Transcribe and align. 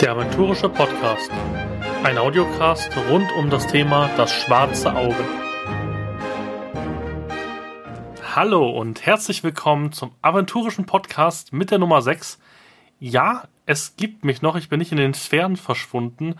Der 0.00 0.12
Aventurische 0.12 0.68
Podcast. 0.68 1.30
Ein 2.04 2.18
Audiocast 2.18 2.94
rund 3.08 3.32
um 3.32 3.48
das 3.48 3.66
Thema 3.66 4.10
Das 4.18 4.30
schwarze 4.30 4.94
Auge. 4.94 5.24
Hallo 8.34 8.68
und 8.68 9.06
herzlich 9.06 9.42
willkommen 9.42 9.92
zum 9.92 10.12
Aventurischen 10.20 10.84
Podcast 10.84 11.54
mit 11.54 11.70
der 11.70 11.78
Nummer 11.78 12.02
6. 12.02 12.38
Ja, 13.00 13.44
es 13.64 13.96
gibt 13.96 14.22
mich 14.22 14.42
noch, 14.42 14.56
ich 14.56 14.68
bin 14.68 14.80
nicht 14.80 14.92
in 14.92 14.98
den 14.98 15.14
Sphären 15.14 15.56
verschwunden, 15.56 16.34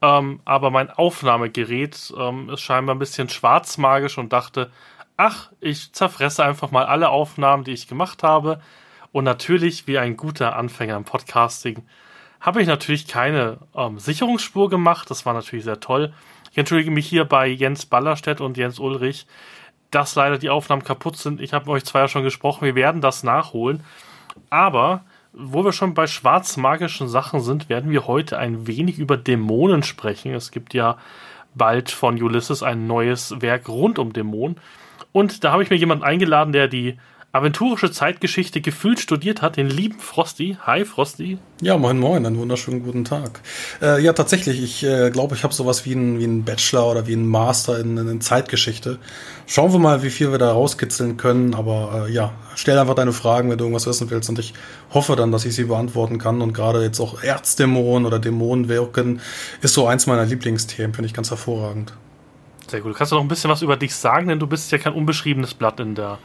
ähm, 0.00 0.38
aber 0.44 0.70
mein 0.70 0.88
Aufnahmegerät 0.88 2.14
ähm, 2.16 2.48
ist 2.50 2.60
scheinbar 2.60 2.94
ein 2.94 3.00
bisschen 3.00 3.28
schwarzmagisch 3.28 4.18
und 4.18 4.32
dachte, 4.32 4.70
ach, 5.16 5.50
ich 5.58 5.92
zerfresse 5.92 6.44
einfach 6.44 6.70
mal 6.70 6.86
alle 6.86 7.08
Aufnahmen, 7.08 7.64
die 7.64 7.72
ich 7.72 7.88
gemacht 7.88 8.22
habe. 8.22 8.60
Und 9.10 9.24
natürlich, 9.24 9.88
wie 9.88 9.98
ein 9.98 10.16
guter 10.16 10.54
Anfänger 10.54 10.96
im 10.96 11.02
Podcasting, 11.04 11.82
habe 12.40 12.62
ich 12.62 12.68
natürlich 12.68 13.06
keine 13.06 13.58
ähm, 13.74 13.98
Sicherungsspur 13.98 14.70
gemacht. 14.70 15.10
Das 15.10 15.26
war 15.26 15.34
natürlich 15.34 15.64
sehr 15.64 15.80
toll. 15.80 16.12
Ich 16.50 16.58
entschuldige 16.58 16.90
mich 16.90 17.06
hier 17.06 17.24
bei 17.24 17.46
Jens 17.46 17.86
Ballerstedt 17.86 18.40
und 18.40 18.56
Jens 18.56 18.78
Ulrich, 18.78 19.26
dass 19.90 20.14
leider 20.14 20.38
die 20.38 20.50
Aufnahmen 20.50 20.82
kaputt 20.82 21.16
sind. 21.16 21.40
Ich 21.40 21.52
habe 21.52 21.70
euch 21.70 21.84
zwar 21.84 22.02
ja 22.02 22.08
schon 22.08 22.24
gesprochen, 22.24 22.64
wir 22.64 22.74
werden 22.74 23.00
das 23.00 23.22
nachholen. 23.22 23.84
Aber 24.48 25.04
wo 25.32 25.64
wir 25.64 25.72
schon 25.72 25.94
bei 25.94 26.06
schwarzmagischen 26.06 27.08
Sachen 27.08 27.40
sind, 27.40 27.68
werden 27.68 27.90
wir 27.90 28.06
heute 28.06 28.38
ein 28.38 28.66
wenig 28.66 28.98
über 28.98 29.16
Dämonen 29.16 29.82
sprechen. 29.82 30.34
Es 30.34 30.50
gibt 30.50 30.74
ja 30.74 30.96
bald 31.54 31.90
von 31.90 32.20
Ulysses 32.20 32.62
ein 32.62 32.86
neues 32.86 33.40
Werk 33.40 33.68
rund 33.68 33.98
um 33.98 34.12
Dämonen. 34.12 34.56
Und 35.12 35.44
da 35.44 35.52
habe 35.52 35.62
ich 35.62 35.70
mir 35.70 35.76
jemanden 35.76 36.04
eingeladen, 36.04 36.52
der 36.52 36.68
die 36.68 36.98
aventurische 37.32 37.92
Zeitgeschichte 37.92 38.60
gefühlt 38.60 38.98
studiert 38.98 39.40
hat, 39.40 39.56
den 39.56 39.68
lieben 39.68 40.00
Frosty. 40.00 40.56
Hi 40.66 40.84
Frosty. 40.84 41.38
Ja, 41.62 41.78
moin 41.78 41.98
moin, 41.98 42.26
einen 42.26 42.38
wunderschönen 42.38 42.82
guten 42.82 43.04
Tag. 43.04 43.40
Äh, 43.80 44.02
ja, 44.02 44.12
tatsächlich, 44.12 44.60
ich 44.60 44.82
äh, 44.82 45.10
glaube, 45.10 45.36
ich 45.36 45.44
habe 45.44 45.54
sowas 45.54 45.86
wie 45.86 45.94
einen 45.94 46.18
wie 46.18 46.26
Bachelor 46.26 46.90
oder 46.90 47.06
wie 47.06 47.12
einen 47.12 47.28
Master 47.28 47.78
in, 47.78 47.96
in, 47.96 48.20
Zeitgeschichte. 48.20 48.98
Schauen 49.46 49.72
wir 49.72 49.78
mal, 49.78 50.02
wie 50.02 50.10
viel 50.10 50.32
wir 50.32 50.38
da 50.38 50.50
rauskitzeln 50.50 51.18
können, 51.18 51.54
aber 51.54 52.06
äh, 52.08 52.12
ja, 52.12 52.32
stell 52.56 52.76
einfach 52.76 52.96
deine 52.96 53.12
Fragen, 53.12 53.48
wenn 53.48 53.58
du 53.58 53.64
irgendwas 53.64 53.86
wissen 53.86 54.10
willst 54.10 54.28
und 54.28 54.40
ich 54.40 54.52
hoffe 54.92 55.14
dann, 55.14 55.30
dass 55.30 55.44
ich 55.44 55.54
sie 55.54 55.64
beantworten 55.64 56.18
kann 56.18 56.42
und 56.42 56.52
gerade 56.52 56.82
jetzt 56.82 56.98
auch 56.98 57.22
Erzdämonen 57.22 58.06
oder 58.06 58.18
Dämonen 58.18 58.68
wirken 58.68 59.20
ist 59.62 59.74
so 59.74 59.86
eins 59.86 60.08
meiner 60.08 60.24
Lieblingsthemen, 60.24 60.94
finde 60.94 61.06
ich 61.06 61.14
ganz 61.14 61.30
hervorragend. 61.30 61.92
Sehr 62.70 62.82
gut. 62.82 62.94
Kannst 62.94 63.10
du 63.10 63.16
noch 63.16 63.22
ein 63.22 63.28
bisschen 63.28 63.50
was 63.50 63.62
über 63.62 63.76
dich 63.76 63.92
sagen, 63.96 64.28
denn 64.28 64.38
du 64.38 64.46
bist 64.46 64.70
ja 64.70 64.78
kein 64.78 64.92
unbeschriebenes 64.92 65.54
Blatt 65.54 65.80
in 65.80 65.96
der 65.96 66.18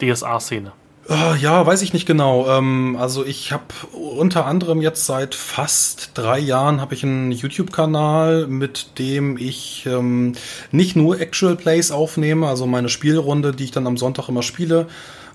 DSA-Szene? 0.00 0.72
Uh, 1.10 1.34
ja, 1.38 1.66
weiß 1.66 1.82
ich 1.82 1.92
nicht 1.92 2.06
genau. 2.06 2.48
Ähm, 2.48 2.96
also 2.98 3.26
ich 3.26 3.52
habe 3.52 3.64
unter 3.92 4.46
anderem 4.46 4.80
jetzt 4.80 5.04
seit 5.04 5.34
fast 5.34 6.12
drei 6.14 6.38
Jahren 6.38 6.80
habe 6.80 6.94
ich 6.94 7.04
einen 7.04 7.32
YouTube-Kanal, 7.32 8.46
mit 8.46 8.98
dem 8.98 9.36
ich 9.36 9.84
ähm, 9.86 10.36
nicht 10.70 10.96
nur 10.96 11.20
Actual 11.20 11.56
Plays 11.56 11.90
aufnehme, 11.90 12.46
also 12.48 12.66
meine 12.66 12.88
Spielrunde, 12.88 13.52
die 13.52 13.64
ich 13.64 13.70
dann 13.70 13.86
am 13.86 13.98
Sonntag 13.98 14.30
immer 14.30 14.42
spiele, 14.42 14.86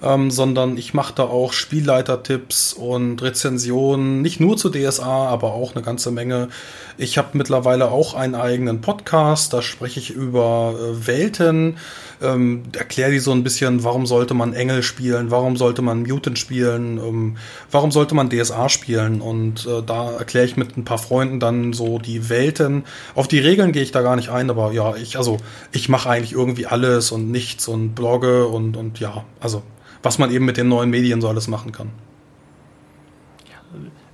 ähm, 0.05 0.29
sondern 0.29 0.77
ich 0.77 0.93
mache 0.93 1.13
da 1.15 1.23
auch 1.23 1.51
Spielleitertipps 1.51 2.73
und 2.73 3.21
Rezensionen, 3.21 4.21
nicht 4.21 4.39
nur 4.39 4.55
zu 4.55 4.69
DSA, 4.69 5.27
aber 5.27 5.53
auch 5.53 5.73
eine 5.75 5.83
ganze 5.83 6.11
Menge. 6.11 6.49
Ich 6.97 7.17
habe 7.17 7.29
mittlerweile 7.33 7.91
auch 7.91 8.13
einen 8.13 8.35
eigenen 8.35 8.81
Podcast, 8.81 9.51
da 9.51 9.61
spreche 9.61 9.99
ich 9.99 10.11
über 10.11 10.75
äh, 10.77 11.07
Welten, 11.07 11.77
ähm, 12.21 12.63
erkläre 12.77 13.11
die 13.11 13.19
so 13.19 13.31
ein 13.31 13.43
bisschen, 13.43 13.83
warum 13.83 14.05
sollte 14.05 14.35
man 14.35 14.53
Engel 14.53 14.83
spielen, 14.83 15.31
warum 15.31 15.57
sollte 15.57 15.81
man 15.81 16.03
Mutant 16.03 16.37
spielen, 16.37 16.97
ähm, 16.97 17.37
warum 17.71 17.91
sollte 17.91 18.13
man 18.13 18.29
DSA 18.29 18.69
spielen 18.69 19.21
und 19.21 19.65
äh, 19.65 19.81
da 19.83 20.11
erkläre 20.11 20.45
ich 20.45 20.55
mit 20.55 20.77
ein 20.77 20.85
paar 20.85 20.99
Freunden 20.99 21.39
dann 21.39 21.73
so 21.73 21.97
die 21.97 22.29
Welten. 22.29 22.83
Auf 23.15 23.27
die 23.27 23.39
Regeln 23.39 23.71
gehe 23.71 23.81
ich 23.81 23.91
da 23.91 24.03
gar 24.03 24.15
nicht 24.15 24.29
ein, 24.29 24.51
aber 24.51 24.71
ja, 24.71 24.95
ich, 24.95 25.17
also 25.17 25.37
ich 25.71 25.89
mache 25.89 26.09
eigentlich 26.09 26.33
irgendwie 26.33 26.67
alles 26.67 27.11
und 27.11 27.31
nichts 27.31 27.67
und 27.67 27.95
blogge 27.95 28.45
und, 28.45 28.77
und 28.77 28.99
ja, 28.99 29.25
also 29.39 29.63
was 30.05 30.19
man 30.19 30.29
eben 30.31 30.45
mit 30.45 30.55
den 30.55 30.67
neuen 30.69 30.91
Medien 30.91 31.19
so 31.19 31.27
alles 31.27 31.47
machen 31.47 31.71
kann. 31.71 31.89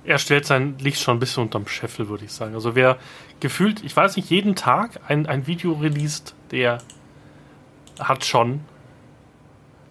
Er 0.04 0.18
stellt 0.18 0.46
sein 0.46 0.76
Licht 0.78 1.00
schon 1.00 1.18
ein 1.18 1.20
bisschen 1.20 1.42
unterm 1.44 1.68
Scheffel, 1.68 2.08
würde 2.08 2.24
ich 2.24 2.32
sagen. 2.32 2.54
Also 2.54 2.74
wer 2.74 2.96
gefühlt, 3.40 3.84
ich 3.84 3.94
weiß 3.94 4.16
nicht, 4.16 4.30
jeden 4.30 4.56
Tag 4.56 4.98
ein, 5.06 5.26
ein 5.26 5.46
Video 5.46 5.74
released, 5.74 6.34
der 6.50 6.78
hat 8.00 8.24
schon 8.24 8.60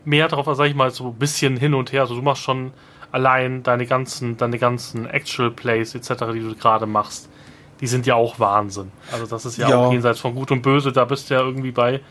mehr 0.04 0.28
drauf, 0.28 0.48
sag 0.58 0.66
ich 0.66 0.76
mal, 0.76 0.90
so 0.90 1.10
ein 1.10 1.14
bisschen 1.14 1.56
hin 1.56 1.76
und 1.76 1.92
her. 1.94 2.02
Also 2.02 2.16
du 2.16 2.24
machst 2.24 2.42
schon 2.42 2.74
allein 3.12 3.62
deine 3.62 3.86
ganzen, 3.86 4.38
deine 4.38 4.58
ganzen 4.58 5.06
Actual 5.06 5.52
Plays 5.52 5.94
etc., 5.94 6.26
die 6.34 6.40
du 6.40 6.56
gerade 6.56 6.88
machst, 6.88 7.30
die 7.80 7.88
sind 7.88 8.08
ja 8.08 8.16
auch 8.16 8.40
Wahnsinn. 8.40 8.92
Also 9.12 9.28
das 9.28 9.46
ist 9.46 9.58
ja, 9.58 9.70
ja, 9.70 9.78
auch 9.78 9.92
jenseits 9.92 10.20
von 10.20 10.34
Gut 10.34 10.50
und 10.50 10.64
Böse, 10.64 10.92
da 10.92 11.06
bist 11.06 11.30
du 11.30 11.36
ja 11.36 11.42
irgendwie 11.42 11.72
bei 11.72 12.02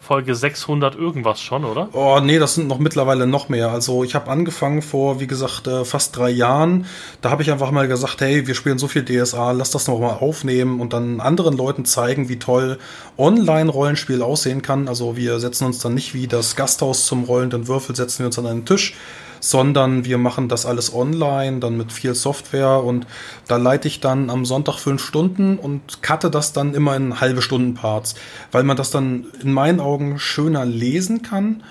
Folge 0.00 0.34
600 0.34 0.96
irgendwas 0.96 1.40
schon, 1.40 1.64
oder? 1.64 1.88
Oh, 1.92 2.18
nee, 2.20 2.38
das 2.38 2.54
sind 2.54 2.68
noch 2.68 2.78
mittlerweile 2.78 3.26
noch 3.26 3.48
mehr. 3.48 3.70
Also 3.70 4.02
ich 4.02 4.14
habe 4.14 4.30
angefangen 4.30 4.80
vor, 4.82 5.20
wie 5.20 5.26
gesagt, 5.26 5.66
äh, 5.66 5.84
fast 5.84 6.16
drei 6.16 6.30
Jahren. 6.30 6.86
Da 7.20 7.30
habe 7.30 7.42
ich 7.42 7.50
einfach 7.50 7.70
mal 7.70 7.86
gesagt, 7.86 8.20
hey, 8.20 8.46
wir 8.46 8.54
spielen 8.54 8.78
so 8.78 8.88
viel 8.88 9.04
DSA, 9.04 9.52
lass 9.52 9.70
das 9.70 9.86
noch 9.88 10.00
mal 10.00 10.14
aufnehmen 10.14 10.80
und 10.80 10.94
dann 10.94 11.20
anderen 11.20 11.56
Leuten 11.56 11.84
zeigen, 11.84 12.28
wie 12.28 12.38
toll 12.38 12.78
Online-Rollenspiel 13.18 14.22
aussehen 14.22 14.62
kann. 14.62 14.88
Also 14.88 15.16
wir 15.16 15.38
setzen 15.38 15.66
uns 15.66 15.78
dann 15.78 15.94
nicht 15.94 16.14
wie 16.14 16.26
das 16.26 16.56
Gasthaus 16.56 17.06
zum 17.06 17.24
rollenden 17.24 17.68
Würfel, 17.68 17.94
setzen 17.94 18.20
wir 18.20 18.26
uns 18.26 18.38
an 18.38 18.46
einen 18.46 18.64
Tisch, 18.64 18.94
sondern 19.40 20.04
wir 20.04 20.18
machen 20.18 20.48
das 20.48 20.66
alles 20.66 20.94
online, 20.94 21.58
dann 21.58 21.76
mit 21.76 21.92
viel 21.92 22.14
Software 22.14 22.82
und 22.84 23.06
da 23.48 23.56
leite 23.56 23.88
ich 23.88 24.00
dann 24.00 24.30
am 24.30 24.44
Sonntag 24.44 24.78
fünf 24.78 25.02
Stunden 25.02 25.58
und 25.58 26.02
cutte 26.02 26.30
das 26.30 26.52
dann 26.52 26.74
immer 26.74 26.94
in 26.96 27.20
halbe 27.20 27.42
Stunden 27.42 27.74
Parts, 27.74 28.14
weil 28.52 28.62
man 28.62 28.76
das 28.76 28.90
dann 28.90 29.26
in 29.42 29.52
meinen 29.52 29.80
Augen 29.80 30.18
schöner 30.18 30.64
lesen 30.64 31.22
kann, 31.22 31.62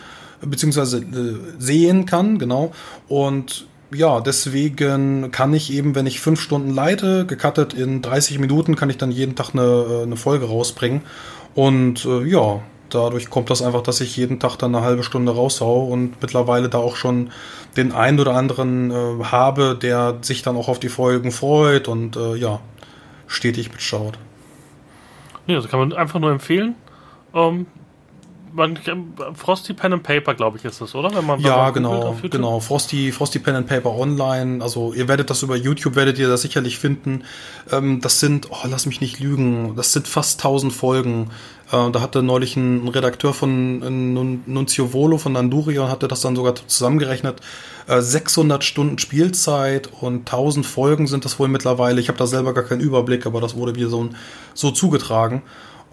beziehungsweise 0.41 0.99
äh, 0.99 1.37
sehen 1.57 2.05
kann, 2.05 2.39
genau. 2.39 2.71
Und 3.07 3.67
ja, 3.91 4.21
deswegen 4.21 5.31
kann 5.31 5.53
ich 5.53 5.73
eben, 5.73 5.95
wenn 5.95 6.05
ich 6.05 6.19
fünf 6.19 6.41
Stunden 6.41 6.69
leite, 6.69 7.25
gecuttet 7.25 7.73
in 7.73 8.01
30 8.01 8.39
Minuten, 8.39 8.75
kann 8.75 8.89
ich 8.89 8.97
dann 8.97 9.11
jeden 9.11 9.35
Tag 9.35 9.51
eine, 9.53 9.63
äh, 9.63 10.03
eine 10.03 10.15
Folge 10.15 10.45
rausbringen. 10.45 11.01
Und 11.55 12.05
äh, 12.05 12.23
ja, 12.25 12.61
dadurch 12.89 13.29
kommt 13.29 13.49
das 13.49 13.61
einfach, 13.61 13.81
dass 13.81 14.01
ich 14.01 14.15
jeden 14.15 14.39
Tag 14.39 14.57
dann 14.57 14.75
eine 14.75 14.85
halbe 14.85 15.03
Stunde 15.03 15.33
raushau 15.33 15.85
und 15.85 16.21
mittlerweile 16.21 16.69
da 16.69 16.77
auch 16.77 16.95
schon 16.95 17.31
den 17.77 17.91
einen 17.91 18.19
oder 18.19 18.35
anderen 18.35 18.91
äh, 18.91 19.23
habe, 19.25 19.77
der 19.81 20.17
sich 20.21 20.41
dann 20.41 20.55
auch 20.55 20.67
auf 20.67 20.79
die 20.79 20.89
Folgen 20.89 21.31
freut 21.31 21.87
und 21.87 22.15
äh, 22.15 22.35
ja, 22.35 22.59
stetig 23.27 23.71
mitschaut. 23.71 24.17
Ja, 25.47 25.55
das 25.55 25.67
kann 25.67 25.79
man 25.79 25.93
einfach 25.93 26.19
nur 26.19 26.31
empfehlen. 26.31 26.75
Ähm, 27.33 27.67
man, 28.53 28.77
Frosty 29.33 29.73
Pen 29.73 29.93
and 29.93 30.03
Paper, 30.03 30.33
glaube 30.33 30.57
ich, 30.57 30.65
ist 30.65 30.81
das, 30.81 30.95
oder? 30.95 31.13
Wenn 31.13 31.25
man, 31.25 31.39
ja, 31.39 31.69
genau, 31.69 32.15
genau. 32.29 32.59
Frosty, 32.59 33.11
Frosty 33.11 33.39
Pen 33.39 33.55
and 33.55 33.67
Paper 33.67 33.95
online. 33.95 34.63
Also 34.63 34.93
ihr 34.93 35.07
werdet 35.07 35.29
das 35.29 35.43
über 35.43 35.55
YouTube, 35.55 35.95
werdet 35.95 36.17
ihr 36.19 36.27
das 36.27 36.41
sicherlich 36.41 36.79
finden. 36.79 37.23
Ähm, 37.71 38.01
das 38.01 38.19
sind, 38.19 38.49
oh, 38.51 38.67
lass 38.69 38.85
mich 38.85 39.01
nicht 39.01 39.19
lügen, 39.19 39.75
das 39.75 39.93
sind 39.93 40.07
fast 40.07 40.39
1000 40.39 40.73
Folgen. 40.73 41.29
Äh, 41.71 41.91
da 41.91 42.01
hatte 42.01 42.23
neulich 42.23 42.55
ein, 42.55 42.87
Redakteur 42.87 43.33
von 43.33 43.81
äh, 43.81 44.49
Nunzio 44.49 44.93
Volo 44.93 45.17
von 45.17 45.33
Nandurion, 45.33 45.89
hatte 45.89 46.07
das 46.07 46.21
dann 46.21 46.35
sogar 46.35 46.55
zusammengerechnet. 46.55 47.41
Äh, 47.87 48.01
600 48.01 48.63
Stunden 48.63 48.97
Spielzeit 48.97 49.89
und 50.01 50.19
1000 50.19 50.65
Folgen 50.65 51.07
sind 51.07 51.25
das 51.25 51.39
wohl 51.39 51.47
mittlerweile. 51.47 52.01
Ich 52.01 52.07
habe 52.07 52.17
da 52.17 52.27
selber 52.27 52.53
gar 52.53 52.63
keinen 52.63 52.81
Überblick, 52.81 53.25
aber 53.25 53.41
das 53.41 53.55
wurde 53.55 53.73
mir 53.73 53.89
so, 53.89 54.09
so 54.53 54.71
zugetragen. 54.71 55.43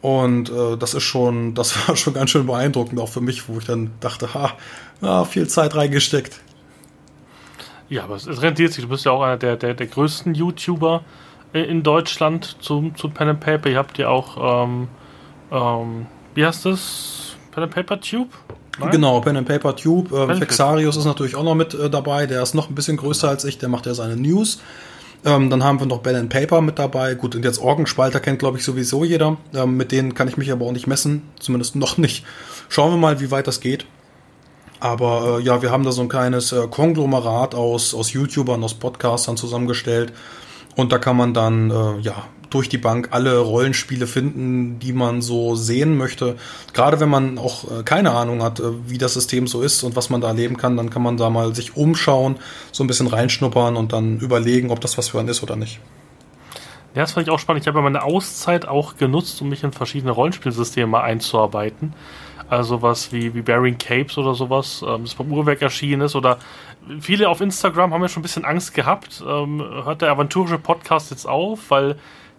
Und 0.02 0.50
äh, 0.50 0.76
das 0.76 0.94
ist 0.94 1.02
schon, 1.02 1.54
das 1.54 1.88
war 1.88 1.96
schon 1.96 2.14
ganz 2.14 2.30
schön 2.30 2.46
beeindruckend, 2.46 3.00
auch 3.00 3.08
für 3.08 3.20
mich, 3.20 3.48
wo 3.48 3.58
ich 3.58 3.64
dann 3.64 3.90
dachte, 4.00 4.34
ha, 4.34 4.52
ja, 5.00 5.24
viel 5.24 5.48
Zeit 5.48 5.74
reingesteckt. 5.74 6.40
Ja, 7.88 8.04
aber 8.04 8.16
es, 8.16 8.42
rentiert 8.42 8.72
sich. 8.72 8.84
Du 8.84 8.90
bist 8.90 9.04
ja 9.04 9.12
auch 9.12 9.22
einer 9.22 9.36
der, 9.36 9.56
der, 9.56 9.74
der 9.74 9.86
größten 9.86 10.34
YouTuber 10.34 11.02
in 11.52 11.82
Deutschland 11.82 12.56
zum, 12.60 12.94
zum 12.96 13.12
Pen 13.12 13.28
and 13.28 13.40
Paper. 13.40 13.70
Ihr 13.70 13.78
habt 13.78 13.96
ja 13.98 14.08
auch, 14.08 14.64
ähm, 14.64 14.88
ähm, 15.52 16.06
wie 16.34 16.44
heißt 16.44 16.66
das? 16.66 17.36
Pen 17.52 17.64
and 17.64 17.74
Paper 17.74 18.00
Tube? 18.00 18.30
Nein? 18.78 18.90
Genau, 18.90 19.20
Pen 19.20 19.36
and 19.36 19.48
Paper 19.48 19.74
Tube. 19.74 20.12
Ähm, 20.12 20.36
Fexarius 20.36 20.96
ist 20.96 21.04
natürlich 21.04 21.36
auch 21.36 21.44
noch 21.44 21.54
mit 21.54 21.74
äh, 21.74 21.88
dabei. 21.88 22.26
Der 22.26 22.42
ist 22.42 22.54
noch 22.54 22.68
ein 22.68 22.74
bisschen 22.74 22.96
größer 22.96 23.28
als 23.28 23.44
ich. 23.44 23.58
Der 23.58 23.68
macht 23.68 23.86
ja 23.86 23.94
seine 23.94 24.16
News. 24.16 24.60
Ähm, 25.24 25.50
dann 25.50 25.64
haben 25.64 25.80
wir 25.80 25.86
noch 25.86 25.98
Ben 25.98 26.28
Paper 26.28 26.60
mit 26.60 26.78
dabei. 26.78 27.14
Gut, 27.14 27.34
und 27.34 27.44
jetzt 27.44 27.60
Orgenspalter 27.60 28.20
kennt, 28.20 28.38
glaube 28.38 28.58
ich, 28.58 28.64
sowieso 28.64 29.04
jeder. 29.04 29.36
Ähm, 29.54 29.76
mit 29.76 29.92
denen 29.92 30.14
kann 30.14 30.28
ich 30.28 30.36
mich 30.36 30.52
aber 30.52 30.66
auch 30.66 30.72
nicht 30.72 30.86
messen. 30.86 31.22
Zumindest 31.38 31.76
noch 31.76 31.98
nicht. 31.98 32.24
Schauen 32.68 32.92
wir 32.92 32.98
mal, 32.98 33.20
wie 33.20 33.30
weit 33.30 33.46
das 33.46 33.60
geht. 33.60 33.86
Aber 34.78 35.38
äh, 35.38 35.42
ja, 35.42 35.62
wir 35.62 35.70
haben 35.70 35.84
da 35.84 35.92
so 35.92 36.02
ein 36.02 36.08
kleines 36.08 36.52
äh, 36.52 36.66
Konglomerat 36.68 37.54
aus, 37.54 37.94
aus 37.94 38.12
YouTubern, 38.12 38.62
aus 38.62 38.74
Podcastern 38.74 39.36
zusammengestellt. 39.36 40.12
Und 40.76 40.92
da 40.92 40.98
kann 40.98 41.16
man 41.16 41.32
dann 41.32 41.70
äh, 41.70 42.00
ja 42.00 42.26
durch 42.50 42.68
die 42.68 42.78
Bank 42.78 43.08
alle 43.12 43.38
Rollenspiele 43.38 44.06
finden, 44.06 44.78
die 44.78 44.92
man 44.92 45.22
so 45.22 45.54
sehen 45.54 45.96
möchte. 45.96 46.36
Gerade 46.72 47.00
wenn 47.00 47.08
man 47.08 47.38
auch 47.38 47.64
äh, 47.64 47.82
keine 47.82 48.12
Ahnung 48.12 48.42
hat, 48.42 48.60
äh, 48.60 48.88
wie 48.88 48.98
das 48.98 49.14
System 49.14 49.46
so 49.46 49.62
ist 49.62 49.82
und 49.82 49.96
was 49.96 50.10
man 50.10 50.20
da 50.20 50.28
erleben 50.28 50.56
kann, 50.56 50.76
dann 50.76 50.90
kann 50.90 51.02
man 51.02 51.16
da 51.16 51.30
mal 51.30 51.54
sich 51.54 51.76
umschauen, 51.76 52.36
so 52.72 52.84
ein 52.84 52.86
bisschen 52.86 53.06
reinschnuppern 53.08 53.76
und 53.76 53.92
dann 53.92 54.18
überlegen, 54.18 54.70
ob 54.70 54.80
das 54.80 54.98
was 54.98 55.08
für 55.08 55.18
einen 55.18 55.28
ist 55.28 55.42
oder 55.42 55.56
nicht. 55.56 55.80
Ja, 56.94 57.02
das 57.02 57.12
fand 57.12 57.26
ich 57.26 57.32
auch 57.32 57.38
spannend. 57.38 57.62
Ich 57.62 57.68
habe 57.68 57.78
ja 57.78 57.82
meine 57.82 58.02
Auszeit 58.02 58.66
auch 58.66 58.96
genutzt, 58.96 59.42
um 59.42 59.50
mich 59.50 59.62
in 59.62 59.72
verschiedene 59.72 60.12
Rollenspielsysteme 60.12 60.98
einzuarbeiten. 60.98 61.92
Also 62.48 62.80
was 62.80 63.12
wie, 63.12 63.34
wie 63.34 63.42
Bearing 63.42 63.76
Capes 63.76 64.16
oder 64.18 64.34
sowas, 64.34 64.82
ähm, 64.86 65.02
das 65.02 65.14
beim 65.14 65.30
Uhrwerk 65.30 65.60
erschienen 65.62 66.02
ist. 66.02 66.14
Oder 66.14 66.38
viele 67.00 67.28
auf 67.28 67.40
Instagram 67.40 67.92
haben 67.92 68.02
ja 68.02 68.08
schon 68.08 68.20
ein 68.20 68.22
bisschen 68.22 68.44
Angst 68.44 68.72
gehabt. 68.72 69.22
Ähm, 69.26 69.60
hört 69.60 70.02
der 70.02 70.10
aventurische 70.10 70.58
Podcast 70.58 71.10
jetzt 71.10 71.26
auf, 71.26 71.70
weil 71.70 71.96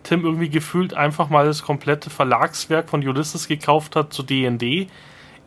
Tim 0.07 0.23
irgendwie 0.23 0.49
gefühlt 0.49 0.93
einfach 0.93 1.29
mal 1.29 1.45
das 1.45 1.63
komplette 1.63 2.09
Verlagswerk 2.09 2.89
von 2.89 3.05
Ulysses 3.05 3.49
gekauft 3.49 3.97
hat 3.97 4.13
zu 4.13 4.23
D&D. 4.23 4.87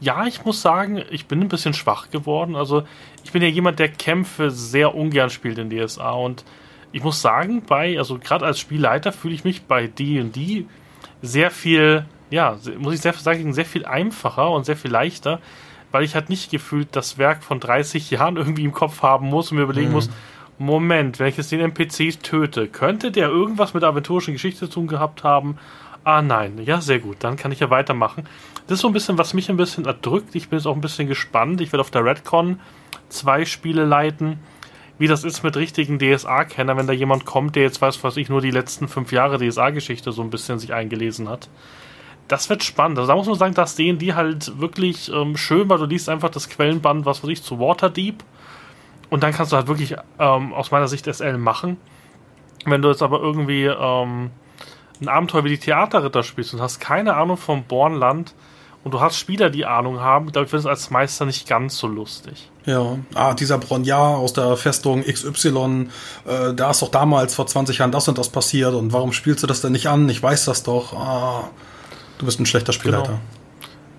Ja, 0.01 0.27
ich 0.27 0.45
muss 0.45 0.61
sagen, 0.61 1.03
ich 1.11 1.27
bin 1.27 1.41
ein 1.41 1.49
bisschen 1.49 1.73
schwach 1.73 2.11
geworden. 2.11 2.57
Also 2.57 2.83
ich 3.25 3.33
bin 3.33 3.41
ja 3.41 3.49
jemand, 3.49 3.79
der 3.79 3.89
Kämpfe 3.89 4.51
sehr 4.51 4.95
ungern 4.95 5.31
spielt 5.31 5.57
in 5.57 5.71
DSA 5.71 6.11
und 6.11 6.45
ich 6.93 7.03
muss 7.03 7.23
sagen, 7.23 7.63
bei, 7.67 7.97
also 7.97 8.19
gerade 8.19 8.45
als 8.45 8.61
Spielleiter 8.61 9.13
fühle 9.13 9.35
ich 9.35 9.45
mich 9.45 9.63
bei 9.63 9.87
D&D 9.87 10.67
sehr 11.23 11.51
viel, 11.51 12.05
ja, 12.31 12.59
muss 12.79 12.95
ich 12.95 13.01
sehr 13.01 13.15
sagen, 13.15 13.55
sehr 13.55 13.65
viel 13.65 13.87
einfacher 13.87 14.51
und 14.51 14.67
sehr 14.67 14.77
viel 14.77 14.91
leichter, 14.91 15.41
weil 15.91 16.05
ich 16.05 16.15
halt 16.15 16.29
nicht 16.29 16.51
gefühlt 16.51 16.89
das 16.93 17.17
Werk 17.17 17.43
von 17.43 17.61
30 17.61 18.11
Jahren 18.11 18.37
irgendwie 18.37 18.65
im 18.65 18.73
Kopf 18.73 19.03
haben 19.03 19.29
muss 19.29 19.51
und 19.51 19.57
mir 19.57 19.65
überlegen 19.65 19.89
mhm. 19.89 19.95
muss, 19.95 20.11
Moment, 20.61 21.19
wenn 21.19 21.29
ich 21.29 21.39
jetzt 21.39 21.51
den 21.53 21.61
NPC 21.61 22.23
töte, 22.23 22.69
könnte 22.69 23.11
der 23.11 23.31
irgendwas 23.31 23.73
mit 23.73 23.83
der 23.83 23.89
aventurischen 23.89 24.35
Geschichte 24.35 24.61
zu 24.61 24.67
tun 24.67 24.89
gehabt 24.89 25.25
haben? 25.25 25.57
Ah 26.05 26.21
nein, 26.21 26.61
ja, 26.63 26.83
sehr 26.83 26.99
gut, 26.99 27.17
dann 27.21 27.37
kann 27.37 27.51
ich 27.51 27.61
ja 27.61 27.71
weitermachen. 27.71 28.25
Das 28.67 28.75
ist 28.77 28.83
so 28.83 28.89
ein 28.89 28.93
bisschen, 28.93 29.17
was 29.17 29.33
mich 29.33 29.49
ein 29.49 29.57
bisschen 29.57 29.87
erdrückt. 29.87 30.35
Ich 30.35 30.51
bin 30.51 30.59
jetzt 30.59 30.67
auch 30.67 30.75
ein 30.75 30.83
bisschen 30.83 31.09
gespannt. 31.09 31.63
Ich 31.63 31.73
werde 31.73 31.81
auf 31.81 31.91
der 31.91 32.05
Redcon 32.05 32.61
zwei 33.09 33.47
Spiele 33.47 33.87
leiten. 33.87 34.39
Wie 34.99 35.09
das 35.09 35.25
ist 35.25 35.43
mit 35.43 35.57
richtigen 35.57 35.99
DSA-Kenner, 35.99 36.77
wenn 36.77 36.87
da 36.87 36.93
jemand 36.93 37.25
kommt, 37.25 37.57
der 37.57 37.63
jetzt 37.63 37.81
weiß, 37.81 38.05
was 38.05 38.19
ich 38.19 38.29
nur 38.29 38.43
die 38.43 38.51
letzten 38.51 38.87
fünf 38.87 39.13
Jahre 39.13 39.39
DSA-Geschichte 39.39 40.13
so 40.13 40.21
ein 40.21 40.29
bisschen 40.29 40.59
sich 40.59 40.75
eingelesen 40.75 41.31
hat. 41.31 41.49
Das 42.29 42.51
wird 42.51 42.65
spannend. 42.65 42.99
Also 42.99 43.09
da 43.09 43.17
muss 43.17 43.27
man 43.27 43.39
sagen, 43.39 43.55
dass 43.55 43.77
D&D 43.77 44.13
halt 44.13 44.61
wirklich 44.61 45.11
ähm, 45.11 45.39
schön, 45.39 45.71
weil 45.71 45.79
du 45.79 45.87
liest 45.87 46.11
einfach 46.11 46.29
das 46.29 46.51
Quellenband, 46.51 47.07
was 47.07 47.23
weiß 47.23 47.31
ich, 47.31 47.43
zu 47.43 47.59
Waterdeep 47.59 48.23
und 49.11 49.23
dann 49.23 49.33
kannst 49.33 49.53
du 49.53 49.57
halt 49.57 49.67
wirklich 49.67 49.97
ähm, 50.19 50.55
aus 50.55 50.71
meiner 50.71 50.89
Sicht 50.89 51.05
SL 51.13 51.37
machen. 51.37 51.77
Wenn 52.65 52.83
du 52.83 52.89
jetzt 52.89 53.03
aber 53.03 53.21
irgendwie 53.21 53.65
ähm, 53.65 54.31
ein 55.01 55.09
Abenteuer 55.09 55.45
wie 55.45 55.51
die 55.51 55.59
Theaterritter 55.59 56.23
spielst 56.23 56.55
und 56.55 56.61
hast 56.61 56.81
keine 56.81 57.17
Ahnung 57.17 57.37
vom 57.37 57.65
Bornland 57.65 58.35
und 58.85 58.95
du 58.95 59.01
hast 59.01 59.19
Spieler, 59.19 59.51
die 59.51 59.67
Ahnung 59.67 60.01
haben, 60.01 60.31
glaube 60.33 60.47
ich, 60.47 60.53
wird 60.53 60.61
es 60.61 60.67
als 60.67 60.91
Meister 60.91 61.27
nicht 61.27 61.49
ganz 61.49 61.77
so 61.77 61.87
lustig. 61.87 62.51
Ja, 62.67 62.99
ah, 63.15 63.35
dieser 63.35 63.59
Bronjar 63.59 64.19
aus 64.19 64.33
der 64.33 64.57
Festung 64.57 65.03
XY, 65.03 65.89
äh, 66.27 66.55
da 66.55 66.71
ist 66.71 66.83
doch 66.83 66.91
damals 66.91 67.35
vor 67.35 67.47
20 67.47 67.79
Jahren 67.79 67.93
das 67.93 68.09
und 68.09 68.19
das 68.19 68.29
passiert 68.29 68.75
und 68.75 68.93
warum 68.93 69.13
spielst 69.13 69.43
du 69.43 69.47
das 69.47 69.61
denn 69.61 69.73
nicht 69.73 69.89
an? 69.89 70.09
Ich 70.09 70.23
weiß 70.23 70.45
das 70.45 70.63
doch. 70.63 70.93
Ah, 70.95 71.51
du 72.19 72.27
bist 72.27 72.39
ein 72.41 72.47
schlechter 72.47 72.73
Spielleiter. 72.73 73.13
Genau. 73.13 73.40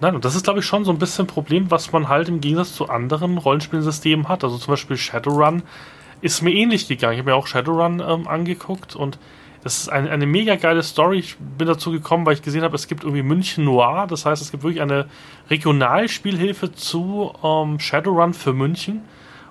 Nein, 0.01 0.15
und 0.15 0.25
das 0.25 0.36
ist, 0.36 0.44
glaube 0.44 0.59
ich, 0.62 0.65
schon 0.65 0.83
so 0.83 0.92
ein 0.92 0.98
bisschen 0.98 1.25
ein 1.25 1.27
Problem, 1.27 1.69
was 1.69 1.92
man 1.92 2.09
halt 2.09 2.27
im 2.27 2.42
Gegensatz 2.42 2.74
zu 2.74 2.89
anderen 2.89 3.38
Rollenspielsystemen 3.38 4.27
hat. 4.27 4.44
Also 4.44 4.57
zum 4.57 4.71
Beispiel 4.71 4.98
Shadowrun 4.98 5.62
ist 6.21 6.42
mir 6.42 6.51
ähnlich 6.51 6.88
gegangen. 6.88 7.13
Ich 7.13 7.19
habe 7.19 7.30
mir 7.30 7.36
auch 7.36 7.45
Shadowrun 7.45 8.00
ähm, 8.00 8.27
angeguckt 8.27 8.95
und 8.95 9.19
das 9.63 9.77
ist 9.77 9.89
eine, 9.89 10.09
eine 10.09 10.25
mega 10.25 10.56
geile 10.56 10.81
Story. 10.81 11.19
Ich 11.19 11.38
bin 11.38 11.68
dazu 11.68 11.92
gekommen, 11.92 12.25
weil 12.25 12.33
ich 12.33 12.42
gesehen 12.42 12.63
habe, 12.63 12.75
es 12.75 12.88
gibt 12.88 13.03
irgendwie 13.03 13.21
München 13.21 13.63
Noir. 13.63 14.07
Das 14.09 14.25
heißt, 14.25 14.42
es 14.42 14.50
gibt 14.50 14.63
wirklich 14.63 14.81
eine 14.81 15.06
Regionalspielhilfe 15.51 16.71
zu 16.74 17.31
ähm, 17.44 17.80
Shadowrun 17.80 18.33
für 18.33 18.53
München, 18.53 19.03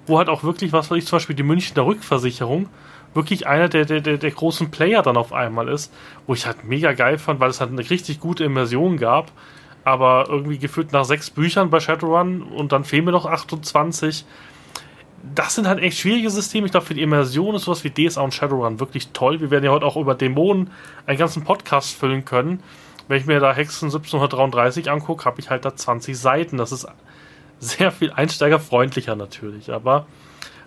wo 0.09 0.19
halt 0.19 0.29
auch 0.29 0.43
wirklich, 0.43 0.73
was 0.73 0.91
weiß 0.91 0.99
ich, 0.99 1.07
zum 1.07 1.19
Beispiel 1.19 1.37
die 1.37 1.45
Münchner 1.45 1.87
Rückversicherung 1.87 2.69
wirklich 3.15 3.47
einer 3.47 3.69
der, 3.69 3.85
der, 3.85 4.01
der 4.01 4.31
großen 4.31 4.71
Player 4.73 5.03
dann 5.03 5.17
auf 5.17 5.33
einmal 5.33 5.69
ist, 5.69 5.93
wo 6.27 6.35
ich 6.35 6.47
halt 6.47 6.65
mega 6.65 6.93
geil 6.93 7.19
fand, 7.19 7.39
weil 7.41 7.51
es 7.51 7.61
halt 7.61 7.71
eine 7.71 7.89
richtig 7.89 8.19
gute 8.19 8.45
Immersion 8.45 8.97
gab 8.99 9.33
aber 9.85 10.27
irgendwie 10.29 10.59
gefühlt 10.59 10.93
nach 10.93 11.05
sechs 11.05 11.31
Büchern 11.31 11.71
bei 11.71 11.81
Shadowrun 11.81 12.43
und 12.43 12.73
dann 12.73 12.85
fehlen 12.85 13.05
mir 13.05 13.13
noch 13.13 13.27
28. 13.27 14.25
Das 15.35 15.55
sind 15.55 15.69
halt 15.69 15.81
echt 15.81 15.99
schwierige 15.99 16.31
Systeme. 16.31 16.67
Ich 16.67 16.73
glaube, 16.73 16.87
für 16.87 16.95
die 16.95 17.03
Immersion 17.03 17.55
ist 17.55 17.65
sowas 17.65 17.85
wie 17.85 17.91
DSA 17.91 18.23
und 18.23 18.35
Shadowrun 18.35 18.81
wirklich 18.81 19.09
toll. 19.09 19.41
Wir 19.41 19.51
werden 19.51 19.65
ja 19.65 19.71
heute 19.71 19.85
auch 19.85 19.97
über 19.97 20.15
Dämonen 20.15 20.71
einen 21.07 21.19
ganzen 21.19 21.45
Podcast 21.45 21.95
füllen 21.95 22.25
können. 22.25 22.63
Wenn 23.09 23.19
ich 23.19 23.27
mir 23.27 23.41
da 23.41 23.53
Hexen 23.53 23.87
1733 23.87 24.91
angucke, 24.91 25.25
habe 25.25 25.41
ich 25.41 25.51
halt 25.51 25.65
da 25.65 25.75
20 25.75 26.17
Seiten. 26.19 26.57
Das 26.57 26.73
ist 26.73 26.87
sehr 27.59 27.93
viel 27.93 28.13
einsteigerfreundlicher 28.13 29.17
natürlich, 29.17 29.73
aber 29.73 30.07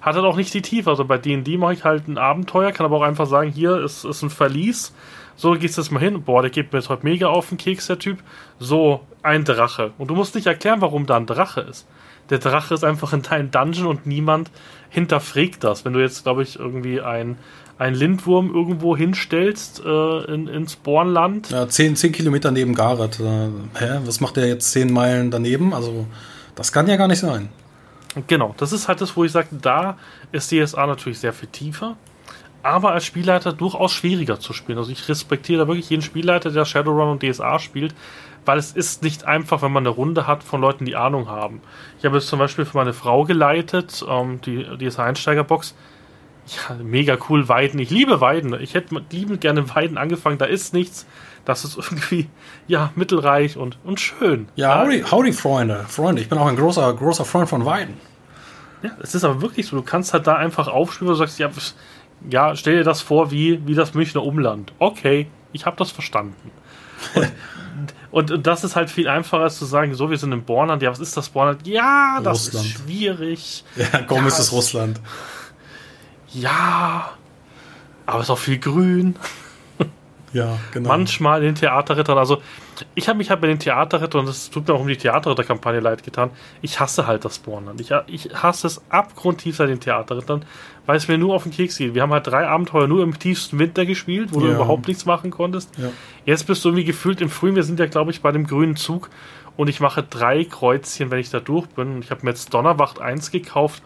hat 0.01 0.15
halt 0.15 0.25
auch 0.25 0.35
nicht 0.35 0.53
die 0.53 0.61
Tiefe. 0.61 0.89
Also 0.89 1.05
bei 1.05 1.17
D&D 1.17 1.57
mache 1.57 1.73
ich 1.73 1.83
halt 1.83 2.07
ein 2.07 2.17
Abenteuer, 2.17 2.71
kann 2.71 2.85
aber 2.85 2.97
auch 2.97 3.03
einfach 3.03 3.25
sagen, 3.25 3.49
hier 3.51 3.77
ist, 3.77 4.03
ist 4.03 4.21
ein 4.21 4.29
Verlies 4.29 4.93
so, 5.35 5.51
gehst 5.53 5.77
jetzt 5.77 5.91
mal 5.91 5.99
hin. 5.99 6.23
Boah, 6.23 6.41
der 6.41 6.51
geht 6.51 6.71
mir 6.71 6.79
jetzt 6.79 6.89
heute 6.89 7.05
mega 7.05 7.27
auf 7.27 7.49
den 7.49 7.57
Keks, 7.57 7.87
der 7.87 7.99
Typ. 7.99 8.19
So, 8.59 9.01
ein 9.23 9.45
Drache. 9.45 9.91
Und 9.97 10.09
du 10.09 10.15
musst 10.15 10.35
nicht 10.35 10.47
erklären, 10.47 10.81
warum 10.81 11.05
da 11.05 11.17
ein 11.17 11.25
Drache 11.25 11.61
ist. 11.61 11.87
Der 12.29 12.39
Drache 12.39 12.73
ist 12.73 12.83
einfach 12.83 13.13
in 13.13 13.21
deinem 13.21 13.51
Dungeon 13.51 13.87
und 13.87 14.05
niemand 14.05 14.49
hinterfragt 14.89 15.63
das. 15.63 15.83
Wenn 15.85 15.93
du 15.93 15.99
jetzt, 15.99 16.23
glaube 16.23 16.43
ich, 16.43 16.57
irgendwie 16.57 17.01
ein, 17.01 17.37
ein 17.77 17.95
Lindwurm 17.95 18.53
irgendwo 18.53 18.95
hinstellst 18.95 19.81
äh, 19.85 20.23
in, 20.33 20.47
ins 20.47 20.75
Bornland. 20.75 21.49
Ja, 21.49 21.67
10, 21.67 21.95
10 21.95 22.11
Kilometer 22.11 22.51
neben 22.51 22.75
Gareth. 22.75 23.19
Äh, 23.19 23.49
hä? 23.79 23.99
Was 24.05 24.21
macht 24.21 24.37
der 24.37 24.47
jetzt 24.47 24.71
10 24.71 24.93
Meilen 24.93 25.31
daneben? 25.31 25.73
Also, 25.73 26.05
das 26.55 26.71
kann 26.71 26.87
ja 26.87 26.95
gar 26.95 27.07
nicht 27.07 27.19
sein. 27.19 27.49
Genau, 28.27 28.53
das 28.57 28.71
ist 28.71 28.87
halt 28.87 29.01
das, 29.01 29.17
wo 29.17 29.23
ich 29.23 29.31
sage, 29.31 29.47
da 29.51 29.97
ist 30.31 30.51
DSA 30.51 30.85
natürlich 30.85 31.19
sehr 31.19 31.33
viel 31.33 31.49
tiefer 31.49 31.97
aber 32.63 32.93
als 32.93 33.05
Spielleiter 33.05 33.53
durchaus 33.53 33.91
schwieriger 33.91 34.39
zu 34.39 34.53
spielen. 34.53 34.77
Also 34.77 34.91
ich 34.91 35.07
respektiere 35.07 35.59
da 35.59 35.67
wirklich 35.67 35.89
jeden 35.89 36.01
Spielleiter, 36.01 36.49
der 36.49 36.65
Shadowrun 36.65 37.09
und 37.09 37.23
DSA 37.23 37.59
spielt, 37.59 37.93
weil 38.45 38.57
es 38.57 38.71
ist 38.71 39.03
nicht 39.03 39.25
einfach, 39.25 39.61
wenn 39.61 39.71
man 39.71 39.83
eine 39.83 39.89
Runde 39.89 40.27
hat 40.27 40.43
von 40.43 40.61
Leuten, 40.61 40.85
die 40.85 40.95
Ahnung 40.95 41.27
haben. 41.27 41.61
Ich 41.99 42.05
habe 42.05 42.17
es 42.17 42.27
zum 42.27 42.39
Beispiel 42.39 42.65
für 42.65 42.77
meine 42.77 42.93
Frau 42.93 43.25
geleitet, 43.25 44.03
ähm, 44.09 44.39
die 44.41 44.65
DSA-Einsteigerbox. 44.77 45.75
Ja, 46.47 46.75
mega 46.83 47.17
cool, 47.29 47.47
Weiden. 47.47 47.79
Ich 47.79 47.89
liebe 47.89 48.19
Weiden. 48.19 48.59
Ich 48.59 48.73
hätte 48.73 49.01
liebend 49.11 49.39
gerne 49.39 49.73
Weiden 49.75 49.97
angefangen. 49.97 50.37
Da 50.37 50.45
ist 50.45 50.73
nichts. 50.73 51.05
Das 51.45 51.63
ist 51.63 51.77
irgendwie, 51.77 52.29
ja, 52.67 52.91
mittelreich 52.95 53.57
und, 53.57 53.77
und 53.83 53.99
schön. 53.99 54.47
Ja, 54.55 54.81
howdy, 54.81 55.03
howdy, 55.09 55.31
Freunde. 55.33 55.85
Freunde, 55.87 56.21
ich 56.21 56.29
bin 56.29 56.37
auch 56.37 56.47
ein 56.47 56.55
großer, 56.55 56.93
großer 56.93 57.25
Freund 57.25 57.49
von 57.49 57.65
Weiden. 57.65 57.95
Ja, 58.81 58.91
es 59.01 59.15
ist 59.15 59.23
aber 59.23 59.41
wirklich 59.41 59.67
so. 59.67 59.77
Du 59.77 59.81
kannst 59.81 60.13
halt 60.13 60.27
da 60.27 60.35
einfach 60.35 60.67
aufspielen, 60.67 61.11
und 61.11 61.17
sagst, 61.17 61.39
ja, 61.39 61.49
ja, 62.29 62.55
stell 62.55 62.77
dir 62.77 62.83
das 62.83 63.01
vor 63.01 63.31
wie, 63.31 63.65
wie 63.67 63.75
das 63.75 63.93
Münchner 63.93 64.23
Umland. 64.23 64.73
Okay, 64.79 65.27
ich 65.51 65.65
habe 65.65 65.77
das 65.77 65.91
verstanden. 65.91 66.51
Und, 68.11 68.29
und, 68.29 68.45
das 68.45 68.63
ist 68.63 68.75
halt 68.75 68.91
viel 68.91 69.07
einfacher 69.07 69.41
als 69.41 69.57
zu 69.57 69.65
sagen, 69.65 69.95
so, 69.95 70.11
wir 70.11 70.19
sind 70.19 70.31
im 70.31 70.43
Bornland. 70.43 70.83
Ja, 70.83 70.91
was 70.91 70.99
ist 70.99 71.17
das 71.17 71.29
Bornland? 71.29 71.65
Ja, 71.65 72.21
das 72.23 72.45
Russland. 72.45 72.65
ist 72.67 72.71
schwierig. 72.73 73.63
Ja, 73.75 74.01
komm, 74.07 74.19
ja, 74.19 74.27
ist 74.27 74.37
es 74.37 74.51
Russland. 74.51 75.01
Ja, 76.31 77.09
aber 78.05 78.19
es 78.19 78.25
ist 78.25 78.29
auch 78.29 78.37
viel 78.37 78.59
grün. 78.59 79.15
Ja, 80.33 80.57
genau. 80.71 80.89
Manchmal 80.89 81.39
in 81.41 81.49
den 81.49 81.55
Theaterrittern, 81.55 82.17
also 82.17 82.41
ich 82.95 83.07
habe 83.07 83.17
mich 83.17 83.29
halt 83.29 83.39
bei 83.39 83.47
den 83.47 83.59
Theaterrittern, 83.59 84.21
und 84.21 84.29
es 84.29 84.49
tut 84.49 84.67
mir 84.67 84.73
auch 84.73 84.81
um 84.81 84.87
die 84.87 84.97
Theaterritterkampagne 84.97 85.79
leid 85.79 86.03
getan, 86.03 86.31
ich 86.61 86.79
hasse 86.79 87.07
halt 87.07 87.23
das 87.23 87.39
Bornland. 87.39 87.79
Ich, 87.79 87.91
ich 88.07 88.33
hasse 88.33 88.67
es 88.67 88.81
abgrundtief 88.89 89.57
seit 89.57 89.69
den 89.69 89.79
Theaterrittern, 89.79 90.43
weil 90.85 90.97
es 90.97 91.07
mir 91.07 91.17
nur 91.17 91.35
auf 91.35 91.43
den 91.43 91.51
Keks 91.51 91.77
geht. 91.77 91.93
Wir 91.93 92.01
haben 92.01 92.11
halt 92.11 92.27
drei 92.27 92.47
Abenteuer 92.47 92.87
nur 92.87 93.03
im 93.03 93.17
tiefsten 93.17 93.59
Winter 93.59 93.85
gespielt, 93.85 94.29
wo 94.31 94.41
ja. 94.41 94.47
du 94.47 94.53
überhaupt 94.53 94.87
nichts 94.87 95.05
machen 95.05 95.31
konntest. 95.31 95.69
Ja. 95.77 95.91
Jetzt 96.25 96.47
bist 96.47 96.65
du 96.65 96.69
irgendwie 96.69 96.85
gefühlt 96.85 97.21
im 97.21 97.29
Frühjahr, 97.29 97.57
wir 97.57 97.63
sind 97.63 97.79
ja 97.79 97.85
glaube 97.85 98.11
ich 98.11 98.21
bei 98.21 98.31
dem 98.31 98.47
grünen 98.47 98.75
Zug 98.75 99.09
und 99.55 99.67
ich 99.67 99.79
mache 99.79 100.03
drei 100.03 100.43
Kreuzchen, 100.45 101.11
wenn 101.11 101.19
ich 101.19 101.29
da 101.29 101.39
durch 101.39 101.67
bin. 101.67 101.95
Und 101.95 102.03
ich 102.03 102.11
habe 102.11 102.21
mir 102.23 102.31
jetzt 102.31 102.53
Donnerwacht 102.53 102.99
1 102.99 103.31
gekauft 103.31 103.83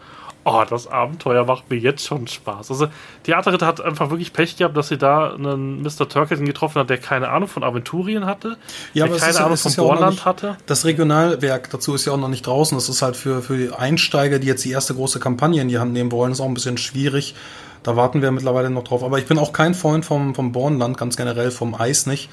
oh, 0.48 0.64
das 0.68 0.86
Abenteuer 0.86 1.44
macht 1.44 1.70
mir 1.70 1.76
jetzt 1.76 2.06
schon 2.06 2.26
Spaß. 2.26 2.70
Also, 2.70 2.88
Theaterritter 3.24 3.66
hat 3.66 3.80
einfach 3.80 4.10
wirklich 4.10 4.32
Pech 4.32 4.56
gehabt, 4.56 4.76
dass 4.76 4.88
sie 4.88 4.98
da 4.98 5.34
einen 5.34 5.82
Mr. 5.82 6.08
Turkington 6.08 6.46
getroffen 6.46 6.80
hat, 6.80 6.90
der 6.90 6.98
keine 6.98 7.28
Ahnung 7.28 7.48
von 7.48 7.62
Aventurien 7.62 8.26
hatte, 8.26 8.56
ja, 8.94 9.06
der 9.06 9.16
keine 9.16 9.40
Ahnung 9.40 9.56
von 9.56 9.74
Borland 9.74 10.24
hatte. 10.24 10.56
Das 10.66 10.84
Regionalwerk 10.84 11.70
dazu 11.70 11.94
ist 11.94 12.04
ja 12.04 12.12
auch 12.12 12.18
noch 12.18 12.28
nicht 12.28 12.46
draußen. 12.46 12.76
Das 12.76 12.88
ist 12.88 13.02
halt 13.02 13.16
für, 13.16 13.42
für 13.42 13.56
die 13.56 13.72
Einsteiger, 13.72 14.38
die 14.38 14.46
jetzt 14.46 14.64
die 14.64 14.70
erste 14.70 14.94
große 14.94 15.20
Kampagne 15.20 15.60
in 15.60 15.68
die 15.68 15.78
Hand 15.78 15.92
nehmen 15.92 16.12
wollen, 16.12 16.32
ist 16.32 16.40
auch 16.40 16.46
ein 16.46 16.54
bisschen 16.54 16.78
schwierig. 16.78 17.34
Da 17.82 17.96
warten 17.96 18.22
wir 18.22 18.30
mittlerweile 18.30 18.70
noch 18.70 18.84
drauf. 18.84 19.02
Aber 19.04 19.18
ich 19.18 19.26
bin 19.26 19.38
auch 19.38 19.52
kein 19.52 19.74
Freund 19.74 20.04
vom, 20.04 20.34
vom 20.34 20.52
Bornland, 20.52 20.96
ganz 20.96 21.16
generell 21.16 21.50
vom 21.50 21.74
Eis 21.74 22.06
nicht. 22.06 22.28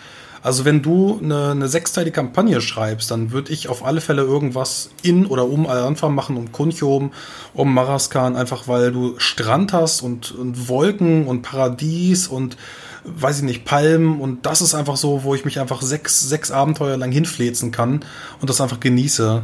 Also 0.45 0.63
wenn 0.63 0.83
du 0.83 1.19
eine, 1.23 1.49
eine 1.49 1.67
sechsteilige 1.67 2.13
Kampagne 2.13 2.61
schreibst, 2.61 3.09
dann 3.09 3.31
würde 3.31 3.51
ich 3.51 3.67
auf 3.67 3.83
alle 3.83 3.99
Fälle 3.99 4.21
irgendwas 4.21 4.91
in 5.01 5.25
oder 5.25 5.47
um 5.47 5.65
Al-Anfang 5.65 6.13
machen, 6.13 6.37
um 6.37 6.51
Kunchom, 6.51 7.13
um 7.55 7.73
Maraskan, 7.73 8.35
einfach 8.35 8.67
weil 8.67 8.91
du 8.91 9.17
Strand 9.17 9.73
hast 9.73 10.03
und, 10.03 10.33
und 10.33 10.69
Wolken 10.69 11.25
und 11.25 11.41
Paradies 11.41 12.27
und 12.27 12.57
weiß 13.05 13.39
ich 13.39 13.43
nicht, 13.43 13.65
Palmen 13.65 14.21
und 14.21 14.45
das 14.45 14.61
ist 14.61 14.75
einfach 14.75 14.97
so, 14.97 15.23
wo 15.23 15.33
ich 15.33 15.45
mich 15.45 15.59
einfach 15.59 15.81
sechs, 15.81 16.29
sechs 16.29 16.51
Abenteuer 16.51 16.95
lang 16.95 17.11
hinflezen 17.11 17.71
kann 17.71 18.05
und 18.39 18.47
das 18.47 18.61
einfach 18.61 18.79
genieße. 18.79 19.41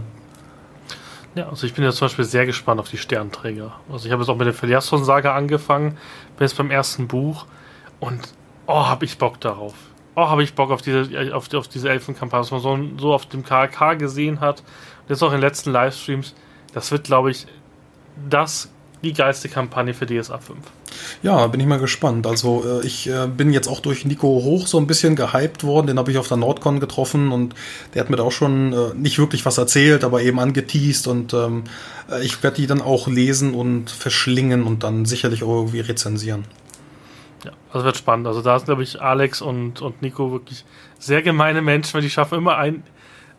Ja, 1.34 1.50
also 1.50 1.66
ich 1.66 1.74
bin 1.74 1.84
ja 1.84 1.92
zum 1.94 2.10
Beispiel 2.10 2.26
sehr 2.26 2.46
gespannt 2.46 2.80
auf 2.80 2.92
die 2.92 2.98
Sternträger. 2.98 3.74
Also 3.92 4.06
ich 4.06 4.12
habe 4.12 4.22
jetzt 4.22 4.30
auch 4.30 4.38
mit 4.38 4.46
der 4.46 4.54
Filiasson-Saga 4.54 5.34
angefangen, 5.34 5.98
bin 6.38 6.48
jetzt 6.48 6.58
beim 6.58 6.70
ersten 6.70 7.08
Buch 7.08 7.48
und 8.00 8.20
oh, 8.68 8.86
hab 8.86 9.02
ich 9.02 9.18
Bock 9.18 9.42
darauf. 9.42 9.74
Oh, 10.16 10.28
habe 10.28 10.44
ich 10.44 10.54
Bock 10.54 10.72
auf 10.72 10.82
diese, 10.82 11.34
auf, 11.34 11.54
auf 11.54 11.68
diese 11.68 11.90
Elfenkampagne, 11.90 12.44
was 12.44 12.52
man 12.52 12.62
so, 12.62 12.80
so 12.98 13.14
auf 13.14 13.26
dem 13.28 13.44
KK 13.44 13.96
gesehen 13.96 14.42
hat. 14.42 14.60
Und 14.60 15.10
jetzt 15.10 15.24
auch 15.24 15.28
in 15.28 15.38
den 15.38 15.42
letzten 15.42 15.72
Livestreams. 15.72 16.36
Das 16.74 16.92
wird, 16.92 17.06
glaube 17.06 17.32
ich, 17.32 17.48
das 18.30 18.70
die 19.04 19.14
geilste 19.14 19.50
Kampagne 19.50 19.94
für 19.94 20.06
DSA 20.06 20.38
5. 20.38 20.60
Ja, 21.24 21.48
bin 21.48 21.60
ich 21.60 21.66
mal 21.66 21.80
gespannt. 21.80 22.28
Also 22.28 22.64
äh, 22.66 22.86
ich 22.86 23.08
äh, 23.08 23.28
bin 23.28 23.52
jetzt 23.52 23.68
auch 23.68 23.80
durch 23.80 24.06
Nico 24.06 24.28
Hoch 24.28 24.68
so 24.68 24.78
ein 24.78 24.88
bisschen 24.88 25.16
gehypt 25.16 25.64
worden. 25.64 25.88
Den 25.88 25.98
habe 25.98 26.12
ich 26.12 26.18
auf 26.18 26.28
der 26.28 26.38
Nordcon 26.38 26.80
getroffen 26.80 27.32
und 27.32 27.56
der 27.94 28.02
hat 28.02 28.10
mir 28.10 28.18
da 28.18 28.24
auch 28.24 28.32
schon 28.32 28.74
äh, 28.74 28.94
nicht 28.96 29.18
wirklich 29.18 29.46
was 29.46 29.58
erzählt, 29.58 30.04
aber 30.04 30.22
eben 30.22 30.40
angeteased 30.40 31.08
und 31.08 31.34
ähm, 31.34 31.64
äh, 32.12 32.24
ich 32.24 32.44
werde 32.44 32.58
die 32.58 32.68
dann 32.68 32.82
auch 32.82 33.08
lesen 33.08 33.54
und 33.54 33.90
verschlingen 33.90 34.64
und 34.64 34.84
dann 34.84 35.06
sicherlich 35.06 35.44
auch 35.44 35.56
irgendwie 35.56 35.80
rezensieren. 35.80 36.46
Ja, 37.44 37.52
also 37.72 37.86
wird 37.86 37.98
spannend. 37.98 38.28
Also 38.28 38.42
da 38.42 38.58
sind, 38.60 38.66
glaube 38.66 38.84
ich, 38.84 39.02
Alex 39.02 39.42
und, 39.42 39.82
und 39.82 40.02
Nico 40.02 40.32
wirklich 40.32 40.66
sehr 41.00 41.22
gemeine 41.22 41.62
Menschen, 41.62 41.94
weil 41.96 42.02
die 42.02 42.10
schaffen 42.10 42.38
immer 42.38 42.58
ein 42.58 42.84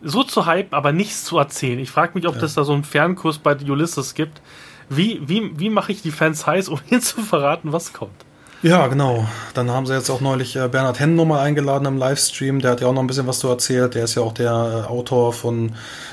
so 0.05 0.25
zu 0.25 0.47
hypen, 0.47 0.75
aber 0.75 0.93
nichts 0.93 1.25
zu 1.25 1.39
erzählen. 1.39 1.79
Ich 1.79 1.91
frage 1.91 2.13
mich, 2.15 2.27
ob 2.27 2.35
ja. 2.35 2.41
das 2.41 2.55
da 2.55 2.65
so 2.65 2.73
einen 2.73 2.83
Fernkurs 2.83 3.39
bei 3.39 3.55
Ulysses 3.55 4.15
gibt, 4.15 4.41
wie, 4.89 5.21
wie, 5.27 5.59
wie 5.59 5.71
mache 5.71 5.93
ich 5.93 6.03
die 6.03 6.11
Fans 6.11 6.47
heiß, 6.47 6.69
um 6.69 6.81
ihnen 6.91 7.01
zu 7.01 7.21
verraten, 7.23 7.73
was 7.73 7.93
kommt? 7.93 8.25
Ja, 8.63 8.87
genau. 8.87 9.27
Dann 9.55 9.71
haben 9.73 9.87
sie 9.87 9.95
jetzt 9.95 10.09
auch 10.09 10.21
neulich 10.21 10.55
äh, 10.55 10.69
Bernhard 10.69 11.01
Henn 11.01 11.17
nochmal 11.17 11.41
eingeladen 11.41 11.85
im 11.85 11.99
Livestream. 11.99 12.61
Der 12.61 12.73
hat 12.73 12.81
ja 12.81 12.87
auch 12.87 12.93
noch 12.93 13.01
ein 13.01 13.09
bisschen 13.09 13.27
was 13.27 13.41
zu 13.41 13.49
erzählt. 13.49 13.97
Der 13.97 14.05
ist 14.05 14.15
ja 14.15 14.23
auch 14.23 14.33
der 14.33 14.51
äh, 14.51 14.89
Autor 14.89 15.33
von 15.33 15.73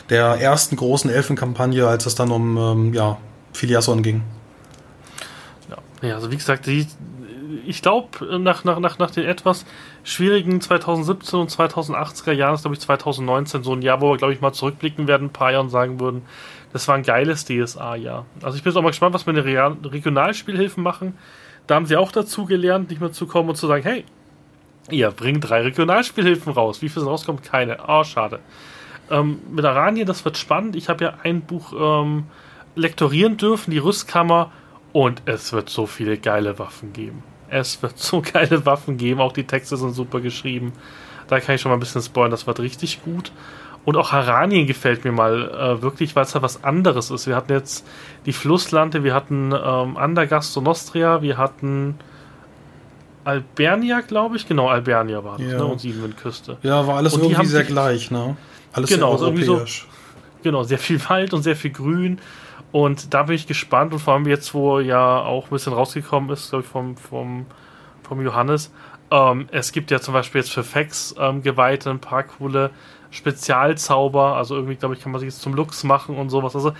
der 0.10 0.26
ersten 0.42 0.76
großen 0.76 1.12
Elfenkampagne, 1.12 1.88
als 1.88 2.08
es 2.08 2.16
dann 2.16 2.32
um 2.32 2.58
ähm, 2.58 2.94
ja, 2.96 3.18
Filiasson 3.54 4.02
ging. 4.02 4.24
Ja, 6.02 6.16
also 6.16 6.32
wie 6.32 6.38
gesagt, 6.38 6.66
die, 6.66 6.88
ich 7.66 7.82
glaube, 7.82 8.40
nach, 8.40 8.64
nach, 8.64 8.80
nach, 8.80 8.98
nach 9.00 9.12
den 9.12 9.26
etwas 9.26 9.66
schwierigen 10.04 10.62
2017 10.62 11.40
und 11.40 11.52
2080er 11.52 12.32
Jahren 12.32 12.56
ist, 12.56 12.62
glaube 12.62 12.76
ich, 12.76 12.82
2019 12.82 13.64
so 13.64 13.74
ein 13.74 13.82
Jahr, 13.82 14.02
wo 14.02 14.12
wir, 14.12 14.18
glaube 14.18 14.34
ich, 14.34 14.42
mal 14.42 14.54
zurückblicken 14.54 15.08
werden, 15.08 15.28
ein 15.28 15.34
paar 15.34 15.52
Jahre 15.52 15.64
und 15.64 15.70
sagen 15.70 16.00
würden, 16.00 16.24
das 16.74 16.88
war 16.88 16.96
ein 16.96 17.04
geiles 17.04 17.46
DSA-Jahr. 17.46 18.26
Also 18.44 18.58
ich 18.58 18.64
bin 18.64 18.72
jetzt 18.72 18.78
auch 18.78 18.84
mal 18.84 18.90
gespannt, 18.90 19.14
was 19.14 19.26
wir 19.26 19.36
in 19.36 19.44
den 19.44 19.92
Regionalspielhilfen 19.92 20.84
machen. 20.84 21.18
Da 21.68 21.76
haben 21.76 21.86
sie 21.86 21.98
auch 21.98 22.12
dazu 22.12 22.46
gelernt, 22.46 22.90
nicht 22.90 23.02
mehr 23.02 23.12
zu 23.12 23.28
kommen 23.28 23.50
und 23.50 23.56
zu 23.56 23.68
sagen, 23.68 23.84
hey, 23.84 24.06
ihr 24.90 25.12
bringt 25.12 25.50
drei 25.50 25.62
Regionalspielhilfen 25.62 26.54
raus. 26.54 26.82
Wie 26.82 26.90
viel 26.90 27.04
rauskommt? 27.04 27.44
Keine. 27.44 27.78
Oh, 27.88 28.04
schade. 28.04 28.40
Ähm, 29.10 29.40
mit 29.52 29.66
Aranien, 29.66 30.06
das 30.06 30.26
wird 30.26 30.38
spannend. 30.38 30.76
Ich 30.76 30.90
habe 30.90 31.04
ja 31.04 31.14
ein 31.24 31.42
Buch 31.42 31.74
ähm, 31.78 32.26
lektorieren 32.76 33.38
dürfen, 33.38 33.72
die 33.72 33.80
Rüstkammer, 33.80 34.52
und 34.92 35.22
es 35.26 35.54
wird 35.54 35.70
so 35.70 35.86
viele 35.86 36.18
geile 36.18 36.58
Waffen 36.60 36.94
geben. 36.94 37.24
Es 37.50 37.82
wird 37.82 37.98
so 37.98 38.22
geile 38.34 38.66
Waffen 38.66 38.98
geben. 38.98 39.22
Auch 39.22 39.34
die 39.34 39.46
Texte 39.46 39.78
sind 39.78 39.94
super 39.94 40.22
geschrieben. 40.22 40.74
Da 41.28 41.40
kann 41.40 41.56
ich 41.56 41.62
schon 41.62 41.70
mal 41.70 41.78
ein 41.78 41.82
bisschen 41.82 42.02
spoilern. 42.02 42.32
Das 42.32 42.48
wird 42.48 42.60
richtig 42.60 43.04
gut. 43.04 43.32
Und 43.86 43.96
auch 43.96 44.12
Haranien 44.12 44.68
gefällt 44.68 45.06
mir 45.06 45.12
mal 45.12 45.50
äh, 45.50 45.82
wirklich, 45.82 46.16
weil 46.16 46.24
es 46.24 46.34
halt 46.34 46.44
was 46.44 46.64
anderes 46.64 47.12
ist. 47.12 47.28
Wir 47.28 47.36
hatten 47.36 47.52
jetzt 47.52 47.88
die 48.26 48.34
Flusslande, 48.34 49.04
wir 49.04 49.14
hatten 49.14 49.52
ähm, 49.52 49.98
Andergast 49.98 50.56
und 50.58 50.66
Nostria, 50.66 51.22
wir 51.22 51.38
hatten 51.38 51.96
Albernia, 53.24 54.02
glaube 54.02 54.36
ich. 54.36 54.48
Genau, 54.48 54.68
Albernia 54.68 55.24
war 55.24 55.38
das, 55.38 55.48
ja. 55.48 55.58
ne? 55.58 55.66
Und 55.66 55.80
Siebenwindküste. 55.80 56.58
Ja, 56.62 56.86
war 56.88 56.98
alles 56.98 57.14
und 57.14 57.24
irgendwie 57.24 57.46
sehr 57.46 57.64
gleich, 57.64 58.12
ne? 58.12 58.36
Alles 58.74 58.90
genau, 58.90 59.18
sehr 59.18 59.28
europäisch. 59.28 59.88
So, 59.90 60.44
genau, 60.44 60.64
sehr 60.64 60.78
viel 60.78 61.00
Wald 61.10 61.34
und 61.34 61.44
sehr 61.44 61.56
viel 61.56 61.72
Grün. 61.72 62.20
Und 62.72 63.14
da 63.14 63.24
bin 63.24 63.36
ich 63.36 63.48
gespannt 63.48 63.94
und 63.94 64.00
vor 64.00 64.14
allem 64.14 64.28
jetzt, 64.28 64.54
wo 64.54 64.80
ja 64.80 65.22
auch 65.22 65.46
ein 65.46 65.50
bisschen 65.50 65.74
rausgekommen 65.74 66.30
ist, 66.30 66.50
glaube 66.50 66.64
ich, 66.64 66.70
vom, 66.70 66.98
vom, 66.98 67.46
vom 68.04 68.22
Johannes. 68.22 68.72
Ähm, 69.12 69.48
es 69.52 69.72
gibt 69.72 69.90
ja 69.92 70.00
zum 70.00 70.14
Beispiel 70.14 70.42
jetzt 70.42 70.52
für 70.52 70.64
Fax 70.64 71.16
ähm, 71.18 71.42
geweihte 71.42 71.90
ein 71.90 72.00
paar 72.00 72.24
coole 72.24 72.70
Spezialzauber. 73.10 74.36
Also 74.36 74.56
irgendwie, 74.56 74.76
glaube 74.76 74.94
ich, 74.94 75.02
kann 75.02 75.12
man 75.12 75.20
sich 75.20 75.30
jetzt 75.30 75.42
zum 75.42 75.54
Lux 75.54 75.84
machen 75.84 76.16
und 76.16 76.30
sowas. 76.30 76.56
Also 76.56 76.74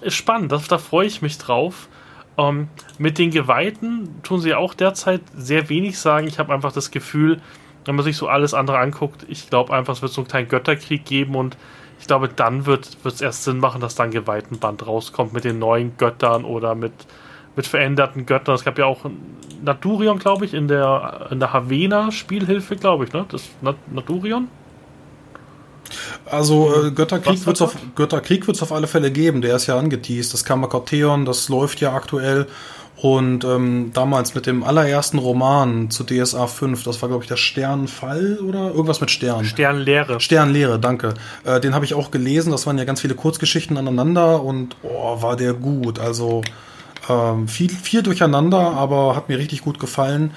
ist 0.00 0.14
spannend, 0.14 0.52
das, 0.52 0.66
da 0.68 0.78
freue 0.78 1.06
ich 1.06 1.22
mich 1.22 1.38
drauf. 1.38 1.88
Ähm, 2.36 2.68
mit 2.98 3.18
den 3.18 3.30
Geweihten 3.30 4.22
tun 4.22 4.40
sie 4.40 4.54
auch 4.54 4.74
derzeit 4.74 5.22
sehr 5.34 5.68
wenig 5.68 5.98
sagen. 5.98 6.26
Ich 6.26 6.38
habe 6.38 6.52
einfach 6.52 6.72
das 6.72 6.90
Gefühl, 6.90 7.40
wenn 7.84 7.94
man 7.94 8.04
sich 8.04 8.16
so 8.16 8.28
alles 8.28 8.52
andere 8.52 8.78
anguckt, 8.78 9.24
ich 9.28 9.48
glaube 9.48 9.72
einfach, 9.72 9.94
es 9.94 10.02
wird 10.02 10.12
so 10.12 10.20
einen 10.20 10.28
kleinen 10.28 10.48
Götterkrieg 10.48 11.04
geben 11.04 11.36
und 11.36 11.56
ich 12.00 12.06
glaube, 12.06 12.28
dann 12.28 12.66
wird 12.66 12.96
es 13.04 13.20
erst 13.20 13.44
Sinn 13.44 13.58
machen, 13.58 13.80
dass 13.80 13.94
dann 13.94 14.10
Geweihtenband 14.10 14.86
rauskommt 14.86 15.32
mit 15.32 15.44
den 15.44 15.58
neuen 15.58 15.96
Göttern 15.96 16.44
oder 16.44 16.74
mit, 16.74 16.92
mit 17.56 17.66
veränderten 17.66 18.26
Göttern. 18.26 18.54
Es 18.54 18.64
gab 18.64 18.78
ja 18.78 18.84
auch 18.84 19.00
Naturion, 19.64 20.18
glaube 20.18 20.44
ich, 20.44 20.54
in 20.54 20.68
der, 20.68 21.28
in 21.30 21.40
der 21.40 21.52
Havena-Spielhilfe, 21.52 22.76
glaube 22.76 23.04
ich, 23.04 23.12
ne? 23.12 23.24
Das 23.28 23.42
Nat 23.62 23.76
Naturion? 23.92 24.48
Also 26.24 26.86
äh, 26.86 26.90
Götterkrieg 26.90 27.46
wird 27.46 27.56
es 27.56 27.62
auf, 27.62 27.76
Götterkrieg 27.94 28.46
wird's 28.46 28.62
auf 28.62 28.72
alle 28.72 28.88
Fälle 28.88 29.10
geben, 29.10 29.40
der 29.40 29.56
ist 29.56 29.66
ja 29.66 29.78
angeteased. 29.78 30.32
Das 30.32 30.44
Kammerkorteon, 30.44 31.24
das 31.24 31.48
läuft 31.48 31.80
ja 31.80 31.92
aktuell. 31.92 32.46
Und 32.96 33.44
ähm, 33.44 33.90
damals 33.92 34.34
mit 34.34 34.46
dem 34.46 34.64
allerersten 34.64 35.18
Roman 35.18 35.90
zu 35.90 36.02
DSA 36.02 36.46
5, 36.46 36.82
das 36.82 37.02
war, 37.02 37.10
glaube 37.10 37.24
ich, 37.24 37.28
der 37.28 37.36
Sternfall 37.36 38.38
oder 38.38 38.70
irgendwas 38.70 39.02
mit 39.02 39.10
Stern. 39.10 39.44
Sternlehre. 39.44 40.18
Sternlehre, 40.18 40.78
danke. 40.78 41.12
Äh, 41.44 41.60
den 41.60 41.74
habe 41.74 41.84
ich 41.84 41.92
auch 41.92 42.10
gelesen, 42.10 42.52
das 42.52 42.66
waren 42.66 42.78
ja 42.78 42.84
ganz 42.84 43.02
viele 43.02 43.14
Kurzgeschichten 43.14 43.76
aneinander 43.76 44.42
und 44.42 44.76
oh, 44.82 45.20
war 45.20 45.36
der 45.36 45.52
gut. 45.52 45.98
Also 45.98 46.42
ähm, 47.08 47.48
viel, 47.48 47.70
viel 47.70 48.02
durcheinander, 48.02 48.58
aber 48.58 49.14
hat 49.14 49.28
mir 49.28 49.38
richtig 49.38 49.60
gut 49.60 49.78
gefallen. 49.78 50.32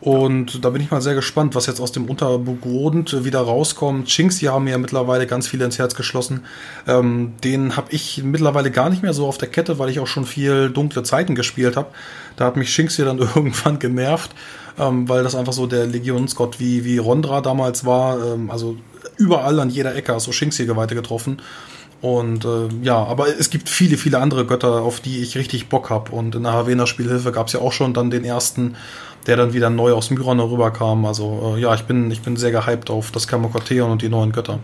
Und 0.00 0.64
da 0.64 0.70
bin 0.70 0.80
ich 0.80 0.90
mal 0.90 1.02
sehr 1.02 1.14
gespannt, 1.14 1.54
was 1.54 1.66
jetzt 1.66 1.80
aus 1.80 1.92
dem 1.92 2.08
Untergrund 2.08 3.22
wieder 3.24 3.40
rauskommt. 3.40 4.08
Chinks, 4.08 4.38
die 4.38 4.48
haben 4.48 4.64
mir 4.64 4.70
ja 4.70 4.78
mittlerweile 4.78 5.26
ganz 5.26 5.46
viele 5.46 5.66
ins 5.66 5.78
Herz 5.78 5.94
geschlossen. 5.94 6.44
Ähm, 6.86 7.34
den 7.44 7.76
habe 7.76 7.88
ich 7.90 8.22
mittlerweile 8.24 8.70
gar 8.70 8.88
nicht 8.88 9.02
mehr 9.02 9.12
so 9.12 9.26
auf 9.26 9.36
der 9.36 9.48
Kette, 9.48 9.78
weil 9.78 9.90
ich 9.90 10.00
auch 10.00 10.06
schon 10.06 10.24
viel 10.24 10.70
dunkle 10.70 11.02
Zeiten 11.02 11.34
gespielt 11.34 11.76
habe. 11.76 11.88
Da 12.36 12.46
hat 12.46 12.56
mich 12.56 12.74
Chinks 12.74 12.96
hier 12.96 13.04
dann 13.04 13.18
irgendwann 13.34 13.78
genervt, 13.78 14.30
ähm, 14.78 15.06
weil 15.06 15.22
das 15.22 15.34
einfach 15.34 15.52
so 15.52 15.66
der 15.66 15.86
Legionsgott 15.86 16.60
wie, 16.60 16.84
wie 16.86 16.96
Rondra 16.96 17.42
damals 17.42 17.84
war. 17.84 18.24
Ähm, 18.24 18.50
also 18.50 18.78
überall 19.18 19.60
an 19.60 19.68
jeder 19.68 19.94
Ecke 19.94 20.14
hast 20.14 20.26
du 20.26 20.30
Chinks 20.30 20.56
hier 20.56 20.66
Geweihte 20.66 20.94
getroffen. 20.94 21.42
Und 22.00 22.46
äh, 22.46 22.68
ja, 22.82 22.96
aber 22.96 23.26
es 23.28 23.50
gibt 23.50 23.68
viele, 23.68 23.98
viele 23.98 24.18
andere 24.18 24.46
Götter, 24.46 24.80
auf 24.80 25.00
die 25.00 25.18
ich 25.18 25.36
richtig 25.36 25.68
Bock 25.68 25.90
habe. 25.90 26.12
Und 26.12 26.34
in 26.34 26.44
der 26.44 26.52
Havena 26.52 26.86
Spielhilfe 26.86 27.30
gab 27.30 27.48
es 27.48 27.52
ja 27.52 27.60
auch 27.60 27.72
schon 27.72 27.92
dann 27.92 28.10
den 28.10 28.24
ersten 28.24 28.76
der 29.26 29.36
dann 29.36 29.52
wieder 29.52 29.70
neu 29.70 29.92
aus 29.92 30.10
Myron 30.10 30.40
rüberkam. 30.40 31.04
Also 31.04 31.54
äh, 31.56 31.60
ja, 31.60 31.74
ich 31.74 31.82
bin, 31.82 32.10
ich 32.10 32.22
bin 32.22 32.36
sehr 32.36 32.50
gehypt 32.50 32.90
auf 32.90 33.10
das 33.10 33.28
Kamokoteon 33.28 33.90
und 33.90 34.02
die 34.02 34.08
neuen 34.08 34.32
Götter. 34.32 34.60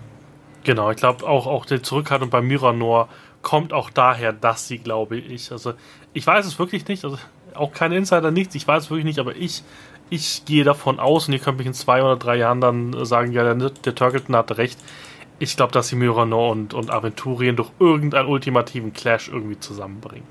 Genau, 0.64 0.90
ich 0.90 0.96
glaube 0.96 1.26
auch, 1.26 1.46
auch 1.46 1.64
die 1.64 1.80
Zurückhaltung 1.80 2.28
bei 2.30 2.40
Myranor 2.40 3.08
kommt 3.42 3.72
auch 3.72 3.90
daher, 3.90 4.32
dass 4.32 4.66
sie, 4.66 4.78
glaube 4.78 5.16
ich, 5.16 5.52
also 5.52 5.74
ich 6.12 6.26
weiß 6.26 6.44
es 6.44 6.58
wirklich 6.58 6.88
nicht, 6.88 7.04
also 7.04 7.18
auch 7.54 7.72
keine 7.72 7.96
Insider, 7.96 8.32
nichts, 8.32 8.56
ich 8.56 8.66
weiß 8.66 8.84
es 8.84 8.90
wirklich 8.90 9.04
nicht, 9.04 9.20
aber 9.20 9.36
ich, 9.36 9.62
ich 10.10 10.44
gehe 10.44 10.64
davon 10.64 10.98
aus, 10.98 11.28
und 11.28 11.34
ihr 11.34 11.38
könnt 11.38 11.58
mich 11.58 11.66
in 11.68 11.74
zwei 11.74 12.02
oder 12.02 12.16
drei 12.16 12.36
Jahren 12.36 12.60
dann 12.60 13.04
sagen, 13.04 13.30
ja, 13.32 13.44
der, 13.44 13.70
der 13.70 13.94
Turkleton 13.94 14.34
hatte 14.34 14.58
recht. 14.58 14.78
Ich 15.38 15.56
glaube, 15.56 15.72
dass 15.72 15.88
sie 15.88 15.96
Myranor 15.96 16.50
und, 16.50 16.74
und 16.74 16.90
Aventurien 16.90 17.54
durch 17.54 17.70
irgendeinen 17.78 18.26
ultimativen 18.26 18.92
Clash 18.92 19.28
irgendwie 19.28 19.60
zusammenbringen. 19.60 20.26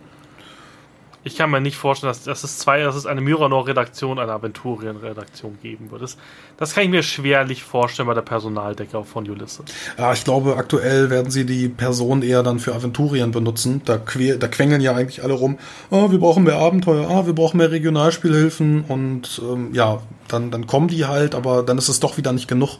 Ich 1.25 1.35
kann 1.35 1.49
mir 1.49 1.59
nicht 1.59 1.75
vorstellen, 1.75 2.11
dass, 2.11 2.23
dass 2.23 2.43
es 2.43 2.59
zwei, 2.59 2.83
dass 2.83 2.95
es 2.95 3.07
eine 3.07 3.19
Myranor-Redaktion, 3.19 4.19
eine 4.19 4.31
Aventurien-Redaktion 4.31 5.57
geben 5.59 5.89
wird. 5.89 6.03
Das, 6.03 6.17
das 6.57 6.75
kann 6.75 6.83
ich 6.83 6.89
mir 6.91 7.01
schwerlich 7.01 7.63
vorstellen 7.63 8.07
bei 8.07 8.13
der 8.13 8.21
Personaldecker 8.21 9.03
von 9.03 9.27
Ulysses. 9.27 9.65
Ja, 9.97 10.13
ich 10.13 10.23
glaube, 10.23 10.55
aktuell 10.55 11.09
werden 11.09 11.31
sie 11.31 11.47
die 11.47 11.67
Person 11.67 12.21
eher 12.21 12.43
dann 12.43 12.59
für 12.59 12.75
Aventurien 12.75 13.31
benutzen. 13.31 13.81
Da, 13.85 13.97
que 13.97 14.37
da 14.37 14.47
quengeln 14.47 14.81
ja 14.81 14.93
eigentlich 14.93 15.23
alle 15.23 15.33
rum. 15.33 15.57
Oh, 15.89 16.11
wir 16.11 16.19
brauchen 16.19 16.43
mehr 16.43 16.57
Abenteuer, 16.57 17.09
ah, 17.09 17.25
wir 17.25 17.33
brauchen 17.33 17.57
mehr 17.57 17.71
Regionalspielhilfen 17.71 18.83
und 18.87 19.41
ähm, 19.43 19.73
ja, 19.73 20.03
dann, 20.27 20.51
dann 20.51 20.67
kommen 20.67 20.89
die 20.89 21.05
halt, 21.05 21.33
aber 21.33 21.63
dann 21.63 21.79
ist 21.79 21.89
es 21.89 21.99
doch 21.99 22.17
wieder 22.17 22.33
nicht 22.33 22.47
genug. 22.47 22.77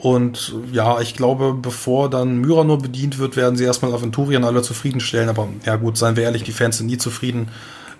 Und 0.00 0.54
ja, 0.72 1.00
ich 1.00 1.14
glaube, 1.14 1.54
bevor 1.54 2.08
dann 2.08 2.38
Myranor 2.38 2.78
bedient 2.78 3.18
wird, 3.18 3.36
werden 3.36 3.56
sie 3.56 3.64
erstmal 3.64 3.92
Aventurien 3.92 4.44
alle 4.44 4.62
zufriedenstellen. 4.62 5.28
Aber 5.28 5.48
ja 5.64 5.76
gut, 5.76 5.98
seien 5.98 6.16
wir 6.16 6.24
ehrlich, 6.24 6.44
die 6.44 6.52
Fans 6.52 6.78
sind 6.78 6.86
nie 6.86 6.98
zufrieden 6.98 7.48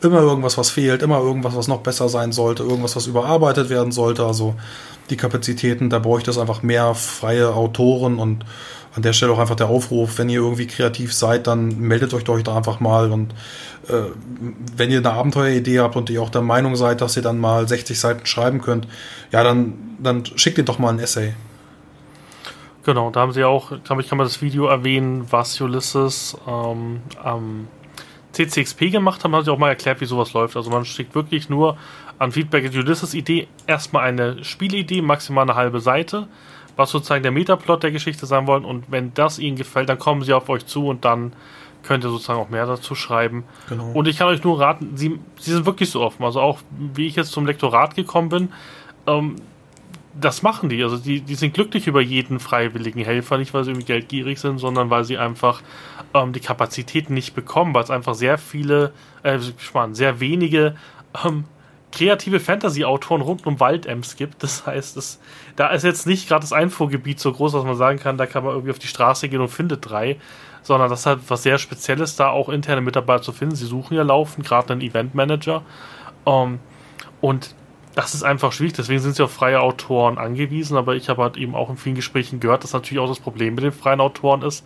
immer 0.01 0.21
irgendwas, 0.21 0.57
was 0.59 0.71
fehlt, 0.71 1.03
immer 1.03 1.19
irgendwas, 1.19 1.57
was 1.57 1.69
noch 1.69 1.81
besser 1.81 2.09
sein 2.09 2.33
sollte, 2.33 2.63
irgendwas, 2.63 2.97
was 2.97 3.07
überarbeitet 3.07 3.69
werden 3.69 3.93
sollte. 3.93 4.25
Also 4.25 4.55
die 5.11 5.17
Kapazitäten, 5.17 5.91
da 5.91 5.99
bräuchte 5.99 6.31
es 6.31 6.39
einfach 6.39 6.63
mehr 6.63 6.95
freie 6.95 7.55
Autoren 7.55 8.19
und 8.19 8.45
an 8.95 9.03
der 9.03 9.13
Stelle 9.13 9.33
auch 9.33 9.39
einfach 9.39 9.55
der 9.55 9.69
Aufruf, 9.69 10.19
wenn 10.19 10.29
ihr 10.29 10.41
irgendwie 10.41 10.67
kreativ 10.67 11.13
seid, 11.15 11.47
dann 11.47 11.79
meldet 11.79 12.15
euch 12.15 12.25
doch 12.25 12.41
da 12.43 12.57
einfach 12.57 12.81
mal 12.81 13.13
und 13.13 13.33
äh, 13.89 14.11
wenn 14.77 14.91
ihr 14.91 14.99
eine 14.99 15.13
Abenteueridee 15.13 15.81
habt 15.81 15.95
und 15.95 16.11
ihr 16.11 16.23
auch 16.23 16.31
der 16.31 16.43
Meinung 16.43 16.75
seid, 16.75 17.01
dass 17.01 17.17
ihr 17.17 17.23
dann 17.23 17.39
mal 17.39 17.69
60 17.69 17.99
Seiten 17.99 18.27
schreiben 18.27 18.61
könnt, 18.61 18.89
ja, 19.31 19.45
dann, 19.45 19.75
dann 20.03 20.25
schickt 20.37 20.59
ihr 20.59 20.65
doch 20.65 20.79
mal 20.79 20.91
ein 20.91 20.99
Essay. 20.99 21.35
Genau, 22.85 23.11
da 23.11 23.21
haben 23.21 23.33
sie 23.33 23.45
auch, 23.45 23.73
glaube 23.85 24.03
ich, 24.03 24.09
kann 24.09 24.19
man 24.19 24.27
das 24.27 24.41
Video 24.41 24.67
erwähnen, 24.67 25.27
was 25.31 25.61
Ulysses 25.61 26.37
ähm, 26.47 27.03
am 27.23 27.69
CCXP 28.33 28.91
gemacht 28.93 29.25
haben, 29.25 29.35
haben 29.35 29.45
sie 29.45 29.53
auch 29.53 29.59
mal 29.59 29.69
erklärt, 29.69 30.01
wie 30.01 30.05
sowas 30.05 30.33
läuft. 30.33 30.57
Also 30.57 30.71
man 30.71 30.85
schickt 30.85 31.15
wirklich 31.15 31.49
nur 31.49 31.77
an 32.19 32.33
Feedback 32.33 32.71
Ulysses 32.73 33.15
Idee 33.15 33.49
erstmal 33.67 34.05
eine 34.05 34.45
Spielidee, 34.45 35.03
maximal 35.03 35.43
eine 35.43 35.55
halbe 35.55 35.81
Seite, 35.81 36.29
was 36.77 36.91
sozusagen 36.91 37.23
der 37.23 37.33
Metaplot 37.33 37.83
der 37.83 37.91
Geschichte 37.91 38.27
sein 38.27 38.47
wollen. 38.47 38.65
Und 38.65 38.91
wenn 38.91 39.13
das 39.15 39.39
ihnen 39.39 39.57
gefällt, 39.57 39.89
dann 39.89 39.99
kommen 39.99 40.23
sie 40.23 40.33
auf 40.33 40.49
euch 40.49 40.67
zu 40.67 40.87
und 40.87 41.05
dann 41.05 41.33
könnt 41.83 42.05
ihr 42.05 42.11
sozusagen 42.11 42.39
auch 42.39 42.49
mehr 42.49 42.67
dazu 42.67 42.95
schreiben. 42.95 43.45
Genau. 43.69 43.93
Und 43.93 44.09
ich 44.09 44.19
kann 44.19 44.29
euch 44.29 44.43
nur 44.45 44.61
raten, 44.61 44.97
sie, 44.97 45.19
sie 45.39 45.53
sind 45.53 45.67
wirklich 45.67 45.91
so 45.91 46.03
offen. 46.03 46.25
Also 46.25 46.41
auch 46.41 46.59
wie 46.71 47.07
ich 47.07 47.17
jetzt 47.17 47.33
zum 47.33 47.47
Lektorat 47.47 47.95
gekommen 47.95 48.29
bin, 48.29 48.53
ähm, 49.07 49.37
das 50.15 50.43
machen 50.43 50.69
die. 50.69 50.83
Also 50.83 50.97
die, 50.97 51.21
die 51.21 51.35
sind 51.35 51.55
glücklich 51.55 51.87
über 51.87 52.01
jeden 52.01 52.41
freiwilligen 52.41 53.05
Helfer, 53.05 53.39
nicht 53.39 53.55
weil 53.55 53.65
sie 53.65 53.71
irgendwie 53.71 53.87
geldgierig 53.87 54.41
sind, 54.41 54.59
sondern 54.59 54.91
weil 54.91 55.05
sie 55.05 55.19
einfach 55.19 55.63
ähm, 56.15 56.33
die 56.33 56.41
Kapazitäten 56.41 57.15
nicht 57.15 57.35
bekommen, 57.35 57.75
weil 57.75 57.85
es 57.85 57.91
einfach 57.91 58.15
sehr 58.15 58.39
viele, 58.39 58.93
äh, 59.23 59.39
sehr 59.93 60.21
wenige 60.21 60.77
ähm, 61.25 61.45
kreative 61.93 62.41
Fantasy-Autoren 62.41 63.23
rund 63.23 63.47
um 63.47 63.61
Waldems 63.61 64.17
gibt. 64.17 64.43
Das 64.43 64.67
heißt, 64.67 64.97
es, 64.97 65.21
da 65.57 65.69
ist 65.69 65.85
jetzt 65.85 66.07
nicht 66.07 66.29
gerade 66.29 66.43
das 66.43 66.53
Einfuhrgebiet 66.53 67.21
so 67.21 67.33
groß, 67.33 67.53
dass 67.53 67.65
man 67.65 67.77
sagen 67.77 67.99
kann, 67.99 68.19
da 68.19 68.27
kann 68.27 68.45
man 68.45 68.53
irgendwie 68.53 68.73
auf 68.73 68.79
die 68.79 68.87
Straße 68.87 69.29
gehen 69.29 69.41
und 69.41 69.49
findet 69.49 69.89
drei, 69.89 70.19
sondern 70.63 70.91
das 70.91 71.01
ist 71.01 71.07
halt 71.07 71.21
was 71.29 71.43
sehr 71.43 71.59
Spezielles, 71.59 72.17
da 72.17 72.31
auch 72.31 72.49
interne 72.49 72.81
Mitarbeiter 72.81 73.23
zu 73.23 73.33
finden. 73.33 73.57
Sie 73.57 73.67
suchen 73.67 73.97
ja 73.97 74.03
laufend 74.03 74.47
gerade 74.47 74.73
einen 74.73 74.83
Event-Manager. 74.83 75.63
Ähm, 76.27 76.59
und 77.21 77.55
das 77.99 78.15
ist 78.15 78.23
einfach 78.23 78.53
schwierig, 78.53 78.75
deswegen 78.75 79.01
sind 79.01 79.17
sie 79.17 79.25
auf 79.25 79.33
freie 79.33 79.61
Autoren 79.61 80.19
angewiesen, 80.19 80.77
aber 80.77 80.95
ich 80.95 81.09
habe 81.09 81.21
halt 81.21 81.37
eben 81.37 81.57
auch 81.57 81.69
in 81.69 81.77
vielen 81.77 81.97
Gesprächen 81.97 82.39
gehört, 82.39 82.63
dass 82.63 82.73
natürlich 82.73 83.03
auch 83.03 83.09
das 83.09 83.19
Problem 83.19 83.57
mit 83.57 83.65
den 83.65 83.73
freien 83.73 84.01
Autoren 84.01 84.43
ist. 84.43 84.65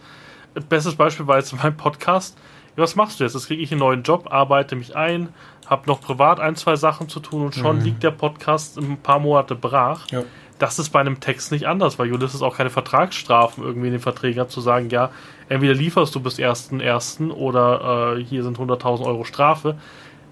Bestes 0.69 0.97
Beispiel 0.97 1.27
war 1.27 1.39
jetzt 1.39 1.55
mein 1.63 1.75
Podcast. 1.75 2.37
Was 2.77 2.95
machst 2.95 3.19
du 3.21 3.25
jetzt? 3.25 3.33
Jetzt 3.33 3.47
kriege 3.47 3.63
ich 3.63 3.73
einen 3.73 3.79
neuen 3.79 4.03
Job, 4.03 4.31
arbeite 4.31 4.77
mich 4.77 4.97
ein, 4.97 5.31
habe 5.67 5.87
noch 5.87 6.03
privat 6.03 6.41
ein, 6.41 6.57
zwei 6.57 6.77
Sachen 6.77 7.09
zu 7.09 7.21
tun 7.21 7.47
und 7.47 7.55
schon 7.55 7.79
mhm. 7.79 7.85
liegt 7.85 8.03
der 8.03 8.11
Podcast 8.11 8.77
ein 8.77 8.99
paar 8.99 9.19
Monate 9.19 9.55
brach. 9.55 10.11
Ja. 10.11 10.25
Das 10.59 10.79
ist 10.79 10.91
bei 10.91 11.01
einem 11.01 11.19
Text 11.19 11.53
nicht 11.53 11.67
anders, 11.67 11.99
weil 11.99 12.13
Ulysses 12.13 12.43
auch 12.43 12.59
keine 12.59 12.69
Vertragsstrafen 12.69 13.65
irgendwie 13.65 13.87
in 13.87 13.95
den 13.95 14.03
Verträgen 14.03 14.41
hat, 14.41 14.51
zu 14.51 14.61
sagen, 14.61 14.91
ja, 14.91 15.11
entweder 15.49 15.73
lieferst 15.73 16.15
du 16.15 16.21
bis 16.21 16.39
1.1. 16.39 17.31
oder 17.31 18.19
äh, 18.19 18.23
hier 18.23 18.43
sind 18.43 18.59
100.000 18.59 19.07
Euro 19.07 19.25
Strafe 19.25 19.79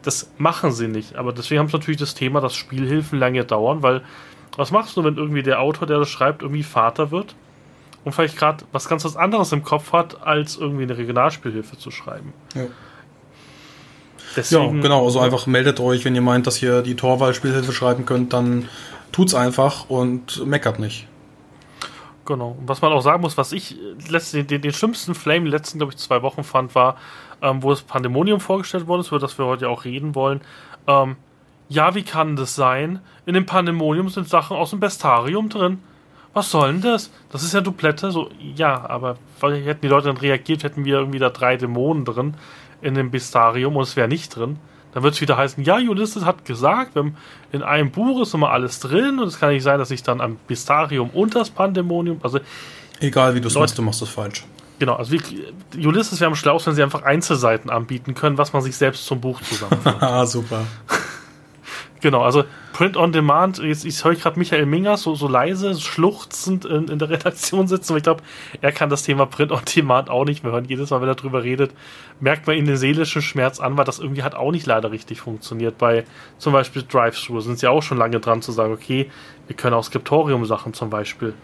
das 0.02 0.30
machen 0.38 0.72
sie 0.72 0.88
nicht. 0.88 1.16
Aber 1.16 1.32
deswegen 1.32 1.60
haben 1.60 1.68
sie 1.68 1.76
natürlich 1.76 2.00
das 2.00 2.14
Thema, 2.14 2.40
dass 2.40 2.54
Spielhilfen 2.54 3.18
lange 3.18 3.44
dauern, 3.44 3.82
weil 3.82 4.02
was 4.56 4.70
machst 4.70 4.96
du, 4.96 5.04
wenn 5.04 5.16
irgendwie 5.16 5.42
der 5.42 5.60
Autor, 5.60 5.86
der 5.86 5.98
das 5.98 6.08
schreibt, 6.08 6.42
irgendwie 6.42 6.62
Vater 6.62 7.10
wird 7.10 7.34
und 8.04 8.12
vielleicht 8.12 8.36
gerade 8.36 8.64
was 8.72 8.88
ganz 8.88 9.04
was 9.04 9.16
anderes 9.16 9.52
im 9.52 9.62
Kopf 9.62 9.92
hat, 9.92 10.26
als 10.26 10.56
irgendwie 10.56 10.82
eine 10.82 10.96
Regionalspielhilfe 10.96 11.78
zu 11.78 11.90
schreiben? 11.90 12.32
Ja. 12.54 12.66
Deswegen, 14.36 14.76
ja, 14.76 14.82
genau. 14.82 15.04
Also 15.04 15.20
einfach 15.20 15.46
meldet 15.46 15.80
euch, 15.80 16.04
wenn 16.04 16.14
ihr 16.14 16.20
meint, 16.20 16.46
dass 16.46 16.62
ihr 16.62 16.82
die 16.82 16.94
Torwahl-Spielhilfe 16.94 17.72
schreiben 17.72 18.06
könnt, 18.06 18.32
dann 18.32 18.68
tut's 19.12 19.34
einfach 19.34 19.90
und 19.90 20.46
meckert 20.46 20.78
nicht. 20.78 21.06
Genau. 22.26 22.56
Und 22.58 22.68
was 22.68 22.80
man 22.80 22.92
auch 22.92 23.00
sagen 23.00 23.22
muss, 23.22 23.36
was 23.36 23.52
ich 23.52 23.76
letzten, 24.08 24.46
den, 24.46 24.62
den 24.62 24.72
schlimmsten 24.72 25.14
Flame 25.14 25.48
letzten, 25.48 25.78
glaube 25.78 25.92
ich, 25.92 25.98
zwei 25.98 26.22
Wochen 26.22 26.44
fand, 26.44 26.74
war, 26.76 26.96
ähm, 27.42 27.62
wo 27.62 27.70
das 27.70 27.82
Pandemonium 27.82 28.40
vorgestellt 28.40 28.86
worden 28.86 29.00
ist, 29.00 29.08
über 29.08 29.18
das 29.18 29.38
wir 29.38 29.46
heute 29.46 29.68
auch 29.68 29.84
reden 29.84 30.14
wollen. 30.14 30.40
Ähm, 30.86 31.16
ja, 31.68 31.94
wie 31.94 32.02
kann 32.02 32.36
das 32.36 32.54
sein? 32.54 33.00
In 33.26 33.34
dem 33.34 33.46
Pandemonium 33.46 34.08
sind 34.08 34.28
Sachen 34.28 34.56
aus 34.56 34.70
dem 34.70 34.80
Bestarium 34.80 35.48
drin. 35.48 35.78
Was 36.32 36.50
soll 36.50 36.72
denn 36.72 36.82
das? 36.82 37.10
Das 37.30 37.42
ist 37.42 37.54
ja 37.54 37.60
Duplette. 37.60 38.10
So, 38.10 38.30
ja, 38.54 38.88
aber 38.88 39.16
hätten 39.40 39.80
die 39.82 39.88
Leute 39.88 40.08
dann 40.08 40.16
reagiert, 40.16 40.64
hätten 40.64 40.84
wir 40.84 40.98
irgendwie 40.98 41.18
da 41.18 41.30
drei 41.30 41.56
Dämonen 41.56 42.04
drin 42.04 42.34
in 42.82 42.94
dem 42.94 43.10
Bestarium 43.10 43.76
und 43.76 43.82
es 43.82 43.96
wäre 43.96 44.08
nicht 44.08 44.34
drin. 44.34 44.58
Dann 44.92 45.04
wird 45.04 45.14
es 45.14 45.20
wieder 45.20 45.36
heißen, 45.36 45.62
ja, 45.62 45.76
Ulysses 45.76 46.24
hat 46.24 46.44
gesagt, 46.44 46.96
in 47.52 47.62
einem 47.62 47.92
Buch 47.92 48.22
ist 48.22 48.34
immer 48.34 48.50
alles 48.50 48.80
drin 48.80 49.20
und 49.20 49.28
es 49.28 49.38
kann 49.38 49.50
nicht 49.50 49.62
sein, 49.62 49.78
dass 49.78 49.92
ich 49.92 50.02
dann 50.02 50.20
am 50.20 50.38
Bestarium 50.48 51.10
und 51.10 51.36
das 51.36 51.50
Pandemonium, 51.50 52.18
also 52.22 52.40
Egal 52.98 53.34
wie 53.34 53.40
du 53.40 53.48
es 53.48 53.54
machst, 53.54 53.78
du 53.78 53.82
machst 53.82 54.02
es 54.02 54.08
falsch. 54.08 54.44
Genau, 54.80 54.94
also 54.94 55.12
wie, 55.12 55.86
Ulysses 55.86 56.20
wäre 56.20 56.30
am 56.30 56.34
schlausten, 56.34 56.70
wenn 56.70 56.76
sie 56.76 56.82
einfach 56.82 57.02
Einzelseiten 57.02 57.68
anbieten 57.68 58.14
können, 58.14 58.38
was 58.38 58.54
man 58.54 58.62
sich 58.62 58.76
selbst 58.76 59.04
zum 59.04 59.20
Buch 59.20 59.38
zusammenführt. 59.42 59.96
ah, 60.00 60.24
super. 60.24 60.64
genau, 62.00 62.22
also 62.22 62.44
Print 62.72 62.96
on 62.96 63.12
Demand, 63.12 63.58
jetzt 63.58 63.84
ich 63.84 64.02
höre 64.02 64.14
gerade 64.14 64.38
Michael 64.38 64.64
Mingers 64.64 65.02
so, 65.02 65.14
so 65.14 65.28
leise, 65.28 65.78
schluchzend 65.78 66.64
in, 66.64 66.88
in 66.88 66.98
der 66.98 67.10
Redaktion 67.10 67.68
sitzen, 67.68 67.92
und 67.92 67.98
ich 67.98 68.04
glaube, 68.04 68.22
er 68.62 68.72
kann 68.72 68.88
das 68.88 69.02
Thema 69.02 69.26
Print 69.26 69.52
on 69.52 69.60
Demand 69.66 70.08
auch 70.08 70.24
nicht 70.24 70.44
mehr 70.44 70.52
hören. 70.52 70.64
Jedes 70.64 70.88
Mal, 70.88 71.02
wenn 71.02 71.08
er 71.08 71.14
drüber 71.14 71.42
redet, 71.42 71.72
merkt 72.18 72.46
man 72.46 72.56
ihn 72.56 72.64
den 72.64 72.78
seelischen 72.78 73.20
Schmerz 73.20 73.60
an, 73.60 73.76
weil 73.76 73.84
das 73.84 73.98
irgendwie 73.98 74.22
hat 74.22 74.34
auch 74.34 74.50
nicht 74.50 74.64
leider 74.64 74.90
richtig 74.92 75.20
funktioniert. 75.20 75.76
Bei 75.76 76.06
zum 76.38 76.54
Beispiel 76.54 76.84
Drive-Thru 76.90 77.40
sind 77.40 77.58
sie 77.58 77.68
auch 77.68 77.82
schon 77.82 77.98
lange 77.98 78.18
dran 78.18 78.40
zu 78.40 78.50
sagen, 78.50 78.72
okay, 78.72 79.10
wir 79.46 79.56
können 79.56 79.74
auch 79.74 79.84
Skriptorium-Sachen 79.84 80.72
zum 80.72 80.88
Beispiel 80.88 81.34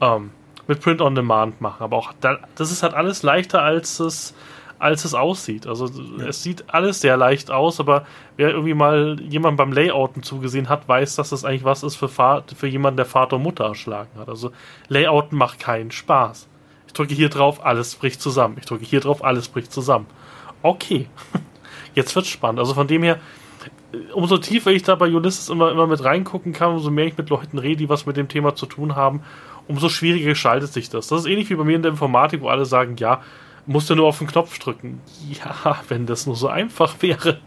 ähm, 0.00 0.30
mit 0.66 0.80
Print 0.80 1.00
on 1.00 1.14
Demand 1.14 1.60
machen. 1.60 1.82
Aber 1.82 1.96
auch 1.96 2.12
da, 2.20 2.38
das 2.56 2.70
ist 2.70 2.82
halt 2.82 2.94
alles 2.94 3.22
leichter, 3.22 3.62
als 3.62 4.00
es, 4.00 4.34
als 4.78 5.04
es 5.04 5.14
aussieht. 5.14 5.66
Also 5.66 5.86
ja. 6.18 6.26
es 6.26 6.42
sieht 6.42 6.64
alles 6.68 7.00
sehr 7.00 7.16
leicht 7.16 7.50
aus, 7.50 7.80
aber 7.80 8.06
wer 8.36 8.50
irgendwie 8.50 8.74
mal 8.74 9.18
jemand 9.20 9.56
beim 9.56 9.72
Layouten 9.72 10.22
zugesehen 10.22 10.68
hat, 10.68 10.88
weiß, 10.88 11.16
dass 11.16 11.30
das 11.30 11.44
eigentlich 11.44 11.64
was 11.64 11.82
ist 11.82 11.96
für, 11.96 12.08
für 12.08 12.66
jemanden, 12.66 12.96
der 12.96 13.06
Vater 13.06 13.36
und 13.36 13.42
Mutter 13.42 13.64
erschlagen 13.64 14.10
hat. 14.18 14.28
Also 14.28 14.50
Layouten 14.88 15.38
macht 15.38 15.60
keinen 15.60 15.90
Spaß. 15.90 16.48
Ich 16.86 16.92
drücke 16.92 17.14
hier 17.14 17.28
drauf, 17.28 17.64
alles 17.64 17.94
bricht 17.94 18.20
zusammen. 18.20 18.56
Ich 18.58 18.66
drücke 18.66 18.84
hier 18.84 19.00
drauf, 19.00 19.24
alles 19.24 19.48
bricht 19.48 19.72
zusammen. 19.72 20.06
Okay, 20.62 21.08
jetzt 21.94 22.14
wird's 22.14 22.28
spannend. 22.28 22.60
Also 22.60 22.74
von 22.74 22.86
dem 22.86 23.02
her, 23.02 23.18
umso 24.12 24.38
tiefer 24.38 24.70
ich 24.70 24.82
da 24.82 24.94
bei 24.94 25.08
Ulysses 25.08 25.48
immer, 25.48 25.70
immer 25.70 25.86
mit 25.86 26.04
reingucken 26.04 26.52
kann, 26.52 26.72
umso 26.72 26.90
mehr 26.90 27.06
ich 27.06 27.16
mit 27.16 27.30
Leuten 27.30 27.58
rede, 27.58 27.76
die 27.76 27.88
was 27.88 28.06
mit 28.06 28.16
dem 28.16 28.28
Thema 28.28 28.54
zu 28.54 28.66
tun 28.66 28.96
haben, 28.96 29.22
umso 29.68 29.88
schwieriger 29.88 30.30
gestaltet 30.30 30.72
sich 30.72 30.90
das. 30.90 31.08
Das 31.08 31.20
ist 31.20 31.26
ähnlich 31.26 31.50
wie 31.50 31.54
bei 31.54 31.64
mir 31.64 31.76
in 31.76 31.82
der 31.82 31.92
Informatik, 31.92 32.40
wo 32.40 32.48
alle 32.48 32.66
sagen, 32.66 32.96
ja, 32.98 33.22
musst 33.66 33.90
du 33.90 33.94
nur 33.94 34.06
auf 34.06 34.18
den 34.18 34.26
Knopf 34.26 34.58
drücken. 34.58 35.00
Ja, 35.30 35.80
wenn 35.88 36.06
das 36.06 36.26
nur 36.26 36.36
so 36.36 36.48
einfach 36.48 36.94
wäre. 37.00 37.38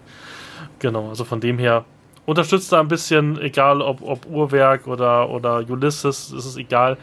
Genau, 0.80 1.10
also 1.10 1.24
von 1.24 1.40
dem 1.40 1.60
her 1.60 1.86
unterstützt 2.26 2.72
da 2.72 2.80
ein 2.80 2.88
bisschen, 2.88 3.40
egal 3.42 3.82
ob, 3.82 4.02
ob 4.02 4.26
Uhrwerk 4.28 4.88
oder, 4.88 5.30
oder 5.30 5.64
Ulysses, 5.68 6.32
ist 6.32 6.46
es 6.46 6.58
egal. 6.58 6.98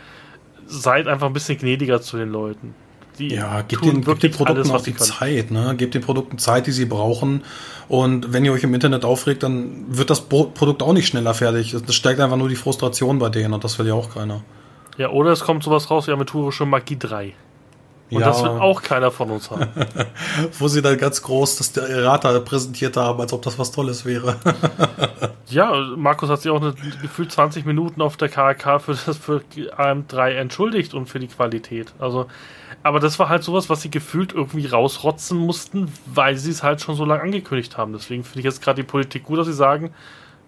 Seid 0.66 1.08
einfach 1.08 1.26
ein 1.26 1.32
bisschen 1.32 1.58
gnädiger 1.58 2.00
zu 2.00 2.16
den 2.16 2.30
Leuten. 2.30 2.74
Die 3.18 3.28
ja, 3.28 3.62
gebt 3.62 3.84
den, 3.84 4.02
gebt 4.02 4.22
den 4.22 4.32
Produkten 4.32 4.70
alles, 4.70 4.70
auch 4.70 4.82
die 4.82 4.96
Zeit, 4.96 5.52
ne? 5.52 5.74
Gebt 5.76 5.94
den 5.94 6.02
Produkten 6.02 6.38
Zeit, 6.38 6.66
die 6.66 6.72
sie 6.72 6.84
brauchen. 6.84 7.44
Und 7.86 8.32
wenn 8.32 8.44
ihr 8.44 8.52
euch 8.52 8.64
im 8.64 8.74
Internet 8.74 9.04
aufregt, 9.04 9.44
dann 9.44 9.84
wird 9.88 10.10
das 10.10 10.22
Produkt 10.22 10.82
auch 10.82 10.92
nicht 10.92 11.06
schneller 11.06 11.32
fertig. 11.32 11.76
Das 11.86 11.94
steigt 11.94 12.18
einfach 12.18 12.36
nur 12.36 12.48
die 12.48 12.56
Frustration 12.56 13.20
bei 13.20 13.28
denen 13.28 13.54
und 13.54 13.62
das 13.62 13.78
will 13.78 13.86
ja 13.86 13.94
auch 13.94 14.14
keiner. 14.14 14.42
Ja, 14.96 15.10
oder 15.10 15.30
es 15.30 15.40
kommt 15.40 15.64
sowas 15.64 15.90
raus 15.90 16.06
wie 16.06 16.12
aventurische 16.12 16.66
Magie 16.66 16.98
3. 16.98 17.34
Und 18.10 18.20
ja, 18.20 18.26
das 18.26 18.42
wird 18.42 18.60
auch 18.60 18.82
keiner 18.82 19.10
von 19.10 19.30
uns 19.30 19.50
haben. 19.50 19.66
Wo 20.58 20.68
sie 20.68 20.82
dann 20.82 20.98
ganz 20.98 21.22
groß 21.22 21.56
das 21.56 21.76
Errata 21.76 22.38
präsentiert 22.40 22.96
haben, 22.96 23.20
als 23.20 23.32
ob 23.32 23.42
das 23.42 23.58
was 23.58 23.72
Tolles 23.72 24.04
wäre. 24.04 24.36
ja, 25.48 25.72
Markus 25.96 26.28
hat 26.28 26.42
sich 26.42 26.50
auch 26.50 26.60
eine, 26.60 26.74
gefühlt 27.00 27.32
20 27.32 27.64
Minuten 27.64 28.02
auf 28.02 28.16
der 28.16 28.28
KK 28.28 28.78
für 28.78 28.92
das 28.92 29.16
für 29.16 29.42
AM3 29.76 30.32
entschuldigt 30.32 30.92
und 30.92 31.06
für 31.06 31.18
die 31.18 31.28
Qualität. 31.28 31.94
Also, 31.98 32.26
aber 32.82 33.00
das 33.00 33.18
war 33.18 33.30
halt 33.30 33.42
sowas, 33.42 33.70
was 33.70 33.80
sie 33.80 33.90
gefühlt 33.90 34.32
irgendwie 34.34 34.66
rausrotzen 34.66 35.38
mussten, 35.38 35.90
weil 36.06 36.36
sie 36.36 36.50
es 36.50 36.62
halt 36.62 36.82
schon 36.82 36.96
so 36.96 37.06
lange 37.06 37.22
angekündigt 37.22 37.78
haben. 37.78 37.94
Deswegen 37.94 38.22
finde 38.22 38.40
ich 38.40 38.44
jetzt 38.44 38.60
gerade 38.62 38.82
die 38.82 38.86
Politik 38.86 39.24
gut, 39.24 39.38
dass 39.38 39.46
sie 39.46 39.54
sagen, 39.54 39.92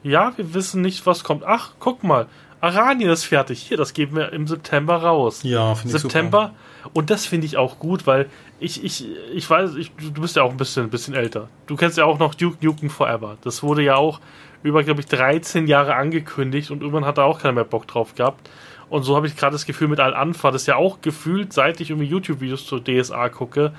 ja, 0.02 0.32
wir 0.36 0.54
wissen 0.54 0.82
nicht, 0.82 1.06
was 1.06 1.24
kommt. 1.24 1.42
Ach, 1.44 1.70
guck 1.80 2.04
mal, 2.04 2.26
Aranien 2.60 3.10
ist 3.10 3.24
fertig. 3.24 3.60
Hier, 3.60 3.76
das 3.76 3.92
geben 3.92 4.16
wir 4.16 4.32
im 4.32 4.46
September 4.46 4.96
raus. 4.96 5.40
Ja, 5.42 5.74
finde 5.74 5.96
ich 5.96 6.02
September. 6.02 6.52
Super. 6.84 6.90
Und 6.94 7.10
das 7.10 7.26
finde 7.26 7.46
ich 7.46 7.56
auch 7.56 7.78
gut, 7.78 8.06
weil 8.06 8.26
ich, 8.60 8.82
ich, 8.82 9.06
ich 9.34 9.48
weiß, 9.48 9.74
ich, 9.74 9.92
du 9.96 10.20
bist 10.20 10.36
ja 10.36 10.42
auch 10.42 10.50
ein 10.50 10.56
bisschen, 10.56 10.84
ein 10.84 10.90
bisschen 10.90 11.14
älter. 11.14 11.48
Du 11.66 11.76
kennst 11.76 11.98
ja 11.98 12.04
auch 12.04 12.18
noch 12.18 12.34
Duke 12.34 12.64
Nukem 12.64 12.90
Forever. 12.90 13.36
Das 13.42 13.62
wurde 13.62 13.82
ja 13.82 13.96
auch 13.96 14.20
über, 14.62 14.82
glaube 14.82 15.00
ich, 15.00 15.06
13 15.06 15.66
Jahre 15.66 15.94
angekündigt 15.94 16.70
und 16.70 16.80
irgendwann 16.80 17.04
hat 17.04 17.18
da 17.18 17.24
auch 17.24 17.40
keiner 17.40 17.52
mehr 17.52 17.64
Bock 17.64 17.86
drauf 17.86 18.14
gehabt. 18.14 18.48
Und 18.88 19.02
so 19.02 19.16
habe 19.16 19.26
ich 19.26 19.36
gerade 19.36 19.52
das 19.52 19.66
Gefühl 19.66 19.88
mit 19.88 20.00
Al-Anfa, 20.00 20.50
das 20.50 20.66
ja 20.66 20.76
auch 20.76 21.00
gefühlt, 21.02 21.52
seit 21.52 21.80
ich 21.80 21.90
irgendwie 21.90 22.08
YouTube-Videos 22.08 22.66
zur 22.66 22.82
DSA 22.82 23.28
gucke, 23.28 23.72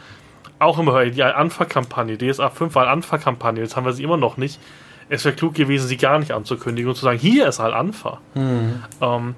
auch 0.59 0.79
immer 0.79 0.93
höre, 0.93 1.09
die 1.09 1.23
Al-Anfa-Kampagne, 1.23 2.17
DSA 2.17 2.49
5 2.49 2.75
Al-Anfa-Kampagne, 2.75 3.61
jetzt 3.61 3.75
haben 3.75 3.85
wir 3.85 3.93
sie 3.93 4.03
immer 4.03 4.17
noch 4.17 4.37
nicht 4.37 4.59
es 5.09 5.25
wäre 5.25 5.35
klug 5.35 5.53
gewesen, 5.53 5.87
sie 5.87 5.97
gar 5.97 6.19
nicht 6.19 6.31
anzukündigen 6.31 6.89
und 6.89 6.95
zu 6.95 7.03
sagen, 7.03 7.17
hier 7.17 7.47
ist 7.47 7.59
halt 7.59 7.73
Anfa. 7.73 8.19
Mhm. 8.35 8.83
Ähm, 9.01 9.35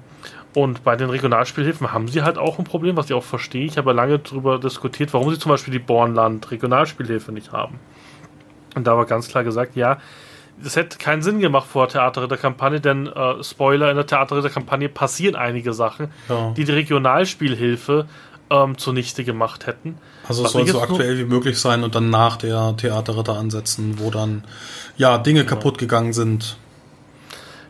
und 0.54 0.82
bei 0.82 0.96
den 0.96 1.10
Regionalspielhilfen 1.10 1.92
haben 1.92 2.08
sie 2.08 2.22
halt 2.22 2.36
auch 2.36 2.58
ein 2.58 2.64
Problem, 2.64 2.96
was 2.96 3.06
ich 3.06 3.14
auch 3.14 3.22
verstehe. 3.22 3.66
Ich 3.66 3.78
habe 3.78 3.92
lange 3.92 4.18
darüber 4.18 4.58
diskutiert, 4.58 5.14
warum 5.14 5.30
sie 5.30 5.38
zum 5.38 5.50
Beispiel 5.50 5.72
die 5.72 5.78
Bornland 5.78 6.50
Regionalspielhilfe 6.50 7.30
nicht 7.30 7.52
haben. 7.52 7.78
Und 8.74 8.86
da 8.86 8.96
war 8.96 9.06
ganz 9.06 9.28
klar 9.28 9.44
gesagt, 9.44 9.76
ja, 9.76 9.98
das 10.62 10.76
hätte 10.76 10.98
keinen 10.98 11.22
Sinn 11.22 11.40
gemacht 11.40 11.66
vor 11.66 11.88
Theater 11.88 12.26
der 12.28 12.36
Kampagne, 12.36 12.80
denn 12.80 13.06
äh, 13.06 13.42
Spoiler, 13.42 13.90
in 13.90 13.96
der 13.96 14.06
Theater 14.06 14.42
der 14.42 14.50
Kampagne 14.50 14.88
passieren 14.88 15.36
einige 15.36 15.72
Sachen, 15.72 16.08
ja. 16.28 16.52
die 16.56 16.64
die 16.64 16.72
Regionalspielhilfe 16.72 18.06
ähm, 18.50 18.76
zunichte 18.76 19.24
gemacht 19.24 19.66
hätten. 19.66 19.96
Also 20.28 20.44
es 20.44 20.52
soll 20.52 20.66
so 20.66 20.82
aktuell 20.82 21.18
wie 21.18 21.24
möglich 21.24 21.58
sein 21.58 21.82
und 21.84 21.94
dann 21.94 22.10
nach 22.10 22.36
der 22.36 22.74
Theaterritter 22.76 23.36
ansetzen, 23.36 23.98
wo 23.98 24.10
dann 24.10 24.44
ja 24.96 25.18
Dinge 25.18 25.40
genau. 25.40 25.50
kaputt 25.50 25.78
gegangen 25.78 26.12
sind. 26.12 26.56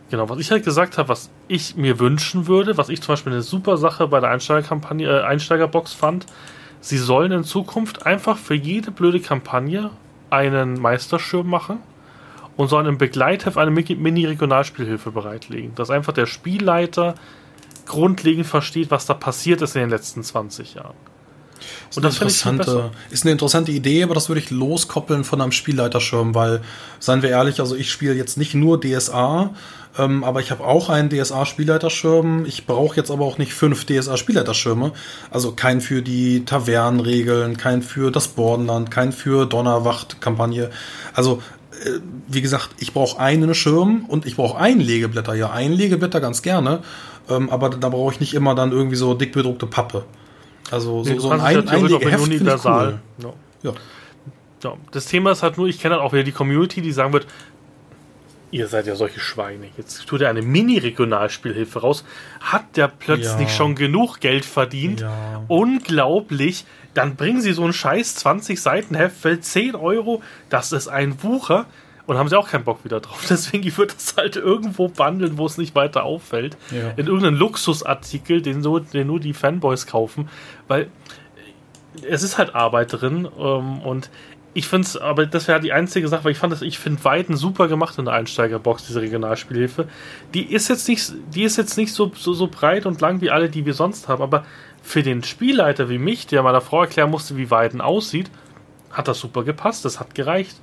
Genau, 0.09 0.27
was 0.27 0.39
ich 0.39 0.51
halt 0.51 0.65
gesagt 0.65 0.97
habe, 0.97 1.07
was 1.07 1.29
ich 1.47 1.77
mir 1.77 1.99
wünschen 1.99 2.47
würde, 2.47 2.77
was 2.77 2.89
ich 2.89 3.01
zum 3.01 3.13
Beispiel 3.13 3.31
eine 3.31 3.43
super 3.43 3.77
Sache 3.77 4.07
bei 4.07 4.19
der 4.19 4.29
Einsteigerkampagne, 4.31 5.07
äh, 5.07 5.23
Einsteigerbox 5.23 5.93
fand, 5.93 6.25
sie 6.81 6.97
sollen 6.97 7.31
in 7.31 7.43
Zukunft 7.45 8.05
einfach 8.05 8.37
für 8.37 8.55
jede 8.55 8.91
blöde 8.91 9.21
Kampagne 9.21 9.91
einen 10.29 10.81
Meisterschirm 10.81 11.47
machen 11.47 11.79
und 12.57 12.67
sollen 12.67 12.87
im 12.87 12.97
Begleitheft 12.97 13.57
eine 13.57 13.71
Mini-Regionalspielhilfe 13.71 15.11
bereitlegen. 15.11 15.73
Dass 15.75 15.89
einfach 15.89 16.13
der 16.13 16.25
Spielleiter 16.25 17.15
grundlegend 17.91 18.47
versteht, 18.47 18.89
was 18.89 19.05
da 19.05 19.13
passiert 19.13 19.61
ist 19.61 19.75
in 19.75 19.81
den 19.81 19.89
letzten 19.91 20.23
20 20.23 20.75
Jahren. 20.75 20.95
Ist 21.89 21.97
und 21.97 22.03
das 22.03 22.15
interessante, 22.15 22.91
ist 23.11 23.23
eine 23.23 23.33
interessante 23.33 23.71
Idee, 23.71 24.03
aber 24.03 24.15
das 24.15 24.29
würde 24.29 24.39
ich 24.39 24.49
loskoppeln 24.49 25.23
von 25.23 25.41
einem 25.41 25.51
Spielleiterschirm, 25.51 26.33
weil, 26.33 26.61
seien 26.99 27.21
wir 27.21 27.29
ehrlich, 27.29 27.59
also 27.59 27.75
ich 27.75 27.91
spiele 27.91 28.15
jetzt 28.15 28.37
nicht 28.37 28.55
nur 28.55 28.79
DSA, 28.81 29.53
ähm, 29.97 30.23
aber 30.23 30.39
ich 30.39 30.51
habe 30.51 30.63
auch 30.63 30.89
einen 30.89 31.09
DSA-Spielleiterschirm. 31.09 32.45
Ich 32.45 32.65
brauche 32.65 32.95
jetzt 32.95 33.11
aber 33.11 33.25
auch 33.25 33.37
nicht 33.37 33.53
fünf 33.53 33.85
DSA-Spielleiterschirme. 33.85 34.93
Also 35.29 35.51
keinen 35.51 35.81
für 35.81 36.01
die 36.01 36.45
Tavernenregeln, 36.45 37.57
keinen 37.57 37.81
für 37.81 38.11
das 38.11 38.29
Bordenland, 38.29 38.89
keinen 38.89 39.11
für 39.11 39.45
Donnerwacht-Kampagne. 39.45 40.69
Also 41.13 41.41
äh, 41.83 41.99
wie 42.27 42.41
gesagt, 42.41 42.69
ich 42.77 42.93
brauche 42.93 43.19
einen 43.19 43.53
Schirm 43.53 44.05
und 44.07 44.25
ich 44.25 44.37
brauche 44.37 44.57
Einlegeblätter. 44.57 45.33
Ja, 45.33 45.51
Einlegeblätter 45.51 46.21
ganz 46.21 46.41
gerne, 46.41 46.81
ähm, 47.29 47.49
aber 47.49 47.69
da 47.69 47.89
brauche 47.89 48.13
ich 48.13 48.19
nicht 48.19 48.33
immer 48.33 48.55
dann 48.55 48.71
irgendwie 48.71 48.95
so 48.95 49.13
dick 49.13 49.31
bedruckte 49.31 49.67
Pappe. 49.67 50.05
Also 50.69 51.03
so, 51.03 51.11
nee, 51.11 51.19
so 51.19 51.31
ein, 51.31 51.41
ein 51.41 51.67
Einlegeheft 51.67 52.23
universal. 52.23 52.99
Cool. 53.21 53.33
Ja. 53.63 53.71
ja. 54.61 54.73
Das 54.91 55.05
Thema 55.05 55.31
ist 55.31 55.43
halt 55.43 55.57
nur, 55.57 55.67
ich 55.67 55.79
kenne 55.79 55.95
halt 55.95 56.03
auch 56.03 56.13
wieder 56.13 56.23
die 56.23 56.31
Community, 56.31 56.81
die 56.81 56.91
sagen 56.91 57.13
wird, 57.13 57.25
ihr 58.51 58.67
seid 58.67 58.85
ja 58.85 58.95
solche 58.95 59.19
Schweine. 59.19 59.67
Jetzt 59.77 60.05
tut 60.05 60.21
er 60.21 60.29
eine 60.29 60.41
Mini-Regionalspielhilfe 60.41 61.79
raus. 61.79 62.03
Hat 62.41 62.77
der 62.77 62.87
plötzlich 62.87 63.49
ja. 63.49 63.55
schon 63.55 63.75
genug 63.75 64.19
Geld 64.19 64.45
verdient? 64.45 65.01
Ja. 65.01 65.43
Unglaublich. 65.47 66.65
Dann 66.93 67.15
bringen 67.15 67.41
sie 67.41 67.53
so 67.53 67.65
ein 67.65 67.73
scheiß 67.73 68.15
20 68.15 68.61
Seiten 68.61 68.95
Heft 68.95 69.17
für 69.17 69.39
10 69.39 69.75
Euro. 69.75 70.21
Das 70.49 70.73
ist 70.73 70.89
ein 70.89 71.23
Wucher. 71.23 71.65
Und 72.07 72.17
haben 72.17 72.29
sie 72.29 72.37
auch 72.37 72.49
keinen 72.49 72.63
Bock 72.63 72.83
wieder 72.83 72.99
drauf. 72.99 73.25
Deswegen, 73.29 73.67
ich 73.67 73.77
würde 73.77 73.93
das 73.93 74.15
halt 74.17 74.35
irgendwo 74.35 74.87
bundeln, 74.87 75.37
wo 75.37 75.45
es 75.45 75.57
nicht 75.57 75.75
weiter 75.75 76.03
auffällt. 76.03 76.57
Ja. 76.71 76.91
In 76.97 77.07
irgendeinen 77.07 77.37
Luxusartikel, 77.37 78.41
den, 78.41 78.61
so, 78.63 78.79
den 78.79 79.07
nur 79.07 79.19
die 79.19 79.33
Fanboys 79.33 79.87
kaufen. 79.87 80.29
Weil 80.67 80.89
es 82.07 82.23
ist 82.23 82.37
halt 82.37 82.55
Arbeit 82.55 82.93
drin. 82.93 83.27
Ähm, 83.37 83.81
und 83.81 84.09
ich 84.53 84.67
finde 84.67 84.85
es, 84.85 84.97
aber 84.97 85.25
das 85.25 85.47
wäre 85.47 85.59
die 85.61 85.71
einzige 85.71 86.07
Sache, 86.07 86.25
weil 86.25 86.33
ich 86.33 86.37
fand 86.37 86.51
das, 86.51 86.61
ich 86.61 86.77
finde 86.77 87.03
Weiden 87.05 87.37
super 87.37 87.67
gemacht 87.67 87.97
in 87.97 88.05
der 88.05 88.15
Einsteigerbox, 88.15 88.85
diese 88.85 89.01
Regionalspielhilfe. 89.01 89.87
Die 90.33 90.51
ist 90.51 90.67
jetzt 90.67 90.87
nicht, 90.89 91.13
die 91.33 91.43
ist 91.43 91.57
jetzt 91.57 91.77
nicht 91.77 91.93
so, 91.93 92.11
so, 92.15 92.33
so 92.33 92.47
breit 92.47 92.85
und 92.85 92.99
lang 92.99 93.21
wie 93.21 93.31
alle, 93.31 93.49
die 93.49 93.65
wir 93.65 93.73
sonst 93.73 94.07
haben, 94.07 94.21
aber 94.21 94.45
für 94.81 95.03
den 95.03 95.23
Spielleiter 95.23 95.89
wie 95.89 95.97
mich, 95.97 96.27
der 96.27 96.43
meiner 96.43 96.61
Frau 96.61 96.81
erklären 96.81 97.11
musste, 97.11 97.37
wie 97.37 97.49
Weiden 97.49 97.79
aussieht, 97.79 98.29
hat 98.91 99.07
das 99.07 99.19
super 99.19 99.43
gepasst, 99.43 99.85
das 99.85 99.99
hat 99.99 100.15
gereicht. 100.15 100.57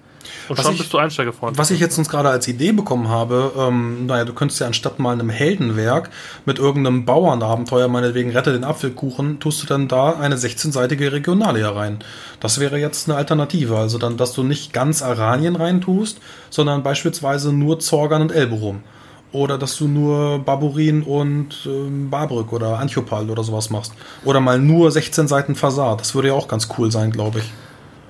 Und 0.49 0.59
was 0.59 0.65
schon 0.65 0.75
ich, 0.75 0.81
bist 0.81 0.93
du 0.93 0.99
Einsteigerfreund. 0.99 1.59
Was 1.59 1.71
ich 1.71 1.81
jetzt 1.81 1.99
uns 1.99 2.09
gerade 2.09 2.29
als 2.29 2.49
Idee 2.49 2.73
bekommen 2.73 3.09
habe, 3.09 3.53
ähm, 3.57 4.07
naja, 4.07 4.25
du 4.25 4.33
könntest 4.33 4.61
ja 4.61 4.67
anstatt 4.67 4.99
mal 4.99 5.13
einem 5.13 5.31
Heldenwerk 5.31 6.11
mit 6.45 6.59
irgendeinem 6.59 7.05
Bauernabenteuer, 7.05 7.89
meinetwegen 7.89 8.31
rette 8.31 8.53
den 8.53 8.65
Apfelkuchen, 8.65 9.41
tust 9.41 9.63
du 9.63 9.67
dann 9.67 9.89
da 9.89 10.13
eine 10.13 10.37
16-seitige 10.37 11.13
Regionalia 11.13 11.71
rein. 11.71 11.99
Das 12.41 12.61
wäre 12.61 12.79
jetzt 12.79 13.09
eine 13.09 13.17
Alternative. 13.19 13.77
Also 13.77 13.99
dann, 13.99 14.17
dass 14.17 14.33
du 14.33 14.43
nicht 14.43 14.73
ganz 14.73 15.03
Aranien 15.03 15.57
reintust, 15.57 16.19
sondern 16.51 16.83
beispielsweise 16.83 17.53
nur 17.53 17.81
Zorgan 17.81 18.23
und 18.23 18.33
Elberum. 18.33 18.83
Oder 19.31 19.59
dass 19.59 19.77
du 19.77 19.89
nur 19.89 20.39
Barburin 20.39 21.03
und 21.03 21.67
ähm, 21.67 22.09
Barbrück 22.09 22.51
oder 22.53 22.79
Anchopal 22.79 23.29
oder 23.29 23.45
sowas 23.45 23.69
machst. 23.69 23.93
Oder 24.25 24.41
mal 24.41 24.59
nur 24.59 24.91
16 24.91 25.29
Seiten 25.29 25.55
Fasad. 25.55 26.01
Das 26.01 26.15
würde 26.15 26.29
ja 26.29 26.35
auch 26.35 26.49
ganz 26.49 26.69
cool 26.79 26.91
sein, 26.91 27.11
glaube 27.11 27.41
ich. 27.41 27.53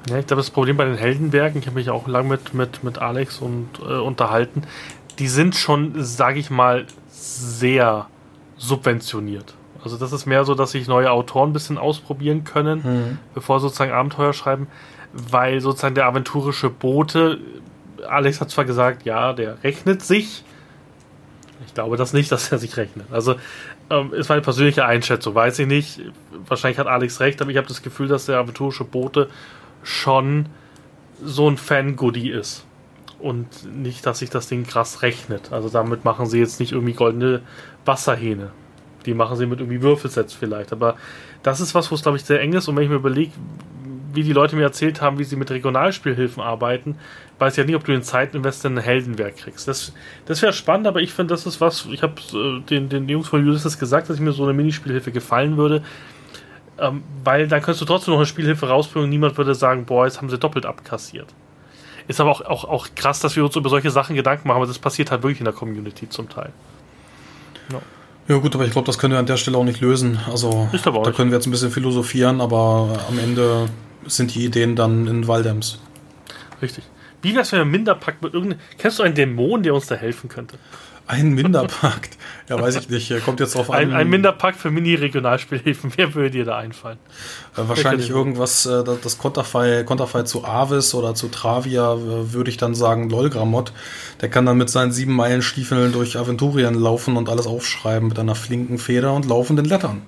Ja, 0.09 0.19
ich 0.19 0.27
glaube, 0.27 0.41
das 0.41 0.51
Problem 0.51 0.77
bei 0.77 0.85
den 0.85 0.97
Heldenwerken, 0.97 1.59
ich 1.59 1.67
habe 1.67 1.77
mich 1.77 1.91
auch 1.91 2.07
lange 2.07 2.29
mit, 2.29 2.55
mit, 2.55 2.85
mit 2.85 2.99
Alex 2.99 3.39
und, 3.39 3.69
äh, 3.81 3.95
unterhalten, 3.95 4.63
die 5.19 5.29
sind 5.29 5.55
schon, 5.55 5.93
sage 6.03 6.39
ich 6.39 6.51
mal, 6.51 6.87
sehr 7.11 8.07
subventioniert. 8.57 9.55
Also 9.83 9.97
das 9.97 10.13
ist 10.13 10.27
mehr 10.27 10.45
so, 10.45 10.55
dass 10.55 10.73
sich 10.73 10.89
neue 10.89 11.11
Autoren 11.11 11.51
ein 11.51 11.53
bisschen 11.53 11.79
ausprobieren 11.79 12.45
können, 12.45 12.83
mhm. 12.83 13.19
bevor 13.35 13.61
sozusagen 13.61 13.93
Abenteuer 13.93 14.33
schreiben, 14.33 14.67
weil 15.13 15.61
sozusagen 15.61 15.95
der 15.95 16.07
aventurische 16.07 16.71
Bote, 16.71 17.39
Alex 18.09 18.41
hat 18.41 18.51
zwar 18.51 18.65
gesagt, 18.65 19.05
ja, 19.05 19.33
der 19.33 19.63
rechnet 19.63 20.03
sich. 20.03 20.45
Ich 21.67 21.75
glaube 21.75 21.97
das 21.97 22.13
nicht, 22.13 22.31
dass 22.33 22.51
er 22.51 22.59
sich 22.59 22.77
rechnet. 22.77 23.07
Also 23.13 23.37
ähm, 23.91 24.13
ist 24.13 24.29
meine 24.29 24.43
persönliche 24.43 24.85
Einschätzung, 24.85 25.35
weiß 25.35 25.59
ich 25.61 25.67
nicht. 25.67 26.01
Wahrscheinlich 26.47 26.79
hat 26.79 26.87
Alex 26.87 27.21
recht, 27.21 27.41
aber 27.41 27.51
ich 27.51 27.57
habe 27.57 27.69
das 27.69 27.83
Gefühl, 27.83 28.09
dass 28.09 28.27
der 28.27 28.39
aventurische 28.39 28.85
Bote 28.85 29.29
schon 29.83 30.47
so 31.23 31.49
ein 31.49 31.57
Fan-Goodie 31.57 32.31
ist. 32.31 32.65
Und 33.19 33.49
nicht, 33.75 34.07
dass 34.07 34.21
sich 34.21 34.31
das 34.31 34.49
Ding 34.49 34.65
krass 34.65 35.03
rechnet. 35.03 35.53
Also 35.53 35.69
damit 35.69 36.05
machen 36.05 36.27
sie 36.27 36.39
jetzt 36.39 36.61
nicht 36.61 36.73
irgendwie 36.73 36.93
goldene 36.93 37.43
Wasserhähne. 37.85 38.53
Die 39.07 39.15
machen 39.15 39.37
sie 39.37 39.47
mit 39.47 39.59
irgendwie 39.59 39.83
Würfelsets 39.83 40.35
vielleicht. 40.35 40.73
Aber 40.73 40.97
das 41.43 41.61
ist 41.61 41.75
was, 41.75 41.91
wo 41.91 41.97
es, 41.97 42.03
glaube 42.03 42.17
ich, 42.17 42.25
sehr 42.25 42.41
eng 42.41 42.53
ist. 42.53 42.69
Und 42.69 42.77
wenn 42.77 42.85
ich 42.85 42.91
mir 42.91 42.97
überlege, 42.97 43.33
wie 44.13 44.23
die 44.23 44.33
Leute 44.33 44.57
mir 44.57 44.63
erzählt 44.63 45.01
haben, 45.01 45.19
wie 45.19 45.25
sie 45.25 45.37
mit 45.37 45.51
Regionalspielhilfen 45.51 46.43
arbeiten, 46.43 46.97
weiß 47.39 47.55
ich 47.55 47.59
ja 47.59 47.65
nicht, 47.65 47.77
ob 47.77 47.85
du 47.85 47.93
den 47.93 48.03
Zeitinvest 48.03 48.65
in 48.65 48.79
ein 48.79 48.83
Heldenwerk 48.83 49.37
kriegst. 49.37 49.69
Das, 49.69 49.93
das 50.27 50.43
wäre 50.43 50.53
spannend, 50.53 50.87
aber 50.87 51.01
ich 51.01 51.13
finde, 51.13 51.35
das 51.35 51.47
ist 51.47 51.61
was, 51.61 51.87
ich 51.91 52.03
habe 52.03 52.15
äh, 52.33 52.61
den, 52.63 52.89
den 52.89 53.09
Jungs 53.09 53.29
von 53.29 53.47
Ulysses 53.47 53.79
gesagt, 53.79 54.09
dass 54.09 54.17
ich 54.17 54.23
mir 54.23 54.33
so 54.33 54.45
eine 54.45 54.55
Minispielhilfe 54.55 55.13
gefallen 55.13 55.57
würde, 55.57 55.83
ähm, 56.81 57.03
weil 57.25 57.49
dann 57.49 57.61
könntest 57.63 57.81
du 57.81 57.85
trotzdem 57.85 58.13
noch 58.13 58.19
eine 58.19 58.27
Spielhilfe 58.27 58.69
rausbringen 58.69 59.05
und 59.05 59.11
niemand 59.11 59.37
würde 59.37 59.55
sagen, 59.55 59.85
boah, 59.85 60.07
jetzt 60.07 60.19
haben 60.19 60.31
sie 60.31 60.39
doppelt 60.39 60.67
abkassiert. 60.67 61.27
Ist 62.07 62.21
aber 62.21 62.31
auch, 62.31 62.41
auch, 62.43 62.65
auch 62.65 62.89
krass, 62.95 63.21
dass 63.21 63.37
wir 63.37 63.45
uns 63.45 63.55
über 63.57 63.69
solche 63.69 63.91
Sachen 63.91 64.17
Gedanken 64.17 64.49
machen, 64.49 64.57
aber 64.57 64.67
das 64.67 64.79
passiert 64.79 65.11
halt 65.11 65.23
wirklich 65.23 65.41
in 65.41 65.45
der 65.45 65.55
Community 65.55 66.09
zum 66.09 66.29
Teil. 66.29 66.53
Ja. 67.71 67.81
Ja 68.29 68.37
gut, 68.37 68.55
aber 68.55 68.67
ich 68.67 68.73
glaube, 68.73 68.85
das 68.85 68.99
können 68.99 69.15
wir 69.15 69.19
an 69.19 69.27
der 69.27 69.39
Stelle 69.39 69.57
auch 69.57 69.65
nicht 69.65 69.81
lösen. 69.81 70.19
Also 70.31 70.69
da 70.73 71.13
können 71.13 71.31
wir 71.31 71.39
jetzt 71.39 71.47
ein 71.47 71.51
bisschen 71.51 71.71
philosophieren, 71.71 72.43
aber 72.43 72.99
am 73.09 73.19
Ende 73.19 73.71
sind 74.07 74.35
die 74.35 74.45
Ideen 74.45 74.77
dann 74.77 75.07
in 75.07 75.27
Waldems. 75.27 75.79
Richtig. 76.61 76.85
Wie 77.23 77.35
wär's, 77.35 77.53
wenn 77.53 77.61
wir 77.61 77.65
Minderpakt 77.65 78.23
mit 78.23 78.35
irgendeinem. 78.35 78.61
Kennst 78.77 78.99
du 78.99 79.03
einen 79.03 79.15
Dämon, 79.15 79.63
der 79.63 79.75
uns 79.75 79.87
da 79.87 79.95
helfen 79.95 80.29
könnte? 80.29 80.59
Ein 81.09 81.31
Minderpakt. 81.31 82.19
Ja, 82.51 82.61
weiß 82.61 82.77
ich 82.77 82.91
nicht. 82.91 83.25
Kommt 83.25 83.41
jetzt 83.41 83.55
drauf 83.55 83.71
an. 83.71 83.79
Ein, 83.79 83.93
ein 83.93 84.09
Minderpakt 84.11 84.59
für 84.59 84.71
Mini-Regionalspielhilfen. 84.71 85.93
Wer 85.97 86.15
würde 86.15 86.31
dir 86.31 86.45
da 86.45 86.59
einfallen? 86.59 86.99
Äh, 87.57 87.63
wahrscheinlich 87.67 88.11
irgendwas, 88.11 88.67
äh, 88.67 88.85
das 88.85 89.17
Konterfei, 89.17 89.85
Konterfei 89.85 90.25
zu 90.25 90.45
Avis 90.45 90.95
oder 90.95 91.15
zu 91.15 91.29
Travia, 91.29 91.95
äh, 91.95 92.33
würde 92.33 92.51
ich 92.51 92.59
dann 92.59 92.75
sagen 92.75 93.09
Lolgramot. 93.09 93.73
Der 94.21 94.29
kann 94.29 94.45
dann 94.45 94.59
mit 94.59 94.69
seinen 94.69 94.93
sieben 94.93 95.15
Meilen 95.15 95.41
Stiefeln 95.41 95.93
durch 95.93 96.19
Aventurien 96.19 96.75
laufen 96.75 97.17
und 97.17 97.31
alles 97.31 97.47
aufschreiben 97.47 98.09
mit 98.09 98.19
einer 98.19 98.35
flinken 98.35 98.77
Feder 98.77 99.15
und 99.15 99.27
laufenden 99.27 99.65
Lettern. 99.65 100.03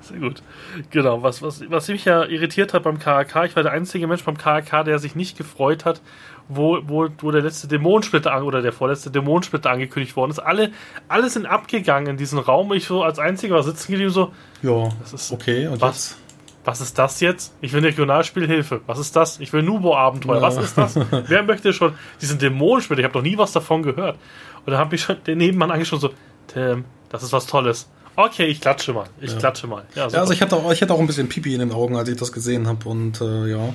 Sehr 0.00 0.18
gut. 0.18 0.42
Genau, 0.90 1.22
was, 1.22 1.40
was, 1.40 1.62
was 1.68 1.88
mich 1.88 2.04
ja 2.04 2.24
irritiert 2.24 2.74
hat 2.74 2.82
beim 2.82 2.98
KAK, 2.98 3.44
ich 3.46 3.56
war 3.56 3.62
der 3.62 3.72
einzige 3.72 4.06
Mensch 4.06 4.24
beim 4.24 4.36
KAK, 4.36 4.84
der 4.84 4.98
sich 4.98 5.14
nicht 5.14 5.38
gefreut 5.38 5.84
hat, 5.84 6.00
wo, 6.50 6.80
wo, 6.86 7.08
wo 7.18 7.30
der 7.30 7.42
letzte 7.42 7.68
Dämonensplitter 7.68 8.32
an, 8.32 8.42
oder 8.42 8.60
der 8.60 8.72
vorletzte 8.72 9.10
Dämonensplitter 9.10 9.70
angekündigt 9.70 10.16
worden 10.16 10.32
ist. 10.32 10.40
Alle, 10.40 10.72
alle 11.08 11.30
sind 11.30 11.46
abgegangen 11.46 12.08
in 12.08 12.16
diesen 12.16 12.38
Raum. 12.38 12.72
Ich 12.72 12.86
so 12.86 13.02
als 13.02 13.18
einziger 13.18 13.54
war 13.54 13.62
sitzen 13.62 13.92
geblieben 13.92 14.10
so. 14.10 14.32
Ja, 14.62 14.88
das 15.00 15.12
ist 15.12 15.32
okay. 15.32 15.68
Und 15.68 15.80
was? 15.80 16.10
Jetzt? 16.10 16.20
Was 16.62 16.80
ist 16.82 16.98
das 16.98 17.20
jetzt? 17.20 17.54
Ich 17.62 17.72
will 17.72 17.82
Regionalspielhilfe. 17.82 18.82
Was 18.86 18.98
ist 18.98 19.16
das? 19.16 19.40
Ich 19.40 19.52
will 19.52 19.62
Nubo-Abenteuer. 19.62 20.36
Ja. 20.36 20.42
Was 20.42 20.58
ist 20.58 20.76
das? 20.76 20.98
Wer 21.28 21.42
möchte 21.42 21.72
schon 21.72 21.94
diesen 22.20 22.38
Dämonensplitter? 22.38 23.00
Ich 23.00 23.06
habe 23.06 23.18
noch 23.18 23.24
nie 23.24 23.38
was 23.38 23.52
davon 23.52 23.82
gehört. 23.82 24.18
Und 24.66 24.72
da 24.72 24.78
habe 24.78 24.94
ich 24.94 25.00
schon 25.00 25.16
den 25.24 25.38
Nebenmann 25.38 25.70
angeschaut 25.70 26.00
so, 26.00 26.10
Tim, 26.48 26.84
das 27.08 27.22
ist 27.22 27.32
was 27.32 27.46
Tolles. 27.46 27.88
Okay, 28.24 28.46
ich 28.46 28.60
klatsche 28.60 28.92
mal. 28.92 29.06
Ich 29.20 29.32
ja. 29.32 29.38
klatsche 29.38 29.66
mal. 29.66 29.84
Ja, 29.94 30.08
ja, 30.08 30.20
also 30.20 30.32
ich 30.32 30.42
hatte, 30.42 30.56
auch, 30.56 30.70
ich 30.70 30.82
hatte 30.82 30.92
auch 30.92 31.00
ein 31.00 31.06
bisschen 31.06 31.28
Pipi 31.28 31.54
in 31.54 31.60
den 31.60 31.72
Augen, 31.72 31.96
als 31.96 32.08
ich 32.08 32.16
das 32.16 32.32
gesehen 32.32 32.68
habe. 32.68 32.86
Und 32.88 33.20
äh, 33.20 33.50
ja, 33.50 33.72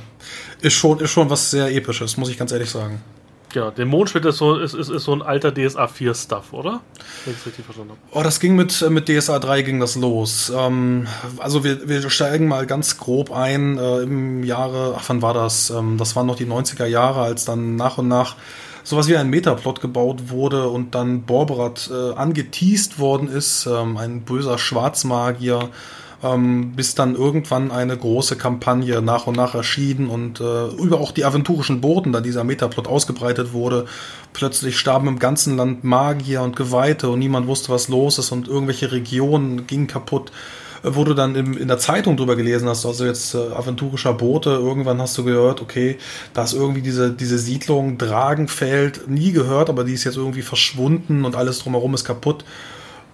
ist 0.62 0.74
schon, 0.74 1.00
ist 1.00 1.12
schon 1.12 1.30
was 1.30 1.50
sehr 1.50 1.74
Episches, 1.74 2.16
muss 2.18 2.30
ich 2.30 2.38
ganz 2.38 2.52
ehrlich 2.52 2.70
sagen. 2.70 3.02
Genau, 3.56 3.72
der 3.72 3.86
Mondschwert 3.86 4.26
ist 4.26 4.38
so, 4.38 4.58
ist, 4.58 4.74
ist, 4.74 4.90
ist 4.90 5.06
so 5.06 5.14
ein 5.14 5.22
alter 5.22 5.52
DSA 5.52 5.88
4 5.88 6.14
Stuff, 6.14 6.52
oder? 6.52 6.82
Wenn 7.24 7.34
ich 7.34 7.40
es 7.40 7.46
richtig 7.48 7.66
verstanden 7.66 7.92
habe. 7.92 8.00
Oh, 8.12 8.22
das 8.22 8.40
ging 8.40 8.56
mit, 8.56 8.88
mit 8.90 9.08
DSA 9.08 9.40
3 9.40 9.62
ging 9.62 9.80
das 9.80 9.96
los. 9.96 10.52
Ähm, 10.56 11.08
also 11.38 11.64
wir, 11.64 11.88
wir 11.88 12.10
steigen 12.10 12.48
mal 12.48 12.68
ganz 12.68 12.98
grob 12.98 13.32
ein 13.32 13.78
äh, 13.78 14.02
im 14.02 14.44
Jahre, 14.44 14.96
ach 14.98 15.06
wann 15.08 15.22
war 15.22 15.34
das? 15.34 15.70
Ähm, 15.70 15.98
das 15.98 16.16
waren 16.16 16.28
noch 16.28 16.36
die 16.36 16.46
90er 16.46 16.86
Jahre, 16.86 17.22
als 17.22 17.46
dann 17.46 17.78
nach 17.78 17.98
und 17.98 18.10
nach 18.10 18.36
sowas 18.86 19.10
wie 19.10 19.18
ein 19.18 19.30
Metaplot 19.30 19.82
gebaut 19.82 20.30
wurde 20.30 20.70
und 20.70 20.96
dann 20.96 21.24
Borberat 21.24 21.90
äh, 21.92 22.14
angeteased 22.14 23.00
worden 23.00 23.28
ist, 23.28 23.66
ähm, 23.66 23.98
ein 23.98 24.22
böser 24.22 24.58
Schwarzmagier, 24.58 25.70
ähm, 26.24 26.74
bis 26.76 26.94
dann 26.96 27.16
irgendwann 27.16 27.72
eine 27.72 27.98
große 27.98 28.38
Kampagne 28.38 29.02
nach 29.02 29.28
und 29.28 29.36
nach 29.36 29.56
erschienen 29.56 30.08
und 30.08 30.40
äh, 30.40 30.68
über 30.68 31.00
auch 31.02 31.12
die 31.12 31.26
aventurischen 31.26 31.82
Boden, 31.82 32.14
da 32.14 32.22
dieser 32.22 32.44
Metaplot 32.44 32.88
ausgebreitet 32.88 33.54
wurde. 33.54 33.86
Plötzlich 34.34 34.78
starben 34.78 35.08
im 35.08 35.20
ganzen 35.20 35.58
Land 35.58 35.84
Magier 35.84 36.44
und 36.44 36.56
Geweihte 36.56 37.10
und 37.10 37.20
niemand 37.20 37.48
wusste, 37.48 37.70
was 37.70 37.88
los 37.90 38.20
ist 38.20 38.32
und 38.32 38.48
irgendwelche 38.48 38.92
Regionen 38.92 39.66
gingen 39.66 39.88
kaputt 39.88 40.32
wo 40.86 41.04
du 41.04 41.14
dann 41.14 41.36
im, 41.36 41.58
in 41.58 41.68
der 41.68 41.80
Zeitung 41.80 42.18
drüber 42.18 42.36
gelesen 42.36 42.70
hast, 42.70 42.86
also 42.86 43.06
jetzt 43.06 43.34
äh, 43.34 43.38
aventurischer 43.38 44.14
Boote, 44.14 44.52
irgendwann 44.52 45.02
hast 45.02 45.18
du 45.18 45.24
gehört, 45.24 45.62
okay, 45.62 45.98
da 46.34 46.44
ist 46.44 46.54
irgendwie 46.54 46.82
diese, 46.82 47.12
diese 47.12 47.40
Siedlung 47.40 47.98
Dragenfeld, 47.98 49.08
nie 49.08 49.32
gehört, 49.32 49.70
aber 49.70 49.84
die 49.84 49.94
ist 49.94 50.04
jetzt 50.04 50.18
irgendwie 50.18 50.42
verschwunden 50.42 51.26
und 51.26 51.36
alles 51.36 51.60
drumherum 51.60 51.94
ist 51.94 52.06
kaputt. 52.06 52.46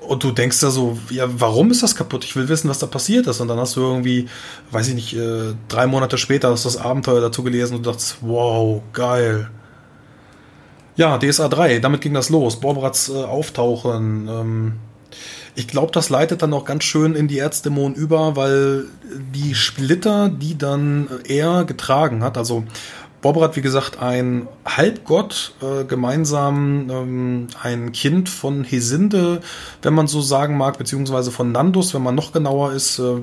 Und 0.02 0.24
du 0.24 0.32
denkst 0.32 0.60
da 0.60 0.72
so, 0.72 0.98
ja, 1.12 1.26
warum 1.40 1.70
ist 1.70 1.84
das 1.84 1.96
kaputt? 1.96 2.26
Ich 2.26 2.36
will 2.36 2.50
wissen, 2.50 2.70
was 2.70 2.80
da 2.80 2.88
passiert 2.88 3.28
ist. 3.28 3.40
Und 3.40 3.48
dann 3.48 3.60
hast 3.60 3.76
du 3.76 3.82
irgendwie, 3.82 4.28
weiß 4.72 4.88
ich 4.88 4.96
nicht, 4.96 5.16
äh, 5.16 5.54
drei 5.68 5.86
Monate 5.86 6.18
später 6.18 6.50
hast 6.50 6.66
du 6.66 6.70
das 6.70 6.78
Abenteuer 6.78 7.22
dazu 7.22 7.44
gelesen 7.44 7.78
und 7.78 7.86
dachtest, 7.86 8.18
wow, 8.22 8.82
geil. 8.94 9.50
Ja, 10.96 11.20
DSA 11.20 11.50
3, 11.50 11.80
damit 11.80 12.02
ging 12.02 12.16
das 12.16 12.30
los. 12.30 12.60
Borbrats 12.60 13.10
äh, 13.10 13.24
Auftauchen. 13.24 14.28
Ähm, 14.28 14.74
ich 15.56 15.68
glaube, 15.68 15.92
das 15.92 16.10
leitet 16.10 16.42
dann 16.42 16.54
auch 16.54 16.66
ganz 16.66 16.84
schön 16.84 17.16
in 17.16 17.28
die 17.28 17.40
Erzdämonen 17.40 17.96
über, 17.96 18.36
weil 18.36 18.86
die 19.34 19.56
Splitter, 19.56 20.30
die 20.30 20.58
dann 20.58 21.08
er 21.28 21.66
getragen 21.66 22.24
hat, 22.24 22.38
also 22.38 22.64
Borberat, 23.22 23.56
wie 23.56 23.62
gesagt, 23.62 24.00
ein 24.00 24.48
Halbgott, 24.66 25.54
äh, 25.62 25.84
gemeinsam 25.84 26.90
ähm, 26.90 27.48
ein 27.62 27.92
Kind 27.92 28.30
von 28.30 28.64
Hesinde, 28.64 29.42
wenn 29.84 29.94
man 29.94 30.08
so 30.08 30.22
sagen 30.22 30.58
mag, 30.58 30.80
beziehungsweise 30.80 31.30
von 31.30 31.52
Nandus, 31.52 31.94
wenn 31.94 32.02
man 32.02 32.16
noch 32.16 32.32
genauer 32.32 32.74
ist. 32.74 32.98
Äh, 32.98 33.18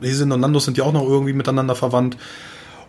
Hesinde 0.00 0.34
und 0.34 0.40
Nandus 0.40 0.64
sind 0.64 0.76
ja 0.76 0.84
auch 0.84 0.92
noch 0.92 1.04
irgendwie 1.04 1.32
miteinander 1.32 1.76
verwandt. 1.76 2.16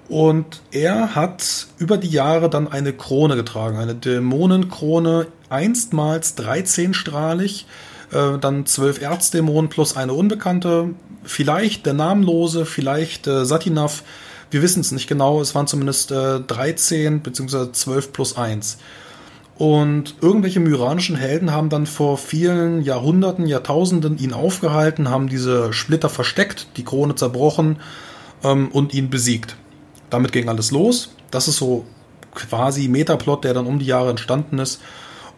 Und 0.10 0.62
er 0.72 1.14
hat 1.14 1.68
über 1.78 1.98
die 1.98 2.10
Jahre 2.10 2.50
dann 2.50 2.68
eine 2.68 2.94
Krone 2.94 3.36
getragen, 3.36 3.78
eine 3.78 3.94
Dämonenkrone, 3.94 5.28
einstmals 5.50 6.36
13-strahlig, 6.36 7.66
äh, 8.12 8.38
dann 8.40 8.66
zwölf 8.66 9.02
Erzdämonen 9.02 9.70
plus 9.70 9.96
eine 9.96 10.14
Unbekannte, 10.14 10.90
vielleicht 11.24 11.86
der 11.86 11.94
Namenlose, 11.94 12.66
vielleicht 12.66 13.28
äh, 13.28 13.46
Satinav, 13.46 14.04
wir 14.52 14.62
wissen 14.62 14.82
es 14.82 14.92
nicht 14.92 15.08
genau, 15.08 15.42
es 15.42 15.54
waren 15.56 15.68
zumindest 15.68 16.12
äh, 16.12 16.40
13 16.40 17.22
bzw. 17.22 17.72
12 17.72 18.14
plus 18.14 18.38
1. 18.38 18.78
Und 19.60 20.16
irgendwelche 20.22 20.62
myranischen 20.62 21.18
Helden 21.18 21.52
haben 21.52 21.68
dann 21.68 21.86
vor 21.86 22.18
vielen 22.18 22.82
Jahrhunderten, 22.82 23.46
Jahrtausenden 23.46 24.18
ihn 24.18 24.32
aufgehalten, 24.32 25.10
haben 25.10 25.28
diese 25.28 25.74
Splitter 25.74 26.08
versteckt, 26.08 26.68
die 26.78 26.86
Krone 26.86 27.16
zerbrochen 27.16 27.80
ähm, 28.44 28.70
und 28.70 28.94
ihn 28.94 29.10
besiegt. 29.10 29.58
Damit 30.10 30.32
ging 30.32 30.48
alles 30.48 30.72
los. 30.72 31.14
Das 31.30 31.50
ist 31.50 31.58
so 31.58 31.86
quasi 32.34 32.88
Metaplot, 32.88 33.44
der 33.44 33.54
dann 33.54 33.68
um 33.68 33.80
die 33.80 33.86
Jahre 33.86 34.12
entstanden 34.12 34.60
ist. 34.60 34.80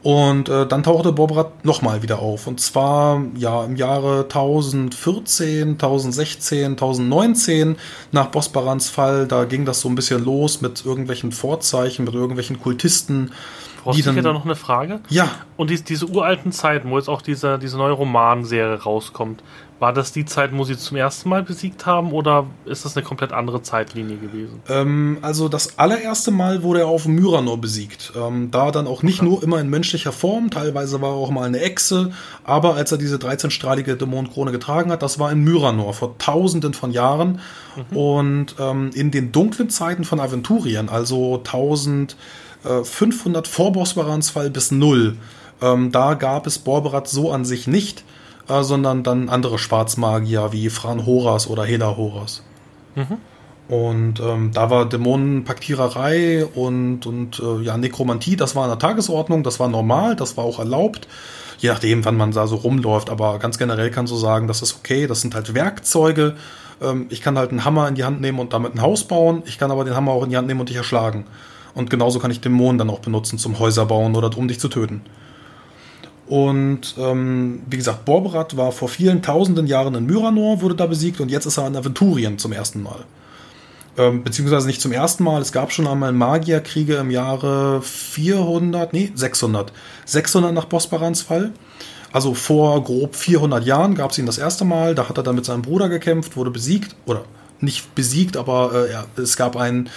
Und 0.03 0.49
äh, 0.49 0.65
dann 0.65 0.81
tauchte 0.81 1.11
Bobrat 1.11 1.63
nochmal 1.63 2.01
wieder 2.01 2.19
auf. 2.19 2.47
Und 2.47 2.59
zwar 2.59 3.21
ja 3.35 3.63
im 3.63 3.75
Jahre 3.75 4.23
1014, 4.23 5.73
1016, 5.73 6.71
1019 6.71 7.75
nach 8.11 8.27
Bosbarans 8.27 8.89
Fall. 8.89 9.27
Da 9.27 9.45
ging 9.45 9.65
das 9.65 9.81
so 9.81 9.89
ein 9.89 9.95
bisschen 9.95 10.23
los 10.25 10.61
mit 10.61 10.85
irgendwelchen 10.85 11.31
Vorzeichen, 11.31 12.05
mit 12.05 12.15
irgendwelchen 12.15 12.59
Kultisten. 12.59 13.31
Brauchst 13.83 14.05
du 14.05 14.21
da 14.21 14.33
noch 14.33 14.45
eine 14.45 14.55
Frage? 14.55 15.01
Ja. 15.09 15.29
Und 15.57 15.69
die, 15.69 15.81
diese 15.83 16.05
uralten 16.07 16.51
Zeiten, 16.51 16.89
wo 16.89 16.97
jetzt 16.97 17.09
auch 17.09 17.21
diese, 17.21 17.59
diese 17.59 17.77
neue 17.77 17.93
Romanserie 17.93 18.81
rauskommt, 18.81 19.43
war 19.81 19.91
das 19.93 20.11
die 20.11 20.25
Zeit, 20.25 20.51
wo 20.53 20.63
sie 20.63 20.77
zum 20.77 20.95
ersten 20.95 21.27
Mal 21.27 21.41
besiegt 21.41 21.87
haben 21.87 22.11
oder 22.11 22.45
ist 22.65 22.85
das 22.85 22.95
eine 22.95 23.03
komplett 23.03 23.33
andere 23.33 23.63
Zeitlinie 23.63 24.17
gewesen? 24.17 24.61
Ähm, 24.69 25.17
also 25.23 25.49
das 25.49 25.79
allererste 25.79 26.29
Mal 26.29 26.61
wurde 26.61 26.81
er 26.81 26.87
auf 26.87 27.07
Myranor 27.07 27.59
besiegt. 27.59 28.13
Ähm, 28.15 28.51
da 28.51 28.69
dann 28.69 28.85
auch 28.85 29.01
nicht 29.01 29.21
okay. 29.21 29.29
nur 29.29 29.41
immer 29.41 29.59
in 29.59 29.71
menschlicher 29.71 30.11
Form, 30.11 30.51
teilweise 30.51 31.01
war 31.01 31.09
er 31.09 31.15
auch 31.15 31.31
mal 31.31 31.45
eine 31.45 31.61
Echse, 31.61 32.11
aber 32.43 32.75
als 32.75 32.91
er 32.91 32.99
diese 32.99 33.17
13-strahlige 33.17 33.95
Dämonenkrone 33.95 34.51
getragen 34.51 34.91
hat, 34.91 35.01
das 35.01 35.17
war 35.17 35.31
in 35.31 35.43
Myranor 35.43 35.95
vor 35.95 36.15
tausenden 36.19 36.75
von 36.75 36.91
Jahren. 36.91 37.39
Mhm. 37.89 37.97
Und 37.97 38.55
ähm, 38.59 38.91
in 38.93 39.09
den 39.09 39.31
dunklen 39.31 39.71
Zeiten 39.71 40.03
von 40.03 40.19
Aventurien, 40.19 40.89
also 40.89 41.37
1500 41.37 43.47
vor 43.47 43.71
Bosporans 43.71 44.29
Fall 44.29 44.51
bis 44.51 44.69
null, 44.69 45.17
ähm, 45.59 45.91
da 45.91 46.13
gab 46.13 46.45
es 46.45 46.59
Borberat 46.59 47.07
so 47.07 47.31
an 47.31 47.45
sich 47.45 47.65
nicht 47.65 48.03
äh, 48.51 48.63
sondern 48.63 49.03
dann 49.03 49.29
andere 49.29 49.57
Schwarzmagier 49.57 50.51
wie 50.51 50.69
Fran 50.69 51.05
Horas 51.05 51.47
oder 51.47 51.63
Hela 51.63 51.95
Horas. 51.95 52.43
Mhm. 52.95 53.17
Und 53.69 54.19
ähm, 54.19 54.51
da 54.53 54.69
war 54.69 54.89
Dämonenpaktiererei 54.89 56.45
und, 56.45 57.05
und 57.05 57.39
äh, 57.39 57.63
ja, 57.63 57.77
Nekromantie, 57.77 58.35
das 58.35 58.53
war 58.53 58.63
an 58.63 58.69
der 58.69 58.79
Tagesordnung, 58.79 59.43
das 59.43 59.61
war 59.61 59.69
normal, 59.69 60.17
das 60.17 60.35
war 60.35 60.43
auch 60.43 60.59
erlaubt. 60.59 61.07
Je 61.57 61.69
nachdem, 61.69 62.03
wann 62.03 62.17
man 62.17 62.31
da 62.31 62.47
so 62.47 62.57
rumläuft, 62.57 63.09
aber 63.09 63.39
ganz 63.39 63.57
generell 63.57 63.91
kannst 63.91 64.11
du 64.11 64.17
sagen, 64.17 64.47
das 64.47 64.61
ist 64.61 64.75
okay, 64.75 65.07
das 65.07 65.21
sind 65.21 65.35
halt 65.35 65.53
Werkzeuge. 65.53 66.35
Ähm, 66.81 67.05
ich 67.09 67.21
kann 67.21 67.37
halt 67.37 67.51
einen 67.51 67.63
Hammer 67.63 67.87
in 67.87 67.95
die 67.95 68.03
Hand 68.03 68.19
nehmen 68.19 68.39
und 68.39 68.51
damit 68.51 68.75
ein 68.75 68.81
Haus 68.81 69.05
bauen, 69.05 69.43
ich 69.45 69.57
kann 69.57 69.71
aber 69.71 69.85
den 69.85 69.95
Hammer 69.95 70.11
auch 70.11 70.23
in 70.23 70.31
die 70.31 70.37
Hand 70.37 70.47
nehmen 70.47 70.59
und 70.59 70.67
dich 70.67 70.77
erschlagen. 70.77 71.25
Und 71.73 71.89
genauso 71.89 72.19
kann 72.19 72.31
ich 72.31 72.41
Dämonen 72.41 72.77
dann 72.77 72.89
auch 72.89 72.99
benutzen 72.99 73.37
zum 73.37 73.57
Häuser 73.59 73.85
bauen 73.85 74.15
oder 74.17 74.35
um 74.37 74.49
dich 74.49 74.59
zu 74.59 74.67
töten. 74.67 75.01
Und 76.31 76.95
ähm, 76.97 77.61
wie 77.69 77.75
gesagt, 77.75 78.05
Borberat 78.05 78.55
war 78.55 78.71
vor 78.71 78.87
vielen 78.87 79.21
tausenden 79.21 79.67
Jahren 79.67 79.95
in 79.95 80.05
Myranor, 80.05 80.61
wurde 80.61 80.75
da 80.75 80.85
besiegt 80.85 81.19
und 81.19 81.29
jetzt 81.29 81.45
ist 81.45 81.57
er 81.57 81.67
in 81.67 81.75
Aventurien 81.75 82.37
zum 82.37 82.53
ersten 82.53 82.81
Mal. 82.81 83.03
Ähm, 83.97 84.23
beziehungsweise 84.23 84.65
nicht 84.65 84.79
zum 84.79 84.93
ersten 84.93 85.25
Mal, 85.25 85.41
es 85.41 85.51
gab 85.51 85.73
schon 85.73 85.87
einmal 85.87 86.13
Magierkriege 86.13 86.95
im 86.95 87.11
Jahre 87.11 87.81
400, 87.81 88.93
nee, 88.93 89.11
600. 89.13 89.73
600 90.05 90.53
nach 90.53 90.63
Bosbarans 90.63 91.21
Fall. 91.21 91.51
Also 92.13 92.33
vor 92.33 92.81
grob 92.81 93.17
400 93.17 93.65
Jahren 93.65 93.95
gab 93.95 94.11
es 94.11 94.17
ihn 94.17 94.25
das 94.25 94.37
erste 94.37 94.63
Mal, 94.63 94.95
da 94.95 95.09
hat 95.09 95.17
er 95.17 95.23
dann 95.23 95.35
mit 95.35 95.43
seinem 95.43 95.63
Bruder 95.63 95.89
gekämpft, 95.89 96.37
wurde 96.37 96.49
besiegt, 96.51 96.95
oder 97.05 97.25
nicht 97.59 97.93
besiegt, 97.93 98.37
aber 98.37 98.85
äh, 98.87 98.91
ja, 98.93 99.03
es 99.17 99.35
gab 99.35 99.57
einen 99.57 99.89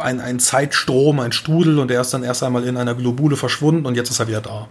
ein 0.00 0.40
Zeitstrom, 0.40 1.20
ein 1.20 1.30
Strudel 1.30 1.78
und 1.78 1.92
er 1.92 2.00
ist 2.00 2.12
dann 2.12 2.24
erst 2.24 2.42
einmal 2.42 2.64
in 2.64 2.76
einer 2.76 2.96
Globule 2.96 3.36
verschwunden 3.36 3.86
und 3.86 3.94
jetzt 3.94 4.10
ist 4.10 4.18
er 4.18 4.26
wieder 4.26 4.40
da. 4.40 4.66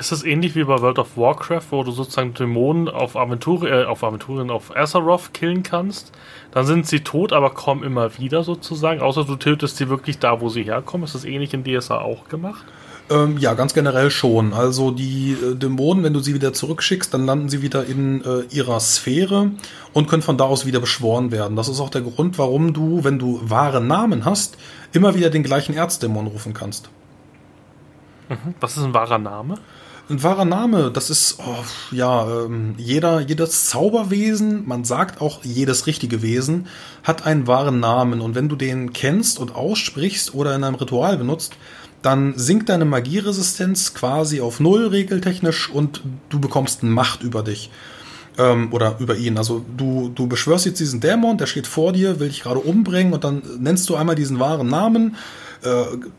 Ist 0.00 0.12
das 0.12 0.24
ähnlich 0.24 0.54
wie 0.54 0.64
bei 0.64 0.80
World 0.80 0.98
of 0.98 1.18
Warcraft, 1.18 1.66
wo 1.72 1.84
du 1.84 1.90
sozusagen 1.90 2.32
Dämonen 2.32 2.88
auf 2.88 3.16
Aventurien, 3.16 3.82
äh, 3.82 3.84
auf 3.84 4.02
Aventurien, 4.02 4.48
auf 4.48 4.74
Azeroth 4.74 5.34
killen 5.34 5.62
kannst? 5.62 6.10
Dann 6.52 6.64
sind 6.64 6.86
sie 6.86 7.00
tot, 7.00 7.34
aber 7.34 7.50
kommen 7.50 7.82
immer 7.82 8.16
wieder 8.16 8.42
sozusagen, 8.42 9.02
außer 9.02 9.24
du 9.24 9.36
tötest 9.36 9.76
sie 9.76 9.90
wirklich 9.90 10.18
da, 10.18 10.40
wo 10.40 10.48
sie 10.48 10.62
herkommen. 10.62 11.04
Ist 11.04 11.14
das 11.14 11.26
ähnlich 11.26 11.52
in 11.52 11.64
DSA 11.64 12.00
auch 12.00 12.28
gemacht? 12.28 12.64
Ähm, 13.10 13.36
ja, 13.36 13.52
ganz 13.52 13.74
generell 13.74 14.10
schon. 14.10 14.54
Also 14.54 14.90
die 14.90 15.32
äh, 15.32 15.54
Dämonen, 15.54 16.02
wenn 16.02 16.14
du 16.14 16.20
sie 16.20 16.32
wieder 16.32 16.54
zurückschickst, 16.54 17.12
dann 17.12 17.26
landen 17.26 17.50
sie 17.50 17.60
wieder 17.60 17.84
in 17.84 18.24
äh, 18.24 18.44
ihrer 18.48 18.80
Sphäre 18.80 19.50
und 19.92 20.08
können 20.08 20.22
von 20.22 20.38
da 20.38 20.44
aus 20.44 20.64
wieder 20.64 20.80
beschworen 20.80 21.30
werden. 21.30 21.56
Das 21.56 21.68
ist 21.68 21.78
auch 21.78 21.90
der 21.90 22.00
Grund, 22.00 22.38
warum 22.38 22.72
du, 22.72 23.04
wenn 23.04 23.18
du 23.18 23.38
wahre 23.44 23.82
Namen 23.82 24.24
hast, 24.24 24.56
immer 24.94 25.14
wieder 25.14 25.28
den 25.28 25.42
gleichen 25.42 25.74
Erzdämon 25.74 26.26
rufen 26.26 26.54
kannst. 26.54 26.88
Mhm. 28.30 28.54
Was 28.60 28.78
ist 28.78 28.84
ein 28.84 28.94
wahrer 28.94 29.18
Name? 29.18 29.56
Ein 30.10 30.24
wahrer 30.24 30.44
Name, 30.44 30.90
das 30.92 31.08
ist, 31.08 31.38
oh, 31.38 31.64
ja, 31.92 32.26
ähm, 32.44 32.74
jeder, 32.78 33.20
jedes 33.20 33.66
Zauberwesen, 33.66 34.66
man 34.66 34.82
sagt 34.82 35.20
auch 35.20 35.44
jedes 35.44 35.86
richtige 35.86 36.20
Wesen, 36.20 36.66
hat 37.04 37.26
einen 37.26 37.46
wahren 37.46 37.78
Namen. 37.78 38.20
Und 38.20 38.34
wenn 38.34 38.48
du 38.48 38.56
den 38.56 38.92
kennst 38.92 39.38
und 39.38 39.54
aussprichst 39.54 40.34
oder 40.34 40.56
in 40.56 40.64
einem 40.64 40.74
Ritual 40.74 41.16
benutzt, 41.16 41.52
dann 42.02 42.34
sinkt 42.36 42.70
deine 42.70 42.86
Magieresistenz 42.86 43.94
quasi 43.94 44.40
auf 44.40 44.58
Null 44.58 44.88
regeltechnisch 44.88 45.70
und 45.70 46.02
du 46.28 46.40
bekommst 46.40 46.82
Macht 46.82 47.22
über 47.22 47.44
dich. 47.44 47.70
Ähm, 48.36 48.72
oder 48.72 48.96
über 48.98 49.16
ihn. 49.16 49.38
Also 49.38 49.64
du, 49.76 50.10
du 50.12 50.26
beschwörst 50.26 50.66
jetzt 50.66 50.80
diesen 50.80 51.00
Dämon, 51.00 51.38
der 51.38 51.46
steht 51.46 51.68
vor 51.68 51.92
dir, 51.92 52.18
will 52.18 52.30
dich 52.30 52.42
gerade 52.42 52.58
umbringen 52.58 53.12
und 53.12 53.22
dann 53.22 53.42
nennst 53.60 53.88
du 53.88 53.94
einmal 53.94 54.16
diesen 54.16 54.40
wahren 54.40 54.66
Namen 54.66 55.14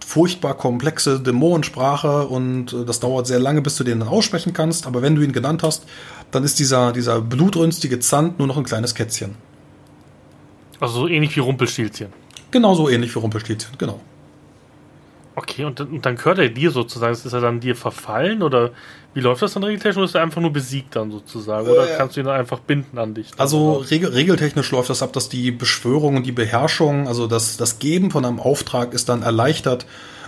furchtbar 0.05 0.53
komplexe 0.55 1.19
Dämonensprache 1.19 2.27
und 2.27 2.73
äh, 2.73 2.85
das 2.85 2.99
dauert 2.99 3.27
sehr 3.27 3.39
lange, 3.39 3.61
bis 3.61 3.75
du 3.75 3.83
den 3.83 3.99
dann 3.99 4.07
aussprechen 4.07 4.53
kannst. 4.53 4.85
Aber 4.85 5.01
wenn 5.01 5.15
du 5.15 5.21
ihn 5.21 5.31
genannt 5.31 5.63
hast, 5.63 5.85
dann 6.31 6.43
ist 6.43 6.59
dieser, 6.59 6.91
dieser 6.91 7.21
blutrünstige 7.21 7.99
Zand 7.99 8.39
nur 8.39 8.47
noch 8.47 8.57
ein 8.57 8.63
kleines 8.63 8.95
Kätzchen. 8.95 9.35
Also 10.79 11.01
so 11.01 11.07
ähnlich 11.07 11.35
wie 11.35 11.39
Rumpelstilzchen. 11.41 12.09
Genau 12.51 12.73
so 12.75 12.89
ähnlich 12.89 13.15
wie 13.15 13.19
Rumpelstilzchen, 13.19 13.77
genau. 13.77 13.99
Okay, 15.35 15.63
und, 15.63 15.79
und 15.79 16.05
dann 16.05 16.17
gehört 16.17 16.39
er 16.39 16.49
dir 16.49 16.71
sozusagen. 16.71 17.13
Ist 17.13 17.31
er 17.31 17.39
dann 17.39 17.59
dir 17.59 17.75
verfallen 17.75 18.43
oder 18.43 18.71
wie 19.13 19.19
läuft 19.19 19.41
das 19.41 19.53
dann 19.53 19.63
regeltechnisch? 19.63 20.05
Ist 20.05 20.15
er 20.15 20.21
einfach 20.21 20.41
nur 20.41 20.53
besiegt 20.53 20.95
dann 20.95 21.11
sozusagen? 21.11 21.67
Oder 21.67 21.93
äh, 21.93 21.97
kannst 21.97 22.15
du 22.15 22.21
ihn 22.21 22.25
dann 22.25 22.39
einfach 22.39 22.59
binden 22.59 22.97
an 22.97 23.13
dich? 23.13 23.31
Also 23.37 23.73
regel, 23.73 24.09
regeltechnisch 24.11 24.71
läuft 24.71 24.89
das 24.89 25.03
ab, 25.03 25.13
dass 25.13 25.29
die 25.29 25.51
Beschwörung 25.51 26.15
und 26.15 26.25
die 26.25 26.31
Beherrschung, 26.31 27.07
also 27.07 27.27
das, 27.27 27.57
das 27.57 27.79
Geben 27.79 28.11
von 28.11 28.25
einem 28.25 28.39
Auftrag 28.39 28.93
ist 28.93 29.09
dann 29.09 29.21
erleichtert, 29.21 29.85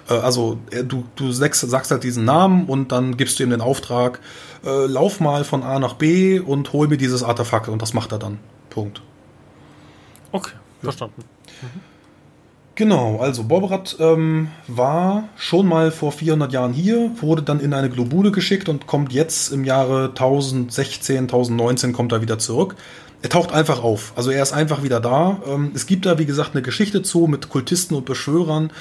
Äh, 0.09 0.15
also 0.15 0.57
er, 0.71 0.83
du, 0.83 1.05
du 1.15 1.31
sagst, 1.31 1.61
sagst 1.61 1.91
halt 1.91 2.03
diesen 2.03 2.25
Namen 2.25 2.65
und 2.65 2.91
dann 2.91 3.17
gibst 3.17 3.39
du 3.39 3.43
ihm 3.43 3.49
den 3.49 3.61
Auftrag, 3.61 4.19
äh, 4.65 4.85
lauf 4.85 5.19
mal 5.19 5.43
von 5.43 5.63
A 5.63 5.79
nach 5.79 5.93
B 5.93 6.39
und 6.39 6.73
hol 6.73 6.87
mir 6.87 6.97
dieses 6.97 7.23
Artefakt 7.23 7.69
und 7.69 7.81
das 7.81 7.93
macht 7.93 8.11
er 8.11 8.19
dann. 8.19 8.39
Punkt. 8.69 9.01
Okay, 10.31 10.53
verstanden. 10.81 11.23
Mhm. 11.61 11.92
Genau, 12.75 13.19
also 13.19 13.43
Borberat 13.43 13.97
ähm, 13.99 14.47
war 14.67 15.29
schon 15.35 15.67
mal 15.67 15.91
vor 15.91 16.11
400 16.11 16.51
Jahren 16.51 16.73
hier, 16.73 17.11
wurde 17.21 17.43
dann 17.43 17.59
in 17.59 17.71
eine 17.71 17.89
Globule 17.89 18.31
geschickt 18.31 18.67
und 18.67 18.87
kommt 18.87 19.13
jetzt 19.13 19.51
im 19.51 19.63
Jahre 19.63 20.09
1016, 20.09 21.25
1019 21.25 21.93
kommt 21.93 22.11
er 22.11 22.23
wieder 22.23 22.39
zurück. 22.39 22.75
Er 23.21 23.29
taucht 23.29 23.53
einfach 23.53 23.83
auf, 23.83 24.13
also 24.15 24.31
er 24.31 24.41
ist 24.41 24.53
einfach 24.53 24.81
wieder 24.81 24.99
da. 24.99 25.39
Ähm, 25.47 25.71
es 25.75 25.85
gibt 25.85 26.07
da, 26.07 26.17
wie 26.17 26.25
gesagt, 26.25 26.55
eine 26.55 26.63
Geschichte 26.63 27.03
zu 27.03 27.27
mit 27.27 27.49
Kultisten 27.49 27.95
und 27.95 28.05
Beschwörern. 28.05 28.71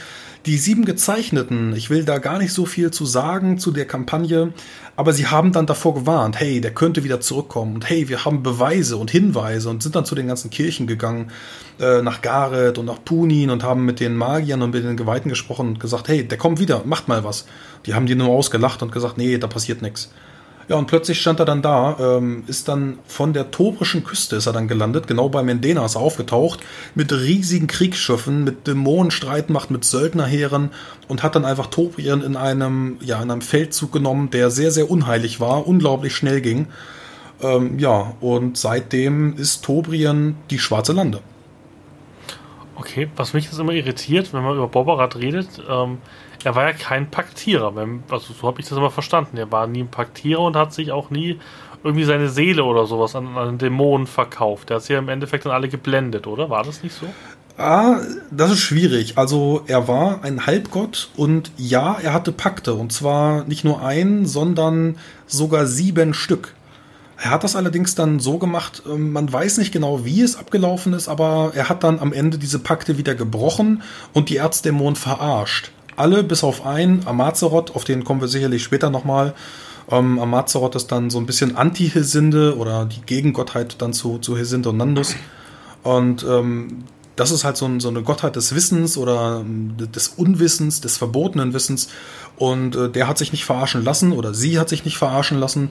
Die 0.45 0.59
sieben 0.59 0.85
Gezeichneten, 0.85 1.73
ich 1.77 1.89
will 1.89 2.05
da 2.05 2.19
gar 2.19 2.39
nicht 2.39 2.53
so 2.53 2.67
viel 2.67 2.91
zu 2.91 3.07
sagen 3.07 3.59
zu 3.59 3.71
der 3.71 3.87
Kampagne, 3.87 4.53
aber 4.97 5.13
sie 5.13 5.29
haben 5.29 5.53
dann 5.53 5.67
davor 5.67 5.95
gewarnt, 5.95 6.41
hey, 6.41 6.61
der 6.61 6.75
könnte 6.75 7.05
wieder 7.05 7.21
zurückkommen 7.21 7.77
und 7.77 7.89
hey, 7.89 8.09
wir 8.09 8.25
haben 8.25 8.43
Beweise 8.43 8.97
und 8.97 9.09
Hinweise 9.09 9.71
und 9.71 9.85
sind 9.85 9.95
dann 9.95 10.05
zu 10.05 10.17
den 10.17 10.27
ganzen 10.27 10.51
Kirchen 10.51 10.89
gegangen, 10.89 11.31
äh, 11.79 12.03
nach 12.03 12.23
Gareth 12.23 12.77
und 12.79 12.87
nach 12.87 13.05
Punin 13.05 13.51
und 13.51 13.63
haben 13.63 13.85
mit 13.85 14.01
den 14.01 14.17
Magiern 14.17 14.63
und 14.63 14.75
mit 14.75 14.83
den 14.83 14.97
Geweihten 14.97 15.29
gesprochen 15.29 15.69
und 15.69 15.81
gesagt, 15.81 16.09
hey, 16.09 16.27
der 16.27 16.39
kommt 16.39 16.59
wieder, 16.59 16.83
macht 16.87 17.07
mal 17.07 17.23
was. 17.23 17.47
Die 17.87 17.95
haben 17.95 18.07
die 18.07 18.17
nur 18.17 18.31
ausgelacht 18.31 18.83
und 18.83 18.91
gesagt, 18.91 19.19
nee, 19.19 19.39
da 19.39 19.47
passiert 19.47 19.81
nichts. 19.81 20.11
Ja, 20.69 20.77
und 20.77 20.87
plötzlich 20.87 21.21
stand 21.21 21.41
er 21.41 21.45
dann 21.45 21.61
da, 21.61 21.97
ähm, 22.01 22.45
ist 22.47 22.69
dann 22.69 22.99
von 23.07 23.33
der 23.33 23.51
tobrischen 23.51 24.05
Küste 24.05 24.37
ist 24.37 24.47
er 24.47 24.53
dann 24.53 24.69
gelandet, 24.69 25.07
genau 25.07 25.29
bei 25.29 25.43
Mendenas 25.43 25.97
aufgetaucht, 25.97 26.61
mit 26.95 27.13
riesigen 27.13 27.67
Kriegsschiffen, 27.67 28.45
mit 28.45 28.67
Dämonenstreitmacht, 28.67 29.71
mit 29.71 29.85
Söldnerheeren 29.85 30.71
und 31.09 31.23
hat 31.23 31.35
dann 31.35 31.45
einfach 31.45 31.67
Tobrien 31.67 32.23
in 32.23 32.37
einem, 32.37 32.99
ja, 33.01 33.21
in 33.23 33.31
einem 33.31 33.43
Feldzug 33.43 33.93
genommen, 33.93 34.31
der 34.31 34.51
sehr, 34.51 34.71
sehr 34.71 34.91
unheilig 34.91 35.41
war, 35.41 35.67
unglaublich 35.67 36.15
schnell 36.15 36.41
ging. 36.41 36.69
Ähm, 37.43 37.79
ja, 37.79 38.15
und 38.21 38.57
seitdem 38.57 39.37
ist 39.37 39.65
Tobrien 39.65 40.37
die 40.51 40.59
schwarze 40.59 40.93
Lande. 40.93 41.21
Okay, 42.77 43.09
was 43.17 43.35
mich 43.35 43.45
jetzt 43.45 43.59
immer 43.59 43.73
irritiert, 43.73 44.33
wenn 44.33 44.43
man 44.43 44.57
über 44.57 44.69
Bobarat 44.69 45.17
redet, 45.17 45.49
ähm, 45.69 45.99
er 46.45 46.55
war 46.55 46.65
ja 46.65 46.73
kein 46.73 47.11
Paktierer. 47.11 47.73
Also 48.11 48.33
so 48.33 48.47
habe 48.47 48.61
ich 48.61 48.69
das 48.69 48.79
immer 48.79 48.91
verstanden. 48.91 49.37
Er 49.37 49.51
war 49.53 49.67
nie 49.67 49.83
ein 49.83 49.89
Paktierer 49.89 50.41
und 50.41 50.57
hat 50.57 50.73
sich 50.73 50.93
auch 50.93 51.11
nie 51.11 51.39
irgendwie 51.85 52.05
seine 52.05 52.29
Seele 52.29 52.65
oder 52.65 52.87
sowas 52.87 53.17
an, 53.17 53.37
an 53.37 53.59
Dämonen 53.59 54.07
verkauft. 54.07 54.71
Der 54.71 54.77
hat 54.77 54.85
sie 54.85 54.93
ja 54.93 54.99
im 54.99 55.09
Endeffekt 55.09 55.45
dann 55.45 55.53
alle 55.53 55.69
geblendet, 55.69 56.27
oder? 56.27 56.51
War 56.51 56.65
das 56.65 56.83
nicht 56.83 56.95
so? 56.95 57.07
Ah, 57.59 58.01
das 58.31 58.51
ist 58.51 58.61
schwierig. 58.61 59.19
Also 59.19 59.63
er 59.67 59.89
war 59.89 60.25
ein 60.25 60.47
Halbgott 60.47 61.11
und 61.17 61.53
ja, 61.57 61.97
er 62.03 62.13
hatte 62.13 62.33
Pakte. 62.33 62.75
Und 62.75 62.93
zwar 62.93 63.45
nicht 63.45 63.65
nur 63.65 63.83
ein, 63.83 64.27
sondern 64.27 64.97
sogar 65.27 65.67
sieben 65.67 66.15
Stück. 66.15 66.55
Er 67.19 67.31
hat 67.31 67.45
das 67.45 67.55
allerdings 67.55 67.95
dann 67.95 68.19
so 68.19 68.39
gemacht, 68.39 68.83
ähm, 68.87 69.13
man 69.13 69.33
weiß 69.33 69.59
nicht 69.59 69.71
genau, 69.71 70.05
wie 70.05 70.23
es 70.23 70.37
abgelaufen 70.37 70.93
ist, 70.93 71.09
aber 71.09 71.53
er 71.55 71.69
hat 71.69 71.85
dann 71.85 72.01
am 72.01 72.13
Ende 72.13 72.37
diese 72.37 72.59
Pakte 72.59 72.99
wieder 72.99 73.15
gebrochen 73.15 73.83
und 74.13 74.29
die 74.29 74.39
Erzdämonen 74.39 74.97
verarscht 74.97 75.71
alle 75.97 76.23
bis 76.23 76.45
auf 76.45 76.67
einen, 76.67 77.07
Amazeroth, 77.07 77.75
auf 77.75 77.85
den 77.85 78.05
kommen 78.05 78.21
wir 78.21 78.29
sicherlich 78.29 78.63
später 78.63 78.91
nochmal. 78.91 79.35
Ähm, 79.91 80.19
Amazeroth 80.19 80.75
ist 80.75 80.93
dann 80.93 81.11
so 81.11 81.19
ein 81.19 81.27
bisschen 81.27 81.57
Anti-Hesinde 81.57 82.57
oder 82.57 82.87
die 82.87 83.03
Gegengottheit 83.03 83.77
dann 83.81 83.93
zu, 83.93 84.19
zu 84.19 84.37
Hesinde 84.37 84.71
und 84.71 84.77
Nandus. 84.77 85.17
Und 85.83 86.25
ähm, 86.29 86.85
das 87.17 87.31
ist 87.31 87.45
halt 87.45 87.57
so, 87.57 87.67
ein, 87.67 87.81
so, 87.81 87.89
eine 87.89 88.03
Gottheit 88.03 88.37
des 88.37 88.55
Wissens 88.55 88.97
oder 88.97 89.41
ähm, 89.41 89.77
des 89.77 90.09
Unwissens, 90.09 90.81
des 90.81 90.97
verbotenen 90.97 91.53
Wissens. 91.53 91.89
Und 92.37 92.77
äh, 92.77 92.89
der 92.89 93.09
hat 93.09 93.19
sich 93.19 93.33
nicht 93.33 93.45
verarschen 93.45 93.85
lassen 93.85 94.13
oder 94.13 94.35
sie 94.35 94.59
hat 94.59 94.69
sich 94.69 94.85
nicht 94.85 94.97
verarschen 94.97 95.39
lassen. 95.39 95.71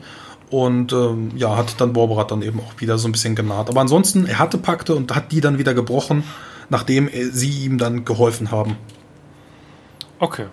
Und 0.50 0.92
ähm, 0.92 1.32
ja, 1.38 1.56
hat 1.56 1.80
dann 1.80 1.94
Borberat 1.94 2.30
dann 2.30 2.42
eben 2.42 2.60
auch 2.60 2.80
wieder 2.80 2.98
so 2.98 3.08
ein 3.08 3.14
bisschen 3.14 3.36
genaht. 3.36 3.70
Aber 3.70 3.80
ansonsten, 3.80 4.26
er 4.26 4.38
hatte 4.38 4.58
Pakte 4.58 4.96
und 4.96 5.16
hat 5.16 5.32
die 5.32 5.40
dann 5.40 5.58
wieder 5.58 5.74
gebrochen, 5.74 6.24
nachdem 6.70 7.10
sie 7.32 7.66
ihm 7.66 7.78
dann 7.78 8.04
geholfen 8.04 8.52
haben. 8.52 8.76
Okay. 10.22 10.46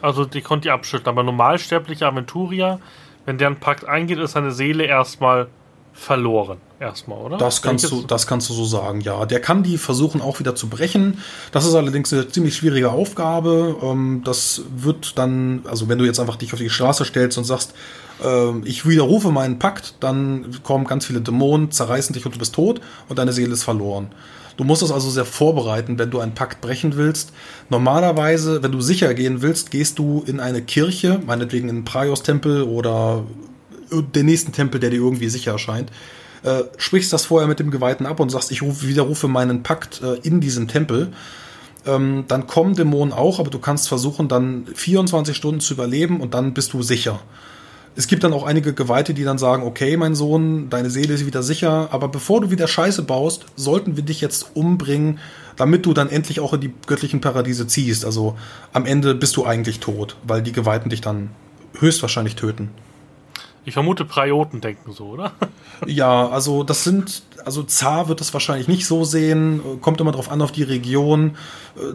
Also 0.00 0.24
die 0.24 0.40
konnte 0.40 0.68
ihr 0.68 0.74
abschütteln. 0.74 1.08
Aber 1.08 1.22
normalsterbliche 1.22 2.06
Aventurier, 2.06 2.80
wenn 3.26 3.38
der 3.38 3.48
einen 3.48 3.60
Pakt 3.60 3.84
eingeht, 3.84 4.18
ist 4.18 4.32
seine 4.32 4.52
Seele 4.52 4.84
erstmal 4.84 5.48
verloren. 5.92 6.58
Erstmal, 6.78 7.18
oder? 7.18 7.38
Das 7.38 7.62
kannst, 7.62 7.90
du, 7.90 8.02
das 8.02 8.26
kannst 8.26 8.50
du 8.50 8.54
so 8.54 8.64
sagen, 8.66 9.00
ja. 9.00 9.24
Der 9.24 9.40
kann 9.40 9.62
die 9.62 9.78
versuchen 9.78 10.20
auch 10.20 10.38
wieder 10.38 10.54
zu 10.54 10.68
brechen. 10.68 11.22
Das 11.50 11.64
ist 11.64 11.74
allerdings 11.74 12.12
eine 12.12 12.28
ziemlich 12.28 12.54
schwierige 12.54 12.90
Aufgabe. 12.90 13.76
Ähm, 13.82 14.22
das 14.24 14.62
wird 14.76 15.18
dann, 15.18 15.64
also 15.66 15.88
wenn 15.88 15.98
du 15.98 16.04
jetzt 16.04 16.20
einfach 16.20 16.36
dich 16.36 16.52
auf 16.52 16.58
die 16.58 16.70
Straße 16.70 17.04
stellst 17.04 17.38
und 17.38 17.44
sagst, 17.44 17.74
ähm, 18.22 18.62
ich 18.64 18.86
widerrufe 18.86 19.30
meinen 19.30 19.58
Pakt, 19.58 19.94
dann 20.00 20.58
kommen 20.62 20.84
ganz 20.84 21.06
viele 21.06 21.22
Dämonen, 21.22 21.70
zerreißen 21.70 22.12
dich 22.12 22.26
und 22.26 22.34
du 22.34 22.38
bist 22.38 22.54
tot 22.54 22.80
und 23.08 23.18
deine 23.18 23.32
Seele 23.32 23.54
ist 23.54 23.64
verloren. 23.64 24.10
Du 24.56 24.64
musst 24.64 24.82
es 24.82 24.90
also 24.90 25.10
sehr 25.10 25.24
vorbereiten, 25.24 25.98
wenn 25.98 26.10
du 26.10 26.20
einen 26.20 26.34
Pakt 26.34 26.60
brechen 26.60 26.96
willst. 26.96 27.32
Normalerweise, 27.68 28.62
wenn 28.62 28.72
du 28.72 28.80
sicher 28.80 29.12
gehen 29.14 29.42
willst, 29.42 29.70
gehst 29.70 29.98
du 29.98 30.24
in 30.26 30.40
eine 30.40 30.62
Kirche, 30.62 31.20
meinetwegen 31.24 31.68
in 31.68 31.76
einen 31.76 31.84
Praios-Tempel 31.84 32.62
oder 32.62 33.24
den 33.90 34.26
nächsten 34.26 34.52
Tempel, 34.52 34.80
der 34.80 34.90
dir 34.90 34.96
irgendwie 34.96 35.28
sicher 35.28 35.52
erscheint. 35.52 35.90
Äh, 36.42 36.64
sprichst 36.76 37.12
das 37.12 37.26
vorher 37.26 37.48
mit 37.48 37.58
dem 37.58 37.70
Geweihten 37.70 38.06
ab 38.06 38.20
und 38.20 38.30
sagst, 38.30 38.50
ich 38.50 38.62
widerrufe 38.62 39.28
meinen 39.28 39.62
Pakt 39.62 40.02
äh, 40.02 40.14
in 40.22 40.40
diesem 40.40 40.68
Tempel. 40.68 41.12
Ähm, 41.86 42.24
dann 42.28 42.46
kommen 42.46 42.74
Dämonen 42.74 43.12
auch, 43.12 43.38
aber 43.38 43.50
du 43.50 43.58
kannst 43.58 43.88
versuchen, 43.88 44.28
dann 44.28 44.66
24 44.74 45.36
Stunden 45.36 45.60
zu 45.60 45.74
überleben 45.74 46.20
und 46.20 46.34
dann 46.34 46.54
bist 46.54 46.72
du 46.72 46.82
sicher 46.82 47.20
es 47.96 48.06
gibt 48.06 48.24
dann 48.24 48.34
auch 48.34 48.44
einige 48.44 48.74
Geweihte, 48.74 49.14
die 49.14 49.24
dann 49.24 49.38
sagen, 49.38 49.62
okay, 49.62 49.96
mein 49.96 50.14
Sohn, 50.14 50.68
deine 50.68 50.90
Seele 50.90 51.14
ist 51.14 51.24
wieder 51.24 51.42
sicher, 51.42 51.88
aber 51.92 52.08
bevor 52.08 52.42
du 52.42 52.50
wieder 52.50 52.68
Scheiße 52.68 53.02
baust, 53.02 53.46
sollten 53.56 53.96
wir 53.96 54.04
dich 54.04 54.20
jetzt 54.20 54.50
umbringen, 54.54 55.18
damit 55.56 55.86
du 55.86 55.94
dann 55.94 56.10
endlich 56.10 56.40
auch 56.40 56.52
in 56.52 56.60
die 56.60 56.74
göttlichen 56.86 57.22
Paradiese 57.22 57.66
ziehst. 57.66 58.04
Also 58.04 58.36
am 58.74 58.84
Ende 58.84 59.14
bist 59.14 59.36
du 59.38 59.46
eigentlich 59.46 59.80
tot, 59.80 60.16
weil 60.24 60.42
die 60.42 60.52
Geweihten 60.52 60.90
dich 60.90 61.00
dann 61.00 61.30
höchstwahrscheinlich 61.78 62.36
töten. 62.36 62.70
Ich 63.64 63.74
vermute, 63.74 64.04
Prioten 64.04 64.60
denken 64.60 64.92
so, 64.92 65.06
oder? 65.06 65.32
Ja, 65.86 66.30
also 66.30 66.62
das 66.62 66.84
sind, 66.84 67.22
also 67.44 67.62
Zar 67.62 68.08
wird 68.08 68.20
das 68.20 68.32
wahrscheinlich 68.32 68.66
nicht 68.66 68.86
so 68.86 69.04
sehen, 69.04 69.60
kommt 69.82 70.00
immer 70.00 70.12
drauf 70.12 70.30
an 70.30 70.40
auf 70.40 70.50
die 70.50 70.62
Region. 70.62 71.36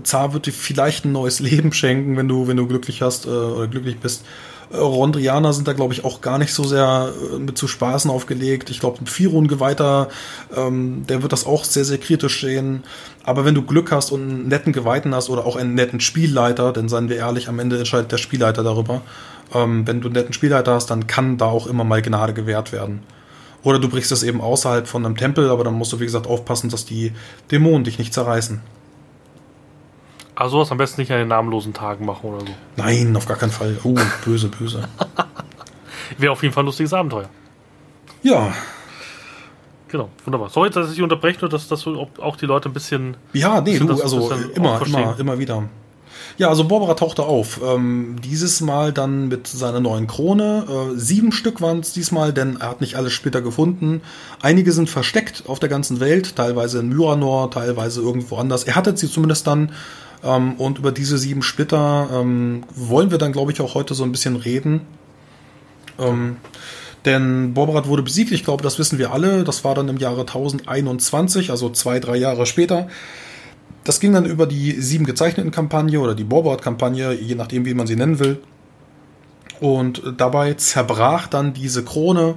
Zar 0.04 0.34
wird 0.34 0.46
dir 0.46 0.54
vielleicht 0.54 1.06
ein 1.06 1.14
neues 1.14 1.40
Leben 1.40 1.74
schenken, 1.74 2.16
wenn 2.16 2.28
du, 2.28 2.48
wenn 2.48 2.58
du 2.58 2.68
glücklich 2.68 3.02
hast 3.02 3.26
äh, 3.26 3.30
oder 3.30 3.68
glücklich 3.68 3.98
bist. 3.98 4.24
Rondrianer 4.73 5.53
sind 5.53 5.67
da, 5.67 5.73
glaube 5.73 5.93
ich, 5.93 6.05
auch 6.05 6.21
gar 6.21 6.38
nicht 6.38 6.53
so 6.53 6.63
sehr 6.63 7.12
äh, 7.34 7.39
mit 7.39 7.57
zu 7.57 7.67
Spaßen 7.67 8.10
aufgelegt. 8.10 8.69
Ich 8.69 8.79
glaube, 8.79 8.99
ein 9.01 9.07
Firun-Geweihter, 9.07 10.10
ähm, 10.55 11.05
der 11.07 11.21
wird 11.21 11.34
das 11.34 11.45
auch 11.45 11.63
sehr, 11.65 11.86
sehr 11.86 11.97
kritisch 11.97 12.41
sehen. 12.41 12.84
Aber 13.23 13.45
wenn 13.45 13.55
du 13.55 13.63
Glück 13.63 13.91
hast 13.91 14.12
und 14.12 14.21
einen 14.21 14.47
netten 14.47 14.73
Geweihten 14.73 15.13
hast 15.13 15.29
oder 15.29 15.45
auch 15.45 15.55
einen 15.55 15.75
netten 15.75 15.99
Spielleiter, 15.99 16.73
denn 16.73 16.89
seien 16.89 17.10
wir 17.10 17.17
ehrlich, 17.17 17.49
am 17.49 17.60
Ende 17.60 17.77
entscheidet 17.77 18.12
der 18.12 18.17
Spielleiter 18.17 18.63
darüber. 18.63 19.01
Ähm, 19.53 19.86
wenn 19.86 20.01
du 20.01 20.07
einen 20.07 20.15
netten 20.15 20.34
Spielleiter 20.34 20.73
hast, 20.73 20.88
dann 20.88 21.07
kann 21.07 21.38
da 21.38 21.45
auch 21.45 21.67
immer 21.67 21.84
mal 21.84 22.01
Gnade 22.01 22.34
gewährt 22.34 22.71
werden. 22.71 23.03
Oder 23.63 23.79
du 23.79 23.89
brichst 23.89 24.12
es 24.12 24.23
eben 24.23 24.41
außerhalb 24.41 24.88
von 24.88 25.05
einem 25.05 25.17
Tempel, 25.17 25.49
aber 25.49 25.63
dann 25.63 25.75
musst 25.75 25.93
du, 25.93 25.99
wie 25.99 26.05
gesagt, 26.05 26.27
aufpassen, 26.27 26.69
dass 26.69 26.86
die 26.86 27.12
Dämonen 27.51 27.84
dich 27.84 27.99
nicht 27.99 28.13
zerreißen. 28.13 28.62
Also 30.41 30.58
sowas 30.58 30.71
am 30.71 30.80
besten 30.80 31.01
nicht 31.01 31.12
an 31.12 31.19
den 31.19 31.27
namenlosen 31.27 31.71
Tagen 31.71 32.04
machen 32.04 32.32
oder 32.32 32.39
so. 32.39 32.47
Nein, 32.75 33.15
auf 33.15 33.27
gar 33.27 33.38
keinen 33.38 33.51
Fall. 33.51 33.77
Oh, 33.84 33.93
böse, 34.25 34.47
böse. 34.47 34.88
Wäre 36.17 36.32
auf 36.32 36.41
jeden 36.41 36.51
Fall 36.51 36.63
ein 36.63 36.65
lustiges 36.65 36.93
Abenteuer. 36.93 37.30
Ja. 38.23 38.51
Genau, 39.88 40.10
wunderbar. 40.25 40.49
Sorry, 40.49 40.71
dass 40.71 40.91
ich 40.91 40.99
unterbreche, 40.99 41.41
nur 41.41 41.49
dass, 41.49 41.67
dass 41.67 41.86
auch 41.86 42.38
die 42.38 42.47
Leute 42.47 42.69
ein 42.69 42.73
bisschen. 42.73 43.17
Ja, 43.34 43.62
nee, 43.62 43.77
du, 43.77 44.01
also 44.01 44.32
immer, 44.56 44.82
immer, 44.84 45.19
immer 45.19 45.38
wieder. 45.38 45.63
Ja, 46.38 46.49
also 46.49 46.63
Borbara 46.63 46.95
tauchte 46.95 47.21
auf. 47.21 47.62
Ähm, 47.63 48.15
dieses 48.23 48.62
Mal 48.62 48.93
dann 48.93 49.27
mit 49.27 49.45
seiner 49.45 49.80
neuen 49.80 50.08
Krone. 50.08 50.65
Äh, 50.67 50.97
sieben 50.97 51.32
Stück 51.32 51.62
waren 51.62 51.82
es 51.82 51.93
diesmal, 51.93 52.34
denn 52.34 52.58
er 52.60 52.69
hat 52.69 52.82
nicht 52.82 52.95
alles 52.95 53.13
später 53.13 53.43
gefunden. 53.43 54.01
Einige 54.41 54.71
sind 54.71 54.89
versteckt 54.89 55.43
auf 55.45 55.60
der 55.60 55.69
ganzen 55.69 55.99
Welt, 55.99 56.36
teilweise 56.36 56.80
in 56.80 56.89
Myranor, 56.89 57.51
teilweise 57.51 58.01
irgendwo 58.01 58.38
anders. 58.38 58.63
Er 58.63 58.75
hatte 58.75 58.97
sie 58.97 59.08
zumindest 59.08 59.45
dann 59.45 59.72
ähm, 60.24 60.53
und 60.55 60.80
über 60.80 60.91
diese 60.91 61.17
sieben 61.17 61.41
Splitter 61.41 62.09
ähm, 62.13 62.63
wollen 62.76 63.11
wir 63.11 63.17
dann, 63.17 63.32
glaube 63.32 63.51
ich, 63.51 63.61
auch 63.61 63.76
heute 63.76 63.93
so 63.93 64.03
ein 64.03 64.11
bisschen 64.11 64.36
reden. 64.36 64.82
Ähm, 65.99 66.38
denn 67.05 67.53
Borberat 67.53 67.88
wurde 67.88 68.03
besiegt, 68.03 68.32
ich 68.32 68.43
glaube, 68.43 68.63
das 68.63 68.78
wissen 68.78 68.99
wir 68.99 69.11
alle. 69.11 69.43
Das 69.43 69.63
war 69.63 69.74
dann 69.74 69.89
im 69.89 69.97
Jahre 69.97 70.22
1021, 70.22 71.49
also 71.49 71.69
zwei, 71.69 71.99
drei 71.99 72.15
Jahre 72.17 72.45
später. 72.45 72.88
Das 73.84 73.99
ging 73.99 74.13
dann 74.13 74.26
über 74.26 74.45
die 74.45 74.74
sieben 74.74 75.05
gezeichneten 75.05 75.51
Kampagne 75.51 75.99
oder 75.99 76.13
die 76.13 76.24
Borberat-Kampagne, 76.24 77.13
je 77.13 77.34
nachdem, 77.34 77.65
wie 77.65 77.74
man 77.74 77.88
sie 77.88 77.95
nennen 77.95 78.19
will. 78.19 78.39
Und 79.59 80.03
dabei 80.17 80.53
zerbrach 80.53 81.28
dann 81.28 81.53
diese 81.53 81.84
Krone 81.84 82.36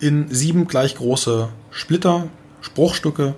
in 0.00 0.28
sieben 0.30 0.66
gleich 0.66 0.94
große 0.94 1.48
Splitter, 1.70 2.28
Spruchstücke, 2.62 3.34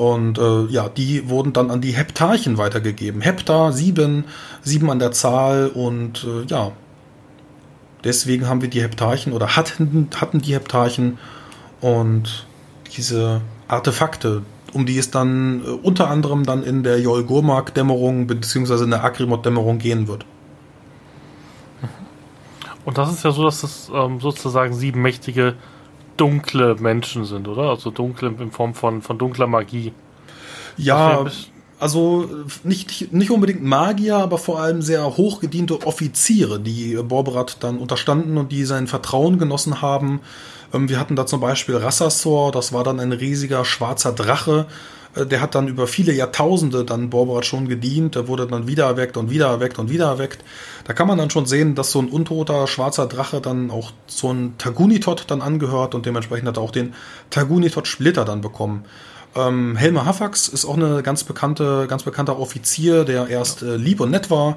Und 0.00 0.38
äh, 0.38 0.64
ja, 0.72 0.88
die 0.88 1.28
wurden 1.28 1.52
dann 1.52 1.70
an 1.70 1.82
die 1.82 1.90
Heptarchen 1.90 2.56
weitergegeben. 2.56 3.20
Hepta, 3.20 3.70
sieben, 3.70 4.24
sieben 4.62 4.90
an 4.90 4.98
der 4.98 5.12
Zahl 5.12 5.68
und 5.68 6.24
äh, 6.24 6.46
ja, 6.46 6.72
deswegen 8.02 8.48
haben 8.48 8.62
wir 8.62 8.70
die 8.70 8.80
Heptarchen 8.80 9.34
oder 9.34 9.56
hatten, 9.56 10.08
hatten 10.18 10.40
die 10.40 10.54
Heptarchen 10.54 11.18
und 11.82 12.46
diese 12.96 13.42
Artefakte, 13.68 14.40
um 14.72 14.86
die 14.86 14.96
es 14.96 15.10
dann 15.10 15.62
äh, 15.66 15.68
unter 15.68 16.08
anderem 16.08 16.46
dann 16.46 16.62
in 16.62 16.82
der 16.82 16.98
Jol 16.98 17.24
Gurmak-Dämmerung 17.24 18.26
beziehungsweise 18.26 18.84
in 18.84 18.90
der 18.92 19.04
Agrimod-Dämmerung 19.04 19.76
gehen 19.76 20.08
wird. 20.08 20.24
Und 22.86 22.96
das 22.96 23.12
ist 23.12 23.22
ja 23.22 23.32
so, 23.32 23.44
dass 23.44 23.60
das 23.60 23.90
ähm, 23.94 24.18
sozusagen 24.18 24.72
sieben 24.72 25.02
mächtige 25.02 25.56
dunkle 26.20 26.76
Menschen 26.76 27.24
sind, 27.24 27.48
oder? 27.48 27.70
Also 27.70 27.90
dunkle 27.90 28.28
in 28.38 28.50
Form 28.50 28.74
von, 28.74 29.02
von 29.02 29.18
dunkler 29.18 29.46
Magie. 29.46 29.92
Ja, 30.76 31.24
also 31.80 32.28
nicht, 32.62 33.10
nicht 33.12 33.30
unbedingt 33.30 33.62
Magier, 33.62 34.16
aber 34.16 34.36
vor 34.36 34.60
allem 34.60 34.82
sehr 34.82 35.16
hochgediente 35.16 35.86
Offiziere, 35.86 36.60
die 36.60 36.96
Borberat 37.02 37.62
dann 37.64 37.78
unterstanden 37.78 38.36
und 38.36 38.52
die 38.52 38.64
sein 38.64 38.86
Vertrauen 38.86 39.38
genossen 39.38 39.80
haben. 39.80 40.20
Ähm, 40.74 40.90
wir 40.90 41.00
hatten 41.00 41.16
da 41.16 41.24
zum 41.26 41.40
Beispiel 41.40 41.76
Rassasor, 41.76 42.52
das 42.52 42.74
war 42.74 42.84
dann 42.84 43.00
ein 43.00 43.12
riesiger 43.12 43.64
schwarzer 43.64 44.12
Drache, 44.12 44.66
der 45.16 45.40
hat 45.40 45.54
dann 45.54 45.66
über 45.68 45.86
viele 45.86 46.12
Jahrtausende 46.12 46.84
dann 46.84 47.10
Borberat 47.10 47.44
schon 47.44 47.68
gedient, 47.68 48.14
der 48.14 48.28
wurde 48.28 48.46
dann 48.46 48.66
wieder 48.66 48.84
erweckt 48.84 49.16
und 49.16 49.30
wieder 49.30 49.48
erweckt 49.48 49.78
und 49.78 49.90
wieder 49.90 50.06
erweckt. 50.06 50.44
Da 50.84 50.92
kann 50.92 51.08
man 51.08 51.18
dann 51.18 51.30
schon 51.30 51.46
sehen, 51.46 51.74
dass 51.74 51.90
so 51.90 52.00
ein 52.00 52.08
untoter 52.08 52.66
schwarzer 52.66 53.06
Drache 53.06 53.40
dann 53.40 53.70
auch 53.70 53.92
so 54.06 54.32
ein 54.32 54.54
Tagunitot 54.58 55.24
dann 55.28 55.42
angehört 55.42 55.94
und 55.94 56.06
dementsprechend 56.06 56.48
hat 56.48 56.58
er 56.58 56.62
auch 56.62 56.70
den 56.70 56.94
Tagunitot 57.30 57.88
Splitter 57.88 58.24
dann 58.24 58.40
bekommen. 58.40 58.84
Ähm, 59.34 59.76
Helmer 59.76 60.06
Hafax 60.06 60.48
ist 60.48 60.64
auch 60.64 60.76
eine 60.76 61.02
ganz 61.02 61.24
bekannte, 61.24 61.86
ganz 61.88 62.02
bekannter 62.02 62.38
Offizier, 62.38 63.04
der 63.04 63.28
erst 63.28 63.62
äh, 63.62 63.76
lieb 63.76 64.00
und 64.00 64.10
nett 64.10 64.30
war 64.30 64.56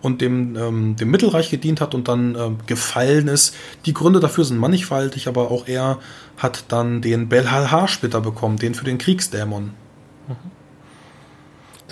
und 0.00 0.20
dem, 0.20 0.56
ähm, 0.56 0.96
dem 0.96 1.10
Mittelreich 1.10 1.50
gedient 1.50 1.80
hat 1.80 1.94
und 1.94 2.08
dann 2.08 2.34
ähm, 2.34 2.58
gefallen 2.66 3.28
ist. 3.28 3.54
Die 3.86 3.94
Gründe 3.94 4.20
dafür 4.20 4.44
sind 4.44 4.58
mannigfaltig, 4.58 5.28
aber 5.28 5.50
auch 5.50 5.66
er 5.66 5.98
hat 6.36 6.64
dann 6.68 7.00
den 7.00 7.28
Belhalhar-Splitter 7.28 8.20
bekommen, 8.20 8.58
den 8.58 8.74
für 8.74 8.84
den 8.84 8.98
Kriegsdämon. 8.98 9.83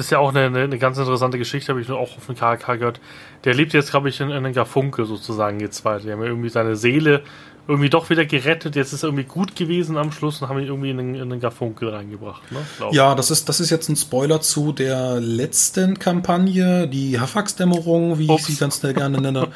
Das 0.03 0.09
ist 0.09 0.11
ja 0.11 0.19
auch 0.19 0.35
eine, 0.35 0.47
eine, 0.47 0.79
ganz 0.79 0.99
interessante 0.99 1.39
Geschichte, 1.39 1.71
habe 1.71 1.81
ich 1.81 1.89
auch 1.89 2.17
auf 2.17 2.27
dem 2.27 2.35
KK 2.35 2.75
gehört. 2.75 3.01
Der 3.45 3.55
lebt 3.55 3.73
jetzt, 3.73 3.93
glaube 3.93 4.09
ich, 4.09 4.21
in, 4.21 4.31
in 4.31 4.53
Garfunkel 4.53 5.05
sozusagen 5.05 5.61
jetzt 5.61 5.85
weiter. 5.85 6.03
Die 6.03 6.11
haben 6.11 6.21
ja 6.23 6.27
irgendwie 6.27 6.49
seine 6.49 6.75
Seele 6.75 7.23
irgendwie 7.69 7.91
doch 7.91 8.11
wieder 8.11 8.25
gerettet. 8.25 8.75
Jetzt 8.75 8.93
ist 8.93 9.05
irgendwie 9.05 9.25
gut 9.25 9.55
gewesen 9.55 9.97
am 9.97 10.11
Schluss 10.11 10.43
und 10.43 10.49
haben 10.49 10.59
ihn 10.59 10.67
irgendwie 10.67 10.91
in 10.91 10.97
den, 10.97 11.15
in 11.15 11.31
den 11.31 11.39
Garfunkel 11.39 11.91
reingebracht. 11.91 12.43
Ne? 12.51 12.59
Ja, 12.91 13.15
das 13.15 13.31
ist, 13.31 13.49
das 13.49 13.61
ist 13.61 13.71
jetzt 13.71 13.89
ein 13.89 13.97
Spoiler 13.97 14.41
zu 14.41 14.73
der 14.73 15.21
letzten 15.21 15.99
Kampagne, 15.99 16.89
die 16.89 17.21
Hafax-Dämmerung, 17.21 18.19
wie 18.19 18.29
Ups. 18.29 18.49
ich 18.49 18.55
sie 18.55 18.61
ganz 18.61 18.81
gerne 18.81 19.21
nenne. 19.21 19.49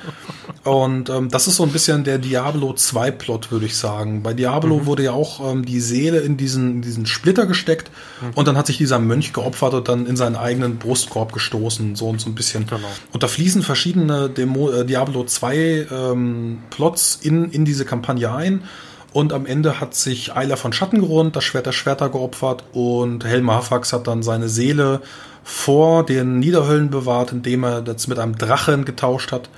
und 0.64 1.10
ähm, 1.10 1.30
das 1.30 1.48
ist 1.48 1.56
so 1.56 1.64
ein 1.64 1.70
bisschen 1.70 2.04
der 2.04 2.18
Diablo 2.18 2.70
2-Plot, 2.70 3.50
würde 3.50 3.66
ich 3.66 3.76
sagen. 3.76 4.22
Bei 4.22 4.34
Diablo 4.34 4.78
mhm. 4.78 4.86
wurde 4.86 5.02
ja 5.02 5.12
auch 5.12 5.52
ähm, 5.52 5.64
die 5.64 5.80
Seele 5.80 6.20
in 6.20 6.36
diesen, 6.36 6.82
diesen 6.82 7.06
Splitter 7.06 7.46
gesteckt 7.46 7.90
mhm. 8.20 8.30
und 8.34 8.46
dann 8.46 8.56
hat 8.56 8.68
sich 8.68 8.78
dieser 8.78 9.00
Mönch 9.00 9.32
geopfert 9.32 9.74
und 9.74 9.88
dann 9.88 10.06
in 10.06 10.16
seinen 10.16 10.36
eigenen 10.36 10.78
Brustkorb 10.78 11.32
gestoßen, 11.32 11.96
so 11.96 12.08
und 12.08 12.20
so 12.20 12.30
ein 12.30 12.36
bisschen. 12.36 12.66
Genau. 12.66 12.86
Und 13.12 13.24
da 13.24 13.26
fließen 13.26 13.62
verschiedene 13.62 14.30
Demo, 14.30 14.70
äh, 14.70 14.86
Diablo 14.86 15.24
2 15.24 15.88
ähm, 15.90 16.58
Plots 16.70 17.18
in, 17.20 17.50
in 17.50 17.64
diese 17.64 17.84
Kampagne 17.84 17.95
Kampagne 17.96 18.32
ein. 18.32 18.64
Und 19.12 19.32
am 19.32 19.46
Ende 19.46 19.80
hat 19.80 19.94
sich 19.94 20.36
Eiler 20.36 20.58
von 20.58 20.72
Schattengrund, 20.72 21.36
das 21.36 21.44
Schwert 21.44 21.66
der 21.66 21.72
Schwerter 21.72 22.10
geopfert 22.10 22.64
und 22.72 23.24
Helma 23.24 23.54
Hafax 23.54 23.94
hat 23.94 24.06
dann 24.06 24.22
seine 24.22 24.50
Seele 24.50 25.00
vor 25.42 26.04
den 26.04 26.38
Niederhöllen 26.38 26.90
bewahrt, 26.90 27.32
indem 27.32 27.64
er 27.64 27.80
das 27.80 28.08
mit 28.08 28.18
einem 28.18 28.36
Drachen 28.36 28.84
getauscht 28.84 29.32
hat. 29.32 29.48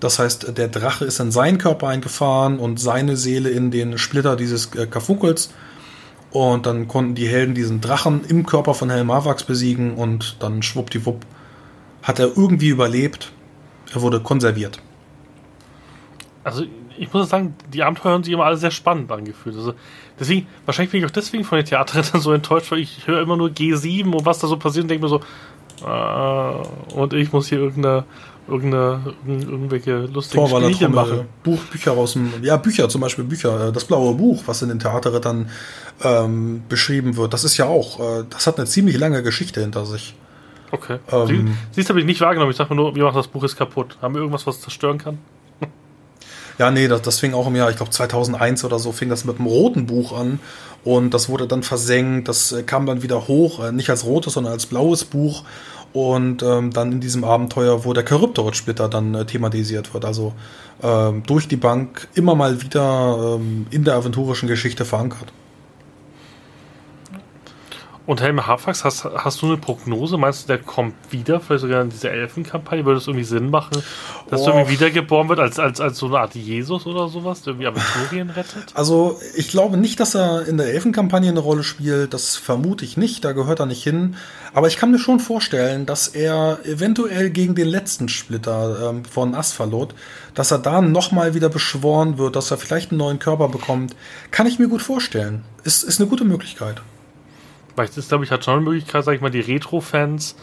Das 0.00 0.18
heißt, 0.18 0.58
der 0.58 0.68
Drache 0.68 1.06
ist 1.06 1.20
in 1.20 1.30
seinen 1.30 1.58
Körper 1.58 1.88
eingefahren 1.88 2.58
und 2.58 2.78
seine 2.78 3.16
Seele 3.16 3.48
in 3.48 3.70
den 3.70 3.96
Splitter 3.96 4.36
dieses 4.36 4.74
äh, 4.74 4.86
Karfunkels. 4.86 5.50
Und 6.30 6.66
dann 6.66 6.86
konnten 6.86 7.14
die 7.14 7.26
Helden 7.26 7.54
diesen 7.54 7.80
Drachen 7.80 8.24
im 8.28 8.44
Körper 8.44 8.74
von 8.74 8.90
Helmavax 8.90 9.44
besiegen 9.44 9.94
und 9.94 10.36
dann 10.40 10.62
schwuppdiwupp 10.62 11.24
hat 12.02 12.18
er 12.18 12.36
irgendwie 12.36 12.68
überlebt. 12.68 13.32
Er 13.94 14.02
wurde 14.02 14.20
konserviert. 14.20 14.80
Also 16.44 16.64
ich 16.98 17.12
muss 17.12 17.28
sagen, 17.28 17.54
die 17.72 17.82
Abenteuer 17.82 18.12
haben 18.12 18.24
sich 18.24 18.32
immer 18.32 18.44
alle 18.44 18.56
sehr 18.56 18.70
spannend 18.70 19.10
angefühlt. 19.10 19.56
Also 19.56 19.74
deswegen, 20.18 20.46
wahrscheinlich 20.66 20.92
bin 20.92 21.00
ich 21.00 21.06
auch 21.06 21.10
deswegen 21.10 21.44
von 21.44 21.56
den 21.56 21.64
Theaterrettern 21.64 22.20
so 22.20 22.32
enttäuscht, 22.32 22.70
weil 22.70 22.80
ich 22.80 23.06
höre 23.06 23.20
immer 23.20 23.36
nur 23.36 23.48
G7 23.48 24.12
und 24.12 24.26
was 24.26 24.38
da 24.38 24.46
so 24.46 24.56
passiert 24.56 24.84
und 24.84 24.88
denke 24.88 25.04
mir 25.04 25.08
so, 25.08 25.20
äh, 25.86 26.94
und 26.94 27.12
ich 27.12 27.32
muss 27.32 27.48
hier 27.48 27.58
irgendeine, 27.58 28.04
irgendeine 28.48 29.14
irgendwelche 29.26 30.06
lustigen 30.06 30.46
Spiele 30.46 30.88
machen. 30.88 31.26
Buch, 31.42 31.60
Bücher 31.70 31.92
aus 31.92 32.14
dem, 32.14 32.32
ja, 32.42 32.56
Bücher, 32.56 32.88
zum 32.88 33.00
Beispiel 33.00 33.24
Bücher, 33.24 33.68
äh, 33.68 33.72
das 33.72 33.84
blaue 33.84 34.14
Buch, 34.14 34.42
was 34.46 34.62
in 34.62 34.68
den 34.70 34.80
Theaterrittern 34.80 35.50
ähm, 36.02 36.62
beschrieben 36.68 37.16
wird, 37.16 37.32
das 37.32 37.44
ist 37.44 37.56
ja 37.56 37.66
auch, 37.66 38.00
äh, 38.00 38.24
das 38.28 38.46
hat 38.46 38.58
eine 38.58 38.66
ziemlich 38.66 38.98
lange 38.98 39.22
Geschichte 39.22 39.60
hinter 39.60 39.86
sich. 39.86 40.14
Okay. 40.70 40.98
Ähm, 41.10 41.56
Siehst 41.72 41.88
du, 41.88 41.92
habe 41.92 42.00
ich 42.00 42.06
nicht 42.06 42.20
wahrgenommen. 42.20 42.50
Ich 42.50 42.56
sage 42.56 42.74
mir 42.74 42.80
nur, 42.80 42.94
wir 42.94 43.04
machen 43.04 43.16
das 43.16 43.28
Buch 43.28 43.42
ist 43.44 43.56
kaputt. 43.56 43.96
Haben 44.02 44.14
wir 44.14 44.20
irgendwas, 44.20 44.46
was 44.46 44.60
zerstören 44.60 44.98
kann? 44.98 45.18
Ja, 46.58 46.70
nee, 46.72 46.88
das, 46.88 47.02
das 47.02 47.20
fing 47.20 47.34
auch 47.34 47.46
im 47.46 47.56
Jahr, 47.56 47.70
ich 47.70 47.76
glaube 47.76 47.92
2001 47.92 48.64
oder 48.64 48.78
so, 48.78 48.92
fing 48.92 49.08
das 49.08 49.24
mit 49.24 49.38
einem 49.38 49.46
roten 49.46 49.86
Buch 49.86 50.12
an. 50.12 50.40
Und 50.84 51.14
das 51.14 51.28
wurde 51.28 51.46
dann 51.46 51.62
versenkt, 51.62 52.28
das 52.28 52.52
äh, 52.52 52.62
kam 52.62 52.86
dann 52.86 53.02
wieder 53.02 53.28
hoch, 53.28 53.64
äh, 53.64 53.72
nicht 53.72 53.90
als 53.90 54.04
rotes, 54.04 54.34
sondern 54.34 54.52
als 54.52 54.66
blaues 54.66 55.04
Buch. 55.04 55.44
Und 55.92 56.42
ähm, 56.42 56.72
dann 56.72 56.92
in 56.92 57.00
diesem 57.00 57.24
Abenteuer, 57.24 57.84
wo 57.84 57.92
der 57.92 58.06
Charybdorot-Splitter 58.06 58.88
dann 58.88 59.14
äh, 59.14 59.24
thematisiert 59.24 59.94
wird, 59.94 60.04
also 60.04 60.34
ähm, 60.82 61.22
durch 61.26 61.48
die 61.48 61.56
Bank 61.56 62.08
immer 62.14 62.34
mal 62.34 62.60
wieder 62.60 63.36
ähm, 63.36 63.66
in 63.70 63.84
der 63.84 63.94
aventurischen 63.94 64.48
Geschichte 64.48 64.84
verankert. 64.84 65.32
Und 68.08 68.22
Helme 68.22 68.46
Hafax, 68.46 68.84
hast, 68.84 69.04
hast 69.04 69.42
du 69.42 69.46
eine 69.48 69.58
Prognose? 69.58 70.16
Meinst 70.16 70.44
du, 70.44 70.46
der 70.46 70.56
kommt 70.56 70.94
wieder, 71.10 71.40
vielleicht 71.40 71.60
sogar 71.60 71.82
in 71.82 71.90
dieser 71.90 72.10
Elfenkampagne? 72.10 72.86
Würde 72.86 72.96
es 72.96 73.06
irgendwie 73.06 73.22
Sinn 73.22 73.50
machen, 73.50 73.82
dass 74.30 74.40
oh. 74.40 74.46
er 74.46 74.54
irgendwie 74.54 74.80
wiedergeboren 74.80 75.28
wird 75.28 75.38
als, 75.40 75.58
als, 75.58 75.78
als 75.78 75.98
so 75.98 76.06
eine 76.06 76.20
Art 76.20 76.34
Jesus 76.34 76.86
oder 76.86 77.10
sowas, 77.10 77.42
der 77.42 77.52
irgendwie 77.52 77.66
Aventurien 77.66 78.30
rettet? 78.30 78.72
Also, 78.72 79.20
ich 79.36 79.48
glaube 79.48 79.76
nicht, 79.76 80.00
dass 80.00 80.14
er 80.14 80.48
in 80.48 80.56
der 80.56 80.72
Elfenkampagne 80.72 81.28
eine 81.28 81.40
Rolle 81.40 81.62
spielt. 81.62 82.14
Das 82.14 82.36
vermute 82.36 82.82
ich 82.86 82.96
nicht, 82.96 83.26
da 83.26 83.32
gehört 83.32 83.60
er 83.60 83.66
nicht 83.66 83.82
hin. 83.82 84.16
Aber 84.54 84.68
ich 84.68 84.78
kann 84.78 84.90
mir 84.90 84.98
schon 84.98 85.20
vorstellen, 85.20 85.84
dass 85.84 86.08
er 86.08 86.60
eventuell 86.64 87.28
gegen 87.28 87.54
den 87.54 87.68
letzten 87.68 88.08
Splitter 88.08 88.88
ähm, 88.88 89.04
von 89.04 89.34
Asphalot, 89.34 89.94
dass 90.32 90.50
er 90.50 90.60
da 90.60 90.80
nochmal 90.80 91.34
wieder 91.34 91.50
beschworen 91.50 92.16
wird, 92.16 92.36
dass 92.36 92.50
er 92.50 92.56
vielleicht 92.56 92.90
einen 92.90 93.00
neuen 93.00 93.18
Körper 93.18 93.48
bekommt. 93.48 93.94
Kann 94.30 94.46
ich 94.46 94.58
mir 94.58 94.68
gut 94.68 94.80
vorstellen. 94.80 95.44
Ist, 95.62 95.82
ist 95.82 96.00
eine 96.00 96.08
gute 96.08 96.24
Möglichkeit. 96.24 96.80
Vielleicht 97.78 97.96
ist, 97.96 98.08
glaube 98.08 98.24
ich, 98.24 98.32
hat 98.32 98.44
schon 98.44 98.54
eine 98.54 98.62
Möglichkeit, 98.62 99.04
sag 99.04 99.14
ich 99.14 99.20
mal, 99.20 99.30
die 99.30 99.38
Retro-Fans 99.38 100.34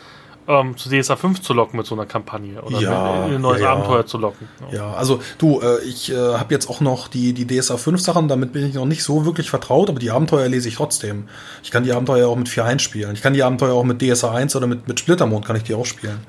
ähm, 0.47 0.77
zu 0.77 0.87
DSA 0.89 1.17
5 1.17 1.41
zu 1.41 1.53
locken 1.53 1.75
mit 1.75 1.85
so 1.85 1.93
einer 1.93 2.05
Kampagne 2.05 2.61
oder 2.61 2.79
ja, 2.79 3.25
in 3.25 3.33
ein 3.33 3.41
neues 3.41 3.59
ja, 3.59 3.73
Abenteuer 3.73 4.05
zu 4.05 4.17
locken. 4.17 4.47
Ja, 4.71 4.77
ja 4.77 4.93
also 4.93 5.19
du, 5.37 5.59
äh, 5.59 5.83
ich 5.83 6.09
äh, 6.13 6.15
habe 6.15 6.53
jetzt 6.53 6.69
auch 6.69 6.79
noch 6.79 7.09
die, 7.09 7.33
die 7.33 7.45
DSA 7.45 7.75
5 7.75 7.99
Sachen, 7.99 8.29
damit 8.29 8.53
bin 8.53 8.65
ich 8.65 8.75
noch 8.75 8.85
nicht 8.85 9.03
so 9.03 9.25
wirklich 9.25 9.49
vertraut, 9.49 9.89
aber 9.89 9.99
die 9.99 10.11
Abenteuer 10.11 10.47
lese 10.47 10.69
ich 10.69 10.75
trotzdem. 10.75 11.27
Ich 11.61 11.71
kann 11.71 11.83
die 11.83 11.91
Abenteuer 11.91 12.29
auch 12.29 12.37
mit 12.37 12.47
4.1 12.47 12.79
spielen. 12.79 13.13
Ich 13.15 13.21
kann 13.21 13.33
die 13.33 13.43
Abenteuer 13.43 13.73
auch 13.73 13.83
mit 13.83 14.01
DSA 14.01 14.31
1 14.31 14.55
oder 14.55 14.67
mit, 14.67 14.87
mit 14.87 14.97
Splittermond 14.97 15.45
kann 15.45 15.57
ich 15.57 15.63
die 15.63 15.73
auch 15.73 15.85
spielen. 15.85 16.19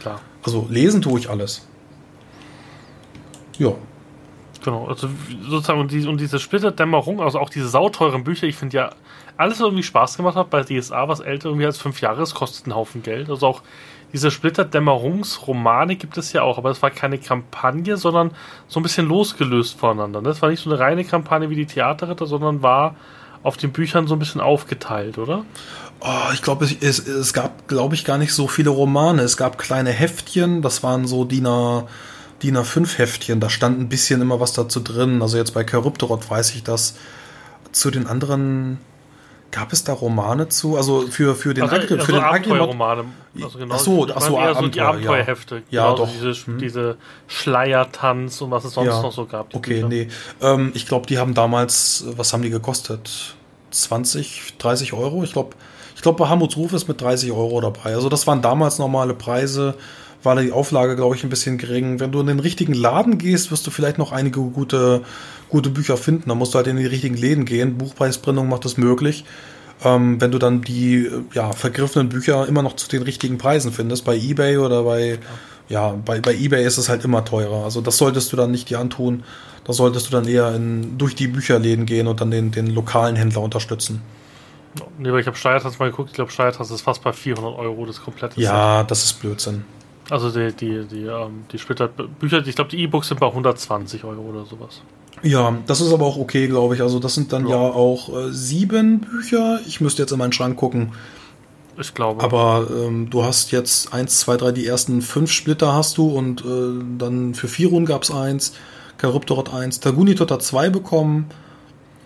Klar. 0.00 0.20
Also 0.42 0.66
lesen 0.68 1.00
tue 1.00 1.20
ich 1.20 1.30
alles. 1.30 1.64
Ja. 3.56 3.72
Genau, 4.66 4.88
also 4.88 5.08
sozusagen 5.48 5.78
und, 5.78 5.92
die, 5.92 6.08
und 6.08 6.20
diese 6.20 6.40
Splitterdämmerung, 6.40 7.22
also 7.22 7.38
auch 7.38 7.50
diese 7.50 7.68
sauteuren 7.68 8.24
Bücher, 8.24 8.48
ich 8.48 8.56
finde 8.56 8.76
ja 8.76 8.90
alles 9.36 9.60
irgendwie 9.60 9.84
Spaß 9.84 10.16
gemacht 10.16 10.34
hat 10.34 10.50
bei 10.50 10.64
DSA, 10.64 11.06
was 11.06 11.20
älter 11.20 11.50
irgendwie 11.50 11.66
als 11.66 11.78
fünf 11.78 12.00
Jahre 12.00 12.20
ist, 12.20 12.34
kostet 12.34 12.66
einen 12.66 12.74
Haufen 12.74 13.04
Geld. 13.04 13.30
Also 13.30 13.46
auch 13.46 13.62
diese 14.12 14.32
Splitterdämmerungsromane 14.32 15.94
gibt 15.94 16.18
es 16.18 16.32
ja 16.32 16.42
auch, 16.42 16.58
aber 16.58 16.70
es 16.70 16.82
war 16.82 16.90
keine 16.90 17.18
Kampagne, 17.18 17.96
sondern 17.96 18.32
so 18.66 18.80
ein 18.80 18.82
bisschen 18.82 19.06
losgelöst 19.06 19.78
voneinander. 19.78 20.20
Das 20.20 20.42
war 20.42 20.48
nicht 20.48 20.64
so 20.64 20.68
eine 20.68 20.80
reine 20.80 21.04
Kampagne 21.04 21.48
wie 21.48 21.54
die 21.54 21.66
Theaterritter, 21.66 22.26
sondern 22.26 22.60
war 22.60 22.96
auf 23.44 23.56
den 23.56 23.70
Büchern 23.70 24.08
so 24.08 24.16
ein 24.16 24.18
bisschen 24.18 24.40
aufgeteilt, 24.40 25.16
oder? 25.16 25.44
Oh, 26.00 26.32
ich 26.34 26.42
glaube, 26.42 26.64
es, 26.64 26.98
es 27.06 27.32
gab, 27.32 27.68
glaube 27.68 27.94
ich, 27.94 28.04
gar 28.04 28.18
nicht 28.18 28.34
so 28.34 28.48
viele 28.48 28.70
Romane. 28.70 29.22
Es 29.22 29.36
gab 29.36 29.58
kleine 29.58 29.90
Heftchen, 29.90 30.60
das 30.60 30.82
waren 30.82 31.06
so 31.06 31.24
DIN 31.24 31.46
A, 31.46 31.86
DIN 32.42 32.56
A5 32.56 32.98
Heftchen, 32.98 33.40
da 33.40 33.48
stand 33.48 33.80
ein 33.80 33.88
bisschen 33.88 34.20
immer 34.20 34.40
was 34.40 34.52
dazu 34.52 34.80
drin. 34.80 35.22
Also 35.22 35.36
jetzt 35.38 35.54
bei 35.54 35.66
Charybdorot 35.66 36.28
weiß 36.28 36.54
ich 36.54 36.62
das. 36.62 36.96
Zu 37.72 37.90
den 37.90 38.06
anderen 38.06 38.78
Gab 39.52 39.72
es 39.72 39.84
da 39.84 39.92
Romane 39.92 40.48
zu? 40.48 40.76
Also 40.76 41.06
für, 41.06 41.34
für 41.34 41.54
den 41.54 41.64
also, 41.64 41.76
Agri 41.76 41.94
also 41.94 42.04
für 42.04 42.22
Abenteuerromane. 42.22 43.04
Also 43.40 43.58
genau, 43.58 43.74
ach 43.74 43.78
so, 43.78 44.06
ach 44.14 44.20
so, 44.20 44.38
Abenteuer, 44.38 44.54
so 44.62 44.68
die 44.68 44.80
Abenteuerhefte. 44.80 45.62
Ja, 45.70 45.84
genau, 45.84 45.96
doch. 45.96 46.10
Diese, 46.10 46.32
hm. 46.46 46.58
diese 46.58 46.96
Schleiertanz 47.28 48.40
und 48.40 48.50
was 48.50 48.64
es 48.64 48.74
sonst 48.74 48.88
ja. 48.88 49.02
noch 49.02 49.12
so 49.12 49.24
gab. 49.26 49.54
Okay, 49.54 49.74
Bücher. 49.74 49.88
nee. 49.88 50.08
Ähm, 50.42 50.72
ich 50.74 50.86
glaube, 50.86 51.06
die 51.06 51.18
haben 51.18 51.34
damals, 51.34 52.04
was 52.16 52.32
haben 52.32 52.42
die 52.42 52.50
gekostet? 52.50 53.35
20, 53.82 54.54
30 54.58 54.92
Euro? 54.92 55.22
Ich 55.24 55.32
glaube, 55.32 55.56
Ich 55.94 56.02
glaube, 56.02 56.18
Bahamuts 56.18 56.56
Ruf 56.56 56.72
ist 56.74 56.88
mit 56.88 57.00
30 57.00 57.32
Euro 57.32 57.60
dabei. 57.60 57.94
Also 57.94 58.08
das 58.10 58.26
waren 58.26 58.42
damals 58.42 58.78
normale 58.78 59.14
Preise, 59.14 59.74
war 60.22 60.36
die 60.36 60.52
Auflage, 60.52 60.94
glaube 60.94 61.16
ich, 61.16 61.24
ein 61.24 61.30
bisschen 61.30 61.56
gering. 61.56 62.00
Wenn 62.00 62.12
du 62.12 62.20
in 62.20 62.26
den 62.26 62.40
richtigen 62.40 62.74
Laden 62.74 63.16
gehst, 63.16 63.50
wirst 63.50 63.66
du 63.66 63.70
vielleicht 63.70 63.96
noch 63.96 64.12
einige 64.12 64.40
gute, 64.40 65.02
gute 65.48 65.70
Bücher 65.70 65.96
finden. 65.96 66.28
Da 66.28 66.34
musst 66.34 66.52
du 66.52 66.56
halt 66.58 66.66
in 66.66 66.76
die 66.76 66.84
richtigen 66.86 67.16
Läden 67.16 67.44
gehen. 67.46 67.78
Buchpreisbrennung 67.78 68.48
macht 68.48 68.64
das 68.66 68.76
möglich. 68.76 69.24
Ähm, 69.84 70.20
wenn 70.20 70.32
du 70.32 70.38
dann 70.38 70.62
die 70.62 71.10
ja, 71.34 71.52
vergriffenen 71.52 72.08
Bücher 72.08 72.46
immer 72.46 72.62
noch 72.62 72.76
zu 72.76 72.88
den 72.88 73.02
richtigen 73.02 73.38
Preisen 73.38 73.72
findest, 73.72 74.04
bei 74.04 74.16
Ebay 74.16 74.58
oder 74.58 74.82
bei, 74.84 75.10
ja, 75.10 75.18
bei, 75.68 76.20
bei 76.20 76.34
Ebay 76.34 76.64
ist 76.64 76.78
es 76.78 76.88
halt 76.88 77.04
immer 77.04 77.24
teurer. 77.24 77.64
Also 77.64 77.80
das 77.80 77.98
solltest 77.98 78.32
du 78.32 78.36
dann 78.36 78.50
nicht 78.50 78.70
dir 78.70 78.78
antun. 78.78 79.24
Da 79.64 79.72
solltest 79.72 80.06
du 80.06 80.10
dann 80.12 80.28
eher 80.28 80.54
in, 80.54 80.96
durch 80.96 81.16
die 81.16 81.26
Bücherläden 81.26 81.86
gehen 81.86 82.06
und 82.06 82.20
dann 82.20 82.30
den, 82.30 82.52
den 82.52 82.68
lokalen 82.68 83.16
Händler 83.16 83.42
unterstützen. 83.42 84.02
Nee, 84.98 85.10
weil 85.10 85.20
ich 85.20 85.26
habe 85.26 85.36
Steuertasse 85.36 85.78
mal 85.78 85.90
geguckt, 85.90 86.10
ich 86.10 86.14
glaube, 86.14 86.30
Steuertasse 86.30 86.74
ist 86.74 86.82
fast 86.82 87.02
bei 87.02 87.12
400 87.12 87.58
Euro 87.58 87.86
das 87.86 88.00
komplette 88.00 88.40
Ja, 88.40 88.80
Set. 88.80 88.90
das 88.90 89.04
ist 89.04 89.20
Blödsinn. 89.20 89.64
Also 90.08 90.30
die, 90.30 90.52
die, 90.52 90.84
die, 90.84 91.06
ähm, 91.06 91.44
die 91.50 91.58
Splitter-Bücher, 91.58 92.46
ich 92.46 92.54
glaube, 92.54 92.70
die 92.70 92.80
E-Books 92.82 93.08
sind 93.08 93.18
bei 93.18 93.26
120 93.26 94.04
Euro 94.04 94.20
oder 94.20 94.44
sowas. 94.44 94.82
Ja, 95.22 95.56
das 95.66 95.80
ist 95.80 95.92
aber 95.92 96.06
auch 96.06 96.16
okay, 96.18 96.46
glaube 96.46 96.74
ich. 96.74 96.82
Also 96.82 96.98
das 97.00 97.14
sind 97.14 97.32
dann 97.32 97.46
ja, 97.48 97.56
ja 97.56 97.72
auch 97.72 98.08
äh, 98.16 98.32
sieben 98.32 99.00
Bücher. 99.00 99.60
Ich 99.66 99.80
müsste 99.80 100.02
jetzt 100.02 100.12
in 100.12 100.18
meinen 100.18 100.32
Schrank 100.32 100.56
gucken. 100.56 100.92
Ich 101.78 101.94
glaube. 101.94 102.22
Aber 102.22 102.68
ähm, 102.70 103.10
du 103.10 103.24
hast 103.24 103.52
jetzt 103.52 103.92
eins, 103.92 104.20
zwei, 104.20 104.36
drei, 104.36 104.52
die 104.52 104.66
ersten 104.66 105.02
fünf 105.02 105.30
Splitter 105.30 105.74
hast 105.74 105.98
du 105.98 106.08
und 106.08 106.42
äh, 106.44 106.84
dann 106.98 107.34
für 107.34 107.48
Firun 107.48 107.84
gab 107.84 108.02
es 108.02 108.10
eins, 108.10 108.54
Charybdor 109.00 109.38
hat 109.38 109.52
eins, 109.52 109.80
Tagunitot 109.80 110.30
hat 110.30 110.42
zwei 110.42 110.70
bekommen 110.70 111.26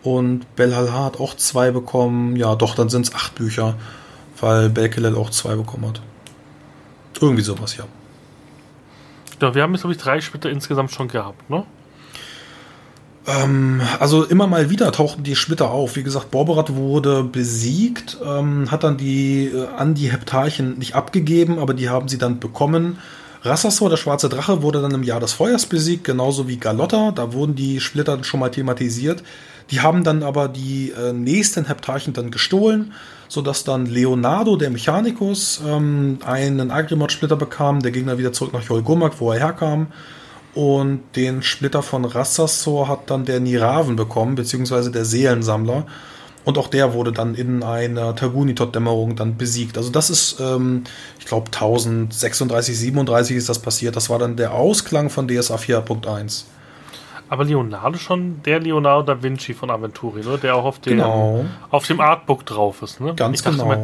und 0.02 0.56
Belhalha 0.56 1.04
hat 1.04 1.20
auch 1.20 1.36
zwei 1.36 1.70
bekommen. 1.70 2.36
Ja, 2.36 2.56
doch, 2.56 2.74
dann 2.74 2.88
sind 2.88 3.06
es 3.06 3.14
acht 3.14 3.36
Bücher, 3.36 3.76
weil 4.40 4.70
Belkelel 4.70 5.14
auch 5.14 5.30
zwei 5.30 5.54
bekommen 5.54 5.86
hat. 5.86 6.02
Irgendwie 7.20 7.42
sowas, 7.42 7.76
ja. 7.76 7.84
Ja, 9.40 9.54
wir 9.54 9.62
haben 9.62 9.72
jetzt, 9.72 9.82
glaube 9.82 9.94
ich, 9.94 10.00
drei 10.00 10.20
Splitter 10.20 10.50
insgesamt 10.50 10.90
schon 10.90 11.08
gehabt, 11.08 11.48
ne? 11.48 11.64
Ähm, 13.26 13.82
also 13.98 14.24
immer 14.24 14.46
mal 14.46 14.70
wieder 14.70 14.90
tauchten 14.92 15.22
die 15.22 15.36
Splitter 15.36 15.70
auf. 15.70 15.96
Wie 15.96 16.02
gesagt, 16.02 16.30
Borberat 16.30 16.74
wurde 16.74 17.22
besiegt, 17.22 18.18
ähm, 18.24 18.70
hat 18.70 18.84
dann 18.84 18.96
die 18.96 19.46
äh, 19.46 19.66
an 19.76 19.94
die 19.94 20.10
Heptarchen 20.10 20.78
nicht 20.78 20.94
abgegeben, 20.94 21.58
aber 21.58 21.74
die 21.74 21.88
haben 21.88 22.08
sie 22.08 22.18
dann 22.18 22.40
bekommen. 22.40 22.98
Rassassor, 23.42 23.88
der 23.88 23.96
schwarze 23.96 24.28
Drache, 24.28 24.62
wurde 24.62 24.82
dann 24.82 24.92
im 24.92 25.02
Jahr 25.02 25.20
des 25.20 25.32
Feuers 25.32 25.64
besiegt, 25.66 26.04
genauso 26.04 26.46
wie 26.46 26.58
Galotta. 26.58 27.10
Da 27.12 27.32
wurden 27.32 27.54
die 27.54 27.80
Splitter 27.80 28.22
schon 28.22 28.40
mal 28.40 28.50
thematisiert. 28.50 29.22
Die 29.70 29.80
haben 29.80 30.04
dann 30.04 30.22
aber 30.22 30.48
die 30.48 30.90
äh, 30.90 31.12
nächsten 31.12 31.66
Heptarchen 31.66 32.12
dann 32.12 32.30
gestohlen, 32.30 32.92
sodass 33.28 33.64
dann 33.64 33.86
Leonardo, 33.86 34.56
der 34.56 34.70
Mechanikus, 34.70 35.60
ähm, 35.66 36.18
einen 36.24 36.70
Agrimod-Splitter 36.70 37.36
bekam, 37.36 37.80
der 37.80 37.92
dann 37.92 38.18
wieder 38.18 38.32
zurück 38.32 38.52
nach 38.52 38.62
Jolgurmak, 38.62 39.20
wo 39.20 39.32
er 39.32 39.38
herkam. 39.38 39.88
Und 40.54 41.02
den 41.14 41.42
Splitter 41.42 41.82
von 41.82 42.04
Rassassor 42.04 42.88
hat 42.88 43.10
dann 43.10 43.24
der 43.24 43.40
Niraven 43.40 43.96
bekommen, 43.96 44.34
beziehungsweise 44.34 44.90
der 44.90 45.04
Seelensammler. 45.04 45.86
Und 46.44 46.58
auch 46.58 46.68
der 46.68 46.94
wurde 46.94 47.12
dann 47.12 47.34
in 47.34 47.62
einer 47.62 48.16
Tagunitot-Dämmerung 48.16 49.14
dann 49.14 49.36
besiegt. 49.36 49.76
Also 49.76 49.90
das 49.90 50.10
ist, 50.10 50.40
ähm, 50.40 50.84
ich 51.18 51.26
glaube, 51.26 51.46
1036, 51.52 52.78
37 52.78 53.36
ist 53.36 53.48
das 53.48 53.60
passiert. 53.60 53.94
Das 53.94 54.10
war 54.10 54.18
dann 54.18 54.36
der 54.36 54.54
Ausklang 54.54 55.10
von 55.10 55.28
DSA 55.28 55.56
4.1. 55.56 56.44
Aber 57.28 57.44
Leonardo 57.44 57.96
schon 57.96 58.42
der 58.42 58.58
Leonardo 58.58 59.14
da 59.14 59.22
Vinci 59.22 59.54
von 59.54 59.70
Aventuri, 59.70 60.24
ne? 60.24 60.36
der 60.38 60.56
auch 60.56 60.64
auf 60.64 60.80
dem, 60.80 60.96
genau. 60.96 61.44
auf 61.70 61.86
dem 61.86 62.00
Artbook 62.00 62.44
drauf 62.44 62.82
ist. 62.82 63.00
Ne? 63.00 63.14
Ganz 63.14 63.38
ich 63.38 63.44
dachte 63.44 63.58
genau. 63.58 63.68
Mal, 63.68 63.82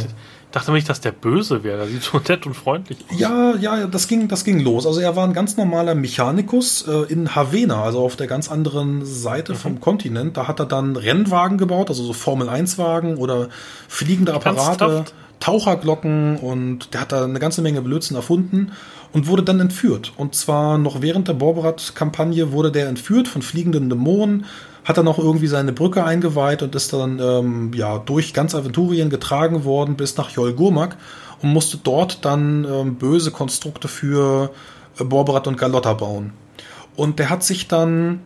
dachte 0.57 0.73
nicht, 0.73 0.89
dass 0.89 1.03
der 1.03 1.13
böse 1.13 1.63
wäre. 1.65 1.79
Der 1.79 1.87
sieht 1.87 2.03
so 2.03 2.19
nett 2.27 2.47
und 2.47 2.55
freundlich 2.55 2.99
aus. 3.11 3.21
Ja, 3.21 3.55
ja, 3.57 3.87
das 3.87 4.09
ging, 4.09 4.27
das 4.27 4.43
ging 4.43 4.59
los. 4.61 4.87
Also 4.87 5.01
er 5.01 5.15
war 5.15 5.25
ein 5.25 5.35
ganz 5.35 5.57
normaler 5.59 5.95
Mechanikus 5.95 6.87
äh, 6.89 7.13
in 7.13 7.35
Havena, 7.35 7.83
also 7.83 8.01
auf 8.01 8.17
der 8.17 8.27
ganz 8.27 8.51
anderen 8.51 9.05
Seite 9.05 9.53
mhm. 9.53 9.57
vom 9.57 9.81
Kontinent. 9.81 10.37
Da 10.39 10.49
hat 10.49 10.59
er 10.59 10.67
dann 10.67 10.97
Rennwagen 10.97 11.59
gebaut, 11.59 11.91
also 11.91 12.03
so 12.05 12.15
Formel-1-Wagen 12.15 13.17
oder 13.19 13.49
fliegende 13.87 14.33
Apparate. 14.33 14.85
Ernsthaft? 14.85 15.15
Taucherglocken 15.39 16.39
und 16.39 16.95
der 16.95 17.03
hat 17.03 17.13
da 17.13 17.25
eine 17.25 17.39
ganze 17.39 17.61
Menge 17.61 17.83
Blödsinn 17.83 18.17
erfunden 18.17 18.73
und 19.13 19.27
wurde 19.27 19.43
dann 19.43 19.61
entführt. 19.61 20.15
Und 20.17 20.35
zwar 20.35 20.79
noch 20.79 21.03
während 21.03 21.29
der 21.29 21.35
Borberat-Kampagne 21.35 22.53
wurde 22.53 22.73
der 22.73 22.89
entführt 22.89 23.29
von 23.29 23.43
fliegenden 23.43 23.91
Dämonen, 23.91 24.47
hat 24.87 24.97
dann 24.97 25.09
auch 25.09 25.19
irgendwie 25.19 25.49
seine 25.49 25.73
Brücke 25.73 26.05
eingeweiht 26.05 26.63
und 26.63 26.75
ist 26.75 26.93
dann 26.93 27.19
ähm, 27.19 27.73
ja 27.75 27.99
durch 27.99 28.33
ganz 28.33 28.55
Aventurien 28.55 29.11
getragen 29.11 29.65
worden 29.65 29.97
bis 29.97 30.17
nach 30.17 30.31
Jolgurmak 30.31 30.97
und 31.43 31.53
musste 31.53 31.77
dort 31.77 32.25
dann 32.25 32.65
ähm, 32.65 32.95
böse 32.95 33.33
Konstrukte 33.33 33.89
für 33.89 34.53
äh, 34.99 35.05
Borberat 35.05 35.49
und 35.49 35.59
Galotta 35.59 35.93
bauen. 35.93 36.33
Und 36.95 37.19
der 37.19 37.31
hat 37.31 37.43
sich 37.43 37.67
dann 37.67 38.21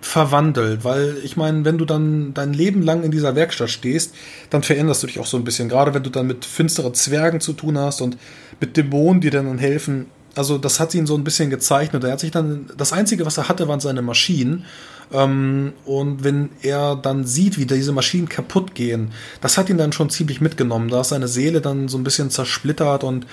verwandelt, 0.00 0.84
weil 0.84 1.16
ich 1.24 1.36
meine, 1.36 1.64
wenn 1.64 1.76
du 1.76 1.84
dann 1.84 2.32
dein 2.32 2.52
Leben 2.52 2.82
lang 2.82 3.02
in 3.02 3.10
dieser 3.10 3.34
Werkstatt 3.34 3.70
stehst, 3.70 4.14
dann 4.50 4.62
veränderst 4.62 5.02
du 5.02 5.08
dich 5.08 5.18
auch 5.18 5.26
so 5.26 5.36
ein 5.36 5.42
bisschen. 5.42 5.68
Gerade 5.68 5.92
wenn 5.92 6.04
du 6.04 6.10
dann 6.10 6.28
mit 6.28 6.44
finsteren 6.44 6.94
Zwergen 6.94 7.40
zu 7.40 7.52
tun 7.52 7.76
hast 7.76 8.00
und 8.00 8.16
mit 8.60 8.76
Dämonen, 8.76 9.20
die 9.20 9.30
dir 9.30 9.42
dann 9.42 9.58
helfen. 9.58 10.06
Also 10.36 10.58
das 10.58 10.78
hat 10.78 10.94
ihn 10.94 11.06
so 11.06 11.16
ein 11.16 11.24
bisschen 11.24 11.50
gezeichnet. 11.50 12.04
Er 12.04 12.12
hat 12.12 12.20
sich 12.20 12.30
dann, 12.30 12.70
das 12.76 12.92
Einzige, 12.92 13.26
was 13.26 13.38
er 13.38 13.48
hatte, 13.48 13.66
waren 13.66 13.80
seine 13.80 14.02
Maschinen. 14.02 14.64
Ähm, 15.12 15.72
und 15.84 16.24
wenn 16.24 16.50
er 16.62 16.96
dann 16.96 17.24
sieht, 17.24 17.58
wie 17.58 17.66
diese 17.66 17.92
Maschinen 17.92 18.28
kaputt 18.28 18.74
gehen, 18.74 19.12
das 19.40 19.58
hat 19.58 19.70
ihn 19.70 19.78
dann 19.78 19.92
schon 19.92 20.10
ziemlich 20.10 20.40
mitgenommen. 20.40 20.88
Da 20.88 21.00
ist 21.00 21.10
seine 21.10 21.28
Seele 21.28 21.60
dann 21.60 21.88
so 21.88 21.98
ein 21.98 22.04
bisschen 22.04 22.30
zersplittert 22.30 23.04
und 23.04 23.26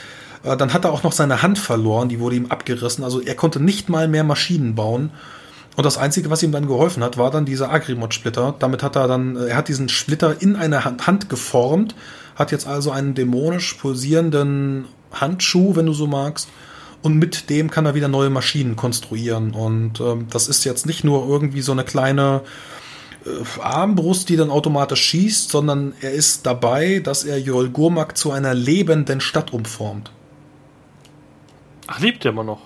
äh, 0.43 0.55
dann 0.57 0.74
hat 0.74 0.86
er 0.86 0.91
auch 0.91 1.03
noch 1.03 1.13
seine 1.13 1.41
Hand 1.41 1.57
verloren, 1.57 2.09
die 2.09 2.19
wurde 2.19 2.36
ihm 2.36 2.47
abgerissen. 2.47 3.03
Also 3.03 3.21
er 3.21 3.36
konnte 3.36 3.59
nicht 3.59 3.89
mal 3.89 4.07
mehr 4.07 4.24
Maschinen 4.24 4.76
bauen. 4.76 5.11
Und 5.76 5.86
das 5.86 5.97
Einzige, 5.97 6.30
was 6.30 6.43
ihm 6.43 6.51
dann 6.51 6.67
geholfen 6.67 7.03
hat, 7.03 7.17
war 7.17 7.32
dann 7.32 7.45
dieser 7.45 7.71
Agrimod-Splitter. 7.71 8.53
Damit 8.59 8.84
hat 8.84 8.95
er 8.95 9.07
dann, 9.07 9.36
äh, 9.36 9.47
er 9.47 9.57
hat 9.57 9.67
diesen 9.67 9.89
Splitter 9.89 10.41
in 10.41 10.55
eine 10.55 10.86
Hand 10.86 11.30
geformt, 11.30 11.95
hat 12.36 12.51
jetzt 12.51 12.67
also 12.67 12.91
einen 12.91 13.15
dämonisch 13.15 13.74
pulsierenden 13.76 14.86
Handschuh, 15.11 15.76
wenn 15.76 15.86
du 15.86 15.93
so 15.93 16.07
magst. 16.07 16.49
Und 17.03 17.19
mit 17.19 17.49
dem 17.49 17.69
kann 17.69 17.85
er 17.85 17.95
wieder 17.95 18.07
neue 18.07 18.29
Maschinen 18.29 18.75
konstruieren. 18.77 19.51
Und 19.51 19.99
ähm, 19.99 20.27
das 20.29 20.47
ist 20.47 20.63
jetzt 20.63 20.85
nicht 20.85 21.03
nur 21.03 21.27
irgendwie 21.27 21.61
so 21.61 21.73
eine 21.73 21.83
kleine 21.83 22.41
äh, 23.25 23.59
Armbrust, 23.61 24.29
die 24.29 24.37
dann 24.37 24.49
automatisch 24.49 25.01
schießt, 25.01 25.49
sondern 25.51 25.93
er 25.99 26.11
ist 26.11 26.45
dabei, 26.45 26.99
dass 26.99 27.25
er 27.25 27.37
Jol 27.39 27.69
Gurmak 27.69 28.17
zu 28.17 28.31
einer 28.31 28.53
lebenden 28.53 29.19
Stadt 29.19 29.51
umformt. 29.51 30.11
Ach, 31.87 31.99
lebt 31.99 32.23
er 32.23 32.31
immer 32.31 32.45
noch? 32.45 32.61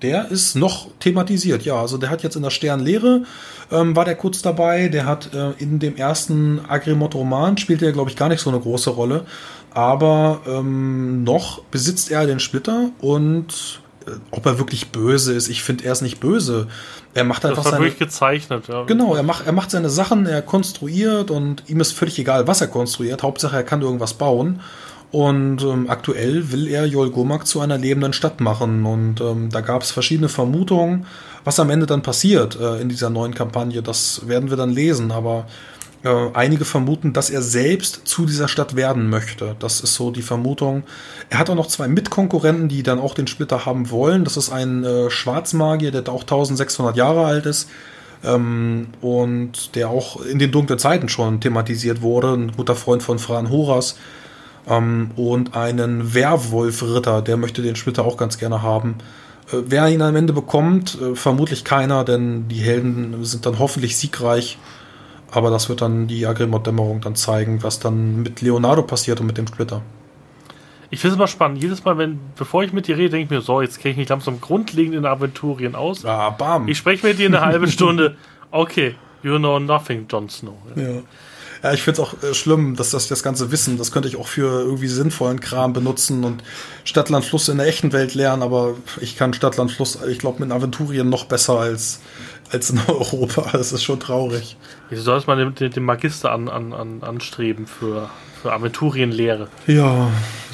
Der 0.00 0.30
ist 0.30 0.56
noch 0.56 0.88
thematisiert, 0.98 1.64
ja. 1.64 1.80
Also 1.80 1.98
der 1.98 2.08
hat 2.08 2.22
jetzt 2.22 2.34
in 2.34 2.42
der 2.42 2.50
Sternlehre, 2.50 3.24
ähm, 3.70 3.94
war 3.94 4.06
der 4.06 4.16
kurz 4.16 4.40
dabei. 4.40 4.88
Der 4.88 5.04
hat 5.04 5.34
äh, 5.34 5.52
in 5.58 5.78
dem 5.78 5.96
ersten 5.96 6.60
Agrimot-Roman, 6.66 7.58
spielt 7.58 7.82
er, 7.82 7.92
glaube 7.92 8.10
ich, 8.10 8.16
gar 8.16 8.30
nicht 8.30 8.40
so 8.40 8.48
eine 8.48 8.58
große 8.58 8.88
Rolle. 8.88 9.26
Aber 9.70 10.40
ähm, 10.46 11.24
noch 11.24 11.62
besitzt 11.64 12.10
er 12.10 12.26
den 12.26 12.40
Splitter 12.40 12.90
und 13.00 13.81
ob 14.30 14.46
er 14.46 14.58
wirklich 14.58 14.90
böse 14.90 15.32
ist, 15.32 15.48
ich 15.48 15.62
finde, 15.62 15.84
er 15.84 15.92
ist 15.92 16.02
nicht 16.02 16.20
böse. 16.20 16.68
Er 17.14 17.24
macht 17.24 17.44
einfach 17.44 17.62
das 17.62 17.72
seine. 17.72 17.90
gezeichnet, 17.90 18.68
ja. 18.68 18.84
Genau, 18.84 19.14
er 19.14 19.22
macht, 19.22 19.46
er 19.46 19.52
macht 19.52 19.70
seine 19.70 19.90
Sachen, 19.90 20.26
er 20.26 20.42
konstruiert 20.42 21.30
und 21.30 21.64
ihm 21.68 21.80
ist 21.80 21.92
völlig 21.92 22.18
egal, 22.18 22.46
was 22.46 22.60
er 22.60 22.68
konstruiert. 22.68 23.22
Hauptsache, 23.22 23.56
er 23.56 23.64
kann 23.64 23.82
irgendwas 23.82 24.14
bauen. 24.14 24.60
Und 25.12 25.62
ähm, 25.62 25.90
aktuell 25.90 26.52
will 26.52 26.66
er 26.68 26.86
Jolgomak 26.86 27.46
zu 27.46 27.60
einer 27.60 27.76
lebenden 27.76 28.14
Stadt 28.14 28.40
machen. 28.40 28.86
Und 28.86 29.20
ähm, 29.20 29.50
da 29.50 29.60
gab 29.60 29.82
es 29.82 29.90
verschiedene 29.90 30.30
Vermutungen, 30.30 31.04
was 31.44 31.60
am 31.60 31.68
Ende 31.68 31.84
dann 31.84 32.00
passiert 32.00 32.58
äh, 32.58 32.80
in 32.80 32.88
dieser 32.88 33.10
neuen 33.10 33.34
Kampagne. 33.34 33.82
Das 33.82 34.26
werden 34.26 34.48
wir 34.48 34.56
dann 34.56 34.70
lesen. 34.70 35.12
Aber 35.12 35.46
äh, 36.04 36.30
einige 36.34 36.64
vermuten, 36.64 37.12
dass 37.12 37.30
er 37.30 37.42
selbst 37.42 38.02
zu 38.04 38.26
dieser 38.26 38.48
Stadt 38.48 38.76
werden 38.76 39.08
möchte. 39.08 39.56
Das 39.58 39.80
ist 39.80 39.94
so 39.94 40.10
die 40.10 40.22
Vermutung. 40.22 40.82
Er 41.30 41.38
hat 41.38 41.48
auch 41.50 41.54
noch 41.54 41.68
zwei 41.68 41.88
Mitkonkurrenten, 41.88 42.68
die 42.68 42.82
dann 42.82 42.98
auch 42.98 43.14
den 43.14 43.26
Splitter 43.26 43.66
haben 43.66 43.90
wollen. 43.90 44.24
Das 44.24 44.36
ist 44.36 44.50
ein 44.50 44.84
äh, 44.84 45.10
Schwarzmagier, 45.10 45.90
der 45.92 46.08
auch 46.08 46.22
1600 46.22 46.96
Jahre 46.96 47.24
alt 47.24 47.46
ist. 47.46 47.68
Ähm, 48.24 48.88
und 49.00 49.74
der 49.74 49.90
auch 49.90 50.20
in 50.20 50.38
den 50.38 50.52
dunklen 50.52 50.78
Zeiten 50.78 51.08
schon 51.08 51.40
thematisiert 51.40 52.02
wurde. 52.02 52.32
Ein 52.32 52.52
guter 52.52 52.74
Freund 52.74 53.02
von 53.02 53.18
Fran 53.18 53.50
Horas 53.50 53.96
ähm, 54.68 55.10
und 55.16 55.56
einen 55.56 56.14
Werwolf-Ritter, 56.14 57.22
der 57.22 57.36
möchte 57.36 57.62
den 57.62 57.76
Splitter 57.76 58.04
auch 58.04 58.16
ganz 58.16 58.38
gerne 58.38 58.62
haben. 58.62 58.96
Äh, 59.52 59.56
wer 59.66 59.88
ihn 59.88 60.02
am 60.02 60.16
Ende 60.16 60.32
bekommt, 60.32 60.98
äh, 61.00 61.14
vermutlich 61.14 61.64
keiner, 61.64 62.04
denn 62.04 62.48
die 62.48 62.60
Helden 62.60 63.24
sind 63.24 63.46
dann 63.46 63.58
hoffentlich 63.58 63.96
siegreich. 63.96 64.58
Aber 65.32 65.50
das 65.50 65.68
wird 65.68 65.80
dann 65.80 66.06
die 66.06 66.26
Agrimod-Dämmerung 66.26 67.00
dann 67.00 67.16
zeigen, 67.16 67.62
was 67.62 67.80
dann 67.80 68.22
mit 68.22 68.42
Leonardo 68.42 68.82
passiert 68.82 69.20
und 69.20 69.26
mit 69.26 69.38
dem 69.38 69.46
Splitter. 69.46 69.82
Ich 70.90 71.00
finde 71.00 71.14
es 71.14 71.16
immer 71.16 71.26
spannend. 71.26 71.62
Jedes 71.62 71.84
Mal, 71.84 71.96
wenn, 71.96 72.20
bevor 72.36 72.62
ich 72.64 72.74
mit 72.74 72.86
dir 72.86 72.98
rede, 72.98 73.10
denke 73.10 73.24
ich 73.24 73.30
mir, 73.30 73.40
so, 73.40 73.62
jetzt 73.62 73.80
kenne 73.80 73.92
ich 73.92 73.96
mich 73.96 74.08
langsam 74.10 74.42
grundlegend 74.42 74.94
in 74.94 75.06
Aventurien 75.06 75.74
aus. 75.74 76.04
Ah, 76.04 76.28
bam. 76.30 76.68
Ich 76.68 76.76
spreche 76.76 77.06
mit 77.06 77.18
dir 77.18 77.28
eine 77.28 77.40
halbe 77.40 77.66
Stunde. 77.66 78.16
Okay, 78.50 78.94
you 79.22 79.38
know 79.38 79.58
nothing, 79.58 80.06
Jon 80.10 80.28
Snow. 80.28 80.54
Ja. 80.76 81.00
Ja, 81.62 81.72
ich 81.72 81.82
finde 81.82 82.02
es 82.02 82.08
auch 82.08 82.22
äh, 82.22 82.34
schlimm, 82.34 82.74
dass 82.74 82.90
das 82.90 83.06
das 83.06 83.22
ganze 83.22 83.52
Wissen, 83.52 83.78
das 83.78 83.92
könnte 83.92 84.08
ich 84.08 84.16
auch 84.16 84.26
für 84.26 84.62
irgendwie 84.62 84.88
sinnvollen 84.88 85.38
Kram 85.38 85.72
benutzen 85.72 86.24
und 86.24 86.42
Stadtland 86.82 87.24
Fluss 87.24 87.48
in 87.48 87.58
der 87.58 87.68
echten 87.68 87.92
Welt 87.92 88.14
lernen, 88.14 88.42
aber 88.42 88.74
ich 89.00 89.16
kann 89.16 89.32
Stadtland 89.32 89.70
Fluss, 89.70 89.96
ich 90.08 90.18
glaube, 90.18 90.44
mit 90.44 90.50
Aventurien 90.50 91.08
noch 91.08 91.26
besser 91.26 91.60
als, 91.60 92.00
als 92.52 92.70
in 92.70 92.80
Europa. 92.86 93.46
Das 93.52 93.72
ist 93.72 93.82
schon 93.82 94.00
traurig. 94.00 94.56
Wieso 94.90 95.02
sollst 95.02 95.26
man 95.26 95.54
den, 95.54 95.70
den 95.70 95.84
Magister 95.84 96.32
an, 96.32 96.48
an, 96.48 96.72
an, 96.72 97.02
anstreben 97.02 97.66
für, 97.66 98.10
für 98.40 98.52
Aventurienlehre? 98.52 99.48
Ja, 99.66 100.10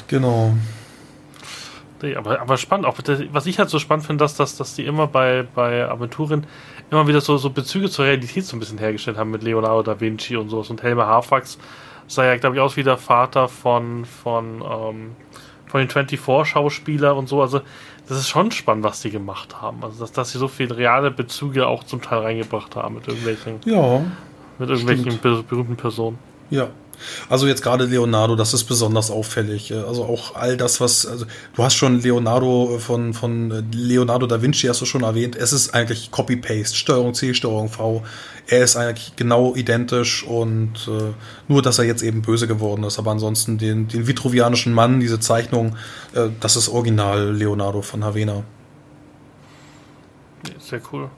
genau. 0.07 0.53
Nee, 2.01 2.15
aber, 2.15 2.39
aber 2.39 2.57
spannend, 2.57 2.85
auch 2.85 2.97
was 3.31 3.45
ich 3.45 3.59
halt 3.59 3.69
so 3.69 3.77
spannend 3.77 4.05
finde, 4.05 4.23
dass, 4.23 4.35
dass, 4.35 4.55
dass 4.55 4.73
die 4.73 4.85
immer 4.85 5.07
bei, 5.07 5.45
bei 5.53 5.89
Aventurien 5.89 6.45
immer 6.91 7.07
wieder 7.07 7.21
so, 7.21 7.37
so 7.37 7.49
Bezüge 7.49 7.89
zur 7.89 8.05
Realität 8.05 8.45
so 8.45 8.55
ein 8.55 8.59
bisschen 8.59 8.77
hergestellt 8.77 9.17
haben 9.17 9.31
mit 9.31 9.43
Leonardo 9.43 9.83
da 9.83 9.99
Vinci 9.99 10.37
und 10.37 10.49
sowas. 10.49 10.69
Und 10.69 10.81
Helmer 10.81 11.07
Hafax 11.07 11.57
sah 12.07 12.25
ja, 12.25 12.37
glaube 12.37 12.55
ich, 12.55 12.61
aus 12.61 12.77
wie 12.77 12.83
der 12.83 12.97
Vater 12.97 13.47
von, 13.47 14.05
von, 14.05 14.61
ähm, 14.61 15.15
von 15.67 15.81
den 15.81 15.89
24-Schauspieler 15.89 17.15
und 17.15 17.27
so. 17.27 17.41
Also, 17.41 17.61
das 18.09 18.17
ist 18.17 18.27
schon 18.27 18.51
spannend, 18.51 18.83
was 18.83 19.01
die 19.01 19.11
gemacht 19.11 19.61
haben. 19.61 19.83
Also, 19.83 19.99
dass, 19.99 20.11
dass 20.11 20.31
sie 20.31 20.39
so 20.39 20.47
viele 20.47 20.75
reale 20.75 21.11
Bezüge 21.11 21.67
auch 21.67 21.83
zum 21.83 22.01
Teil 22.01 22.19
reingebracht 22.19 22.75
haben 22.75 22.95
mit 22.95 23.07
irgendwelchen, 23.07 23.59
ja, 23.65 24.01
mit 24.57 24.69
irgendwelchen 24.69 25.19
berühmten 25.21 25.75
Personen. 25.75 26.17
Ja, 26.49 26.69
also 27.29 27.47
jetzt 27.47 27.61
gerade 27.61 27.85
Leonardo, 27.85 28.35
das 28.35 28.53
ist 28.53 28.65
besonders 28.65 29.11
auffällig. 29.11 29.73
Also 29.73 30.05
auch 30.05 30.35
all 30.35 30.57
das, 30.57 30.81
was, 30.81 31.05
also 31.05 31.25
du 31.55 31.63
hast 31.63 31.75
schon 31.75 32.01
Leonardo 32.01 32.79
von, 32.79 33.13
von 33.13 33.71
Leonardo 33.71 34.27
da 34.27 34.41
Vinci 34.41 34.67
hast 34.67 34.81
du 34.81 34.85
schon 34.85 35.03
erwähnt. 35.03 35.35
Es 35.35 35.53
ist 35.53 35.73
eigentlich 35.73 36.11
Copy-Paste, 36.11 36.75
Steuerung 36.75 37.13
C, 37.13 37.33
Steuerung 37.33 37.69
V. 37.69 38.03
Er 38.47 38.63
ist 38.63 38.75
eigentlich 38.75 39.15
genau 39.15 39.55
identisch 39.55 40.23
und 40.23 40.87
äh, 40.87 41.13
nur, 41.47 41.61
dass 41.61 41.77
er 41.79 41.85
jetzt 41.85 42.01
eben 42.01 42.21
böse 42.21 42.47
geworden 42.47 42.83
ist. 42.83 42.97
Aber 42.97 43.11
ansonsten 43.11 43.57
den, 43.57 43.87
den 43.87 44.07
vitruvianischen 44.07 44.73
Mann, 44.73 44.99
diese 44.99 45.19
Zeichnung, 45.19 45.75
äh, 46.13 46.29
das 46.39 46.55
ist 46.55 46.69
original 46.69 47.33
Leonardo 47.33 47.81
von 47.81 48.03
Havena. 48.03 48.43
Sehr 50.59 50.81
cool 50.91 51.09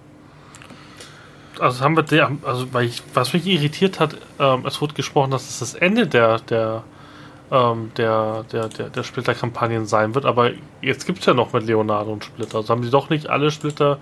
also 1.62 1.84
haben 1.84 1.96
wir 1.96 2.04
der, 2.04 2.32
also 2.44 2.68
ich, 2.80 3.04
was 3.14 3.34
mich 3.34 3.46
irritiert 3.46 4.00
hat, 4.00 4.18
ähm, 4.40 4.66
es 4.66 4.82
wurde 4.82 4.94
gesprochen, 4.94 5.32
dass 5.32 5.50
es 5.50 5.60
das 5.60 5.74
Ende 5.76 6.08
der, 6.08 6.40
der, 6.40 6.84
ähm, 7.52 7.92
der, 7.98 8.46
der, 8.52 8.68
der, 8.68 8.90
der 8.90 9.04
Splitter-Kampagnen 9.04 9.86
sein 9.86 10.16
wird, 10.16 10.26
aber 10.26 10.52
jetzt 10.82 11.06
gibt 11.06 11.20
es 11.20 11.26
ja 11.26 11.34
noch 11.34 11.54
mit 11.54 11.66
Leonardo 11.66 12.12
und 12.12 12.26
Splitter. 12.26 12.58
Also 12.58 12.70
haben 12.70 12.84
sie 12.84 12.90
doch 12.90 13.10
nicht 13.10 13.30
alle 13.30 13.52
Splitter 13.52 14.00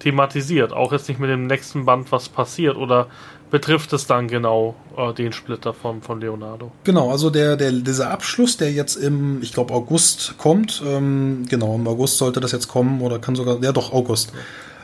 thematisiert, 0.00 0.72
auch 0.72 0.92
jetzt 0.92 1.08
nicht 1.08 1.20
mit 1.20 1.30
dem 1.30 1.46
nächsten 1.46 1.86
Band, 1.86 2.10
was 2.12 2.28
passiert, 2.28 2.76
oder 2.76 3.06
betrifft 3.50 3.92
es 3.92 4.08
dann 4.08 4.26
genau 4.26 4.74
äh, 4.96 5.12
den 5.14 5.32
Splitter 5.32 5.72
von, 5.72 6.02
von 6.02 6.20
Leonardo? 6.20 6.72
Genau, 6.82 7.10
also 7.12 7.30
der, 7.30 7.56
der, 7.56 7.70
dieser 7.70 8.10
Abschluss, 8.10 8.56
der 8.56 8.72
jetzt 8.72 8.96
im, 8.96 9.40
ich 9.42 9.52
glaube, 9.52 9.72
August 9.72 10.34
kommt, 10.38 10.82
ähm, 10.84 11.46
genau, 11.48 11.76
im 11.76 11.86
August 11.86 12.18
sollte 12.18 12.40
das 12.40 12.50
jetzt 12.50 12.66
kommen, 12.66 13.00
oder 13.00 13.20
kann 13.20 13.36
sogar, 13.36 13.62
ja 13.62 13.70
doch, 13.70 13.92
August. 13.92 14.32
Ja 14.34 14.40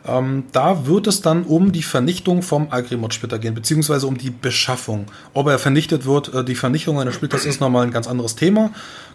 ähm, 0.06 0.44
da 0.52 0.86
wird 0.86 1.06
es 1.06 1.22
dann 1.22 1.44
um 1.44 1.70
die 1.70 1.82
Vernichtung 1.82 2.42
vom 2.42 2.68
Agrimod-Splitter 2.70 3.38
gehen, 3.38 3.54
beziehungsweise 3.54 4.06
um 4.06 4.18
die 4.18 4.30
Beschaffung. 4.30 5.06
Ob 5.32 5.46
er 5.46 5.58
vernichtet 5.58 6.06
wird, 6.06 6.34
äh, 6.34 6.44
die 6.44 6.56
Vernichtung 6.56 7.00
eines 7.00 7.14
Splitters 7.14 7.44
ist 7.44 7.60
nochmal 7.60 7.86
ein 7.86 7.92
ganz 7.92 8.08
anderes 8.08 8.34
Thema. 8.34 8.70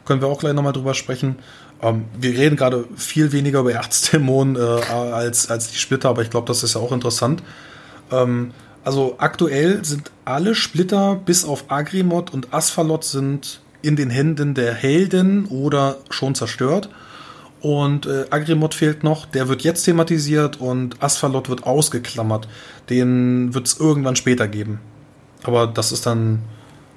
Können 0.05 0.21
wir 0.21 0.29
auch 0.29 0.39
gleich 0.39 0.53
nochmal 0.53 0.73
drüber 0.73 0.93
sprechen. 0.93 1.37
Ähm, 1.81 2.05
wir 2.17 2.37
reden 2.37 2.55
gerade 2.55 2.85
viel 2.95 3.33
weniger 3.33 3.59
über 3.59 3.73
Erzdämonen 3.73 4.55
äh, 4.55 4.59
als, 4.59 5.49
als 5.49 5.71
die 5.71 5.77
Splitter, 5.77 6.09
aber 6.09 6.21
ich 6.21 6.29
glaube, 6.29 6.47
das 6.47 6.63
ist 6.63 6.75
ja 6.75 6.81
auch 6.81 6.93
interessant. 6.93 7.43
Ähm, 8.11 8.51
also 8.85 9.15
aktuell 9.17 9.83
sind 9.83 10.11
alle 10.23 10.55
Splitter 10.55 11.15
bis 11.15 11.43
auf 11.43 11.65
Agrimod 11.67 12.33
und 12.33 12.53
Asphalot 12.53 13.03
sind 13.03 13.59
in 13.81 13.97
den 13.97 14.09
Händen 14.09 14.53
der 14.53 14.73
Helden 14.73 15.45
oder 15.47 15.97
schon 16.09 16.35
zerstört. 16.35 16.89
Und 17.61 18.05
äh, 18.05 18.25
Agrimod 18.29 18.75
fehlt 18.75 19.03
noch, 19.03 19.25
der 19.25 19.47
wird 19.47 19.63
jetzt 19.63 19.83
thematisiert 19.83 20.61
und 20.61 21.01
Asphalot 21.01 21.49
wird 21.49 21.65
ausgeklammert. 21.65 22.47
Den 22.89 23.53
wird 23.53 23.67
es 23.67 23.79
irgendwann 23.79 24.15
später 24.15 24.47
geben. 24.47 24.79
Aber 25.43 25.67
das 25.67 25.91
ist 25.91 26.05
dann 26.05 26.43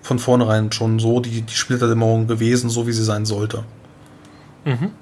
von 0.03 0.19
vornherein 0.19 0.73
schon 0.73 0.99
so 0.99 1.21
die, 1.21 1.43
die 1.43 1.55
Splitterdämmerung 1.55 2.27
gewesen, 2.27 2.71
so 2.71 2.87
wie 2.87 2.93
sie 2.93 3.05
sein 3.05 3.25
sollte. 3.25 3.65
Mhm. 4.65 4.93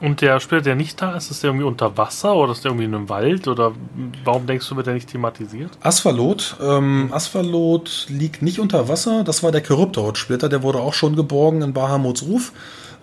Und 0.00 0.20
der 0.20 0.40
Splitter, 0.40 0.64
der 0.64 0.74
nicht 0.74 1.00
da 1.00 1.16
ist, 1.16 1.30
ist 1.30 1.42
der 1.42 1.48
irgendwie 1.48 1.64
unter 1.64 1.96
Wasser 1.96 2.34
oder 2.34 2.52
ist 2.52 2.64
der 2.64 2.70
irgendwie 2.70 2.84
in 2.84 2.94
einem 2.94 3.08
Wald? 3.08 3.48
Oder 3.48 3.72
warum 4.24 4.46
denkst 4.46 4.68
du, 4.68 4.76
wird 4.76 4.86
der 4.86 4.94
nicht 4.94 5.08
thematisiert? 5.08 5.70
Asphalot. 5.80 6.56
Ähm, 6.60 7.08
Asphalot 7.12 8.06
liegt 8.10 8.42
nicht 8.42 8.60
unter 8.60 8.88
Wasser. 8.88 9.24
Das 9.24 9.42
war 9.42 9.52
der 9.52 9.64
Charybdor-Splitter, 9.64 10.50
der 10.50 10.62
wurde 10.62 10.80
auch 10.80 10.92
schon 10.92 11.16
geborgen 11.16 11.62
in 11.62 11.72
Bahamuts 11.72 12.24
Ruf. 12.24 12.52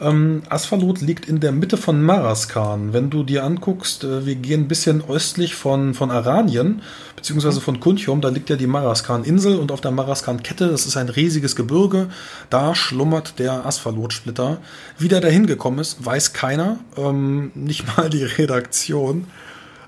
Ähm, 0.01 0.43
Asphalot 0.49 1.01
liegt 1.01 1.27
in 1.27 1.39
der 1.39 1.51
Mitte 1.51 1.77
von 1.77 2.01
Maraskan. 2.01 2.93
Wenn 2.93 3.09
du 3.09 3.23
dir 3.23 3.43
anguckst, 3.43 4.03
äh, 4.03 4.25
wir 4.25 4.35
gehen 4.35 4.61
ein 4.61 4.67
bisschen 4.67 5.03
östlich 5.07 5.55
von, 5.55 5.93
von 5.93 6.11
Aranien, 6.11 6.81
beziehungsweise 7.15 7.61
von 7.61 7.79
Kuntium, 7.79 8.19
da 8.19 8.29
liegt 8.29 8.49
ja 8.49 8.55
die 8.55 8.67
Maraskan-Insel 8.67 9.55
und 9.57 9.71
auf 9.71 9.81
der 9.81 9.91
Maraskan-Kette, 9.91 10.69
das 10.69 10.85
ist 10.85 10.97
ein 10.97 11.09
riesiges 11.09 11.55
Gebirge, 11.55 12.09
da 12.49 12.75
schlummert 12.75 13.39
der 13.39 13.65
Asphalot-Splitter. 13.65 14.57
Wie 14.97 15.07
der 15.07 15.21
da 15.21 15.27
hingekommen 15.27 15.79
ist, 15.79 16.05
weiß 16.05 16.33
keiner, 16.33 16.79
ähm, 16.97 17.51
nicht 17.55 17.85
mal 17.95 18.09
die 18.09 18.23
Redaktion. 18.23 19.27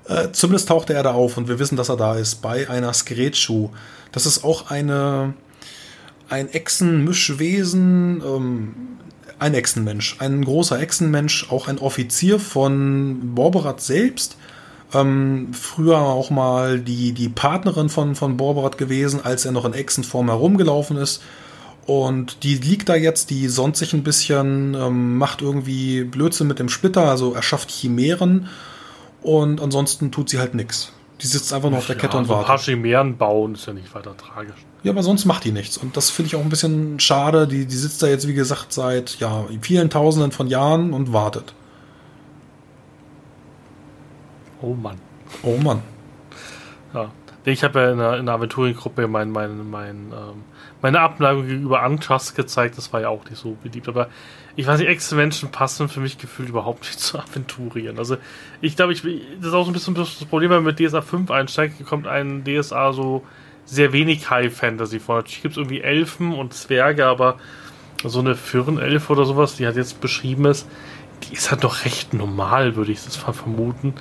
Äh, 0.08 0.30
zumindest 0.32 0.68
tauchte 0.68 0.94
er 0.94 1.02
da 1.02 1.12
auf 1.12 1.36
und 1.36 1.48
wir 1.48 1.58
wissen, 1.58 1.76
dass 1.76 1.88
er 1.88 1.96
da 1.96 2.16
ist, 2.16 2.36
bei 2.42 2.70
einer 2.70 2.92
Skretchu. 2.92 3.70
Das 4.12 4.24
ist 4.24 4.44
auch 4.44 4.70
eine, 4.70 5.34
ein 6.28 6.48
Echsenmischwesen, 6.48 8.22
ähm, 8.24 8.74
ein 9.38 9.54
Echsenmensch, 9.54 10.16
ein 10.18 10.44
großer 10.44 10.80
Echsenmensch, 10.80 11.50
auch 11.50 11.68
ein 11.68 11.78
Offizier 11.78 12.38
von 12.38 13.34
Borberat 13.34 13.80
selbst. 13.80 14.36
Ähm, 14.94 15.48
früher 15.52 15.98
auch 15.98 16.30
mal 16.30 16.80
die, 16.80 17.12
die 17.12 17.28
Partnerin 17.28 17.88
von, 17.88 18.14
von 18.14 18.36
Borberat 18.36 18.78
gewesen, 18.78 19.20
als 19.22 19.44
er 19.44 19.52
noch 19.52 19.64
in 19.64 19.74
Echsenform 19.74 20.28
herumgelaufen 20.28 20.96
ist. 20.96 21.22
Und 21.86 22.42
die 22.42 22.56
liegt 22.56 22.88
da 22.88 22.96
jetzt, 22.96 23.30
die 23.30 23.48
sonnt 23.48 23.76
sich 23.76 23.92
ein 23.92 24.02
bisschen, 24.02 24.74
ähm, 24.74 25.18
macht 25.18 25.42
irgendwie 25.42 26.04
Blödsinn 26.04 26.48
mit 26.48 26.58
dem 26.58 26.68
Splitter, 26.68 27.08
also 27.08 27.34
erschafft 27.34 27.70
Chimären. 27.70 28.48
Und 29.22 29.60
ansonsten 29.60 30.10
tut 30.10 30.28
sie 30.28 30.38
halt 30.38 30.54
nichts. 30.54 30.92
Die 31.22 31.26
sitzt 31.26 31.52
einfach 31.52 31.70
nur 31.70 31.78
auf 31.78 31.86
der 31.86 31.96
ja, 31.96 32.02
Kette 32.02 32.18
und 32.18 32.28
wartet. 32.28 32.44
Ein 32.44 32.46
paar 32.46 32.58
Chimären 32.58 33.16
bauen 33.16 33.54
ist 33.54 33.66
ja 33.66 33.72
nicht 33.72 33.94
weiter 33.94 34.16
tragisch. 34.16 34.66
Ja, 34.82 34.92
aber 34.92 35.02
sonst 35.02 35.24
macht 35.24 35.44
die 35.44 35.52
nichts. 35.52 35.78
Und 35.78 35.96
das 35.96 36.10
finde 36.10 36.28
ich 36.28 36.36
auch 36.36 36.42
ein 36.42 36.50
bisschen 36.50 37.00
schade. 37.00 37.48
Die, 37.48 37.64
die 37.66 37.76
sitzt 37.76 38.02
da 38.02 38.06
jetzt, 38.06 38.28
wie 38.28 38.34
gesagt, 38.34 38.72
seit 38.72 39.18
ja, 39.18 39.46
vielen 39.62 39.88
Tausenden 39.88 40.30
von 40.32 40.46
Jahren 40.46 40.92
und 40.92 41.12
wartet. 41.12 41.54
Oh 44.60 44.74
Mann. 44.74 44.98
Oh 45.42 45.56
Mann. 45.56 45.82
Ja. 46.92 47.10
Ich 47.44 47.62
habe 47.62 47.80
ja 47.80 47.92
in 47.92 47.98
der, 47.98 48.18
in 48.18 48.26
der 48.26 48.34
Aventuriengruppe 48.34 49.06
mein, 49.06 49.30
mein, 49.30 49.70
mein, 49.70 49.96
ähm, 50.12 50.42
meine 50.86 51.00
Abneigung 51.00 51.48
gegenüber 51.48 51.84
Untrust 51.84 52.36
gezeigt. 52.36 52.78
Das 52.78 52.92
war 52.92 53.00
ja 53.00 53.08
auch 53.08 53.24
nicht 53.24 53.38
so 53.38 53.56
beliebt. 53.60 53.88
Aber 53.88 54.08
ich 54.54 54.68
weiß 54.68 54.78
nicht, 54.78 54.88
Ex-Menschen 54.88 55.50
passen 55.50 55.88
für 55.88 55.98
mich 55.98 56.16
gefühlt 56.16 56.48
überhaupt 56.48 56.82
nicht 56.82 57.00
zu 57.00 57.18
Aventurien. 57.18 57.98
Also 57.98 58.18
ich 58.60 58.76
glaube, 58.76 58.92
ich, 58.92 59.02
das 59.02 59.48
ist 59.48 59.52
auch 59.52 59.64
so 59.64 59.70
ein 59.70 59.72
bisschen 59.72 59.96
das 59.96 60.14
Problem, 60.26 60.50
wenn 60.50 60.62
man 60.62 60.74
mit 60.76 60.78
DSA 60.78 61.00
5 61.00 61.28
einsteigt, 61.32 61.84
kommt 61.86 62.06
ein 62.06 62.44
DSA 62.44 62.92
so 62.92 63.24
sehr 63.64 63.92
wenig 63.92 64.30
High 64.30 64.54
Fantasy 64.54 65.00
vor. 65.00 65.16
Natürlich 65.16 65.42
gibt 65.42 65.52
es 65.54 65.58
irgendwie 65.58 65.80
Elfen 65.80 66.32
und 66.32 66.54
Zwerge, 66.54 67.06
aber 67.06 67.36
so 68.04 68.20
eine 68.20 68.36
Firnelfe 68.36 69.12
oder 69.12 69.24
sowas, 69.24 69.56
die 69.56 69.66
halt 69.66 69.74
jetzt 69.74 70.00
beschrieben 70.00 70.44
ist, 70.44 70.68
die 71.24 71.34
ist 71.34 71.50
halt 71.50 71.64
doch 71.64 71.84
recht 71.84 72.14
normal, 72.14 72.76
würde 72.76 72.92
ich 72.92 73.02
das 73.02 73.16
vermuten. 73.16 73.94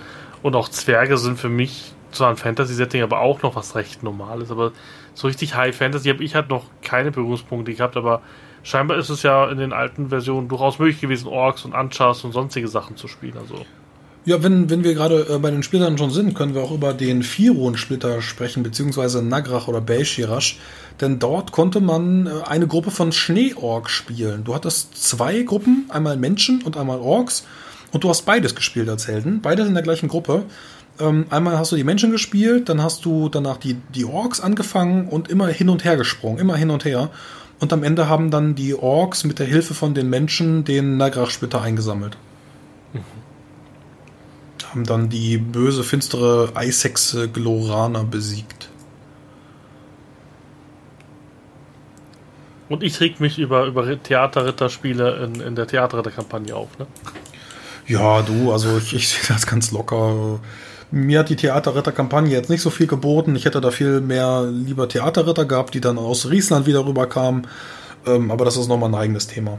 Und 0.44 0.56
auch 0.56 0.70
Zwerge 0.70 1.18
sind 1.18 1.40
für 1.40 1.50
mich 1.50 1.96
zwar 2.12 2.30
ein 2.30 2.38
Fantasy-Setting, 2.38 3.02
aber 3.02 3.22
auch 3.22 3.42
noch 3.42 3.56
was 3.56 3.74
recht 3.74 4.04
Normales. 4.04 4.52
Aber 4.52 4.72
so 5.16 5.28
richtig 5.28 5.56
High 5.56 5.76
Fantasy 5.76 6.10
habe 6.10 6.24
ich 6.24 6.36
halt 6.36 6.50
noch 6.50 6.66
keine 6.84 7.10
Berührungspunkte 7.10 7.74
gehabt, 7.74 7.98
aber 7.98 8.22
scheinbar 8.62 8.98
ist 8.98 9.10
es 9.10 9.24
ja 9.24 9.50
in 9.50 9.58
den 9.58 9.74
alten 9.74 10.10
Versionen 10.10 10.48
durchaus 10.48 10.78
möglich 10.78 11.02
gewesen, 11.02 11.28
Orks 11.28 11.66
und 11.66 11.74
Anchars 11.74 12.24
und 12.24 12.34
sonstige 12.34 12.68
Sachen 12.68 12.98
zu 12.98 13.08
spielen. 13.08 13.38
Also 13.40 13.66
ja, 14.26 14.42
wenn, 14.42 14.72
wenn 14.72 14.84
wir 14.84 14.96
gerade 14.96 15.28
äh, 15.30 15.38
bei 15.38 15.52
den 15.52 15.62
Splittern 15.62 16.00
schon 16.00 16.10
sind, 16.10 16.34
können 16.34 16.56
wir 16.56 16.64
auch 16.64 16.72
über 16.72 16.94
den 16.94 17.22
Firon-Splitter 17.22 18.24
sprechen, 18.24 18.64
beziehungsweise 18.64 19.22
Nagrach 19.22 19.68
oder 19.68 19.82
Belshirash. 19.82 20.58
Denn 21.00 21.20
dort 21.20 21.52
konnte 21.52 21.80
man 21.80 22.26
äh, 22.26 22.32
eine 22.46 22.66
Gruppe 22.66 22.90
von 22.90 23.12
Schneeorg 23.12 23.88
spielen. 23.88 24.44
Du 24.44 24.56
hattest 24.56 24.98
zwei 24.98 25.44
Gruppen, 25.44 25.86
einmal 25.90 26.18
Menschen 26.18 26.64
und 26.64 26.76
einmal 26.76 27.00
Orks. 27.00 27.46
Und 27.92 28.04
du 28.04 28.10
hast 28.10 28.24
beides 28.24 28.56
gespielt 28.56 28.90
als 28.90 29.08
Helden, 29.08 29.42
beides 29.42 29.68
in 29.68 29.76
der 29.76 29.84
gleichen 29.84 30.10
Gruppe. 30.10 30.44
Ähm, 31.00 31.26
einmal 31.30 31.58
hast 31.58 31.72
du 31.72 31.76
die 31.76 31.84
Menschen 31.84 32.12
gespielt, 32.12 32.70
dann 32.70 32.82
hast 32.82 33.06
du 33.06 33.30
danach 33.30 33.58
die, 33.58 33.76
die 33.94 34.06
Orks 34.06 34.40
angefangen 34.40 35.08
und 35.08 35.30
immer 35.30 35.48
hin 35.48 35.70
und 35.70 35.84
her 35.84 35.98
gesprungen, 35.98 36.40
immer 36.40 36.56
hin 36.56 36.70
und 36.70 36.86
her. 36.86 37.10
Und 37.60 37.74
am 37.74 37.84
Ende 37.84 38.10
haben 38.10 38.32
dann 38.32 38.56
die 38.56 38.76
Orks 38.76 39.24
mit 39.24 39.40
der 39.40 39.46
Hilfe 39.46 39.74
von 39.74 39.94
den 39.94 40.10
Menschen 40.10 40.64
den 40.64 40.98
Nagrach-Splitter 40.98 41.62
eingesammelt. 41.62 42.18
Mhm 42.94 43.26
haben 44.76 44.86
dann 44.86 45.08
die 45.08 45.38
böse, 45.38 45.86
finstere 45.86 46.52
Eishexe 46.54 47.30
Glorana 47.30 48.04
besiegt. 48.04 48.68
Und 52.68 52.84
ich 52.84 53.00
reg 53.00 53.22
mich 53.22 53.40
über, 53.40 53.66
über 53.68 54.04
Theaterritterspiele 54.04 55.24
in, 55.24 55.40
in 55.40 55.56
der 55.56 55.68
Theaterritterkampagne 55.68 56.54
auf, 56.54 56.78
ne? 56.78 56.88
Ja, 57.88 58.22
du, 58.22 58.52
also 58.52 58.78
ich, 58.78 58.94
ich 58.94 59.08
sehe 59.08 59.22
das 59.30 59.48
ganz 59.48 59.72
locker. 59.72 60.40
Mir 60.96 61.20
hat 61.20 61.28
die 61.28 61.36
Theaterritter-Kampagne 61.36 62.32
jetzt 62.32 62.50
nicht 62.50 62.62
so 62.62 62.70
viel 62.70 62.88
geboten. 62.88 63.36
Ich 63.36 63.44
hätte 63.44 63.60
da 63.60 63.70
viel 63.70 64.00
mehr 64.00 64.48
lieber 64.50 64.88
Theaterritter 64.88 65.44
gehabt, 65.44 65.74
die 65.74 65.82
dann 65.82 65.98
aus 65.98 66.30
Riesland 66.30 66.68
wieder 66.68 66.86
rüberkamen. 66.86 67.48
Ähm, 68.06 68.32
aber 68.32 68.46
das 68.46 68.56
ist 68.56 68.70
nochmal 68.70 68.92
ein 68.92 68.96
eigenes 68.96 69.28
Thema. 69.28 69.58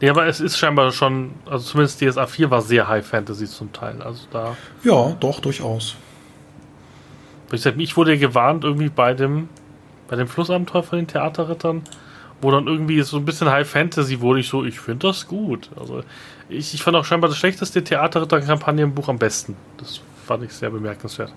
Nee, 0.00 0.10
aber 0.10 0.28
es 0.28 0.38
ist 0.38 0.58
scheinbar 0.58 0.92
schon, 0.92 1.32
also 1.44 1.64
zumindest 1.64 2.00
DSA 2.00 2.28
4 2.28 2.52
war 2.52 2.62
sehr 2.62 2.86
High 2.86 3.04
Fantasy 3.04 3.46
zum 3.46 3.72
Teil. 3.72 4.00
Also 4.00 4.26
da. 4.30 4.56
Ja, 4.84 5.16
doch, 5.18 5.40
durchaus. 5.40 5.96
Ich 7.50 7.96
wurde 7.96 8.16
gewarnt, 8.16 8.62
irgendwie 8.62 8.90
bei 8.90 9.12
dem, 9.12 9.48
bei 10.06 10.14
dem 10.14 10.28
Flussabenteuer 10.28 10.84
von 10.84 10.98
den 11.00 11.08
Theaterrittern, 11.08 11.82
wo 12.40 12.52
dann 12.52 12.68
irgendwie 12.68 13.02
so 13.02 13.16
ein 13.16 13.24
bisschen 13.24 13.50
High 13.50 13.68
Fantasy 13.68 14.20
wurde. 14.20 14.38
Ich 14.38 14.48
so, 14.48 14.64
ich 14.64 14.78
finde 14.78 15.08
das 15.08 15.26
gut. 15.26 15.68
Also 15.80 16.04
ich, 16.48 16.74
ich 16.74 16.82
fand 16.82 16.96
auch 16.96 17.04
scheinbar 17.04 17.28
das 17.28 17.38
schlechteste 17.38 17.82
Theaterritter-Kampagnenbuch 17.82 19.08
am 19.08 19.18
besten. 19.18 19.56
Das 19.78 20.00
fand 20.26 20.44
ich 20.44 20.52
sehr 20.52 20.70
bemerkenswert. 20.70 21.32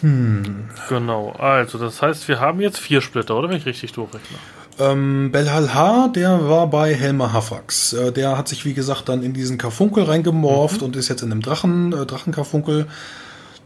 Hm. 0.00 0.68
Genau, 0.88 1.32
also 1.32 1.78
das 1.78 2.02
heißt, 2.02 2.28
wir 2.28 2.40
haben 2.40 2.60
jetzt 2.60 2.78
vier 2.78 3.00
Splitter, 3.00 3.36
oder 3.36 3.48
wenn 3.48 3.56
ich 3.56 3.66
richtig 3.66 3.92
durchrechne? 3.92 4.36
Ähm, 4.78 5.32
Belhalha, 5.32 6.08
der 6.08 6.48
war 6.48 6.68
bei 6.68 6.94
Helmer 6.94 7.32
Hafax. 7.32 7.94
Äh, 7.94 8.12
der 8.12 8.38
hat 8.38 8.48
sich, 8.48 8.64
wie 8.64 8.74
gesagt, 8.74 9.08
dann 9.08 9.22
in 9.22 9.32
diesen 9.32 9.58
Karfunkel 9.58 10.04
reingemorpht 10.04 10.80
mhm. 10.80 10.86
und 10.86 10.96
ist 10.96 11.08
jetzt 11.08 11.22
in 11.22 11.32
einem 11.32 11.42
Drachen, 11.42 11.92
äh, 11.92 12.06
Drachenkarfunkel. 12.06 12.86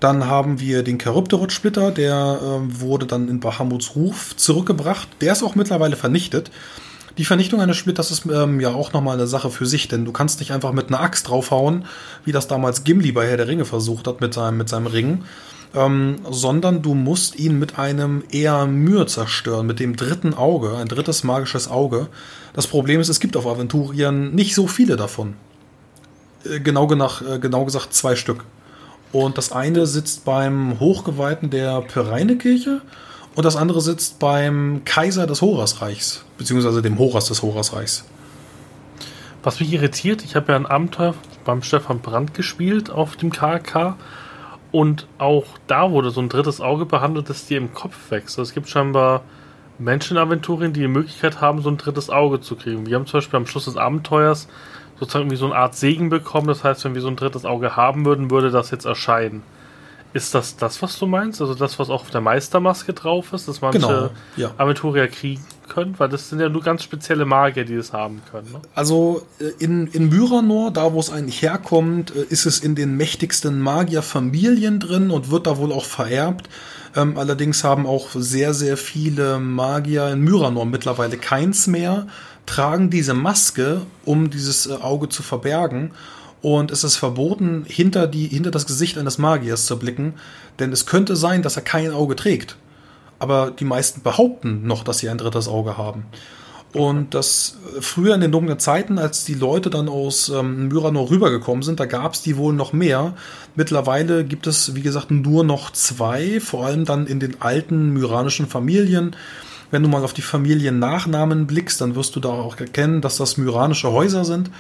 Dann 0.01 0.26
haben 0.26 0.59
wir 0.59 0.82
den 0.82 0.99
Charybdorot-Splitter, 0.99 1.90
der 1.90 2.40
äh, 2.40 2.80
wurde 2.80 3.07
dann 3.07 3.28
in 3.28 3.40
Bahamuts 3.40 3.95
Ruf 3.95 4.34
zurückgebracht. 4.36 5.09
Der 5.20 5.32
ist 5.32 5.43
auch 5.43 5.55
mittlerweile 5.55 5.97
vernichtet. 5.97 6.51
Die 7.18 7.24
Vernichtung 7.26 7.60
eines 7.60 7.76
Splitters 7.76 8.10
ist 8.10 8.24
ähm, 8.26 8.58
ja 8.60 8.70
auch 8.72 8.92
nochmal 8.92 9.16
eine 9.16 9.26
Sache 9.26 9.50
für 9.50 9.66
sich, 9.66 9.88
denn 9.88 10.04
du 10.04 10.12
kannst 10.12 10.40
nicht 10.40 10.52
einfach 10.52 10.72
mit 10.72 10.88
einer 10.88 11.00
Axt 11.00 11.28
draufhauen, 11.28 11.84
wie 12.24 12.32
das 12.32 12.48
damals 12.48 12.84
Gimli 12.84 13.12
bei 13.12 13.26
Herr 13.28 13.36
der 13.36 13.48
Ringe 13.48 13.66
versucht 13.66 14.06
hat 14.06 14.20
mit 14.20 14.32
seinem, 14.32 14.56
mit 14.56 14.68
seinem 14.70 14.86
Ring, 14.86 15.24
ähm, 15.74 16.16
sondern 16.30 16.80
du 16.80 16.94
musst 16.94 17.38
ihn 17.38 17.58
mit 17.58 17.78
einem 17.78 18.24
eher 18.30 18.66
Mühe 18.66 19.04
zerstören, 19.06 19.66
mit 19.66 19.78
dem 19.78 19.96
dritten 19.96 20.32
Auge, 20.32 20.76
ein 20.76 20.88
drittes 20.88 21.22
magisches 21.22 21.68
Auge. 21.68 22.08
Das 22.54 22.66
Problem 22.66 23.00
ist, 23.00 23.10
es 23.10 23.20
gibt 23.20 23.36
auf 23.36 23.46
Aventurien 23.46 24.34
nicht 24.34 24.54
so 24.54 24.66
viele 24.66 24.96
davon. 24.96 25.34
Äh, 26.44 26.60
genau, 26.60 26.86
genach, 26.86 27.20
äh, 27.22 27.38
genau 27.38 27.66
gesagt 27.66 27.92
zwei 27.92 28.16
Stück. 28.16 28.44
Und 29.12 29.36
das 29.36 29.52
eine 29.52 29.86
sitzt 29.86 30.24
beim 30.24 30.80
Hochgeweihten 30.80 31.50
der 31.50 31.82
Pereine-Kirche 31.82 32.80
und 33.35 33.45
das 33.45 33.57
andere 33.57 33.80
sitzt 33.80 34.18
beim 34.18 34.83
Kaiser 34.85 35.26
des 35.26 35.43
Horasreichs, 35.43 36.24
beziehungsweise 36.39 36.83
dem 36.83 36.99
Horas 36.99 37.28
des 37.28 37.43
Horasreichs. 37.43 38.05
Was 39.43 39.59
mich 39.59 39.72
irritiert, 39.72 40.22
ich 40.24 40.37
habe 40.37 40.53
ja 40.53 40.57
ein 40.57 40.66
Abenteuer 40.66 41.14
beim 41.45 41.62
Stefan 41.62 42.01
Brandt 42.01 42.35
gespielt 42.35 42.91
auf 42.91 43.16
dem 43.16 43.30
KK 43.30 43.97
und 44.70 45.07
auch 45.18 45.45
da 45.66 45.91
wurde 45.91 46.11
so 46.11 46.20
ein 46.20 46.28
drittes 46.28 46.61
Auge 46.61 46.87
behandelt, 46.87 47.28
das 47.28 47.47
dir 47.47 47.59
im 47.59 47.74
Kopf 47.74 48.11
wächst. 48.11 48.39
Also 48.39 48.43
es 48.49 48.55
gibt 48.55 48.68
scheinbar 48.68 49.22
Menschenaventurien, 49.78 50.72
die 50.72 50.80
die 50.80 50.89
Möglichkeit 50.89 51.41
haben, 51.41 51.62
so 51.62 51.70
ein 51.70 51.76
drittes 51.76 52.09
Auge 52.09 52.41
zu 52.41 52.57
kriegen. 52.57 52.87
Wir 52.87 52.97
haben 52.97 53.07
zum 53.07 53.18
Beispiel 53.18 53.37
am 53.37 53.47
Schluss 53.47 53.64
des 53.64 53.76
Abenteuers 53.76 54.49
sozusagen 54.99 55.24
irgendwie 55.24 55.37
so 55.37 55.47
eine 55.47 55.57
Art 55.57 55.74
Segen 55.74 56.09
bekommen. 56.09 56.47
Das 56.47 56.62
heißt, 56.62 56.85
wenn 56.85 56.95
wir 56.95 57.03
so 57.03 57.09
ein 57.09 57.16
drittes 57.16 57.45
Auge 57.45 57.76
haben 57.76 58.05
würden, 58.05 58.30
würde 58.30 58.51
das 58.51 58.70
jetzt 58.70 58.85
erscheinen. 58.85 59.43
Ist 60.14 60.34
das 60.34 60.56
das, 60.56 60.82
was 60.82 60.98
du 60.98 61.06
meinst? 61.06 61.40
Also 61.40 61.54
das, 61.54 61.78
was 61.78 61.88
auch 61.88 62.02
auf 62.02 62.10
der 62.10 62.20
Meistermaske 62.20 62.92
drauf 62.92 63.32
ist, 63.32 63.48
dass 63.48 63.62
manche 63.62 63.78
genau, 63.78 64.10
ja. 64.36 64.50
Aventurier 64.58 65.08
kriegen 65.08 65.42
können? 65.68 65.94
Weil 65.98 66.10
das 66.10 66.28
sind 66.28 66.40
ja 66.40 66.48
nur 66.48 66.62
ganz 66.62 66.82
spezielle 66.82 67.24
Magier, 67.24 67.64
die 67.64 67.76
das 67.76 67.92
haben 67.92 68.20
können. 68.30 68.52
Ne? 68.52 68.60
Also 68.74 69.26
äh, 69.40 69.44
in, 69.58 69.86
in 69.86 70.10
Myranor, 70.10 70.70
da 70.70 70.92
wo 70.92 71.00
es 71.00 71.10
eigentlich 71.10 71.40
herkommt, 71.40 72.14
äh, 72.14 72.24
ist 72.28 72.44
es 72.44 72.60
in 72.60 72.74
den 72.74 72.96
mächtigsten 72.96 73.60
Magierfamilien 73.60 74.80
drin 74.80 75.10
und 75.10 75.30
wird 75.30 75.46
da 75.46 75.56
wohl 75.56 75.72
auch 75.72 75.86
vererbt. 75.86 76.48
Ähm, 76.94 77.16
allerdings 77.16 77.64
haben 77.64 77.86
auch 77.86 78.10
sehr, 78.14 78.52
sehr 78.52 78.76
viele 78.76 79.38
Magier 79.38 80.08
in 80.08 80.20
Myranor 80.20 80.66
mittlerweile 80.66 81.16
keins 81.16 81.66
mehr, 81.66 82.06
tragen 82.44 82.90
diese 82.90 83.14
Maske, 83.14 83.80
um 84.04 84.28
dieses 84.28 84.66
äh, 84.66 84.74
Auge 84.74 85.08
zu 85.08 85.22
verbergen 85.22 85.92
und 86.43 86.72
es 86.72 86.82
ist 86.82 86.97
verboten, 86.97 87.64
hinter, 87.66 88.09
die, 88.09 88.26
hinter 88.26 88.51
das 88.51 88.66
Gesicht 88.66 88.99
eines 88.99 89.16
Magiers 89.16 89.66
zu 89.66 89.78
blicken, 89.78 90.14
denn 90.59 90.72
es 90.72 90.86
könnte 90.86 91.14
sein, 91.14 91.43
dass 91.43 91.57
er 91.57 91.62
kein 91.62 91.93
Auge 91.93 92.16
trägt. 92.16 92.57
Aber 93.20 93.53
die 93.53 93.64
meisten 93.64 94.03
behaupten 94.03 94.66
noch, 94.66 94.82
dass 94.82 94.99
sie 94.99 95.09
ein 95.09 95.18
drittes 95.18 95.47
Auge 95.47 95.78
haben. 95.78 96.05
Und 96.74 97.14
das 97.14 97.59
früher 97.80 98.14
in 98.14 98.22
den 98.22 98.32
dunklen 98.32 98.59
Zeiten, 98.59 98.99
als 98.99 99.24
die 99.24 99.34
Leute 99.34 99.70
dann 99.70 99.88
aus 99.88 100.30
ähm, 100.30 100.68
Myranor 100.68 101.11
rübergekommen 101.11 101.62
sind, 101.62 101.78
da 101.78 101.84
gab 101.84 102.14
es 102.14 102.22
die 102.22 102.36
wohl 102.36 102.55
noch 102.55 102.72
mehr. 102.72 103.14
Mittlerweile 103.55 104.24
gibt 104.24 104.47
es, 104.47 104.74
wie 104.74 104.80
gesagt, 104.80 105.11
nur 105.11 105.45
noch 105.45 105.70
zwei, 105.70 106.40
vor 106.40 106.66
allem 106.66 106.84
dann 106.84 107.07
in 107.07 107.20
den 107.20 107.40
alten 107.43 107.90
myranischen 107.93 108.49
Familien. 108.49 109.14
Wenn 109.70 109.82
du 109.82 109.88
mal 109.88 110.03
auf 110.03 110.14
die 110.14 110.22
Familiennachnamen 110.22 111.47
blickst, 111.47 111.80
dann 111.80 111.95
wirst 111.95 112.16
du 112.16 112.20
da 112.20 112.30
auch 112.30 112.59
erkennen, 112.59 113.03
dass 113.03 113.18
das 113.18 113.36
myranische 113.36 113.93
Häuser 113.93 114.24
sind 114.24 114.51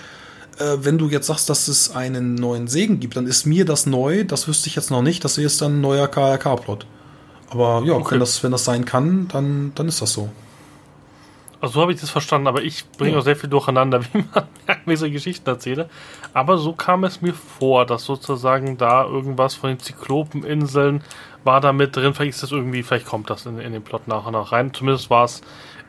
äh, 0.58 0.76
wenn 0.78 0.98
du 0.98 1.08
jetzt 1.08 1.26
sagst, 1.26 1.48
dass 1.48 1.68
es 1.68 1.94
einen 1.94 2.34
neuen 2.34 2.68
Segen 2.68 3.00
gibt, 3.00 3.16
dann 3.16 3.26
ist 3.26 3.46
mir 3.46 3.64
das 3.64 3.86
neu. 3.86 4.24
Das 4.24 4.48
wüsste 4.48 4.68
ich 4.68 4.76
jetzt 4.76 4.90
noch 4.90 5.02
nicht. 5.02 5.24
Das 5.24 5.38
ist 5.38 5.62
dann 5.62 5.78
ein 5.78 5.80
neuer 5.80 6.08
KRK-Plot. 6.08 6.86
Aber 7.50 7.82
ja, 7.84 7.94
okay. 7.94 8.12
wenn, 8.12 8.20
das, 8.20 8.42
wenn 8.42 8.52
das 8.52 8.64
sein 8.64 8.84
kann, 8.84 9.28
dann, 9.28 9.72
dann 9.74 9.88
ist 9.88 10.00
das 10.00 10.12
so. 10.12 10.30
Also 11.60 11.74
so 11.74 11.80
habe 11.82 11.92
ich 11.92 12.00
das 12.00 12.10
verstanden, 12.10 12.48
aber 12.48 12.62
ich 12.62 12.88
bringe 12.98 13.12
ja. 13.12 13.18
auch 13.18 13.22
sehr 13.22 13.36
viel 13.36 13.48
durcheinander, 13.48 14.02
wie 14.12 14.24
man 14.84 14.96
so 14.96 15.08
Geschichten 15.08 15.48
erzähle. 15.48 15.88
Aber 16.34 16.58
so 16.58 16.72
kam 16.72 17.04
es 17.04 17.22
mir 17.22 17.34
vor, 17.34 17.86
dass 17.86 18.04
sozusagen 18.04 18.78
da 18.78 19.04
irgendwas 19.04 19.54
von 19.54 19.70
den 19.70 19.78
Zyklopeninseln 19.78 21.04
war 21.44 21.60
da 21.60 21.72
mit 21.72 21.94
drin. 21.94 22.14
Vielleicht 22.14 22.34
ist 22.34 22.42
das 22.42 22.50
irgendwie, 22.50 22.82
vielleicht 22.82 23.06
kommt 23.06 23.30
das 23.30 23.46
in, 23.46 23.60
in 23.60 23.72
den 23.72 23.82
Plot 23.82 24.08
nach 24.08 24.26
und 24.26 24.32
nach 24.32 24.50
rein. 24.50 24.74
Zumindest 24.74 25.08
war 25.08 25.24
es 25.24 25.42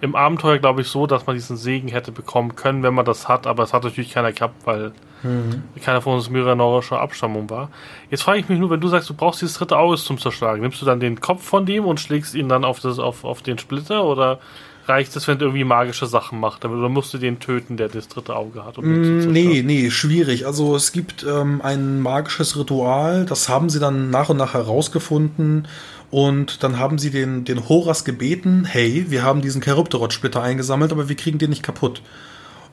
im 0.04 0.16
Abenteuer, 0.16 0.58
glaube 0.58 0.82
ich, 0.82 0.88
so, 0.88 1.08
dass 1.08 1.28
man 1.28 1.36
diesen 1.38 1.56
Segen 1.56 1.88
hätte 1.88 2.12
bekommen 2.12 2.58
können, 2.58 2.84
wenn 2.84 2.94
man 2.94 3.06
das 3.06 3.30
hat, 3.30 3.48
aber 3.48 3.64
es 3.64 3.72
hat 3.72 3.86
natürlich 3.86 4.12
keiner 4.12 4.34
gehabt, 4.34 4.66
weil 4.66 4.92
mhm. 5.24 5.64
keiner 5.82 6.02
von 6.02 6.16
uns 6.16 6.30
myranorischer 6.30 7.00
Abstammung 7.00 7.50
war. 7.50 7.70
Jetzt 8.10 8.24
frage 8.24 8.40
ich 8.40 8.50
mich 8.50 8.60
nur, 8.60 8.70
wenn 8.70 8.82
du 8.82 8.90
sagst, 8.90 9.10
du 9.10 9.14
brauchst 9.14 9.42
dieses 9.42 9.56
dritte 9.56 9.78
Auge 9.78 9.96
zum 9.96 10.18
Zerschlagen, 10.18 10.62
nimmst 10.62 10.82
du 10.82 10.86
dann 10.86 11.00
den 11.00 11.22
Kopf 11.22 11.42
von 11.42 11.66
dem 11.66 11.86
und 11.86 12.02
schlägst 12.02 12.36
ihn 12.36 12.50
dann 12.50 12.66
auf, 12.66 12.82
das, 12.82 13.00
auf, 13.00 13.24
auf 13.24 13.44
den 13.44 13.58
Splitter 13.58 14.04
oder 14.04 14.40
reicht 14.88 15.16
es, 15.16 15.26
wenn 15.30 15.38
du 15.38 15.46
irgendwie 15.46 15.64
magische 15.64 16.06
Sachen 16.06 16.42
machst? 16.42 16.66
Oder 16.66 16.90
musst 16.90 17.14
du 17.14 17.18
den 17.18 17.40
töten, 17.40 17.78
der 17.78 17.88
das 17.88 18.10
dritte 18.10 18.36
Auge 18.36 18.66
hat? 18.66 18.78
Um 18.78 18.86
mm, 18.86 19.32
nee, 19.32 19.64
nee, 19.66 19.90
schwierig. 19.90 20.46
Also 20.46 20.76
es 20.76 20.92
gibt 20.92 21.24
ähm, 21.24 21.62
ein 21.64 22.02
magisches 22.02 22.58
Ritual, 22.58 23.26
das 23.26 23.48
haben 23.48 23.70
sie 23.70 23.80
dann 23.80 24.10
nach 24.10 24.28
und 24.28 24.36
nach 24.36 24.54
herausgefunden 24.54 25.66
und 26.14 26.62
dann 26.62 26.78
haben 26.78 27.00
sie 27.00 27.10
den, 27.10 27.44
den 27.44 27.68
Horas 27.68 28.06
gebeten, 28.06 28.66
hey, 28.66 29.08
wir 29.10 29.24
haben 29.24 29.42
diesen 29.42 29.64
Charybdorot-Splitter 29.64 30.44
eingesammelt, 30.44 30.92
aber 30.92 31.10
wir 31.10 31.16
kriegen 31.16 31.40
den 31.40 31.50
nicht 31.50 31.64
kaputt. 31.64 32.04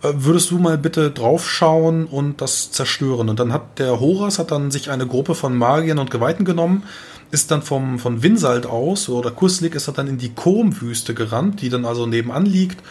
Äh, 0.02 0.12
würdest 0.12 0.50
du 0.50 0.58
mal 0.58 0.76
bitte 0.76 1.10
draufschauen 1.10 2.04
und 2.04 2.42
das 2.42 2.70
zerstören? 2.70 3.30
Und 3.30 3.40
dann 3.40 3.50
hat 3.50 3.78
der 3.78 3.98
Horas 3.98 4.38
hat 4.38 4.50
dann 4.50 4.70
sich 4.70 4.90
eine 4.90 5.06
Gruppe 5.06 5.34
von 5.34 5.56
Magiern 5.56 5.98
und 5.98 6.10
Geweihten 6.10 6.44
genommen, 6.44 6.82
ist 7.30 7.50
dann 7.50 7.62
vom, 7.62 7.98
von 7.98 8.22
Winsalt 8.22 8.66
aus, 8.66 9.08
oder 9.08 9.30
Kuslik 9.30 9.74
ist 9.74 9.88
er 9.88 9.94
dann 9.94 10.06
in 10.06 10.18
die 10.18 10.34
Kom-Wüste 10.34 11.14
gerannt, 11.14 11.62
die 11.62 11.70
dann 11.70 11.86
also 11.86 12.04
nebenan 12.04 12.44
liegt, 12.44 12.84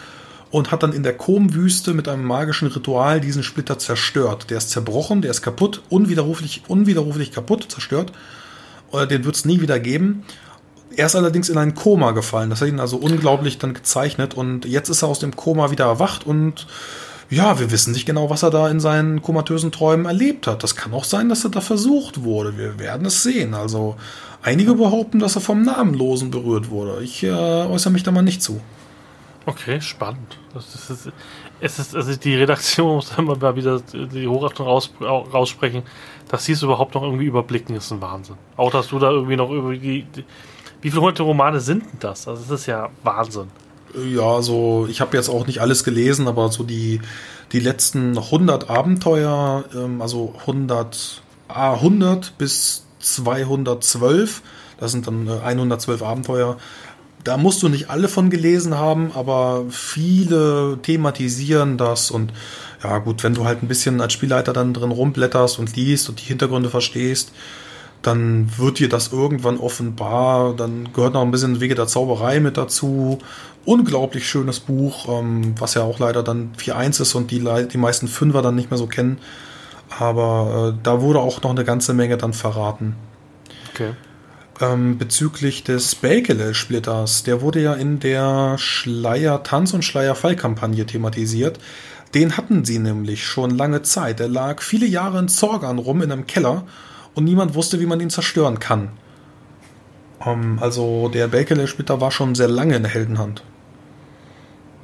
und 0.50 0.72
hat 0.72 0.82
dann 0.82 0.92
in 0.92 1.04
der 1.04 1.16
Kom-Wüste 1.16 1.94
mit 1.94 2.08
einem 2.08 2.24
magischen 2.24 2.66
Ritual 2.66 3.20
diesen 3.20 3.44
Splitter 3.44 3.78
zerstört. 3.78 4.50
Der 4.50 4.58
ist 4.58 4.70
zerbrochen, 4.70 5.22
der 5.22 5.30
ist 5.30 5.42
kaputt, 5.42 5.80
unwiderruflich, 5.90 6.62
unwiderruflich 6.66 7.30
kaputt, 7.30 7.66
zerstört 7.68 8.10
oder 8.90 9.06
den 9.06 9.24
wird 9.24 9.36
es 9.36 9.44
nie 9.44 9.60
wieder 9.60 9.78
geben. 9.78 10.24
Er 10.96 11.06
ist 11.06 11.16
allerdings 11.16 11.48
in 11.48 11.58
ein 11.58 11.74
Koma 11.74 12.10
gefallen. 12.10 12.50
Das 12.50 12.60
hat 12.60 12.68
ihn 12.68 12.80
also 12.80 12.96
unglaublich 12.96 13.58
dann 13.58 13.74
gezeichnet. 13.74 14.34
Und 14.34 14.64
jetzt 14.64 14.88
ist 14.88 15.02
er 15.02 15.08
aus 15.08 15.20
dem 15.20 15.36
Koma 15.36 15.70
wieder 15.70 15.84
erwacht 15.84 16.26
und 16.26 16.66
ja, 17.30 17.60
wir 17.60 17.70
wissen 17.70 17.92
nicht 17.92 18.06
genau, 18.06 18.28
was 18.28 18.42
er 18.42 18.50
da 18.50 18.68
in 18.68 18.80
seinen 18.80 19.22
komatösen 19.22 19.70
Träumen 19.70 20.06
erlebt 20.06 20.48
hat. 20.48 20.64
Das 20.64 20.74
kann 20.74 20.92
auch 20.92 21.04
sein, 21.04 21.28
dass 21.28 21.44
er 21.44 21.50
da 21.50 21.60
versucht 21.60 22.24
wurde. 22.24 22.58
Wir 22.58 22.80
werden 22.80 23.06
es 23.06 23.22
sehen. 23.22 23.54
Also 23.54 23.96
einige 24.42 24.74
behaupten, 24.74 25.20
dass 25.20 25.36
er 25.36 25.40
vom 25.40 25.62
Namenlosen 25.62 26.32
berührt 26.32 26.70
wurde. 26.70 27.04
Ich 27.04 27.22
äh, 27.22 27.30
äußere 27.30 27.92
mich 27.92 28.02
da 28.02 28.10
mal 28.10 28.22
nicht 28.22 28.42
zu. 28.42 28.60
Okay, 29.46 29.80
spannend. 29.80 30.38
Das 30.54 30.90
ist, 30.90 31.12
es 31.60 31.78
ist, 31.78 31.94
also 31.94 32.16
die 32.16 32.34
Redaktion 32.34 32.94
muss 32.96 33.12
immer 33.16 33.36
mal 33.36 33.54
wieder 33.54 33.80
die 33.80 34.26
Hochachtung 34.26 34.66
raus, 34.66 34.92
raussprechen 35.00 35.84
dass 36.30 36.44
sie 36.44 36.52
es 36.52 36.62
überhaupt 36.62 36.94
noch 36.94 37.02
irgendwie 37.02 37.24
überblicken, 37.24 37.74
ist 37.74 37.90
ein 37.90 38.00
Wahnsinn. 38.00 38.36
Auch, 38.56 38.70
dass 38.70 38.88
du 38.88 38.98
da 38.98 39.10
irgendwie 39.10 39.36
noch 39.36 39.50
über 39.50 39.74
die. 39.74 40.06
Wie 40.80 40.90
viele 40.90 41.02
hunderte 41.02 41.24
Romane 41.24 41.60
sind 41.60 41.82
denn 41.82 41.98
das? 41.98 42.28
Also, 42.28 42.42
das 42.48 42.60
ist 42.60 42.66
ja 42.66 42.88
Wahnsinn. 43.02 43.48
Ja, 44.14 44.40
so, 44.40 44.86
ich 44.88 45.00
habe 45.00 45.16
jetzt 45.16 45.28
auch 45.28 45.46
nicht 45.46 45.60
alles 45.60 45.82
gelesen, 45.82 46.28
aber 46.28 46.50
so 46.52 46.62
die, 46.62 47.00
die 47.50 47.58
letzten 47.58 48.16
100 48.16 48.70
Abenteuer, 48.70 49.64
ähm, 49.74 50.00
also 50.00 50.34
100, 50.42 51.22
ah, 51.48 51.74
100 51.74 52.38
bis 52.38 52.86
212, 53.00 54.42
das 54.78 54.92
sind 54.92 55.08
dann 55.08 55.26
äh, 55.26 55.40
112 55.42 56.02
Abenteuer, 56.02 56.56
da 57.24 57.36
musst 57.36 57.62
du 57.64 57.68
nicht 57.68 57.90
alle 57.90 58.06
von 58.06 58.30
gelesen 58.30 58.78
haben, 58.78 59.10
aber 59.12 59.64
viele 59.68 60.78
thematisieren 60.82 61.76
das 61.76 62.12
und 62.12 62.32
ja 62.82 62.98
gut, 62.98 63.22
wenn 63.24 63.34
du 63.34 63.44
halt 63.44 63.62
ein 63.62 63.68
bisschen 63.68 64.00
als 64.00 64.12
Spielleiter 64.12 64.52
dann 64.52 64.74
drin 64.74 64.90
rumblätterst 64.90 65.58
und 65.58 65.76
liest 65.76 66.08
und 66.08 66.20
die 66.20 66.24
Hintergründe 66.24 66.70
verstehst, 66.70 67.32
dann 68.02 68.50
wird 68.56 68.78
dir 68.78 68.88
das 68.88 69.12
irgendwann 69.12 69.58
offenbar. 69.58 70.54
Dann 70.56 70.92
gehört 70.92 71.14
noch 71.14 71.22
ein 71.22 71.30
bisschen 71.30 71.60
Wege 71.60 71.74
der 71.74 71.86
Zauberei 71.86 72.40
mit 72.40 72.56
dazu. 72.56 73.18
Unglaublich 73.66 74.26
schönes 74.26 74.60
Buch, 74.60 75.06
ähm, 75.08 75.54
was 75.58 75.74
ja 75.74 75.82
auch 75.82 75.98
leider 75.98 76.22
dann 76.22 76.52
4.1 76.56 77.02
ist 77.02 77.14
und 77.14 77.30
die, 77.30 77.44
die 77.70 77.78
meisten 77.78 78.08
Fünfer 78.08 78.40
dann 78.40 78.54
nicht 78.54 78.70
mehr 78.70 78.78
so 78.78 78.86
kennen. 78.86 79.18
Aber 79.98 80.74
äh, 80.74 80.80
da 80.82 81.02
wurde 81.02 81.18
auch 81.18 81.42
noch 81.42 81.50
eine 81.50 81.64
ganze 81.64 81.92
Menge 81.92 82.16
dann 82.16 82.32
verraten. 82.32 82.96
Okay. 83.74 83.90
Ähm, 84.60 84.96
bezüglich 84.98 85.64
des 85.64 85.94
Bakele-Splitters, 85.94 87.22
der 87.24 87.42
wurde 87.42 87.60
ja 87.60 87.74
in 87.74 87.98
der 87.98 88.56
Schleier-Tanz- 88.56 89.74
und 89.74 89.84
Schleier-Fall-Kampagne 89.84 90.86
thematisiert. 90.86 91.58
Den 92.14 92.36
hatten 92.36 92.64
sie 92.64 92.78
nämlich 92.78 93.24
schon 93.24 93.50
lange 93.50 93.82
Zeit. 93.82 94.18
Der 94.18 94.28
lag 94.28 94.62
viele 94.62 94.86
Jahre 94.86 95.18
in 95.18 95.28
Zorgan 95.28 95.78
rum 95.78 96.02
in 96.02 96.10
einem 96.10 96.26
Keller 96.26 96.64
und 97.14 97.24
niemand 97.24 97.54
wusste, 97.54 97.80
wie 97.80 97.86
man 97.86 98.00
ihn 98.00 98.10
zerstören 98.10 98.58
kann. 98.58 98.90
Um, 100.24 100.42
ähm, 100.42 100.58
also 100.60 101.08
der 101.08 101.28
Bakele-Splitter 101.28 102.00
war 102.00 102.10
schon 102.10 102.34
sehr 102.34 102.48
lange 102.48 102.76
in 102.76 102.82
der 102.82 102.92
Heldenhand. 102.92 103.42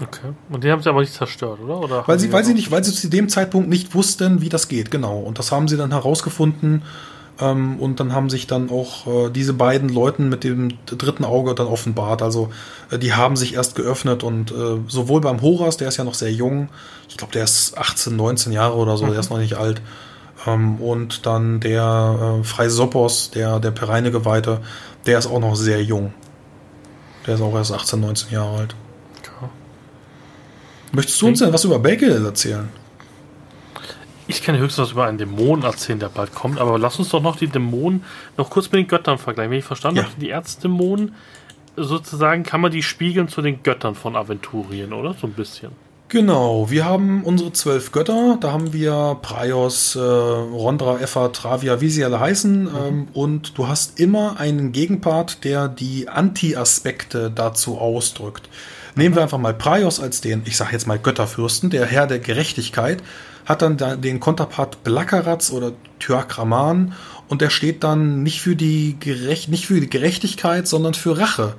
Okay. 0.01 0.33
Und 0.51 0.63
den 0.63 0.73
haben 0.73 0.83
sie 0.83 0.91
aber 0.91 1.01
nicht 1.01 1.13
zerstört, 1.13 1.61
oder? 1.61 1.81
oder 1.81 2.09
weil 2.09 2.19
sie, 2.19 2.31
weil 2.31 2.45
sie 2.45 2.55
nicht, 2.55 2.71
weil 2.71 2.85
sie 2.85 2.93
zu 2.93 3.09
dem 3.09 3.29
Zeitpunkt 3.29 3.69
nicht 3.69 3.95
wussten, 3.95 4.43
wie 4.43 4.49
das 4.49 4.69
geht, 4.69 4.91
genau. 4.91 5.19
Und 5.19 5.39
das 5.39 5.53
haben 5.53 5.69
sie 5.69 5.77
dann 5.77 5.91
herausgefunden. 5.91 6.83
Ähm, 7.41 7.79
und 7.79 8.01
dann 8.01 8.13
haben 8.15 8.31
sich 8.31 8.47
dann 8.47 8.71
auch 8.71 9.07
äh, 9.07 9.31
diese 9.31 9.53
beiden 9.53 9.89
Leuten 9.89 10.29
mit 10.29 10.45
dem 10.45 10.73
dritten 10.87 11.25
Auge 11.25 11.55
dann 11.55 11.67
offenbart. 11.67 12.23
Also 12.23 12.51
äh, 12.91 12.99
die 12.99 13.15
haben 13.15 13.37
sich 13.37 13.55
erst 13.55 13.75
geöffnet 13.75 14.23
und 14.23 14.51
äh, 14.53 14.79
sowohl 14.89 15.21
beim 15.21 15.43
Horas, 15.43 15.77
der 15.77 15.89
ist 15.89 15.97
ja 15.97 16.05
noch 16.05 16.15
sehr 16.15 16.33
jung, 16.33 16.69
ich 17.09 17.17
glaube, 17.17 17.33
der 17.33 17.45
ist 17.45 17.77
18, 17.77 18.17
19 18.17 18.53
Jahre 18.53 18.77
oder 18.77 18.97
so, 18.97 19.07
mhm. 19.07 19.11
der 19.11 19.21
ist 19.21 19.31
noch 19.31 19.39
nicht 19.39 19.55
alt. 19.55 19.83
Ähm, 20.47 20.77
und 20.77 21.27
dann 21.27 21.61
der 21.61 22.41
äh, 22.41 22.45
Freisopos, 22.45 23.31
der, 23.31 23.61
der 23.61 23.71
Pereine-Geweihte, 23.71 24.61
der 25.07 25.19
ist 25.19 25.27
auch 25.27 25.41
noch 25.41 25.57
sehr 25.57 25.83
jung. 25.83 26.15
Der 27.27 27.35
ist 27.35 27.41
auch 27.41 27.55
erst 27.55 27.73
18, 27.73 28.01
19 28.01 28.33
Jahre 28.33 28.59
alt. 28.59 28.77
Möchtest 30.93 31.21
du 31.21 31.27
uns 31.27 31.41
denn 31.41 31.53
was 31.53 31.65
über 31.65 31.79
Bagel 31.79 32.25
erzählen? 32.25 32.69
Ich 34.29 34.43
kann 34.43 34.59
höchstens 34.59 34.87
was 34.87 34.93
über 34.93 35.07
einen 35.07 35.19
Dämon 35.19 35.63
erzählen, 35.63 35.99
der 35.99 36.09
bald 36.09 36.35
kommt, 36.35 36.59
aber 36.59 36.79
lass 36.79 36.99
uns 36.99 37.11
doch 37.11 37.23
noch 37.23 37.37
die 37.37 37.47
Dämonen 37.47 38.05
noch 38.37 38.51
kurz 38.51 38.67
mit 38.73 38.81
den 38.81 38.89
Göttern 38.89 39.19
vergleichen. 39.19 39.53
Wenn 39.53 39.59
ich 39.59 39.65
verstanden 39.65 39.99
ja. 39.99 40.05
habe, 40.05 40.15
die 40.21 40.31
Erzdämonen 40.31 41.15
sozusagen 41.77 42.43
kann 42.43 42.61
man 42.61 42.73
die 42.73 42.83
spiegeln 42.83 43.29
zu 43.29 43.43
den 43.43 43.63
Göttern 43.63 43.95
von 43.95 44.17
Aventurien, 44.17 44.93
oder? 44.93 45.15
So 45.15 45.27
ein 45.27 45.35
bisschen. 45.35 45.71
Genau, 46.09 46.71
wir 46.71 46.85
haben 46.85 47.25
unsere 47.25 47.53
zwölf 47.53 47.91
Götter. 47.91 48.39
Da 48.41 48.53
haben 48.53 48.73
wir 48.73 49.19
Praios, 49.23 49.97
äh, 49.97 50.01
Rondra, 50.01 51.01
Effa, 51.01 51.29
Travia, 51.29 51.81
wie 51.81 51.91
sie 51.91 52.05
alle 52.05 52.21
heißen. 52.21 52.63
Mhm. 52.63 52.69
Ähm, 52.69 53.09
und 53.13 53.59
du 53.59 53.67
hast 53.67 53.99
immer 53.99 54.39
einen 54.39 54.71
Gegenpart, 54.71 55.43
der 55.43 55.67
die 55.67 56.09
Anti-Aspekte 56.09 57.31
dazu 57.35 57.79
ausdrückt. 57.79 58.49
Nehmen 58.95 59.17
wir 59.17 59.23
einfach 59.23 59.39
mal 59.39 59.53
Praios 59.53 59.99
als 59.99 60.21
den, 60.21 60.43
ich 60.47 60.57
sage 60.57 60.73
jetzt 60.73 60.87
mal 60.87 60.99
Götterfürsten, 60.99 61.71
der 61.71 61.87
Herr 61.87 62.07
der 62.07 62.21
Gerechtigkeit, 62.21 63.03
hat 63.47 63.63
dann 63.63 64.01
den 64.03 64.21
Konterpart 64.21 64.83
Blackeratz 64.85 65.51
oder 65.51 65.73
Thyakraman 66.01 66.93
und 67.29 67.41
der 67.41 67.51
steht 67.51 67.83
dann 67.85 68.23
nicht 68.23 68.41
für 68.41 68.57
die 68.57 68.97
Gerecht, 69.01 69.49
nicht 69.49 69.67
für 69.67 69.81
die 69.81 69.89
Gerechtigkeit, 69.89 70.69
sondern 70.69 70.95
für 70.95 71.19
Rache. 71.19 71.55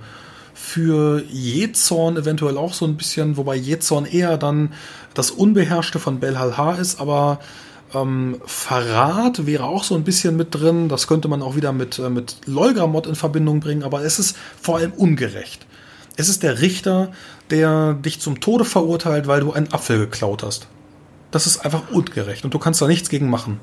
Für 0.53 1.23
Jezorn 1.29 2.17
eventuell 2.17 2.57
auch 2.57 2.73
so 2.73 2.85
ein 2.85 2.97
bisschen, 2.97 3.37
wobei 3.37 3.55
Jezorn 3.55 4.05
eher 4.05 4.37
dann 4.37 4.73
das 5.13 5.31
Unbeherrschte 5.31 5.99
von 5.99 6.19
Belhalha 6.19 6.73
ist, 6.75 6.99
aber 6.99 7.39
ähm, 7.93 8.41
Verrat 8.45 9.45
wäre 9.45 9.63
auch 9.63 9.83
so 9.83 9.95
ein 9.95 10.03
bisschen 10.03 10.35
mit 10.35 10.53
drin. 10.53 10.89
Das 10.89 11.07
könnte 11.07 11.27
man 11.27 11.41
auch 11.41 11.55
wieder 11.55 11.71
mit, 11.71 11.99
äh, 11.99 12.09
mit 12.09 12.37
Lolgramot 12.45 13.07
in 13.07 13.15
Verbindung 13.15 13.59
bringen, 13.59 13.83
aber 13.83 14.03
es 14.03 14.19
ist 14.19 14.35
vor 14.61 14.77
allem 14.77 14.91
ungerecht. 14.91 15.65
Es 16.17 16.29
ist 16.29 16.43
der 16.43 16.61
Richter, 16.61 17.11
der 17.49 17.93
dich 17.93 18.19
zum 18.19 18.41
Tode 18.41 18.65
verurteilt, 18.65 19.27
weil 19.27 19.39
du 19.39 19.53
einen 19.53 19.71
Apfel 19.71 19.99
geklaut 19.99 20.43
hast. 20.43 20.67
Das 21.31 21.45
ist 21.45 21.65
einfach 21.65 21.89
ungerecht 21.91 22.45
und 22.45 22.53
du 22.53 22.59
kannst 22.59 22.81
da 22.81 22.87
nichts 22.87 23.09
gegen 23.09 23.29
machen. 23.29 23.59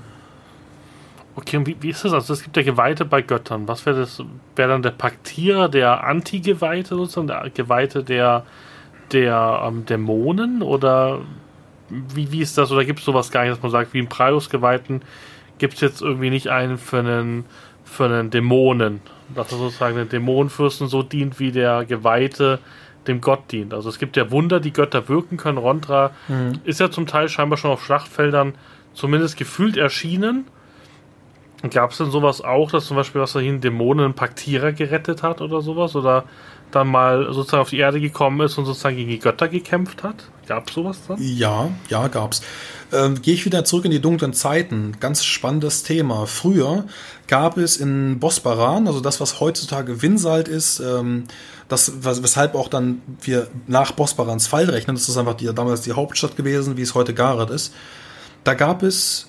Okay, 1.36 1.56
und 1.56 1.66
wie, 1.66 1.76
wie 1.80 1.90
ist 1.90 2.04
das? 2.04 2.12
Also 2.12 2.32
es 2.32 2.42
gibt 2.42 2.56
ja 2.56 2.62
Geweihte 2.62 3.04
bei 3.04 3.22
Göttern. 3.22 3.66
Was 3.66 3.84
wäre 3.86 4.00
das? 4.00 4.22
Wäre 4.54 4.68
dann 4.68 4.82
der 4.82 4.90
Paktierer, 4.90 5.68
der 5.68 6.04
Anti-Geweihte 6.04 6.94
sozusagen, 6.94 7.26
der 7.26 7.50
Geweihte 7.52 8.04
der, 8.04 8.44
der 9.10 9.64
ähm, 9.66 9.84
Dämonen? 9.86 10.62
Oder 10.62 11.22
wie, 11.88 12.30
wie 12.30 12.40
ist 12.40 12.56
das? 12.56 12.70
Oder 12.70 12.84
gibt 12.84 13.00
es 13.00 13.04
sowas 13.04 13.30
gar 13.32 13.42
nicht, 13.42 13.52
dass 13.52 13.62
man 13.62 13.72
sagt, 13.72 13.94
wie 13.94 13.98
im 13.98 14.08
Prius-Geweihten 14.08 15.02
gibt 15.58 15.74
es 15.74 15.80
jetzt 15.80 16.02
irgendwie 16.02 16.30
nicht 16.30 16.48
einen 16.48 16.78
für 16.78 16.98
einen, 16.98 17.46
für 17.84 18.04
einen 18.04 18.30
Dämonen? 18.30 19.00
dass 19.34 19.52
er 19.52 19.58
sozusagen 19.58 19.96
den 19.96 20.08
Dämonenfürsten 20.08 20.88
so 20.88 21.02
dient, 21.02 21.38
wie 21.38 21.52
der 21.52 21.84
Geweihte 21.84 22.58
dem 23.08 23.20
Gott 23.20 23.52
dient. 23.52 23.74
Also 23.74 23.88
es 23.88 23.98
gibt 23.98 24.16
ja 24.16 24.30
Wunder, 24.30 24.60
die 24.60 24.72
Götter 24.72 25.08
wirken 25.08 25.36
können. 25.36 25.58
Rondra 25.58 26.10
mhm. 26.28 26.60
ist 26.64 26.80
ja 26.80 26.90
zum 26.90 27.06
Teil 27.06 27.28
scheinbar 27.28 27.56
schon 27.56 27.70
auf 27.70 27.84
Schlachtfeldern 27.84 28.54
zumindest 28.94 29.36
gefühlt 29.36 29.76
erschienen. 29.76 30.46
Gab 31.70 31.92
es 31.92 31.98
denn 31.98 32.10
sowas 32.10 32.42
auch, 32.42 32.70
dass 32.70 32.86
zum 32.86 32.96
Beispiel, 32.96 33.22
was 33.22 33.34
er 33.34 33.40
hier 33.40 33.58
Dämonen 33.58 34.04
einen 34.04 34.14
Paktierer 34.14 34.72
gerettet 34.72 35.22
hat 35.22 35.40
oder 35.40 35.62
sowas? 35.62 35.96
Oder 35.96 36.24
dann 36.70 36.88
mal 36.88 37.32
sozusagen 37.32 37.62
auf 37.62 37.70
die 37.70 37.78
Erde 37.78 38.00
gekommen 38.00 38.40
ist 38.40 38.58
und 38.58 38.66
sozusagen 38.66 38.96
gegen 38.96 39.10
die 39.10 39.18
Götter 39.18 39.48
gekämpft 39.48 40.02
hat? 40.02 40.28
Gab 40.46 40.68
es 40.68 40.74
sowas 40.74 40.98
dann? 41.08 41.16
Ja, 41.20 41.70
ja, 41.88 42.08
gab's. 42.08 42.42
Ähm, 42.92 43.22
Gehe 43.22 43.34
ich 43.34 43.46
wieder 43.46 43.64
zurück 43.64 43.86
in 43.86 43.90
die 43.90 44.00
dunklen 44.00 44.34
Zeiten. 44.34 44.96
Ganz 45.00 45.24
spannendes 45.24 45.84
Thema. 45.84 46.26
Früher 46.26 46.84
gab 47.26 47.56
es 47.56 47.76
in 47.76 48.18
Bosbaran, 48.18 48.86
also 48.86 49.00
das, 49.00 49.20
was 49.20 49.40
heutzutage 49.40 50.02
Winsalt 50.02 50.48
ist, 50.48 50.80
ähm, 50.80 51.24
das, 51.68 51.92
weshalb 52.02 52.54
auch 52.54 52.68
dann 52.68 53.00
wir 53.22 53.48
nach 53.66 53.92
Bosbarans 53.92 54.46
Fall 54.46 54.64
rechnen, 54.64 54.96
das 54.96 55.08
ist 55.08 55.16
einfach 55.16 55.34
die, 55.34 55.52
damals 55.54 55.80
die 55.80 55.92
Hauptstadt 55.92 56.36
gewesen, 56.36 56.76
wie 56.76 56.82
es 56.82 56.94
heute 56.94 57.14
Gareth 57.14 57.50
ist. 57.50 57.72
Da 58.44 58.54
gab 58.54 58.82
es 58.82 59.26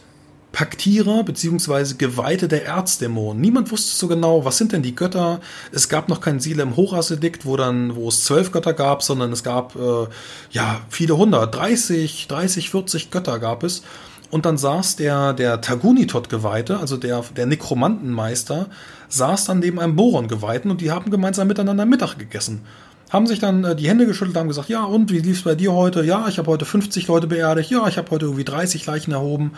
Paktierer 0.56 1.24
bzw. 1.24 1.96
Geweihte 1.98 2.48
der 2.48 2.66
Erzdämonen. 2.66 3.42
Niemand 3.42 3.72
wusste 3.72 3.94
so 3.94 4.08
genau, 4.08 4.46
was 4.46 4.58
sind 4.58 4.72
denn 4.72 4.84
die 4.84 4.96
Götter. 4.96 5.42
Es 5.74 5.90
gab 5.90 6.08
noch 6.08 6.22
kein 6.22 6.40
Silem 6.40 6.78
Horas-Edikt, 6.78 7.46
wo 7.46 7.58
dann, 7.58 7.94
wo 7.98 8.08
es 8.08 8.24
zwölf 8.24 8.54
Götter 8.54 8.72
gab, 8.72 9.04
sondern 9.04 9.34
es 9.34 9.44
gab 9.44 9.76
äh, 9.76 10.08
ja 10.52 10.80
viele 10.88 11.18
hundert, 11.18 11.56
30, 11.56 12.28
30, 12.30 12.70
40 12.70 13.12
Götter 13.12 13.40
gab 13.40 13.64
es. 13.64 13.84
Und 14.32 14.46
dann 14.46 14.58
saß 14.58 14.96
der, 14.96 15.34
der 15.34 15.62
Tagunitot-Geweihte, 15.62 16.80
also 16.80 16.98
der, 16.98 17.24
der 17.36 17.46
Nekromantenmeister, 17.46 18.68
saß 19.10 19.46
dann 19.46 19.60
neben 19.60 19.80
einem 19.80 19.96
Boron-Geweihten 19.96 20.72
und 20.72 20.82
die 20.82 20.92
haben 20.92 21.12
gemeinsam 21.12 21.48
miteinander 21.48 21.86
Mittag 21.86 22.18
gegessen. 22.18 22.62
Haben 23.10 23.28
sich 23.28 23.40
dann 23.40 23.64
äh, 23.64 23.76
die 23.76 23.88
Hände 23.88 24.08
geschüttelt, 24.08 24.36
haben 24.36 24.48
gesagt, 24.48 24.70
ja, 24.70 24.84
und 24.84 25.12
wie 25.12 25.20
lief 25.20 25.38
es 25.38 25.44
bei 25.44 25.56
dir 25.56 25.74
heute? 25.74 26.04
Ja, 26.04 26.28
ich 26.28 26.38
habe 26.38 26.50
heute 26.50 26.66
50 26.66 27.08
Leute 27.08 27.28
beerdigt, 27.28 27.70
ja, 27.70 27.88
ich 27.88 27.98
habe 27.98 28.10
heute 28.12 28.26
irgendwie 28.26 28.46
30 28.46 28.86
Leichen 28.86 29.12
erhoben. 29.12 29.52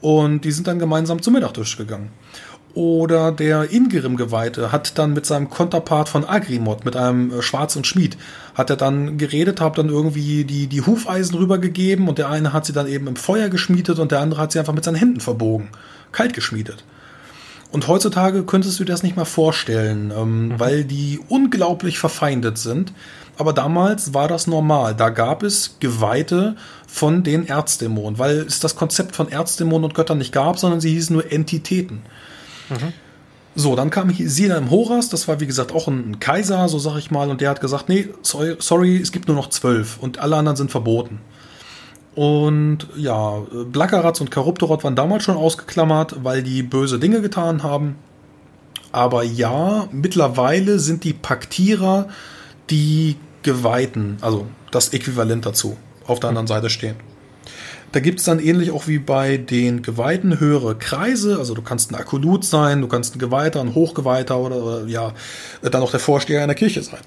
Und 0.00 0.44
die 0.44 0.50
sind 0.50 0.66
dann 0.66 0.78
gemeinsam 0.78 1.22
zum 1.22 1.34
Mittagtisch 1.34 1.76
gegangen. 1.76 2.10
Oder 2.74 3.32
der 3.32 3.72
Ingrim-Geweihte 3.72 4.70
hat 4.70 4.96
dann 4.96 5.12
mit 5.12 5.26
seinem 5.26 5.50
Konterpart 5.50 6.08
von 6.08 6.24
Agrimod, 6.24 6.84
mit 6.84 6.96
einem 6.96 7.32
äh, 7.32 7.42
schwarzen 7.42 7.84
Schmied, 7.84 8.16
hat 8.60 8.70
er 8.70 8.76
dann 8.76 9.18
geredet, 9.18 9.60
hat 9.60 9.78
dann 9.78 9.88
irgendwie 9.88 10.44
die, 10.44 10.66
die 10.66 10.82
Hufeisen 10.82 11.36
rübergegeben 11.36 12.08
und 12.08 12.18
der 12.18 12.28
eine 12.28 12.52
hat 12.52 12.66
sie 12.66 12.72
dann 12.72 12.86
eben 12.86 13.06
im 13.06 13.16
Feuer 13.16 13.48
geschmiedet 13.48 13.98
und 13.98 14.12
der 14.12 14.20
andere 14.20 14.40
hat 14.40 14.52
sie 14.52 14.58
einfach 14.58 14.74
mit 14.74 14.84
seinen 14.84 14.96
Händen 14.96 15.20
verbogen. 15.20 15.70
Kalt 16.12 16.34
geschmiedet. 16.34 16.84
Und 17.72 17.88
heutzutage 17.88 18.42
könntest 18.42 18.78
du 18.78 18.84
dir 18.84 18.92
das 18.92 19.02
nicht 19.02 19.16
mal 19.16 19.24
vorstellen, 19.24 20.12
ähm, 20.16 20.48
mhm. 20.48 20.60
weil 20.60 20.84
die 20.84 21.20
unglaublich 21.28 21.98
verfeindet 21.98 22.58
sind. 22.58 22.92
Aber 23.38 23.52
damals 23.52 24.12
war 24.12 24.28
das 24.28 24.46
normal. 24.46 24.94
Da 24.94 25.08
gab 25.08 25.42
es 25.42 25.76
Geweihte 25.80 26.56
von 26.86 27.22
den 27.22 27.48
Erzdämonen, 27.48 28.18
weil 28.18 28.40
es 28.40 28.60
das 28.60 28.76
Konzept 28.76 29.16
von 29.16 29.30
Erzdämonen 29.30 29.84
und 29.84 29.94
Göttern 29.94 30.18
nicht 30.18 30.32
gab, 30.32 30.58
sondern 30.58 30.80
sie 30.80 30.90
hießen 30.90 31.14
nur 31.14 31.32
Entitäten. 31.32 32.02
Mhm. 32.68 32.92
So, 33.60 33.76
dann 33.76 33.90
kam 33.90 34.10
Sina 34.10 34.56
im 34.56 34.70
Horas, 34.70 35.10
das 35.10 35.28
war 35.28 35.38
wie 35.38 35.46
gesagt 35.46 35.72
auch 35.72 35.86
ein 35.86 36.18
Kaiser, 36.18 36.66
so 36.70 36.78
sag 36.78 36.96
ich 36.96 37.10
mal, 37.10 37.28
und 37.28 37.42
der 37.42 37.50
hat 37.50 37.60
gesagt, 37.60 37.90
nee, 37.90 38.08
sorry, 38.22 38.56
sorry, 38.58 38.96
es 38.96 39.12
gibt 39.12 39.28
nur 39.28 39.36
noch 39.36 39.50
zwölf 39.50 39.98
und 40.00 40.18
alle 40.18 40.36
anderen 40.36 40.56
sind 40.56 40.70
verboten. 40.70 41.20
Und 42.14 42.86
ja, 42.96 43.42
Blackeratz 43.70 44.22
und 44.22 44.34
Charuptorot 44.34 44.82
waren 44.82 44.96
damals 44.96 45.24
schon 45.24 45.36
ausgeklammert, 45.36 46.24
weil 46.24 46.42
die 46.42 46.62
böse 46.62 46.98
Dinge 46.98 47.20
getan 47.20 47.62
haben. 47.62 47.96
Aber 48.92 49.24
ja, 49.24 49.88
mittlerweile 49.92 50.78
sind 50.78 51.04
die 51.04 51.12
Paktierer 51.12 52.08
die 52.70 53.16
Geweihten, 53.42 54.16
also 54.22 54.46
das 54.70 54.94
Äquivalent 54.94 55.44
dazu, 55.44 55.76
auf 56.06 56.18
der 56.18 56.30
anderen 56.30 56.46
Seite 56.46 56.70
stehen. 56.70 56.96
Da 57.92 58.00
gibt 58.00 58.20
es 58.20 58.24
dann 58.24 58.38
ähnlich 58.38 58.70
auch 58.70 58.86
wie 58.86 58.98
bei 58.98 59.36
den 59.36 59.82
Geweihten 59.82 60.38
höhere 60.38 60.76
Kreise. 60.76 61.38
Also 61.38 61.54
du 61.54 61.62
kannst 61.62 61.90
ein 61.90 61.96
Akolut 61.96 62.44
sein, 62.44 62.80
du 62.80 62.88
kannst 62.88 63.16
ein 63.16 63.18
Geweihter, 63.18 63.60
ein 63.60 63.74
Hochgeweihter 63.74 64.38
oder, 64.38 64.62
oder 64.62 64.86
ja, 64.86 65.12
dann 65.62 65.82
auch 65.82 65.90
der 65.90 66.00
Vorsteher 66.00 66.42
einer 66.42 66.54
Kirche 66.54 66.82
sein. 66.82 67.00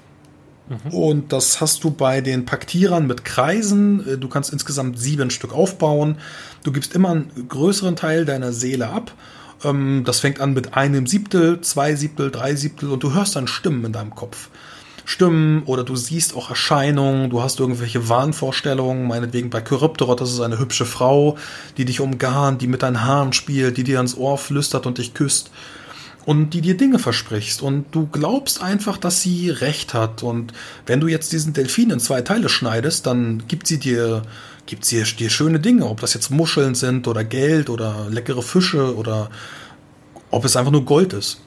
Mhm. 0.68 0.94
Und 0.94 1.32
das 1.32 1.60
hast 1.60 1.84
du 1.84 1.90
bei 1.90 2.20
den 2.20 2.44
Paktierern 2.44 3.06
mit 3.06 3.24
Kreisen. 3.24 4.06
Äh, 4.06 4.18
du 4.18 4.28
kannst 4.28 4.52
insgesamt 4.52 4.98
sieben 4.98 5.30
Stück 5.30 5.52
aufbauen. 5.52 6.18
Du 6.62 6.72
gibst 6.72 6.94
immer 6.94 7.10
einen 7.10 7.48
größeren 7.48 7.96
Teil 7.96 8.24
deiner 8.24 8.52
Seele 8.52 8.88
ab. 8.88 9.12
Ähm, 9.64 10.02
das 10.04 10.20
fängt 10.20 10.40
an 10.40 10.54
mit 10.54 10.74
einem 10.74 11.06
Siebtel, 11.06 11.60
zwei 11.60 11.94
Siebtel, 11.94 12.30
drei 12.30 12.54
Siebtel 12.54 12.90
und 12.90 13.02
du 13.02 13.12
hörst 13.12 13.36
dann 13.36 13.46
Stimmen 13.46 13.84
in 13.84 13.92
deinem 13.92 14.14
Kopf. 14.14 14.48
Stimmen 15.04 15.62
oder 15.64 15.84
du 15.84 15.96
siehst 15.96 16.34
auch 16.34 16.50
Erscheinungen, 16.50 17.30
du 17.30 17.42
hast 17.42 17.60
irgendwelche 17.60 18.08
Wahnvorstellungen, 18.08 19.06
meinetwegen 19.06 19.50
bei 19.50 19.60
Kryptorot, 19.60 20.20
das 20.20 20.32
ist 20.32 20.40
eine 20.40 20.58
hübsche 20.58 20.86
Frau, 20.86 21.36
die 21.76 21.84
dich 21.84 22.00
umgarnt, 22.00 22.62
die 22.62 22.66
mit 22.66 22.82
deinen 22.82 23.04
Haaren 23.04 23.32
spielt, 23.32 23.76
die 23.76 23.84
dir 23.84 23.98
ans 23.98 24.16
Ohr 24.16 24.38
flüstert 24.38 24.86
und 24.86 24.98
dich 24.98 25.12
küsst 25.12 25.50
und 26.24 26.50
die 26.50 26.62
dir 26.62 26.76
Dinge 26.76 26.98
versprichst 26.98 27.60
und 27.60 27.86
du 27.94 28.06
glaubst 28.06 28.62
einfach, 28.62 28.96
dass 28.96 29.20
sie 29.20 29.50
recht 29.50 29.92
hat 29.92 30.22
und 30.22 30.52
wenn 30.86 31.00
du 31.00 31.08
jetzt 31.08 31.32
diesen 31.32 31.52
Delfin 31.52 31.90
in 31.90 32.00
zwei 32.00 32.22
Teile 32.22 32.48
schneidest, 32.48 33.06
dann 33.06 33.42
gibt 33.46 33.66
sie 33.66 33.78
dir 33.78 34.22
gibt 34.66 34.86
sie 34.86 35.02
dir 35.02 35.28
schöne 35.28 35.60
Dinge, 35.60 35.86
ob 35.86 36.00
das 36.00 36.14
jetzt 36.14 36.30
Muscheln 36.30 36.74
sind 36.74 37.06
oder 37.06 37.22
Geld 37.22 37.68
oder 37.68 38.06
leckere 38.08 38.42
Fische 38.42 38.96
oder 38.96 39.30
ob 40.30 40.44
es 40.46 40.56
einfach 40.56 40.72
nur 40.72 40.86
Gold 40.86 41.12
ist. 41.12 41.42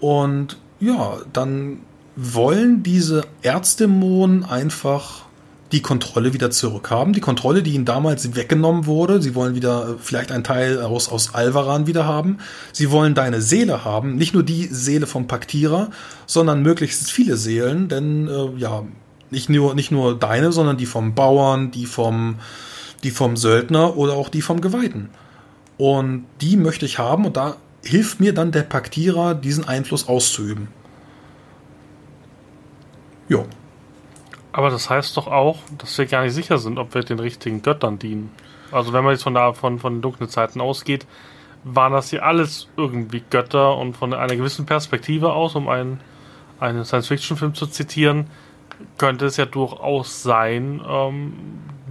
Und 0.00 0.58
ja, 0.80 1.18
dann 1.32 1.78
wollen 2.16 2.82
diese 2.82 3.22
Erzdämonen 3.42 4.44
einfach 4.44 5.24
die 5.72 5.82
Kontrolle 5.82 6.32
wieder 6.32 6.52
zurückhaben. 6.52 7.12
Die 7.12 7.20
Kontrolle, 7.20 7.62
die 7.62 7.72
ihnen 7.72 7.84
damals 7.84 8.36
weggenommen 8.36 8.86
wurde. 8.86 9.20
Sie 9.20 9.34
wollen 9.34 9.56
wieder 9.56 9.88
äh, 9.88 9.94
vielleicht 10.00 10.30
einen 10.30 10.44
Teil 10.44 10.80
aus, 10.80 11.08
aus 11.08 11.34
Alvaran 11.34 11.88
wieder 11.88 12.06
haben. 12.06 12.38
Sie 12.72 12.92
wollen 12.92 13.14
deine 13.14 13.40
Seele 13.40 13.84
haben. 13.84 14.14
Nicht 14.14 14.34
nur 14.34 14.44
die 14.44 14.66
Seele 14.66 15.06
vom 15.06 15.26
Paktierer, 15.26 15.90
sondern 16.26 16.62
möglichst 16.62 17.10
viele 17.10 17.36
Seelen. 17.36 17.88
Denn, 17.88 18.28
äh, 18.28 18.56
ja, 18.56 18.84
nicht 19.30 19.48
nur, 19.48 19.74
nicht 19.74 19.90
nur 19.90 20.16
deine, 20.16 20.52
sondern 20.52 20.76
die 20.76 20.86
vom 20.86 21.14
Bauern, 21.16 21.72
die 21.72 21.86
vom, 21.86 22.36
die 23.02 23.10
vom 23.10 23.36
Söldner 23.36 23.96
oder 23.96 24.12
auch 24.12 24.28
die 24.28 24.42
vom 24.42 24.60
Geweihten. 24.60 25.10
Und 25.76 26.26
die 26.40 26.56
möchte 26.56 26.86
ich 26.86 27.00
haben 27.00 27.24
und 27.24 27.36
da 27.36 27.56
hilft 27.82 28.20
mir 28.20 28.32
dann 28.32 28.52
der 28.52 28.62
Paktierer, 28.62 29.34
diesen 29.34 29.66
Einfluss 29.66 30.06
auszuüben. 30.06 30.68
Jo. 33.28 33.46
Aber 34.52 34.70
das 34.70 34.88
heißt 34.88 35.16
doch 35.16 35.26
auch, 35.26 35.58
dass 35.78 35.98
wir 35.98 36.06
gar 36.06 36.22
nicht 36.22 36.34
sicher 36.34 36.58
sind, 36.58 36.78
ob 36.78 36.94
wir 36.94 37.02
den 37.02 37.18
richtigen 37.18 37.62
Göttern 37.62 37.98
dienen. 37.98 38.30
Also 38.70 38.92
wenn 38.92 39.04
man 39.04 39.12
jetzt 39.12 39.24
von, 39.24 39.34
da, 39.34 39.52
von, 39.52 39.78
von 39.78 39.94
den 39.94 40.02
dunklen 40.02 40.28
Zeiten 40.28 40.60
ausgeht, 40.60 41.06
waren 41.64 41.92
das 41.92 42.10
hier 42.10 42.24
alles 42.24 42.68
irgendwie 42.76 43.22
Götter 43.30 43.76
und 43.76 43.96
von 43.96 44.12
einer 44.12 44.36
gewissen 44.36 44.66
Perspektive 44.66 45.32
aus, 45.32 45.56
um 45.56 45.68
einen, 45.68 46.00
einen 46.60 46.84
Science-Fiction-Film 46.84 47.54
zu 47.54 47.66
zitieren, 47.66 48.28
könnte 48.98 49.26
es 49.26 49.36
ja 49.36 49.46
durchaus 49.46 50.22
sein, 50.22 50.80
ähm, 50.86 51.32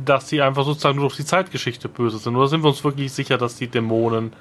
dass 0.06 0.30
sie 0.30 0.42
einfach 0.42 0.64
sozusagen 0.66 0.98
nur 0.98 1.10
durch 1.10 1.18
die 1.18 1.26
Zeitgeschichte 1.26 1.90
böse 1.90 2.18
sind. 2.18 2.36
Oder 2.36 2.48
sind 2.48 2.64
wir 2.64 2.70
uns 2.70 2.84
wirklich 2.84 3.12
sicher, 3.12 3.38
dass 3.38 3.56
die 3.56 3.68
Dämonen 3.68 4.34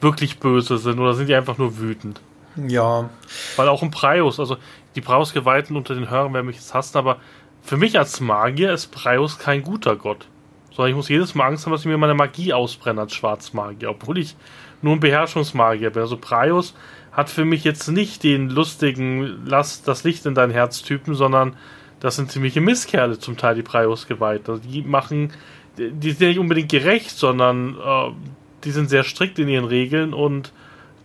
wirklich 0.00 0.38
böse 0.38 0.78
sind 0.78 0.98
oder 0.98 1.14
sind 1.14 1.28
die 1.28 1.34
einfach 1.34 1.58
nur 1.58 1.78
wütend? 1.78 2.20
Ja. 2.56 3.10
Weil 3.56 3.68
auch 3.68 3.82
im 3.82 3.90
Prius, 3.90 4.40
also 4.40 4.56
die 4.94 5.00
Prius-Geweihten 5.00 5.76
unter 5.76 5.94
den 5.94 6.10
Hörern 6.10 6.32
werden 6.34 6.46
mich 6.46 6.56
jetzt 6.56 6.74
hassen, 6.74 6.96
aber 6.98 7.18
für 7.62 7.76
mich 7.76 7.98
als 7.98 8.20
Magier 8.20 8.72
ist 8.72 8.88
Prius 8.88 9.38
kein 9.38 9.62
guter 9.62 9.96
Gott. 9.96 10.28
Sondern 10.70 10.90
ich 10.90 10.96
muss 10.96 11.08
jedes 11.08 11.34
Mal 11.34 11.48
Angst 11.48 11.66
haben, 11.66 11.72
dass 11.72 11.82
ich 11.82 11.86
mir 11.86 11.98
meine 11.98 12.14
Magie 12.14 12.52
ausbrenne 12.52 13.02
als 13.02 13.14
Schwarzmagier, 13.14 13.90
obwohl 13.90 14.18
ich 14.18 14.36
nur 14.82 14.94
ein 14.94 15.00
Beherrschungsmagier 15.00 15.90
bin. 15.90 16.02
Also 16.02 16.16
Prius 16.16 16.74
hat 17.12 17.30
für 17.30 17.44
mich 17.44 17.64
jetzt 17.64 17.88
nicht 17.88 18.22
den 18.22 18.50
lustigen 18.50 19.46
Lass 19.46 19.82
das 19.82 20.04
Licht 20.04 20.26
in 20.26 20.34
dein 20.34 20.50
Herz-Typen, 20.50 21.14
sondern 21.14 21.56
das 22.00 22.16
sind 22.16 22.30
ziemliche 22.30 22.60
Misskerle 22.60 23.18
zum 23.18 23.36
Teil, 23.36 23.54
die 23.54 23.62
Prius 23.62 24.06
geweiht. 24.06 24.48
Also 24.48 24.60
die 24.62 24.82
machen, 24.82 25.32
die 25.78 26.12
sind 26.12 26.28
nicht 26.28 26.38
unbedingt 26.38 26.70
gerecht, 26.70 27.10
sondern 27.10 27.74
äh, 27.74 28.12
die 28.64 28.70
sind 28.70 28.90
sehr 28.90 29.02
strikt 29.02 29.38
in 29.38 29.48
ihren 29.48 29.64
Regeln 29.64 30.12
und 30.12 30.52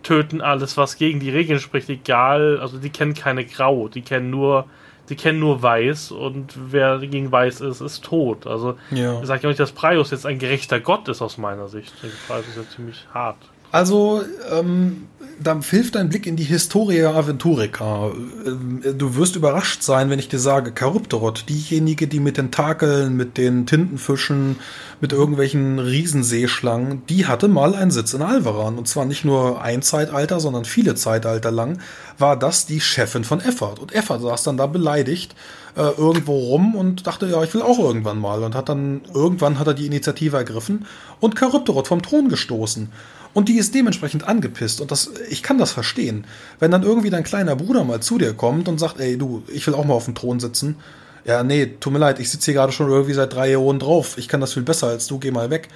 töten 0.02 0.40
alles, 0.40 0.76
was 0.76 0.96
gegen 0.96 1.20
die 1.20 1.30
Regeln 1.30 1.60
spricht, 1.60 1.88
egal, 1.88 2.58
also 2.60 2.78
die 2.78 2.90
kennen 2.90 3.14
keine 3.14 3.44
Grau, 3.44 3.88
die 3.88 4.02
kennen 4.02 4.30
nur 4.30 4.66
die 5.08 5.16
kennen 5.16 5.40
nur 5.40 5.62
Weiß 5.62 6.12
und 6.12 6.54
wer 6.56 6.98
gegen 6.98 7.32
Weiß 7.32 7.60
ist, 7.60 7.80
ist 7.80 8.04
tot. 8.04 8.46
Also 8.46 8.78
ja. 8.90 9.20
ich 9.20 9.26
sage 9.26 9.42
ja 9.42 9.48
nicht, 9.48 9.60
dass 9.60 9.72
Prius 9.72 10.10
jetzt 10.10 10.24
ein 10.26 10.38
gerechter 10.38 10.80
Gott 10.80 11.08
ist 11.08 11.20
aus 11.20 11.38
meiner 11.38 11.68
Sicht. 11.68 11.92
Prius 12.28 12.48
ist 12.48 12.56
ja 12.56 12.68
ziemlich 12.68 13.06
hart. 13.12 13.36
Also, 13.72 14.22
ähm, 14.50 15.08
da 15.42 15.58
hilft 15.60 15.96
ein 15.96 16.10
Blick 16.10 16.26
in 16.26 16.36
die 16.36 16.44
Historia 16.44 17.14
Aventurica. 17.14 18.10
Ähm, 18.46 18.82
du 18.96 19.16
wirst 19.16 19.34
überrascht 19.34 19.82
sein, 19.82 20.10
wenn 20.10 20.18
ich 20.18 20.28
dir 20.28 20.38
sage, 20.38 20.74
Charybdorot, 20.78 21.48
diejenige, 21.48 22.06
die 22.06 22.20
mit 22.20 22.36
den 22.36 22.50
Takeln, 22.50 23.16
mit 23.16 23.38
den 23.38 23.64
Tintenfischen, 23.64 24.56
mit 25.00 25.12
irgendwelchen 25.12 25.78
Riesenseeschlangen, 25.78 27.06
die 27.08 27.26
hatte 27.26 27.48
mal 27.48 27.74
einen 27.74 27.90
Sitz 27.90 28.12
in 28.12 28.20
Alvaran. 28.20 28.76
Und 28.76 28.88
zwar 28.88 29.06
nicht 29.06 29.24
nur 29.24 29.62
ein 29.62 29.80
Zeitalter, 29.80 30.38
sondern 30.38 30.66
viele 30.66 30.94
Zeitalter 30.94 31.50
lang 31.50 31.78
war 32.18 32.38
das 32.38 32.66
die 32.66 32.80
Chefin 32.80 33.24
von 33.24 33.40
Effert. 33.40 33.78
Und 33.78 33.94
Effert 33.94 34.20
saß 34.20 34.42
dann 34.42 34.58
da 34.58 34.66
beleidigt 34.66 35.34
äh, 35.76 35.88
irgendwo 35.96 36.38
rum 36.38 36.74
und 36.74 37.06
dachte, 37.06 37.26
ja, 37.26 37.42
ich 37.42 37.54
will 37.54 37.62
auch 37.62 37.78
irgendwann 37.78 38.18
mal. 38.18 38.42
Und 38.42 38.54
hat 38.54 38.68
dann, 38.68 39.00
irgendwann 39.14 39.58
hat 39.58 39.66
er 39.66 39.74
die 39.74 39.86
Initiative 39.86 40.36
ergriffen 40.36 40.86
und 41.20 41.38
Charybdorot 41.38 41.88
vom 41.88 42.02
Thron 42.02 42.28
gestoßen. 42.28 42.92
Und 43.34 43.48
die 43.48 43.56
ist 43.56 43.74
dementsprechend 43.74 44.28
angepisst. 44.28 44.80
Und 44.80 44.90
das, 44.90 45.10
ich 45.30 45.42
kann 45.42 45.58
das 45.58 45.72
verstehen. 45.72 46.26
Wenn 46.58 46.70
dann 46.70 46.82
irgendwie 46.82 47.10
dein 47.10 47.24
kleiner 47.24 47.56
Bruder 47.56 47.84
mal 47.84 48.00
zu 48.00 48.18
dir 48.18 48.34
kommt 48.34 48.68
und 48.68 48.78
sagt, 48.78 49.00
ey, 49.00 49.16
du, 49.16 49.42
ich 49.48 49.66
will 49.66 49.74
auch 49.74 49.84
mal 49.84 49.94
auf 49.94 50.04
dem 50.04 50.14
Thron 50.14 50.38
sitzen. 50.38 50.76
Ja, 51.24 51.42
nee, 51.42 51.66
tut 51.80 51.92
mir 51.92 51.98
leid, 51.98 52.18
ich 52.18 52.30
sitze 52.30 52.46
hier 52.46 52.54
gerade 52.54 52.72
schon 52.72 52.90
irgendwie 52.90 53.14
seit 53.14 53.32
drei 53.32 53.50
Jahren 53.50 53.78
drauf. 53.78 54.18
Ich 54.18 54.28
kann 54.28 54.40
das 54.40 54.52
viel 54.54 54.64
besser 54.64 54.88
als 54.88 55.06
du, 55.06 55.18
geh 55.18 55.30
mal 55.30 55.50
weg. 55.50 55.68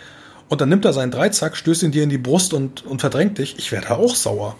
Und 0.48 0.60
dann 0.60 0.68
nimmt 0.68 0.84
er 0.84 0.92
seinen 0.92 1.10
Dreizack, 1.10 1.56
stößt 1.56 1.84
ihn 1.84 1.92
dir 1.92 2.02
in 2.02 2.10
die 2.10 2.18
Brust 2.18 2.52
und, 2.52 2.84
und 2.84 3.00
verdrängt 3.00 3.38
dich. 3.38 3.58
Ich 3.58 3.72
werde 3.72 3.96
auch 3.96 4.14
sauer. 4.14 4.56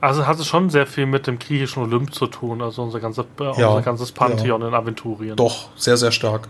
Also 0.00 0.26
hat 0.26 0.38
es 0.38 0.46
schon 0.46 0.70
sehr 0.70 0.86
viel 0.86 1.06
mit 1.06 1.26
dem 1.26 1.38
griechischen 1.38 1.82
Olymp 1.82 2.14
zu 2.14 2.28
tun, 2.28 2.62
also 2.62 2.82
unser, 2.82 3.00
ganze, 3.00 3.22
äh, 3.22 3.60
ja, 3.60 3.68
unser 3.68 3.82
ganzes 3.82 4.12
Pantheon 4.12 4.60
ja. 4.60 4.68
in 4.68 4.74
Aventurien. 4.74 5.36
Doch, 5.36 5.70
sehr, 5.76 5.96
sehr 5.96 6.12
stark. 6.12 6.48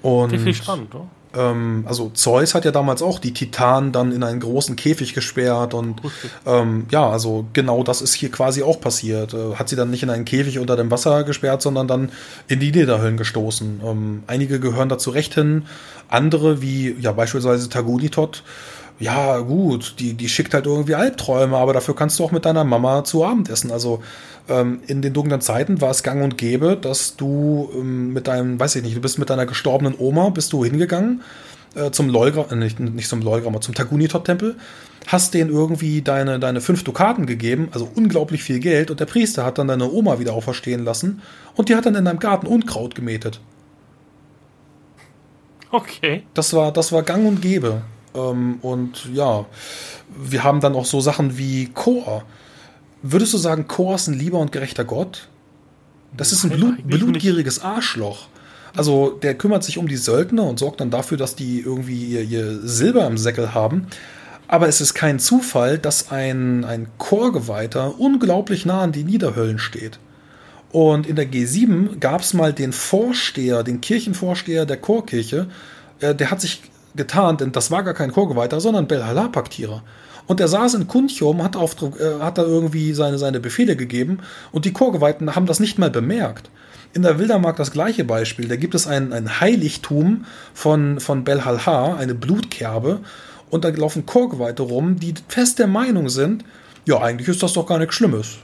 Und 0.00 0.30
Finde 0.30 0.50
ich 0.50 0.56
spannend, 0.56 0.94
oder? 0.94 1.06
Ähm, 1.34 1.84
also 1.88 2.10
Zeus 2.14 2.54
hat 2.54 2.64
ja 2.64 2.70
damals 2.70 3.02
auch 3.02 3.18
die 3.18 3.32
Titanen 3.32 3.92
dann 3.92 4.12
in 4.12 4.22
einen 4.22 4.40
großen 4.40 4.76
Käfig 4.76 5.14
gesperrt 5.14 5.74
und 5.74 6.00
ähm, 6.46 6.86
ja, 6.90 7.08
also 7.08 7.46
genau 7.52 7.82
das 7.82 8.02
ist 8.02 8.14
hier 8.14 8.30
quasi 8.30 8.62
auch 8.62 8.80
passiert. 8.80 9.34
Äh, 9.34 9.54
hat 9.54 9.68
sie 9.68 9.76
dann 9.76 9.90
nicht 9.90 10.02
in 10.02 10.10
einen 10.10 10.24
Käfig 10.24 10.58
unter 10.58 10.76
dem 10.76 10.90
Wasser 10.90 11.24
gesperrt, 11.24 11.62
sondern 11.62 11.88
dann 11.88 12.12
in 12.48 12.60
die 12.60 12.72
Niederhöllen 12.72 13.16
gestoßen. 13.16 13.80
Ähm, 13.84 14.22
einige 14.26 14.60
gehören 14.60 14.88
dazu 14.88 15.10
recht 15.10 15.34
hin, 15.34 15.64
andere 16.08 16.60
wie 16.62 16.96
ja 17.00 17.12
beispielsweise 17.12 17.68
Tagunitot 17.68 18.42
ja, 19.02 19.38
gut, 19.38 19.96
die, 19.98 20.14
die 20.14 20.28
schickt 20.28 20.54
halt 20.54 20.66
irgendwie 20.66 20.94
Albträume, 20.94 21.56
aber 21.56 21.72
dafür 21.72 21.96
kannst 21.96 22.18
du 22.18 22.24
auch 22.24 22.30
mit 22.30 22.44
deiner 22.44 22.62
Mama 22.62 23.02
zu 23.02 23.24
Abend 23.24 23.50
essen. 23.50 23.72
Also 23.72 24.00
ähm, 24.48 24.80
in 24.86 25.02
den 25.02 25.12
dunklen 25.12 25.40
Zeiten 25.40 25.80
war 25.80 25.90
es 25.90 26.04
gang 26.04 26.22
und 26.22 26.38
gäbe, 26.38 26.76
dass 26.80 27.16
du 27.16 27.68
ähm, 27.74 28.12
mit 28.12 28.28
deinem, 28.28 28.60
weiß 28.60 28.76
ich 28.76 28.84
nicht, 28.84 28.96
du 28.96 29.00
bist 29.00 29.18
mit 29.18 29.28
deiner 29.28 29.44
gestorbenen 29.44 29.96
Oma, 29.98 30.28
bist 30.28 30.52
du 30.52 30.64
hingegangen 30.64 31.22
äh, 31.74 31.90
zum 31.90 32.10
Leugram, 32.10 32.46
äh, 32.50 32.54
nicht, 32.54 32.78
nicht 32.78 33.08
zum 33.08 33.22
Leugram, 33.22 33.60
zum 33.60 33.74
Tagunitot-Tempel, 33.74 34.54
hast 35.08 35.34
denen 35.34 35.50
irgendwie 35.50 36.02
deine, 36.02 36.38
deine 36.38 36.60
fünf 36.60 36.84
Dukaten 36.84 37.26
gegeben, 37.26 37.70
also 37.72 37.88
unglaublich 37.92 38.44
viel 38.44 38.60
Geld, 38.60 38.92
und 38.92 39.00
der 39.00 39.06
Priester 39.06 39.44
hat 39.44 39.58
dann 39.58 39.66
deine 39.66 39.90
Oma 39.90 40.20
wieder 40.20 40.32
auferstehen 40.32 40.84
lassen 40.84 41.22
und 41.56 41.68
die 41.68 41.74
hat 41.74 41.86
dann 41.86 41.96
in 41.96 42.04
deinem 42.04 42.20
Garten 42.20 42.46
Unkraut 42.46 42.94
gemähtet. 42.94 43.40
Okay. 45.72 46.22
Das 46.34 46.52
war, 46.52 46.70
das 46.70 46.92
war 46.92 47.02
gang 47.02 47.26
und 47.26 47.42
gäbe. 47.42 47.82
Ähm, 48.14 48.58
und 48.62 49.08
ja, 49.12 49.46
wir 50.16 50.44
haben 50.44 50.60
dann 50.60 50.74
auch 50.74 50.86
so 50.86 51.00
Sachen 51.00 51.38
wie 51.38 51.66
Chor. 51.66 52.24
Würdest 53.02 53.32
du 53.32 53.38
sagen, 53.38 53.66
Chor 53.68 53.96
ist 53.96 54.08
ein 54.08 54.14
lieber 54.14 54.38
und 54.38 54.52
gerechter 54.52 54.84
Gott? 54.84 55.28
Das 56.16 56.32
ist 56.32 56.44
ein 56.44 56.50
Blut, 56.50 56.86
blutgieriges 56.86 57.62
Arschloch. 57.62 58.26
Also 58.76 59.10
der 59.10 59.34
kümmert 59.34 59.64
sich 59.64 59.78
um 59.78 59.88
die 59.88 59.96
Söldner 59.96 60.44
und 60.44 60.58
sorgt 60.58 60.80
dann 60.80 60.90
dafür, 60.90 61.18
dass 61.18 61.34
die 61.34 61.60
irgendwie 61.60 62.04
ihr, 62.04 62.22
ihr 62.22 62.60
Silber 62.62 63.06
im 63.06 63.18
Säckel 63.18 63.54
haben. 63.54 63.86
Aber 64.48 64.68
es 64.68 64.80
ist 64.80 64.94
kein 64.94 65.18
Zufall, 65.18 65.78
dass 65.78 66.10
ein, 66.10 66.64
ein 66.64 66.88
Chorgeweihter 66.98 67.98
unglaublich 67.98 68.66
nah 68.66 68.82
an 68.82 68.92
die 68.92 69.04
Niederhöllen 69.04 69.58
steht. 69.58 69.98
Und 70.70 71.06
in 71.06 71.16
der 71.16 71.30
G7 71.30 71.98
gab 71.98 72.22
es 72.22 72.34
mal 72.34 72.52
den 72.52 72.72
Vorsteher, 72.72 73.62
den 73.62 73.80
Kirchenvorsteher 73.80 74.64
der 74.64 74.78
Chorkirche, 74.78 75.48
äh, 76.00 76.14
der 76.14 76.30
hat 76.30 76.40
sich 76.40 76.62
getan, 76.94 77.36
denn 77.36 77.52
das 77.52 77.70
war 77.70 77.82
gar 77.82 77.94
kein 77.94 78.12
Chorgeweihter, 78.12 78.60
sondern 78.60 78.88
Belhala-Paktierer. 78.88 79.82
Und 80.26 80.40
er 80.40 80.48
saß 80.48 80.74
in 80.74 80.86
Kuntium, 80.86 81.42
hat, 81.42 81.56
auf, 81.56 81.76
äh, 81.82 82.20
hat 82.20 82.38
da 82.38 82.42
irgendwie 82.42 82.92
seine, 82.94 83.18
seine 83.18 83.40
Befehle 83.40 83.76
gegeben 83.76 84.18
und 84.52 84.64
die 84.64 84.72
Chorgeweihten 84.72 85.34
haben 85.34 85.46
das 85.46 85.60
nicht 85.60 85.78
mal 85.78 85.90
bemerkt. 85.90 86.50
In 86.94 87.02
der 87.02 87.18
Wildermark 87.18 87.56
das 87.56 87.72
gleiche 87.72 88.04
Beispiel. 88.04 88.48
Da 88.48 88.56
gibt 88.56 88.74
es 88.74 88.86
ein, 88.86 89.12
ein 89.12 89.40
Heiligtum 89.40 90.26
von, 90.52 91.00
von 91.00 91.24
Belhalha, 91.24 91.96
eine 91.96 92.14
Blutkerbe, 92.14 93.00
und 93.52 93.64
da 93.64 93.68
laufen 93.68 94.06
Chorgeweihte 94.06 94.62
rum, 94.62 94.98
die 94.98 95.12
fest 95.28 95.58
der 95.58 95.66
Meinung 95.66 96.08
sind, 96.08 96.42
ja, 96.86 97.00
eigentlich 97.00 97.28
ist 97.28 97.42
das 97.42 97.52
doch 97.52 97.66
gar 97.66 97.78
nichts 97.78 97.94
Schlimmes. 97.94 98.38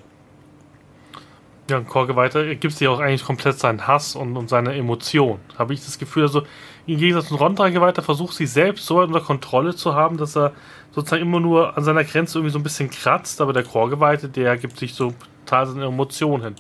Ja, 1.70 1.80
Chorgeweihter 1.80 2.54
gibt 2.54 2.72
es 2.72 2.80
ja 2.80 2.88
auch 2.88 2.98
eigentlich 2.98 3.24
komplett 3.24 3.58
seinen 3.58 3.86
Hass 3.86 4.16
und, 4.16 4.38
und 4.38 4.48
seine 4.48 4.74
Emotion. 4.74 5.38
Habe 5.58 5.74
ich 5.74 5.84
das 5.84 5.98
Gefühl, 5.98 6.22
also 6.22 6.44
im 6.86 6.96
Gegensatz 6.96 7.28
zu 7.28 7.36
Rondra-Geweihter 7.36 8.00
versucht 8.02 8.34
sie 8.34 8.46
selbst 8.46 8.86
so 8.86 9.00
unter 9.00 9.20
Kontrolle 9.20 9.74
zu 9.74 9.94
haben, 9.94 10.16
dass 10.16 10.34
er 10.34 10.52
sozusagen 10.92 11.20
immer 11.20 11.40
nur 11.40 11.76
an 11.76 11.84
seiner 11.84 12.04
Grenze 12.04 12.38
irgendwie 12.38 12.52
so 12.52 12.58
ein 12.58 12.62
bisschen 12.62 12.88
kratzt, 12.88 13.42
aber 13.42 13.52
der 13.52 13.64
Chorgeweihte, 13.64 14.30
der 14.30 14.56
gibt 14.56 14.78
sich 14.78 14.94
so 14.94 15.12
total 15.48 15.66
seine 15.66 15.86
Emotionen 15.86 16.44
hin. 16.44 16.54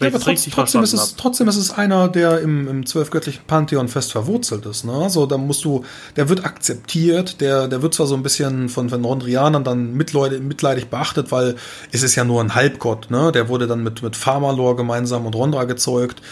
Ja, 0.00 0.08
aber 0.08 0.18
trotz, 0.18 0.48
trotzdem, 0.50 0.82
ist 0.82 0.92
es, 0.92 1.16
trotzdem 1.16 1.48
ist 1.48 1.56
es 1.56 1.72
einer, 1.72 2.08
der 2.08 2.40
im, 2.40 2.66
im 2.68 2.86
zwölfgöttlichen 2.86 3.42
Pantheon 3.46 3.88
fest 3.88 4.12
verwurzelt 4.12 4.66
ist. 4.66 4.84
Ne? 4.84 4.92
Also 4.92 5.26
da 5.26 5.36
musst 5.36 5.64
du, 5.64 5.84
der 6.16 6.28
wird 6.28 6.44
akzeptiert, 6.44 7.40
der, 7.40 7.68
der 7.68 7.82
wird 7.82 7.94
zwar 7.94 8.06
so 8.06 8.14
ein 8.14 8.22
bisschen 8.22 8.68
von, 8.68 8.88
von 8.88 9.04
Rondrianern 9.04 9.64
dann 9.64 9.94
mitleid, 9.94 10.40
mitleidig 10.42 10.88
beachtet, 10.88 11.30
weil 11.32 11.56
es 11.92 12.02
ist 12.02 12.14
ja 12.14 12.24
nur 12.24 12.40
ein 12.40 12.54
Halbgott, 12.54 13.10
ne? 13.10 13.32
Der 13.32 13.48
wurde 13.48 13.66
dann 13.66 13.82
mit, 13.82 14.02
mit 14.02 14.16
Pharmalor 14.16 14.76
gemeinsam 14.76 15.26
und 15.26 15.34
Rondra 15.34 15.64
gezeugt. 15.64 16.22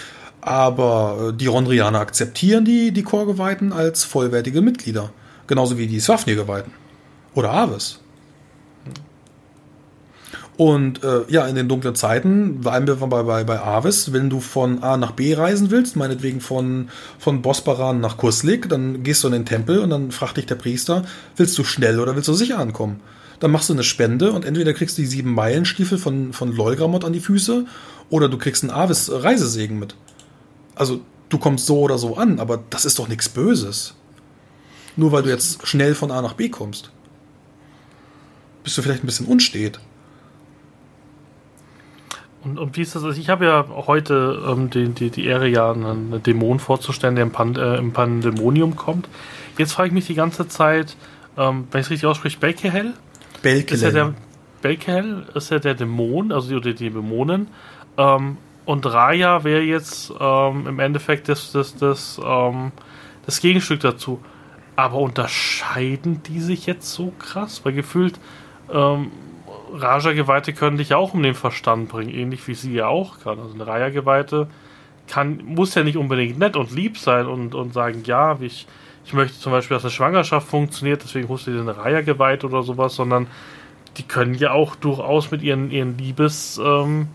Aber 0.40 1.30
äh, 1.30 1.36
die 1.36 1.46
Rondrianer 1.46 2.00
akzeptieren 2.00 2.64
die, 2.64 2.92
die 2.92 3.02
Chorgeweihten 3.02 3.72
als 3.72 4.04
vollwertige 4.04 4.62
Mitglieder. 4.62 5.10
Genauso 5.46 5.78
wie 5.78 5.86
die 5.86 6.00
Swafnir-Geweihten. 6.00 6.72
Oder 7.34 7.52
Aves. 7.52 8.00
Und 10.58 11.04
äh, 11.04 11.20
ja, 11.28 11.46
in 11.46 11.54
den 11.54 11.68
dunklen 11.68 11.94
Zeiten, 11.94 12.62
bleiben 12.62 12.88
wir 12.88 12.96
bei, 12.96 13.22
bei, 13.22 13.44
bei 13.44 13.60
Avis, 13.60 14.12
wenn 14.12 14.28
du 14.28 14.40
von 14.40 14.82
A 14.82 14.96
nach 14.96 15.12
B 15.12 15.32
reisen 15.32 15.70
willst, 15.70 15.94
meinetwegen 15.94 16.40
von, 16.40 16.88
von 17.20 17.42
Bosporan 17.42 18.00
nach 18.00 18.16
Kuslik, 18.16 18.68
dann 18.68 19.04
gehst 19.04 19.22
du 19.22 19.28
in 19.28 19.34
den 19.34 19.46
Tempel 19.46 19.78
und 19.78 19.90
dann 19.90 20.10
fragt 20.10 20.36
dich 20.36 20.46
der 20.46 20.56
Priester, 20.56 21.04
willst 21.36 21.56
du 21.58 21.62
schnell 21.62 22.00
oder 22.00 22.16
willst 22.16 22.26
du 22.26 22.34
sicher 22.34 22.58
ankommen? 22.58 22.98
Dann 23.38 23.52
machst 23.52 23.68
du 23.68 23.72
eine 23.72 23.84
Spende 23.84 24.32
und 24.32 24.44
entweder 24.44 24.74
kriegst 24.74 24.98
du 24.98 25.02
die 25.02 25.06
sieben 25.06 25.32
Meilenstiefel 25.32 25.96
von, 25.96 26.32
von 26.32 26.50
Lolgramot 26.52 27.04
an 27.04 27.12
die 27.12 27.20
Füße 27.20 27.64
oder 28.10 28.28
du 28.28 28.36
kriegst 28.36 28.64
einen 28.64 28.72
Avis-Reisesegen 28.72 29.78
mit. 29.78 29.94
Also 30.74 31.02
du 31.28 31.38
kommst 31.38 31.66
so 31.66 31.78
oder 31.78 31.98
so 31.98 32.16
an, 32.16 32.40
aber 32.40 32.58
das 32.68 32.84
ist 32.84 32.98
doch 32.98 33.06
nichts 33.06 33.28
Böses. 33.28 33.94
Nur 34.96 35.12
weil 35.12 35.22
du 35.22 35.28
jetzt 35.28 35.64
schnell 35.68 35.94
von 35.94 36.10
A 36.10 36.20
nach 36.20 36.34
B 36.34 36.48
kommst. 36.48 36.90
Bist 38.64 38.76
du 38.76 38.82
vielleicht 38.82 39.04
ein 39.04 39.06
bisschen 39.06 39.26
unstet. 39.26 39.78
Und, 42.44 42.58
und 42.58 42.76
wie 42.76 42.82
ist 42.82 42.94
das? 42.94 43.04
Also 43.04 43.20
ich 43.20 43.28
habe 43.28 43.46
ja 43.46 43.66
heute 43.68 44.42
ähm, 44.48 44.70
die, 44.70 44.88
die, 44.90 45.10
die 45.10 45.26
Ehre, 45.26 45.48
ja 45.48 45.72
einen 45.72 46.22
Dämon 46.22 46.60
vorzustellen, 46.60 47.16
der 47.16 47.24
im, 47.24 47.32
Pan, 47.32 47.56
äh, 47.56 47.76
im 47.76 47.92
Pandemonium 47.92 48.76
kommt. 48.76 49.08
Jetzt 49.56 49.72
frage 49.72 49.88
ich 49.88 49.94
mich 49.94 50.06
die 50.06 50.14
ganze 50.14 50.46
Zeit, 50.46 50.96
ähm, 51.36 51.66
wenn 51.70 51.80
ich 51.80 51.86
es 51.86 51.90
richtig 51.90 52.06
ausspreche, 52.06 52.38
Belkehel? 52.38 52.94
Belkehel. 53.42 53.74
Ist 53.74 53.82
ja 53.82 53.90
der, 53.90 54.14
Belkehel 54.62 55.26
ist 55.34 55.50
ja 55.50 55.58
der 55.58 55.74
Dämon, 55.74 56.32
also 56.32 56.48
die, 56.48 56.54
oder 56.54 56.72
die 56.72 56.90
Dämonen. 56.90 57.48
Ähm, 57.96 58.36
und 58.64 58.86
Raya 58.86 59.44
wäre 59.44 59.62
jetzt 59.62 60.12
ähm, 60.20 60.66
im 60.66 60.78
Endeffekt 60.78 61.28
das, 61.28 61.52
das, 61.52 61.74
das, 61.76 62.20
ähm, 62.24 62.70
das 63.24 63.40
Gegenstück 63.40 63.80
dazu. 63.80 64.20
Aber 64.76 64.98
unterscheiden 64.98 66.22
die 66.22 66.38
sich 66.38 66.66
jetzt 66.66 66.92
so 66.92 67.12
krass? 67.18 67.62
Weil 67.64 67.72
gefühlt 67.72 68.20
ähm, 68.72 69.10
Raja-Geweihte 69.72 70.52
können 70.52 70.78
dich 70.78 70.94
auch 70.94 71.14
um 71.14 71.22
den 71.22 71.34
Verstand 71.34 71.88
bringen, 71.88 72.10
ähnlich 72.10 72.46
wie 72.48 72.54
sie 72.54 72.74
ja 72.74 72.86
auch 72.86 73.20
kann. 73.20 73.38
Also 73.38 73.54
eine 73.54 73.66
Raya-Geweihte 73.66 74.48
kann, 75.06 75.42
muss 75.44 75.74
ja 75.74 75.84
nicht 75.84 75.96
unbedingt 75.96 76.38
nett 76.38 76.56
und 76.56 76.70
lieb 76.70 76.98
sein 76.98 77.26
und, 77.26 77.54
und 77.54 77.72
sagen, 77.72 78.02
ja, 78.04 78.38
ich, 78.40 78.66
ich 79.04 79.12
möchte 79.12 79.38
zum 79.38 79.52
Beispiel, 79.52 79.76
dass 79.76 79.84
eine 79.84 79.90
Schwangerschaft 79.90 80.48
funktioniert, 80.48 81.02
deswegen 81.02 81.28
holst 81.28 81.46
du 81.46 81.52
dir 81.52 81.60
eine 81.60 81.76
Raya-Geweihte 81.76 82.46
oder 82.46 82.62
sowas, 82.62 82.94
sondern 82.94 83.26
die 83.96 84.02
können 84.02 84.34
ja 84.34 84.52
auch 84.52 84.76
durchaus 84.76 85.30
mit 85.30 85.42
ihren, 85.42 85.70
ihren 85.70 85.96
Liebes... 85.98 86.60
Ähm, 86.62 87.08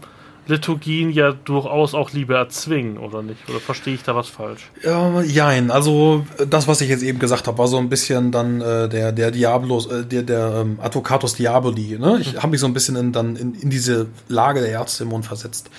Liturgien 0.48 1.10
ja 1.10 1.32
durchaus 1.32 1.94
auch 1.94 2.12
Liebe 2.12 2.36
erzwingen, 2.36 2.98
oder 2.98 3.22
nicht? 3.22 3.50
Oder 3.50 3.60
verstehe 3.60 3.94
ich 3.94 4.04
da 4.04 4.16
was 4.16 4.28
falsch? 4.28 4.70
Ja, 4.84 5.22
jein. 5.22 5.72
Also 5.72 6.26
das, 6.50 6.68
was 6.68 6.82
ich 6.82 6.89
jetzt 6.89 7.04
eben 7.04 7.20
gesagt 7.20 7.48
habe, 7.48 7.58
war 7.58 7.68
so 7.68 7.78
ein 7.78 7.89
bisschen 7.89 8.32
dann 8.32 8.60
äh, 8.60 8.89
der, 8.89 9.12
der 9.12 9.32
Diablos, 9.32 9.88
äh, 9.88 10.06
der, 10.06 10.24
der 10.24 10.54
ähm, 10.62 10.80
Advocatus 10.82 11.36
Diaboli. 11.36 11.98
Ne? 11.98 12.18
Ich 12.20 12.34
mhm. 12.34 12.38
habe 12.38 12.48
mich 12.50 12.60
so 12.60 12.68
ein 12.68 12.74
bisschen 12.74 12.96
in, 12.96 13.12
dann 13.14 13.36
in, 13.36 13.54
in 13.56 13.70
diese 13.70 14.08
Lage 14.28 14.60
der 14.60 14.72
Erzdämonen 14.72 15.24
versetzt. 15.24 15.70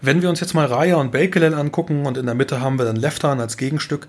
Wenn 0.00 0.22
wir 0.22 0.30
uns 0.30 0.40
jetzt 0.40 0.54
mal 0.54 0.66
Raya 0.66 0.96
und 0.96 1.12
Bakelel 1.12 1.54
angucken 1.54 2.06
und 2.06 2.16
in 2.16 2.26
der 2.26 2.34
Mitte 2.34 2.60
haben 2.60 2.78
wir 2.78 2.84
dann 2.84 2.96
Leftan 2.96 3.40
als 3.40 3.56
Gegenstück, 3.56 4.06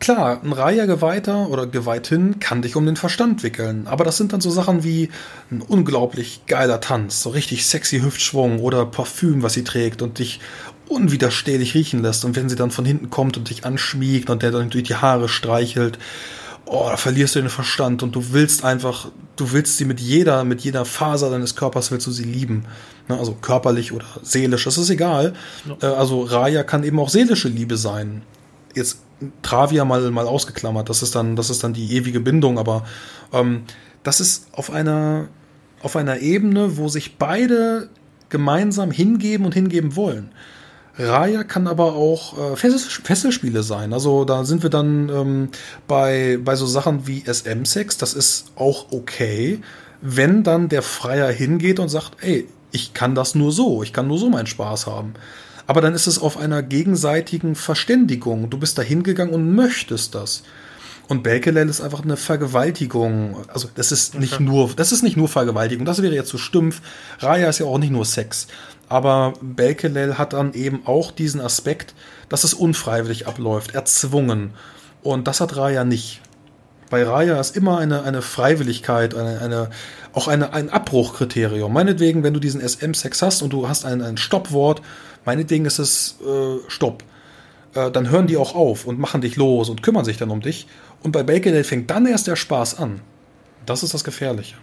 Klar, 0.00 0.40
ein 0.44 0.52
Reiher-Geweihter 0.52 1.48
oder 1.48 1.66
Geweihtin 1.66 2.38
kann 2.38 2.62
dich 2.62 2.76
um 2.76 2.86
den 2.86 2.94
Verstand 2.94 3.42
wickeln, 3.42 3.88
aber 3.88 4.04
das 4.04 4.16
sind 4.16 4.32
dann 4.32 4.40
so 4.40 4.50
Sachen 4.50 4.84
wie 4.84 5.10
ein 5.50 5.60
unglaublich 5.60 6.42
geiler 6.46 6.80
Tanz, 6.80 7.22
so 7.22 7.30
richtig 7.30 7.66
sexy 7.66 8.00
Hüftschwung 8.00 8.60
oder 8.60 8.86
Parfüm, 8.86 9.42
was 9.42 9.54
sie 9.54 9.64
trägt 9.64 10.00
und 10.00 10.20
dich 10.20 10.40
unwiderstehlich 10.88 11.74
riechen 11.74 12.00
lässt. 12.02 12.24
Und 12.24 12.36
wenn 12.36 12.48
sie 12.48 12.56
dann 12.56 12.70
von 12.70 12.84
hinten 12.84 13.10
kommt 13.10 13.36
und 13.36 13.50
dich 13.50 13.64
anschmiegt 13.64 14.30
und 14.30 14.42
der 14.42 14.52
dann 14.52 14.70
durch 14.70 14.84
die 14.84 14.94
Haare 14.94 15.28
streichelt, 15.28 15.98
oh, 16.64 16.86
da 16.88 16.96
verlierst 16.96 17.34
du 17.34 17.40
den 17.40 17.50
Verstand 17.50 18.02
und 18.02 18.14
du 18.14 18.32
willst 18.32 18.64
einfach, 18.64 19.10
du 19.36 19.52
willst 19.52 19.78
sie 19.78 19.84
mit 19.84 20.00
jeder, 20.00 20.44
mit 20.44 20.60
jeder 20.60 20.84
Faser 20.84 21.30
deines 21.30 21.56
Körpers 21.56 21.90
willst 21.90 22.06
du 22.06 22.10
sie 22.10 22.24
lieben. 22.24 22.66
Ne, 23.08 23.18
also 23.18 23.32
körperlich 23.34 23.92
oder 23.92 24.06
seelisch, 24.22 24.64
das 24.64 24.78
ist 24.78 24.90
egal. 24.90 25.34
Ja. 25.66 25.88
Äh, 25.88 25.94
also 25.94 26.22
Raya 26.22 26.62
kann 26.62 26.84
eben 26.84 26.98
auch 27.00 27.08
seelische 27.08 27.48
Liebe 27.48 27.76
sein. 27.76 28.22
Jetzt 28.74 28.98
Travia 29.42 29.84
mal, 29.84 30.10
mal 30.10 30.26
ausgeklammert. 30.26 30.88
Das 30.88 31.02
ist 31.02 31.14
dann, 31.14 31.36
das 31.36 31.50
ist 31.50 31.64
dann 31.64 31.72
die 31.72 31.94
ewige 31.94 32.20
Bindung, 32.20 32.58
aber 32.58 32.84
ähm, 33.32 33.62
das 34.02 34.20
ist 34.20 34.46
auf 34.52 34.70
einer, 34.70 35.28
auf 35.82 35.96
einer 35.96 36.18
Ebene, 36.20 36.76
wo 36.76 36.88
sich 36.88 37.16
beide 37.18 37.88
gemeinsam 38.28 38.90
hingeben 38.90 39.46
und 39.46 39.54
hingeben 39.54 39.96
wollen. 39.96 40.30
Raya 40.98 41.44
kann 41.44 41.68
aber 41.68 41.94
auch 41.94 42.52
äh, 42.52 42.56
Fesselspiele 42.56 43.62
sein. 43.62 43.92
Also 43.92 44.24
da 44.24 44.44
sind 44.44 44.62
wir 44.62 44.70
dann 44.70 45.08
ähm, 45.08 45.48
bei, 45.86 46.38
bei 46.42 46.56
so 46.56 46.66
Sachen 46.66 47.06
wie 47.06 47.22
SM-Sex. 47.24 47.98
Das 47.98 48.14
ist 48.14 48.52
auch 48.56 48.90
okay, 48.90 49.60
wenn 50.00 50.42
dann 50.42 50.68
der 50.68 50.82
Freier 50.82 51.30
hingeht 51.30 51.78
und 51.78 51.88
sagt, 51.88 52.22
ey, 52.22 52.48
ich 52.72 52.94
kann 52.94 53.14
das 53.14 53.34
nur 53.34 53.52
so, 53.52 53.82
ich 53.82 53.92
kann 53.92 54.08
nur 54.08 54.18
so 54.18 54.28
meinen 54.28 54.46
Spaß 54.46 54.86
haben. 54.86 55.14
Aber 55.68 55.82
dann 55.82 55.94
ist 55.94 56.06
es 56.06 56.18
auf 56.18 56.38
einer 56.38 56.62
gegenseitigen 56.62 57.54
Verständigung. 57.54 58.48
Du 58.48 58.58
bist 58.58 58.78
da 58.78 58.82
hingegangen 58.82 59.34
und 59.34 59.54
möchtest 59.54 60.14
das. 60.14 60.42
Und 61.08 61.22
Belkelel 61.22 61.68
ist 61.68 61.82
einfach 61.82 62.02
eine 62.02 62.16
Vergewaltigung. 62.16 63.44
Also 63.48 63.68
das 63.74 63.92
ist 63.92 64.18
nicht 64.18 64.34
okay. 64.34 64.44
nur, 64.44 64.70
das 64.74 64.92
ist 64.92 65.02
nicht 65.02 65.18
nur 65.18 65.28
Vergewaltigung. 65.28 65.84
Das 65.84 66.00
wäre 66.00 66.14
jetzt 66.14 66.30
zu 66.30 66.38
so 66.38 66.42
stumpf. 66.42 66.80
Raya 67.18 67.50
ist 67.50 67.58
ja 67.58 67.66
auch 67.66 67.76
nicht 67.76 67.92
nur 67.92 68.06
Sex. 68.06 68.46
Aber 68.88 69.34
Belkelel 69.42 70.16
hat 70.16 70.32
dann 70.32 70.54
eben 70.54 70.86
auch 70.86 71.10
diesen 71.10 71.42
Aspekt, 71.42 71.94
dass 72.30 72.44
es 72.44 72.54
unfreiwillig 72.54 73.26
abläuft, 73.26 73.74
erzwungen. 73.74 74.54
Und 75.02 75.28
das 75.28 75.42
hat 75.42 75.54
Raya 75.54 75.84
nicht. 75.84 76.22
Bei 76.88 77.04
Raya 77.04 77.38
ist 77.38 77.56
immer 77.56 77.76
eine, 77.76 78.04
eine 78.04 78.22
Freiwilligkeit, 78.22 79.14
eine, 79.14 79.42
eine, 79.42 79.70
auch 80.14 80.28
eine, 80.28 80.54
ein 80.54 80.70
Abbruchkriterium. 80.70 81.70
Meinetwegen, 81.70 82.22
wenn 82.22 82.32
du 82.32 82.40
diesen 82.40 82.66
SM-Sex 82.66 83.20
hast 83.20 83.42
und 83.42 83.52
du 83.52 83.68
hast 83.68 83.84
ein, 83.84 84.00
ein 84.00 84.16
Stoppwort, 84.16 84.80
Meinetwegen 85.28 85.66
ist 85.66 85.78
es 85.78 86.16
äh, 86.26 86.58
Stopp. 86.68 87.04
Äh, 87.74 87.90
dann 87.90 88.08
hören 88.08 88.26
die 88.26 88.38
auch 88.38 88.54
auf 88.54 88.86
und 88.86 88.98
machen 88.98 89.20
dich 89.20 89.36
los 89.36 89.68
und 89.68 89.82
kümmern 89.82 90.06
sich 90.06 90.16
dann 90.16 90.30
um 90.30 90.40
dich. 90.40 90.66
Und 91.02 91.12
bei 91.12 91.22
Bakelel 91.22 91.64
fängt 91.64 91.90
dann 91.90 92.06
erst 92.06 92.28
der 92.28 92.34
Spaß 92.34 92.78
an. 92.78 93.02
Das 93.66 93.82
ist 93.82 93.92
das 93.92 94.04
Gefährliche. 94.04 94.56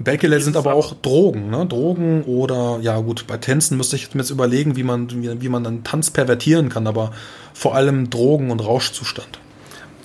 Bakelel 0.00 0.40
sind 0.40 0.56
aber 0.56 0.74
auch 0.74 0.94
Drogen, 1.00 1.50
ne? 1.50 1.64
Drogen 1.64 2.24
oder, 2.24 2.80
ja 2.82 2.98
gut, 2.98 3.28
bei 3.28 3.36
Tänzen 3.36 3.76
müsste 3.76 3.94
ich 3.94 4.12
mir 4.12 4.22
jetzt 4.22 4.30
überlegen, 4.30 4.74
wie 4.74 4.82
man, 4.82 5.08
wie, 5.12 5.40
wie 5.42 5.48
man 5.48 5.64
einen 5.64 5.84
Tanz 5.84 6.10
pervertieren 6.10 6.70
kann, 6.70 6.88
aber 6.88 7.12
vor 7.54 7.76
allem 7.76 8.10
Drogen 8.10 8.50
und 8.50 8.66
Rauschzustand. 8.66 9.38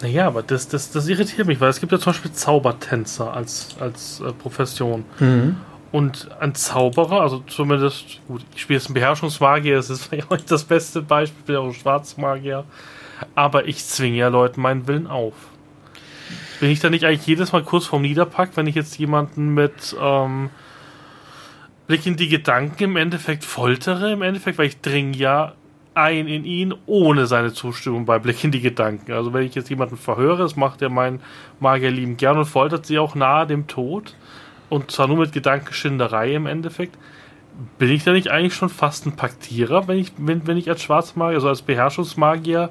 Naja, 0.04 0.28
aber 0.28 0.44
das, 0.44 0.68
das, 0.68 0.92
das 0.92 1.08
irritiert 1.08 1.48
mich, 1.48 1.60
weil 1.60 1.72
es 1.72 1.80
gibt 1.80 1.92
ja 1.92 1.98
zum 1.98 2.12
Beispiel 2.12 2.32
Zaubertänzer 2.32 3.34
als, 3.34 3.70
als 3.80 4.20
äh, 4.20 4.34
Profession. 4.34 5.04
Mhm. 5.20 5.56
Und 5.92 6.30
ein 6.40 6.56
Zauberer, 6.56 7.22
also 7.22 7.40
zumindest, 7.48 8.20
gut, 8.28 8.44
ich 8.54 8.62
spiele 8.62 8.80
jetzt 8.80 8.88
einen 8.88 8.96
Beherrschungsmagier, 8.96 9.76
das 9.76 9.90
ist 9.90 10.06
vielleicht 10.08 10.28
auch 10.28 10.36
nicht 10.36 10.52
das 10.52 10.64
beste 10.64 11.02
Beispiel, 11.02 11.40
ich 11.40 11.46
bin 11.46 11.56
auch 11.56 11.66
ein 11.66 11.74
Schwarzmagier. 11.74 12.66
Aber 13.34 13.68
ich 13.68 13.86
zwinge 13.86 14.18
ja 14.18 14.28
Leuten 14.28 14.62
meinen 14.62 14.88
Willen 14.88 15.08
auf. 15.08 15.34
Bin 16.60 16.70
ich 16.70 16.80
da 16.80 16.90
nicht 16.90 17.06
eigentlich 17.06 17.28
jedes 17.28 17.52
Mal 17.52 17.64
kurz 17.64 17.86
vorm 17.86 18.02
Niederpack, 18.02 18.52
wenn 18.56 18.68
ich 18.68 18.76
jetzt 18.76 18.98
jemanden 18.98 19.54
mit 19.54 19.96
ähm, 20.02 20.50
Blick 21.88 22.06
in 22.06 22.18
die 22.18 22.30
Gedanken 22.30 22.84
im 22.84 22.96
Endeffekt 22.98 23.46
foltere, 23.46 24.12
im 24.12 24.22
Endeffekt, 24.22 24.58
weil 24.58 24.68
ich 24.68 24.82
dringe 24.82 25.16
ja 25.16 25.54
ein 25.94 26.28
in 26.28 26.44
ihn 26.44 26.74
ohne 26.86 27.26
seine 27.26 27.54
Zustimmung 27.54 28.06
bei 28.06 28.20
Blick 28.20 28.44
in 28.44 28.52
die 28.52 28.62
Gedanken. 28.62 29.14
Also 29.14 29.34
wenn 29.34 29.44
ich 29.44 29.56
jetzt 29.56 29.70
jemanden 29.70 29.98
verhöre, 29.98 30.40
das 30.40 30.56
macht 30.56 30.82
ja 30.82 30.90
mein 30.90 31.22
Magier 31.60 31.92
lieben 31.92 32.18
gern 32.18 32.38
und 32.38 32.46
foltert 32.46 32.86
sie 32.86 33.00
auch 33.00 33.16
nahe 33.16 33.48
dem 33.48 33.68
Tod 33.68 34.16
und 34.70 34.92
zwar 34.92 35.08
nur 35.08 35.18
mit 35.18 35.32
Gedankenschinderei 35.32 36.34
im 36.34 36.46
Endeffekt, 36.46 36.98
bin 37.78 37.90
ich 37.90 38.04
da 38.04 38.12
nicht 38.12 38.30
eigentlich 38.30 38.56
schon 38.56 38.70
fast 38.70 39.06
ein 39.06 39.16
Paktierer, 39.16 39.88
wenn 39.88 39.98
ich, 39.98 40.12
wenn, 40.18 40.46
wenn 40.48 40.58
ich 40.58 40.70
als 40.70 40.82
Schwarzmagier, 40.82 41.36
also 41.36 41.48
als 41.48 41.62
Beherrschungsmagier 41.62 42.70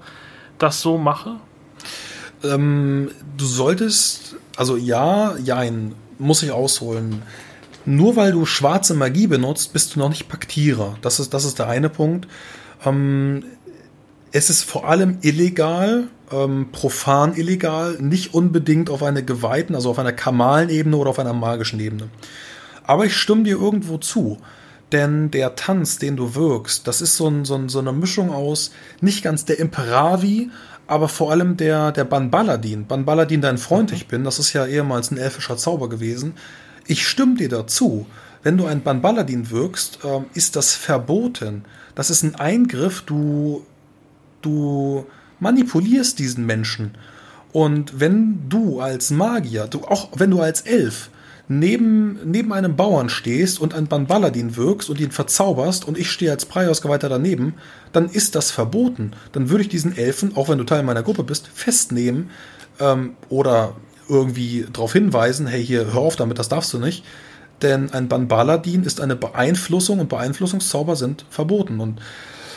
das 0.59 0.81
so 0.81 0.99
mache? 0.99 1.37
Ähm, 2.43 3.11
du 3.37 3.45
solltest, 3.47 4.37
also 4.57 4.77
ja, 4.77 5.37
jein, 5.39 5.95
muss 6.19 6.43
ich 6.43 6.53
ausholen. 6.53 7.23
nur 7.87 8.17
weil 8.17 8.33
du 8.33 8.47
schwarze 8.47 8.95
Magie 8.95 9.27
benutzt, 9.27 9.73
bist 9.73 9.95
du 9.95 9.99
noch 9.99 10.09
nicht 10.09 10.29
Paktierer. 10.29 10.97
Das 11.03 11.21
ist, 11.21 11.35
das 11.35 11.45
ist 11.45 11.59
der 11.59 11.69
eine 11.69 11.89
Punkt. 11.89 12.29
Ähm, 12.85 13.45
es 14.35 14.51
ist 14.51 14.65
vor 14.65 14.89
allem 14.89 15.19
illegal, 15.23 16.09
ähm, 16.33 16.67
profan 16.73 17.37
illegal, 17.37 17.97
nicht 18.01 18.35
unbedingt 18.35 18.91
auf 18.91 19.05
einer 19.05 19.23
geweihten, 19.23 19.77
also 19.77 19.91
auf 19.91 19.99
einer 20.01 20.13
kamalen 20.13 20.71
Ebene 20.71 20.97
oder 20.97 21.11
auf 21.11 21.21
einer 21.21 21.33
magischen 21.33 21.79
Ebene. 21.79 22.09
Aber 22.83 23.05
ich 23.07 23.17
stimme 23.17 23.45
dir 23.45 23.57
irgendwo 23.57 23.97
zu. 23.97 24.39
Denn 24.91 25.31
der 25.31 25.55
Tanz, 25.55 25.99
den 25.99 26.17
du 26.17 26.35
wirkst, 26.35 26.89
das 26.89 27.01
ist 27.01 27.17
so, 27.17 27.29
ein, 27.29 27.45
so, 27.45 27.55
ein, 27.55 27.69
so 27.69 27.79
eine 27.79 27.93
Mischung 27.93 28.33
aus 28.33 28.73
nicht 29.01 29.23
ganz 29.23 29.45
der 29.45 29.61
Imperavi, 29.61 30.51
aber 30.89 31.09
vor 31.09 31.31
allem 31.31 31.57
der, 31.57 31.93
der 31.93 32.05
Banbaladin. 32.05 32.87
Banbaladin, 32.87 33.41
dein 33.41 33.59
Freund 33.59 33.93
ich 33.93 34.09
bin, 34.09 34.25
das 34.25 34.41
ist 34.41 34.53
ja 34.53 34.67
ehemals 34.67 35.13
ein 35.13 35.17
elfischer 35.17 35.57
Zauber 35.57 35.89
gewesen. 35.89 36.35
Ich 36.89 37.07
stimme 37.07 37.37
dir 37.37 37.49
dazu. 37.49 38.07
Wenn 38.43 38.59
du 38.59 38.67
ein 38.67 38.83
Banbaladin 38.83 39.51
wirkst, 39.51 40.01
äh, 40.05 40.23
ist 40.37 40.57
das 40.57 40.75
verboten. 40.75 41.65
Das 41.95 42.11
ist 42.11 42.25
ein 42.25 42.35
Eingriff, 42.35 43.03
du, 43.03 43.65
du 44.45 45.07
manipulierst 45.41 46.19
diesen 46.19 46.47
Menschen. 46.47 46.97
Und 47.53 48.01
wenn 48.01 48.49
du 48.49 48.81
als 48.81 49.11
Magier, 49.11 49.67
du, 49.69 49.85
auch 49.85 50.09
wenn 50.17 50.31
du 50.31 50.41
als 50.41 50.63
Elf, 50.63 51.11
neben, 51.49 52.19
neben 52.25 52.53
einem 52.53 52.77
Bauern 52.77 53.09
stehst 53.09 53.61
und 53.61 53.75
ein 53.75 53.87
Banbaladin 53.87 54.57
wirkst 54.57 54.89
und 54.89 54.99
ihn 54.99 55.11
verzauberst 55.11 55.87
und 55.87 55.99
ich 55.99 56.11
stehe 56.11 56.31
als 56.31 56.47
Preiausgeweihter 56.47 57.09
daneben, 57.09 57.55
dann 57.93 58.09
ist 58.09 58.35
das 58.35 58.51
verboten. 58.51 59.13
Dann 59.33 59.51
würde 59.51 59.63
ich 59.63 59.69
diesen 59.69 59.97
Elfen, 59.97 60.37
auch 60.37 60.49
wenn 60.49 60.59
du 60.59 60.65
Teil 60.65 60.83
meiner 60.83 61.03
Gruppe 61.03 61.23
bist, 61.23 61.49
festnehmen 61.53 62.31
ähm, 62.81 63.15
oder 63.29 63.77
irgendwie 64.09 64.67
darauf 64.73 64.93
hinweisen, 64.93 65.47
hey, 65.47 65.65
hier, 65.65 65.93
hör 65.93 66.01
auf 66.01 66.17
damit, 66.17 66.39
das 66.39 66.49
darfst 66.49 66.73
du 66.73 66.79
nicht. 66.79 67.05
Denn 67.63 67.93
ein 67.93 68.09
Banbaladin 68.09 68.83
ist 68.83 69.01
eine 69.01 69.17
Beeinflussung 69.17 70.01
und 70.01 70.09
Beeinflussungszauber 70.09 70.97
sind 70.97 71.25
verboten. 71.31 71.81
Und 71.81 72.01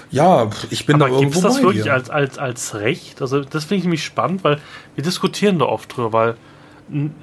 ja, 0.09 0.49
ich 0.69 0.85
bin 0.85 0.95
Aber 1.01 1.09
da 1.09 1.15
irgendwo 1.15 1.41
das 1.41 1.57
bei 1.57 1.63
wirklich 1.63 1.83
dir. 1.83 1.93
als, 1.93 2.09
als, 2.09 2.37
als 2.37 2.75
Recht? 2.75 3.21
Also 3.21 3.41
das 3.41 3.65
finde 3.65 3.79
ich 3.79 3.83
nämlich 3.83 4.03
spannend, 4.03 4.43
weil 4.43 4.59
wir 4.95 5.03
diskutieren 5.03 5.59
da 5.59 5.65
oft 5.65 5.95
drüber, 5.95 6.13
weil 6.13 6.35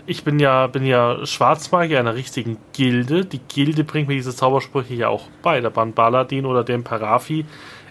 ich 0.07 0.25
bin 0.25 0.39
ja, 0.39 0.67
bin 0.67 0.85
ja 0.85 1.25
Schwarzmagier 1.25 1.99
einer 1.99 2.15
richtigen 2.15 2.59
Gilde. 2.75 3.25
Die 3.25 3.39
Gilde 3.39 3.85
bringt 3.85 4.09
mir 4.09 4.15
diese 4.15 4.35
Zaubersprüche 4.35 4.95
ja 4.95 5.09
auch 5.09 5.29
bei. 5.43 5.61
Der 5.61 5.71
Banbaladin 5.71 6.45
oder 6.45 6.65
der 6.65 6.75
Imperafi 6.75 7.47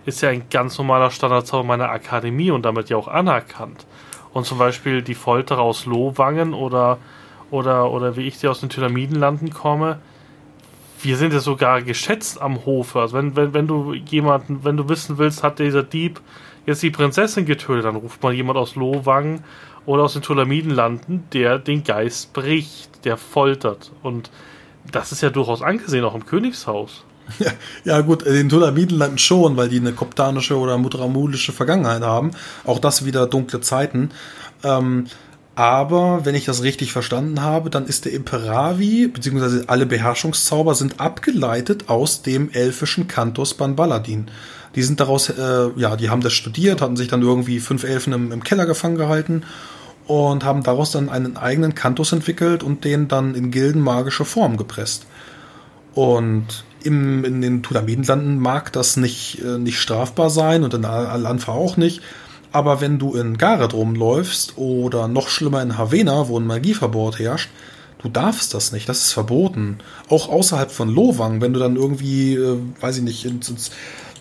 ist 0.06 0.22
ja 0.22 0.30
ein 0.30 0.44
ganz 0.52 0.78
normaler 0.78 1.10
Standardzauber 1.10 1.64
meiner 1.64 1.90
Akademie 1.90 2.52
und 2.52 2.64
damit 2.64 2.90
ja 2.90 2.98
auch 2.98 3.08
anerkannt. 3.08 3.86
Und 4.34 4.46
zum 4.46 4.58
Beispiel 4.58 5.02
die 5.02 5.16
Folterer 5.16 5.62
aus 5.62 5.86
Lohwangen 5.86 6.54
oder, 6.54 7.00
oder, 7.50 7.92
oder 7.92 8.16
wie 8.16 8.28
ich 8.28 8.40
die 8.40 8.48
aus 8.48 8.60
den 8.60 8.70
Tylamidenlanden 8.70 9.52
komme, 9.52 10.00
wir 11.04 11.18
sind 11.18 11.34
ja 11.34 11.40
sogar 11.40 11.82
geschätzt 11.82 12.42
am 12.42 12.66
Hofe. 12.66 13.00
Also 13.00 13.18
wenn, 13.18 13.36
wenn, 13.36 13.54
wenn 13.54 13.68
du 13.68 13.94
jemanden, 13.94 14.64
wenn 14.64 14.78
du 14.78 14.90
wissen 14.90 15.18
willst, 15.18 15.44
hat 15.44 15.60
dieser 15.60 15.84
Dieb 15.84 16.22
jetzt 16.66 16.82
die 16.84 16.92
Prinzessin 16.92 17.46
getötet, 17.46 17.86
dann 17.86 17.96
ruft 17.96 18.24
man 18.24 18.34
jemand 18.34 18.58
aus 18.58 18.76
Lohwang 18.76 19.44
oder 19.86 20.04
aus 20.04 20.14
den 20.14 20.22
Tulamidenlanden, 20.22 21.26
der 21.34 21.60
den 21.60 21.84
Geist 21.84 22.34
bricht, 22.34 23.06
der 23.06 23.18
foltert. 23.18 23.92
Und 24.02 24.32
das 24.92 25.12
ist 25.12 25.22
ja 25.22 25.30
durchaus 25.30 25.62
angesehen, 25.62 26.06
auch 26.06 26.16
im 26.16 26.26
Königshaus. 26.26 27.04
Ja, 27.40 27.52
ja 27.86 28.02
gut, 28.02 28.24
in 28.24 28.34
den 28.34 28.50
Tulamidenlanden 28.50 29.18
schon, 29.18 29.56
weil 29.56 29.70
die 29.70 29.80
eine 29.80 29.94
koptanische 29.94 30.58
oder 30.58 30.78
mudramulische 30.78 31.54
Vergangenheit 31.54 32.02
haben. 32.02 32.32
Auch 32.66 32.80
das 32.80 33.06
wieder 33.06 33.28
dunkle 33.28 33.62
Zeiten. 33.62 34.12
Ähm, 34.64 35.06
aber 35.56 36.26
wenn 36.26 36.34
ich 36.34 36.46
das 36.46 36.64
richtig 36.64 36.92
verstanden 36.94 37.42
habe, 37.42 37.70
dann 37.70 37.86
ist 37.86 38.06
der 38.06 38.14
Imperavi, 38.14 39.08
beziehungsweise 39.08 39.66
alle 39.68 39.86
Beherrschungszauber 39.86 40.74
sind 40.74 41.00
abgeleitet 41.00 41.90
aus 41.90 42.24
dem 42.24 42.50
elfischen 42.52 43.08
Kantus 43.08 43.54
Banbaladin. 43.54 44.28
Die 44.76 44.82
sind 44.82 45.00
daraus, 45.00 45.30
äh, 45.30 45.70
ja, 45.76 45.96
die 45.96 46.10
haben 46.10 46.22
das 46.22 46.34
studiert, 46.34 46.82
hatten 46.82 46.98
sich 46.98 47.08
dann 47.08 47.22
irgendwie 47.22 47.60
fünf 47.60 47.84
Elfen 47.84 48.14
im, 48.14 48.32
im 48.32 48.44
Keller 48.44 48.66
gefangen 48.66 48.98
gehalten 48.98 49.44
und 50.08 50.44
haben 50.44 50.64
daraus 50.64 50.92
dann 50.92 51.10
einen 51.10 51.38
eigenen 51.38 51.76
Kantus 51.76 52.12
entwickelt 52.12 52.64
und 52.64 52.84
den 52.84 53.08
dann 53.08 53.36
in 53.36 53.52
gildenmagische 53.52 54.26
Form 54.26 54.58
gepresst. 54.58 55.06
Und 55.94 56.64
im, 56.84 57.24
in 57.24 57.42
den 57.42 57.62
Tulamidenlanden 57.62 58.40
mag 58.40 58.74
das 58.74 58.98
nicht, 58.98 59.44
äh, 59.44 59.60
nicht 59.60 59.80
strafbar 59.80 60.32
sein 60.32 60.64
und 60.64 60.74
in 60.74 60.86
Al-Anfa 60.86 61.52
auch 61.52 61.78
nicht. 61.78 62.02
Aber 62.54 62.80
wenn 62.80 63.00
du 63.00 63.16
in 63.16 63.38
Gareth 63.38 63.74
rumläufst 63.74 64.54
oder 64.58 65.08
noch 65.10 65.28
schlimmer 65.28 65.62
in 65.62 65.78
Havena, 65.78 66.28
wo 66.30 66.40
ein 66.40 66.46
Magieverbot 66.48 67.20
herrscht, 67.20 67.50
du 68.02 68.08
darfst 68.10 68.54
das 68.54 68.72
nicht. 68.72 68.88
Das 68.88 69.00
ist 69.00 69.12
verboten. 69.12 69.80
Auch 70.08 70.30
außerhalb 70.30 70.72
von 70.72 70.88
Lowang, 70.88 71.42
wenn 71.42 71.52
du 71.54 71.60
dann 71.60 71.76
irgendwie, 71.76 72.36
äh, 72.36 72.58
weiß 72.80 72.98
ich 72.98 73.04
nicht, 73.04 73.26
ins, 73.26 73.50
ins 73.50 73.72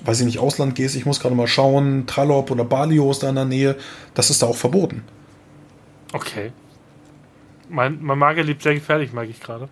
weiß 0.05 0.19
ich 0.21 0.27
nicht, 0.27 0.41
Ausland 0.41 0.75
gehst, 0.75 0.97
ich 0.97 1.07
muss 1.07 1.21
gerade 1.21 1.35
mal 1.37 1.47
schauen, 1.47 2.07
Trallop 2.09 2.51
oder 2.51 2.65
Balio 2.65 3.09
ist 3.13 3.23
da 3.23 3.29
in 3.29 3.37
der 3.37 3.45
Nähe, 3.45 3.77
das 4.15 4.31
ist 4.31 4.43
da 4.43 4.47
auch 4.47 4.57
verboten. 4.57 5.05
Okay. 6.13 6.51
Mein, 7.69 7.99
mein 8.03 8.19
Magier 8.19 8.43
liebt 8.45 8.63
sehr 8.63 8.75
gefährlich, 8.75 9.13
mag 9.13 9.29
ich 9.29 9.41
gerade. 9.41 9.69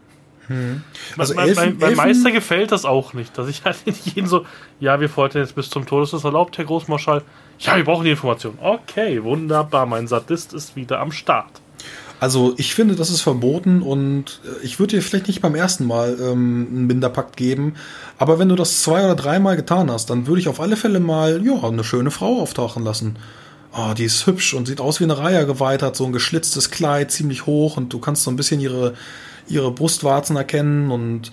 Also 1.17 1.35
mein, 1.35 1.49
Elfen- 1.49 1.57
mein, 1.57 1.77
mein 1.79 1.89
Elfen- 1.91 1.97
Meister 1.97 2.31
gefällt 2.33 2.73
das 2.73 2.85
auch 2.85 3.13
nicht, 3.13 3.37
dass 3.39 3.49
ich 3.49 3.65
halt 3.65 3.87
nicht 3.87 4.05
jeden 4.15 4.27
so, 4.29 4.45
ja, 4.81 5.01
wir 5.01 5.09
foltern 5.09 5.43
jetzt 5.43 5.55
bis 5.55 5.71
zum 5.71 5.87
Tod, 5.87 6.03
ist 6.05 6.13
das 6.13 6.25
erlaubt, 6.25 6.59
Herr 6.59 6.65
Großmarschall? 6.65 7.23
Ja, 7.61 7.77
wir 7.77 7.85
brauchen 7.85 8.05
die 8.05 8.11
Information. 8.11 8.59
Okay, 8.61 9.23
wunderbar, 9.23 9.85
mein 9.85 10.09
Sadist 10.09 10.55
ist 10.55 10.77
wieder 10.77 10.99
am 10.99 11.13
Start. 11.13 11.61
Also 12.19 12.55
ich 12.57 12.75
finde, 12.75 12.97
das 12.97 13.11
ist 13.11 13.21
verboten 13.21 13.83
und 13.83 14.41
äh, 14.45 14.65
ich 14.65 14.79
würde 14.79 14.97
dir 14.97 15.03
vielleicht 15.03 15.27
nicht 15.27 15.41
beim 15.41 15.55
ersten 15.55 15.87
Mal 15.87 16.19
ähm, 16.21 16.67
einen 16.71 16.87
Minderpakt 16.87 17.37
geben, 17.37 17.75
aber 18.19 18.39
wenn 18.39 18.49
du 18.51 18.57
das 18.57 18.83
zwei 18.83 19.05
oder 19.05 19.15
dreimal 19.15 19.57
getan 19.57 19.91
hast, 19.91 20.11
dann 20.11 20.27
würde 20.27 20.41
ich 20.41 20.49
auf 20.49 20.61
alle 20.61 20.77
Fälle 20.77 21.01
mal, 21.01 21.45
ja, 21.45 21.63
eine 21.63 21.85
schöne 21.85 22.11
Frau 22.11 22.41
auftauchen 22.41 22.85
lassen. 22.85 23.17
Oh, 23.73 23.95
die 23.97 24.05
ist 24.05 24.27
hübsch 24.27 24.53
und 24.53 24.67
sieht 24.67 24.81
aus 24.81 25.01
wie 25.01 25.05
eine 25.05 25.17
Reihe 25.17 25.47
geweitert, 25.47 25.97
so 25.97 26.05
ein 26.05 26.13
geschlitztes 26.13 26.71
Kleid, 26.71 27.11
ziemlich 27.11 27.47
hoch 27.47 27.77
und 27.77 27.93
du 27.93 28.01
kannst 28.01 28.25
so 28.25 28.31
ein 28.31 28.37
bisschen 28.37 28.61
ihre, 28.61 28.95
ihre 29.49 29.71
Brustwarzen 29.71 30.37
erkennen 30.37 30.91
und 30.91 31.31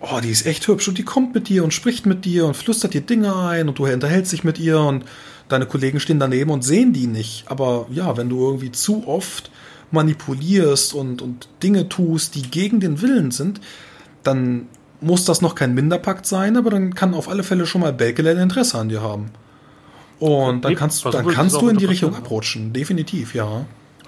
oh, 0.00 0.20
die 0.22 0.30
ist 0.30 0.46
echt 0.46 0.66
hübsch 0.68 0.86
und 0.88 0.98
die 0.98 1.04
kommt 1.04 1.34
mit 1.34 1.48
dir 1.48 1.64
und 1.64 1.74
spricht 1.74 2.06
mit 2.06 2.24
dir 2.24 2.46
und 2.46 2.56
flüstert 2.56 2.94
dir 2.94 3.00
Dinge 3.00 3.34
ein 3.34 3.68
und 3.68 3.78
du 3.78 3.86
unterhältst 3.86 4.32
dich 4.32 4.44
mit 4.44 4.58
ihr 4.58 4.78
und 4.78 5.04
deine 5.50 5.66
Kollegen 5.66 6.00
stehen 6.00 6.18
daneben 6.18 6.50
und 6.50 6.62
sehen 6.62 6.92
die 6.92 7.06
nicht. 7.06 7.44
Aber 7.48 7.86
ja, 7.90 8.16
wenn 8.16 8.28
du 8.28 8.40
irgendwie 8.40 8.72
zu 8.72 9.06
oft 9.06 9.50
manipulierst 9.90 10.94
und, 10.94 11.20
und 11.20 11.48
Dinge 11.62 11.88
tust, 11.88 12.34
die 12.34 12.42
gegen 12.42 12.80
den 12.80 13.02
Willen 13.02 13.30
sind, 13.30 13.60
dann 14.22 14.68
muss 15.00 15.24
das 15.24 15.40
noch 15.40 15.54
kein 15.54 15.74
Minderpakt 15.74 16.26
sein, 16.26 16.56
aber 16.56 16.70
dann 16.70 16.94
kann 16.94 17.14
auf 17.14 17.28
alle 17.28 17.42
Fälle 17.42 17.66
schon 17.66 17.80
mal 17.80 17.92
Belkele 17.92 18.30
ein 18.30 18.38
Interesse 18.38 18.78
an 18.78 18.88
dir 18.88 19.02
haben. 19.02 19.30
Und 20.18 20.64
dann 20.64 20.74
kannst, 20.74 21.04
dann 21.06 21.26
kannst 21.28 21.60
du 21.60 21.68
in 21.68 21.78
die 21.78 21.86
Richtung 21.86 22.14
abrutschen. 22.14 22.72
Definitiv, 22.72 23.34
ja. 23.34 23.64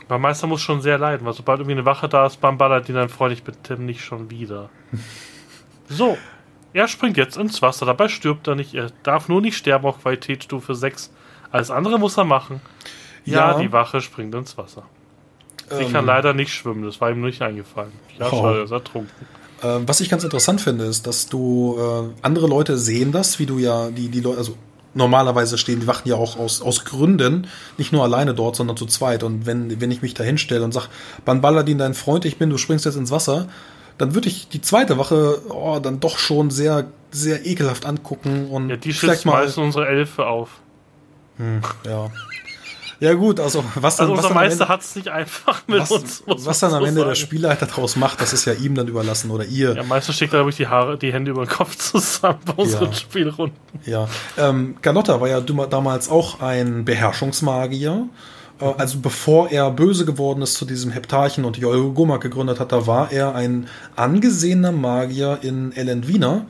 Mein 0.08 0.20
Meister 0.20 0.46
muss 0.46 0.60
schon 0.60 0.82
sehr 0.82 0.98
leiden, 0.98 1.26
weil 1.26 1.32
sobald 1.32 1.60
irgendwie 1.60 1.78
eine 1.78 1.86
Wache 1.86 2.08
da 2.08 2.26
ist, 2.26 2.40
beim 2.40 2.58
Balladin, 2.58 2.94
dann 2.94 3.08
freue 3.08 3.32
ich 3.32 3.42
bitte 3.42 3.80
nicht 3.80 4.02
schon 4.02 4.30
wieder. 4.30 4.70
So, 5.88 6.16
er 6.72 6.88
springt 6.88 7.18
jetzt 7.18 7.36
ins 7.36 7.60
Wasser, 7.60 7.84
dabei 7.84 8.08
stirbt 8.08 8.48
er 8.48 8.54
nicht, 8.54 8.72
er 8.72 8.90
darf 9.02 9.28
nur 9.28 9.42
nicht 9.42 9.58
sterben 9.58 9.84
auf 9.84 10.00
Qualitätsstufe 10.00 10.74
6. 10.74 11.12
Alles 11.52 11.70
andere 11.70 11.98
muss 11.98 12.16
er 12.16 12.24
machen. 12.24 12.60
Ja, 13.24 13.52
Ja. 13.52 13.58
die 13.60 13.70
Wache 13.72 14.00
springt 14.00 14.34
ins 14.34 14.58
Wasser. 14.58 14.82
Sie 15.70 15.84
Ähm, 15.84 15.92
kann 15.92 16.06
leider 16.06 16.34
nicht 16.34 16.52
schwimmen, 16.52 16.82
das 16.84 17.00
war 17.00 17.10
ihm 17.10 17.20
nicht 17.20 17.40
eingefallen. 17.40 17.92
Ja, 18.18 18.26
Oh. 18.32 18.40
schade, 18.42 18.58
er 18.58 18.64
ist 18.64 18.70
ertrunken. 18.72 19.26
Äh, 19.62 19.78
was 19.86 20.00
ich 20.00 20.10
ganz 20.10 20.24
interessant 20.24 20.60
finde, 20.60 20.84
ist, 20.86 21.06
dass 21.06 21.28
du 21.28 21.76
äh, 21.78 22.24
andere 22.26 22.48
Leute 22.48 22.76
sehen 22.78 23.12
das, 23.12 23.38
wie 23.38 23.46
du 23.46 23.58
ja 23.58 23.90
die 23.90 24.08
die 24.08 24.20
Leute, 24.20 24.38
also 24.38 24.56
normalerweise 24.94 25.56
stehen 25.56 25.80
die 25.80 25.86
Wachen 25.86 26.08
ja 26.08 26.16
auch 26.16 26.36
aus 26.38 26.60
aus 26.60 26.84
Gründen 26.84 27.46
nicht 27.78 27.92
nur 27.92 28.02
alleine 28.02 28.34
dort, 28.34 28.56
sondern 28.56 28.76
zu 28.76 28.86
zweit. 28.86 29.22
Und 29.22 29.46
wenn 29.46 29.80
wenn 29.80 29.90
ich 29.92 30.02
mich 30.02 30.14
da 30.14 30.24
hinstelle 30.24 30.64
und 30.64 30.72
sag, 30.72 30.88
Banbaladin, 31.24 31.78
dein 31.78 31.94
Freund, 31.94 32.24
ich 32.24 32.38
bin, 32.38 32.50
du 32.50 32.58
springst 32.58 32.84
jetzt 32.86 32.96
ins 32.96 33.10
Wasser, 33.12 33.46
dann 33.98 34.14
würde 34.14 34.28
ich 34.28 34.48
die 34.48 34.60
zweite 34.60 34.98
Wache 34.98 35.40
oh, 35.48 35.78
dann 35.80 36.00
doch 36.00 36.18
schon 36.18 36.50
sehr 36.50 36.86
sehr 37.12 37.46
ekelhaft 37.46 37.86
angucken 37.86 38.48
und 38.50 38.68
Ja, 38.68 38.76
die 38.76 38.92
schützt 38.92 39.24
mal 39.26 39.32
meistens 39.44 39.58
unsere 39.58 39.86
Elfe 39.86 40.26
auf. 40.26 40.48
Ja 41.86 42.10
ja 43.00 43.14
gut, 43.14 43.40
also 43.40 43.64
was 43.74 43.96
dann 43.96 44.10
Also 44.10 44.12
was 44.16 44.24
unser 44.26 44.28
dann 44.28 44.28
am 44.28 44.34
Meister 44.44 44.62
Ende- 44.62 44.68
hat 44.72 44.80
es 44.82 44.94
nicht 44.94 45.08
einfach 45.08 45.62
mit 45.66 45.80
was, 45.80 45.90
uns. 45.90 46.22
was 46.26 46.60
dann 46.60 46.72
am 46.72 46.84
Ende 46.84 47.00
der 47.00 47.16
sagen. 47.16 47.16
Spielleiter 47.16 47.66
daraus 47.66 47.96
macht, 47.96 48.20
das 48.20 48.32
ist 48.32 48.44
ja 48.44 48.52
ihm 48.52 48.76
dann 48.76 48.86
überlassen 48.86 49.32
oder 49.32 49.44
ihr. 49.44 49.74
Ja, 49.74 49.82
meistens 49.82 50.14
steckt 50.14 50.32
er, 50.32 50.36
glaube 50.38 50.50
ich, 50.50 50.56
die 50.56 50.68
Haare, 50.68 50.96
die 50.96 51.12
Hände 51.12 51.32
über 51.32 51.44
den 51.44 51.50
Kopf 51.50 51.74
zusammen 51.76 52.38
bei 52.44 52.52
unseren 52.52 52.90
Ja. 52.90 52.92
Spielrunden. 52.92 53.56
Ja, 53.86 54.08
ähm, 54.38 54.76
Galotta 54.82 55.20
war 55.20 55.26
ja 55.28 55.40
damals 55.40 56.08
auch 56.08 56.40
ein 56.40 56.84
Beherrschungsmagier. 56.84 58.06
Äh, 58.60 58.64
also 58.78 58.98
bevor 59.00 59.50
er 59.50 59.72
böse 59.72 60.04
geworden 60.04 60.40
ist 60.42 60.54
zu 60.54 60.64
diesem 60.64 60.92
Heptarchen 60.92 61.44
und 61.44 61.56
die 61.56 61.66
Eurogoma 61.66 62.18
gegründet 62.18 62.60
hat, 62.60 62.70
da 62.70 62.86
war 62.86 63.10
er 63.10 63.34
ein 63.34 63.66
angesehener 63.96 64.70
Magier 64.70 65.40
in 65.42 65.72
Elendvina. 65.72 66.46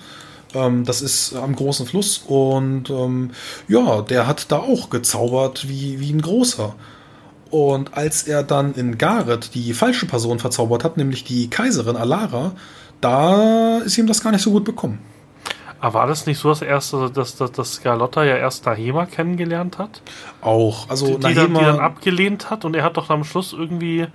Ähm, 0.55 0.85
das 0.85 1.03
ist 1.03 1.35
am 1.35 1.57
großen 1.57 1.87
Fluss 1.87 2.19
und 2.27 2.91
ähm, 2.91 3.31
ja, 3.69 4.03
der 4.03 4.27
hat 4.27 4.51
da 4.51 4.59
auch 4.59 4.91
gezaubert 4.91 5.69
wie, 5.69 6.01
wie 6.01 6.13
ein 6.13 6.23
großer. 6.23 6.75
Und 7.51 7.97
als 7.97 8.23
er 8.23 8.43
dann 8.43 8.75
in 8.75 8.97
Gareth 8.97 9.55
die 9.55 9.75
falsche 9.75 10.07
Person 10.07 10.39
verzaubert 10.39 10.85
hat, 10.85 10.97
nämlich 10.97 11.25
die 11.25 11.51
Kaiserin 11.51 11.97
Alara, 11.97 12.53
da 13.03 13.79
ist 13.79 13.99
ihm 13.99 14.07
das 14.07 14.23
gar 14.23 14.31
nicht 14.31 14.43
so 14.43 14.51
gut 14.53 14.65
bekommen. 14.65 15.01
Aber 15.83 15.95
war 15.95 16.07
das 16.07 16.27
nicht 16.27 16.39
so 16.39 16.49
das 16.49 16.63
erste, 16.63 17.11
dass, 17.11 17.37
dass, 17.37 17.51
dass 17.51 17.75
Scarlotta 17.75 18.23
ja 18.23 18.37
erst 18.37 18.67
Nahema 18.67 19.05
kennengelernt 19.05 19.79
hat? 19.79 20.01
Auch. 20.41 20.89
Also 20.89 21.19
die, 21.19 21.27
die, 21.27 21.35
dann, 21.35 21.53
die 21.53 21.61
dann 21.61 21.81
abgelehnt 21.81 22.51
hat 22.51 22.65
und 22.65 22.77
er 22.77 22.85
hat 22.85 22.97
doch 22.97 23.11
am 23.11 23.25
Schluss 23.25 23.53
irgendwie 23.53 24.07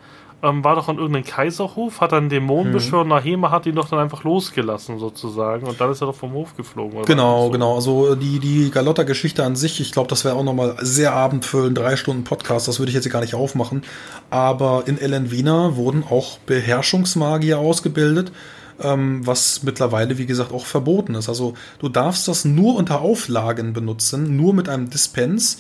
ähm, 0.44 0.64
war 0.64 0.76
doch 0.76 0.88
an 0.88 0.98
irgendeinem 0.98 1.26
Kaiserhof, 1.26 2.00
hat 2.00 2.12
dann 2.12 2.30
Dämonen 2.30 2.70
mhm. 2.70 2.74
beschworen, 2.74 3.08
Nahema 3.08 3.50
hat 3.50 3.66
ihn 3.66 3.76
doch 3.76 3.90
dann 3.90 4.00
einfach 4.00 4.24
losgelassen 4.24 5.00
sozusagen 5.00 5.66
und 5.66 5.82
dann 5.82 5.92
ist 5.92 6.02
er 6.02 6.08
doch 6.08 6.16
vom 6.16 6.34
Hof 6.34 6.56
geflogen. 6.56 7.04
genau, 7.06 7.46
so? 7.46 7.52
genau. 7.52 7.76
Also 7.76 8.16
die, 8.16 8.40
die 8.40 8.70
Galotta-Geschichte 8.70 9.44
an 9.44 9.56
sich, 9.56 9.82
ich 9.82 9.92
glaube, 9.92 10.10
das 10.10 10.26
wäre 10.26 10.36
auch 10.36 10.44
nochmal 10.44 10.76
sehr 10.80 11.14
abendfüllend, 11.14 11.78
drei 11.78 11.96
Stunden 11.96 12.24
Podcast, 12.24 12.68
das 12.68 12.80
würde 12.80 12.90
ich 12.90 12.96
jetzt 12.96 13.04
hier 13.04 13.12
gar 13.12 13.22
nicht 13.22 13.36
aufmachen. 13.36 13.84
Aber 14.30 14.84
in 14.86 15.00
Ellen 15.00 15.32
Wiener 15.32 15.76
wurden 15.76 16.04
auch 16.08 16.38
Beherrschungsmagier 16.40 17.58
ausgebildet 17.58 18.32
ähm, 18.80 19.26
was 19.26 19.64
mittlerweile, 19.64 20.20
wie 20.20 20.26
gesagt, 20.26 20.52
auch 20.52 20.66
verboten 20.66 21.16
ist. 21.16 21.30
Also 21.30 21.56
du 21.80 21.90
darfst 21.90 22.28
das 22.28 22.46
nur 22.46 22.76
unter 22.76 23.02
Auflagen 23.02 23.74
benutzen, 23.74 24.36
nur 24.36 24.54
mit 24.54 24.70
einem 24.70 24.90
Dispens 24.90 25.58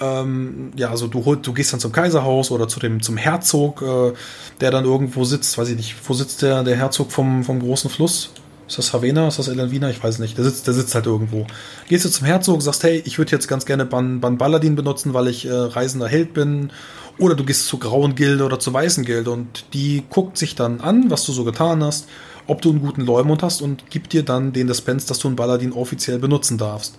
ähm, 0.00 0.72
ja, 0.76 0.90
also 0.90 1.06
du, 1.06 1.36
du 1.36 1.52
gehst 1.52 1.72
dann 1.72 1.80
zum 1.80 1.92
Kaiserhaus 1.92 2.50
oder 2.50 2.68
zu 2.68 2.80
dem, 2.80 3.02
zum 3.02 3.16
Herzog, 3.16 3.82
äh, 3.82 4.12
der 4.60 4.70
dann 4.70 4.84
irgendwo 4.84 5.24
sitzt, 5.24 5.56
weiß 5.56 5.68
ich 5.70 5.76
nicht, 5.76 5.96
wo 6.08 6.14
sitzt 6.14 6.42
der, 6.42 6.62
der 6.64 6.76
Herzog 6.76 7.12
vom, 7.12 7.44
vom 7.44 7.60
großen 7.60 7.90
Fluss? 7.90 8.30
Ist 8.68 8.78
das 8.78 8.92
Havena? 8.92 9.28
Ist 9.28 9.38
das 9.38 9.48
Elenvina? 9.48 9.90
Ich 9.90 10.02
weiß 10.02 10.18
nicht. 10.18 10.36
Der 10.36 10.44
sitzt, 10.44 10.66
der 10.66 10.74
sitzt 10.74 10.94
halt 10.94 11.06
irgendwo. 11.06 11.46
Gehst 11.88 12.04
du 12.04 12.08
zum 12.08 12.26
Herzog, 12.26 12.62
sagst, 12.62 12.82
hey, 12.82 13.00
ich 13.04 13.16
würde 13.16 13.30
jetzt 13.30 13.46
ganz 13.46 13.64
gerne 13.64 13.84
Ban, 13.84 14.20
Ban 14.20 14.38
Balladin 14.38 14.74
benutzen, 14.74 15.14
weil 15.14 15.28
ich 15.28 15.46
äh, 15.46 15.52
reisender 15.52 16.08
Held 16.08 16.34
bin. 16.34 16.70
Oder 17.18 17.36
du 17.36 17.44
gehst 17.44 17.66
zur 17.66 17.78
Grauen 17.78 18.14
Gilde 18.16 18.44
oder 18.44 18.58
zur 18.58 18.74
Weißen 18.74 19.04
Gilde 19.04 19.30
und 19.30 19.66
die 19.72 20.04
guckt 20.10 20.36
sich 20.36 20.54
dann 20.54 20.80
an, 20.80 21.10
was 21.10 21.24
du 21.24 21.32
so 21.32 21.44
getan 21.44 21.82
hast, 21.82 22.08
ob 22.46 22.60
du 22.60 22.70
einen 22.70 22.80
guten 22.80 23.02
Leumund 23.02 23.42
hast 23.42 23.62
und 23.62 23.88
gibt 23.88 24.12
dir 24.12 24.22
dann 24.22 24.52
den 24.52 24.66
Dispens, 24.66 25.06
dass 25.06 25.18
du 25.20 25.28
einen 25.28 25.36
Balladin 25.36 25.72
offiziell 25.72 26.18
benutzen 26.18 26.58
darfst. 26.58 26.98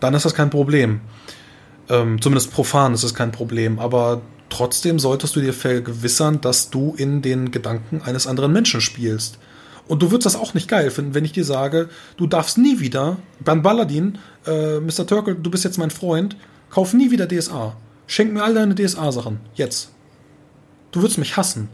Dann 0.00 0.12
ist 0.12 0.26
das 0.26 0.34
kein 0.34 0.50
Problem. 0.50 1.00
Ähm, 1.88 2.20
zumindest 2.20 2.52
profan 2.52 2.94
ist 2.94 3.02
es 3.02 3.14
kein 3.14 3.32
Problem, 3.32 3.78
aber 3.78 4.22
trotzdem 4.48 4.98
solltest 4.98 5.36
du 5.36 5.40
dir 5.40 5.52
vergewissern, 5.52 6.40
dass 6.40 6.70
du 6.70 6.94
in 6.96 7.22
den 7.22 7.50
Gedanken 7.50 8.02
eines 8.02 8.26
anderen 8.26 8.52
Menschen 8.52 8.80
spielst. 8.80 9.38
Und 9.88 10.02
du 10.02 10.10
würdest 10.10 10.26
das 10.26 10.36
auch 10.36 10.54
nicht 10.54 10.68
geil 10.68 10.90
finden, 10.90 11.14
wenn 11.14 11.24
ich 11.24 11.32
dir 11.32 11.44
sage, 11.44 11.88
du 12.16 12.26
darfst 12.26 12.58
nie 12.58 12.80
wieder, 12.80 13.18
Ban 13.40 13.62
Balladin, 13.62 14.18
äh, 14.46 14.80
Mr. 14.80 15.06
Turkle, 15.06 15.36
du 15.36 15.50
bist 15.50 15.64
jetzt 15.64 15.78
mein 15.78 15.90
Freund, 15.90 16.36
kauf 16.70 16.92
nie 16.92 17.10
wieder 17.10 17.28
DSA. 17.28 17.76
Schenk 18.08 18.32
mir 18.32 18.42
all 18.42 18.54
deine 18.54 18.74
DSA-Sachen. 18.74 19.40
Jetzt. 19.54 19.90
Du 20.90 21.02
würdest 21.02 21.18
mich 21.18 21.36
hassen. 21.36 21.68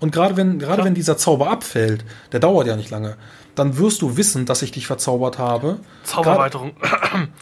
Und 0.00 0.12
gerade 0.12 0.36
wenn, 0.36 0.60
gerade 0.60 0.84
wenn 0.84 0.94
dieser 0.94 1.16
Zauber 1.16 1.50
abfällt, 1.50 2.04
der 2.30 2.38
dauert 2.38 2.68
ja 2.68 2.76
nicht 2.76 2.90
lange, 2.90 3.16
dann 3.56 3.78
wirst 3.78 4.02
du 4.02 4.16
wissen, 4.16 4.46
dass 4.46 4.62
ich 4.62 4.70
dich 4.70 4.86
verzaubert 4.86 5.38
habe. 5.38 5.80
Zauberweiterung. 6.04 6.72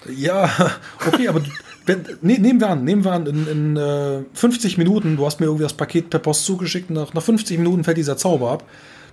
ja, 0.08 0.50
okay, 1.06 1.28
aber 1.28 1.42
wenn, 1.86 2.04
ne, 2.20 2.38
nehmen 2.38 2.60
wir 2.60 2.68
an, 2.68 2.84
nehmen 2.84 3.04
wir 3.04 3.12
an, 3.12 3.26
in, 3.26 3.46
in 3.46 3.76
äh, 3.76 4.22
50 4.34 4.76
Minuten, 4.76 5.16
du 5.16 5.24
hast 5.24 5.40
mir 5.40 5.46
irgendwie 5.46 5.62
das 5.62 5.74
Paket 5.74 6.10
per 6.10 6.18
Post 6.18 6.44
zugeschickt, 6.44 6.90
nach, 6.90 7.14
nach 7.14 7.22
50 7.22 7.58
Minuten 7.58 7.84
fällt 7.84 7.96
dieser 7.96 8.16
Zauber 8.16 8.50
ab. 8.50 8.64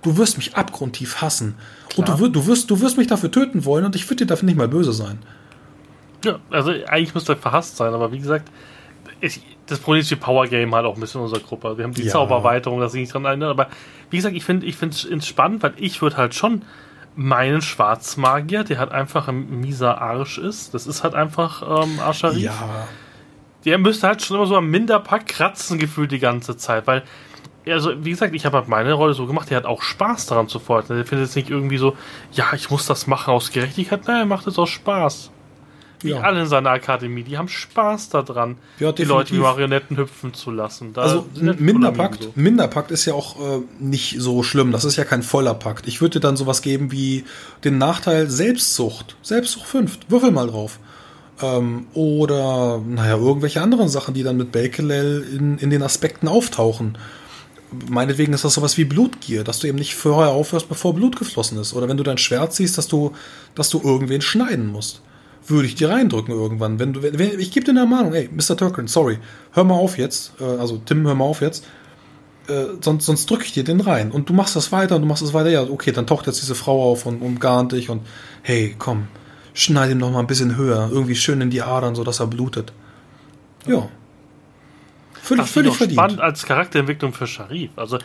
Du 0.02 0.18
wirst 0.18 0.36
mich 0.36 0.54
abgrundtief 0.54 1.22
hassen. 1.22 1.54
Klar. 1.88 2.10
Und 2.10 2.20
du, 2.20 2.28
du, 2.28 2.46
wirst, 2.46 2.70
du 2.70 2.80
wirst 2.80 2.98
mich 2.98 3.06
dafür 3.06 3.30
töten 3.30 3.64
wollen 3.64 3.84
und 3.86 3.96
ich 3.96 4.04
würde 4.06 4.24
dir 4.24 4.26
dafür 4.26 4.46
nicht 4.46 4.58
mal 4.58 4.68
böse 4.68 4.92
sein. 4.92 5.18
Ja, 6.24 6.40
also 6.50 6.70
eigentlich 6.70 7.14
müsste 7.14 7.32
er 7.32 7.36
verhasst 7.36 7.76
sein, 7.76 7.94
aber 7.94 8.12
wie 8.12 8.18
gesagt, 8.18 8.50
ich, 9.20 9.40
das 9.66 9.78
Problem 9.78 10.00
ist 10.00 10.10
die 10.10 10.16
Power 10.16 10.46
Game 10.46 10.74
halt 10.74 10.84
auch 10.84 10.94
ein 10.94 11.00
bisschen 11.00 11.20
in 11.20 11.26
unserer 11.26 11.40
Gruppe. 11.40 11.78
Wir 11.78 11.84
haben 11.84 11.94
die 11.94 12.02
ja. 12.02 12.10
Zauberweiterung, 12.10 12.80
das 12.80 12.94
ich 12.94 13.00
nicht 13.02 13.14
dran 13.14 13.24
erinnere, 13.24 13.50
aber 13.50 13.68
wie 14.10 14.16
gesagt, 14.16 14.36
ich 14.36 14.44
finde 14.44 14.66
ich 14.66 14.76
es 14.82 15.26
spannend, 15.26 15.62
weil 15.62 15.72
ich 15.76 16.02
würde 16.02 16.16
halt 16.16 16.34
schon 16.34 16.62
meinen 17.16 17.62
Schwarzmagier, 17.62 18.64
der 18.64 18.78
halt 18.78 18.92
einfach 18.92 19.28
ein 19.28 19.60
mieser 19.60 20.00
Arsch 20.00 20.38
ist. 20.38 20.74
Das 20.74 20.86
ist 20.86 21.04
halt 21.04 21.14
einfach 21.14 21.62
ähm, 21.84 22.00
Arscharif. 22.00 22.42
Ja. 22.42 22.88
Der 23.64 23.78
müsste 23.78 24.08
halt 24.08 24.22
schon 24.22 24.36
immer 24.36 24.46
so 24.46 24.56
am 24.56 24.70
Minderpack 24.70 25.26
kratzen 25.26 25.78
gefühlt 25.78 26.12
die 26.12 26.18
ganze 26.18 26.56
Zeit, 26.56 26.86
weil 26.86 27.02
also 27.66 28.04
wie 28.04 28.10
gesagt, 28.10 28.34
ich 28.34 28.44
habe 28.44 28.58
halt 28.58 28.68
meine 28.68 28.92
Rolle 28.92 29.14
so 29.14 29.26
gemacht, 29.26 29.48
der 29.50 29.56
hat 29.56 29.64
auch 29.64 29.82
Spaß 29.82 30.26
daran 30.26 30.48
zu 30.48 30.58
foltern. 30.58 30.96
Der 30.96 31.06
findet 31.06 31.28
es 31.28 31.36
nicht 31.36 31.48
irgendwie 31.48 31.78
so, 31.78 31.96
ja, 32.32 32.52
ich 32.52 32.70
muss 32.70 32.86
das 32.86 33.06
machen 33.06 33.32
aus 33.32 33.52
Gerechtigkeit. 33.52 34.02
Nein, 34.06 34.18
er 34.18 34.26
macht 34.26 34.46
es 34.46 34.58
aus 34.58 34.68
Spaß. 34.68 35.30
Wie 36.04 36.10
ja. 36.10 36.20
alle 36.20 36.42
in 36.42 36.46
seiner 36.46 36.68
Akademie, 36.68 37.22
die 37.22 37.38
haben 37.38 37.48
Spaß 37.48 38.10
daran, 38.10 38.56
ja, 38.78 38.92
die 38.92 39.04
Leute 39.04 39.32
wie 39.32 39.38
Marionetten 39.38 39.96
hüpfen 39.96 40.34
zu 40.34 40.50
lassen. 40.50 40.92
Da 40.92 41.00
also 41.00 41.26
Minderpakt, 41.34 42.24
so. 42.24 42.32
Minderpakt 42.34 42.90
ist 42.90 43.06
ja 43.06 43.14
auch 43.14 43.40
äh, 43.40 43.62
nicht 43.80 44.16
so 44.18 44.42
schlimm. 44.42 44.70
Das 44.70 44.84
ist 44.84 44.96
ja 44.96 45.04
kein 45.04 45.22
voller 45.22 45.54
Pakt. 45.54 45.88
Ich 45.88 46.02
würde 46.02 46.18
dir 46.18 46.20
dann 46.20 46.36
sowas 46.36 46.60
geben 46.60 46.92
wie 46.92 47.24
den 47.64 47.78
Nachteil 47.78 48.28
Selbstsucht. 48.28 49.16
Selbstsucht 49.22 49.66
5. 49.66 49.98
Würfel 50.08 50.30
mal 50.30 50.46
drauf. 50.46 50.78
Ähm, 51.40 51.86
oder, 51.94 52.82
naja, 52.86 53.16
irgendwelche 53.16 53.62
anderen 53.62 53.88
Sachen, 53.88 54.12
die 54.12 54.22
dann 54.22 54.36
mit 54.36 54.52
Bakelel 54.52 55.24
in, 55.34 55.56
in 55.56 55.70
den 55.70 55.82
Aspekten 55.82 56.28
auftauchen 56.28 56.98
meinetwegen 57.88 58.32
ist 58.32 58.44
das 58.44 58.54
sowas 58.54 58.78
wie 58.78 58.84
Blutgier, 58.84 59.42
dass 59.42 59.58
du 59.58 59.66
eben 59.66 59.78
nicht 59.78 59.96
vorher 59.96 60.32
aufhörst, 60.32 60.68
bevor 60.68 60.94
Blut 60.94 61.18
geflossen 61.18 61.58
ist. 61.58 61.74
Oder 61.74 61.88
wenn 61.88 61.96
du 61.96 62.04
dein 62.04 62.18
Schwert 62.18 62.52
siehst, 62.52 62.78
dass 62.78 62.86
du, 62.86 63.16
dass 63.56 63.68
du 63.68 63.80
irgendwen 63.82 64.20
schneiden 64.20 64.68
musst 64.68 65.02
würde 65.46 65.66
ich 65.66 65.74
dir 65.74 65.90
reindrücken 65.90 66.34
irgendwann. 66.34 66.78
Wenn 66.78 66.92
du, 66.92 67.02
wenn, 67.02 67.38
ich 67.38 67.50
gebe 67.50 67.64
dir 67.64 67.72
eine 67.72 67.80
Ermahnung, 67.80 68.14
ey, 68.14 68.28
Mr. 68.32 68.56
Turkin, 68.56 68.86
sorry, 68.86 69.18
hör 69.52 69.64
mal 69.64 69.74
auf 69.74 69.98
jetzt, 69.98 70.32
äh, 70.40 70.44
also 70.44 70.80
Tim, 70.84 71.06
hör 71.06 71.14
mal 71.14 71.24
auf 71.24 71.40
jetzt, 71.40 71.66
äh, 72.48 72.64
sonst, 72.80 73.06
sonst 73.06 73.30
drücke 73.30 73.44
ich 73.44 73.52
dir 73.52 73.64
den 73.64 73.80
rein. 73.80 74.10
Und 74.10 74.28
du 74.28 74.32
machst 74.32 74.56
das 74.56 74.72
weiter 74.72 74.96
und 74.96 75.02
du 75.02 75.08
machst 75.08 75.22
das 75.22 75.34
weiter, 75.34 75.50
ja, 75.50 75.62
okay, 75.62 75.92
dann 75.92 76.06
taucht 76.06 76.26
jetzt 76.26 76.40
diese 76.40 76.54
Frau 76.54 76.90
auf 76.90 77.06
und 77.06 77.20
umgarnt 77.22 77.72
dich 77.72 77.90
und 77.90 78.02
hey, 78.42 78.74
komm, 78.78 79.08
schneid 79.54 79.90
ihm 79.90 79.98
noch 79.98 80.10
mal 80.10 80.20
ein 80.20 80.26
bisschen 80.26 80.56
höher, 80.56 80.88
irgendwie 80.90 81.14
schön 81.14 81.40
in 81.40 81.50
die 81.50 81.62
Adern, 81.62 81.94
sodass 81.94 82.20
er 82.20 82.26
blutet. 82.26 82.72
Ja. 83.66 83.88
Völlig, 85.14 85.46
völlig 85.46 85.74
verdient. 85.74 85.98
spannend 85.98 86.20
als 86.20 86.44
Charakterentwicklung 86.44 87.14
für 87.14 87.26
Sharif. 87.26 87.70
Also, 87.76 87.98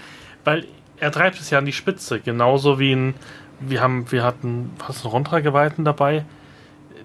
weil 0.46 0.66
er 0.98 1.12
treibt 1.12 1.40
es 1.40 1.50
ja 1.50 1.58
an 1.58 1.66
die 1.66 1.74
Spitze, 1.74 2.20
genauso 2.20 2.80
wie 2.80 2.94
ein, 2.94 3.14
wir 3.60 3.82
haben, 3.82 4.10
wir 4.12 4.24
hatten 4.24 4.72
fast 4.78 5.04
einen 5.04 5.12
Rondra-Geweihten 5.12 5.84
dabei, 5.84 6.26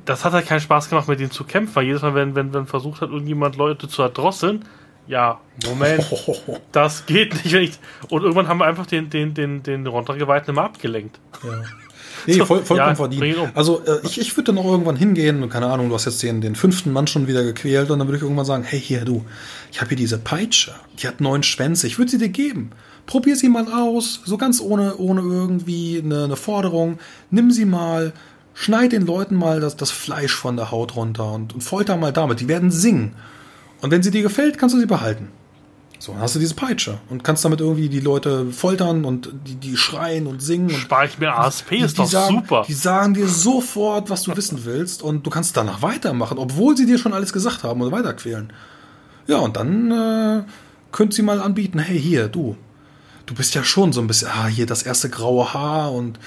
das 0.05 0.25
hat 0.25 0.33
halt 0.33 0.47
keinen 0.47 0.61
Spaß 0.61 0.89
gemacht, 0.89 1.09
mit 1.09 1.21
ihm 1.21 1.31
zu 1.31 1.45
kämpfen, 1.45 1.75
weil 1.77 1.87
jedes 1.87 2.03
Mal, 2.03 2.15
wenn, 2.15 2.35
wenn, 2.35 2.53
wenn 2.53 2.67
versucht 2.67 3.01
hat, 3.01 3.11
irgendjemand 3.11 3.57
Leute 3.57 3.89
zu 3.89 4.03
erdrosseln, 4.03 4.65
ja, 5.07 5.41
Moment, 5.67 6.05
das 6.73 7.07
geht 7.07 7.45
nicht. 7.45 7.79
Und 8.09 8.23
irgendwann 8.23 8.49
haben 8.49 8.59
wir 8.59 8.67
einfach 8.67 8.87
den, 8.87 9.11
den, 9.11 9.35
den, 9.35 9.63
den 9.63 9.87
Runtergeweihten 9.87 10.55
immer 10.55 10.65
abgelenkt. 10.65 11.21
Ja. 11.43 11.63
Nee, 12.27 12.39
voll, 12.39 12.65
vollkommen 12.65 12.79
ja, 12.79 12.95
verdient. 12.95 13.39
Um. 13.39 13.51
Also 13.55 13.83
äh, 13.85 13.99
ich, 14.05 14.19
ich 14.19 14.37
würde 14.37 14.53
dann 14.53 14.59
auch 14.59 14.71
irgendwann 14.71 14.97
hingehen 14.97 15.43
und 15.43 15.51
keine 15.51 15.67
Ahnung, 15.67 15.89
du 15.89 15.95
hast 15.95 16.07
jetzt 16.07 16.23
den, 16.23 16.41
den 16.41 16.55
fünften 16.55 16.93
Mann 16.93 17.07
schon 17.07 17.27
wieder 17.27 17.45
gequält 17.45 17.91
und 17.91 17.99
dann 17.99 18.09
würde 18.09 18.17
ich 18.17 18.23
irgendwann 18.23 18.47
sagen, 18.47 18.65
hey 18.65 18.81
hier 18.81 19.05
du, 19.05 19.25
ich 19.71 19.81
habe 19.81 19.89
hier 19.89 19.99
diese 19.99 20.19
Peitsche, 20.19 20.75
die 20.99 21.09
hat 21.09 21.21
neun 21.21 21.43
Schwänze, 21.43 21.87
ich 21.87 21.99
würde 21.99 22.11
sie 22.11 22.19
dir 22.19 22.31
geben. 22.31 22.71
Probier 23.07 23.37
sie 23.37 23.51
mal 23.51 23.71
aus, 23.71 24.21
so 24.25 24.39
ganz 24.39 24.63
ohne, 24.63 24.97
ohne 24.97 25.21
irgendwie 25.21 26.01
eine, 26.03 26.25
eine 26.25 26.37
Forderung. 26.37 26.99
Nimm 27.31 27.51
sie 27.51 27.67
mal, 27.67 28.15
Schneid 28.55 28.93
den 28.93 29.05
Leuten 29.05 29.35
mal 29.35 29.61
das, 29.61 29.77
das 29.77 29.91
Fleisch 29.91 30.35
von 30.35 30.57
der 30.57 30.71
Haut 30.71 30.97
runter 30.97 31.33
und, 31.33 31.55
und 31.55 31.61
folter 31.61 31.97
mal 31.97 32.13
damit. 32.13 32.41
Die 32.41 32.49
werden 32.49 32.71
singen. 32.71 33.15
Und 33.83 33.91
wenn 33.91 34.03
sie 34.03 34.11
dir 34.11 34.23
gefällt, 34.23 34.59
kannst 34.59 34.75
du 34.75 34.81
sie 34.81 34.87
behalten. 34.87 35.29
So, 35.99 36.13
dann 36.13 36.21
hast 36.21 36.35
du 36.35 36.39
diese 36.39 36.55
Peitsche 36.55 36.99
und 37.09 37.25
kannst 37.25 37.45
damit 37.45 37.61
irgendwie 37.61 37.89
die 37.89 38.01
Leute 38.01 38.51
foltern 38.51 39.05
und 39.05 39.31
die, 39.47 39.55
die 39.55 39.77
schreien 39.77 40.27
und 40.27 40.43
singen. 40.43 40.71
Spar 40.71 41.07
ich 41.07 41.19
mir 41.19 41.35
ASP, 41.35 41.71
die, 41.71 41.79
ist 41.79 41.99
doch 41.99 42.07
sagen, 42.07 42.41
super. 42.41 42.65
Die 42.69 42.75
sagen 42.75 43.15
dir 43.15 43.27
sofort, 43.27 44.11
was 44.11 44.23
du 44.25 44.37
wissen 44.37 44.65
willst 44.65 45.03
und 45.03 45.27
du 45.27 45.31
kannst 45.31 45.57
danach 45.57 45.83
weitermachen, 45.83 46.37
obwohl 46.39 46.77
sie 46.77 46.87
dir 46.87 46.99
schon 46.99 47.15
alles 47.15 47.33
gesagt 47.33 47.65
haben 47.65 47.81
und 47.81 47.91
weiterquälen. 47.91 48.53
Ja, 49.27 49.39
und 49.39 49.57
dann 49.57 49.91
äh, 49.91 50.43
könnt 50.93 51.15
sie 51.15 51.23
mal 51.23 51.41
anbieten, 51.41 51.79
hey, 51.79 51.99
hier, 51.99 52.29
du, 52.29 52.57
du 53.25 53.35
bist 53.35 53.55
ja 53.55 53.65
schon 53.65 53.93
so 53.93 54.01
ein 54.01 54.07
bisschen, 54.07 54.29
ah, 54.29 54.47
hier 54.47 54.67
das 54.67 54.83
erste 54.83 55.09
graue 55.09 55.55
Haar 55.55 55.93
und 55.93 56.19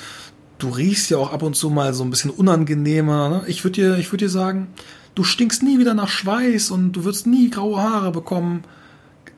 du 0.57 0.69
riechst 0.69 1.09
ja 1.09 1.17
auch 1.17 1.31
ab 1.31 1.43
und 1.43 1.55
zu 1.55 1.69
mal 1.69 1.93
so 1.93 2.03
ein 2.03 2.09
bisschen 2.09 2.31
unangenehmer. 2.31 3.29
Ne? 3.29 3.43
Ich 3.47 3.63
würde 3.63 3.81
dir, 3.81 3.97
ich 3.97 4.11
würde 4.11 4.25
dir 4.25 4.29
sagen, 4.29 4.67
du 5.15 5.23
stinkst 5.23 5.63
nie 5.63 5.79
wieder 5.79 5.93
nach 5.93 6.09
Schweiß 6.09 6.71
und 6.71 6.93
du 6.93 7.03
wirst 7.03 7.27
nie 7.27 7.49
graue 7.49 7.81
Haare 7.81 8.11
bekommen. 8.11 8.63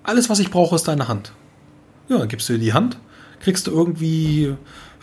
Alles, 0.04 0.30
was 0.30 0.40
ich 0.40 0.50
brauche, 0.50 0.76
ist 0.76 0.88
deine 0.88 1.08
Hand. 1.08 1.34
Ja, 2.08 2.18
dann 2.18 2.28
gibst 2.28 2.50
du 2.50 2.54
dir 2.54 2.60
die 2.60 2.74
Hand, 2.74 2.98
kriegst 3.40 3.68
du 3.68 3.72
irgendwie, 3.72 4.56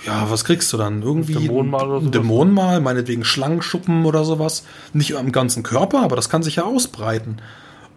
ja, 0.05 0.31
was 0.31 0.45
kriegst 0.45 0.73
du 0.73 0.77
dann? 0.77 1.03
Irgendwie 1.03 1.35
Dämonenmal 1.35 1.89
oder 1.89 2.01
sowas? 2.01 2.11
Dämonenmal, 2.11 2.81
meinetwegen 2.81 3.25
Schlangenschuppen 3.25 4.05
oder 4.05 4.25
sowas. 4.25 4.65
Nicht 4.93 5.17
am 5.17 5.33
ganzen 5.33 5.63
Körper, 5.63 6.03
aber 6.03 6.17
das 6.17 6.29
kann 6.29 6.43
sich 6.43 6.57
ja 6.57 6.65
ausbreiten. 6.65 7.41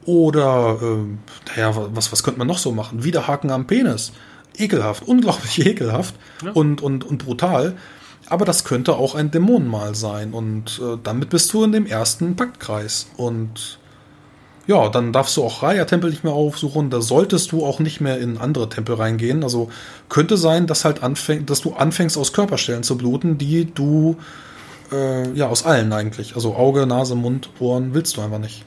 Oder, 0.05 0.79
äh, 0.81 1.57
naja, 1.57 1.87
was, 1.93 2.11
was 2.11 2.23
könnte 2.23 2.39
man 2.39 2.47
noch 2.47 2.57
so 2.57 2.71
machen? 2.71 3.03
Widerhaken 3.03 3.51
am 3.51 3.67
Penis. 3.67 4.11
Ekelhaft, 4.57 5.03
unglaublich 5.07 5.65
ekelhaft 5.65 6.15
ja. 6.43 6.51
und, 6.51 6.81
und, 6.81 7.03
und 7.03 7.25
brutal. 7.25 7.75
Aber 8.30 8.45
das 8.45 8.64
könnte 8.64 8.95
auch 8.95 9.15
ein 9.15 9.31
Dämonenmal 9.31 9.95
sein. 9.95 10.34
Und 10.34 10.80
äh, 10.84 10.97
damit 11.03 11.30
bist 11.30 11.51
du 11.53 11.64
in 11.64 11.72
dem 11.72 11.85
ersten 11.85 12.35
Paktkreis. 12.35 13.07
Und 13.18 13.80
ja, 14.68 14.88
dann 14.89 15.11
darfst 15.11 15.35
du 15.35 15.43
auch 15.43 15.64
Raya-Tempel 15.64 16.11
nicht 16.11 16.23
mehr 16.23 16.34
aufsuchen. 16.34 16.91
Da 16.91 17.01
solltest 17.01 17.51
du 17.51 17.65
auch 17.65 17.80
nicht 17.80 18.01
mehr 18.01 18.19
in 18.19 18.38
andere 18.38 18.69
Tempel 18.69 18.95
reingehen. 18.95 19.43
Also 19.43 19.69
könnte 20.10 20.38
sein, 20.38 20.68
dass 20.68 20.85
halt 20.85 21.01
anfängt, 21.01 21.49
dass 21.49 21.61
du 21.61 21.73
anfängst 21.73 22.18
aus 22.18 22.34
Körperstellen 22.34 22.84
zu 22.84 22.95
bluten, 22.95 23.39
die 23.39 23.65
du 23.65 24.18
äh, 24.91 25.31
ja 25.34 25.47
aus 25.47 25.65
allen 25.65 25.91
eigentlich. 25.91 26.35
Also 26.35 26.56
Auge, 26.56 26.85
Nase, 26.85 27.15
Mund, 27.15 27.49
Ohren 27.60 27.95
willst 27.95 28.15
du 28.18 28.22
einfach 28.22 28.38
nicht. 28.38 28.64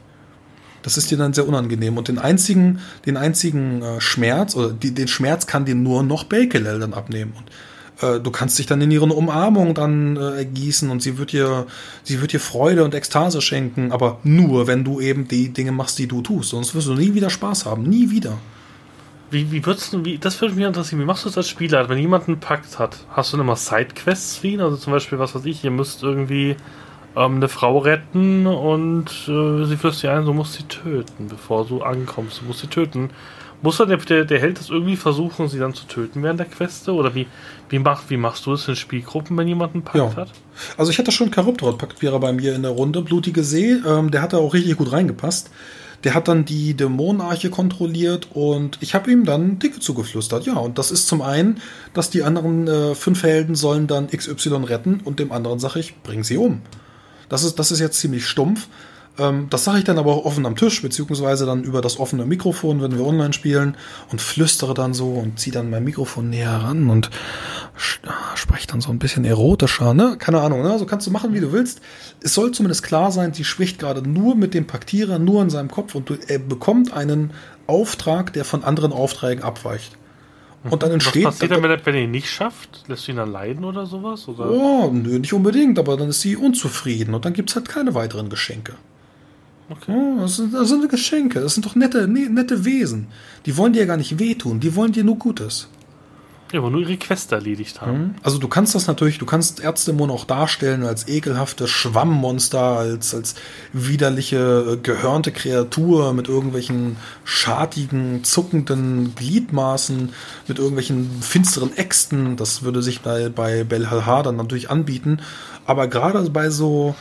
Das 0.82 0.97
ist 0.97 1.12
dir 1.12 1.18
dann 1.18 1.32
sehr 1.32 1.47
unangenehm. 1.47 1.97
Und 1.97 2.09
den 2.09 2.18
einzigen, 2.18 2.80
den 3.06 3.16
einzigen 3.16 3.82
äh, 3.82 4.01
Schmerz, 4.01 4.56
oder 4.56 4.72
die, 4.72 4.93
den 4.93 5.06
Schmerz 5.06 5.47
kann 5.47 5.64
dir 5.64 5.76
nur 5.76 6.02
noch 6.02 6.24
Bakelel 6.24 6.80
dann 6.80 6.94
abnehmen. 6.94 7.32
Und 7.36 7.44
äh, 8.02 8.20
du 8.20 8.30
kannst 8.30 8.58
dich 8.58 8.66
dann 8.66 8.80
in 8.80 8.90
ihre 8.90 9.04
Umarmung 9.04 9.74
dann 9.74 10.16
äh, 10.16 10.38
ergießen 10.38 10.90
und 10.90 11.02
sie 11.02 11.18
wird 11.18 11.32
dir, 11.32 11.66
sie 12.02 12.20
wird 12.20 12.32
dir 12.32 12.40
Freude 12.40 12.84
und 12.84 12.94
Ekstase 12.94 13.40
schenken, 13.40 13.92
aber 13.92 14.18
nur, 14.22 14.66
wenn 14.66 14.84
du 14.84 15.00
eben 15.00 15.28
die 15.28 15.50
Dinge 15.50 15.72
machst, 15.72 15.98
die 15.98 16.06
du 16.06 16.22
tust. 16.22 16.50
Sonst 16.50 16.74
wirst 16.74 16.88
du 16.88 16.94
nie 16.94 17.14
wieder 17.14 17.30
Spaß 17.30 17.66
haben. 17.66 17.82
Nie 17.84 18.10
wieder. 18.10 18.38
Wie, 19.30 19.50
wie 19.50 19.64
würdest 19.64 19.94
du, 19.94 20.04
wie, 20.04 20.18
das 20.18 20.40
würde 20.42 20.54
mich 20.54 20.66
interessieren, 20.66 21.00
wie 21.00 21.06
machst 21.06 21.24
du 21.24 21.30
es 21.30 21.38
als 21.38 21.48
Spieler, 21.48 21.88
wenn 21.88 21.96
jemand 21.96 22.28
einen 22.28 22.38
Pakt 22.38 22.78
hat? 22.78 23.06
Hast 23.10 23.32
du 23.32 23.38
dann 23.38 23.46
immer 23.46 23.56
Sidequests 23.56 24.36
für 24.36 24.48
ihn? 24.48 24.60
Also 24.60 24.76
zum 24.76 24.92
Beispiel, 24.92 25.18
was 25.18 25.34
weiß 25.34 25.46
ich, 25.46 25.64
ihr 25.64 25.70
müsst 25.70 26.02
irgendwie 26.02 26.56
ähm, 27.16 27.36
eine 27.36 27.48
Frau 27.48 27.78
retten 27.78 28.46
und 28.46 29.10
äh, 29.28 29.64
sie 29.64 29.76
flüstert 29.76 30.02
dir 30.02 30.12
ein, 30.12 30.26
du 30.26 30.34
musst 30.34 30.54
sie 30.54 30.64
töten, 30.64 31.28
bevor 31.28 31.66
du 31.66 31.82
ankommst. 31.82 32.42
Du 32.42 32.44
musst 32.44 32.60
sie 32.60 32.66
töten. 32.66 33.08
Muss 33.62 33.76
dann 33.76 33.89
der, 33.89 34.24
der 34.24 34.40
Held 34.40 34.59
das 34.59 34.70
irgendwie 34.70 34.97
versuchen, 34.97 35.48
sie 35.48 35.59
dann 35.59 35.72
zu 35.72 35.86
töten 35.86 36.22
während 36.22 36.40
der 36.40 36.47
Queste? 36.47 36.93
Oder 36.93 37.14
wie, 37.14 37.28
wie, 37.68 37.78
mach, 37.78 38.02
wie 38.10 38.16
machst 38.16 38.44
du 38.44 38.51
das 38.51 38.66
in 38.66 38.74
Spielgruppen, 38.74 39.36
wenn 39.36 39.47
jemand 39.47 39.74
einen 39.74 39.84
Pakt 39.84 39.97
ja. 39.97 40.16
hat? 40.16 40.30
Also 40.76 40.90
ich 40.90 40.98
hatte 40.98 41.12
schon 41.12 41.32
Charybdor-Paktvierer 41.32 42.18
bei 42.18 42.32
mir 42.32 42.55
in 42.56 42.62
der 42.62 42.72
Runde. 42.72 43.02
Blutige 43.02 43.44
See, 43.44 43.70
ähm, 43.86 44.10
der 44.10 44.20
hat 44.20 44.32
da 44.32 44.39
auch 44.39 44.52
richtig 44.52 44.76
gut 44.76 44.90
reingepasst. 44.90 45.51
Der 46.02 46.14
hat 46.14 46.26
dann 46.26 46.44
die 46.44 46.74
Dämonenarche 46.74 47.51
kontrolliert 47.51 48.26
und 48.34 48.78
ich 48.80 48.97
habe 48.97 49.12
ihm 49.12 49.24
dann 49.24 49.60
Dicke 49.60 49.78
zugeflüstert. 49.78 50.44
Ja, 50.44 50.55
und 50.55 50.78
das 50.78 50.90
ist 50.90 51.06
zum 51.06 51.22
einen, 51.22 51.60
dass 51.94 52.10
die 52.10 52.24
anderen 52.24 52.66
äh, 52.66 52.94
fünf 52.97 53.22
Helden 53.22 53.55
sollen 53.55 53.86
dann 53.86 54.09
XY 54.09 54.64
retten 54.64 55.01
und 55.05 55.20
dem 55.20 55.30
anderen 55.30 55.60
sage 55.60 55.78
ich, 55.78 56.02
bring 56.02 56.24
sie 56.24 56.36
um. 56.36 56.62
Das 57.28 57.44
ist, 57.44 57.60
das 57.60 57.70
ist 57.70 57.78
jetzt 57.78 58.01
ziemlich 58.01 58.26
stumpf. 58.26 58.66
Ähm, 59.18 59.48
das 59.51 59.64
sage 59.64 59.78
ich 59.78 59.84
dann 59.84 59.98
aber 59.98 60.12
auch 60.12 60.24
offen 60.24 60.47
am 60.47 60.56
Tisch, 60.56 60.80
beziehungsweise 60.80 61.44
dann 61.44 61.64
über 61.64 61.82
das 61.82 61.98
offene 61.98 62.24
Mikrofon, 62.24 62.80
wenn 62.80 62.97
wir 62.97 63.05
online 63.05 63.32
spielen 63.32 63.76
und 64.10 64.22
flüstere 64.22 64.74
dann 64.74 64.94
so 64.94 65.10
und 65.10 65.39
ziehe 65.39 65.52
dann 65.52 65.68
mein 65.70 65.84
Mikrofon 65.84 66.30
näher 66.30 66.62
ran 66.64 66.89
und 66.89 67.10
spreche 68.34 68.66
dann 68.66 68.80
so 68.80 68.90
ein 68.90 68.98
bisschen 68.98 69.24
erotischer, 69.24 69.93
ne? 69.93 70.16
Keine 70.18 70.40
Ahnung, 70.40 70.62
ne? 70.62 70.78
So 70.78 70.86
kannst 70.86 71.06
du 71.06 71.10
machen, 71.10 71.34
wie 71.34 71.40
du 71.40 71.52
willst. 71.52 71.80
Es 72.22 72.34
soll 72.34 72.52
zumindest 72.52 72.82
klar 72.82 73.12
sein, 73.12 73.34
sie 73.34 73.44
spricht 73.44 73.78
gerade 73.78 74.09
nur 74.09 74.34
mit 74.34 74.55
dem 74.55 74.66
Paktierer, 74.66 75.18
nur 75.18 75.43
in 75.43 75.51
seinem 75.51 75.70
Kopf 75.70 75.94
und 75.94 76.10
er 76.28 76.39
bekommt 76.39 76.93
einen 76.93 77.32
Auftrag, 77.66 78.32
der 78.32 78.44
von 78.44 78.64
anderen 78.64 78.93
Aufträgen 78.93 79.44
abweicht. 79.44 79.97
Und 80.70 80.82
dann 80.82 80.93
entsteht. 80.93 81.24
Was 81.24 81.34
passiert 81.34 81.51
dann, 81.51 81.62
wenn 81.62 81.94
er 81.94 82.02
ihn 82.02 82.12
nicht 82.12 82.30
schafft? 82.30 82.84
Lässt 82.86 83.09
du 83.09 83.12
ihn 83.12 83.16
dann 83.16 83.32
leiden 83.32 83.64
oder 83.64 83.84
sowas? 83.84 84.28
Oder? 84.28 84.48
Oh, 84.48 84.90
nö, 84.93 85.18
nicht 85.18 85.32
unbedingt, 85.32 85.78
aber 85.78 85.97
dann 85.97 86.09
ist 86.09 86.20
sie 86.20 86.36
unzufrieden 86.36 87.14
und 87.14 87.24
dann 87.24 87.32
gibt 87.32 87.51
es 87.51 87.56
halt 87.56 87.68
keine 87.68 87.94
weiteren 87.94 88.28
Geschenke. 88.28 88.74
Okay. 89.72 90.16
Das, 90.18 90.36
sind, 90.36 90.54
das 90.54 90.68
sind 90.68 90.88
Geschenke, 90.88 91.40
das 91.40 91.54
sind 91.54 91.64
doch 91.64 91.74
nette, 91.74 92.06
ne, 92.06 92.28
nette 92.28 92.64
Wesen. 92.64 93.06
Die 93.46 93.56
wollen 93.56 93.72
dir 93.72 93.86
gar 93.86 93.96
nicht 93.96 94.18
wehtun, 94.18 94.60
die 94.60 94.74
wollen 94.76 94.92
dir 94.92 95.04
nur 95.04 95.18
Gutes. 95.18 95.68
Ja, 96.52 96.58
aber 96.58 96.68
nur 96.68 96.82
ihre 96.82 96.98
Quest 96.98 97.32
erledigt 97.32 97.80
haben. 97.80 97.98
Mhm. 97.98 98.14
Also 98.22 98.36
du 98.36 98.46
kannst 98.46 98.74
das 98.74 98.86
natürlich, 98.86 99.18
du 99.18 99.24
kannst 99.24 99.60
Ärztemon 99.60 100.10
auch 100.10 100.26
darstellen 100.26 100.84
als 100.84 101.08
ekelhafte 101.08 101.66
Schwammmonster, 101.66 102.60
als, 102.60 103.14
als 103.14 103.36
widerliche, 103.72 104.72
äh, 104.72 104.76
gehörnte 104.76 105.32
Kreatur 105.32 106.12
mit 106.12 106.28
irgendwelchen 106.28 106.96
schartigen, 107.24 108.22
zuckenden 108.22 109.14
Gliedmaßen, 109.14 110.10
mit 110.46 110.58
irgendwelchen 110.58 111.22
finsteren 111.22 111.74
Äxten. 111.74 112.36
Das 112.36 112.62
würde 112.62 112.82
sich 112.82 113.00
bei, 113.00 113.30
bei 113.30 113.64
Belhalha 113.64 114.22
dann 114.22 114.36
natürlich 114.36 114.68
anbieten. 114.68 115.22
Aber 115.64 115.88
gerade 115.88 116.28
bei 116.28 116.50
so, 116.50 116.94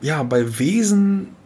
ja, 0.00 0.22
bei 0.22 0.58
Wesen, 0.58 1.36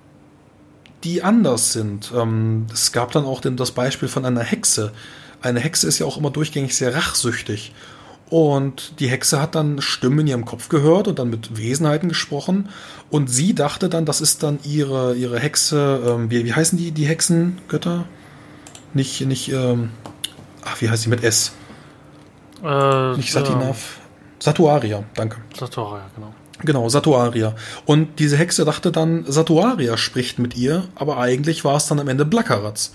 die 1.04 1.22
anders 1.22 1.72
sind. 1.72 2.12
Ähm, 2.14 2.66
es 2.72 2.92
gab 2.92 3.12
dann 3.12 3.24
auch 3.24 3.40
das 3.40 3.72
Beispiel 3.72 4.08
von 4.08 4.24
einer 4.24 4.42
Hexe. 4.42 4.92
Eine 5.40 5.60
Hexe 5.60 5.88
ist 5.88 5.98
ja 5.98 6.06
auch 6.06 6.16
immer 6.16 6.30
durchgängig 6.30 6.76
sehr 6.76 6.94
rachsüchtig. 6.94 7.72
Und 8.30 8.98
die 9.00 9.08
Hexe 9.08 9.42
hat 9.42 9.54
dann 9.54 9.82
Stimmen 9.82 10.20
in 10.20 10.26
ihrem 10.26 10.44
Kopf 10.46 10.70
gehört 10.70 11.06
und 11.06 11.18
dann 11.18 11.28
mit 11.28 11.58
Wesenheiten 11.58 12.08
gesprochen. 12.08 12.70
Und 13.10 13.28
sie 13.28 13.54
dachte 13.54 13.90
dann, 13.90 14.06
das 14.06 14.22
ist 14.22 14.42
dann 14.42 14.58
ihre, 14.64 15.14
ihre 15.14 15.38
Hexe. 15.38 16.00
Ähm, 16.06 16.30
wie, 16.30 16.44
wie 16.44 16.54
heißen 16.54 16.78
die, 16.78 16.92
die 16.92 17.04
Hexengötter? 17.04 18.06
Nicht, 18.94 19.20
nicht, 19.22 19.52
ähm, 19.52 19.90
ach, 20.64 20.80
wie 20.80 20.88
heißt 20.88 21.02
sie 21.02 21.08
mit 21.10 21.22
S? 21.22 21.52
Äh, 22.64 23.16
nicht 23.16 23.32
Satinaf. 23.32 23.98
Äh, 23.98 24.42
Satuaria, 24.42 25.04
danke. 25.14 25.36
Satuaria, 25.54 26.06
genau. 26.14 26.32
Genau, 26.64 26.88
Satuaria. 26.88 27.54
Und 27.86 28.18
diese 28.18 28.36
Hexe 28.36 28.64
dachte 28.64 28.92
dann, 28.92 29.24
Satuaria 29.26 29.96
spricht 29.96 30.38
mit 30.38 30.56
ihr, 30.56 30.84
aber 30.94 31.18
eigentlich 31.18 31.64
war 31.64 31.76
es 31.76 31.86
dann 31.86 31.98
am 31.98 32.08
Ende 32.08 32.24
Blackeratz. 32.24 32.92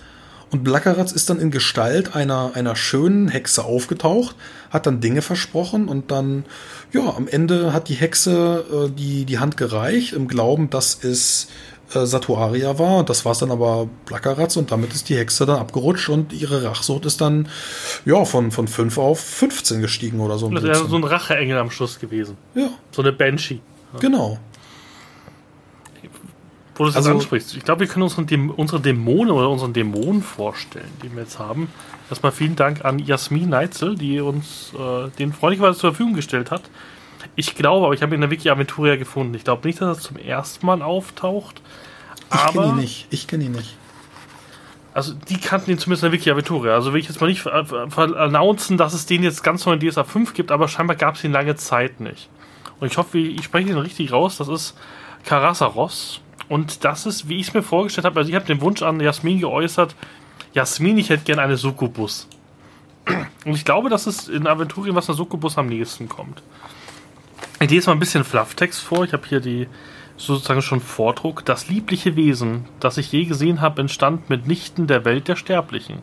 Und 0.50 0.64
Blackeratz 0.64 1.12
ist 1.12 1.30
dann 1.30 1.40
in 1.40 1.52
Gestalt 1.52 2.16
einer, 2.16 2.52
einer 2.54 2.78
schönen 2.78 3.28
Hexe 3.28 3.66
aufgetaucht, 3.66 4.36
hat 4.70 4.86
dann 4.86 5.02
Dinge 5.02 5.22
versprochen 5.22 5.90
und 5.90 6.10
dann, 6.10 6.46
ja, 6.94 7.14
am 7.16 7.28
Ende 7.28 7.74
hat 7.74 7.90
die 7.90 7.96
Hexe 7.96 8.64
äh, 8.72 8.90
die, 8.90 9.26
die 9.26 9.40
Hand 9.40 9.58
gereicht, 9.58 10.14
im 10.14 10.30
Glauben, 10.30 10.70
dass 10.70 11.04
es 11.04 11.48
äh, 11.94 12.06
Satuaria 12.06 12.78
war. 12.80 13.04
Das 13.04 13.26
war 13.26 13.32
es 13.34 13.40
dann 13.40 13.52
aber 13.52 13.88
Blackeratz 14.06 14.58
und 14.58 14.72
damit 14.72 14.94
ist 14.94 15.10
die 15.10 15.18
Hexe 15.18 15.46
dann 15.46 15.60
abgerutscht 15.60 16.10
und 16.10 16.34
ihre 16.34 16.64
Rachsucht 16.64 17.06
ist 17.06 17.22
dann, 17.22 17.50
ja, 18.06 18.26
von, 18.26 18.52
von 18.52 18.68
5 18.68 18.98
auf 18.98 19.20
15 19.20 19.82
gestiegen 19.82 20.20
oder 20.20 20.38
so. 20.38 20.50
Das 20.50 20.64
wäre 20.64 20.88
so 20.88 20.96
ein 20.96 21.04
Racheengel 21.04 21.58
am 21.58 21.72
Schluss 21.72 22.00
gewesen. 22.00 22.38
Ja. 22.56 22.70
So 22.92 23.02
eine 23.02 23.12
Banshee. 23.12 23.60
Ja. 23.94 24.00
Genau 24.00 24.40
wo 26.78 26.84
du 26.84 26.90
es 26.90 26.96
also, 26.96 27.12
ansprichst. 27.12 27.56
Ich 27.56 27.64
glaube, 27.64 27.82
wir 27.82 27.88
können 27.88 28.04
unseren 28.04 28.28
Däm 28.28 28.50
unsere 28.50 28.80
Dämonen 28.80 29.32
oder 29.32 29.50
unseren 29.50 29.74
Dämonen 29.74 30.22
vorstellen, 30.22 30.92
die 31.04 31.12
wir 31.14 31.24
jetzt 31.24 31.40
haben. 31.40 31.70
Erstmal 32.10 32.32
vielen 32.32 32.56
Dank 32.56 32.86
an 32.86 33.00
Jasmin 33.00 33.50
Neitzel, 33.50 33.96
die 33.96 34.20
uns 34.20 34.74
äh, 34.78 35.10
den 35.18 35.34
freundlicherweise 35.34 35.80
zur 35.80 35.92
Verfügung 35.92 36.14
gestellt 36.14 36.52
hat. 36.52 36.64
Ich 37.36 37.56
glaube, 37.56 37.86
aber 37.86 37.94
ich 37.94 38.02
habe 38.02 38.14
ihn 38.14 38.16
in 38.16 38.22
der 38.22 38.32
Wiki 38.32 38.50
Aventuria 38.50 38.96
gefunden. 38.96 39.34
Ich 39.34 39.44
glaube 39.44 39.68
nicht, 39.68 39.82
dass 39.82 39.98
er 39.98 40.02
zum 40.02 40.18
ersten 40.18 40.66
Mal 40.66 40.82
auftaucht. 40.82 41.62
Ich 42.34 42.54
kenne 42.54 42.68
ihn 42.68 42.76
nicht. 42.76 43.08
Ich 43.10 43.28
kenne 43.28 43.44
ihn 43.46 43.52
nicht. 43.52 43.76
Also 44.94 45.14
die 45.14 45.40
kannten 45.40 45.70
ihn 45.70 45.78
zumindest 45.78 46.04
in 46.04 46.12
der 46.12 46.20
Wiki 46.20 46.32
Aventuria. 46.32 46.74
Also 46.74 46.92
will 46.92 47.00
ich 47.00 47.08
jetzt 47.08 47.22
mal 47.22 47.28
nicht 47.28 47.46
announcen, 47.46 48.78
dass 48.78 48.94
es 48.94 49.06
den 49.06 49.22
jetzt 49.22 49.44
ganz 49.44 49.66
neu 49.66 49.74
in 49.74 49.80
DSA 49.80 50.04
5 50.04 50.34
gibt, 50.34 50.52
aber 50.52 50.68
scheinbar 50.68 50.96
gab 50.96 51.16
es 51.16 51.24
ihn 51.24 51.32
lange 51.32 51.56
Zeit 51.56 52.00
nicht. 52.00 52.30
Und 52.80 52.92
ich 52.92 52.98
hoffe, 52.98 53.20
ich 53.20 53.44
spreche 53.44 53.70
ihn 53.70 53.78
richtig 53.78 54.12
raus. 54.12 54.38
Das 54.38 54.48
ist 54.48 54.76
Karasaros. 55.24 56.22
Und 56.50 56.84
das 56.84 57.06
ist, 57.06 57.30
wie 57.30 57.40
ich 57.40 57.50
es 57.50 57.54
mir 57.54 57.64
vorgestellt 57.64 58.06
habe, 58.06 58.20
also 58.20 58.30
ich 58.30 58.36
habe 58.36 58.46
den 58.46 58.62
Wunsch 58.62 58.82
an 58.82 59.00
Jasmin 59.00 59.40
geäußert, 59.40 59.96
Jasmin, 60.54 60.98
ich 60.98 61.10
hätte 61.10 61.26
gerne 61.26 61.42
eine 61.42 61.58
Succubus. 61.58 62.28
Und 63.46 63.54
ich 63.54 63.66
glaube, 63.66 63.90
dass 63.90 64.08
es 64.08 64.28
in 64.28 64.48
Aventurien 64.48 64.96
was 64.96 65.10
einer 65.10 65.18
Succubus 65.18 65.58
am 65.58 65.68
nächsten 65.68 66.10
kommt. 66.10 66.42
Ich 67.60 67.70
lese 67.70 67.88
mal 67.88 67.94
ein 67.96 68.00
bisschen 68.00 68.24
Flufftext 68.24 68.82
vor. 68.82 69.04
Ich 69.04 69.14
habe 69.14 69.28
hier 69.28 69.40
die 69.40 69.68
sozusagen 70.18 70.62
schon 70.62 70.82
Vordruck. 70.82 71.46
Das 71.46 71.70
liebliche 71.70 72.16
Wesen, 72.16 72.66
das 72.80 72.98
ich 72.98 73.12
je 73.12 73.26
gesehen 73.26 73.62
habe, 73.62 73.82
entstand 73.82 74.30
mitnichten 74.30 74.88
der 74.88 75.06
Welt 75.06 75.28
der 75.28 75.36
Sterblichen. 75.36 76.00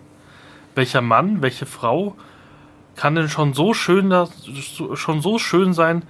Welcher 0.75 1.03
Mann, 1.03 1.43
welche 1.43 1.67
Frau 1.67 2.15
kann 2.97 3.17
denn 3.17 3.29
schon 3.29 3.55
so 3.55 3.75
schön, 3.75 4.15
schon 4.95 5.21
so 5.21 5.39
schön 5.39 5.73
sein, 5.73 6.03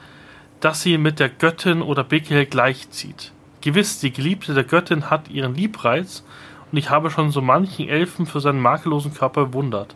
dass 0.60 0.82
sie 0.82 0.98
mit 0.98 1.18
der 1.18 1.31
Göttin 1.31 1.82
oder 1.82 2.05
Bekel 2.05 2.47
gleichzieht? 2.47 3.32
Gewiss, 3.62 3.98
die 3.98 4.12
Geliebte 4.12 4.52
der 4.52 4.64
Göttin 4.64 5.10
hat 5.10 5.31
ihren 5.31 5.55
Liebreiz, 5.55 6.24
und 6.70 6.78
ich 6.78 6.90
habe 6.90 7.10
schon 7.10 7.31
so 7.31 7.40
manchen 7.40 7.89
Elfen 7.89 8.26
für 8.26 8.40
seinen 8.40 8.60
makellosen 8.60 9.14
Körper 9.14 9.47
bewundert. 9.47 9.94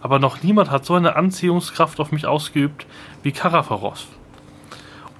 Aber 0.00 0.18
noch 0.18 0.42
niemand 0.42 0.70
hat 0.70 0.84
so 0.84 0.94
eine 0.94 1.16
Anziehungskraft 1.16 1.98
auf 1.98 2.12
mich 2.12 2.26
ausgeübt 2.26 2.86
wie 3.22 3.32
Karafaros. 3.32 4.06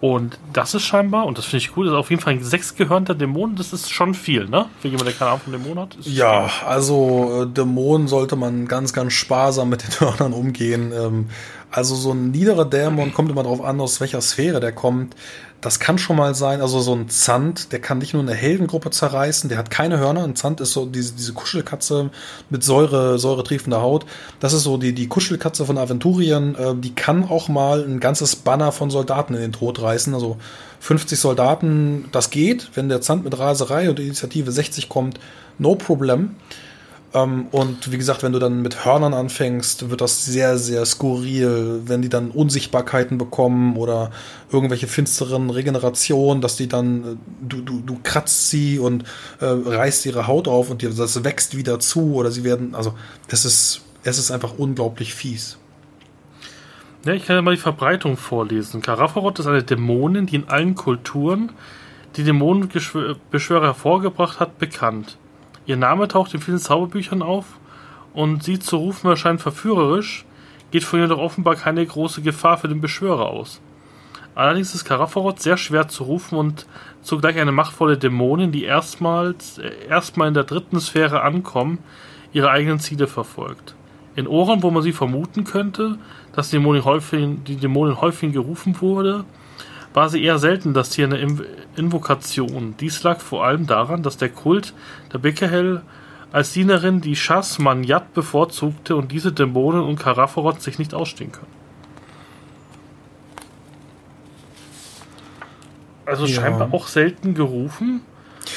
Und 0.01 0.39
das 0.53 0.75
ist 0.75 0.85
scheinbar, 0.85 1.27
und 1.27 1.39
das 1.39 1.47
finde 1.47 1.65
ich 1.65 1.77
cool, 1.77 1.87
das 1.87 1.93
ist 1.93 1.99
auf 1.99 2.11
jeden 2.11 2.23
Fall 2.23 2.35
ein 2.35 2.45
sechsgehörnter 2.45 3.15
Dämon, 3.15 3.57
das 3.57 3.73
ist 3.73 3.91
schon 3.91 4.15
viel, 4.15 4.49
ne? 4.49 4.66
Für 4.81 4.89
jemand, 4.89 5.09
der 5.09 5.15
keine 5.15 5.31
Ahnung 5.33 5.43
von 5.43 5.53
Dämonen 5.53 5.81
hat. 5.81 5.97
ja, 6.05 6.49
also 6.66 7.43
äh, 7.43 7.47
Dämonen 7.47 8.07
sollte 8.07 8.37
man 8.37 8.69
ganz, 8.69 8.93
ganz 8.93 9.12
sparsam 9.15 9.70
mit 9.70 9.83
den 9.83 10.01
Hörnern 10.01 10.33
umgehen. 10.33 10.93
Ähm, 10.93 11.31
Also 11.70 11.95
so 11.95 12.12
ein 12.12 12.31
niederer 12.31 12.65
Dämon 12.65 13.12
kommt 13.12 13.31
immer 13.31 13.43
darauf 13.43 13.62
an, 13.62 13.81
aus 13.81 14.01
welcher 14.01 14.20
Sphäre 14.20 14.61
der 14.61 14.73
kommt. 14.73 15.15
Das 15.61 15.81
kann 15.81 15.99
schon 15.99 16.16
mal 16.16 16.36
sein, 16.36 16.61
also 16.61 16.78
so 16.78 16.95
ein 16.95 17.09
Zand, 17.09 17.73
der 17.73 17.81
kann 17.81 17.99
nicht 17.99 18.15
nur 18.15 18.23
eine 18.23 18.35
Heldengruppe 18.35 18.90
zerreißen, 18.90 19.49
der 19.49 19.59
hat 19.59 19.70
keine 19.70 19.99
Hörner. 19.99 20.23
Ein 20.23 20.36
Zand 20.36 20.61
ist 20.61 20.73
so 20.73 20.86
diese, 20.86 21.15
diese 21.15 21.32
Kuschelkatze 21.32 22.11
mit 22.49 22.62
Säure, 22.62 23.19
säuretriefender 23.19 23.82
Haut. 23.82 24.07
Das 24.39 24.53
ist 24.53 24.62
so 24.62 24.77
die, 24.77 24.93
die 24.93 25.09
Kuschelkatze 25.09 25.66
von 25.66 25.77
Aventurien. 25.77 26.55
Äh, 26.55 26.77
die 26.77 26.95
kann 26.95 27.28
auch 27.28 27.49
mal 27.49 27.82
ein 27.82 27.99
ganzes 27.99 28.36
Banner 28.36 28.70
von 28.70 28.90
Soldaten 28.90 29.35
in 29.35 29.40
den 29.40 29.53
Tod 29.53 29.82
reißen. 29.82 30.15
Also 30.15 30.36
50 30.78 31.19
Soldaten, 31.19 32.05
das 32.12 32.31
geht. 32.31 32.70
Wenn 32.74 32.89
der 32.89 33.01
Zand 33.01 33.24
mit 33.24 33.36
Raserei 33.36 33.90
und 33.90 33.99
Initiative 33.99 34.53
60 34.53 34.89
kommt, 34.89 35.19
no 35.59 35.74
problem. 35.74 36.36
Ähm, 37.15 37.47
und 37.51 37.91
wie 37.91 37.97
gesagt, 37.97 38.23
wenn 38.23 38.33
du 38.33 38.39
dann 38.39 38.61
mit 38.61 38.85
Hörnern 38.85 39.15
anfängst, 39.15 39.89
wird 39.91 40.01
das 40.01 40.25
sehr, 40.25 40.59
sehr 40.59 40.85
skurril, 40.85 41.83
wenn 41.87 42.03
die 42.03 42.11
dann 42.11 42.31
Unsichtbarkeiten 42.31 43.17
bekommen 43.17 43.77
oder 43.77 44.11
irgendwelche 44.53 44.87
finsteren 44.87 45.51
Regenerationen, 45.51 46.43
dass 46.43 46.57
die 46.57 46.69
dann, 46.69 47.05
äh, 47.05 47.17
du, 47.41 47.63
du, 47.63 47.81
du 47.81 47.99
kratzt 48.03 48.51
sie 48.51 48.79
und 48.79 49.05
äh, 49.41 49.47
reißt 49.47 50.05
ihre 50.07 50.27
Haut 50.27 50.49
auf 50.49 50.71
und 50.71 50.83
das 50.83 51.25
wächst 51.25 51.57
wieder 51.57 51.81
zu 51.81 52.15
oder 52.15 52.31
sie 52.31 52.45
werden, 52.45 52.75
also 52.75 52.95
das 53.29 53.45
ist, 53.45 53.83
es 54.05 54.19
ist 54.19 54.31
einfach 54.31 54.59
unglaublich 54.59 55.15
fies. 55.15 55.59
Ja, 57.05 57.15
ich 57.15 57.25
kann 57.25 57.37
ja 57.37 57.43
mal 57.43 57.55
die 57.55 57.61
Verbreitung 57.61 58.17
vorlesen. 58.17 58.83
Karafarot 58.83 59.39
ist 59.39 59.47
eine 59.47 59.63
Dämonin, 59.63 60.27
die 60.27 60.37
in 60.37 60.49
allen 60.49 60.75
Kulturen 60.75 61.53
die 62.17 62.25
Dämonenbeschwörer 62.25 63.67
hervorgebracht 63.67 64.41
hat, 64.41 64.59
bekannt. 64.59 65.17
Ihr 65.69 65.77
Name 65.77 66.09
taucht 66.09 66.32
in 66.32 66.40
vielen 66.40 66.59
Zauberbüchern 66.59 67.20
auf 67.20 67.45
und 68.15 68.43
sie 68.43 68.59
zu 68.59 68.78
rufen 68.78 69.07
erscheint 69.11 69.43
verführerisch, 69.43 70.24
geht 70.70 70.82
von 70.82 70.99
ihr 70.99 71.09
doch 71.09 71.19
offenbar 71.19 71.57
keine 71.57 71.85
große 71.85 72.23
Gefahr 72.23 72.57
für 72.57 72.69
den 72.69 72.81
Beschwörer 72.81 73.27
aus. 73.27 73.61
Allerdings 74.35 74.74
ist 74.74 74.86
Karaforot 74.86 75.43
sehr 75.43 75.59
schwer 75.59 75.86
zu 75.89 76.05
rufen 76.05 76.39
und 76.39 76.66
zugleich 77.03 77.36
eine 77.39 77.53
machtvolle 77.53 77.99
Dämonin, 77.99 78.51
die 78.51 78.65
erstmals 78.65 79.59
äh, 79.59 79.70
erstmal 79.86 80.28
in 80.28 80.35
der 80.35 80.45
dritten 80.45 80.81
Sphäre 80.81 81.20
ankommen, 81.20 81.81
ihre 82.32 82.51
eigenen 82.51 82.81
Ziele 82.81 83.07
verfolgt. 83.07 83.74
In 84.16 84.27
Ohren, 84.27 84.62
wo 84.62 84.70
man 84.70 84.82
sie 84.82 84.93
vermuten 84.93 85.45
könnte, 85.45 85.99
dass 86.32 86.49
die 86.49 86.57
Dämonin 86.57 86.86
häufig, 86.86 87.28
die 87.47 87.57
Dämonin 87.57 88.01
häufig 88.01 88.32
gerufen 88.32 88.81
wurde, 88.81 89.27
war 89.94 90.09
sie 90.09 90.23
eher 90.23 90.39
selten 90.39 90.74
das 90.74 90.90
Tier 90.90 91.06
eine 91.06 91.36
Invokation. 91.77 92.74
Dies 92.78 93.02
lag 93.02 93.20
vor 93.20 93.44
allem 93.44 93.66
daran, 93.66 94.02
dass 94.02 94.16
der 94.16 94.28
Kult 94.28 94.74
der 95.12 95.19
Bekehel 95.19 95.82
als 96.32 96.52
Dienerin 96.52 97.01
die 97.01 97.16
Shas 97.16 97.59
Manyat 97.59 98.12
bevorzugte 98.15 98.97
und 98.97 99.12
diese 99.12 99.32
Dämonen 99.32 99.82
und 99.82 99.98
Karaforot 99.98 100.60
sich 100.60 100.78
nicht 100.78 100.94
ausstehen 100.94 101.32
können. 101.32 101.59
Also 106.05 106.27
ja. 106.27 106.40
scheinbar 106.40 106.73
auch 106.73 106.86
selten 106.86 107.35
gerufen. 107.35 108.02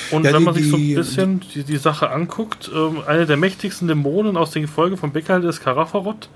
Und 0.09 0.25
ja, 0.25 0.33
wenn 0.33 0.43
man 0.43 0.53
die, 0.53 0.61
sich 0.61 0.71
so 0.71 0.77
ein 0.77 0.95
bisschen 0.95 1.39
die, 1.53 1.63
die 1.63 1.77
Sache 1.77 2.09
anguckt, 2.09 2.71
ähm, 2.73 3.03
eine 3.05 3.25
der 3.25 3.37
mächtigsten 3.37 3.87
Dämonen 3.87 4.37
aus 4.37 4.51
dem 4.51 4.63
Gefolge 4.63 4.95
von 4.95 5.11
Bekehel 5.11 5.43
ist 5.43 5.61
Karaforot. 5.61 6.29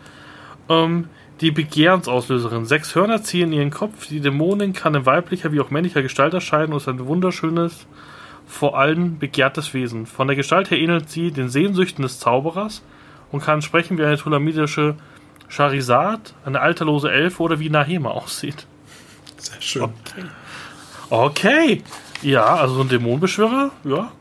Ähm, 0.67 1.07
die 1.41 1.51
Begehrensauslöserin. 1.51 2.65
Sechs 2.65 2.95
Hörner 2.95 3.21
ziehen 3.21 3.51
ihren 3.51 3.71
Kopf. 3.71 4.07
Die 4.07 4.21
Dämonin 4.21 4.73
kann 4.73 4.95
in 4.95 5.05
weiblicher 5.05 5.51
wie 5.51 5.59
auch 5.59 5.69
männlicher 5.69 6.01
Gestalt 6.01 6.33
erscheinen 6.33 6.71
und 6.71 6.77
ist 6.77 6.87
ein 6.87 7.05
wunderschönes, 7.05 7.87
vor 8.47 8.77
allem 8.77 9.19
begehrtes 9.19 9.73
Wesen. 9.73 10.05
Von 10.05 10.27
der 10.27 10.35
Gestalt 10.35 10.71
her 10.71 10.77
ähnelt 10.77 11.09
sie 11.09 11.31
den 11.31 11.49
Sehnsüchten 11.49 12.03
des 12.03 12.19
Zauberers 12.19 12.83
und 13.31 13.43
kann 13.43 13.61
sprechen 13.61 13.97
wie 13.97 14.03
eine 14.03 14.17
tulamidische 14.17 14.95
Charizard, 15.49 16.33
eine 16.45 16.61
alterlose 16.61 17.11
Elfe 17.11 17.43
oder 17.43 17.59
wie 17.59 17.69
Nahema 17.69 18.11
aussieht. 18.11 18.65
Sehr 19.37 19.61
schön. 19.61 19.83
Okay. 19.83 20.25
Okay. 21.09 21.83
Ja, 22.21 22.55
also 22.55 22.81
ein 22.81 22.89
Dämonenbeschwörer, 22.89 23.71
ja. 23.83 24.11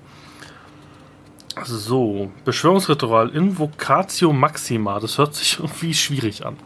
So, 1.62 2.32
Beschwörungsritual, 2.44 3.30
Invocatio 3.30 4.32
Maxima. 4.32 4.98
Das 4.98 5.16
hört 5.18 5.36
sich 5.36 5.58
irgendwie 5.60 5.94
schwierig 5.94 6.44
an 6.44 6.56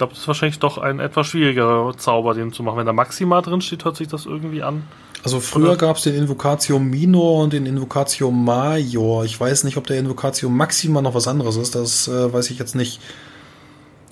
glaube, 0.00 0.14
das 0.14 0.22
ist 0.22 0.28
wahrscheinlich 0.28 0.58
doch 0.58 0.78
ein 0.78 0.98
etwas 0.98 1.26
schwierigerer 1.26 1.94
Zauber, 1.96 2.32
den 2.32 2.52
zu 2.52 2.62
machen. 2.62 2.78
Wenn 2.78 2.86
da 2.86 2.94
Maxima 2.94 3.42
drin 3.42 3.60
steht, 3.60 3.84
hört 3.84 3.96
sich 3.96 4.08
das 4.08 4.24
irgendwie 4.24 4.62
an. 4.62 4.82
Also 5.22 5.40
früher 5.40 5.76
gab 5.76 5.98
es 5.98 6.04
den 6.04 6.14
Invocatio 6.14 6.78
Minor 6.78 7.42
und 7.42 7.52
den 7.52 7.66
Invocatio 7.66 8.30
Major. 8.30 9.26
Ich 9.26 9.38
weiß 9.38 9.64
nicht, 9.64 9.76
ob 9.76 9.86
der 9.86 9.98
Invocatio 9.98 10.48
Maxima 10.48 11.02
noch 11.02 11.14
was 11.14 11.28
anderes 11.28 11.56
ist. 11.56 11.74
Das 11.74 12.08
äh, 12.08 12.32
weiß 12.32 12.50
ich 12.50 12.58
jetzt 12.58 12.74
nicht. 12.74 13.02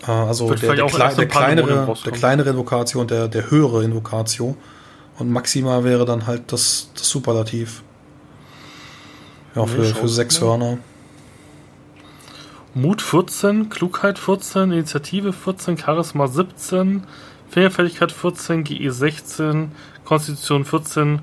Äh, 0.07 0.11
also 0.11 0.53
der, 0.53 0.75
der, 0.75 0.87
Kle 0.87 1.15
der, 1.17 1.27
kleinere, 1.27 1.97
der 2.05 2.13
kleinere 2.13 2.51
Invocatio 2.51 3.01
und 3.01 3.11
der, 3.11 3.29
der 3.29 3.51
höhere 3.51 3.83
Invocatio. 3.83 4.57
Und 5.19 5.31
Maxima 5.31 5.85
wäre 5.85 6.05
dann 6.05 6.27
halt 6.27 6.53
das, 6.53 6.91
das 6.95 7.09
Superlativ. 7.09 7.83
Ja, 9.55 9.65
für, 9.65 9.85
für 9.85 10.09
sechs 10.09 10.39
Hörner. 10.43 10.77
Mut 12.75 13.03
14, 13.03 13.71
Klugheit 13.71 14.19
14, 14.19 14.73
Initiative 14.73 15.33
14, 15.33 15.79
Charisma 15.79 16.29
17, 16.29 17.03
Fingerfertigkeit 17.49 18.13
14, 18.13 18.65
GE 18.65 18.91
16, 18.91 19.73
Konstitution 20.05 20.65
14, 20.65 21.23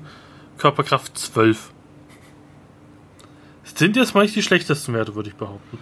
Körperkraft 0.58 1.16
12. 1.16 1.70
Sind 3.76 3.96
jetzt 3.96 4.14
mal 4.14 4.22
nicht 4.22 4.34
die 4.34 4.42
schlechtesten 4.42 4.94
Werte, 4.94 5.14
würde 5.14 5.28
ich 5.28 5.36
behaupten. 5.36 5.78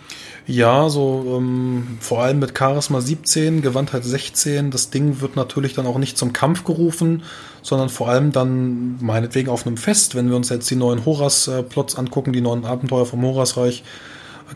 Ja, 0.47 0.89
so 0.89 1.37
ähm, 1.39 1.99
vor 2.01 2.23
allem 2.23 2.41
mit 2.41 2.59
Charisma 2.59 3.01
17, 3.01 3.63
Gewandtheit 3.63 4.05
16. 4.05 4.73
Das 4.73 4.91
Ding 4.91 5.21
wird 5.21 5.37
natürlich 5.37 5.75
dann 5.75 5.87
auch 5.87 5.99
nicht 5.99 6.19
zum 6.19 6.33
Kampf 6.33 6.65
gerufen, 6.65 7.23
sondern 7.63 7.89
vor 7.89 8.09
allem 8.09 8.33
dann 8.33 8.97
meinetwegen 9.01 9.49
auf 9.49 9.65
einem 9.65 9.77
Fest. 9.77 10.17
Wenn 10.17 10.29
wir 10.29 10.35
uns 10.35 10.49
jetzt 10.49 10.69
die 10.71 10.77
neuen 10.77 11.05
Horas-Plots 11.05 11.95
angucken, 11.95 12.33
die 12.33 12.41
neuen 12.41 12.65
Abenteuer 12.65 13.07
vom 13.07 13.23
Horasreich, 13.23 13.85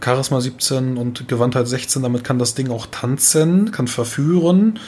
Charisma 0.02 0.40
17 0.40 0.96
und 0.96 1.28
Gewandtheit 1.28 1.66
16, 1.66 2.02
damit 2.02 2.24
kann 2.24 2.38
das 2.38 2.54
Ding 2.54 2.70
auch 2.70 2.86
tanzen, 2.86 3.72
kann 3.72 3.88
verführen. 3.88 4.78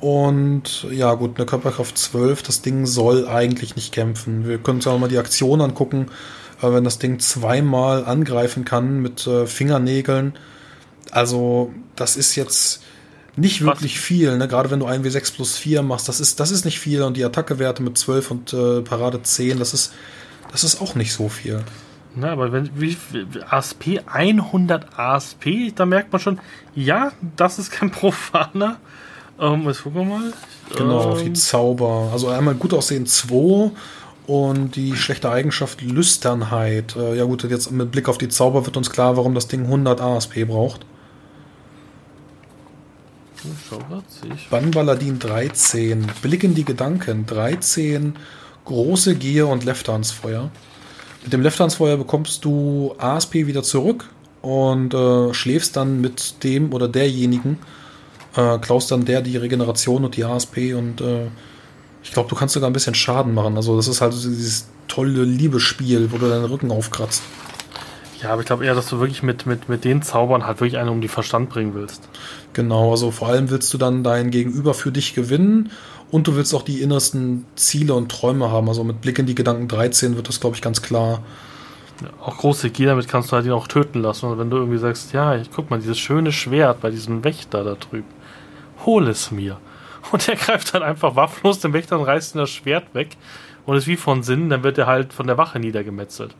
Und 0.00 0.86
ja, 0.90 1.14
gut, 1.14 1.36
eine 1.36 1.46
Körperkraft 1.46 1.96
12, 1.96 2.42
das 2.42 2.60
Ding 2.62 2.86
soll 2.86 3.28
eigentlich 3.28 3.76
nicht 3.76 3.92
kämpfen. 3.92 4.48
Wir 4.48 4.58
können 4.58 4.78
uns 4.78 4.86
auch 4.86 4.98
mal 4.98 5.08
die 5.08 5.18
Aktion 5.18 5.60
angucken, 5.60 6.06
äh, 6.60 6.72
wenn 6.72 6.82
das 6.82 6.98
Ding 6.98 7.20
zweimal 7.20 8.04
angreifen 8.04 8.64
kann 8.64 9.00
mit 9.00 9.26
äh, 9.26 9.46
Fingernägeln. 9.46 10.34
Also, 11.12 11.72
das 11.94 12.16
ist 12.16 12.34
jetzt 12.34 12.82
nicht 13.36 13.64
wirklich 13.64 13.96
Was? 13.96 14.04
viel, 14.04 14.36
ne? 14.36 14.48
gerade 14.48 14.70
wenn 14.70 14.80
du 14.80 14.86
einen 14.86 15.04
W6 15.04 15.34
plus 15.34 15.56
4 15.56 15.82
machst, 15.82 16.08
das 16.08 16.20
ist, 16.20 16.40
das 16.40 16.50
ist 16.50 16.64
nicht 16.64 16.80
viel 16.80 17.02
und 17.02 17.16
die 17.16 17.24
Attackewerte 17.24 17.82
mit 17.82 17.96
12 17.96 18.30
und 18.30 18.52
äh, 18.52 18.82
Parade 18.82 19.22
10, 19.22 19.58
das 19.58 19.72
ist, 19.72 19.92
das 20.50 20.64
ist 20.64 20.80
auch 20.80 20.94
nicht 20.94 21.12
so 21.12 21.28
viel. 21.28 21.62
Na, 22.14 22.32
aber 22.32 22.52
wenn 22.52 22.70
wie, 22.78 22.96
ASP 23.48 24.00
100 24.06 24.98
ASP, 24.98 25.74
da 25.74 25.86
merkt 25.86 26.12
man 26.12 26.20
schon, 26.20 26.40
ja, 26.74 27.12
das 27.36 27.58
ist 27.58 27.70
kein 27.70 27.90
Profaner. 27.92 28.76
Ähm, 29.40 29.62
jetzt 29.66 29.82
gucken 29.82 30.08
wir 30.08 30.18
mal. 30.18 30.32
Genau, 30.76 31.02
ähm, 31.02 31.08
auf 31.10 31.22
die 31.22 31.32
Zauber. 31.32 32.10
Also 32.12 32.28
einmal 32.28 32.54
gut 32.54 32.74
aussehen 32.74 33.06
2 33.06 33.70
und 34.26 34.76
die 34.76 34.94
schlechte 34.94 35.30
Eigenschaft 35.30 35.80
Lüsternheit. 35.80 36.96
Äh, 36.96 37.16
ja 37.16 37.24
gut, 37.24 37.44
jetzt 37.44 37.70
mit 37.72 37.90
Blick 37.90 38.08
auf 38.08 38.18
die 38.18 38.28
Zauber 38.28 38.66
wird 38.66 38.76
uns 38.76 38.90
klar, 38.90 39.16
warum 39.16 39.34
das 39.34 39.48
Ding 39.48 39.64
100 39.64 40.00
ASP 40.00 40.46
braucht. 40.46 40.84
Bannballadin 44.50 45.18
13. 45.18 46.06
Blick 46.22 46.44
in 46.44 46.54
die 46.54 46.64
Gedanken 46.64 47.26
13. 47.26 48.14
Große 48.64 49.16
Gier 49.16 49.48
und 49.48 49.64
Leftansfeuer. 49.64 50.50
Mit 51.22 51.32
dem 51.32 51.42
Left-Hand-Feuer 51.42 51.96
bekommst 51.96 52.44
du 52.44 52.94
ASP 52.98 53.46
wieder 53.46 53.62
zurück 53.62 54.08
und 54.40 54.92
äh, 54.92 55.32
schläfst 55.32 55.76
dann 55.76 56.00
mit 56.00 56.42
dem 56.42 56.72
oder 56.72 56.88
derjenigen, 56.88 57.58
äh, 58.36 58.58
klaust 58.58 58.90
dann 58.90 59.04
der 59.04 59.22
die 59.22 59.36
Regeneration 59.36 60.04
und 60.04 60.16
die 60.16 60.24
ASP 60.24 60.74
und 60.76 61.00
äh, 61.00 61.28
ich 62.02 62.10
glaube, 62.10 62.28
du 62.28 62.34
kannst 62.34 62.54
sogar 62.54 62.68
ein 62.68 62.72
bisschen 62.72 62.96
Schaden 62.96 63.34
machen. 63.34 63.56
Also 63.56 63.76
das 63.76 63.86
ist 63.86 64.00
halt 64.00 64.12
dieses 64.12 64.66
tolle 64.88 65.22
Liebesspiel, 65.22 66.10
wo 66.10 66.18
du 66.18 66.28
deinen 66.28 66.44
Rücken 66.44 66.72
aufkratzt. 66.72 67.22
Ja, 68.20 68.30
aber 68.30 68.42
ich 68.42 68.46
glaube 68.46 68.64
eher, 68.64 68.74
dass 68.74 68.88
du 68.88 68.98
wirklich 69.00 69.22
mit, 69.22 69.46
mit, 69.46 69.68
mit 69.68 69.84
den 69.84 70.02
Zaubern 70.02 70.46
halt 70.46 70.60
wirklich 70.60 70.78
einen 70.78 70.90
um 70.90 71.00
die 71.00 71.08
Verstand 71.08 71.48
bringen 71.50 71.74
willst. 71.74 72.08
Genau, 72.52 72.90
also 72.90 73.10
vor 73.10 73.28
allem 73.28 73.50
willst 73.50 73.72
du 73.72 73.78
dann 73.78 74.04
dein 74.04 74.30
Gegenüber 74.30 74.74
für 74.74 74.92
dich 74.92 75.14
gewinnen 75.14 75.70
und 76.12 76.28
du 76.28 76.36
willst 76.36 76.54
auch 76.54 76.62
die 76.62 76.82
innersten 76.82 77.46
Ziele 77.56 77.94
und 77.94 78.12
Träume 78.12 78.50
haben. 78.50 78.68
Also 78.68 78.84
mit 78.84 79.00
Blick 79.00 79.18
in 79.18 79.26
die 79.26 79.34
Gedanken 79.34 79.66
13 79.66 80.14
wird 80.14 80.28
das, 80.28 80.40
glaube 80.40 80.54
ich, 80.54 80.62
ganz 80.62 80.82
klar. 80.82 81.22
Auch 82.20 82.36
große 82.36 82.68
Gier, 82.68 82.88
damit 82.88 83.08
kannst 83.08 83.32
du 83.32 83.36
halt 83.36 83.46
ihn 83.46 83.52
auch 83.52 83.66
töten 83.66 84.02
lassen. 84.02 84.26
Und 84.26 84.38
wenn 84.38 84.50
du 84.50 84.58
irgendwie 84.58 84.78
sagst, 84.78 85.14
ja, 85.14 85.34
ich 85.36 85.50
guck 85.50 85.70
mal, 85.70 85.80
dieses 85.80 85.98
schöne 85.98 86.30
Schwert 86.30 86.82
bei 86.82 86.90
diesem 86.90 87.24
Wächter 87.24 87.64
da 87.64 87.74
drüben, 87.76 88.08
hol 88.84 89.08
es 89.08 89.30
mir. 89.30 89.56
Und 90.12 90.28
er 90.28 90.36
greift 90.36 90.74
dann 90.74 90.82
einfach 90.82 91.16
wafflos 91.16 91.60
den 91.60 91.72
Wächter 91.72 91.98
und 91.98 92.04
reißt 92.04 92.34
ihm 92.34 92.38
das 92.40 92.50
Schwert 92.50 92.92
weg 92.92 93.16
und 93.64 93.76
ist 93.76 93.86
wie 93.86 93.96
von 93.96 94.24
Sinn, 94.24 94.50
dann 94.50 94.64
wird 94.64 94.76
er 94.76 94.88
halt 94.88 95.12
von 95.12 95.28
der 95.28 95.38
Wache 95.38 95.60
niedergemetzelt. 95.60 96.34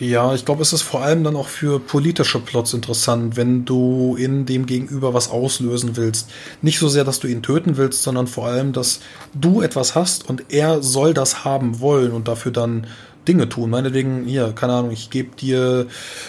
Ja, 0.00 0.34
ich 0.34 0.46
glaube, 0.46 0.62
es 0.62 0.72
ist 0.72 0.80
vor 0.80 1.02
allem 1.02 1.24
dann 1.24 1.36
auch 1.36 1.48
für 1.48 1.78
politische 1.78 2.38
Plots 2.38 2.72
interessant, 2.72 3.36
wenn 3.36 3.66
du 3.66 4.16
in 4.18 4.46
dem 4.46 4.64
Gegenüber 4.64 5.12
was 5.12 5.30
auslösen 5.30 5.94
willst. 5.94 6.30
Nicht 6.62 6.78
so 6.78 6.88
sehr, 6.88 7.04
dass 7.04 7.20
du 7.20 7.28
ihn 7.28 7.42
töten 7.42 7.76
willst, 7.76 8.02
sondern 8.02 8.26
vor 8.26 8.46
allem, 8.46 8.72
dass 8.72 9.00
du 9.34 9.60
etwas 9.60 9.94
hast 9.94 10.26
und 10.26 10.44
er 10.48 10.82
soll 10.82 11.12
das 11.12 11.44
haben 11.44 11.80
wollen 11.80 12.12
und 12.12 12.28
dafür 12.28 12.50
dann 12.50 12.86
Dinge 13.28 13.50
tun. 13.50 13.68
Meinetwegen, 13.68 14.24
hier, 14.24 14.52
keine 14.52 14.72
Ahnung, 14.72 14.90
ich 14.90 15.10
gebe 15.10 15.36
dir 15.36 15.86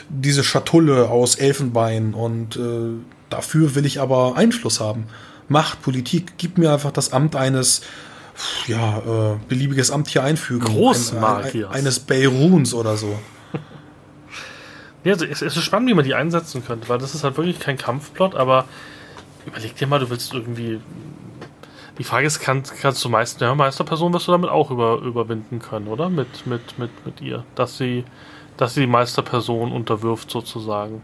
diese 0.10 0.44
Schatulle 0.44 1.10
aus 1.10 1.36
Elfenbein 1.36 2.14
und 2.14 2.58
äh, 2.58 3.00
dafür 3.30 3.74
will 3.74 3.86
ich 3.86 4.02
aber 4.02 4.36
Einfluss 4.36 4.82
haben. 4.82 5.06
Macht, 5.48 5.82
Politik, 5.82 6.34
gib 6.38 6.58
mir 6.58 6.74
einfach 6.74 6.92
das 6.92 7.14
Amt 7.14 7.38
eines 7.38 7.84
ja, 8.68 8.98
äh, 8.98 9.38
beliebiges 9.48 9.92
Amt 9.92 10.10
hier 10.10 10.24
einfügen. 10.24 10.66
Großmagiers. 10.66 11.70
Ein, 11.70 11.74
ein, 11.74 11.80
eines 11.86 12.00
Beiruns 12.00 12.74
oder 12.74 12.98
so. 12.98 13.18
Ja, 15.04 15.14
es 15.14 15.42
ist 15.42 15.58
spannend, 15.64 15.90
wie 15.90 15.94
man 15.94 16.06
die 16.06 16.14
einsetzen 16.14 16.64
könnte, 16.64 16.88
weil 16.90 17.00
das 17.00 17.16
ist 17.16 17.24
halt 17.24 17.38
wirklich 17.38 17.60
kein 17.60 17.78
Kampfplot, 17.78 18.36
aber 18.36 18.66
überleg 19.46 19.76
dir 19.76 19.88
mal, 19.88 20.00
du 20.00 20.10
willst 20.10 20.34
irgendwie. 20.34 20.80
Die 21.98 22.04
Frage 22.04 22.26
ist, 22.26 22.40
kann, 22.40 22.64
kannst 22.82 23.04
du 23.04 23.10
meisten 23.10 23.44
ja, 23.44 23.54
Meisterperson 23.54 24.14
wirst 24.14 24.28
du 24.28 24.32
damit 24.32 24.50
auch 24.50 24.72
über, 24.72 25.02
überwinden 25.02 25.60
können, 25.60 25.88
oder? 25.88 26.10
Mit, 26.10 26.48
mit, 26.48 26.80
mit, 26.80 26.90
mit 27.06 27.22
ihr. 27.22 27.44
Dass 27.54 27.78
sie, 27.78 28.06
dass 28.58 28.74
sie 28.74 28.82
die 28.82 28.88
Meisterperson 28.88 29.72
unterwirft, 29.72 30.32
sozusagen. 30.32 31.04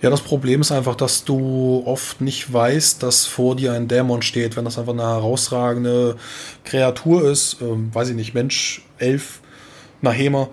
Ja, 0.00 0.10
das 0.10 0.20
Problem 0.20 0.60
ist 0.60 0.70
einfach, 0.70 0.94
dass 0.94 1.24
du 1.24 1.82
oft 1.84 2.20
nicht 2.20 2.50
weißt, 2.52 3.02
dass 3.02 3.26
vor 3.26 3.56
dir 3.56 3.72
ein 3.72 3.88
Dämon 3.88 4.22
steht, 4.22 4.56
wenn 4.56 4.64
das 4.64 4.78
einfach 4.78 4.92
eine 4.92 5.02
herausragende 5.02 6.16
Kreatur 6.64 7.24
ist, 7.24 7.60
ähm, 7.60 7.90
weiß 7.92 8.10
ich 8.10 8.16
nicht, 8.16 8.32
Mensch, 8.32 8.82
Elf, 8.98 9.40
Nahema, 10.02 10.48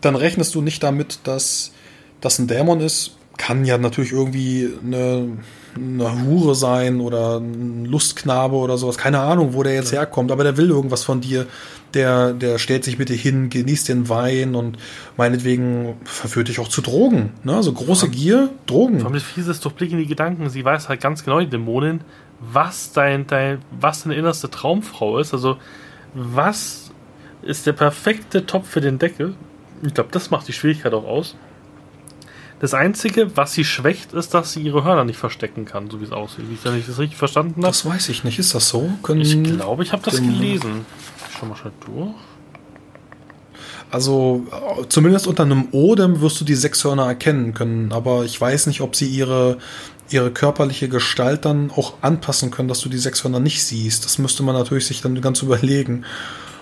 dann 0.00 0.16
rechnest 0.16 0.54
du 0.54 0.62
nicht 0.62 0.82
damit, 0.82 1.20
dass 1.24 1.72
das 2.20 2.38
ein 2.38 2.46
Dämon 2.46 2.80
ist, 2.80 3.12
kann 3.38 3.64
ja 3.64 3.78
natürlich 3.78 4.12
irgendwie 4.12 4.68
eine, 4.84 5.38
eine 5.76 6.24
Hure 6.26 6.54
sein 6.54 7.00
oder 7.00 7.38
ein 7.38 7.84
Lustknabe 7.86 8.56
oder 8.56 8.76
sowas. 8.76 8.98
Keine 8.98 9.20
Ahnung, 9.20 9.54
wo 9.54 9.62
der 9.62 9.74
jetzt 9.74 9.92
ja. 9.92 10.00
herkommt, 10.00 10.30
aber 10.30 10.42
der 10.42 10.56
will 10.56 10.68
irgendwas 10.68 11.04
von 11.04 11.20
dir. 11.20 11.46
Der, 11.94 12.34
der 12.34 12.58
stellt 12.58 12.84
sich 12.84 12.98
mit 12.98 13.08
dir 13.08 13.16
hin, 13.16 13.48
genießt 13.48 13.88
den 13.88 14.10
Wein 14.10 14.54
und 14.54 14.76
meinetwegen 15.16 15.94
verführt 16.04 16.48
dich 16.48 16.58
auch 16.58 16.68
zu 16.68 16.82
Drogen. 16.82 17.32
Ne? 17.44 17.54
Also 17.54 17.72
große 17.72 18.06
ja. 18.06 18.12
Gier, 18.12 18.50
Drogen. 18.66 18.98
Vor 18.98 19.06
allem 19.06 19.14
das 19.14 19.22
Fiese 19.22 19.52
ist 19.52 19.64
doch 19.64 19.72
Blick 19.72 19.92
in 19.92 19.98
die 19.98 20.06
Gedanken. 20.06 20.50
Sie 20.50 20.62
weiß 20.62 20.90
halt 20.90 21.00
ganz 21.00 21.24
genau, 21.24 21.40
die 21.40 21.48
Dämonin, 21.48 22.02
was 22.40 22.92
dein, 22.92 23.26
dein, 23.26 23.60
was 23.70 24.02
deine 24.02 24.16
innerste 24.16 24.50
Traumfrau 24.50 25.18
ist. 25.18 25.32
Also, 25.32 25.56
was 26.12 26.90
ist 27.40 27.66
der 27.66 27.72
perfekte 27.72 28.44
Topf 28.44 28.68
für 28.68 28.82
den 28.82 28.98
Deckel? 28.98 29.34
Ich 29.82 29.94
glaube, 29.94 30.10
das 30.12 30.30
macht 30.30 30.46
die 30.46 30.52
Schwierigkeit 30.52 30.92
auch 30.92 31.06
aus. 31.06 31.36
Das 32.60 32.74
Einzige, 32.74 33.36
was 33.36 33.52
sie 33.52 33.64
schwächt, 33.64 34.12
ist, 34.12 34.34
dass 34.34 34.52
sie 34.52 34.62
ihre 34.62 34.82
Hörner 34.82 35.04
nicht 35.04 35.18
verstecken 35.18 35.64
kann, 35.64 35.90
so 35.90 36.00
wie 36.00 36.04
es 36.04 36.12
aussieht. 36.12 36.44
Wenn 36.64 36.78
ich 36.78 36.86
das 36.86 36.98
richtig 36.98 37.16
verstanden 37.16 37.62
habe. 37.62 37.68
Das 37.68 37.86
weiß 37.86 38.08
ich 38.08 38.24
nicht. 38.24 38.38
Ist 38.38 38.54
das 38.54 38.68
so? 38.68 38.90
Können 39.02 39.20
ich 39.20 39.42
glaube, 39.42 39.84
ich 39.84 39.92
habe 39.92 40.02
das 40.02 40.16
gelesen. 40.16 40.84
Ich 41.30 41.36
schau 41.38 41.46
mal 41.46 41.56
schnell 41.56 41.72
durch. 41.86 42.14
Also 43.90 44.44
zumindest 44.88 45.26
unter 45.26 45.44
einem 45.44 45.68
Odem 45.72 46.20
wirst 46.20 46.40
du 46.40 46.44
die 46.44 46.56
sechs 46.56 46.84
Hörner 46.84 47.06
erkennen 47.06 47.54
können, 47.54 47.92
aber 47.92 48.24
ich 48.24 48.38
weiß 48.38 48.66
nicht, 48.66 48.82
ob 48.82 48.94
sie 48.94 49.06
ihre, 49.06 49.58
ihre 50.10 50.30
körperliche 50.30 50.90
Gestalt 50.90 51.46
dann 51.46 51.70
auch 51.70 51.94
anpassen 52.02 52.50
können, 52.50 52.68
dass 52.68 52.80
du 52.80 52.90
die 52.90 52.98
sechs 52.98 53.24
Hörner 53.24 53.40
nicht 53.40 53.64
siehst. 53.64 54.04
Das 54.04 54.18
müsste 54.18 54.42
man 54.42 54.54
natürlich 54.54 54.86
sich 54.86 55.00
dann 55.00 55.18
ganz 55.22 55.40
überlegen, 55.42 56.04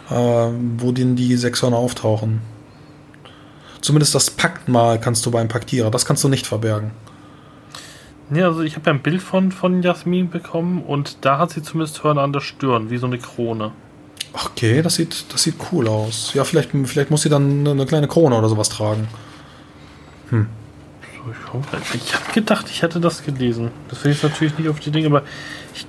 äh, 0.09 0.15
wo 0.15 0.93
denn 0.93 1.17
die 1.17 1.37
sechs 1.37 1.63
Hörner 1.63 1.79
auftauchen. 1.79 2.41
Zumindest 3.81 4.15
das 4.15 4.31
Paktmal 4.31 5.01
kannst 5.01 5.25
du 5.27 5.31
beim 5.31 5.49
Paktierer, 5.49 5.91
das 5.91 6.05
kannst 6.05 6.25
du 6.25 6.29
nicht 6.29 6.47
verbergen. 6.47 6.91
Ja, 8.31 8.47
also 8.47 8.63
ich 8.63 8.75
habe 8.75 8.91
ja 8.91 8.95
ein 8.95 9.03
Bild 9.03 9.23
von, 9.23 9.53
von 9.53 9.83
Jasmin 9.83 10.31
bekommen 10.31 10.83
und 10.83 11.25
da 11.25 11.39
hat 11.39 11.51
sie 11.51 11.63
zumindest 11.63 12.03
Hörner 12.03 12.23
an 12.23 12.33
der 12.33 12.41
Stirn, 12.41 12.91
wie 12.91 12.97
so 12.97 13.07
eine 13.07 13.19
Krone. 13.19 13.73
Okay, 14.33 14.83
das 14.83 14.97
sieht, 14.97 15.33
das 15.33 15.45
sieht 15.45 15.55
cool 15.71 15.87
aus. 15.89 16.35
Ja, 16.35 16.45
vielleicht, 16.45 16.71
vielleicht 16.73 17.11
muss 17.11 17.23
sie 17.23 17.29
dann 17.29 17.67
eine 17.67 17.87
kleine 17.87 18.09
Krone 18.09 18.37
oder 18.37 18.49
sowas 18.49 18.69
tragen. 18.69 19.09
Hm. 20.31 20.49
Ich 21.95 22.15
habe 22.15 22.33
gedacht, 22.33 22.67
ich 22.71 22.83
hätte 22.83 23.01
das 23.01 23.25
gelesen. 23.25 23.71
Das 23.89 23.99
finde 23.99 24.17
ich 24.17 24.23
natürlich 24.23 24.59
nicht 24.59 24.69
auf 24.69 24.79
die 24.79 24.91
Dinge, 24.91 25.07
aber 25.07 25.23
ich 25.75 25.87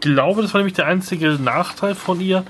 glaube, 0.00 0.42
das 0.42 0.54
war 0.54 0.60
nämlich 0.60 0.74
der 0.74 0.86
einzige 0.86 1.30
Nachteil 1.30 1.94
von 1.94 2.20
ihr, 2.20 2.44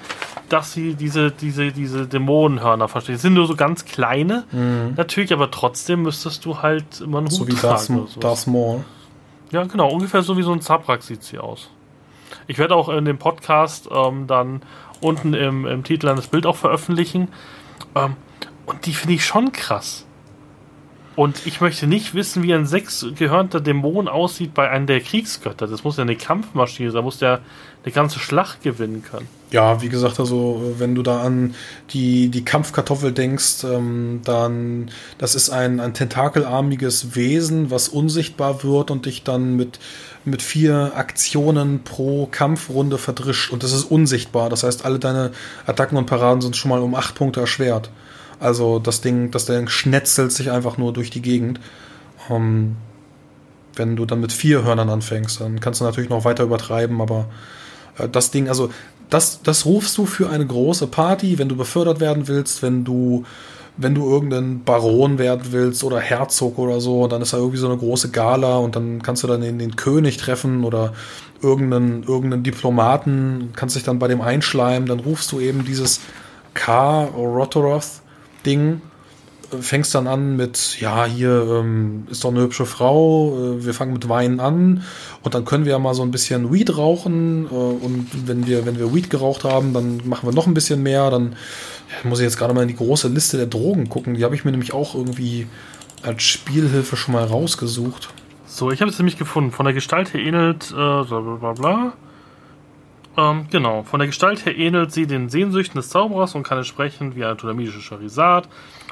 dass 0.48 0.72
sie 0.72 0.94
diese, 0.94 1.30
diese, 1.30 1.72
diese 1.72 2.06
Dämonenhörner 2.06 2.88
versteht. 2.88 3.16
Die 3.16 3.20
sind 3.20 3.34
nur 3.34 3.46
so 3.46 3.56
ganz 3.56 3.84
kleine, 3.84 4.44
mhm. 4.52 4.94
natürlich, 4.96 5.32
aber 5.32 5.50
trotzdem 5.50 6.02
müsstest 6.02 6.44
du 6.44 6.62
halt 6.62 7.00
immer 7.00 7.18
einen 7.18 7.28
Hut 7.28 7.34
so 7.34 7.48
wie 7.48 7.54
tragen. 7.54 7.96
Darth, 7.96 8.22
Darth 8.22 8.46
Maul. 8.46 8.84
Ja, 9.50 9.64
genau, 9.64 9.90
ungefähr 9.90 10.22
so 10.22 10.36
wie 10.36 10.42
so 10.42 10.52
ein 10.52 10.60
Zabrak 10.60 11.02
sieht 11.02 11.22
sie 11.22 11.38
aus. 11.38 11.70
Ich 12.46 12.58
werde 12.58 12.74
auch 12.74 12.88
in 12.88 13.04
dem 13.04 13.18
Podcast 13.18 13.88
ähm, 13.92 14.26
dann 14.26 14.62
unten 15.00 15.34
im, 15.34 15.66
im 15.66 15.84
Titel 15.84 16.06
das 16.06 16.28
Bild 16.28 16.46
auch 16.46 16.56
veröffentlichen. 16.56 17.28
Ähm, 17.94 18.16
und 18.66 18.86
die 18.86 18.94
finde 18.94 19.14
ich 19.14 19.24
schon 19.24 19.52
krass. 19.52 20.05
Und 21.16 21.46
ich 21.46 21.62
möchte 21.62 21.86
nicht 21.86 22.14
wissen, 22.14 22.42
wie 22.42 22.52
ein 22.52 22.66
sechsgehörnter 22.66 23.60
Dämon 23.60 24.06
aussieht 24.06 24.52
bei 24.52 24.68
einem 24.68 24.86
der 24.86 25.00
Kriegsgötter. 25.00 25.66
Das 25.66 25.82
muss 25.82 25.96
ja 25.96 26.02
eine 26.02 26.14
Kampfmaschine 26.14 26.90
sein, 26.90 26.98
da 26.98 27.02
muss 27.02 27.18
der 27.18 27.40
eine 27.82 27.92
ganze 27.92 28.18
Schlacht 28.18 28.62
gewinnen 28.62 29.02
können. 29.02 29.26
Ja, 29.50 29.80
wie 29.80 29.88
gesagt, 29.88 30.20
also 30.20 30.74
wenn 30.76 30.94
du 30.94 31.02
da 31.02 31.22
an 31.22 31.54
die, 31.90 32.28
die 32.28 32.44
Kampfkartoffel 32.44 33.12
denkst, 33.12 33.64
ähm, 33.64 34.20
dann 34.24 34.90
das 35.16 35.34
ist 35.34 35.48
ein, 35.48 35.80
ein 35.80 35.94
tentakelarmiges 35.94 37.16
Wesen, 37.16 37.70
was 37.70 37.88
unsichtbar 37.88 38.62
wird 38.62 38.90
und 38.90 39.06
dich 39.06 39.22
dann 39.22 39.56
mit, 39.56 39.78
mit 40.26 40.42
vier 40.42 40.92
Aktionen 40.96 41.82
pro 41.82 42.26
Kampfrunde 42.26 42.98
verdrischt. 42.98 43.52
Und 43.52 43.62
das 43.62 43.72
ist 43.72 43.84
unsichtbar. 43.84 44.50
Das 44.50 44.64
heißt, 44.64 44.84
alle 44.84 44.98
deine 44.98 45.30
Attacken 45.64 45.96
und 45.96 46.04
Paraden 46.04 46.42
sind 46.42 46.56
schon 46.56 46.68
mal 46.68 46.80
um 46.80 46.94
acht 46.94 47.14
Punkte 47.14 47.40
erschwert. 47.40 47.90
Also 48.40 48.78
das 48.78 49.00
Ding, 49.00 49.30
das 49.30 49.46
Ding 49.46 49.68
schnetzelt 49.68 50.32
sich 50.32 50.50
einfach 50.50 50.78
nur 50.78 50.92
durch 50.92 51.10
die 51.10 51.22
Gegend. 51.22 51.60
Ähm, 52.30 52.76
wenn 53.74 53.96
du 53.96 54.06
dann 54.06 54.20
mit 54.20 54.32
vier 54.32 54.64
Hörnern 54.64 54.88
anfängst, 54.88 55.40
dann 55.40 55.60
kannst 55.60 55.80
du 55.80 55.84
natürlich 55.84 56.10
noch 56.10 56.24
weiter 56.24 56.44
übertreiben, 56.44 57.00
aber 57.00 57.26
äh, 57.98 58.08
das 58.08 58.30
Ding, 58.30 58.48
also 58.48 58.70
das, 59.10 59.42
das 59.42 59.64
rufst 59.66 59.96
du 59.98 60.06
für 60.06 60.30
eine 60.30 60.46
große 60.46 60.88
Party, 60.88 61.38
wenn 61.38 61.48
du 61.48 61.56
befördert 61.56 62.00
werden 62.00 62.26
willst, 62.28 62.62
wenn 62.62 62.84
du 62.84 63.24
wenn 63.78 63.94
du 63.94 64.08
irgendein 64.08 64.64
Baron 64.64 65.18
werden 65.18 65.48
willst 65.50 65.84
oder 65.84 66.00
Herzog 66.00 66.58
oder 66.58 66.80
so, 66.80 67.06
dann 67.08 67.20
ist 67.20 67.34
da 67.34 67.36
irgendwie 67.36 67.58
so 67.58 67.68
eine 67.68 67.76
große 67.76 68.10
Gala 68.10 68.56
und 68.56 68.74
dann 68.74 69.02
kannst 69.02 69.22
du 69.22 69.26
dann 69.26 69.42
den, 69.42 69.58
den 69.58 69.76
König 69.76 70.16
treffen 70.16 70.64
oder 70.64 70.94
irgendeinen, 71.42 72.02
irgendeinen 72.02 72.42
Diplomaten, 72.42 73.52
kannst 73.54 73.76
dich 73.76 73.84
dann 73.84 73.98
bei 73.98 74.08
dem 74.08 74.22
einschleimen, 74.22 74.88
dann 74.88 75.00
rufst 75.00 75.30
du 75.32 75.40
eben 75.40 75.66
dieses 75.66 76.00
K. 76.54 77.04
Rotoroth 77.04 78.00
Ding. 78.46 78.80
Fängst 79.60 79.94
dann 79.94 80.08
an 80.08 80.36
mit, 80.36 80.80
ja, 80.80 81.04
hier 81.04 81.60
ähm, 81.60 82.08
ist 82.10 82.24
doch 82.24 82.30
eine 82.30 82.40
hübsche 82.40 82.66
Frau, 82.66 83.36
äh, 83.36 83.64
wir 83.64 83.74
fangen 83.74 83.92
mit 83.92 84.08
Wein 84.08 84.40
an 84.40 84.82
und 85.22 85.34
dann 85.36 85.44
können 85.44 85.64
wir 85.64 85.70
ja 85.70 85.78
mal 85.78 85.94
so 85.94 86.02
ein 86.02 86.10
bisschen 86.10 86.52
Weed 86.52 86.76
rauchen 86.76 87.46
äh, 87.46 87.54
und 87.54 88.08
wenn 88.26 88.48
wir, 88.48 88.66
wenn 88.66 88.76
wir 88.76 88.92
Weed 88.92 89.08
geraucht 89.08 89.44
haben, 89.44 89.72
dann 89.72 90.00
machen 90.04 90.28
wir 90.28 90.34
noch 90.34 90.48
ein 90.48 90.54
bisschen 90.54 90.82
mehr, 90.82 91.10
dann 91.10 91.36
ja, 91.90 92.08
muss 92.08 92.18
ich 92.18 92.24
jetzt 92.24 92.38
gerade 92.38 92.54
mal 92.54 92.62
in 92.62 92.68
die 92.68 92.74
große 92.74 93.06
Liste 93.06 93.36
der 93.36 93.46
Drogen 93.46 93.88
gucken, 93.88 94.14
die 94.14 94.24
habe 94.24 94.34
ich 94.34 94.44
mir 94.44 94.50
nämlich 94.50 94.74
auch 94.74 94.96
irgendwie 94.96 95.46
als 96.02 96.24
Spielhilfe 96.24 96.96
schon 96.96 97.14
mal 97.14 97.24
rausgesucht. 97.24 98.08
So, 98.46 98.70
ich 98.70 98.80
habe 98.80 98.90
es 98.90 98.98
nämlich 98.98 99.18
gefunden. 99.18 99.52
Von 99.52 99.66
der 99.66 99.74
Gestalt 99.74 100.14
her 100.14 100.20
ähnelt, 100.20 100.70
äh, 100.70 100.74
bla 100.74 101.02
bla 101.02 101.52
bla. 101.52 101.92
Ähm, 103.16 103.46
genau, 103.50 103.82
von 103.82 103.98
der 103.98 104.06
Gestalt 104.08 104.44
her 104.44 104.56
ähnelt 104.56 104.92
sie 104.92 105.06
den 105.06 105.28
Sehnsüchten 105.28 105.76
des 105.76 105.88
Zauberers 105.88 106.34
und 106.34 106.42
kann 106.42 106.58
entsprechend 106.58 107.16
wie 107.16 107.24
eine 107.24 107.36
todamische 107.36 107.80
Charizard, 107.80 108.48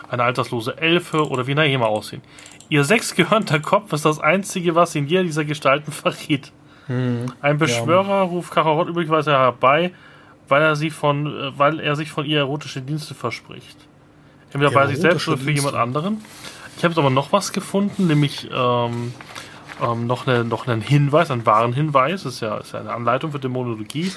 eine 0.08 0.22
alterslose 0.22 0.78
Elfe 0.78 1.28
oder 1.28 1.46
wie 1.46 1.54
Naima 1.54 1.86
aussehen. 1.86 2.22
Ihr 2.68 2.84
sechsgehörnter 2.84 3.60
Kopf 3.60 3.92
ist 3.92 4.04
das 4.04 4.20
einzige, 4.20 4.74
was 4.74 4.94
in 4.94 5.06
jeder 5.06 5.24
dieser 5.24 5.44
Gestalten 5.44 5.92
verrät. 5.92 6.52
Hm, 6.86 7.26
Ein 7.40 7.58
Beschwörer 7.58 8.08
ja. 8.08 8.22
ruft 8.22 8.50
Kararot 8.50 8.88
üblicherweise 8.88 9.32
herbei, 9.32 9.92
weil 10.48 10.62
er, 10.62 10.76
sie 10.76 10.90
von, 10.90 11.26
äh, 11.26 11.58
weil 11.58 11.80
er 11.80 11.96
sich 11.96 12.10
von 12.10 12.26
ihr 12.26 12.38
erotische 12.38 12.80
Dienste 12.82 13.14
verspricht. 13.14 13.76
Entweder 14.52 14.70
bei 14.70 14.86
sich 14.86 14.98
selbst 14.98 15.26
oder 15.28 15.36
für 15.36 15.46
Dienste. 15.46 15.66
jemand 15.66 15.82
anderen. 15.82 16.24
Ich 16.76 16.84
habe 16.84 16.92
jetzt 16.92 16.98
aber 16.98 17.10
noch 17.10 17.32
was 17.32 17.52
gefunden, 17.52 18.06
nämlich 18.06 18.48
ähm, 18.52 19.14
ähm, 19.82 20.06
noch, 20.06 20.26
eine, 20.26 20.44
noch 20.44 20.66
einen 20.66 20.80
Hinweis, 20.80 21.30
einen 21.30 21.46
wahren 21.46 21.72
Hinweis, 21.72 22.24
das 22.24 22.34
ist 22.34 22.40
ja, 22.40 22.58
ist 22.58 22.72
ja 22.72 22.80
eine 22.80 22.92
Anleitung 22.92 23.32
für 23.32 23.38
Dämonologie. 23.38 24.12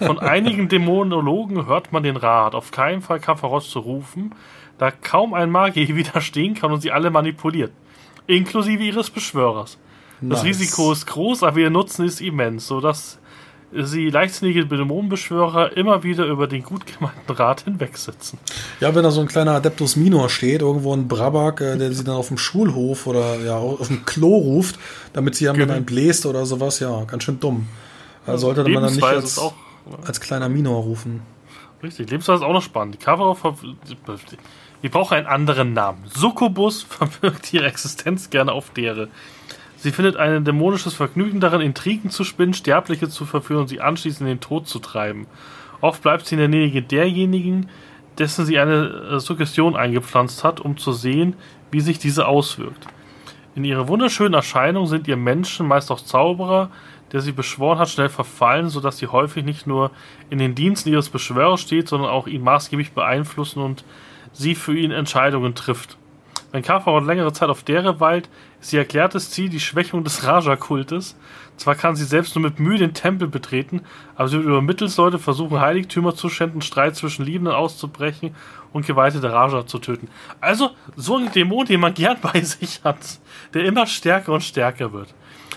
Von 0.00 0.18
einigen 0.20 0.68
Dämonologen 0.68 1.66
hört 1.66 1.92
man 1.92 2.02
den 2.02 2.16
Rat, 2.16 2.54
auf 2.54 2.70
keinen 2.70 3.02
Fall 3.02 3.20
Kafaros 3.20 3.70
zu 3.70 3.80
rufen, 3.80 4.34
da 4.78 4.90
kaum 4.90 5.34
ein 5.34 5.50
Magier 5.50 5.88
widerstehen 5.94 6.54
kann 6.54 6.72
und 6.72 6.80
sie 6.80 6.90
alle 6.90 7.10
manipuliert. 7.10 7.72
Inklusive 8.26 8.82
ihres 8.82 9.10
Beschwörers. 9.10 9.78
Das 10.20 10.42
nice. 10.42 10.44
Risiko 10.44 10.92
ist 10.92 11.06
groß, 11.06 11.42
aber 11.44 11.58
ihr 11.58 11.70
Nutzen 11.70 12.04
ist 12.04 12.20
immens, 12.20 12.66
sodass 12.66 13.19
sie 13.72 14.10
leichtsinnige 14.10 14.66
Dämonenbeschwörer 14.66 15.76
immer 15.76 16.02
wieder 16.02 16.26
über 16.26 16.46
den 16.46 16.62
gut 16.62 16.86
gemeinten 16.86 17.32
Rat 17.32 17.62
hinwegsetzen. 17.62 18.38
Ja, 18.80 18.94
wenn 18.94 19.02
da 19.02 19.10
so 19.10 19.20
ein 19.20 19.28
kleiner 19.28 19.52
Adeptus 19.52 19.96
Minor 19.96 20.28
steht, 20.28 20.62
irgendwo 20.62 20.92
ein 20.92 21.08
Brabak, 21.08 21.60
äh, 21.60 21.76
der 21.76 21.92
sie 21.92 22.04
dann 22.04 22.16
auf 22.16 22.28
dem 22.28 22.38
Schulhof 22.38 23.06
oder 23.06 23.36
ja 23.40 23.56
auf 23.56 23.88
dem 23.88 24.04
Klo 24.04 24.36
ruft, 24.36 24.78
damit 25.12 25.34
sie 25.34 25.44
jemand 25.44 25.60
genau. 25.60 25.74
einen 25.74 25.84
bläst 25.84 26.26
oder 26.26 26.46
sowas, 26.46 26.80
ja, 26.80 27.04
ganz 27.04 27.24
schön 27.24 27.38
dumm. 27.38 27.68
Da 28.26 28.32
also 28.32 28.46
sollte 28.46 28.68
man 28.68 28.82
dann 28.82 28.94
nicht 28.94 29.04
als, 29.04 29.38
auch, 29.38 29.54
als 30.04 30.20
kleiner 30.20 30.48
Minor 30.48 30.82
rufen. 30.82 31.22
Richtig, 31.82 32.10
Lebensweise 32.10 32.42
ist 32.42 32.48
auch 32.48 32.52
noch 32.52 32.62
spannend. 32.62 32.94
Die 32.94 32.98
Cover 32.98 33.36
die 34.82 34.88
brauchen 34.88 35.14
einen 35.14 35.26
anderen 35.26 35.72
Namen. 35.72 36.04
Succubus 36.14 36.82
verbirgt 36.88 37.52
ihre 37.52 37.66
Existenz 37.66 38.30
gerne 38.30 38.52
auf 38.52 38.70
deren. 38.70 39.08
Sie 39.80 39.92
findet 39.92 40.18
ein 40.18 40.44
dämonisches 40.44 40.92
Vergnügen 40.92 41.40
darin, 41.40 41.62
Intrigen 41.62 42.10
zu 42.10 42.22
spinnen, 42.22 42.52
Sterbliche 42.52 43.08
zu 43.08 43.24
verführen 43.24 43.62
und 43.62 43.68
sie 43.68 43.80
anschließend 43.80 44.28
in 44.28 44.36
den 44.36 44.40
Tod 44.40 44.68
zu 44.68 44.78
treiben. 44.78 45.26
Oft 45.80 46.02
bleibt 46.02 46.26
sie 46.26 46.34
in 46.34 46.38
der 46.38 46.48
Nähe 46.48 46.82
derjenigen, 46.82 47.70
dessen 48.18 48.44
sie 48.44 48.58
eine 48.58 48.88
äh, 49.12 49.20
Suggestion 49.20 49.76
eingepflanzt 49.76 50.44
hat, 50.44 50.60
um 50.60 50.76
zu 50.76 50.92
sehen, 50.92 51.34
wie 51.70 51.80
sich 51.80 51.98
diese 51.98 52.28
auswirkt. 52.28 52.88
In 53.54 53.64
ihrer 53.64 53.88
wunderschönen 53.88 54.34
Erscheinung 54.34 54.86
sind 54.86 55.08
ihr 55.08 55.16
Menschen, 55.16 55.66
meist 55.66 55.90
auch 55.90 56.02
Zauberer, 56.02 56.70
der 57.12 57.22
sie 57.22 57.32
beschworen 57.32 57.78
hat, 57.78 57.88
schnell 57.88 58.10
verfallen, 58.10 58.68
sodass 58.68 58.98
sie 58.98 59.06
häufig 59.06 59.46
nicht 59.46 59.66
nur 59.66 59.92
in 60.28 60.38
den 60.38 60.54
Diensten 60.54 60.90
ihres 60.90 61.08
Beschwörers 61.08 61.62
steht, 61.62 61.88
sondern 61.88 62.10
auch 62.10 62.26
ihn 62.26 62.42
maßgeblich 62.42 62.92
beeinflussen 62.92 63.62
und 63.62 63.82
sie 64.32 64.54
für 64.54 64.76
ihn 64.76 64.90
Entscheidungen 64.90 65.54
trifft. 65.54 65.96
Wenn 66.52 66.62
Karfarot 66.62 67.06
längere 67.06 67.32
Zeit 67.32 67.48
auf 67.48 67.62
Dere 67.62 67.98
weilt, 67.98 68.28
ist 68.60 68.72
ihr 68.72 68.80
erklärtes 68.80 69.30
Ziel 69.30 69.48
die 69.48 69.60
Schwächung 69.60 70.04
des 70.04 70.24
Raja-Kultes. 70.24 71.16
Zwar 71.56 71.74
kann 71.74 71.96
sie 71.96 72.04
selbst 72.04 72.34
nur 72.34 72.42
mit 72.42 72.58
Mühe 72.58 72.78
den 72.78 72.94
Tempel 72.94 73.28
betreten, 73.28 73.82
aber 74.16 74.28
sie 74.28 74.36
wird 74.36 74.46
über 74.46 74.62
Mittelsleute 74.62 75.18
versuchen, 75.18 75.60
Heiligtümer 75.60 76.14
zu 76.14 76.28
schänden, 76.28 76.62
Streit 76.62 76.96
zwischen 76.96 77.24
Liebenden 77.24 77.54
auszubrechen 77.54 78.34
und 78.72 78.86
Geweihte 78.86 79.20
der 79.20 79.32
Raja 79.32 79.66
zu 79.66 79.78
töten. 79.78 80.08
Also 80.40 80.70
so 80.96 81.16
ein 81.16 81.30
Dämon, 81.32 81.66
den 81.66 81.80
man 81.80 81.92
gern 81.94 82.16
bei 82.22 82.40
sich 82.40 82.80
hat, 82.84 82.98
der 83.52 83.64
immer 83.64 83.86
stärker 83.86 84.32
und 84.32 84.42
stärker 84.42 84.92
wird. 84.92 85.14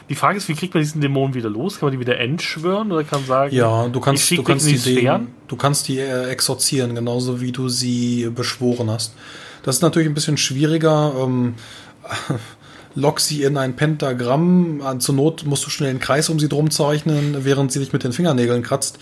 Die 0.10 0.16
Frage 0.16 0.38
ist, 0.38 0.50
wie 0.50 0.56
kriegt 0.56 0.74
man 0.74 0.84
diesen 0.84 1.00
Dämon 1.00 1.34
wieder 1.34 1.50
los? 1.50 1.80
Kann 1.80 1.88
man 1.88 1.94
die 1.94 2.00
wieder 2.00 2.20
entschwören 2.20 2.92
oder 2.92 3.06
kann 3.06 3.24
sagen, 3.26 3.56
ja, 3.56 3.88
du 3.88 4.00
kannst, 4.02 4.30
du 4.30 4.44
kannst 4.44 4.70
die, 4.70 4.78
Sphären? 4.78 5.28
du 5.48 5.56
kannst 5.56 5.88
die 5.88 6.00
äh, 6.00 6.28
exorzieren, 6.28 6.96
genauso 6.96 7.40
wie 7.40 7.54
du 7.54 7.70
sie 7.70 8.30
beschworen 8.30 8.90
hast. 8.90 9.16
Das 9.64 9.78
ist 9.78 9.82
natürlich 9.82 10.10
ein 10.10 10.14
bisschen 10.14 10.36
schwieriger. 10.36 11.14
Ähm, 11.18 11.56
lock 12.96 13.20
sie 13.20 13.44
in 13.44 13.58
ein 13.58 13.76
Pentagramm. 13.76 14.82
Zur 15.00 15.16
Not 15.16 15.46
musst 15.46 15.66
du 15.66 15.70
schnell 15.70 15.90
einen 15.90 16.00
Kreis 16.00 16.30
um 16.30 16.40
sie 16.40 16.50
drum 16.50 16.72
zeichnen, 16.72 17.46
während 17.46 17.72
sie 17.72 17.80
dich 17.80 17.94
mit 17.94 18.04
den 18.04 18.14
Fingernägeln 18.14 18.64
kratzt. 18.64 19.00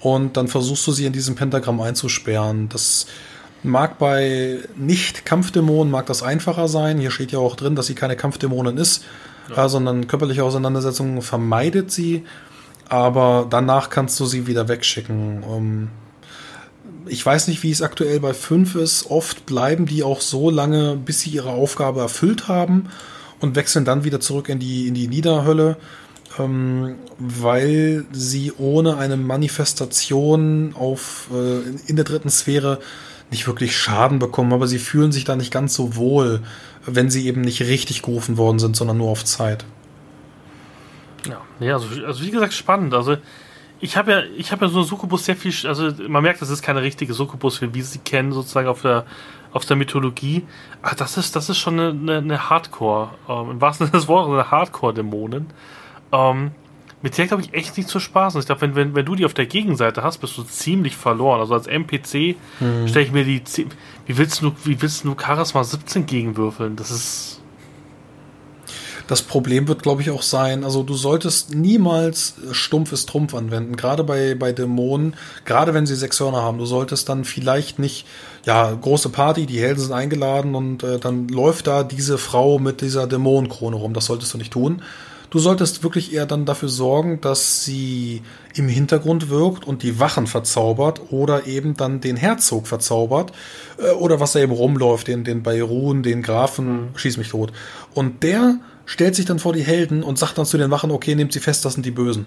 Und 0.00 0.36
dann 0.36 0.48
versuchst 0.48 0.86
du 0.86 0.92
sie 0.92 1.06
in 1.06 1.12
diesem 1.12 1.34
Pentagramm 1.34 1.80
einzusperren. 1.80 2.68
Das 2.68 3.06
mag 3.62 3.98
bei 3.98 4.58
Nicht-Kampfdämonen 4.76 5.90
mag 5.90 6.06
das 6.06 6.22
einfacher 6.22 6.68
sein. 6.68 6.98
Hier 6.98 7.10
steht 7.10 7.32
ja 7.32 7.38
auch 7.38 7.56
drin, 7.56 7.74
dass 7.74 7.86
sie 7.86 7.94
keine 7.94 8.16
Kampfdämonin 8.16 8.76
ist, 8.76 9.04
ja. 9.54 9.64
äh, 9.64 9.68
sondern 9.68 10.06
körperliche 10.06 10.44
Auseinandersetzungen 10.44 11.22
vermeidet 11.22 11.90
sie. 11.90 12.24
Aber 12.88 13.46
danach 13.50 13.90
kannst 13.90 14.18
du 14.20 14.24
sie 14.24 14.46
wieder 14.46 14.68
wegschicken. 14.68 15.42
Um, 15.42 15.88
ich 17.06 17.24
weiß 17.24 17.48
nicht, 17.48 17.62
wie 17.62 17.70
es 17.70 17.82
aktuell 17.82 18.20
bei 18.20 18.34
5 18.34 18.76
ist. 18.76 19.10
Oft 19.10 19.46
bleiben 19.46 19.86
die 19.86 20.02
auch 20.02 20.20
so 20.20 20.50
lange, 20.50 20.96
bis 20.96 21.20
sie 21.20 21.30
ihre 21.30 21.50
Aufgabe 21.50 22.00
erfüllt 22.00 22.48
haben 22.48 22.88
und 23.40 23.56
wechseln 23.56 23.84
dann 23.84 24.04
wieder 24.04 24.20
zurück 24.20 24.48
in 24.48 24.58
die, 24.58 24.88
in 24.88 24.94
die 24.94 25.08
Niederhölle, 25.08 25.76
ähm, 26.38 26.96
weil 27.18 28.04
sie 28.12 28.52
ohne 28.58 28.96
eine 28.96 29.16
Manifestation 29.16 30.74
auf, 30.74 31.28
äh, 31.32 31.60
in 31.86 31.96
der 31.96 32.04
dritten 32.04 32.30
Sphäre 32.30 32.78
nicht 33.30 33.46
wirklich 33.46 33.76
Schaden 33.76 34.18
bekommen, 34.18 34.52
aber 34.52 34.66
sie 34.66 34.78
fühlen 34.78 35.12
sich 35.12 35.24
da 35.24 35.36
nicht 35.36 35.52
ganz 35.52 35.74
so 35.74 35.96
wohl, 35.96 36.40
wenn 36.86 37.10
sie 37.10 37.26
eben 37.26 37.42
nicht 37.42 37.60
richtig 37.60 38.02
gerufen 38.02 38.36
worden 38.36 38.58
sind, 38.58 38.76
sondern 38.76 38.96
nur 38.96 39.10
auf 39.10 39.24
Zeit. 39.24 39.64
Ja, 41.28 41.40
ja 41.60 41.74
also, 41.74 41.88
also 42.06 42.24
wie 42.24 42.30
gesagt, 42.30 42.54
spannend. 42.54 42.94
Also 42.94 43.16
ich 43.80 43.96
habe 43.96 44.10
ja, 44.10 44.22
ich 44.36 44.50
habe 44.50 44.66
ja 44.66 44.70
so 44.70 44.78
einen 44.78 44.88
Succubus 44.88 45.24
sehr 45.24 45.36
viel, 45.36 45.52
also 45.66 45.92
man 46.08 46.22
merkt, 46.22 46.42
das 46.42 46.50
ist 46.50 46.62
keine 46.62 46.82
richtige 46.82 47.12
Succubus, 47.12 47.60
wie 47.60 47.72
wir 47.72 47.84
sie 47.84 47.98
kennen, 47.98 48.32
sozusagen 48.32 48.68
auf 48.68 48.82
der, 48.82 49.04
auf 49.52 49.64
der 49.64 49.76
Mythologie. 49.76 50.46
Aber 50.82 50.94
das 50.94 51.16
ist, 51.16 51.36
das 51.36 51.48
ist 51.48 51.58
schon 51.58 51.78
eine, 51.78 51.90
eine, 51.90 52.18
eine 52.18 52.50
Hardcore, 52.50 53.10
ähm, 53.28 53.50
im 53.52 53.60
wahrsten 53.60 53.86
Sinne 53.86 53.98
des 53.98 54.08
Wortes, 54.08 54.32
eine 54.32 54.50
Hardcore-Dämonin. 54.50 55.46
Ähm, 56.12 56.52
mit 57.00 57.16
der, 57.16 57.26
glaube 57.28 57.42
ich, 57.42 57.54
echt 57.54 57.76
nicht 57.76 57.88
zu 57.88 58.00
spaßen. 58.00 58.40
Ich 58.40 58.46
glaube, 58.46 58.62
wenn, 58.62 58.74
wenn, 58.74 58.94
wenn 58.94 59.06
du 59.06 59.14
die 59.14 59.24
auf 59.24 59.34
der 59.34 59.46
Gegenseite 59.46 60.02
hast, 60.02 60.18
bist 60.18 60.36
du 60.36 60.42
ziemlich 60.42 60.96
verloren. 60.96 61.40
Also 61.40 61.54
als 61.54 61.68
NPC 61.68 62.36
hm. 62.58 62.88
stelle 62.88 63.04
ich 63.04 63.12
mir 63.12 63.24
die. 63.24 63.40
Wie 64.06 64.18
willst 64.18 64.42
du, 64.42 64.52
wie 64.64 64.82
willst 64.82 65.04
du 65.04 65.14
Charisma 65.16 65.62
17 65.62 66.06
gegenwürfeln? 66.06 66.74
Das 66.74 66.90
ist 66.90 67.40
das 69.08 69.22
Problem 69.22 69.66
wird, 69.68 69.82
glaube 69.82 70.02
ich, 70.02 70.10
auch 70.10 70.22
sein, 70.22 70.64
also 70.64 70.82
du 70.82 70.94
solltest 70.94 71.54
niemals 71.54 72.34
stumpfes 72.52 73.06
Trumpf 73.06 73.34
anwenden, 73.34 73.74
gerade 73.74 74.04
bei, 74.04 74.34
bei 74.34 74.52
Dämonen, 74.52 75.16
gerade 75.46 75.72
wenn 75.72 75.86
sie 75.86 75.94
sechs 75.94 76.20
Hörner 76.20 76.42
haben. 76.42 76.58
Du 76.58 76.66
solltest 76.66 77.08
dann 77.08 77.24
vielleicht 77.24 77.78
nicht, 77.78 78.06
ja, 78.44 78.72
große 78.72 79.10
Party, 79.10 79.46
die 79.46 79.60
Helden 79.60 79.80
sind 79.80 79.92
eingeladen 79.92 80.54
und 80.54 80.82
äh, 80.82 80.98
dann 80.98 81.28
läuft 81.28 81.66
da 81.66 81.82
diese 81.82 82.18
Frau 82.18 82.58
mit 82.58 82.80
dieser 82.80 83.06
Dämonenkrone 83.06 83.76
rum. 83.76 83.94
Das 83.94 84.06
solltest 84.06 84.34
du 84.34 84.38
nicht 84.38 84.52
tun. 84.52 84.82
Du 85.30 85.38
solltest 85.38 85.82
wirklich 85.82 86.14
eher 86.14 86.24
dann 86.24 86.46
dafür 86.46 86.70
sorgen, 86.70 87.20
dass 87.20 87.62
sie 87.62 88.22
im 88.54 88.66
Hintergrund 88.66 89.28
wirkt 89.28 89.66
und 89.66 89.82
die 89.82 90.00
Wachen 90.00 90.26
verzaubert 90.26 91.12
oder 91.12 91.46
eben 91.46 91.74
dann 91.76 92.00
den 92.00 92.16
Herzog 92.16 92.66
verzaubert 92.66 93.32
äh, 93.78 93.90
oder 93.90 94.20
was 94.20 94.32
da 94.32 94.40
eben 94.40 94.52
rumläuft, 94.52 95.08
den, 95.08 95.24
den 95.24 95.42
Beirun, 95.42 96.02
den 96.02 96.22
Grafen, 96.22 96.88
schieß 96.96 97.18
mich 97.18 97.28
tot. 97.28 97.52
Und 97.92 98.22
der 98.22 98.58
stellt 98.86 99.14
sich 99.14 99.26
dann 99.26 99.38
vor 99.38 99.52
die 99.52 99.62
Helden 99.62 100.02
und 100.02 100.18
sagt 100.18 100.38
dann 100.38 100.46
zu 100.46 100.56
den 100.56 100.70
Wachen, 100.70 100.90
okay, 100.90 101.14
nehmt 101.14 101.34
sie 101.34 101.40
fest, 101.40 101.64
das 101.64 101.74
sind 101.74 101.84
die 101.84 101.90
Bösen. 101.90 102.26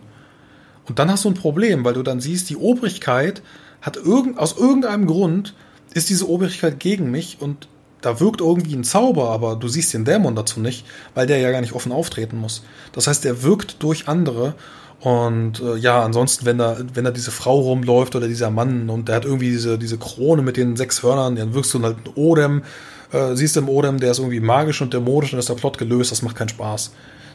Und 0.87 0.99
dann 0.99 1.09
hast 1.11 1.25
du 1.25 1.29
ein 1.29 1.35
Problem, 1.35 1.83
weil 1.83 1.95
du 1.95 2.03
dann 2.03 2.19
siehst, 2.19 2.51
die 2.51 2.57
Obrigkeit 2.57 3.41
hat 3.81 3.97
irgend, 3.97 4.37
aus 4.37 4.55
irgendeinem 4.57 5.07
Grund 5.07 5.55
ist 5.93 6.09
diese 6.09 6.29
Obrigkeit 6.29 6.79
gegen 6.79 7.11
mich 7.11 7.37
und 7.39 7.67
da 8.01 8.19
wirkt 8.19 8.41
irgendwie 8.41 8.73
ein 8.73 8.83
Zauber, 8.83 9.29
aber 9.29 9.55
du 9.55 9.67
siehst 9.67 9.93
den 9.93 10.05
Dämon 10.05 10.35
dazu 10.35 10.59
nicht, 10.59 10.85
weil 11.13 11.27
der 11.27 11.37
ja 11.37 11.51
gar 11.51 11.61
nicht 11.61 11.73
offen 11.73 11.91
auftreten 11.91 12.37
muss. 12.37 12.63
Das 12.93 13.07
heißt, 13.07 13.23
der 13.23 13.43
wirkt 13.43 13.83
durch 13.83 14.07
andere 14.07 14.55
und 15.01 15.59
äh, 15.61 15.77
ja, 15.77 16.03
ansonsten, 16.03 16.45
wenn 16.45 16.59
da, 16.59 16.77
wenn 16.93 17.03
da 17.03 17.11
diese 17.11 17.31
Frau 17.31 17.59
rumläuft 17.59 18.15
oder 18.15 18.27
dieser 18.27 18.51
Mann 18.51 18.89
und 18.89 19.07
der 19.07 19.15
hat 19.15 19.25
irgendwie 19.25 19.49
diese, 19.49 19.79
diese 19.79 19.97
Krone 19.97 20.43
mit 20.43 20.57
den 20.57 20.75
sechs 20.75 21.01
Hörnern, 21.01 21.35
dann 21.35 21.53
wirkst 21.55 21.73
du 21.73 21.81
halt 21.81 21.97
ein 22.05 22.13
Odem, 22.15 22.63
äh, 23.11 23.35
siehst 23.35 23.57
im 23.57 23.67
Odem, 23.67 23.99
der 23.99 24.11
ist 24.11 24.19
irgendwie 24.19 24.39
magisch 24.39 24.81
und 24.81 24.93
dämonisch 24.93 25.33
und 25.33 25.39
ist 25.39 25.49
der 25.49 25.55
Plot 25.55 25.79
gelöst, 25.79 26.11
das 26.11 26.21
macht 26.21 26.35
keinen 26.35 26.49
Spaß. 26.49 26.91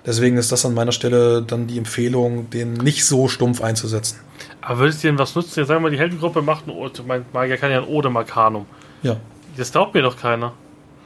Deswegen 0.07 0.37
ist 0.37 0.53
das 0.53 0.65
an 0.65 0.73
meiner 0.73 0.93
Stelle 0.93 1.43
dann 1.43 1.67
die 1.67 1.79
Empfehlung, 1.79 2.49
den 2.51 2.75
nicht 2.75 3.05
so 3.05 3.27
stumpf 3.27 3.61
einzusetzen. 3.61 4.21
Aber 4.61 4.79
würdest 4.79 5.03
du 5.03 5.09
denn 5.09 5.19
was 5.19 5.35
nutzen? 5.35 5.59
Jetzt 5.59 5.69
sagen 5.69 5.81
wir 5.81 5.89
mal, 5.89 5.91
die 5.91 5.99
Heldengruppe 5.99 6.43
macht 6.43 6.69
ein 6.69 6.91
mein 7.07 7.25
Magier 7.33 7.57
kann 7.57 7.73
ja 7.73 7.79
ein 7.79 7.89
Odem 7.89 8.17
Arcanum. 8.17 8.67
Ja. 9.03 9.17
Das 9.57 9.73
glaubt 9.73 9.95
mir 9.95 10.03
doch 10.03 10.17
keiner. 10.17 10.53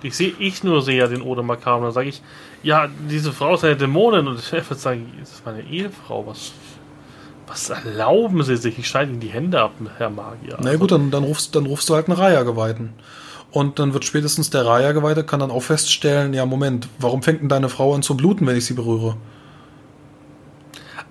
Ich 0.02 0.16
sehe, 0.16 0.34
ich 0.38 0.64
nur 0.64 0.82
sehe 0.82 0.98
ja 0.98 1.06
den 1.06 1.22
Odem 1.22 1.50
Arcanum. 1.50 1.84
Dann 1.84 1.92
sage 1.92 2.10
ich, 2.10 2.20
ja, 2.62 2.88
diese 3.08 3.32
Frau 3.32 3.54
ist 3.54 3.64
eine 3.64 3.76
Dämonin 3.76 4.28
und 4.28 4.38
ich 4.38 4.52
würde 4.52 4.74
sagen, 4.74 5.10
das 5.18 5.32
ist 5.32 5.46
meine 5.46 5.62
Ehefrau. 5.62 6.26
Was, 6.26 6.52
was 7.46 7.70
erlauben 7.70 8.42
Sie 8.42 8.56
sich? 8.56 8.78
Ich 8.78 8.86
schneide 8.86 9.12
Ihnen 9.12 9.20
die 9.20 9.28
Hände 9.28 9.62
ab, 9.62 9.72
Herr 9.96 10.10
Magier. 10.10 10.58
Na 10.60 10.76
gut, 10.76 10.92
dann, 10.92 11.10
dann, 11.10 11.24
rufst, 11.24 11.56
dann 11.56 11.64
rufst 11.64 11.88
du 11.88 11.94
halt 11.94 12.08
einen 12.08 12.18
Reihergeweihten. 12.18 12.90
Und 13.52 13.78
dann 13.78 13.94
wird 13.94 14.04
spätestens 14.04 14.50
der 14.50 14.64
Raya-Geweihte 14.64 15.24
kann 15.24 15.40
dann 15.40 15.50
auch 15.50 15.62
feststellen, 15.62 16.34
ja, 16.34 16.46
Moment, 16.46 16.88
warum 16.98 17.22
fängt 17.22 17.40
denn 17.40 17.48
deine 17.48 17.68
Frau 17.68 17.94
an 17.94 18.02
zu 18.02 18.16
bluten, 18.16 18.46
wenn 18.46 18.56
ich 18.56 18.64
sie 18.64 18.74
berühre? 18.74 19.16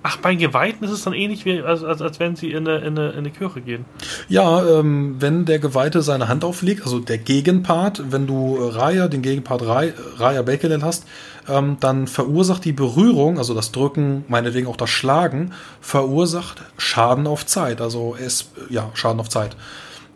Ach, 0.02 0.16
bei 0.18 0.34
Geweihten 0.36 0.86
ist 0.86 0.92
es 0.92 1.04
dann 1.04 1.12
ähnlich, 1.12 1.44
wie, 1.44 1.62
als, 1.62 1.84
als, 1.84 2.02
als 2.02 2.22
wenn 2.22 2.38
sie 2.38 2.52
in 2.52 2.66
eine, 2.66 2.78
in, 2.78 2.98
eine, 2.98 3.10
in 3.10 3.18
eine 3.18 3.32
Kirche 3.32 3.60
gehen. 3.60 3.84
Ja, 4.30 4.66
ähm, 4.66 5.18
wenn 5.20 5.44
der 5.44 5.60
Geweihte 5.60 6.02
seine 6.02 6.30
Hand 6.30 6.46
auflegt, 6.46 6.84
also 6.84 7.00
der 7.00 7.18
Gegenpart, 7.18 8.04
wenn 8.10 8.26
du 8.26 8.56
Raya, 8.56 9.10
den 9.10 9.22
Gegenpart 9.22 9.62
Raya, 9.64 9.92
Raya 10.16 10.42
Bakelel 10.44 10.84
hast, 10.84 11.06
ähm, 11.50 11.78
dann 11.82 12.08
verursacht 12.08 12.64
die 12.64 12.72
Berührung, 12.72 13.38
also 13.38 13.54
das 13.54 13.74
Drücken, 13.74 14.24
meinetwegen 14.30 14.68
auch 14.68 14.78
das 14.78 14.90
Schlagen, 14.90 15.52
verursacht 15.82 16.62
Schaden 16.78 17.28
auf 17.28 17.46
Zeit. 17.46 17.82
Also 17.82 18.16
es, 18.18 18.52
ja, 18.70 18.92
Schaden 18.94 19.20
auf 19.20 19.28
Zeit. 19.28 19.58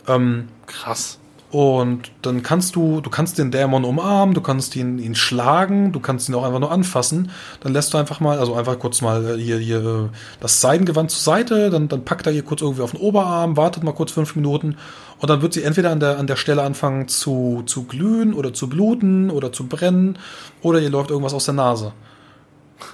Ähm, 0.07 0.47
Krass. 0.65 1.19
Und 1.53 2.09
dann 2.23 2.41
kannst 2.41 2.75
du, 2.75 2.99
du 2.99 3.11
kannst 3.11 3.37
den 3.37 3.51
Dämon 3.51 3.85
umarmen, 3.85 4.33
du 4.33 4.41
kannst 4.41 4.75
ihn, 4.75 4.97
ihn 4.97 5.13
schlagen, 5.13 5.91
du 5.91 5.99
kannst 5.99 6.27
ihn 6.27 6.33
auch 6.33 6.43
einfach 6.43 6.59
nur 6.59 6.71
anfassen. 6.71 7.29
Dann 7.59 7.73
lässt 7.73 7.93
du 7.93 7.99
einfach 7.99 8.19
mal, 8.19 8.39
also 8.39 8.55
einfach 8.55 8.79
kurz 8.79 9.01
mal 9.01 9.37
äh, 9.37 9.39
hier, 9.39 9.59
hier 9.59 9.85
äh, 9.85 10.17
das 10.39 10.61
Seidengewand 10.61 11.11
zur 11.11 11.21
Seite, 11.21 11.69
dann, 11.69 11.89
dann 11.89 12.05
packt 12.05 12.25
er 12.25 12.33
hier 12.33 12.41
kurz 12.41 12.63
irgendwie 12.63 12.81
auf 12.81 12.89
den 12.89 12.99
Oberarm, 12.99 13.55
wartet 13.55 13.83
mal 13.83 13.91
kurz 13.91 14.11
fünf 14.11 14.35
Minuten 14.35 14.77
und 15.19 15.29
dann 15.29 15.43
wird 15.43 15.53
sie 15.53 15.61
entweder 15.61 15.91
an 15.91 15.99
der, 15.99 16.17
an 16.17 16.25
der 16.25 16.37
Stelle 16.37 16.63
anfangen 16.63 17.07
zu, 17.07 17.61
zu 17.67 17.83
glühen 17.83 18.33
oder 18.33 18.55
zu 18.55 18.67
bluten 18.67 19.29
oder 19.29 19.51
zu 19.51 19.67
brennen 19.67 20.17
oder 20.63 20.81
ihr 20.81 20.89
läuft 20.89 21.11
irgendwas 21.11 21.35
aus 21.35 21.45
der 21.45 21.53
Nase. 21.53 21.93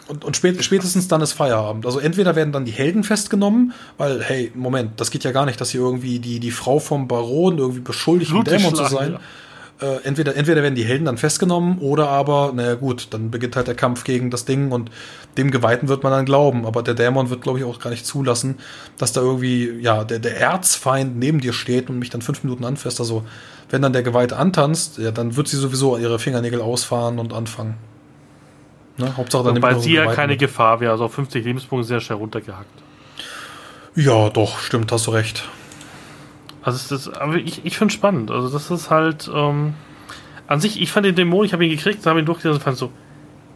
Und, 0.08 0.24
und 0.24 0.36
spät, 0.36 0.64
spätestens 0.64 1.08
dann 1.08 1.22
ist 1.22 1.34
Feierabend. 1.34 1.86
Also 1.86 2.00
entweder 2.00 2.36
werden 2.36 2.52
dann 2.52 2.66
die 2.66 2.72
Helden 2.72 3.04
festgenommen, 3.04 3.74
weil, 3.98 4.22
hey, 4.22 4.52
Moment, 4.54 5.00
das 5.00 5.10
geht 5.10 5.24
ja 5.24 5.32
gar 5.32 5.46
nicht, 5.46 5.60
dass 5.60 5.72
hier 5.72 5.82
irgendwie 5.82 6.20
die, 6.20 6.40
die 6.40 6.52
Frau 6.52 6.80
vom 6.80 7.08
Baron 7.08 7.58
irgendwie 7.58 7.80
beschuldigt, 7.80 8.32
ein 8.32 8.44
Dämon 8.44 8.76
zu 8.76 8.86
sein. 8.86 9.14
Ja 9.14 9.20
äh, 9.82 10.04
entweder, 10.04 10.36
entweder 10.36 10.62
werden 10.62 10.76
die 10.76 10.84
Helden 10.84 11.06
dann 11.06 11.18
festgenommen 11.18 11.78
oder 11.80 12.10
aber, 12.10 12.52
naja 12.54 12.76
gut, 12.76 13.08
dann 13.12 13.32
beginnt 13.32 13.56
halt 13.56 13.68
der 13.68 13.76
Kampf 13.76 14.04
gegen 14.04 14.30
das 14.30 14.46
Ding 14.46 14.72
und 14.72 14.92
dem 15.38 15.52
Geweihten 15.52 15.88
wird 15.88 16.04
man 16.04 16.12
dann 16.12 16.26
glauben. 16.26 16.66
Aber 16.66 16.84
der 16.84 16.96
Dämon 16.96 17.30
wird, 17.30 17.42
glaube 17.42 17.60
ich, 17.60 17.66
auch 17.66 17.80
gar 17.80 17.90
nicht 17.90 18.06
zulassen, 18.06 18.58
dass 18.98 19.14
da 19.14 19.22
irgendwie, 19.22 19.80
ja, 19.80 20.04
der, 20.04 20.20
der 20.20 20.38
Erzfeind 20.40 21.18
neben 21.18 21.40
dir 21.40 21.54
steht 21.54 21.90
und 21.90 22.00
mich 22.00 22.10
dann 22.10 22.22
fünf 22.22 22.44
Minuten 22.44 22.66
anfasst. 22.66 23.00
Also, 23.00 23.24
wenn 23.70 23.82
dann 23.82 23.94
der 23.94 24.04
Geweihte 24.04 24.36
antanzt, 24.36 24.98
ja, 24.98 25.12
dann 25.12 25.36
wird 25.36 25.48
sie 25.48 25.58
sowieso 25.58 25.98
ihre 25.98 26.20
Fingernägel 26.20 26.62
ausfahren 26.62 27.20
und 27.20 27.34
anfangen. 27.34 27.76
Ne? 29.00 29.16
Hauptsache 29.16 29.44
dann 29.46 29.62
Weil 29.62 29.80
sie 29.80 29.94
ja 29.94 30.14
keine 30.14 30.38
Gefahr 30.38 30.80
wäre, 30.80 30.92
also 30.92 31.06
auf 31.06 31.14
50 31.14 31.44
Lebenspunkte 31.44 31.88
sehr 31.88 32.00
schnell 32.02 32.18
runtergehackt. 32.18 32.68
Ja, 33.96 34.30
doch, 34.30 34.60
stimmt, 34.60 34.92
hast 34.92 35.08
du 35.08 35.12
recht. 35.12 35.48
Also 36.62 36.96
das, 36.96 37.10
aber 37.10 37.36
ich, 37.36 37.66
ich 37.66 37.78
finde 37.78 37.92
es 37.92 37.96
spannend. 37.96 38.32
Also 38.32 38.50
das 38.50 38.70
ist 38.70 38.90
halt 38.90 39.30
ähm, 39.34 39.74
an 40.48 40.60
sich, 40.60 40.82
ich 40.82 40.92
fand 40.92 41.06
den 41.06 41.16
Dämon, 41.16 41.46
ich 41.46 41.54
habe 41.54 41.66
ihn 41.66 41.72
gekriegt, 41.72 42.06
habe 42.06 42.20
ihn 42.20 42.26
durchgelesen 42.26 42.60
und 42.60 42.64
fand 42.64 42.78
so, 42.78 42.92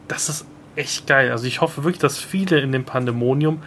das 0.08 0.28
ist 0.28 0.46
echt 0.76 1.06
geil. 1.06 1.30
Also 1.30 1.46
ich 1.46 1.60
hoffe 1.60 1.84
wirklich, 1.84 2.00
dass 2.00 2.18
viele 2.18 2.60
in 2.60 2.72
dem 2.72 2.84
Pandemonium 2.84 3.62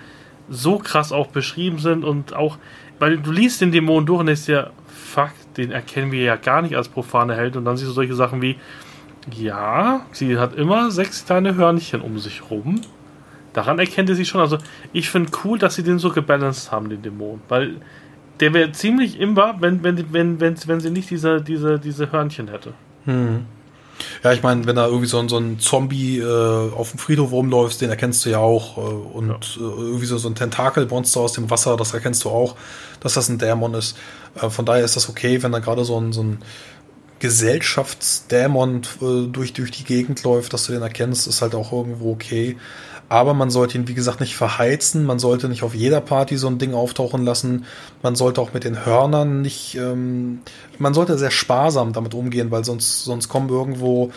so 0.50 0.80
krass 0.80 1.12
auch 1.12 1.28
beschrieben 1.28 1.80
sind 1.80 2.04
und 2.04 2.36
auch, 2.36 2.58
weil 3.00 3.18
du 3.18 3.32
liest 3.32 3.62
den 3.62 3.72
Dämon 3.72 4.06
durch 4.06 4.22
und 4.22 4.26
denkst 4.28 4.46
dir, 4.46 4.72
fuck, 4.88 5.32
den 5.58 5.72
erkennen 5.72 6.12
wir 6.12 6.24
ja 6.24 6.36
gar 6.36 6.62
nicht 6.62 6.76
als 6.76 6.90
profane 6.90 7.36
Held 7.36 7.56
und 7.56 7.66
dann 7.66 7.78
siehst 7.78 7.90
du 7.90 7.94
solche 7.94 8.16
Sachen 8.16 8.42
wie, 8.42 8.56
ja, 9.36 10.06
sie 10.12 10.38
hat 10.38 10.56
immer 10.56 10.92
sechs 10.92 11.26
kleine 11.26 11.56
Hörnchen 11.56 12.02
um 12.02 12.20
sich 12.20 12.50
rum. 12.50 12.82
Daran 13.54 13.80
erkennt 13.80 14.10
er 14.10 14.16
sie 14.16 14.26
schon. 14.26 14.42
Also 14.42 14.58
ich 14.94 15.10
finde 15.10 15.32
cool, 15.44 15.58
dass 15.58 15.76
sie 15.76 15.84
den 15.84 16.00
so 16.00 16.12
gebalanced 16.12 16.72
haben, 16.72 16.90
den 16.90 17.02
Dämon, 17.02 17.42
weil 17.50 17.78
der 18.40 18.54
wäre 18.54 18.72
ziemlich 18.72 19.20
imbar, 19.20 19.58
wenn, 19.62 19.84
wenn, 19.84 20.14
wenn, 20.14 20.40
wenn, 20.40 20.56
wenn 20.68 20.80
sie 20.80 20.92
nicht 20.92 21.10
diese, 21.10 21.42
diese, 21.42 21.80
diese 21.80 22.12
Hörnchen 22.12 22.50
hätte. 22.50 22.74
Hm. 23.06 23.46
Ja, 24.24 24.32
ich 24.32 24.44
meine, 24.44 24.66
wenn 24.66 24.76
da 24.76 24.86
irgendwie 24.86 25.08
so 25.08 25.18
ein, 25.20 25.28
so 25.28 25.38
ein 25.38 25.60
Zombie 25.60 26.20
äh, 26.20 26.72
auf 26.72 26.92
dem 26.92 27.00
Friedhof 27.00 27.32
rumläuft, 27.32 27.82
den 27.82 27.90
erkennst 27.90 28.26
du 28.26 28.30
ja 28.30 28.40
auch. 28.40 28.78
Äh, 28.78 28.82
und 28.82 29.30
ja. 29.30 29.36
Äh, 29.36 29.60
irgendwie 29.60 30.06
so, 30.06 30.18
so 30.18 30.30
ein 30.30 30.36
Tentakelmonster 30.36 31.20
aus 31.20 31.34
dem 31.34 31.50
Wasser, 31.50 31.78
das 31.78 31.94
erkennst 31.94 32.24
du 32.24 32.30
auch, 32.30 32.56
dass 33.00 33.16
das 33.16 33.30
ein 33.30 33.40
Dämon 33.40 33.74
ist. 33.74 33.98
Äh, 34.36 34.50
von 34.50 34.66
daher 34.66 34.86
ist 34.86 34.96
das 34.96 35.10
okay, 35.10 35.42
wenn 35.42 35.52
da 35.52 35.60
gerade 35.60 35.84
so 35.84 36.00
ein, 36.00 36.14
so 36.14 36.22
ein 36.22 36.40
Gesellschaftsdämon 37.20 38.82
äh, 39.02 39.28
durch, 39.28 39.54
durch 39.54 39.72
die 39.72 39.84
Gegend 39.84 40.24
läuft, 40.24 40.54
dass 40.54 40.66
du 40.66 40.74
den 40.74 40.82
erkennst, 40.82 41.28
ist 41.28 41.42
halt 41.42 41.56
auch 41.56 41.72
irgendwo 41.72 42.12
okay. 42.12 42.58
Aber 43.10 43.34
man 43.34 43.50
sollte 43.50 43.78
ihn, 43.78 43.88
wie 43.88 43.94
gesagt, 43.94 44.20
nicht 44.20 44.36
verheizen. 44.36 45.06
Man 45.06 45.18
sollte 45.18 45.48
nicht 45.48 45.64
auf 45.64 45.74
jeder 45.74 46.02
Party 46.02 46.36
so 46.36 46.48
ein 46.48 46.58
Ding 46.58 46.74
auftauchen 46.74 47.24
lassen. 47.24 47.66
Man 48.04 48.16
sollte 48.16 48.42
auch 48.42 48.54
mit 48.54 48.66
den 48.66 48.86
Hörnern 48.86 49.42
nicht, 49.42 49.76
ähm, 49.76 50.40
man 50.78 50.94
sollte 50.94 51.18
sehr 51.18 51.32
sparsam 51.32 51.94
damit 51.94 52.14
umgehen, 52.14 52.52
weil 52.52 52.66
sonst, 52.66 53.06
sonst 53.06 53.30
kommen 53.30 53.50
irgendwo 53.50 54.12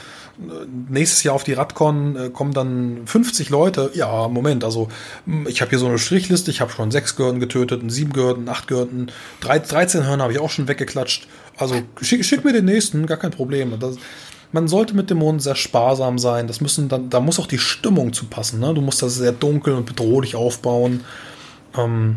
nächstes 0.89 1.23
Jahr 1.23 1.35
auf 1.35 1.45
die 1.45 1.53
Radcon 1.53 2.17
äh, 2.17 2.31
kommen 2.31 2.53
dann 2.53 3.03
50 3.07 3.51
Leute. 3.51 3.91
Ja, 3.95 4.29
Moment, 4.29 4.65
also 4.65 4.89
hm, 5.27 5.47
ich 5.47 5.61
habe 5.61 5.71
hier 5.71 5.79
so 5.79 5.87
eine 5.87 5.99
Strichliste. 5.99 6.51
Ich 6.51 6.61
habe 6.61 6.71
schon 6.71 6.91
sechs 6.91 7.17
Gürden 7.17 7.41
getötet, 7.41 7.83
sieben 7.89 8.13
Gürden, 8.13 8.49
acht 8.49 8.69
Gürden, 8.69 9.11
13 9.41 10.07
Hörner 10.07 10.25
habe 10.25 10.33
ich 10.33 10.39
auch 10.39 10.51
schon 10.51 10.69
weggeklatscht. 10.69 11.27
Also 11.57 11.77
schick, 12.01 12.25
schick 12.25 12.45
mir 12.45 12.53
den 12.53 12.65
nächsten, 12.65 13.07
gar 13.07 13.19
kein 13.19 13.33
Problem. 13.33 13.79
Das, 13.79 13.97
man 14.53 14.67
sollte 14.67 14.95
mit 14.95 15.11
Dämonen 15.11 15.41
sehr 15.41 15.57
sparsam 15.57 16.19
sein. 16.19 16.47
Das 16.47 16.61
müssen 16.61 16.89
dann, 16.89 17.11
da 17.11 17.21
muss 17.21 17.39
auch 17.39 17.47
die 17.47 17.59
Stimmung 17.59 18.13
zu 18.13 18.27
passen. 18.27 18.61
Ne? 18.61 18.75
Du 18.75 18.81
musst 18.81 19.03
das 19.03 19.17
sehr 19.17 19.33
dunkel 19.33 19.75
und 19.75 19.87
bedrohlich 19.87 20.37
aufbauen. 20.37 21.05
Ähm, 21.77 22.17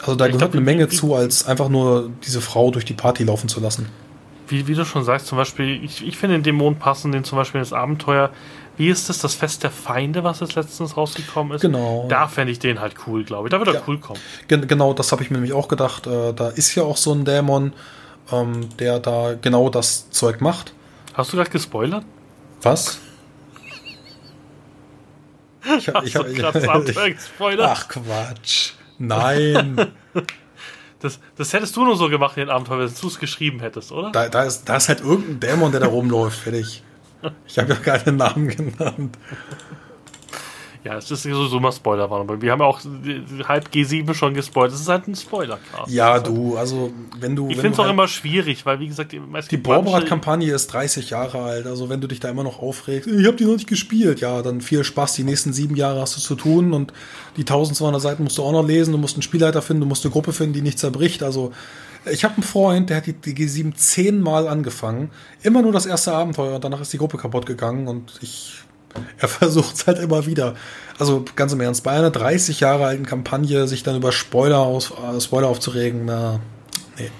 also 0.00 0.14
da 0.14 0.26
ich 0.26 0.32
gehört 0.32 0.52
glaub, 0.52 0.54
eine 0.54 0.60
Menge 0.60 0.88
zu, 0.88 1.14
als 1.14 1.46
einfach 1.46 1.68
nur 1.68 2.10
diese 2.24 2.40
Frau 2.40 2.70
durch 2.70 2.84
die 2.84 2.94
Party 2.94 3.24
laufen 3.24 3.48
zu 3.48 3.60
lassen. 3.60 3.88
Wie, 4.48 4.66
wie 4.66 4.74
du 4.74 4.84
schon 4.84 5.04
sagst, 5.04 5.26
zum 5.26 5.38
Beispiel, 5.38 5.82
ich, 5.84 6.06
ich 6.06 6.16
finde 6.16 6.36
den 6.36 6.42
Dämon 6.42 6.76
passen, 6.78 7.12
den 7.12 7.24
zum 7.24 7.36
Beispiel 7.36 7.60
ins 7.60 7.72
Abenteuer. 7.72 8.30
Wie 8.76 8.88
ist 8.88 9.08
das, 9.08 9.18
das 9.18 9.34
Fest 9.34 9.62
der 9.62 9.70
Feinde, 9.70 10.22
was 10.22 10.40
jetzt 10.40 10.54
letztens 10.54 10.96
rausgekommen 10.96 11.54
ist? 11.54 11.62
Genau. 11.62 12.06
Da 12.08 12.28
fände 12.28 12.52
ich 12.52 12.58
den 12.58 12.80
halt 12.80 12.94
cool, 13.06 13.24
glaube 13.24 13.48
ich. 13.48 13.50
Da 13.50 13.58
wird 13.58 13.68
er 13.68 13.74
ja. 13.74 13.82
cool 13.86 13.98
kommen. 13.98 14.20
Gen 14.48 14.68
genau, 14.68 14.92
das 14.92 15.12
habe 15.12 15.22
ich 15.22 15.30
mir 15.30 15.38
nämlich 15.38 15.54
auch 15.54 15.68
gedacht. 15.68 16.06
Äh, 16.06 16.34
da 16.34 16.48
ist 16.48 16.74
ja 16.74 16.82
auch 16.82 16.98
so 16.98 17.12
ein 17.12 17.24
Dämon, 17.24 17.72
ähm, 18.30 18.68
der 18.78 19.00
da 19.00 19.34
genau 19.40 19.70
das 19.70 20.10
Zeug 20.10 20.40
macht. 20.40 20.74
Hast 21.14 21.32
du 21.32 21.38
gerade 21.38 21.50
gespoilert? 21.50 22.04
Was? 22.62 23.00
Ich, 25.78 25.88
hab, 25.88 26.04
ich, 26.04 26.14
hab, 26.14 26.26
ich, 26.28 26.36
gespoilert? 27.16 27.68
Ach 27.68 27.88
Quatsch. 27.88 28.72
Nein. 28.98 29.90
Das, 31.00 31.20
das 31.36 31.52
hättest 31.52 31.76
du 31.76 31.84
nur 31.84 31.96
so 31.96 32.08
gemacht 32.08 32.36
in 32.36 32.42
den 32.42 32.50
Abenteuer, 32.50 32.78
wenn 32.78 32.92
du 33.00 33.06
es 33.06 33.18
geschrieben 33.18 33.60
hättest, 33.60 33.92
oder? 33.92 34.12
Da, 34.12 34.28
da, 34.28 34.44
ist, 34.44 34.68
da 34.68 34.76
ist 34.76 34.88
halt 34.88 35.00
irgendein 35.00 35.40
Dämon, 35.40 35.70
der 35.70 35.80
da 35.80 35.86
rumläuft, 35.86 36.38
fertig. 36.38 36.82
Ich 37.46 37.58
habe 37.58 37.72
ja 37.72 37.76
keinen 37.76 38.16
Namen 38.16 38.48
genannt. 38.48 39.18
Ja, 40.86 40.98
es 40.98 41.10
ist 41.10 41.24
sowieso 41.24 41.58
mal 41.58 41.72
Spoilerwarnung. 41.72 42.40
Wir 42.40 42.52
haben 42.52 42.60
ja 42.60 42.66
auch 42.66 42.80
halb 43.48 43.70
G7 43.70 44.14
schon 44.14 44.34
gespoilert. 44.34 44.72
Das 44.72 44.80
ist 44.80 44.88
halt 44.88 45.08
ein 45.08 45.16
Spoiler-Cast. 45.16 45.90
Ja, 45.90 46.20
du, 46.20 46.56
also 46.56 46.92
wenn 47.18 47.34
du. 47.34 47.48
Ich 47.48 47.56
finde 47.56 47.72
es 47.72 47.78
auch 47.80 47.86
halt 47.86 47.92
immer 47.92 48.06
schwierig, 48.06 48.64
weil 48.64 48.78
wie 48.78 48.86
gesagt, 48.86 49.10
die, 49.10 49.20
die 49.50 49.56
Borberat-Kampagne 49.56 50.54
ist 50.54 50.68
30 50.68 51.10
Jahre 51.10 51.42
alt. 51.42 51.66
Also 51.66 51.88
wenn 51.88 52.00
du 52.00 52.06
dich 52.06 52.20
da 52.20 52.28
immer 52.28 52.44
noch 52.44 52.62
aufregst, 52.62 53.08
ich 53.08 53.26
habe 53.26 53.36
die 53.36 53.46
noch 53.46 53.54
nicht 53.54 53.66
gespielt, 53.66 54.20
ja, 54.20 54.42
dann 54.42 54.60
viel 54.60 54.84
Spaß. 54.84 55.14
Die 55.14 55.24
nächsten 55.24 55.52
sieben 55.52 55.74
Jahre 55.74 56.00
hast 56.00 56.16
du 56.16 56.20
zu 56.20 56.36
tun 56.36 56.72
und 56.72 56.92
die 57.36 57.42
1200 57.42 58.00
Seiten 58.00 58.22
musst 58.22 58.38
du 58.38 58.44
auch 58.44 58.52
noch 58.52 58.64
lesen. 58.64 58.92
Du 58.92 58.98
musst 58.98 59.16
einen 59.16 59.22
Spielleiter 59.22 59.62
finden, 59.62 59.80
du 59.80 59.88
musst 59.88 60.04
eine 60.04 60.12
Gruppe 60.12 60.32
finden, 60.32 60.52
die 60.52 60.62
nicht 60.62 60.78
zerbricht. 60.78 61.24
Also 61.24 61.50
ich 62.08 62.22
habe 62.22 62.34
einen 62.34 62.44
Freund, 62.44 62.90
der 62.90 62.98
hat 62.98 63.06
die, 63.06 63.14
die 63.14 63.34
G7 63.34 63.74
zehnmal 63.74 64.46
angefangen. 64.46 65.10
Immer 65.42 65.62
nur 65.62 65.72
das 65.72 65.86
erste 65.86 66.12
Abenteuer 66.12 66.54
und 66.54 66.62
danach 66.62 66.80
ist 66.80 66.92
die 66.92 66.98
Gruppe 66.98 67.16
kaputt 67.16 67.44
gegangen 67.44 67.88
und 67.88 68.20
ich 68.20 68.62
er 69.18 69.28
versucht 69.28 69.74
es 69.74 69.86
halt 69.86 69.98
immer 69.98 70.26
wieder. 70.26 70.54
Also 70.98 71.24
ganz 71.36 71.52
im 71.52 71.60
Ernst, 71.60 71.84
bei 71.84 71.92
einer 71.92 72.10
30 72.10 72.60
Jahre 72.60 72.86
alten 72.86 73.04
Kampagne 73.04 73.66
sich 73.66 73.82
dann 73.82 73.96
über 73.96 74.12
Spoiler, 74.12 74.60
aus, 74.60 74.90
äh, 74.92 75.20
Spoiler 75.20 75.48
aufzuregen, 75.48 76.06
na, 76.06 76.40
nee. 76.98 77.10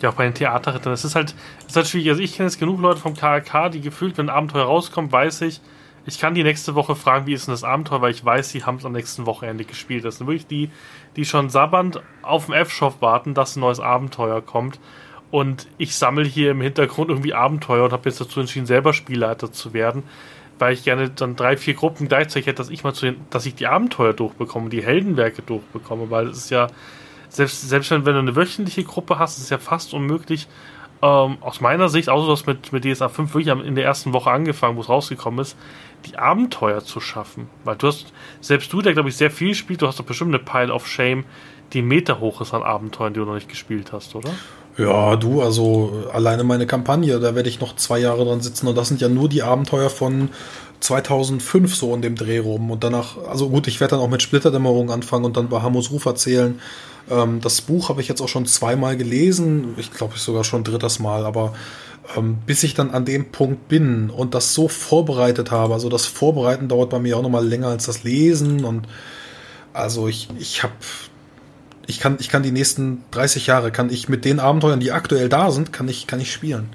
Ja, 0.00 0.10
auch 0.10 0.14
bei 0.14 0.24
den 0.24 0.34
Theaterrittern. 0.34 0.92
Das 0.92 1.04
ist 1.04 1.14
halt, 1.14 1.34
ist 1.66 1.76
halt 1.76 1.86
schwierig. 1.86 2.08
Also 2.10 2.22
ich 2.22 2.34
kenne 2.34 2.48
jetzt 2.48 2.58
genug 2.58 2.80
Leute 2.80 3.00
vom 3.00 3.14
KRK, 3.14 3.68
die 3.68 3.80
gefühlt, 3.80 4.16
wenn 4.16 4.30
ein 4.30 4.34
Abenteuer 4.34 4.64
rauskommt, 4.64 5.12
weiß 5.12 5.42
ich, 5.42 5.60
ich 6.06 6.18
kann 6.18 6.34
die 6.34 6.42
nächste 6.42 6.74
Woche 6.74 6.96
fragen, 6.96 7.26
wie 7.26 7.34
ist 7.34 7.46
denn 7.46 7.52
das 7.52 7.64
Abenteuer, 7.64 8.00
weil 8.00 8.12
ich 8.12 8.24
weiß, 8.24 8.50
sie 8.50 8.64
haben 8.64 8.76
es 8.76 8.84
am 8.84 8.92
nächsten 8.92 9.26
Wochenende 9.26 9.64
gespielt. 9.64 10.04
Das 10.04 10.16
sind 10.16 10.26
wirklich 10.26 10.46
die, 10.46 10.70
die 11.16 11.24
schon 11.24 11.50
sabbernd 11.50 12.00
auf 12.22 12.46
dem 12.46 12.54
F-Shop 12.54 13.02
warten, 13.02 13.34
dass 13.34 13.56
ein 13.56 13.60
neues 13.60 13.80
Abenteuer 13.80 14.40
kommt. 14.40 14.80
Und 15.30 15.68
ich 15.78 15.94
sammle 15.94 16.24
hier 16.24 16.52
im 16.52 16.60
Hintergrund 16.60 17.10
irgendwie 17.10 17.34
Abenteuer 17.34 17.84
und 17.84 17.92
habe 17.92 18.08
jetzt 18.08 18.20
dazu 18.20 18.40
entschieden, 18.40 18.66
selber 18.66 18.92
Spielleiter 18.92 19.52
zu 19.52 19.72
werden 19.72 20.02
weil 20.60 20.74
ich 20.74 20.84
gerne 20.84 21.10
dann 21.10 21.36
drei, 21.36 21.56
vier 21.56 21.74
Gruppen 21.74 22.08
gleichzeitig 22.08 22.46
hätte, 22.46 22.58
dass 22.58 22.70
ich 22.70 22.84
mal 22.84 22.92
zu 22.92 23.06
den, 23.06 23.16
dass 23.30 23.46
ich 23.46 23.54
die 23.54 23.66
Abenteuer 23.66 24.12
durchbekomme, 24.12 24.68
die 24.68 24.84
Heldenwerke 24.84 25.42
durchbekomme, 25.42 26.10
weil 26.10 26.28
es 26.28 26.38
ist 26.38 26.50
ja, 26.50 26.68
selbst, 27.28 27.68
selbst 27.68 27.90
wenn, 27.90 28.04
du 28.04 28.18
eine 28.18 28.36
wöchentliche 28.36 28.84
Gruppe 28.84 29.18
hast, 29.18 29.38
ist 29.38 29.44
es 29.44 29.50
ja 29.50 29.58
fast 29.58 29.94
unmöglich, 29.94 30.48
ähm, 31.02 31.38
aus 31.40 31.60
meiner 31.60 31.88
Sicht, 31.88 32.10
außer 32.10 32.26
du 32.26 32.32
hast 32.32 32.46
mit, 32.46 32.72
mit 32.72 32.84
DSA 32.84 33.08
5 33.08 33.34
wirklich 33.34 33.66
in 33.66 33.74
der 33.74 33.84
ersten 33.84 34.12
Woche 34.12 34.30
angefangen, 34.30 34.76
wo 34.76 34.82
es 34.82 34.88
rausgekommen 34.88 35.40
ist, 35.40 35.56
die 36.06 36.18
Abenteuer 36.18 36.84
zu 36.84 37.00
schaffen. 37.00 37.48
Weil 37.64 37.76
du 37.76 37.86
hast, 37.86 38.12
selbst 38.40 38.72
du, 38.72 38.82
der 38.82 38.92
glaube 38.92 39.08
ich 39.08 39.16
sehr 39.16 39.30
viel 39.30 39.54
spielt, 39.54 39.80
du 39.80 39.86
hast 39.86 39.98
doch 39.98 40.04
bestimmt 40.04 40.34
eine 40.34 40.44
Pile 40.44 40.72
of 40.72 40.86
Shame, 40.86 41.24
die 41.72 41.82
Meter 41.82 42.20
hoch 42.20 42.40
ist 42.40 42.52
an 42.52 42.62
Abenteuern, 42.62 43.14
die 43.14 43.20
du 43.20 43.26
noch 43.26 43.34
nicht 43.34 43.48
gespielt 43.48 43.92
hast, 43.92 44.14
oder? 44.14 44.30
Ja, 44.80 45.16
du, 45.16 45.42
also 45.42 46.06
alleine 46.10 46.42
meine 46.42 46.66
Kampagne, 46.66 47.20
da 47.20 47.34
werde 47.34 47.50
ich 47.50 47.60
noch 47.60 47.76
zwei 47.76 47.98
Jahre 47.98 48.24
dran 48.24 48.40
sitzen 48.40 48.66
und 48.66 48.78
das 48.78 48.88
sind 48.88 49.02
ja 49.02 49.10
nur 49.10 49.28
die 49.28 49.42
Abenteuer 49.42 49.90
von 49.90 50.30
2005 50.80 51.74
so 51.76 51.94
in 51.94 52.00
dem 52.00 52.14
Dreh 52.14 52.38
rum 52.38 52.70
und 52.70 52.82
danach, 52.82 53.18
also 53.28 53.50
gut, 53.50 53.66
ich 53.66 53.78
werde 53.80 53.96
dann 53.96 54.00
auch 54.00 54.08
mit 54.08 54.22
Splitterdämmerung 54.22 54.90
anfangen 54.90 55.26
und 55.26 55.36
dann 55.36 55.50
bei 55.50 55.60
Hamus 55.60 55.90
Ruf 55.90 56.06
erzählen. 56.06 56.58
Ähm, 57.10 57.42
das 57.42 57.60
Buch 57.60 57.90
habe 57.90 58.00
ich 58.00 58.08
jetzt 58.08 58.22
auch 58.22 58.28
schon 58.28 58.46
zweimal 58.46 58.96
gelesen, 58.96 59.74
ich 59.76 59.92
glaube 59.92 60.14
ich 60.16 60.22
sogar 60.22 60.44
schon 60.44 60.64
drittes 60.64 60.98
Mal, 60.98 61.26
aber 61.26 61.52
ähm, 62.16 62.38
bis 62.46 62.62
ich 62.62 62.72
dann 62.72 62.90
an 62.90 63.04
dem 63.04 63.30
Punkt 63.32 63.68
bin 63.68 64.08
und 64.08 64.32
das 64.32 64.54
so 64.54 64.66
vorbereitet 64.68 65.50
habe, 65.50 65.74
also 65.74 65.90
das 65.90 66.06
Vorbereiten 66.06 66.68
dauert 66.68 66.88
bei 66.88 67.00
mir 67.00 67.18
auch 67.18 67.22
nochmal 67.22 67.46
länger 67.46 67.68
als 67.68 67.84
das 67.84 68.02
Lesen 68.02 68.64
und 68.64 68.88
also 69.74 70.08
ich, 70.08 70.28
ich 70.38 70.62
habe 70.62 70.72
ich 71.90 72.00
kann, 72.00 72.16
ich 72.20 72.28
kann 72.28 72.42
die 72.42 72.52
nächsten 72.52 73.02
30 73.10 73.46
Jahre, 73.46 73.70
kann 73.70 73.90
ich 73.90 74.08
mit 74.08 74.24
den 74.24 74.40
Abenteuern, 74.40 74.80
die 74.80 74.92
aktuell 74.92 75.28
da 75.28 75.50
sind, 75.50 75.72
kann 75.72 75.88
ich, 75.88 76.06
kann 76.06 76.20
ich 76.20 76.32
spielen. 76.32 76.70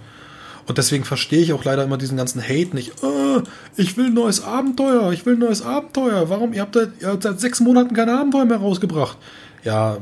Und 0.68 0.78
deswegen 0.78 1.06
verstehe 1.06 1.42
ich 1.42 1.54
auch 1.54 1.64
leider 1.64 1.84
immer 1.84 1.98
diesen 1.98 2.18
ganzen 2.18 2.42
Hate 2.42 2.76
nicht. 2.76 3.04
Oh, 3.04 3.42
ich 3.78 3.98
will 3.98 4.08
ein 4.08 4.14
neues 4.14 4.44
Abenteuer, 4.44 5.12
ich 5.12 5.26
will 5.26 5.36
ein 5.36 5.40
neues 5.40 5.62
Abenteuer. 5.62 6.30
Warum? 6.30 6.54
Ihr 6.54 6.62
habt, 6.62 6.76
ihr 6.76 6.92
habt 7.04 7.24
seit 7.24 7.40
sechs 7.40 7.60
Monaten 7.60 7.96
keine 7.96 8.20
Abenteuer 8.20 8.46
mehr 8.46 8.58
rausgebracht. 8.58 9.18
Ja, 9.64 9.98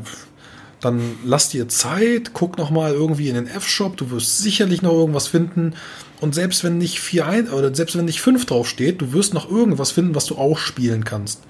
dann 0.79 1.17
lass 1.23 1.49
dir 1.49 1.69
Zeit, 1.69 2.31
guck 2.33 2.57
noch 2.57 2.69
mal 2.69 2.93
irgendwie 2.93 3.29
in 3.29 3.35
den 3.35 3.47
F-Shop, 3.47 3.95
du 3.95 4.11
wirst 4.11 4.39
sicherlich 4.39 4.81
noch 4.81 4.93
irgendwas 4.93 5.27
finden. 5.27 5.75
Und 6.19 6.35
selbst 6.35 6.63
wenn 6.63 6.77
nicht 6.77 6.99
vier 6.99 7.27
ein 7.27 7.49
oder 7.49 7.73
selbst 7.73 7.97
wenn 7.97 8.05
nicht 8.05 8.21
fünf 8.21 8.45
draufsteht, 8.45 9.01
du 9.01 9.13
wirst 9.13 9.33
noch 9.33 9.49
irgendwas 9.49 9.91
finden, 9.91 10.15
was 10.15 10.25
du 10.25 10.37
auch 10.37 10.57
spielen 10.57 11.03
kannst. 11.03 11.41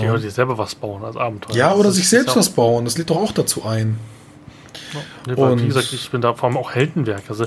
Ja, 0.00 0.10
oder 0.12 0.20
dir 0.20 0.30
selber 0.30 0.58
was 0.58 0.74
bauen 0.74 1.04
als 1.04 1.16
Abenteuer. 1.16 1.56
Ja, 1.56 1.74
oder 1.74 1.90
sich 1.90 2.08
selbst 2.08 2.30
ja- 2.34 2.36
was 2.36 2.50
bauen, 2.50 2.84
das 2.84 2.98
lädt 2.98 3.10
doch 3.10 3.16
auch 3.16 3.32
dazu 3.32 3.64
ein. 3.64 3.98
Nee, 5.26 5.36
weil, 5.36 5.58
wie 5.60 5.66
gesagt, 5.66 5.92
ich 5.92 6.10
bin 6.10 6.20
da 6.20 6.34
vor 6.34 6.48
allem 6.48 6.56
auch 6.58 6.74
Heldenwerke. 6.74 7.28
Also 7.30 7.46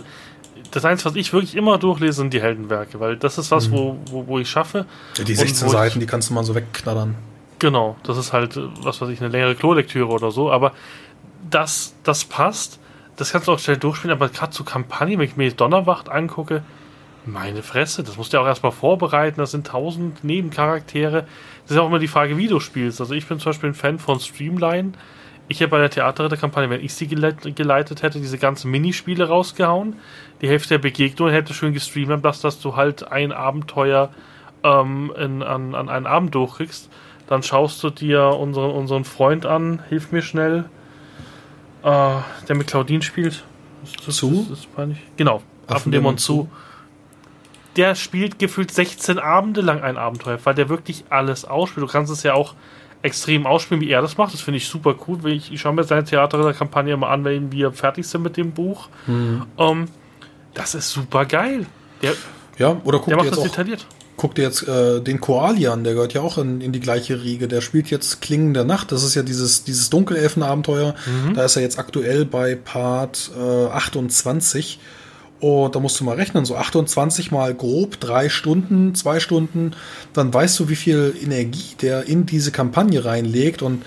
das 0.71 0.85
Einzige, 0.85 1.09
was 1.11 1.15
ich 1.15 1.31
wirklich 1.33 1.55
immer 1.55 1.77
durchlese, 1.77 2.13
sind 2.13 2.33
die 2.33 2.41
Heldenwerke, 2.41 2.99
weil 2.99 3.17
das 3.17 3.37
ist 3.37 3.51
was, 3.51 3.71
wo, 3.71 3.97
wo, 4.11 4.27
wo 4.27 4.39
ich 4.39 4.49
schaffe. 4.49 4.85
Ja, 5.17 5.23
die 5.23 5.31
Und 5.33 5.37
16 5.37 5.67
wo 5.67 5.71
ich- 5.71 5.77
Seiten, 5.77 5.99
die 5.99 6.05
kannst 6.05 6.29
du 6.29 6.33
mal 6.33 6.43
so 6.43 6.53
wegknattern. 6.55 7.15
Genau, 7.59 7.97
das 8.03 8.17
ist 8.17 8.33
halt, 8.33 8.57
äh, 8.57 8.61
was 8.81 9.01
weiß 9.01 9.09
ich, 9.09 9.19
eine 9.19 9.29
längere 9.29 9.55
Klolektüre 9.55 10.07
oder 10.09 10.31
so, 10.31 10.51
aber 10.51 10.73
das, 11.49 11.93
das 12.03 12.25
passt. 12.25 12.79
Das 13.15 13.31
kannst 13.31 13.47
du 13.47 13.51
auch 13.51 13.59
schnell 13.59 13.77
durchspielen, 13.77 14.15
aber 14.15 14.29
gerade 14.29 14.51
zur 14.51 14.65
Kampagne, 14.65 15.17
wenn 15.17 15.25
ich 15.25 15.35
mir 15.35 15.49
die 15.49 15.55
Donnerwacht 15.55 16.09
angucke, 16.09 16.63
meine 17.31 17.63
Fresse, 17.63 18.03
das 18.03 18.17
musst 18.17 18.33
du 18.33 18.37
ja 18.37 18.43
auch 18.43 18.47
erstmal 18.47 18.71
vorbereiten, 18.71 19.39
das 19.39 19.51
sind 19.51 19.67
tausend 19.67 20.23
Nebencharaktere. 20.23 21.21
Das 21.63 21.71
ist 21.71 21.75
ja 21.77 21.81
auch 21.81 21.87
immer 21.87 21.99
die 21.99 22.07
Frage, 22.07 22.37
wie 22.37 22.47
du 22.47 22.59
spielst. 22.59 22.99
Also 22.99 23.13
ich 23.13 23.27
bin 23.27 23.39
zum 23.39 23.51
Beispiel 23.51 23.69
ein 23.69 23.75
Fan 23.75 23.99
von 23.99 24.19
Streamline. 24.19 24.93
Ich 25.47 25.61
habe 25.61 25.71
bei 25.71 25.79
der 25.79 25.89
Theaterritterkampagne, 25.89 26.69
wenn 26.69 26.83
ich 26.83 26.93
sie 26.93 27.07
geleit- 27.07 27.55
geleitet 27.55 28.03
hätte, 28.03 28.19
diese 28.19 28.37
ganzen 28.37 28.69
Minispiele 28.69 29.27
rausgehauen. 29.27 29.95
Die 30.41 30.47
Hälfte 30.47 30.69
der 30.69 30.77
Begegnungen 30.77 31.33
hätte 31.33 31.53
schön 31.53 31.73
gestreamt, 31.73 32.23
dass, 32.23 32.41
dass 32.41 32.59
du 32.59 32.75
halt 32.75 33.11
ein 33.11 33.31
Abenteuer 33.31 34.09
ähm, 34.63 35.11
in, 35.17 35.41
an, 35.41 35.73
an 35.73 35.89
einen 35.89 36.05
Abend 36.05 36.35
durchkriegst. 36.35 36.89
Dann 37.27 37.43
schaust 37.43 37.83
du 37.83 37.89
dir 37.89 38.25
unseren, 38.25 38.71
unseren 38.71 39.05
Freund 39.05 39.45
an, 39.45 39.81
hilf 39.89 40.11
mir 40.11 40.21
schnell, 40.21 40.65
äh, 41.83 42.15
der 42.47 42.55
mit 42.55 42.67
Claudine 42.67 43.01
spielt. 43.01 43.43
Ist 43.83 44.07
das, 44.07 44.17
Zu? 44.17 44.41
Ist 44.41 44.51
das 44.51 44.65
peinlich? 44.65 44.99
Genau, 45.17 45.41
Affendämon 45.67 46.17
zu. 46.17 46.49
Der 47.79 47.95
spielt 47.95 48.39
gefühlt 48.39 48.71
16 48.71 49.19
Abende 49.19 49.61
lang 49.61 49.81
ein 49.81 49.97
Abenteuer, 49.97 50.37
weil 50.43 50.53
der 50.53 50.67
wirklich 50.67 51.05
alles 51.09 51.45
ausspielt. 51.45 51.87
Du 51.87 51.89
kannst 51.89 52.11
es 52.11 52.23
ja 52.23 52.33
auch 52.33 52.53
extrem 53.01 53.45
ausspielen, 53.45 53.79
wie 53.79 53.89
er 53.89 54.01
das 54.01 54.17
macht. 54.17 54.33
Das 54.33 54.41
finde 54.41 54.57
ich 54.57 54.67
super 54.67 54.95
cool. 55.07 55.25
Ich, 55.31 55.53
ich 55.53 55.61
schaue 55.61 55.73
mir 55.73 55.85
seine 55.85 56.03
Theaterkampagne 56.03 56.93
immer 56.93 57.07
an, 57.07 57.23
wenn 57.23 57.53
wir 57.53 57.71
fertig 57.71 58.05
sind 58.05 58.21
mit 58.23 58.35
dem 58.35 58.51
Buch. 58.51 58.89
Ähm, 59.57 59.87
das 60.53 60.75
ist 60.75 60.89
super 60.89 61.23
geil. 61.25 61.65
Der, 62.01 62.11
Ja, 62.57 62.75
oder 62.83 62.97
guck 62.99 63.05
der 63.07 63.13
dir 63.13 63.15
macht 63.15 63.25
jetzt 63.27 63.37
das 63.37 63.39
auch 63.39 63.43
detailliert. 63.43 63.85
guck 64.17 64.35
dir 64.35 64.41
jetzt 64.41 64.67
äh, 64.67 64.99
den 64.99 65.21
Koali 65.21 65.67
an, 65.67 65.85
der 65.85 65.93
gehört 65.93 66.13
ja 66.13 66.19
auch 66.19 66.37
in, 66.37 66.59
in 66.59 66.73
die 66.73 66.81
gleiche 66.81 67.23
Riege. 67.23 67.47
Der 67.47 67.61
spielt 67.61 67.89
jetzt 67.89 68.19
Klingen 68.21 68.53
der 68.53 68.65
Nacht. 68.65 68.91
Das 68.91 69.03
ist 69.03 69.15
ja 69.15 69.23
dieses, 69.23 69.63
dieses 69.63 69.89
Dunkelelfen-Abenteuer. 69.89 70.95
Da 71.33 71.45
ist 71.45 71.55
er 71.55 71.61
jetzt 71.61 71.79
aktuell 71.79 72.25
bei 72.25 72.55
Part 72.55 73.31
äh, 73.39 73.67
28. 73.67 74.79
Und 75.39 75.73
da 75.73 75.79
musst 75.79 75.99
du 75.99 76.03
mal 76.03 76.15
rechnen, 76.15 76.43
so 76.45 76.55
28 76.57 77.31
mal 77.31 77.53
grob, 77.53 77.99
drei 77.99 78.27
Stunden, 78.27 78.93
zwei 78.93 79.19
Stunden, 79.21 79.71
dann 80.13 80.33
weißt 80.33 80.59
du, 80.59 80.67
wie 80.67 80.75
viel 80.75 81.15
Energie 81.23 81.75
der 81.81 82.07
in 82.07 82.25
diese 82.25 82.51
Kampagne 82.51 83.05
reinlegt 83.05 83.61
und 83.61 83.83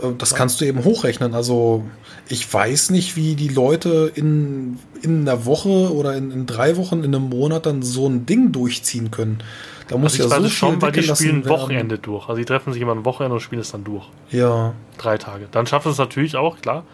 äh, 0.00 0.12
das 0.16 0.34
kannst 0.34 0.60
du 0.60 0.64
eben 0.64 0.84
hochrechnen. 0.84 1.34
Also 1.34 1.84
ich 2.28 2.52
weiß 2.52 2.90
nicht, 2.90 3.16
wie 3.16 3.34
die 3.34 3.48
Leute 3.48 4.12
in, 4.14 4.78
in 5.02 5.22
einer 5.22 5.44
Woche 5.44 5.92
oder 5.92 6.14
in, 6.14 6.30
in 6.30 6.46
drei 6.46 6.76
Wochen, 6.76 7.02
in 7.02 7.14
einem 7.14 7.28
Monat 7.28 7.66
dann 7.66 7.82
so 7.82 8.08
ein 8.08 8.24
Ding 8.24 8.52
durchziehen 8.52 9.10
können. 9.10 9.42
Da 9.88 9.98
muss 9.98 10.12
Also 10.12 10.24
ich 10.24 10.30
ja 10.30 10.36
weiß 10.36 10.42
so 10.42 10.46
es 10.46 10.52
schon, 10.52 10.80
weil 10.82 10.92
die 10.92 11.02
spielen. 11.02 11.48
Wochenende 11.48 11.98
durch. 11.98 12.28
Also 12.28 12.38
die 12.38 12.44
treffen 12.44 12.72
sich 12.72 12.80
immer 12.80 12.94
ein 12.94 13.04
Wochenende 13.04 13.34
und 13.34 13.40
spielen 13.40 13.60
es 13.60 13.72
dann 13.72 13.84
durch. 13.84 14.06
Ja, 14.30 14.72
drei 14.98 15.18
Tage. 15.18 15.48
Dann 15.50 15.66
schafft 15.66 15.86
es 15.86 15.98
natürlich 15.98 16.36
auch, 16.36 16.60
klar. 16.60 16.84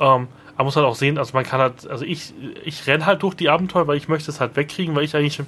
Ähm, 0.00 0.26
man 0.56 0.66
muss 0.66 0.76
halt 0.76 0.86
auch 0.86 0.94
sehen, 0.94 1.18
also 1.18 1.32
man 1.34 1.44
kann 1.44 1.60
halt, 1.60 1.88
also 1.88 2.04
ich, 2.04 2.32
ich 2.64 2.86
renne 2.86 3.06
halt 3.06 3.22
durch 3.22 3.34
die 3.34 3.48
Abenteuer, 3.48 3.86
weil 3.86 3.96
ich 3.96 4.08
möchte 4.08 4.30
es 4.30 4.40
halt 4.40 4.54
wegkriegen, 4.56 4.94
weil 4.94 5.04
ich 5.04 5.16
eigentlich 5.16 5.42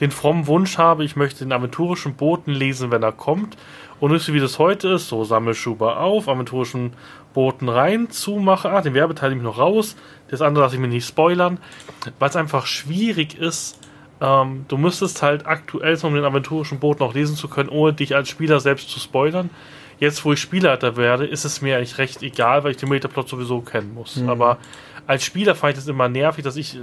den 0.00 0.10
frommen 0.10 0.46
Wunsch 0.46 0.78
habe, 0.78 1.04
ich 1.04 1.16
möchte 1.16 1.44
den 1.44 1.52
aventurischen 1.52 2.14
Boten 2.14 2.52
lesen, 2.52 2.90
wenn 2.90 3.02
er 3.02 3.12
kommt. 3.12 3.56
Und 3.98 4.12
nicht 4.12 4.24
so 4.24 4.34
wie 4.34 4.40
das 4.40 4.58
heute 4.58 4.88
ist, 4.88 5.08
so 5.08 5.24
Sammelschuber 5.24 6.00
auf, 6.00 6.28
aventurischen 6.28 6.92
Boten 7.34 7.68
rein, 7.68 8.10
zumache, 8.10 8.70
ah, 8.70 8.82
den 8.82 8.94
Werbeteil 8.94 9.30
nehme 9.30 9.42
ich 9.42 9.46
noch 9.46 9.58
raus, 9.58 9.96
das 10.28 10.42
andere 10.42 10.64
lasse 10.64 10.76
ich 10.76 10.80
mir 10.80 10.88
nicht 10.88 11.06
spoilern, 11.06 11.58
weil 12.18 12.30
es 12.30 12.36
einfach 12.36 12.66
schwierig 12.66 13.36
ist, 13.38 13.78
ähm, 14.20 14.64
du 14.68 14.76
müsstest 14.76 15.22
halt 15.22 15.46
aktuell, 15.46 15.98
um 16.04 16.14
den 16.14 16.24
aventurischen 16.24 16.78
Boten 16.78 17.02
auch 17.02 17.14
lesen 17.14 17.34
zu 17.34 17.48
können, 17.48 17.68
ohne 17.68 17.92
dich 17.92 18.14
als 18.14 18.28
Spieler 18.28 18.60
selbst 18.60 18.88
zu 18.88 19.00
spoilern. 19.00 19.50
Jetzt, 20.02 20.24
wo 20.24 20.32
ich 20.32 20.40
Spielleiter 20.40 20.96
werde, 20.96 21.26
ist 21.26 21.44
es 21.44 21.62
mir 21.62 21.76
eigentlich 21.76 21.96
recht 21.96 22.24
egal, 22.24 22.64
weil 22.64 22.72
ich 22.72 22.76
den 22.76 22.88
Metaplot 22.88 23.28
sowieso 23.28 23.60
kennen 23.60 23.94
muss. 23.94 24.20
Aber 24.26 24.58
als 25.06 25.24
Spieler 25.24 25.54
fand 25.54 25.74
ich 25.74 25.78
das 25.78 25.86
immer 25.86 26.08
nervig, 26.08 26.42
dass 26.42 26.56
ich 26.56 26.74
äh, 26.74 26.80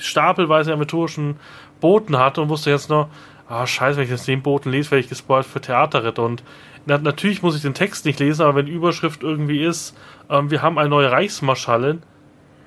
stapelweise 0.00 0.72
aventurischen 0.72 1.36
Boten 1.80 2.18
hatte 2.18 2.40
und 2.40 2.48
wusste 2.48 2.70
jetzt 2.70 2.90
noch, 2.90 3.10
ah, 3.48 3.64
scheiße, 3.64 3.96
wenn 3.96 4.06
ich 4.06 4.10
jetzt 4.10 4.26
den 4.26 4.42
Boten 4.42 4.72
lese, 4.72 4.90
werde 4.90 5.02
ich 5.02 5.08
gespoilt 5.08 5.46
für 5.46 5.60
Theaterritter. 5.60 6.24
Und 6.24 6.42
na, 6.84 6.98
natürlich 6.98 7.42
muss 7.42 7.54
ich 7.54 7.62
den 7.62 7.74
Text 7.74 8.04
nicht 8.06 8.18
lesen, 8.18 8.42
aber 8.42 8.56
wenn 8.56 8.66
die 8.66 8.72
Überschrift 8.72 9.22
irgendwie 9.22 9.62
ist, 9.62 9.96
ähm, 10.28 10.50
wir 10.50 10.62
haben 10.62 10.78
eine 10.78 10.88
neue 10.88 11.12
Reichsmarschallin, 11.12 12.02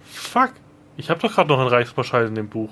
fuck, 0.06 0.52
ich 0.96 1.10
habe 1.10 1.20
doch 1.20 1.36
gerade 1.36 1.50
noch 1.50 1.60
einen 1.60 1.68
Reichsmarschall 1.68 2.28
in 2.28 2.36
dem 2.36 2.48
Buch. 2.48 2.70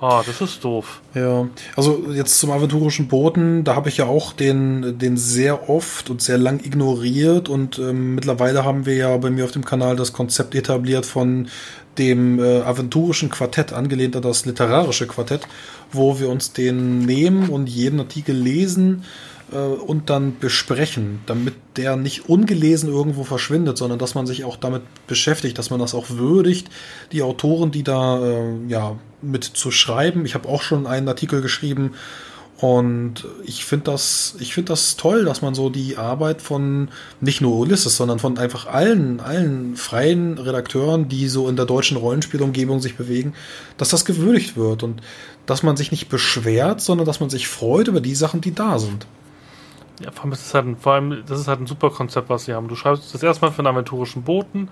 Ah, 0.00 0.22
das 0.24 0.40
ist 0.40 0.62
doof. 0.62 1.00
ja. 1.14 1.48
Also 1.74 2.04
jetzt 2.12 2.38
zum 2.38 2.52
aventurischen 2.52 3.08
Boten, 3.08 3.64
da 3.64 3.74
habe 3.74 3.88
ich 3.88 3.96
ja 3.96 4.06
auch 4.06 4.32
den, 4.32 4.96
den 4.98 5.16
sehr 5.16 5.68
oft 5.68 6.08
und 6.08 6.22
sehr 6.22 6.38
lang 6.38 6.64
ignoriert 6.64 7.48
und 7.48 7.78
ähm, 7.78 8.14
mittlerweile 8.14 8.64
haben 8.64 8.86
wir 8.86 8.94
ja 8.94 9.16
bei 9.16 9.30
mir 9.30 9.44
auf 9.44 9.50
dem 9.50 9.64
Kanal 9.64 9.96
das 9.96 10.12
Konzept 10.12 10.54
etabliert 10.54 11.04
von 11.04 11.48
dem 11.98 12.38
äh, 12.38 12.60
aventurischen 12.60 13.28
Quartett, 13.28 13.72
angelehnt 13.72 14.14
an 14.14 14.22
das 14.22 14.46
literarische 14.46 15.08
Quartett, 15.08 15.48
wo 15.90 16.20
wir 16.20 16.28
uns 16.28 16.52
den 16.52 17.00
nehmen 17.00 17.48
und 17.48 17.68
jeden 17.68 17.98
Artikel 17.98 18.36
lesen 18.36 19.02
äh, 19.50 19.56
und 19.56 20.10
dann 20.10 20.38
besprechen, 20.38 21.20
damit 21.26 21.54
der 21.76 21.96
nicht 21.96 22.28
ungelesen 22.28 22.88
irgendwo 22.88 23.24
verschwindet, 23.24 23.78
sondern 23.78 23.98
dass 23.98 24.14
man 24.14 24.26
sich 24.26 24.44
auch 24.44 24.56
damit 24.56 24.82
beschäftigt, 25.08 25.58
dass 25.58 25.70
man 25.70 25.80
das 25.80 25.94
auch 25.94 26.10
würdigt, 26.10 26.68
die 27.10 27.22
Autoren, 27.22 27.72
die 27.72 27.82
da 27.82 28.24
äh, 28.24 28.54
ja 28.68 28.96
mit 29.22 29.44
zu 29.44 29.70
schreiben. 29.70 30.24
Ich 30.24 30.34
habe 30.34 30.48
auch 30.48 30.62
schon 30.62 30.86
einen 30.86 31.08
Artikel 31.08 31.42
geschrieben 31.42 31.92
und 32.60 33.24
ich 33.44 33.64
finde 33.64 33.92
das, 33.92 34.34
ich 34.40 34.52
finde 34.52 34.70
das 34.70 34.96
toll, 34.96 35.24
dass 35.24 35.42
man 35.42 35.54
so 35.54 35.70
die 35.70 35.96
Arbeit 35.96 36.42
von 36.42 36.88
nicht 37.20 37.40
nur 37.40 37.56
Ulysses, 37.56 37.96
sondern 37.96 38.18
von 38.18 38.36
einfach 38.36 38.66
allen, 38.66 39.20
allen 39.20 39.76
freien 39.76 40.38
Redakteuren, 40.38 41.08
die 41.08 41.28
so 41.28 41.48
in 41.48 41.54
der 41.54 41.66
deutschen 41.66 41.96
Rollenspielumgebung 41.96 42.80
sich 42.80 42.96
bewegen, 42.96 43.32
dass 43.76 43.90
das 43.90 44.04
gewürdigt 44.04 44.56
wird 44.56 44.82
und 44.82 45.02
dass 45.46 45.62
man 45.62 45.76
sich 45.76 45.92
nicht 45.92 46.08
beschwert, 46.08 46.80
sondern 46.80 47.06
dass 47.06 47.20
man 47.20 47.30
sich 47.30 47.46
freut 47.46 47.86
über 47.86 48.00
die 48.00 48.16
Sachen, 48.16 48.40
die 48.40 48.52
da 48.52 48.80
sind. 48.80 49.06
Ja, 50.00 50.10
vor 50.10 50.24
allem, 50.24 50.32
ist 50.32 50.52
halt 50.52 50.66
ein, 50.66 50.76
vor 50.76 50.94
allem, 50.94 51.22
das 51.26 51.40
ist 51.40 51.46
halt 51.46 51.60
ein 51.60 51.66
super 51.66 51.90
Konzept, 51.90 52.28
was 52.28 52.46
sie 52.46 52.54
haben. 52.54 52.66
Du 52.66 52.74
schreibst 52.74 53.14
das 53.14 53.22
erstmal 53.22 53.52
für 53.52 53.60
einen 53.60 53.68
aventurischen 53.68 54.22
Boten, 54.22 54.68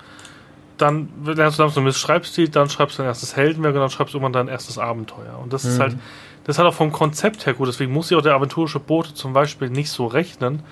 dann 0.77 1.09
lernst 1.25 1.59
du 1.59 1.63
langsam 1.63 1.85
mit 1.85 1.95
Schreibstil, 1.95 2.49
dann 2.49 2.69
schreibst 2.69 2.99
du 2.99 3.03
dein 3.03 3.09
erstes 3.09 3.37
Heldenwerk 3.37 3.75
und 3.75 3.81
dann 3.81 3.91
schreibst 3.91 4.15
du 4.15 4.19
irgendwann 4.19 4.33
dein 4.33 4.49
erstes 4.49 4.79
Abenteuer. 4.79 5.39
Und 5.43 5.53
das 5.53 5.65
ist 5.65 5.81
halt, 5.81 5.97
das 6.45 6.57
ist 6.57 6.59
halt 6.59 6.69
auch 6.69 6.75
vom 6.75 6.93
Konzept 6.93 7.47
her 7.47 7.55
gut. 7.55 7.69
Deswegen 7.69 7.93
muss 7.93 8.09
sich 8.09 8.17
auch 8.17 8.23
der 8.23 8.35
aventurische 8.35 8.79
Bote 8.79 9.15
zum 9.15 9.33
Beispiel 9.33 9.71
nicht 9.71 9.91
so 9.91 10.07
rechnen, 10.07 10.63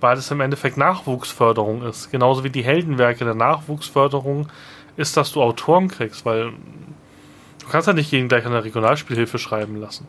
weil 0.00 0.16
das 0.16 0.30
im 0.30 0.40
Endeffekt 0.40 0.76
Nachwuchsförderung 0.76 1.82
ist. 1.82 2.10
Genauso 2.10 2.44
wie 2.44 2.50
die 2.50 2.62
Heldenwerke 2.62 3.24
der 3.24 3.34
Nachwuchsförderung 3.34 4.48
ist, 4.96 5.16
dass 5.16 5.32
du 5.32 5.42
Autoren 5.42 5.88
kriegst, 5.88 6.26
weil 6.26 6.50
du 6.50 7.68
kannst 7.70 7.88
ja 7.88 7.94
nicht 7.94 8.12
jeden 8.12 8.28
gleich 8.28 8.44
an 8.44 8.52
der 8.52 8.64
Regionalspielhilfe 8.64 9.38
schreiben 9.38 9.80
lassen. 9.80 10.06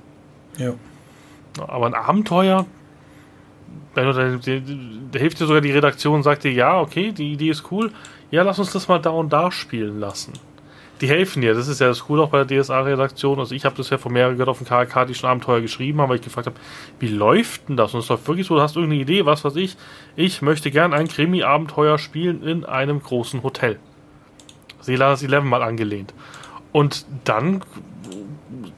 Ja. 0.57 0.73
Aber 1.67 1.85
ein 1.85 1.93
Abenteuer, 1.93 2.65
wenn 3.93 4.05
du 4.05 4.13
da, 4.13 4.35
die, 4.35 4.59
die, 4.59 4.99
da 5.11 5.19
hilft 5.19 5.39
dir 5.39 5.45
sogar 5.45 5.61
die 5.61 5.71
Redaktion 5.71 6.15
und 6.15 6.23
sagt 6.23 6.43
dir, 6.43 6.51
ja, 6.51 6.79
okay, 6.79 7.11
die 7.11 7.31
Idee 7.33 7.49
ist 7.49 7.71
cool, 7.71 7.91
ja, 8.31 8.43
lass 8.43 8.59
uns 8.59 8.71
das 8.71 8.87
mal 8.87 8.99
da 8.99 9.11
und 9.11 9.31
da 9.31 9.51
spielen 9.51 9.99
lassen. 9.99 10.33
Die 11.01 11.07
helfen 11.09 11.41
dir, 11.41 11.53
das 11.53 11.67
ist 11.67 11.81
ja 11.81 11.87
das 11.87 12.05
Coole 12.05 12.23
auch 12.23 12.29
bei 12.29 12.43
der 12.43 12.61
DSA-Redaktion. 12.61 13.39
Also 13.39 13.53
ich 13.53 13.65
habe 13.65 13.75
das 13.75 13.89
ja 13.89 13.97
von 13.97 14.13
mehreren 14.13 14.35
gehört 14.35 14.47
auf 14.47 14.59
dem 14.59 14.67
KK, 14.67 15.05
die 15.05 15.13
schon 15.13 15.29
Abenteuer 15.29 15.59
geschrieben 15.59 15.99
haben, 15.99 16.09
weil 16.09 16.17
ich 16.17 16.23
gefragt 16.23 16.47
habe, 16.47 16.55
wie 16.99 17.09
läuft 17.09 17.67
denn 17.67 17.75
das? 17.75 17.93
Und 17.93 17.99
es 17.99 18.07
läuft 18.07 18.27
wirklich 18.27 18.47
so, 18.47 18.55
du 18.55 18.61
hast 18.61 18.77
irgendeine 18.77 19.01
Idee, 19.01 19.25
was 19.25 19.43
weiß 19.43 19.57
ich, 19.57 19.75
ich 20.15 20.41
möchte 20.41 20.71
gern 20.71 20.93
ein 20.93 21.09
Krimi-Abenteuer 21.09 21.97
spielen 21.97 22.43
in 22.43 22.63
einem 22.63 23.01
großen 23.01 23.43
Hotel. 23.43 23.77
Selanas 24.79 25.21
11 25.21 25.43
mal 25.43 25.63
angelehnt. 25.63 26.13
Und 26.71 27.05
dann 27.25 27.61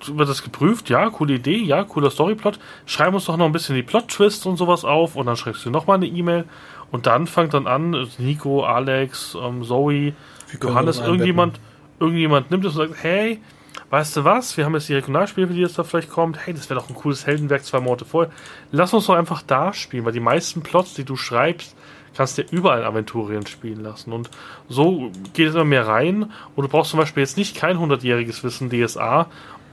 wird 0.06 0.30
das 0.30 0.44
geprüft, 0.44 0.90
ja, 0.90 1.10
coole 1.10 1.36
Idee, 1.36 1.58
ja, 1.58 1.84
cooler 1.84 2.10
Storyplot. 2.10 2.60
Schreib 2.86 3.14
uns 3.14 3.26
doch 3.26 3.38
noch 3.38 3.46
ein 3.46 3.52
bisschen 3.52 3.76
die 3.76 3.84
Plot-Twists 3.84 4.46
und 4.46 4.58
sowas 4.58 4.86
auf 4.86 5.16
und 5.16 5.26
dann 5.26 5.36
schreibst 5.36 5.66
du 5.66 5.70
nochmal 5.70 5.98
eine 5.98 6.08
E-Mail 6.08 6.46
und 6.92 7.06
dann 7.06 7.28
fängt 7.28 7.54
dann 7.54 7.68
an, 7.68 8.08
Nico, 8.18 8.64
Alex, 8.64 9.38
ähm, 9.42 9.64
Zoe, 9.64 10.14
Johannes, 10.62 11.00
irgendjemand, 11.00 11.60
irgendjemand 12.00 12.52
nimmt 12.52 12.66
es 12.66 12.76
und 12.76 12.88
sagt, 12.88 13.04
hey, 13.04 13.42
weißt 13.90 14.18
du 14.18 14.24
was, 14.24 14.58
wir 14.58 14.66
haben 14.66 14.74
jetzt 14.74 14.90
die 14.90 14.96
Regionalspiele, 14.96 15.48
die 15.48 15.62
jetzt 15.62 15.78
da 15.78 15.84
vielleicht 15.84 16.10
kommt, 16.10 16.46
hey, 16.46 16.54
das 16.54 16.70
wäre 16.70 16.80
doch 16.80 16.90
ein 16.90 16.96
cooles 16.96 17.26
Heldenwerk 17.26 17.64
zwei 17.64 17.80
Monate 17.80 18.06
vorher. 18.06 18.32
Lass 18.72 18.94
uns 18.94 19.08
doch 19.08 19.16
einfach 19.16 19.42
da 19.42 19.74
spielen, 19.74 20.06
weil 20.06 20.14
die 20.14 20.20
meisten 20.20 20.62
Plots, 20.62 20.94
die 20.94 21.04
du 21.04 21.16
schreibst, 21.16 21.76
kannst 22.16 22.38
dir 22.38 22.46
überall 22.50 22.84
Aventurien 22.84 23.46
spielen 23.46 23.84
lassen. 23.84 24.12
Und 24.12 24.30
so 24.68 25.12
geht 25.34 25.50
es 25.50 25.56
immer 25.56 25.66
mehr 25.66 25.88
rein. 25.88 26.32
Und 26.56 26.64
du 26.64 26.68
brauchst 26.68 26.92
zum 26.92 27.00
Beispiel 27.00 27.22
jetzt 27.22 27.38
nicht 27.38 27.56
kein 27.56 27.78
100-jähriges 27.78 28.44
Wissen 28.44 28.70
DSA, 28.70 29.28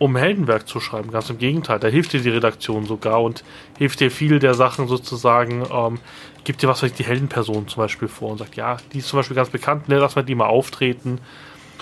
um 0.04 0.16
Heldenwerk 0.16 0.68
zu 0.68 0.80
schreiben. 0.80 1.10
Ganz 1.10 1.30
im 1.30 1.38
Gegenteil, 1.38 1.78
da 1.78 1.88
hilft 1.88 2.12
dir 2.12 2.20
die 2.20 2.28
Redaktion 2.28 2.84
sogar 2.84 3.22
und 3.22 3.42
hilft 3.78 4.00
dir 4.00 4.10
viel 4.10 4.38
der 4.38 4.52
Sachen 4.52 4.86
sozusagen, 4.86 5.64
ähm, 5.72 5.98
gibt 6.44 6.60
dir 6.60 6.68
was 6.68 6.82
weiß 6.82 6.92
die 6.92 7.06
Heldenperson 7.06 7.68
zum 7.68 7.82
Beispiel 7.82 8.08
vor 8.08 8.32
und 8.32 8.36
sagt, 8.36 8.54
ja, 8.54 8.76
die 8.92 8.98
ist 8.98 9.08
zum 9.08 9.18
Beispiel 9.18 9.34
ganz 9.34 9.48
bekannt, 9.48 9.88
ne, 9.88 9.98
lass 9.98 10.14
mal 10.14 10.22
die 10.22 10.34
mal 10.34 10.44
auftreten. 10.44 11.20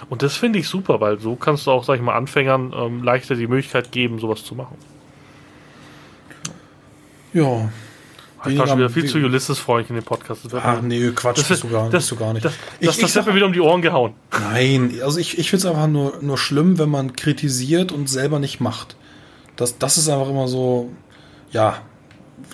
Und 0.08 0.22
das 0.22 0.36
finde 0.36 0.60
ich 0.60 0.68
super, 0.68 1.00
weil 1.00 1.18
so 1.18 1.34
kannst 1.34 1.66
du 1.66 1.72
auch, 1.72 1.82
sag 1.82 1.96
ich 1.96 2.00
mal, 2.02 2.14
Anfängern 2.14 2.72
ähm, 2.76 3.02
leichter 3.02 3.34
die 3.34 3.48
Möglichkeit 3.48 3.90
geben, 3.90 4.20
sowas 4.20 4.44
zu 4.44 4.54
machen. 4.54 4.76
Ja. 7.32 7.70
Ich 8.46 8.58
war 8.58 8.66
schon 8.66 8.78
wieder 8.78 8.90
viel 8.90 9.06
zu 9.06 9.18
Ulysses-freundlich 9.18 9.90
in 9.90 9.96
dem 9.96 10.04
Podcast. 10.04 10.42
Ach 10.52 10.82
nee, 10.82 11.10
Quatsch, 11.10 11.38
das, 11.38 11.48
bist, 11.48 11.62
du 11.62 11.68
gar, 11.68 11.90
das, 11.90 12.06
du 12.08 12.16
gar 12.16 12.32
nicht. 12.32 12.44
Das, 12.44 12.54
ich, 12.80 12.86
das, 12.86 12.98
das 12.98 13.16
hat 13.16 13.26
mir 13.26 13.34
wieder 13.34 13.46
um 13.46 13.52
die 13.52 13.60
Ohren 13.60 13.82
gehauen. 13.82 14.14
Nein, 14.32 14.98
also 15.02 15.18
ich, 15.18 15.38
ich 15.38 15.50
finde 15.50 15.66
es 15.66 15.72
einfach 15.72 15.86
nur, 15.86 16.18
nur 16.20 16.38
schlimm, 16.38 16.78
wenn 16.78 16.88
man 16.88 17.14
kritisiert 17.14 17.92
und 17.92 18.08
selber 18.08 18.38
nicht 18.38 18.60
macht. 18.60 18.96
Das, 19.56 19.78
das 19.78 19.98
ist 19.98 20.08
einfach 20.08 20.28
immer 20.28 20.48
so, 20.48 20.90
ja, 21.50 21.78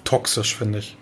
toxisch, 0.05 0.57
finde 0.57 0.81
ich. 0.81 0.97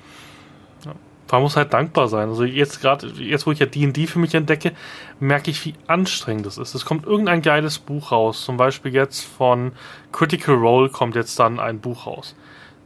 Ja. 0.84 0.94
Man 1.32 1.42
muss 1.42 1.56
halt 1.56 1.72
dankbar 1.72 2.08
sein. 2.08 2.28
Also 2.28 2.44
jetzt 2.44 2.80
gerade, 2.80 3.08
jetzt 3.08 3.46
wo 3.46 3.52
ich 3.52 3.58
ja 3.58 3.66
D&D 3.66 4.06
für 4.06 4.20
mich 4.20 4.34
entdecke, 4.34 4.72
merke 5.18 5.50
ich, 5.50 5.64
wie 5.64 5.74
anstrengend 5.86 6.46
das 6.46 6.58
ist. 6.58 6.74
Es 6.74 6.84
kommt 6.84 7.06
irgendein 7.06 7.42
geiles 7.42 7.78
Buch 7.78 8.12
raus. 8.12 8.44
Zum 8.44 8.56
Beispiel 8.56 8.94
jetzt 8.94 9.24
von 9.24 9.72
Critical 10.12 10.54
Role 10.54 10.90
kommt 10.90 11.16
jetzt 11.16 11.38
dann 11.40 11.58
ein 11.58 11.80
Buch 11.80 12.06
raus 12.06 12.36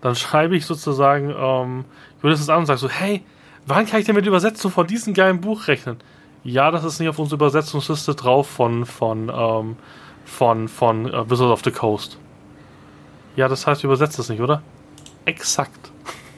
dann 0.01 0.15
schreibe 0.15 0.57
ich 0.57 0.67
sozusagen, 0.67 1.31
ähm, 1.37 1.85
ich 2.17 2.23
würde 2.23 2.35
es 2.35 2.49
an 2.49 2.61
und 2.61 2.67
sage 2.67 2.79
so, 2.79 2.89
hey, 2.89 3.23
wann 3.67 3.87
kann 3.87 4.01
ich 4.01 4.07
denn 4.07 4.15
mit 4.15 4.27
Übersetzung 4.27 4.71
von 4.71 4.87
diesem 4.87 5.15
geilen 5.15 5.41
Buch 5.41 5.69
rechnen? 5.69 5.99
Ja, 6.43 6.71
das 6.71 6.85
ist 6.85 7.01
nicht 7.01 7.09
auf 7.09 7.19
unserer 7.19 7.37
Übersetzungsliste 7.37 8.15
drauf 8.15 8.49
von, 8.49 8.87
von, 8.87 9.31
ähm, 9.35 9.77
von, 10.25 10.69
von 10.69 11.07
äh, 11.07 11.31
Wizard 11.31 11.51
of 11.51 11.63
the 11.65 11.71
Coast. 11.71 12.19
Ja, 13.37 13.49
das 13.49 13.67
heißt, 13.67 13.85
übersetzt 13.85 14.19
es 14.19 14.29
nicht, 14.29 14.41
oder? 14.41 14.63
Exakt. 15.27 15.93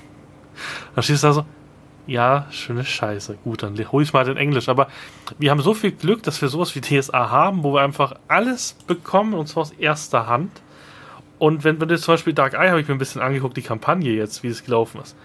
dann 0.95 1.05
du 1.09 1.29
da 1.29 1.33
so, 1.33 1.45
ja, 2.07 2.47
schöne 2.51 2.85
Scheiße. 2.85 3.39
Gut, 3.45 3.63
dann 3.63 3.79
hole 3.93 4.03
ich 4.03 4.13
mal 4.13 4.29
in 4.29 4.37
Englisch. 4.37 4.69
Aber 4.69 4.89
wir 5.39 5.51
haben 5.53 5.61
so 5.61 5.73
viel 5.73 5.93
Glück, 5.93 6.25
dass 6.25 6.43
wir 6.43 6.49
sowas 6.49 6.75
wie 6.75 6.81
TSA 6.81 7.31
haben, 7.31 7.63
wo 7.63 7.75
wir 7.75 7.83
einfach 7.83 8.15
alles 8.27 8.77
bekommen, 8.87 9.35
und 9.35 9.47
zwar 9.47 9.63
aus 9.63 9.71
erster 9.73 10.27
Hand 10.27 10.62
und 11.43 11.65
wenn, 11.65 11.81
wenn 11.81 11.89
du 11.89 11.99
zum 11.99 12.15
Beispiel 12.15 12.35
Dark 12.35 12.55
Eye 12.55 12.71
habe 12.71 12.81
ich 12.81 12.87
mir 12.87 12.95
ein 12.95 12.99
bisschen 12.99 13.21
angeguckt, 13.21 13.57
die 13.57 13.63
Kampagne 13.63 14.13
jetzt, 14.13 14.45
wie 14.45 14.47
es 14.47 14.65
gelaufen 14.65 15.01
ist. 15.03 15.17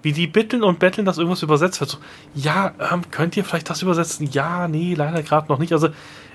Wie 0.00 0.12
die 0.12 0.26
bitteln 0.26 0.62
und 0.62 0.78
betteln, 0.78 1.04
dass 1.04 1.18
irgendwas 1.18 1.42
übersetzt 1.42 1.78
wird. 1.80 1.90
So, 1.90 1.98
ja, 2.34 2.72
ähm, 2.90 3.02
könnt 3.10 3.36
ihr 3.36 3.44
vielleicht 3.44 3.68
das 3.68 3.82
übersetzen? 3.82 4.30
Ja, 4.32 4.66
nee, 4.66 4.94
leider 4.94 5.22
gerade 5.22 5.48
noch 5.48 5.58
nicht. 5.58 5.74
Also 5.74 5.90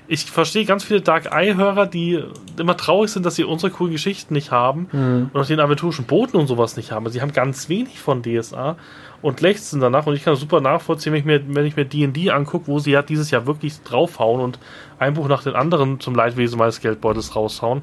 ich 0.06 0.30
verstehe 0.30 0.64
ganz 0.64 0.84
viele 0.84 1.00
Dark 1.00 1.32
Eye-Hörer, 1.32 1.86
die 1.86 2.22
immer 2.60 2.76
traurig 2.76 3.10
sind, 3.10 3.26
dass 3.26 3.34
sie 3.34 3.42
unsere 3.42 3.72
coolen 3.72 3.90
Geschichten 3.90 4.34
nicht 4.34 4.52
haben 4.52 4.86
mhm. 4.92 5.30
und 5.32 5.40
auch 5.40 5.46
den 5.46 5.58
aventurischen 5.58 6.04
Boten 6.04 6.36
und 6.36 6.46
sowas 6.46 6.76
nicht 6.76 6.92
haben. 6.92 7.04
Also 7.04 7.14
sie 7.14 7.20
haben 7.20 7.32
ganz 7.32 7.68
wenig 7.68 7.98
von 7.98 8.22
DSA 8.22 8.76
und 9.20 9.40
lechzen 9.40 9.80
danach. 9.80 10.06
Und 10.06 10.14
ich 10.14 10.22
kann 10.22 10.36
super 10.36 10.60
nachvollziehen, 10.60 11.12
wenn 11.12 11.18
ich 11.18 11.26
mir, 11.26 11.42
wenn 11.56 11.66
ich 11.66 11.74
mir 11.74 11.86
D&D 11.86 12.30
angucke, 12.30 12.68
wo 12.68 12.78
sie 12.78 12.92
ja 12.92 13.02
dieses 13.02 13.32
Jahr 13.32 13.48
wirklich 13.48 13.82
draufhauen 13.82 14.40
und 14.40 14.60
ein 15.00 15.14
Buch 15.14 15.26
nach 15.26 15.42
dem 15.42 15.56
anderen 15.56 15.98
zum 15.98 16.14
Leidwesen 16.14 16.56
meines 16.56 16.80
Geldbeutels 16.80 17.34
raushauen 17.34 17.82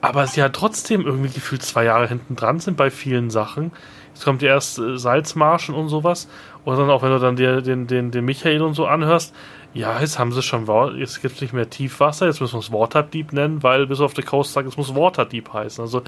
aber 0.00 0.26
sie 0.26 0.40
ja 0.40 0.48
trotzdem 0.48 1.04
irgendwie 1.04 1.30
gefühlt 1.30 1.62
zwei 1.62 1.84
Jahre 1.84 2.06
hinten 2.06 2.36
dran 2.36 2.60
sind 2.60 2.76
bei 2.76 2.90
vielen 2.90 3.30
Sachen. 3.30 3.72
Jetzt 4.14 4.24
kommt 4.24 4.42
ja 4.42 4.48
erst 4.48 4.78
äh, 4.78 4.96
Salzmarschen 4.96 5.74
und 5.74 5.88
sowas. 5.88 6.28
Oder 6.64 6.78
dann 6.78 6.90
auch, 6.90 7.02
wenn 7.02 7.10
du 7.10 7.18
dann 7.18 7.36
dir, 7.36 7.62
den, 7.62 7.86
den, 7.86 8.10
den 8.10 8.24
Michael 8.24 8.62
und 8.62 8.74
so 8.74 8.86
anhörst, 8.86 9.34
ja, 9.74 10.00
jetzt 10.00 10.18
haben 10.18 10.32
sie 10.32 10.42
schon, 10.42 10.66
jetzt 10.98 11.22
gibt 11.22 11.36
es 11.36 11.40
nicht 11.40 11.52
mehr 11.52 11.68
Tiefwasser, 11.68 12.26
jetzt 12.26 12.40
müssen 12.40 12.54
wir 12.54 12.60
es 12.60 12.72
Waterdeep 12.72 13.32
nennen, 13.32 13.62
weil 13.62 13.86
bis 13.86 14.00
auf 14.00 14.14
the 14.14 14.22
Coast 14.22 14.52
sagt, 14.52 14.66
es 14.66 14.76
muss 14.76 14.94
Waterdeep 14.94 15.52
heißen. 15.52 15.82
Also 15.82 16.02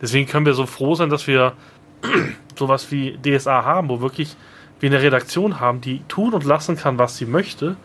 deswegen 0.00 0.28
können 0.28 0.46
wir 0.46 0.54
so 0.54 0.66
froh 0.66 0.94
sein, 0.94 1.10
dass 1.10 1.26
wir 1.26 1.52
sowas 2.56 2.90
wie 2.90 3.18
DSA 3.18 3.64
haben, 3.64 3.88
wo 3.88 4.00
wirklich 4.00 4.36
wir 4.80 4.90
eine 4.90 5.02
Redaktion 5.02 5.60
haben, 5.60 5.80
die 5.80 6.02
tun 6.08 6.34
und 6.34 6.44
lassen 6.44 6.76
kann, 6.76 6.98
was 6.98 7.16
sie 7.16 7.26
möchte 7.26 7.76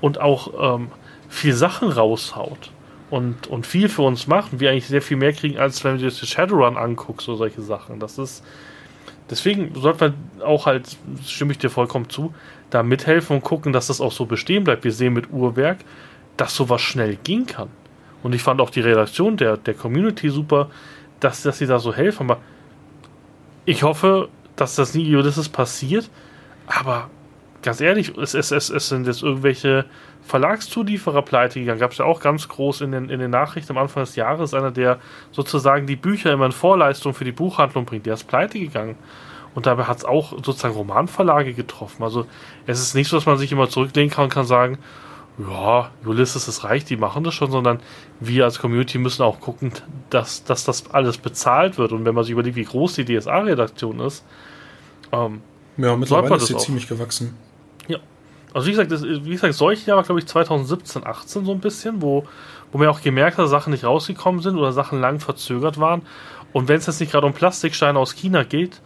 und 0.00 0.20
auch 0.20 0.76
ähm, 0.76 0.88
viel 1.28 1.54
Sachen 1.54 1.90
raushaut 1.90 2.70
und, 3.14 3.46
und 3.46 3.64
viel 3.64 3.88
für 3.88 4.02
uns 4.02 4.26
macht 4.26 4.52
und 4.52 4.58
wir 4.58 4.70
eigentlich 4.70 4.88
sehr 4.88 5.00
viel 5.00 5.16
mehr 5.16 5.32
kriegen, 5.32 5.56
als 5.56 5.84
wenn 5.84 5.98
du 5.98 6.04
das 6.04 6.18
Shadowrun 6.18 6.76
anguckst 6.76 7.28
oder 7.28 7.38
solche 7.38 7.62
Sachen. 7.62 8.00
Das 8.00 8.18
ist. 8.18 8.44
Deswegen 9.30 9.72
sollte 9.80 10.10
man 10.10 10.42
auch 10.44 10.66
halt, 10.66 10.96
stimme 11.24 11.52
ich 11.52 11.58
dir 11.58 11.70
vollkommen 11.70 12.10
zu, 12.10 12.34
da 12.70 12.82
mithelfen 12.82 13.36
und 13.36 13.42
gucken, 13.42 13.72
dass 13.72 13.86
das 13.86 14.00
auch 14.00 14.10
so 14.10 14.26
bestehen 14.26 14.64
bleibt. 14.64 14.82
Wir 14.82 14.90
sehen 14.90 15.12
mit 15.12 15.30
Uhrwerk, 15.30 15.78
dass 16.36 16.56
sowas 16.56 16.82
schnell 16.82 17.16
gehen 17.22 17.46
kann. 17.46 17.68
Und 18.24 18.34
ich 18.34 18.42
fand 18.42 18.60
auch 18.60 18.70
die 18.70 18.80
Redaktion 18.80 19.36
der, 19.36 19.58
der 19.58 19.74
Community 19.74 20.28
super, 20.28 20.68
dass, 21.20 21.42
dass 21.42 21.58
sie 21.58 21.66
da 21.66 21.78
so 21.78 21.94
helfen. 21.94 22.28
Aber 22.28 22.40
ich 23.64 23.84
hoffe, 23.84 24.28
dass 24.56 24.74
das 24.74 24.92
nie 24.92 25.14
Ulysses 25.14 25.48
passiert. 25.48 26.10
Aber 26.66 27.08
ganz 27.62 27.80
ehrlich, 27.80 28.16
es, 28.18 28.34
es, 28.34 28.50
es, 28.50 28.70
es 28.70 28.88
sind 28.88 29.06
jetzt 29.06 29.22
irgendwelche 29.22 29.84
Verlagszulieferer 30.26 31.22
pleite 31.22 31.60
gegangen. 31.60 31.80
Gab 31.80 31.92
es 31.92 31.98
ja 31.98 32.04
auch 32.04 32.20
ganz 32.20 32.48
groß 32.48 32.80
in 32.80 32.92
den, 32.92 33.10
in 33.10 33.20
den 33.20 33.30
Nachrichten 33.30 33.72
am 33.72 33.78
Anfang 33.78 34.04
des 34.04 34.16
Jahres. 34.16 34.54
Einer, 34.54 34.70
der 34.70 34.98
sozusagen 35.32 35.86
die 35.86 35.96
Bücher 35.96 36.32
immer 36.32 36.46
in 36.46 36.52
Vorleistung 36.52 37.14
für 37.14 37.24
die 37.24 37.32
Buchhandlung 37.32 37.84
bringt, 37.84 38.06
der 38.06 38.14
ist 38.14 38.24
pleite 38.24 38.58
gegangen. 38.58 38.96
Und 39.54 39.66
dabei 39.66 39.84
hat 39.84 39.98
es 39.98 40.04
auch 40.04 40.32
sozusagen 40.32 40.74
Romanverlage 40.74 41.52
getroffen. 41.52 42.02
Also 42.02 42.26
es 42.66 42.80
ist 42.80 42.94
nicht 42.94 43.08
so, 43.08 43.16
dass 43.16 43.26
man 43.26 43.38
sich 43.38 43.52
immer 43.52 43.68
zurücklehnen 43.68 44.10
kann 44.10 44.24
und 44.24 44.30
kann 44.30 44.46
sagen, 44.46 44.78
ja, 45.38 45.90
Ulysses, 46.04 46.48
es 46.48 46.64
reicht, 46.64 46.90
die 46.90 46.96
machen 46.96 47.24
das 47.24 47.34
schon, 47.34 47.50
sondern 47.50 47.80
wir 48.20 48.44
als 48.44 48.58
Community 48.58 48.98
müssen 48.98 49.22
auch 49.22 49.40
gucken, 49.40 49.72
dass, 50.10 50.44
dass 50.44 50.64
das 50.64 50.90
alles 50.90 51.18
bezahlt 51.18 51.76
wird. 51.76 51.92
Und 51.92 52.04
wenn 52.04 52.14
man 52.14 52.24
sich 52.24 52.32
überlegt, 52.32 52.56
wie 52.56 52.64
groß 52.64 52.94
die 52.94 53.04
DSA-Redaktion 53.04 54.00
ist, 54.00 54.24
ähm, 55.12 55.42
ja, 55.76 55.96
mittlerweile 55.96 56.36
ist 56.36 56.46
sie 56.46 56.56
ziemlich 56.56 56.88
gewachsen. 56.88 57.36
Also 58.54 58.68
wie 58.68 58.70
gesagt, 58.70 58.92
das, 58.92 59.02
wie 59.02 59.30
gesagt, 59.30 59.52
solche 59.54 59.90
Jahre, 59.90 60.04
glaube 60.04 60.20
ich, 60.20 60.26
2017, 60.26 61.04
18 61.06 61.44
so 61.44 61.52
ein 61.52 61.60
bisschen, 61.60 62.00
wo, 62.00 62.24
wo 62.72 62.78
man 62.78 62.88
auch 62.88 63.02
gemerkt 63.02 63.36
hat, 63.36 63.44
dass 63.44 63.50
Sachen 63.50 63.72
nicht 63.72 63.84
rausgekommen 63.84 64.40
sind 64.40 64.56
oder 64.56 64.72
Sachen 64.72 65.00
lang 65.00 65.20
verzögert 65.20 65.78
waren. 65.78 66.02
Und 66.52 66.68
wenn 66.68 66.76
es 66.76 66.86
jetzt 66.86 67.00
nicht 67.00 67.12
gerade 67.12 67.26
um 67.26 67.32
Plastiksteine 67.34 67.98
aus 67.98 68.14
China 68.14 68.44
geht, 68.44 68.80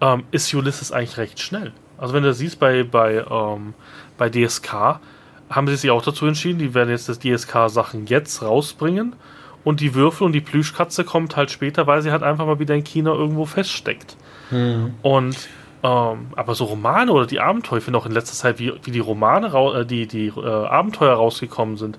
ähm, 0.00 0.24
ist 0.32 0.52
Ulysses 0.52 0.90
eigentlich 0.90 1.16
recht 1.16 1.40
schnell. 1.40 1.72
Also 1.96 2.14
wenn 2.14 2.24
du 2.24 2.34
siehst, 2.34 2.58
bei, 2.58 2.82
bei, 2.82 3.24
ähm, 3.30 3.74
bei 4.18 4.28
DSK 4.28 5.00
haben 5.48 5.68
sie 5.68 5.76
sich 5.76 5.90
auch 5.90 6.02
dazu 6.02 6.26
entschieden, 6.26 6.58
die 6.58 6.74
werden 6.74 6.90
jetzt 6.90 7.08
das 7.08 7.20
DSK-Sachen 7.20 8.06
jetzt 8.06 8.42
rausbringen 8.42 9.14
und 9.62 9.80
die 9.80 9.94
Würfel 9.94 10.24
und 10.24 10.32
die 10.32 10.40
Plüschkatze 10.40 11.04
kommt 11.04 11.36
halt 11.36 11.52
später, 11.52 11.86
weil 11.86 12.02
sie 12.02 12.10
halt 12.10 12.24
einfach 12.24 12.46
mal 12.46 12.58
wieder 12.58 12.74
in 12.74 12.82
China 12.82 13.12
irgendwo 13.12 13.44
feststeckt. 13.44 14.16
Mhm. 14.50 14.94
Und 15.02 15.36
ähm, 15.82 16.28
aber 16.36 16.54
so 16.54 16.64
Romane 16.64 17.12
oder 17.12 17.26
die 17.26 17.40
Abenteuer, 17.40 17.78
ich 17.78 17.84
finde 17.84 17.98
auch 17.98 18.06
in 18.06 18.12
letzter 18.12 18.34
Zeit, 18.34 18.58
wie, 18.60 18.72
wie 18.84 18.90
die 18.92 19.00
Romane, 19.00 19.48
äh, 19.48 19.84
die, 19.84 20.06
die 20.06 20.28
äh, 20.28 20.46
Abenteuer 20.46 21.14
rausgekommen 21.14 21.76
sind, 21.76 21.98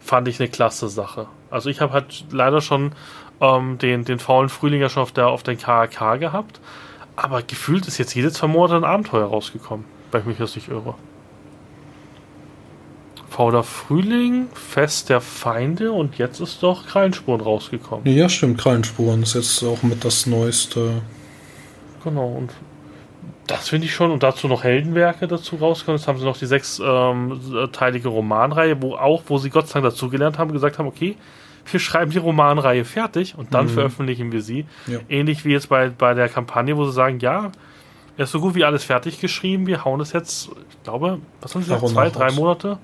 fand 0.00 0.26
ich 0.26 0.40
eine 0.40 0.48
klasse 0.48 0.88
Sache. 0.88 1.26
Also 1.50 1.70
ich 1.70 1.80
habe 1.80 1.92
halt 1.92 2.24
leider 2.32 2.60
schon 2.60 2.92
ähm, 3.40 3.78
den, 3.78 4.04
den 4.04 4.18
faulen 4.18 4.48
Frühling 4.48 4.80
ja 4.80 4.88
schon 4.88 5.02
auf 5.02 5.12
der, 5.12 5.28
auf 5.28 5.44
den 5.44 5.58
KAK 5.58 6.18
gehabt, 6.18 6.60
aber 7.14 7.42
gefühlt 7.42 7.86
ist 7.86 7.98
jetzt 7.98 8.14
jede 8.14 8.32
zwei 8.32 8.48
Monate 8.48 8.76
ein 8.76 8.84
Abenteuer 8.84 9.26
rausgekommen, 9.26 9.84
weil 10.10 10.22
ich 10.22 10.26
mich 10.26 10.38
jetzt 10.38 10.56
nicht 10.56 10.68
irre. 10.68 10.94
Fauler 13.28 13.62
Frühling, 13.62 14.48
Fest 14.54 15.08
der 15.08 15.20
Feinde 15.20 15.92
und 15.92 16.18
jetzt 16.18 16.40
ist 16.40 16.64
doch 16.64 16.84
Krallenspuren 16.84 17.40
rausgekommen. 17.40 18.04
Ja, 18.12 18.28
stimmt, 18.28 18.58
Krallenspuren 18.58 19.22
ist 19.22 19.34
jetzt 19.34 19.62
auch 19.62 19.84
mit 19.84 20.04
das 20.04 20.26
Neueste. 20.26 21.02
Genau, 22.02 22.26
und 22.26 22.50
das 23.50 23.68
finde 23.68 23.86
ich 23.86 23.94
schon. 23.94 24.10
Und 24.10 24.22
dazu 24.22 24.48
noch 24.48 24.64
Heldenwerke 24.64 25.26
dazu 25.26 25.56
rauskommen. 25.56 25.98
Jetzt 25.98 26.08
haben 26.08 26.18
sie 26.18 26.24
noch 26.24 26.36
die 26.36 26.46
sechsteilige 26.46 28.08
ähm, 28.08 28.14
Romanreihe, 28.14 28.80
wo 28.80 28.94
auch, 28.94 29.22
wo 29.26 29.38
sie 29.38 29.50
Gott 29.50 29.68
sei 29.68 29.80
Dank 29.80 29.92
dazugelernt 29.92 30.38
haben, 30.38 30.52
gesagt 30.52 30.78
haben, 30.78 30.86
okay, 30.86 31.16
wir 31.70 31.80
schreiben 31.80 32.10
die 32.10 32.18
Romanreihe 32.18 32.84
fertig 32.84 33.34
und 33.36 33.52
dann 33.54 33.66
mhm. 33.66 33.70
veröffentlichen 33.70 34.32
wir 34.32 34.42
sie. 34.42 34.66
Ja. 34.86 35.00
Ähnlich 35.08 35.44
wie 35.44 35.52
jetzt 35.52 35.68
bei, 35.68 35.90
bei 35.90 36.14
der 36.14 36.28
Kampagne, 36.28 36.76
wo 36.76 36.84
sie 36.84 36.92
sagen, 36.92 37.18
ja, 37.20 37.50
er 38.16 38.24
ist 38.24 38.32
so 38.32 38.40
gut 38.40 38.54
wie 38.54 38.64
alles 38.64 38.84
fertig 38.84 39.20
geschrieben, 39.20 39.66
wir 39.66 39.84
hauen 39.84 40.00
es 40.00 40.12
jetzt, 40.12 40.50
ich 40.70 40.82
glaube, 40.82 41.18
was 41.40 41.54
haben 41.54 41.62
sie 41.62 41.72
gesagt, 41.72 41.88
zwei, 41.88 42.10
drei 42.10 42.32
Monate? 42.32 42.78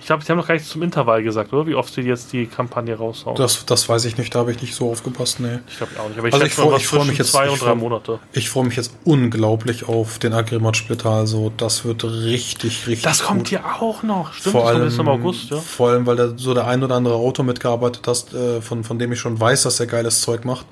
Ich 0.00 0.06
glaube, 0.06 0.24
sie 0.24 0.30
haben 0.30 0.38
noch 0.38 0.46
gar 0.46 0.54
nichts 0.54 0.70
zum 0.70 0.82
Intervall 0.82 1.22
gesagt, 1.22 1.52
oder? 1.52 1.66
Wie 1.66 1.74
oft 1.74 1.92
sie 1.92 2.00
jetzt 2.00 2.32
die 2.32 2.46
Kampagne 2.46 2.96
raushauen. 2.96 3.36
Das, 3.36 3.66
das 3.66 3.88
weiß 3.88 4.06
ich 4.06 4.16
nicht, 4.16 4.34
da 4.34 4.40
habe 4.40 4.50
ich 4.50 4.60
nicht 4.60 4.74
so 4.74 4.90
aufgepasst, 4.90 5.40
nee. 5.40 5.58
Ich 5.68 5.76
glaube 5.76 5.92
auch 6.00 6.08
nicht, 6.08 6.18
aber 6.18 6.28
ich, 6.28 6.34
also 6.34 6.46
ich 6.46 6.54
freue 6.54 6.80
freu 6.80 7.04
mich 7.04 7.18
jetzt 7.18 7.32
zwei 7.32 7.50
und 7.50 7.60
drei 7.60 7.74
Monate. 7.74 8.18
Ich 8.32 8.48
freue 8.48 8.64
mich 8.64 8.76
jetzt 8.76 8.92
unglaublich 9.04 9.86
auf 9.86 10.18
den 10.18 10.32
Agrimat-Splitter, 10.32 11.10
also 11.10 11.52
das 11.56 11.84
wird 11.84 12.04
richtig, 12.04 12.86
richtig 12.86 13.02
Das 13.02 13.22
kommt 13.22 13.50
ja 13.50 13.60
auch 13.78 14.02
noch, 14.02 14.32
stimmt, 14.32 14.52
vor 14.52 14.68
allem, 14.68 14.88
im 14.88 15.08
August, 15.08 15.50
ja. 15.50 15.58
Vor 15.58 15.90
allem, 15.90 16.06
weil 16.06 16.16
da 16.16 16.32
so 16.36 16.54
der 16.54 16.66
ein 16.66 16.82
oder 16.82 16.96
andere 16.96 17.14
Autor 17.14 17.44
mitgearbeitet 17.44 18.06
hast, 18.06 18.32
äh, 18.32 18.62
von, 18.62 18.84
von 18.84 18.98
dem 18.98 19.12
ich 19.12 19.20
schon 19.20 19.38
weiß, 19.38 19.62
dass 19.62 19.78
er 19.80 19.86
geiles 19.86 20.22
Zeug 20.22 20.44
macht. 20.44 20.66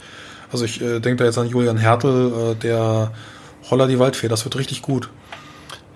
Also 0.51 0.65
ich 0.65 0.81
äh, 0.81 1.01
denke 1.01 1.17
da 1.17 1.25
jetzt 1.27 1.39
an 1.39 1.49
Julian 1.49 1.77
Hertel, 1.77 2.53
äh, 2.53 2.55
der 2.55 3.13
Holler 3.71 3.87
die 3.87 3.99
Waldfee, 3.99 4.29
das 4.29 4.45
wird 4.45 4.57
richtig 4.57 4.83
gut. 4.83 5.11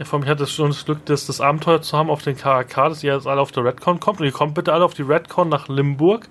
Vor 0.04 0.14
allem, 0.18 0.24
ich 0.24 0.30
hatte 0.30 0.46
schon 0.46 0.68
das 0.68 0.84
Glück, 0.84 1.04
das, 1.04 1.26
das 1.26 1.40
Abenteuer 1.40 1.82
zu 1.82 1.96
haben 1.96 2.10
auf 2.10 2.22
den 2.22 2.36
KAK, 2.36 2.74
dass 2.74 3.04
ihr 3.04 3.14
jetzt 3.14 3.26
alle 3.26 3.40
auf 3.40 3.52
der 3.52 3.64
Redcon 3.64 4.00
kommt. 4.00 4.20
Und 4.20 4.26
ihr 4.26 4.32
kommt 4.32 4.54
bitte 4.54 4.72
alle 4.72 4.84
auf 4.84 4.94
die 4.94 5.02
Redcon 5.02 5.48
nach 5.48 5.68
Limburg. 5.68 6.28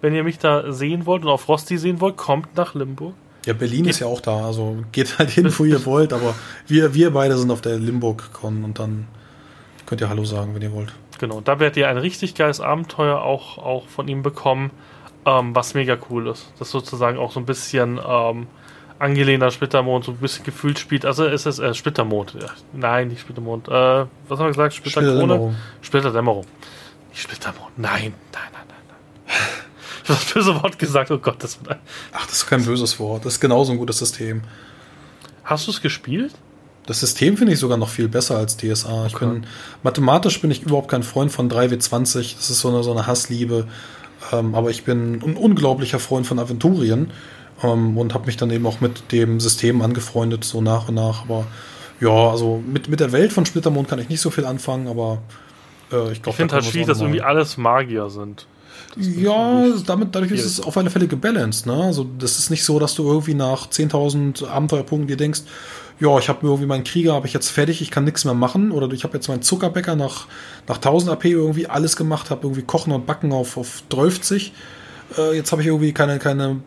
Wenn 0.00 0.14
ihr 0.14 0.24
mich 0.24 0.38
da 0.38 0.72
sehen 0.72 1.06
wollt 1.06 1.22
und 1.22 1.30
auf 1.30 1.48
Rosti 1.48 1.78
sehen 1.78 2.00
wollt, 2.00 2.16
kommt 2.16 2.56
nach 2.56 2.74
Limburg. 2.74 3.14
Ja, 3.46 3.52
Berlin 3.52 3.84
geht 3.84 3.90
ist 3.90 4.00
ja 4.00 4.06
auch 4.06 4.20
da, 4.20 4.46
also 4.46 4.78
geht 4.92 5.18
halt 5.18 5.30
hin, 5.30 5.52
wo 5.58 5.64
ihr 5.64 5.84
wollt, 5.84 6.12
aber 6.12 6.34
wir, 6.66 6.94
wir 6.94 7.10
beide 7.10 7.36
sind 7.36 7.50
auf 7.50 7.60
der 7.60 7.78
Limburg-Con 7.78 8.64
und 8.64 8.78
dann 8.78 9.06
könnt 9.84 10.00
ihr 10.00 10.08
Hallo 10.08 10.24
sagen, 10.24 10.54
wenn 10.54 10.62
ihr 10.62 10.72
wollt. 10.72 10.94
Genau, 11.18 11.40
da 11.40 11.60
werdet 11.60 11.76
ihr 11.76 11.88
ein 11.88 11.98
richtig 11.98 12.34
geiles 12.34 12.60
Abenteuer 12.60 13.20
auch, 13.20 13.58
auch 13.58 13.86
von 13.88 14.08
ihm 14.08 14.22
bekommen, 14.22 14.70
ähm, 15.26 15.54
was 15.54 15.74
mega 15.74 15.96
cool 16.10 16.28
ist. 16.28 16.52
Das 16.58 16.70
sozusagen 16.70 17.18
auch 17.18 17.32
so 17.32 17.40
ein 17.40 17.46
bisschen 17.46 18.00
ähm, 18.06 18.46
angelehnt 19.04 19.42
an 19.42 19.50
Splittermond, 19.50 20.04
so 20.04 20.12
ein 20.12 20.16
bisschen 20.16 20.44
gefühlt 20.44 20.78
spielt. 20.78 21.04
Also 21.04 21.26
ist 21.26 21.46
es 21.46 21.58
äh, 21.58 21.74
Splittermond. 21.74 22.34
Ja, 22.40 22.48
nein, 22.72 23.08
nicht 23.08 23.20
Splittermond. 23.20 23.68
Äh, 23.68 23.70
was 23.70 24.08
haben 24.30 24.38
wir 24.38 24.48
gesagt? 24.48 24.74
Splitterkrone? 24.74 25.54
Splitterdämmerung. 25.82 26.46
Nicht 27.10 27.22
Splittermond. 27.22 27.78
Nein, 27.78 28.14
nein, 28.32 28.42
nein, 28.52 28.64
nein, 28.68 28.84
nein. 28.88 29.36
ich 30.04 30.08
habe 30.08 30.18
das 30.24 30.32
böse 30.32 30.62
Wort 30.62 30.78
gesagt. 30.78 31.10
Oh 31.10 31.18
Gott, 31.18 31.36
das. 31.42 31.58
Ach, 32.12 32.26
das 32.26 32.38
ist 32.38 32.46
kein 32.46 32.64
böses 32.64 32.98
Wort. 32.98 33.24
Das 33.26 33.34
ist 33.34 33.40
genauso 33.40 33.72
ein 33.72 33.78
gutes 33.78 33.98
System. 33.98 34.42
Hast 35.44 35.66
du 35.66 35.70
es 35.70 35.82
gespielt? 35.82 36.32
Das 36.86 37.00
System 37.00 37.36
finde 37.36 37.54
ich 37.54 37.58
sogar 37.58 37.78
noch 37.78 37.88
viel 37.88 38.08
besser 38.08 38.36
als 38.36 38.56
DSA. 38.56 39.04
Okay. 39.04 39.06
Ich 39.06 39.18
bin, 39.18 39.46
mathematisch 39.82 40.40
bin 40.40 40.50
ich 40.50 40.62
überhaupt 40.62 40.88
kein 40.88 41.02
Freund 41.02 41.32
von 41.32 41.50
3W20. 41.50 42.36
Das 42.36 42.50
ist 42.50 42.60
so 42.60 42.68
eine, 42.68 42.82
so 42.82 42.92
eine 42.92 43.06
Hassliebe. 43.06 43.66
Ähm, 44.32 44.54
aber 44.54 44.70
ich 44.70 44.84
bin 44.84 45.14
ein 45.22 45.36
unglaublicher 45.36 45.98
Freund 45.98 46.26
von 46.26 46.38
Aventurien 46.38 47.10
ähm, 47.62 47.96
und 47.96 48.14
habe 48.14 48.26
mich 48.26 48.36
dann 48.36 48.50
eben 48.50 48.66
auch 48.66 48.80
mit 48.80 49.12
dem 49.12 49.40
System 49.40 49.82
angefreundet, 49.82 50.44
so 50.44 50.60
nach 50.60 50.88
und 50.88 50.94
nach. 50.94 51.22
Aber 51.22 51.46
ja, 52.00 52.30
also 52.30 52.62
mit, 52.66 52.88
mit 52.88 53.00
der 53.00 53.12
Welt 53.12 53.32
von 53.32 53.46
Splittermond 53.46 53.88
kann 53.88 53.98
ich 53.98 54.08
nicht 54.08 54.20
so 54.20 54.30
viel 54.30 54.44
anfangen, 54.44 54.88
aber 54.88 55.18
äh, 55.92 56.12
ich 56.12 56.22
glaube, 56.22 56.30
ich 56.30 56.36
finde 56.36 56.54
halt 56.54 56.64
schwierig, 56.64 56.86
dass 56.86 57.00
irgendwie 57.00 57.22
alles 57.22 57.56
Magier 57.56 58.10
sind. 58.10 58.46
Ja, 58.96 59.64
damit, 59.86 60.14
dadurch 60.14 60.32
ist 60.32 60.44
es 60.44 60.60
auf 60.60 60.76
alle 60.76 60.90
Fälle 60.90 61.08
gebalanced. 61.08 61.66
Ne? 61.66 61.74
Also, 61.74 62.06
das 62.18 62.38
ist 62.38 62.50
nicht 62.50 62.64
so, 62.64 62.78
dass 62.78 62.94
du 62.94 63.04
irgendwie 63.04 63.34
nach 63.34 63.68
10.000 63.68 64.46
Abenteuerpunkten 64.46 65.08
dir 65.08 65.16
denkst, 65.16 65.42
ja, 66.00 66.18
ich 66.18 66.28
habe 66.28 66.44
mir 66.44 66.52
irgendwie 66.52 66.66
meinen 66.66 66.84
Krieger, 66.84 67.14
habe 67.14 67.26
ich 67.26 67.32
jetzt 67.32 67.50
fertig, 67.50 67.80
ich 67.80 67.90
kann 67.90 68.04
nichts 68.04 68.24
mehr 68.24 68.34
machen. 68.34 68.72
Oder 68.72 68.90
ich 68.92 69.04
habe 69.04 69.14
jetzt 69.14 69.28
meinen 69.28 69.42
Zuckerbäcker 69.42 69.96
nach, 69.96 70.26
nach 70.68 70.76
1000 70.76 71.12
AP 71.12 71.24
irgendwie 71.26 71.66
alles 71.66 71.96
gemacht, 71.96 72.30
habe 72.30 72.42
irgendwie 72.42 72.62
Kochen 72.62 72.92
und 72.92 73.06
Backen 73.06 73.32
auf, 73.32 73.56
auf 73.56 73.82
12. 73.90 74.52
Äh, 75.18 75.36
jetzt 75.36 75.52
habe 75.52 75.62
ich 75.62 75.68
irgendwie 75.68 75.92
keine, 75.92 76.18
keine 76.18 76.60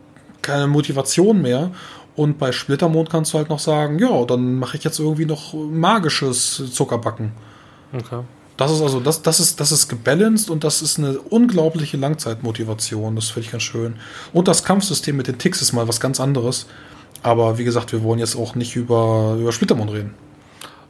keine 0.48 0.68
Motivation 0.68 1.42
mehr. 1.42 1.72
Und 2.16 2.40
bei 2.40 2.52
Splittermond 2.52 3.10
kannst 3.12 3.34
du 3.34 3.38
halt 3.38 3.50
noch 3.50 3.60
sagen, 3.60 4.00
ja, 4.00 4.26
dann 4.26 4.56
mache 4.56 4.78
ich 4.78 4.84
jetzt 4.84 5.00
irgendwie 5.00 5.26
noch 5.26 5.54
magisches 5.54 6.74
Zuckerbacken. 6.74 7.32
Okay. 7.94 8.22
Das 8.58 8.72
ist 8.72 8.82
also, 8.82 9.00
das, 9.00 9.22
das 9.22 9.40
ist, 9.40 9.60
das 9.60 9.72
ist 9.72 9.88
gebalanced 9.88 10.50
und 10.50 10.64
das 10.64 10.82
ist 10.82 10.98
eine 10.98 11.20
unglaubliche 11.20 11.96
Langzeitmotivation. 11.96 13.16
Das 13.16 13.30
finde 13.30 13.46
ich 13.46 13.52
ganz 13.52 13.64
schön. 13.64 13.98
Und 14.34 14.48
das 14.48 14.64
Kampfsystem 14.64 15.16
mit 15.16 15.28
den 15.28 15.38
Ticks 15.38 15.62
ist 15.62 15.74
mal 15.74 15.88
was 15.88 16.00
ganz 16.00 16.20
anderes. 16.20 16.66
Aber 17.22 17.60
wie 17.60 17.64
gesagt, 17.64 17.92
wir 17.92 18.02
wollen 18.02 18.20
jetzt 18.20 18.36
auch 18.36 18.56
nicht 18.56 18.76
über, 18.76 19.38
über 19.40 19.52
Splittermond 19.52 19.92
reden. 19.92 20.16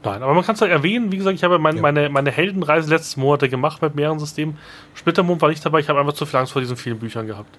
Nein, 0.03 0.23
aber 0.23 0.33
man 0.33 0.45
kann 0.45 0.55
es 0.55 0.61
halt 0.61 0.71
erwähnen, 0.71 1.11
wie 1.11 1.17
gesagt, 1.17 1.35
ich 1.35 1.43
habe 1.43 1.59
mein, 1.59 1.75
ja. 1.75 1.81
meine, 1.81 2.09
meine 2.09 2.31
Heldenreise 2.31 2.89
letzten 2.89 3.19
Monate 3.19 3.49
gemacht 3.49 3.81
mit 3.81 3.95
mehreren 3.95 4.19
Systemen. 4.19 4.57
Splittermond 4.93 5.41
war 5.41 5.49
nicht 5.49 5.65
dabei, 5.65 5.79
ich 5.79 5.89
habe 5.89 5.99
einfach 5.99 6.13
zu 6.13 6.25
viel 6.25 6.39
Angst 6.39 6.53
vor 6.53 6.61
diesen 6.61 6.77
vielen 6.77 6.99
Büchern 6.99 7.27
gehabt. 7.27 7.57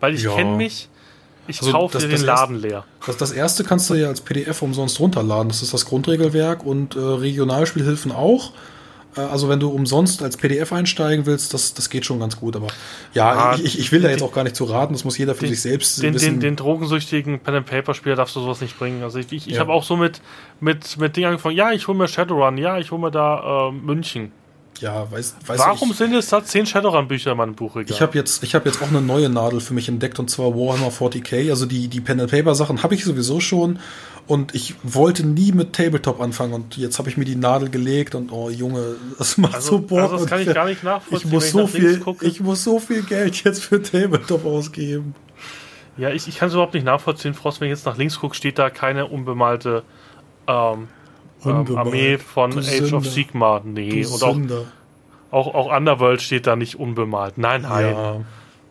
Weil 0.00 0.14
ich 0.14 0.22
ja. 0.24 0.34
kenne 0.34 0.56
mich, 0.56 0.88
ich 1.46 1.60
also 1.60 1.72
kaufe 1.72 1.98
dir 1.98 2.08
den 2.08 2.22
Laden 2.22 2.56
erste, 2.56 2.68
leer. 2.68 2.84
Das, 3.06 3.16
das 3.16 3.32
erste 3.32 3.64
kannst 3.64 3.90
du 3.90 3.94
ja 3.94 4.08
als 4.08 4.20
PDF 4.20 4.62
umsonst 4.62 5.00
runterladen. 5.00 5.48
Das 5.48 5.62
ist 5.62 5.74
das 5.74 5.86
Grundregelwerk 5.86 6.64
und 6.64 6.96
äh, 6.96 6.98
Regionalspielhilfen 6.98 8.12
auch. 8.12 8.52
Äh, 9.16 9.20
also 9.20 9.48
wenn 9.48 9.60
du 9.60 9.68
umsonst 9.68 10.22
als 10.22 10.36
PDF 10.36 10.72
einsteigen 10.72 11.26
willst, 11.26 11.54
das, 11.54 11.74
das 11.74 11.90
geht 11.90 12.04
schon 12.04 12.20
ganz 12.20 12.38
gut. 12.38 12.56
Aber 12.56 12.68
ja, 13.12 13.32
ah, 13.32 13.58
ich, 13.62 13.78
ich 13.78 13.92
will 13.92 14.02
da 14.02 14.08
jetzt 14.08 14.22
auch 14.22 14.32
gar 14.32 14.44
nicht 14.44 14.56
zu 14.56 14.64
raten. 14.64 14.92
Das 14.92 15.04
muss 15.04 15.18
jeder 15.18 15.34
für 15.34 15.44
den, 15.44 15.50
sich 15.50 15.62
selbst 15.62 16.02
den, 16.02 16.14
wissen. 16.14 16.34
Den, 16.34 16.40
den 16.40 16.56
drogensüchtigen 16.56 17.40
Pen 17.40 17.56
and 17.56 17.66
Paper 17.66 17.94
Spieler 17.94 18.16
darfst 18.16 18.36
du 18.36 18.40
sowas 18.40 18.60
nicht 18.60 18.78
bringen. 18.78 19.02
Also 19.02 19.18
ich, 19.18 19.30
ich, 19.32 19.46
ich 19.46 19.54
ja. 19.54 19.60
habe 19.60 19.72
auch 19.72 19.84
so 19.84 19.96
mit 19.96 20.20
mit 20.60 20.98
mit 20.98 21.16
Dingen 21.16 21.26
angefangen. 21.26 21.56
Ja, 21.56 21.72
ich 21.72 21.88
hole 21.88 21.98
mir 21.98 22.08
Shadowrun. 22.08 22.58
Ja, 22.58 22.78
ich 22.78 22.90
hole 22.90 23.00
mir 23.00 23.10
da 23.10 23.68
äh, 23.68 23.72
München 23.72 24.32
ja, 24.80 25.10
weiß, 25.10 25.36
weiß 25.46 25.58
Warum 25.58 25.90
ich, 25.90 25.96
sind 25.96 26.14
es 26.14 26.28
da 26.28 26.44
zehn 26.44 26.66
Shadowrun-Bücher 26.66 27.32
in 27.32 27.36
meinem 27.36 27.54
Buch? 27.54 27.76
Ich 27.76 28.00
habe 28.00 28.16
jetzt, 28.16 28.42
hab 28.54 28.66
jetzt 28.66 28.82
auch 28.82 28.88
eine 28.88 29.00
neue 29.00 29.28
Nadel 29.28 29.60
für 29.60 29.74
mich 29.74 29.88
entdeckt 29.88 30.18
und 30.18 30.30
zwar 30.30 30.54
Warhammer 30.54 30.88
40k. 30.88 31.50
Also 31.50 31.66
die, 31.66 31.88
die 31.88 32.00
Pen-and-Paper-Sachen 32.00 32.82
habe 32.82 32.94
ich 32.94 33.04
sowieso 33.04 33.40
schon 33.40 33.78
und 34.26 34.54
ich 34.54 34.74
wollte 34.82 35.26
nie 35.26 35.52
mit 35.52 35.74
Tabletop 35.74 36.20
anfangen 36.20 36.54
und 36.54 36.76
jetzt 36.76 36.98
habe 36.98 37.08
ich 37.08 37.16
mir 37.16 37.24
die 37.24 37.36
Nadel 37.36 37.68
gelegt 37.70 38.14
und 38.14 38.32
oh 38.32 38.48
Junge, 38.48 38.96
das 39.18 39.36
macht 39.38 39.54
also, 39.54 39.72
so 39.72 39.78
Bock. 39.80 40.00
Also 40.00 40.16
das 40.16 40.26
kann 40.26 40.40
ich 40.40 40.52
gar 40.52 40.66
nicht 40.66 40.82
nachvollziehen. 40.82 41.28
Ich 41.28 41.32
muss, 41.32 41.50
so 41.50 41.66
viel, 41.66 42.02
ich 42.22 42.40
muss 42.40 42.64
so 42.64 42.78
viel 42.78 43.02
Geld 43.02 43.44
jetzt 43.44 43.64
für 43.64 43.82
Tabletop 43.82 44.44
ausgeben. 44.46 45.14
Ja, 45.96 46.10
ich, 46.10 46.26
ich 46.26 46.38
kann 46.38 46.48
es 46.48 46.54
überhaupt 46.54 46.74
nicht 46.74 46.84
nachvollziehen, 46.84 47.34
Frost. 47.34 47.60
Wenn 47.60 47.68
ich 47.68 47.76
jetzt 47.76 47.86
nach 47.86 47.96
links 47.96 48.18
gucke, 48.18 48.34
steht 48.34 48.58
da 48.58 48.70
keine 48.70 49.06
unbemalte 49.06 49.84
ähm, 50.48 50.88
ähm, 51.46 51.76
Armee 51.76 52.18
von 52.18 52.50
du 52.50 52.58
Age 52.58 52.64
Sünder. 52.64 52.96
of 52.96 53.06
Sigma. 53.06 53.60
Nee, 53.64 54.02
du 54.02 54.26
und 54.26 54.52
auch, 54.52 54.64
auch, 55.30 55.54
auch 55.54 55.76
Underworld 55.76 56.22
steht 56.22 56.46
da 56.46 56.56
nicht 56.56 56.76
unbemalt. 56.76 57.38
Nein, 57.38 57.62
nein. 57.62 57.94
Ja. 57.94 58.20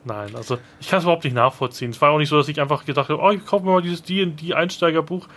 Nein, 0.06 0.36
also 0.36 0.58
ich 0.82 0.90
kann 0.90 1.00
es 1.00 1.06
überhaupt 1.06 1.24
nicht 1.24 1.34
nachvollziehen. 1.34 1.92
Es 1.92 2.02
war 2.02 2.12
auch 2.12 2.18
nicht 2.18 2.28
so, 2.30 2.38
dass 2.38 2.50
ich 2.50 2.60
einfach 2.60 2.86
gedacht 2.86 3.10
habe, 3.10 3.22
oh, 3.22 3.32
ich 3.32 3.46
kaufe 3.46 3.66
mir 3.66 3.72
mal 3.72 3.82
dieses 3.82 4.04
D&D 4.04 4.54
Einsteigerbuch. 4.54 5.28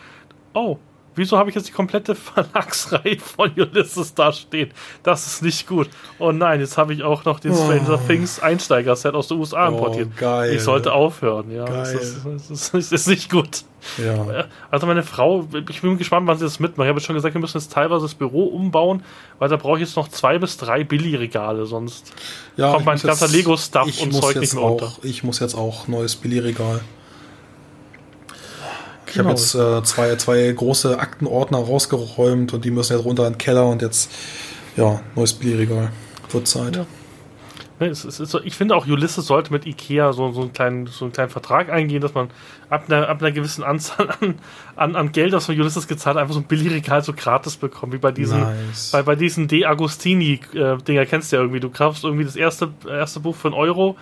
Oh, 0.55 0.79
wieso 1.17 1.39
habe 1.39 1.51
ich 1.51 1.57
jetzt 1.57 1.69
die 1.69 1.73
komplette 1.73 2.15
Verlagsreihe 2.15 3.19
von 3.19 3.51
Ulysses 3.57 4.15
da 4.15 4.33
stehen? 4.33 4.71
Das 5.03 5.27
ist 5.27 5.43
nicht 5.43 5.67
gut. 5.67 5.89
Oh 6.19 6.33
nein, 6.33 6.61
jetzt 6.61 6.79
habe 6.79 6.95
ich 6.95 7.03
auch 7.03 7.25
noch 7.25 7.41
den 7.41 7.55
Stranger 7.55 8.01
oh. 8.03 8.07
Things 8.07 8.41
Einsteiger-Set 8.41 9.15
aus 9.15 9.29
den 9.29 9.39
USA 9.39 9.69
oh, 9.69 9.73
importiert. 9.73 10.17
Geil. 10.17 10.55
Ich 10.55 10.63
sollte 10.63 10.93
aufhören, 10.93 11.51
ja. 11.51 11.65
Geil. 11.65 11.77
Das, 11.77 11.93
ist, 11.93 12.25
das, 12.25 12.51
ist, 12.51 12.73
das 12.73 12.93
ist 12.93 13.09
nicht 13.09 13.31
gut. 13.31 13.65
Ja. 13.99 14.47
Also 14.71 14.87
meine 14.87 15.03
Frau, 15.03 15.47
ich 15.69 15.81
bin 15.81 15.97
gespannt, 15.99 16.27
wann 16.27 16.39
sie 16.39 16.45
das 16.45 16.61
mitmacht. 16.61 16.87
Ich 16.87 16.91
habe 16.91 17.01
schon 17.01 17.15
gesagt, 17.15 17.35
wir 17.35 17.41
müssen 17.41 17.59
jetzt 17.59 17.73
teilweise 17.73 18.03
das 18.03 18.15
Büro 18.15 18.45
umbauen, 18.45 19.03
weil 19.39 19.49
da 19.49 19.57
brauche 19.57 19.77
ich 19.77 19.83
jetzt 19.83 19.97
noch 19.97 20.09
zwei 20.09 20.39
bis 20.39 20.57
drei 20.57 20.85
Billigregale, 20.85 21.67
sonst 21.67 22.13
ja, 22.57 22.73
kommt 22.73 22.87
mein 22.87 22.99
ganzer 22.99 23.29
Lego-Stuff 23.29 24.01
und 24.03 24.13
Zeug 24.13 24.37
nicht 24.37 24.55
mehr 24.55 24.63
auch, 24.63 24.73
unter. 24.73 24.93
Ich 25.03 25.23
muss 25.23 25.39
jetzt 25.39 25.55
auch 25.55 25.89
neues 25.89 26.17
Billigregal. 26.17 26.81
Ich 29.17 29.21
habe 29.21 29.31
genau. 29.31 29.39
jetzt 29.39 29.55
äh, 29.55 29.83
zwei, 29.85 30.15
zwei 30.17 30.53
große 30.53 30.99
Aktenordner 30.99 31.57
rausgeräumt 31.57 32.53
und 32.53 32.67
die 32.67 32.71
müssen 32.71 32.95
jetzt 32.95 33.07
runter 33.07 33.27
in 33.27 33.33
den 33.33 33.39
Keller 33.39 33.67
und 33.67 33.81
jetzt, 33.81 34.11
ja, 34.77 35.01
neues 35.15 35.33
Billigregal. 35.33 35.91
Wird 36.31 36.47
Zeit. 36.47 36.77
Ja. 36.77 36.87
Ne, 37.81 37.87
es, 37.87 38.05
es 38.05 38.19
so, 38.19 38.41
ich 38.43 38.55
finde 38.55 38.77
auch, 38.77 38.87
Ulysses 38.87 39.27
sollte 39.27 39.53
mit 39.55 39.65
Ikea 39.65 40.13
so, 40.13 40.33
so, 40.33 40.43
einen 40.43 40.53
kleinen, 40.53 40.87
so 40.87 41.07
einen 41.07 41.13
kleinen 41.13 41.31
Vertrag 41.31 41.71
eingehen, 41.71 42.03
dass 42.03 42.13
man 42.13 42.29
ab 42.69 42.85
einer, 42.89 43.09
ab 43.09 43.23
einer 43.23 43.33
gewissen 43.33 43.65
Anzahl 43.65 44.11
an, 44.21 44.35
an, 44.77 44.97
an 44.97 45.13
Geld, 45.13 45.33
das 45.33 45.47
von 45.47 45.59
Ulysses 45.59 45.89
gezahlt 45.89 46.19
einfach 46.19 46.35
so 46.35 46.41
ein 46.41 46.47
Billigregal 46.47 47.03
so 47.03 47.15
gratis 47.15 47.57
bekommt, 47.57 47.95
wie 47.95 47.99
bei 47.99 48.13
diesen, 48.13 48.41
nice. 48.41 48.91
bei, 48.93 49.03
bei 49.03 49.15
diesen 49.15 49.49
De 49.49 49.65
Agostini-Dinger, 49.65 51.01
äh, 51.03 51.07
kennst 51.07 51.33
du 51.33 51.37
ja 51.37 51.43
irgendwie. 51.43 51.61
Du 51.61 51.71
kaufst 51.71 52.05
irgendwie 52.05 52.25
das 52.25 52.37
erste, 52.37 52.71
erste 52.87 53.21
Buch 53.21 53.35
für 53.35 53.49
einen 53.49 53.57
Euro 53.57 53.97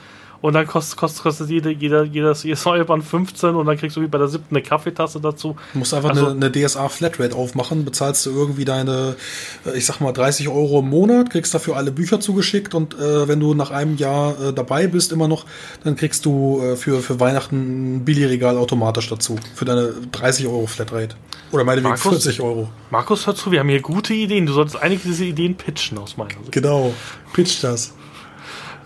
und 0.45 0.53
dann 0.53 0.67
kostet, 0.67 0.99
kostet, 0.99 1.23
kostet 1.23 1.49
jede, 1.49 1.71
jeder, 1.71 2.05
jedes, 2.05 2.43
jedes 2.43 2.67
neue 2.67 2.85
Band 2.85 3.03
15 3.03 3.55
und 3.55 3.65
dann 3.65 3.79
kriegst 3.79 3.97
du 3.97 4.03
wie 4.03 4.09
bei 4.09 4.19
der 4.19 4.29
siebten 4.29 4.55
eine 4.55 4.63
Kaffeetasse 4.63 5.19
dazu. 5.19 5.57
Du 5.73 5.79
musst 5.79 5.95
einfach 5.95 6.11
also, 6.11 6.27
eine, 6.27 6.35
eine 6.35 6.53
DSA 6.53 6.91
Flatrate 6.91 7.35
aufmachen, 7.35 7.87
bezahlst 7.87 8.27
du 8.27 8.31
irgendwie 8.31 8.67
deine, 8.67 9.17
äh, 9.65 9.75
ich 9.75 9.87
sag 9.87 10.01
mal, 10.01 10.13
30 10.13 10.51
Euro 10.51 10.81
im 10.81 10.91
Monat, 10.91 11.31
kriegst 11.31 11.55
dafür 11.55 11.77
alle 11.77 11.93
Bücher 11.93 12.21
zugeschickt 12.21 12.75
und 12.75 12.93
äh, 12.93 13.27
wenn 13.27 13.41
du 13.41 13.55
nach 13.55 13.71
einem 13.71 13.97
Jahr 13.97 14.39
äh, 14.39 14.53
dabei 14.53 14.87
bist, 14.87 15.13
immer 15.13 15.29
noch, 15.29 15.47
dann 15.83 15.97
kriegst 15.97 16.27
du 16.27 16.61
äh, 16.61 16.77
für, 16.77 17.01
für 17.01 17.19
Weihnachten 17.21 17.97
ein 17.97 18.05
Billigregal 18.05 18.59
automatisch 18.59 19.09
dazu. 19.09 19.37
Für 19.55 19.65
deine 19.65 19.95
30 20.13 20.47
Euro 20.47 20.67
Flatrate. 20.67 21.17
Oder 21.53 21.65
meinetwegen 21.65 21.95
Markus, 21.95 22.23
40 22.23 22.43
Euro. 22.43 22.69
Markus, 22.91 23.27
hör 23.27 23.35
zu, 23.35 23.51
wir 23.51 23.61
haben 23.61 23.71
hier 23.71 23.81
gute 23.81 24.13
Ideen. 24.13 24.45
Du 24.45 24.53
solltest 24.53 24.77
einige 24.77 25.09
dieser 25.09 25.25
Ideen 25.25 25.55
pitchen 25.55 25.97
aus 25.97 26.19
meiner 26.19 26.33
Sicht. 26.33 26.53
Genau, 26.53 26.93
pitch 27.33 27.65
das. 27.65 27.95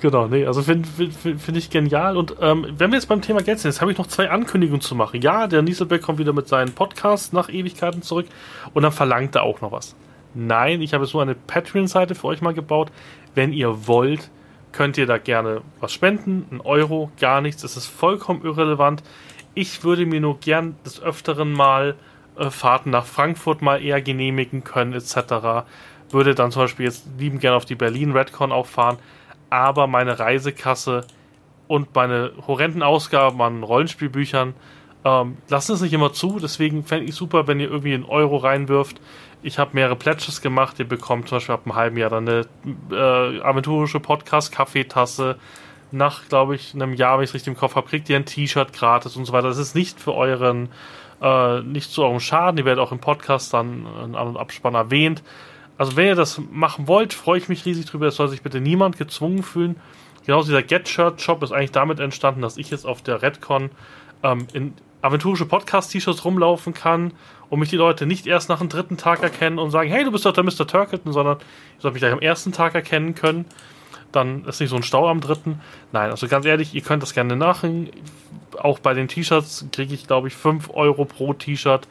Genau, 0.01 0.29
nee, 0.29 0.47
also 0.47 0.63
finde 0.63 0.89
find, 0.89 1.41
find 1.41 1.57
ich 1.57 1.71
genial. 1.71 2.17
Und 2.17 2.37
ähm, 2.41 2.67
wenn 2.77 2.91
wir 2.91 2.99
jetzt 2.99 3.09
beim 3.09 3.21
Thema 3.21 3.43
Geld 3.43 3.59
sind, 3.59 3.71
jetzt 3.71 3.81
habe 3.81 3.91
ich 3.91 3.99
noch 3.99 4.07
zwei 4.07 4.31
Ankündigungen 4.31 4.81
zu 4.81 4.95
machen. 4.95 5.21
Ja, 5.23 5.49
der 5.49 5.63
Nieselbeck 5.63 6.03
kommt 6.03 6.19
wieder 6.19 6.33
mit 6.33 6.47
seinen 6.47 6.73
Podcasts 6.73 7.33
nach 7.33 7.49
Ewigkeiten 7.49 8.03
zurück 8.03 8.27
und 8.75 8.83
dann 8.83 8.93
verlangt 8.93 9.35
er 9.35 9.43
auch 9.43 9.61
noch 9.61 9.73
was. 9.73 9.97
Nein, 10.35 10.83
ich 10.83 10.95
habe 10.95 11.07
so 11.07 11.19
eine 11.19 11.35
Patreon-Seite 11.35 12.15
für 12.15 12.29
euch 12.29 12.41
mal 12.41 12.55
gebaut. 12.55 12.93
Wenn 13.35 13.53
ihr 13.53 13.89
wollt, 13.89 14.31
könnt 14.71 14.99
ihr 14.99 15.07
da 15.07 15.19
gerne 15.19 15.63
was 15.81 15.93
spenden. 15.93 16.47
Ein 16.51 16.61
Euro, 16.61 17.11
gar 17.19 17.41
nichts. 17.41 17.63
Das 17.63 17.77
ist 17.77 17.87
vollkommen 17.87 18.45
irrelevant. 18.45 19.03
Ich 19.55 19.83
würde 19.83 20.07
mir 20.07 20.21
nur 20.21 20.39
gern 20.39 20.77
des 20.85 21.03
Öfteren 21.03 21.53
mal 21.53 21.97
äh, 22.37 22.51
Fahrten 22.51 22.91
nach 22.91 23.07
Frankfurt 23.07 23.63
mal 23.63 23.83
eher 23.83 24.01
genehmigen 24.01 24.63
können, 24.63 24.93
etc. 24.93 25.67
Würde 26.11 26.37
dann 26.37 26.53
zum 26.53 26.63
Beispiel 26.63 26.87
jetzt 26.87 27.09
lieben 27.19 27.41
gerne 27.41 27.57
auf 27.57 27.65
die 27.65 27.75
Berlin 27.75 28.13
Redcon 28.13 28.53
auch 28.53 28.67
fahren 28.67 28.99
aber 29.51 29.87
meine 29.87 30.19
Reisekasse 30.19 31.07
und 31.67 31.95
meine 31.95 32.33
horrenden 32.47 32.83
Ausgaben 32.83 33.41
an 33.43 33.63
Rollenspielbüchern 33.63 34.55
Ähm, 35.05 35.37
lassen 35.49 35.75
es 35.75 35.81
nicht 35.81 35.93
immer 35.93 36.13
zu, 36.13 36.39
deswegen 36.41 36.83
fände 36.83 37.07
ich 37.09 37.15
super, 37.15 37.47
wenn 37.47 37.61
ihr 37.61 37.71
irgendwie 37.71 37.95
einen 37.95 38.05
Euro 38.05 38.37
reinwirft. 38.37 39.01
Ich 39.43 39.61
habe 39.61 39.71
mehrere 39.75 39.95
Pledges 39.95 40.43
gemacht. 40.43 40.81
Ihr 40.81 40.89
bekommt 40.89 41.29
zum 41.29 41.37
Beispiel 41.37 41.55
ab 41.55 41.63
einem 41.65 41.77
halben 41.77 41.97
Jahr 41.97 42.11
dann 42.11 42.29
eine 42.29 42.47
äh, 42.91 43.41
aventurische 43.41 44.01
Podcast-Kaffeetasse. 44.01 45.37
Nach, 45.93 46.29
glaube 46.29 46.57
ich, 46.57 46.75
einem 46.75 46.95
Jahr, 46.95 47.17
wenn 47.17 47.25
ich 47.25 47.31
es 47.31 47.35
richtig 47.35 47.53
im 47.55 47.57
Kopf 47.57 47.77
habe, 47.77 47.89
kriegt 47.89 48.11
ihr 48.11 48.17
ein 48.17 48.27
T-Shirt 48.27 48.73
gratis 48.73 49.17
und 49.17 49.25
so 49.25 49.33
weiter. 49.33 49.47
Das 49.47 49.59
ist 49.59 49.77
nicht 49.77 50.01
für 50.01 50.15
euren, 50.15 50.69
äh, 51.23 51.61
nicht 51.61 51.93
zu 51.93 52.03
eurem 52.03 52.19
Schaden. 52.21 52.59
Ihr 52.59 52.65
werdet 52.65 52.83
auch 52.85 52.91
im 52.91 52.99
Podcast 52.99 53.55
dann 53.55 53.87
An- 53.87 54.15
und 54.17 54.37
Abspann 54.37 54.75
erwähnt. 54.75 55.23
Also 55.79 55.97
wenn 55.97 56.07
ihr 56.07 56.15
das 56.17 56.41
machen 56.51 56.89
wollt, 56.89 57.15
freue 57.15 57.39
ich 57.39 57.49
mich 57.49 57.65
riesig 57.65 57.87
drüber. 57.87 58.09
Es 58.09 58.17
soll 58.17 58.29
sich 58.29 58.43
bitte 58.43 58.61
niemand 58.61 58.99
gezwungen 58.99 59.43
fühlen. 59.45 59.77
Genauso 60.27 60.49
dieser 60.49 60.63
Get-Shirt-Shop 60.63 61.43
ist 61.43 61.53
eigentlich 61.53 61.73
damit 61.73 62.01
entstanden, 62.01 62.43
dass 62.43 62.59
ich 62.59 62.71
jetzt 62.71 62.85
auf 62.85 63.01
der 63.01 63.23
Redcon 63.23 63.71
ähm, 64.23 64.47
in 64.53 64.75
aventurische 65.01 65.47
Podcast-T-Shirts 65.47 66.25
rumlaufen 66.25 66.75
kann 66.75 67.13
und 67.49 67.61
mich 67.61 67.71
die 67.71 67.77
Leute 67.77 68.05
nicht 68.07 68.27
erst 68.27 68.49
nach 68.49 68.59
dem 68.59 68.69
dritten 68.69 68.97
Tag 68.97 69.23
erkennen 69.23 69.59
und 69.59 69.71
sagen, 69.71 69.89
hey, 69.89 70.05
du 70.05 70.11
bist 70.11 70.27
doch 70.27 70.33
der 70.33 70.45
Mr. 70.45 70.67
Turkleton, 70.67 71.13
sondern 71.13 71.39
ich 71.77 71.83
soll 71.83 71.93
mich 71.93 72.01
gleich 72.01 72.13
am 72.13 72.21
ersten 72.21 72.53
Tag 72.53 72.75
erkennen 72.75 73.15
können. 73.15 73.47
Dann 74.11 74.45
ist 74.45 74.61
nicht 74.61 74.71
so 74.71 74.77
ein 74.77 74.83
Stau 74.83 75.09
am 75.09 75.21
dritten. 75.21 75.61
Nein, 75.93 76.11
also 76.11 76.27
ganz 76.29 76.45
ehrlich, 76.47 76.75
ihr 76.75 76.83
könnt 76.83 77.03
das 77.03 77.15
gerne 77.15 77.37
nachhängen. 77.37 77.91
Auch 78.59 78.81
bei 78.81 78.95
den 78.95 79.07
T-Shirts 79.07 79.67
kriege 79.71 79.95
ich, 79.95 80.07
glaube 80.07 80.29
ich, 80.29 80.35
5 80.35 80.71
Euro 80.75 81.05
pro 81.05 81.35
T-Shirt 81.35 81.87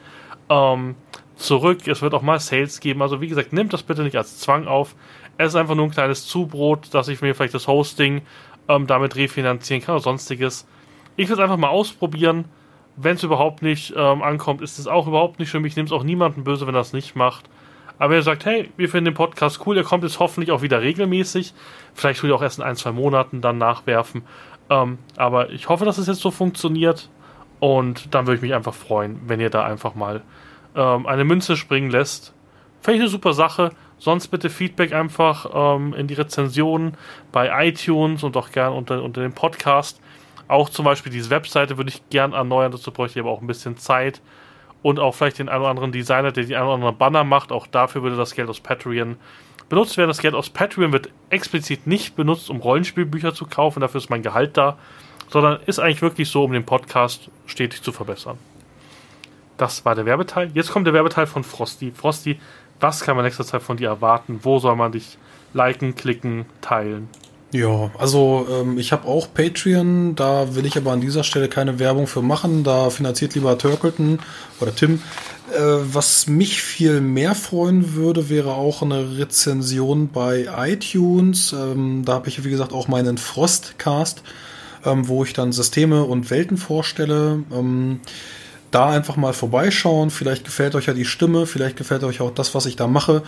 ähm, 0.50 0.96
zurück. 1.38 1.86
Es 1.86 2.02
wird 2.02 2.14
auch 2.14 2.22
mal 2.22 2.38
Sales 2.40 2.80
geben. 2.80 3.00
Also 3.00 3.20
wie 3.20 3.28
gesagt, 3.28 3.52
nehmt 3.52 3.72
das 3.72 3.82
bitte 3.82 4.02
nicht 4.02 4.16
als 4.16 4.38
Zwang 4.38 4.66
auf. 4.66 4.94
Es 5.38 5.48
ist 5.48 5.56
einfach 5.56 5.74
nur 5.74 5.86
ein 5.86 5.90
kleines 5.90 6.26
Zubrot, 6.26 6.92
dass 6.92 7.08
ich 7.08 7.22
mir 7.22 7.34
vielleicht 7.34 7.54
das 7.54 7.68
Hosting 7.68 8.22
ähm, 8.68 8.86
damit 8.86 9.16
refinanzieren 9.16 9.82
kann 9.82 9.94
oder 9.94 10.02
sonstiges. 10.02 10.66
Ich 11.16 11.28
will 11.28 11.34
es 11.34 11.40
einfach 11.40 11.56
mal 11.56 11.68
ausprobieren. 11.68 12.46
Wenn 12.96 13.14
es 13.14 13.22
überhaupt 13.22 13.62
nicht 13.62 13.94
ähm, 13.96 14.22
ankommt, 14.22 14.60
ist 14.60 14.78
es 14.78 14.88
auch 14.88 15.06
überhaupt 15.06 15.38
nicht 15.38 15.50
schlimm. 15.50 15.64
Ich 15.64 15.76
nehme 15.76 15.86
es 15.86 15.92
auch 15.92 16.02
niemanden 16.02 16.42
böse, 16.42 16.66
wenn 16.66 16.74
es 16.74 16.92
nicht 16.92 17.14
macht. 17.14 17.48
Aber 17.98 18.10
wenn 18.10 18.18
ihr 18.18 18.22
sagt, 18.22 18.44
hey, 18.44 18.70
wir 18.76 18.88
finden 18.88 19.06
den 19.06 19.14
Podcast 19.14 19.64
cool, 19.66 19.76
er 19.76 19.84
kommt 19.84 20.02
jetzt 20.02 20.18
hoffentlich 20.18 20.50
auch 20.50 20.62
wieder 20.62 20.80
regelmäßig. 20.82 21.54
Vielleicht 21.94 22.22
will 22.22 22.30
ich 22.30 22.36
auch 22.36 22.42
erst 22.42 22.58
in 22.58 22.64
ein, 22.64 22.76
zwei 22.76 22.92
Monaten 22.92 23.40
dann 23.40 23.58
nachwerfen. 23.58 24.22
Ähm, 24.70 24.98
aber 25.16 25.50
ich 25.50 25.68
hoffe, 25.68 25.84
dass 25.84 25.98
es 25.98 26.08
jetzt 26.08 26.20
so 26.20 26.30
funktioniert. 26.30 27.08
Und 27.60 28.14
dann 28.14 28.26
würde 28.26 28.36
ich 28.36 28.42
mich 28.42 28.54
einfach 28.54 28.74
freuen, 28.74 29.20
wenn 29.26 29.40
ihr 29.40 29.50
da 29.50 29.64
einfach 29.64 29.94
mal 29.94 30.22
ähm, 30.78 31.06
eine 31.06 31.24
Münze 31.24 31.56
springen 31.56 31.90
lässt. 31.90 32.32
Finde 32.80 32.96
ich 32.96 33.02
eine 33.02 33.10
super 33.10 33.34
Sache. 33.34 33.72
Sonst 33.98 34.28
bitte 34.28 34.48
Feedback 34.48 34.92
einfach 34.92 35.50
ähm, 35.52 35.92
in 35.92 36.06
die 36.06 36.14
Rezensionen 36.14 36.96
bei 37.32 37.66
iTunes 37.66 38.22
und 38.22 38.36
auch 38.36 38.52
gern 38.52 38.72
unter, 38.72 39.02
unter 39.02 39.22
dem 39.22 39.32
Podcast. 39.32 40.00
Auch 40.46 40.70
zum 40.70 40.84
Beispiel 40.84 41.12
diese 41.12 41.30
Webseite 41.30 41.76
würde 41.76 41.90
ich 41.90 42.08
gern 42.08 42.32
erneuern, 42.32 42.70
dazu 42.70 42.92
bräuchte 42.92 43.18
ich 43.18 43.24
aber 43.24 43.32
auch 43.32 43.40
ein 43.40 43.48
bisschen 43.48 43.76
Zeit. 43.76 44.22
Und 44.80 45.00
auch 45.00 45.16
vielleicht 45.16 45.40
den 45.40 45.48
einen 45.48 45.62
oder 45.62 45.70
anderen 45.70 45.90
Designer, 45.90 46.30
der 46.30 46.44
die 46.44 46.54
einen 46.54 46.66
oder 46.66 46.74
anderen 46.74 46.96
Banner 46.96 47.24
macht. 47.24 47.50
Auch 47.50 47.66
dafür 47.66 48.04
würde 48.04 48.16
das 48.16 48.36
Geld 48.36 48.48
aus 48.48 48.60
Patreon 48.60 49.16
benutzt 49.68 49.96
werden. 49.96 50.08
Das 50.08 50.20
Geld 50.20 50.34
aus 50.34 50.50
Patreon 50.50 50.92
wird 50.92 51.10
explizit 51.30 51.88
nicht 51.88 52.14
benutzt, 52.14 52.48
um 52.48 52.58
Rollenspielbücher 52.58 53.34
zu 53.34 53.46
kaufen. 53.46 53.80
Dafür 53.80 53.98
ist 53.98 54.08
mein 54.08 54.22
Gehalt 54.22 54.56
da. 54.56 54.78
Sondern 55.30 55.58
ist 55.66 55.80
eigentlich 55.80 56.00
wirklich 56.00 56.30
so, 56.30 56.44
um 56.44 56.52
den 56.52 56.64
Podcast 56.64 57.28
stetig 57.46 57.82
zu 57.82 57.90
verbessern. 57.90 58.38
Das 59.58 59.84
war 59.84 59.94
der 59.94 60.06
Werbeteil. 60.06 60.50
Jetzt 60.54 60.70
kommt 60.70 60.86
der 60.86 60.94
Werbeteil 60.94 61.26
von 61.26 61.44
Frosty. 61.44 61.92
Frosty, 61.94 62.40
was 62.80 63.02
kann 63.02 63.16
man 63.16 63.24
nächster 63.24 63.44
Zeit 63.44 63.62
von 63.62 63.76
dir 63.76 63.88
erwarten? 63.88 64.40
Wo 64.42 64.58
soll 64.58 64.76
man 64.76 64.92
dich 64.92 65.18
liken, 65.52 65.94
klicken, 65.94 66.46
teilen? 66.60 67.08
Ja, 67.50 67.90
also 67.98 68.46
ähm, 68.50 68.78
ich 68.78 68.92
habe 68.92 69.08
auch 69.08 69.26
Patreon, 69.32 70.14
da 70.14 70.54
will 70.54 70.66
ich 70.66 70.76
aber 70.76 70.92
an 70.92 71.00
dieser 71.00 71.24
Stelle 71.24 71.48
keine 71.48 71.78
Werbung 71.78 72.06
für 72.06 72.20
machen, 72.20 72.62
da 72.62 72.90
finanziert 72.90 73.34
lieber 73.34 73.56
Turkleton 73.56 74.18
oder 74.60 74.74
Tim. 74.74 75.00
Äh, 75.50 75.60
was 75.60 76.26
mich 76.26 76.62
viel 76.62 77.00
mehr 77.00 77.34
freuen 77.34 77.94
würde, 77.94 78.28
wäre 78.28 78.52
auch 78.52 78.82
eine 78.82 79.16
Rezension 79.18 80.10
bei 80.10 80.46
iTunes. 80.58 81.54
Ähm, 81.54 82.04
da 82.04 82.14
habe 82.14 82.28
ich, 82.28 82.44
wie 82.44 82.50
gesagt, 82.50 82.74
auch 82.74 82.86
meinen 82.86 83.16
Frostcast, 83.16 84.22
ähm, 84.84 85.08
wo 85.08 85.24
ich 85.24 85.32
dann 85.32 85.50
Systeme 85.50 86.04
und 86.04 86.30
Welten 86.30 86.58
vorstelle. 86.58 87.44
Ähm, 87.50 88.00
da 88.70 88.88
einfach 88.88 89.16
mal 89.16 89.32
vorbeischauen. 89.32 90.10
Vielleicht 90.10 90.44
gefällt 90.44 90.74
euch 90.74 90.86
ja 90.86 90.94
die 90.94 91.04
Stimme, 91.04 91.46
vielleicht 91.46 91.76
gefällt 91.76 92.04
euch 92.04 92.20
auch 92.20 92.30
das, 92.30 92.54
was 92.54 92.66
ich 92.66 92.76
da 92.76 92.86
mache. 92.86 93.22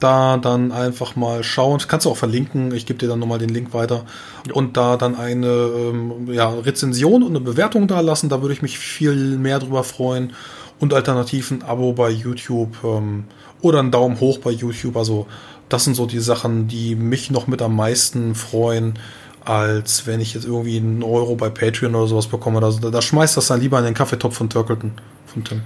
Da 0.00 0.36
dann 0.36 0.72
einfach 0.72 1.16
mal 1.16 1.42
schauen. 1.42 1.80
Kannst 1.86 2.06
du 2.06 2.10
auch 2.10 2.16
verlinken. 2.16 2.74
Ich 2.74 2.86
gebe 2.86 2.98
dir 2.98 3.08
dann 3.08 3.18
nochmal 3.18 3.38
den 3.38 3.50
Link 3.50 3.74
weiter. 3.74 4.04
Und 4.52 4.76
da 4.76 4.96
dann 4.96 5.14
eine 5.16 5.46
ähm, 5.48 6.28
ja, 6.32 6.48
Rezension 6.48 7.22
und 7.22 7.30
eine 7.30 7.40
Bewertung 7.40 7.88
da 7.88 8.00
lassen. 8.00 8.28
Da 8.28 8.42
würde 8.42 8.54
ich 8.54 8.62
mich 8.62 8.78
viel 8.78 9.38
mehr 9.38 9.58
drüber 9.58 9.84
freuen. 9.84 10.32
Und 10.78 10.92
alternativ 10.92 11.50
ein 11.50 11.62
Abo 11.62 11.92
bei 11.92 12.10
YouTube 12.10 12.76
ähm, 12.84 13.24
oder 13.62 13.80
einen 13.80 13.90
Daumen 13.90 14.20
hoch 14.20 14.38
bei 14.38 14.50
YouTube. 14.50 14.96
Also 14.96 15.26
das 15.68 15.84
sind 15.84 15.94
so 15.94 16.06
die 16.06 16.20
Sachen, 16.20 16.68
die 16.68 16.94
mich 16.94 17.30
noch 17.30 17.46
mit 17.46 17.60
am 17.62 17.74
meisten 17.74 18.34
freuen 18.34 18.98
als 19.46 20.06
wenn 20.06 20.20
ich 20.20 20.34
jetzt 20.34 20.44
irgendwie 20.44 20.76
einen 20.76 21.02
Euro 21.04 21.36
bei 21.36 21.48
Patreon 21.48 21.94
oder 21.94 22.08
sowas 22.08 22.26
bekomme. 22.26 22.60
Da, 22.60 22.70
da 22.70 23.00
schmeißt 23.00 23.36
das 23.36 23.46
dann 23.46 23.60
lieber 23.60 23.78
in 23.78 23.84
den 23.84 23.94
Kaffeetopf 23.94 24.36
von 24.36 24.50
Turkleton, 24.50 24.92
von 25.26 25.44
Tim. 25.44 25.62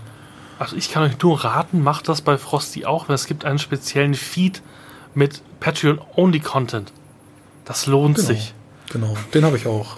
Also 0.59 0.77
ich 0.77 0.91
kann 0.91 1.03
euch 1.03 1.21
nur 1.23 1.43
raten, 1.43 1.83
macht 1.83 2.09
das 2.09 2.21
bei 2.21 2.37
Frosty 2.37 2.85
auch, 2.85 3.09
weil 3.09 3.15
es 3.15 3.27
gibt 3.27 3.47
einen 3.47 3.59
speziellen 3.59 4.13
Feed 4.13 4.63
mit 5.15 5.43
Patreon-Only-Content. 5.61 6.93
Das 7.65 7.87
lohnt 7.87 8.17
genau, 8.17 8.29
sich. 8.29 8.55
Genau, 8.93 9.17
den 9.33 9.45
habe 9.47 9.57
ich 9.57 9.67
auch. 9.67 9.97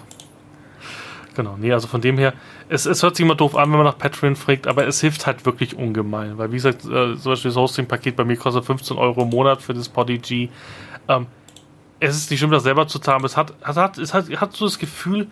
Genau, 1.34 1.56
nee, 1.58 1.72
also 1.72 1.88
von 1.88 2.00
dem 2.00 2.18
her, 2.18 2.34
es, 2.68 2.86
es 2.86 3.02
hört 3.02 3.16
sich 3.16 3.24
immer 3.24 3.34
doof 3.34 3.56
an, 3.56 3.70
wenn 3.70 3.78
man 3.78 3.86
nach 3.86 3.98
Patreon 3.98 4.36
fragt, 4.36 4.68
aber 4.68 4.86
es 4.86 5.00
hilft 5.00 5.26
halt 5.26 5.44
wirklich 5.44 5.76
ungemein. 5.76 6.38
Weil, 6.38 6.52
wie 6.52 6.56
gesagt, 6.56 6.84
äh, 6.84 7.16
zum 7.16 7.32
Beispiel 7.32 7.50
das 7.50 7.56
Hosting-Paket 7.56 8.14
bei 8.14 8.24
mir 8.24 8.36
kostet 8.36 8.64
15 8.64 8.96
Euro 8.98 9.22
im 9.22 9.30
Monat 9.30 9.60
für 9.62 9.74
das 9.74 9.88
Podigy. 9.88 10.50
Ähm, 11.08 11.26
es 12.08 12.16
ist 12.16 12.30
nicht 12.30 12.40
schlimm, 12.40 12.50
das 12.50 12.64
selber 12.64 12.88
zu 12.88 12.98
zahlen, 12.98 13.24
es 13.24 13.36
hat, 13.36 13.54
es 13.60 13.76
hat, 13.76 13.98
es 13.98 14.12
hat, 14.12 14.28
hat 14.28 14.52
so 14.54 14.64
das 14.64 14.78
Gefühl 14.78 15.28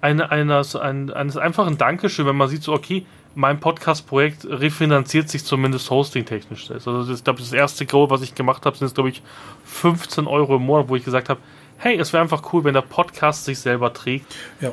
eine, 0.00 0.30
eines, 0.30 0.76
ein, 0.76 1.10
eines 1.10 1.36
einfachen 1.36 1.78
Dankeschön, 1.78 2.26
wenn 2.26 2.36
man 2.36 2.48
sieht, 2.48 2.62
so, 2.62 2.72
okay, 2.72 3.04
mein 3.34 3.60
Podcast-Projekt 3.60 4.44
refinanziert 4.44 5.28
sich 5.28 5.44
zumindest 5.44 5.90
hosting-technisch. 5.90 6.70
Also, 6.70 7.04
das, 7.04 7.18
ich 7.18 7.24
glaube, 7.24 7.40
das 7.40 7.52
erste 7.52 7.86
Goal, 7.86 8.10
was 8.10 8.22
ich 8.22 8.34
gemacht 8.34 8.66
habe, 8.66 8.76
sind 8.76 8.86
jetzt, 8.86 8.94
glaube 8.94 9.10
ich, 9.10 9.22
15 9.64 10.26
Euro 10.26 10.56
im 10.56 10.62
Monat, 10.62 10.88
wo 10.88 10.96
ich 10.96 11.04
gesagt 11.04 11.28
habe, 11.28 11.40
hey, 11.78 11.98
es 11.98 12.12
wäre 12.12 12.22
einfach 12.22 12.52
cool, 12.52 12.62
wenn 12.64 12.74
der 12.74 12.82
Podcast 12.82 13.44
sich 13.44 13.58
selber 13.58 13.92
trägt. 13.92 14.34
Ja. 14.60 14.72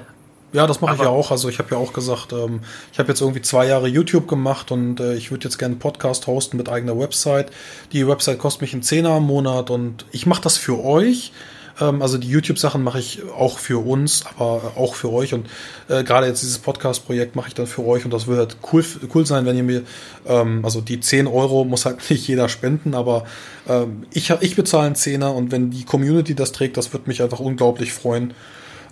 Ja, 0.51 0.65
das 0.65 0.81
mache 0.81 0.95
ich 0.95 1.01
ja 1.01 1.09
auch. 1.09 1.30
Also 1.30 1.47
ich 1.47 1.59
habe 1.59 1.69
ja 1.71 1.77
auch 1.77 1.93
gesagt, 1.93 2.34
ähm, 2.34 2.61
ich 2.91 2.97
habe 2.97 3.09
jetzt 3.09 3.21
irgendwie 3.21 3.41
zwei 3.41 3.67
Jahre 3.67 3.88
YouTube 3.88 4.27
gemacht 4.27 4.71
und 4.71 4.99
äh, 4.99 5.13
ich 5.13 5.30
würde 5.30 5.43
jetzt 5.43 5.59
gerne 5.59 5.73
einen 5.73 5.80
Podcast 5.80 6.26
hosten 6.26 6.57
mit 6.57 6.69
eigener 6.69 6.97
Website. 6.97 7.51
Die 7.91 8.07
Website 8.07 8.39
kostet 8.39 8.61
mich 8.61 8.73
einen 8.73 8.81
Zehner 8.81 9.17
im 9.17 9.23
Monat 9.23 9.69
und 9.69 10.05
ich 10.11 10.26
mache 10.26 10.41
das 10.41 10.57
für 10.57 10.84
euch. 10.84 11.31
Ähm, 11.80 12.01
also 12.01 12.17
die 12.17 12.30
YouTube-Sachen 12.30 12.84
mache 12.84 12.99
ich 12.99 13.21
auch 13.38 13.59
für 13.59 13.85
uns, 13.85 14.26
aber 14.26 14.73
auch 14.76 14.95
für 14.95 15.11
euch. 15.11 15.35
Und 15.35 15.47
äh, 15.88 16.03
gerade 16.03 16.26
jetzt 16.26 16.41
dieses 16.41 16.57
Podcast-Projekt 16.57 17.35
mache 17.35 17.49
ich 17.49 17.53
dann 17.53 17.67
für 17.67 17.85
euch 17.85 18.05
und 18.05 18.11
das 18.11 18.26
wird 18.26 18.39
halt 18.39 18.57
cool, 18.73 18.84
cool 19.13 19.26
sein, 19.27 19.45
wenn 19.45 19.55
ihr 19.55 19.63
mir, 19.63 19.84
ähm, 20.26 20.61
also 20.63 20.81
die 20.81 20.99
10 20.99 21.27
Euro 21.27 21.63
muss 21.63 21.85
halt 21.85 21.97
nicht 22.09 22.27
jeder 22.27 22.49
spenden, 22.49 22.95
aber 22.95 23.26
ähm, 23.67 24.07
ich, 24.11 24.31
ich 24.41 24.55
bezahle 24.55 24.88
einen 24.88 24.95
Zehner 24.95 25.34
und 25.35 25.51
wenn 25.51 25.69
die 25.69 25.85
Community 25.85 26.34
das 26.34 26.51
trägt, 26.51 26.77
das 26.77 26.91
wird 26.91 27.07
mich 27.07 27.21
einfach 27.21 27.39
unglaublich 27.39 27.93
freuen. 27.93 28.34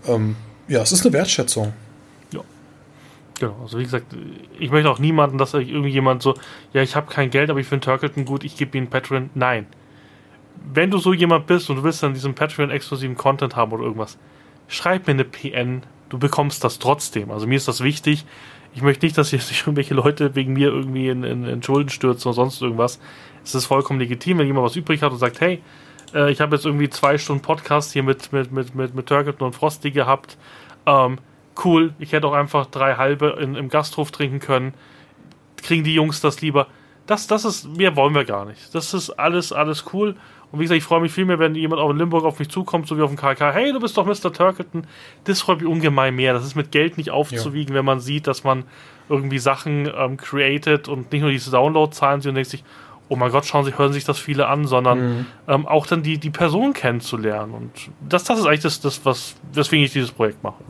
Ähm, 0.07 0.35
ja, 0.68 0.81
es 0.81 0.91
ist 0.91 1.06
eine 1.06 1.14
Wertschätzung. 1.14 1.73
Ja. 2.31 2.41
Genau, 3.39 3.56
also 3.61 3.80
wie 3.80 3.84
gesagt, 3.84 4.07
ich 4.60 4.72
möchte 4.72 4.89
auch 4.89 4.99
niemanden, 4.99 5.38
dass 5.38 5.53
irgendjemand 5.53 6.22
so, 6.22 6.35
ja, 6.73 6.81
ich 6.81 6.95
habe 6.95 7.11
kein 7.11 7.30
Geld, 7.30 7.49
aber 7.49 7.60
ich 7.60 7.68
finde 7.68 7.85
Turkleton 7.85 8.26
gut, 8.26 8.44
ich 8.44 8.57
gebe 8.57 8.77
ihnen 8.77 8.88
Patreon. 8.88 9.30
Nein. 9.34 9.68
Wenn 10.73 10.91
du 10.91 10.98
so 10.98 11.14
jemand 11.14 11.48
bist 11.48 11.69
und 11.69 11.77
du 11.77 11.84
willst 11.84 12.03
dann 12.03 12.14
diesen 12.14 12.34
Patreon-exklusiven 12.34 13.15
Content 13.15 13.56
haben 13.56 13.72
oder 13.72 13.84
irgendwas, 13.84 14.18
schreib 14.68 15.07
mir 15.07 15.14
eine 15.14 15.23
PN, 15.23 15.84
du 16.10 16.18
bekommst 16.18 16.64
das 16.64 16.80
trotzdem. 16.80 17.31
Also 17.31 17.48
mir 17.48 17.56
ist 17.56 17.68
das 17.68 17.81
wichtig. 17.81 18.26
Ich 18.73 18.81
möchte 18.81 19.06
nicht, 19.06 19.18
dass 19.18 19.30
sich 19.30 19.61
irgendwelche 19.61 19.94
Leute 19.94 20.35
wegen 20.35 20.53
mir 20.53 20.69
irgendwie 20.69 21.10
in, 21.10 21.23
in, 21.23 21.45
in 21.45 21.64
Schulden 21.64 21.89
stürzen 21.89 22.27
oder 22.30 22.35
sonst 22.35 22.61
irgendwas. 22.61 22.99
Es 23.44 23.56
ist 23.56 23.65
vollkommen 23.65 23.99
legitim, 23.99 24.39
wenn 24.39 24.48
jemand 24.48 24.65
was 24.65 24.76
übrig 24.76 25.02
hat 25.02 25.11
und 25.11 25.19
sagt, 25.19 25.39
hey, 25.39 25.61
äh, 26.18 26.31
ich 26.31 26.41
habe 26.41 26.56
jetzt 26.56 26.65
irgendwie 26.65 26.89
zwei 26.89 27.18
Stunden 27.18 27.41
Podcast 27.41 27.94
hier 27.94 28.03
mit, 28.03 28.34
mit, 28.34 28.52
mit, 28.52 28.76
mit, 28.76 28.95
mit 28.95 29.06
Turkleton 29.06 29.48
und 29.48 29.53
Frosty 29.53 29.91
gehabt. 29.91 30.38
Ähm, 30.85 31.19
cool, 31.64 31.94
ich 31.99 32.11
hätte 32.11 32.27
auch 32.27 32.34
einfach 32.34 32.65
drei 32.65 32.95
halbe 32.95 33.38
in, 33.39 33.56
im 33.56 33.69
Gasthof 33.69 34.11
trinken 34.11 34.39
können. 34.39 34.73
Kriegen 35.57 35.84
die 35.84 35.94
Jungs 35.94 36.22
das 36.22 36.41
lieber? 36.41 36.68
Das, 37.06 37.27
das 37.27 37.45
ist, 37.45 37.77
mehr 37.77 37.95
wollen 37.95 38.14
wir 38.14 38.26
gar 38.26 38.45
nicht. 38.45 38.73
Das 38.76 38.94
ist 38.94 39.11
alles, 39.11 39.53
alles 39.53 39.85
cool. 39.94 40.15
Und 40.52 40.60
wie 40.60 40.64
gesagt, 40.64 40.77
ich 40.77 40.84
freue 40.84 41.02
mich 41.02 41.11
viel 41.11 41.26
mehr, 41.26 41.39
wenn 41.39 41.56
jemand 41.56 41.81
auch 41.81 41.89
in 41.89 41.98
Limburg 41.98 42.23
auf 42.23 42.39
mich 42.39 42.49
zukommt, 42.49 42.88
so 42.88 42.98
wie 42.98 43.02
auf 43.02 43.10
dem 43.10 43.18
KK. 43.18 43.52
Hey, 43.52 43.73
du 43.73 43.80
bist 43.80 43.98
doch 43.98 44.06
Mr. 44.06 44.31
Turkleton. 44.31 44.88
Das 45.26 45.41
freut 45.41 45.60
mich 45.60 45.68
ungemein 45.68 46.15
mehr. 46.15 46.34
Das 46.34 46.45
ist 46.45 46.56
mit 46.56 46.72
Geld 46.72 46.98
nicht 46.98 47.11
aufzuwiegen, 47.11 47.73
ja. 47.73 47.80
wenn 47.80 47.85
man 47.85 47.99
sieht, 47.99 48.27
dass 48.27 48.44
man 48.44 48.64
irgendwie 49.10 49.39
Sachen 49.39 49.91
ähm, 49.94 50.18
created 50.18 50.88
und 50.88 51.11
nicht 51.11 51.22
nur 51.22 51.31
diese 51.31 51.52
Download-Zahlen 51.52 52.22
sieht 52.22 52.30
und 52.30 52.35
denkt 52.35 52.49
sich, 52.49 52.64
oh 53.09 53.15
mein 53.15 53.31
Gott, 53.31 53.45
schauen 53.45 53.65
sich, 53.65 53.77
hören 53.77 53.93
sich 53.93 54.03
das 54.03 54.19
viele 54.19 54.47
an, 54.47 54.67
sondern 54.67 54.99
mhm. 54.99 55.25
ähm, 55.47 55.67
auch 55.67 55.88
dann 55.88 56.03
die, 56.03 56.17
die 56.17 56.29
Person 56.29 56.73
kennenzulernen. 56.73 57.53
Und 57.53 57.71
das, 58.07 58.23
das 58.25 58.39
ist 58.39 58.45
eigentlich 58.45 58.61
das, 58.61 58.81
das, 58.81 59.01
was, 59.03 59.35
weswegen 59.53 59.85
ich 59.85 59.93
dieses 59.93 60.11
Projekt 60.11 60.43
mache. 60.43 60.63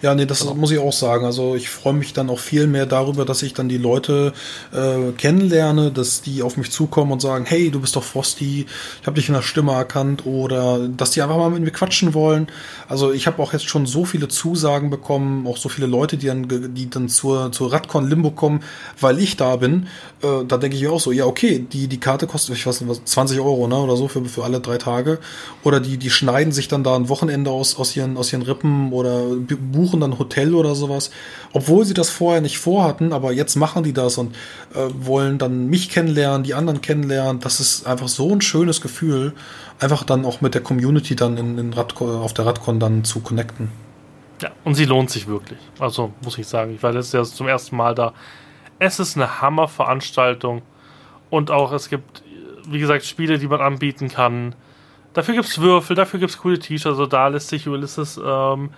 Ja, 0.00 0.14
nee, 0.14 0.26
das 0.26 0.40
genau. 0.40 0.54
muss 0.54 0.70
ich 0.70 0.78
auch 0.78 0.92
sagen. 0.92 1.24
Also 1.24 1.54
ich 1.54 1.68
freue 1.68 1.94
mich 1.94 2.12
dann 2.12 2.30
auch 2.30 2.38
viel 2.38 2.66
mehr 2.66 2.86
darüber, 2.86 3.24
dass 3.24 3.42
ich 3.42 3.54
dann 3.54 3.68
die 3.68 3.78
Leute 3.78 4.32
äh, 4.72 5.12
kennenlerne, 5.12 5.90
dass 5.90 6.22
die 6.22 6.42
auf 6.42 6.56
mich 6.56 6.70
zukommen 6.70 7.12
und 7.12 7.20
sagen, 7.20 7.44
hey, 7.46 7.70
du 7.70 7.80
bist 7.80 7.96
doch 7.96 8.02
Frosty, 8.02 8.66
ich 9.00 9.06
habe 9.06 9.16
dich 9.16 9.28
in 9.28 9.34
der 9.34 9.42
Stimme 9.42 9.72
erkannt 9.72 10.26
oder 10.26 10.88
dass 10.88 11.12
die 11.12 11.22
einfach 11.22 11.36
mal 11.36 11.50
mit 11.50 11.62
mir 11.62 11.70
quatschen 11.70 12.14
wollen. 12.14 12.48
Also 12.88 13.12
ich 13.12 13.26
habe 13.26 13.42
auch 13.42 13.52
jetzt 13.52 13.68
schon 13.68 13.86
so 13.86 14.04
viele 14.04 14.28
Zusagen 14.28 14.90
bekommen, 14.90 15.46
auch 15.46 15.56
so 15.56 15.68
viele 15.68 15.86
Leute, 15.86 16.16
die 16.16 16.26
dann, 16.26 16.74
die 16.74 16.90
dann 16.90 17.08
zur, 17.08 17.52
zur 17.52 17.72
Radcon 17.72 18.08
Limbo 18.08 18.30
kommen, 18.30 18.62
weil 19.00 19.18
ich 19.18 19.36
da 19.36 19.56
bin. 19.56 19.88
Äh, 20.22 20.44
da 20.46 20.58
denke 20.58 20.76
ich 20.76 20.86
auch 20.88 21.00
so, 21.00 21.12
ja, 21.12 21.26
okay, 21.26 21.64
die, 21.72 21.81
die 21.88 22.00
Karte 22.00 22.26
kostet, 22.26 22.56
ich 22.56 22.66
weiß 22.66 22.80
nicht, 22.80 22.90
was, 22.90 23.04
20 23.04 23.40
Euro, 23.40 23.66
ne, 23.68 23.76
oder 23.76 23.96
so 23.96 24.08
für, 24.08 24.24
für 24.24 24.44
alle 24.44 24.60
drei 24.60 24.78
Tage. 24.78 25.18
Oder 25.62 25.80
die, 25.80 25.96
die 25.96 26.10
schneiden 26.10 26.52
sich 26.52 26.68
dann 26.68 26.84
da 26.84 26.96
ein 26.96 27.08
Wochenende 27.08 27.50
aus, 27.50 27.76
aus 27.76 27.96
ihren, 27.96 28.16
aus 28.16 28.32
ihren 28.32 28.42
Rippen 28.42 28.92
oder 28.92 29.22
buchen 29.72 30.00
dann 30.00 30.18
Hotel 30.18 30.54
oder 30.54 30.74
sowas. 30.74 31.10
Obwohl 31.52 31.84
sie 31.84 31.94
das 31.94 32.10
vorher 32.10 32.40
nicht 32.40 32.58
vorhatten, 32.58 33.12
aber 33.12 33.32
jetzt 33.32 33.56
machen 33.56 33.82
die 33.82 33.92
das 33.92 34.18
und 34.18 34.34
äh, 34.74 34.88
wollen 34.94 35.38
dann 35.38 35.66
mich 35.68 35.88
kennenlernen, 35.88 36.42
die 36.42 36.54
anderen 36.54 36.80
kennenlernen. 36.80 37.40
Das 37.40 37.60
ist 37.60 37.86
einfach 37.86 38.08
so 38.08 38.30
ein 38.32 38.40
schönes 38.40 38.80
Gefühl, 38.80 39.32
einfach 39.78 40.04
dann 40.04 40.24
auch 40.24 40.40
mit 40.40 40.54
der 40.54 40.62
Community 40.62 41.16
dann 41.16 41.36
in, 41.36 41.58
in 41.58 41.72
Radcon, 41.72 42.16
auf 42.16 42.34
der 42.34 42.46
Radcon 42.46 42.80
dann 42.80 43.04
zu 43.04 43.20
connecten. 43.20 43.70
Ja, 44.42 44.50
und 44.64 44.74
sie 44.74 44.84
lohnt 44.84 45.10
sich 45.10 45.28
wirklich. 45.28 45.60
Also 45.78 46.12
muss 46.24 46.36
ich 46.36 46.46
sagen, 46.46 46.74
ich 46.74 46.82
war 46.82 46.92
letztes 46.92 47.12
Jahr 47.12 47.24
zum 47.24 47.46
ersten 47.46 47.76
Mal 47.76 47.94
da. 47.94 48.12
Es 48.78 48.98
ist 48.98 49.16
eine 49.16 49.40
Hammerveranstaltung 49.40 50.62
und 51.32 51.50
auch 51.50 51.72
es 51.72 51.88
gibt, 51.88 52.22
wie 52.68 52.78
gesagt, 52.78 53.06
Spiele, 53.06 53.38
die 53.38 53.48
man 53.48 53.62
anbieten 53.62 54.08
kann. 54.08 54.54
Dafür 55.14 55.32
gibt 55.32 55.46
es 55.46 55.58
Würfel, 55.62 55.96
dafür 55.96 56.20
gibt 56.20 56.30
es 56.30 56.36
coole 56.36 56.58
T-Shirts, 56.58 56.84
also 56.84 57.06
da 57.06 57.28
lässt 57.28 57.48
sich 57.48 57.66
Ulysses 57.66 58.20
ähm, 58.22 58.68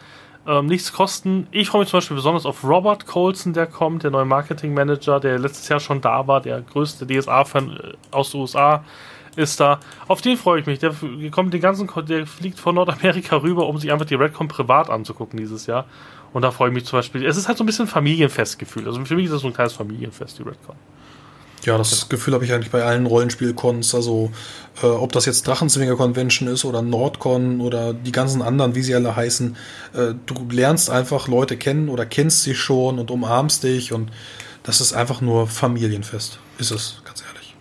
ähm, 0.46 0.66
nichts 0.66 0.92
kosten. 0.92 1.48
Ich 1.50 1.68
freue 1.68 1.80
mich 1.80 1.88
zum 1.88 1.96
Beispiel 1.96 2.14
besonders 2.14 2.46
auf 2.46 2.62
Robert 2.62 3.06
Colson, 3.06 3.54
der 3.54 3.66
kommt, 3.66 4.04
der 4.04 4.12
neue 4.12 4.24
Marketing 4.24 4.72
Manager, 4.72 5.18
der 5.18 5.40
letztes 5.40 5.68
Jahr 5.68 5.80
schon 5.80 6.00
da 6.00 6.28
war, 6.28 6.40
der 6.40 6.60
größte 6.60 7.08
DSA-Fan 7.08 7.70
äh, 7.70 7.92
aus 8.12 8.30
den 8.30 8.42
USA 8.42 8.84
ist 9.34 9.58
da. 9.58 9.80
Auf 10.06 10.20
den 10.20 10.36
freue 10.36 10.60
ich 10.60 10.66
mich. 10.66 10.78
Der 10.78 10.94
kommt 11.32 11.52
den 11.52 11.60
ganzen, 11.60 11.90
der 12.06 12.24
fliegt 12.24 12.60
von 12.60 12.76
Nordamerika 12.76 13.34
rüber, 13.38 13.66
um 13.66 13.78
sich 13.78 13.90
einfach 13.90 14.06
die 14.06 14.14
Redcon 14.14 14.46
privat 14.46 14.90
anzugucken 14.90 15.40
dieses 15.40 15.66
Jahr. 15.66 15.86
Und 16.32 16.42
da 16.42 16.52
freue 16.52 16.68
ich 16.68 16.74
mich 16.74 16.84
zum 16.84 16.98
Beispiel. 16.98 17.26
Es 17.26 17.36
ist 17.36 17.48
halt 17.48 17.58
so 17.58 17.64
ein 17.64 17.66
bisschen 17.66 17.88
Familienfestgefühl. 17.88 18.86
Also 18.86 19.04
für 19.04 19.16
mich 19.16 19.24
ist 19.24 19.32
das 19.32 19.40
so 19.40 19.48
ein 19.48 19.54
kleines 19.54 19.72
Familienfest, 19.72 20.38
die 20.38 20.44
Redcon. 20.44 20.76
Ja, 21.64 21.78
das 21.78 22.08
Gefühl 22.08 22.34
habe 22.34 22.44
ich 22.44 22.52
eigentlich 22.52 22.70
bei 22.70 22.82
allen 22.82 23.06
Rollenspielcons. 23.06 23.94
Also, 23.94 24.30
äh, 24.82 24.86
ob 24.86 25.12
das 25.12 25.24
jetzt 25.24 25.46
Drachenzwinger 25.46 25.96
Convention 25.96 26.48
ist 26.48 26.64
oder 26.64 26.82
Nordcon 26.82 27.60
oder 27.60 27.94
die 27.94 28.12
ganzen 28.12 28.42
anderen, 28.42 28.74
wie 28.74 28.82
sie 28.82 28.94
alle 28.94 29.16
heißen, 29.16 29.56
äh, 29.94 30.14
du 30.26 30.34
lernst 30.50 30.90
einfach 30.90 31.28
Leute 31.28 31.56
kennen 31.56 31.88
oder 31.88 32.04
kennst 32.06 32.42
sie 32.42 32.54
schon 32.54 32.98
und 32.98 33.10
umarmst 33.10 33.62
dich 33.62 33.92
und 33.92 34.10
das 34.62 34.80
ist 34.80 34.92
einfach 34.92 35.20
nur 35.20 35.46
Familienfest. 35.46 36.38
Ist 36.58 36.70
es, 36.70 37.02
ganz 37.04 37.22
ehrlich. 37.26 37.54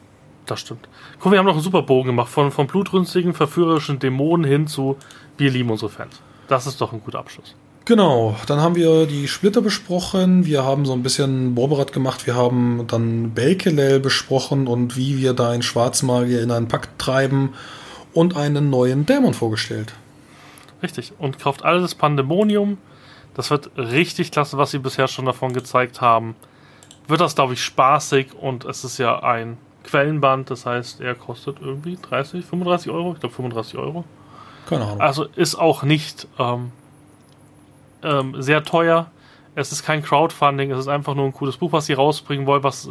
Das 0.45 0.59
stimmt. 0.59 0.87
Guck, 1.19 1.31
wir 1.31 1.39
haben 1.39 1.45
noch 1.45 1.53
einen 1.53 1.63
super 1.63 1.83
Bogen 1.83 2.07
gemacht. 2.07 2.29
Von, 2.29 2.51
von 2.51 2.67
blutrünstigen, 2.67 3.33
verführerischen 3.33 3.99
Dämonen 3.99 4.45
hin 4.45 4.67
zu 4.67 4.97
wir 5.37 5.49
lieben 5.49 5.69
unsere 5.71 5.89
Fans. 5.89 6.21
Das 6.47 6.67
ist 6.67 6.79
doch 6.79 6.93
ein 6.93 7.01
guter 7.01 7.19
Abschluss. 7.19 7.55
Genau, 7.85 8.35
dann 8.47 8.61
haben 8.61 8.75
wir 8.75 9.05
die 9.07 9.27
Splitter 9.27 9.61
besprochen, 9.61 10.45
wir 10.45 10.63
haben 10.63 10.85
so 10.85 10.93
ein 10.93 11.03
bisschen 11.03 11.53
Borberat 11.53 11.91
gemacht, 11.91 12.25
wir 12.25 12.35
haben 12.35 12.85
dann 12.87 13.31
Belkelel 13.31 13.99
besprochen 13.99 14.67
und 14.67 14.95
wie 14.95 15.17
wir 15.17 15.33
da 15.33 15.49
einen 15.49 15.63
Schwarzmagier 15.63 16.41
in 16.41 16.51
einen 16.51 16.69
Pakt 16.69 16.97
treiben 16.97 17.53
und 18.13 18.37
einen 18.37 18.69
neuen 18.69 19.05
Dämon 19.05 19.33
vorgestellt. 19.33 19.93
Richtig, 20.81 21.11
und 21.17 21.39
kauft 21.39 21.65
alles 21.65 21.81
das 21.81 21.95
Pandemonium. 21.95 22.77
Das 23.33 23.51
wird 23.51 23.71
richtig 23.77 24.31
klasse, 24.31 24.57
was 24.57 24.71
sie 24.71 24.79
bisher 24.79 25.09
schon 25.09 25.25
davon 25.25 25.51
gezeigt 25.51 25.99
haben. 25.99 26.35
Wird 27.07 27.19
das, 27.19 27.35
glaube 27.35 27.53
ich, 27.53 27.63
spaßig 27.63 28.33
und 28.33 28.63
es 28.63 28.85
ist 28.85 28.97
ja 28.97 29.21
ein 29.23 29.57
Quellenband, 29.83 30.49
das 30.49 30.65
heißt, 30.65 31.01
er 31.01 31.15
kostet 31.15 31.57
irgendwie 31.59 31.97
30, 32.01 32.45
35 32.45 32.91
Euro, 32.91 33.13
ich 33.13 33.19
glaube 33.19 33.35
35 33.35 33.77
Euro. 33.77 34.05
Keine 34.69 34.85
Ahnung. 34.85 35.01
Also 35.01 35.25
ist 35.35 35.55
auch 35.55 35.83
nicht 35.83 36.27
ähm, 36.39 36.71
ähm, 38.03 38.41
sehr 38.41 38.63
teuer. 38.63 39.11
Es 39.55 39.71
ist 39.71 39.83
kein 39.83 40.01
Crowdfunding, 40.01 40.71
es 40.71 40.79
ist 40.79 40.87
einfach 40.87 41.13
nur 41.13 41.25
ein 41.25 41.33
cooles 41.33 41.57
Buch, 41.57 41.71
was 41.71 41.85
sie 41.85 41.93
rausbringen 41.93 42.47
wollen, 42.47 42.63
was, 42.63 42.89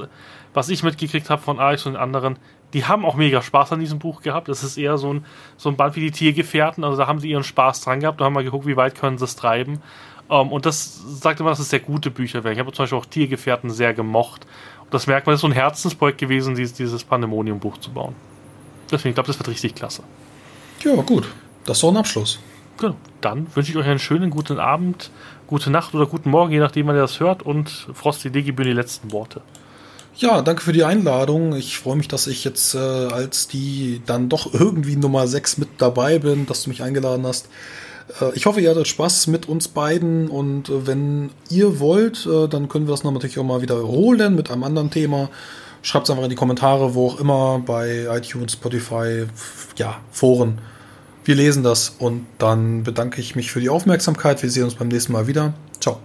was 0.55 0.69
ich 0.69 0.83
mitgekriegt 0.83 1.29
habe 1.29 1.43
von 1.43 1.59
Alex 1.59 1.87
und 1.87 1.95
den 1.95 2.01
anderen. 2.01 2.39
Die 2.73 2.85
haben 2.85 3.05
auch 3.05 3.17
mega 3.17 3.43
Spaß 3.43 3.73
an 3.73 3.81
diesem 3.81 3.99
Buch 3.99 4.23
gehabt. 4.23 4.49
Es 4.49 4.63
ist 4.63 4.79
eher 4.79 4.97
so 4.97 5.13
ein, 5.13 5.27
so 5.57 5.69
ein 5.69 5.77
Band 5.77 5.97
wie 5.97 6.01
die 6.01 6.11
Tiergefährten. 6.11 6.85
Also 6.85 6.97
da 6.97 7.07
haben 7.07 7.19
sie 7.19 7.29
ihren 7.29 7.45
Spaß 7.45 7.83
dran 7.83 8.01
gehabt. 8.01 8.21
Da 8.21 8.25
haben 8.25 8.35
wir 8.35 8.45
geguckt, 8.45 8.67
wie 8.67 8.77
weit 8.77 8.95
können 8.95 9.19
sie 9.19 9.25
es 9.25 9.37
treiben. 9.37 9.83
Ähm, 10.31 10.51
und 10.51 10.65
das 10.65 11.03
sagt 11.21 11.41
immer, 11.41 11.51
dass 11.51 11.59
es 11.59 11.69
sehr 11.69 11.81
gute 11.81 12.11
Bücher 12.11 12.45
werden. 12.45 12.55
Ich 12.55 12.61
habe 12.61 12.73
zum 12.73 12.85
Beispiel 12.85 12.99
auch 12.99 13.07
Tiergefährten 13.07 13.69
sehr 13.71 13.93
gemocht. 13.93 14.47
Und 14.81 14.95
das 14.95 15.07
merkt 15.07 15.27
man, 15.27 15.35
es 15.35 15.39
ist 15.39 15.43
so 15.43 15.49
ein 15.49 15.53
Herzensprojekt 15.53 16.19
gewesen, 16.19 16.55
dieses, 16.55 16.75
dieses 16.75 17.05
Pandemonium-Buch 17.05 17.79
zu 17.79 17.93
bauen. 17.93 18.15
Deswegen, 18.91 19.11
ich 19.11 19.17
glaube, 19.17 19.27
das 19.27 19.39
wird 19.39 19.49
richtig 19.49 19.75
klasse. 19.75 20.03
Ja, 20.83 20.95
gut. 21.03 21.29
Das 21.65 21.77
ist 21.77 21.83
doch 21.83 21.91
ein 21.91 21.97
Abschluss. 21.97 22.39
Genau. 22.79 22.97
Dann 23.21 23.47
wünsche 23.55 23.71
ich 23.71 23.77
euch 23.77 23.87
einen 23.87 23.99
schönen 23.99 24.31
guten 24.31 24.59
Abend, 24.59 25.11
gute 25.47 25.71
Nacht 25.71 25.95
oder 25.95 26.07
guten 26.07 26.31
Morgen, 26.31 26.53
je 26.53 26.59
nachdem, 26.59 26.87
wann 26.87 26.97
ihr 26.97 27.03
das 27.03 27.21
hört. 27.21 27.43
Und 27.43 27.87
Frosty 27.95 28.31
D. 28.31 28.43
gebühren 28.43 28.69
die 28.69 28.75
letzten 28.75 29.13
Worte. 29.13 29.43
Ja, 30.17 30.43
danke 30.43 30.63
für 30.63 30.73
die 30.73 30.85
Einladung. 30.85 31.55
Ich 31.57 31.79
freue 31.79 31.97
mich, 31.97 32.09
dass 32.09 32.27
ich 32.27 32.45
jetzt 32.45 32.75
äh, 32.75 32.79
als 32.79 33.49
die 33.49 34.03
dann 34.05 34.29
doch 34.29 34.53
irgendwie 34.53 34.97
Nummer 34.97 35.27
6 35.27 35.59
mit 35.59 35.69
dabei 35.79 36.19
bin, 36.19 36.47
dass 36.47 36.65
du 36.65 36.71
mich 36.71 36.83
eingeladen 36.83 37.27
hast. 37.27 37.49
Äh, 38.21 38.35
ich 38.35 38.47
hoffe, 38.47 38.61
ihr 38.61 38.71
hattet 38.71 38.89
Spaß 38.89 39.29
mit 39.29 39.49
uns 39.49 39.69
beiden 39.69 40.29
und 40.29 40.69
äh, 40.69 40.87
wenn 40.87 41.31
ihr 41.49 41.81
wollt, 41.81 42.27
äh, 42.27 42.47
dann 42.49 42.69
können 42.69 42.87
wir 42.87 42.93
das 42.93 43.05
natürlich 43.05 43.39
auch 43.39 43.45
mal 43.45 43.63
wiederholen 43.63 44.35
mit 44.35 44.51
einem 44.51 44.65
anderen 44.65 44.91
Thema. 44.91 45.31
Schreibt 45.81 46.07
es 46.07 46.11
einfach 46.11 46.25
in 46.25 46.31
die 46.31 46.37
Kommentare, 46.37 46.95
wo 46.95 47.09
auch 47.09 47.19
immer, 47.19 47.61
bei 47.65 48.07
iTunes, 48.11 48.53
Spotify, 48.53 49.27
ja, 49.77 49.99
Foren. 50.13 50.59
Wir 51.25 51.35
lesen 51.35 51.63
das 51.63 51.95
und 51.99 52.27
dann 52.39 52.83
bedanke 52.83 53.21
ich 53.21 53.37
mich 53.37 53.53
für 53.53 53.61
die 53.61 53.69
Aufmerksamkeit. 53.69 54.43
Wir 54.43 54.51
sehen 54.51 54.65
uns 54.65 54.75
beim 54.75 54.89
nächsten 54.89 55.13
Mal 55.13 55.27
wieder. 55.27 55.55
Ciao. 55.81 56.01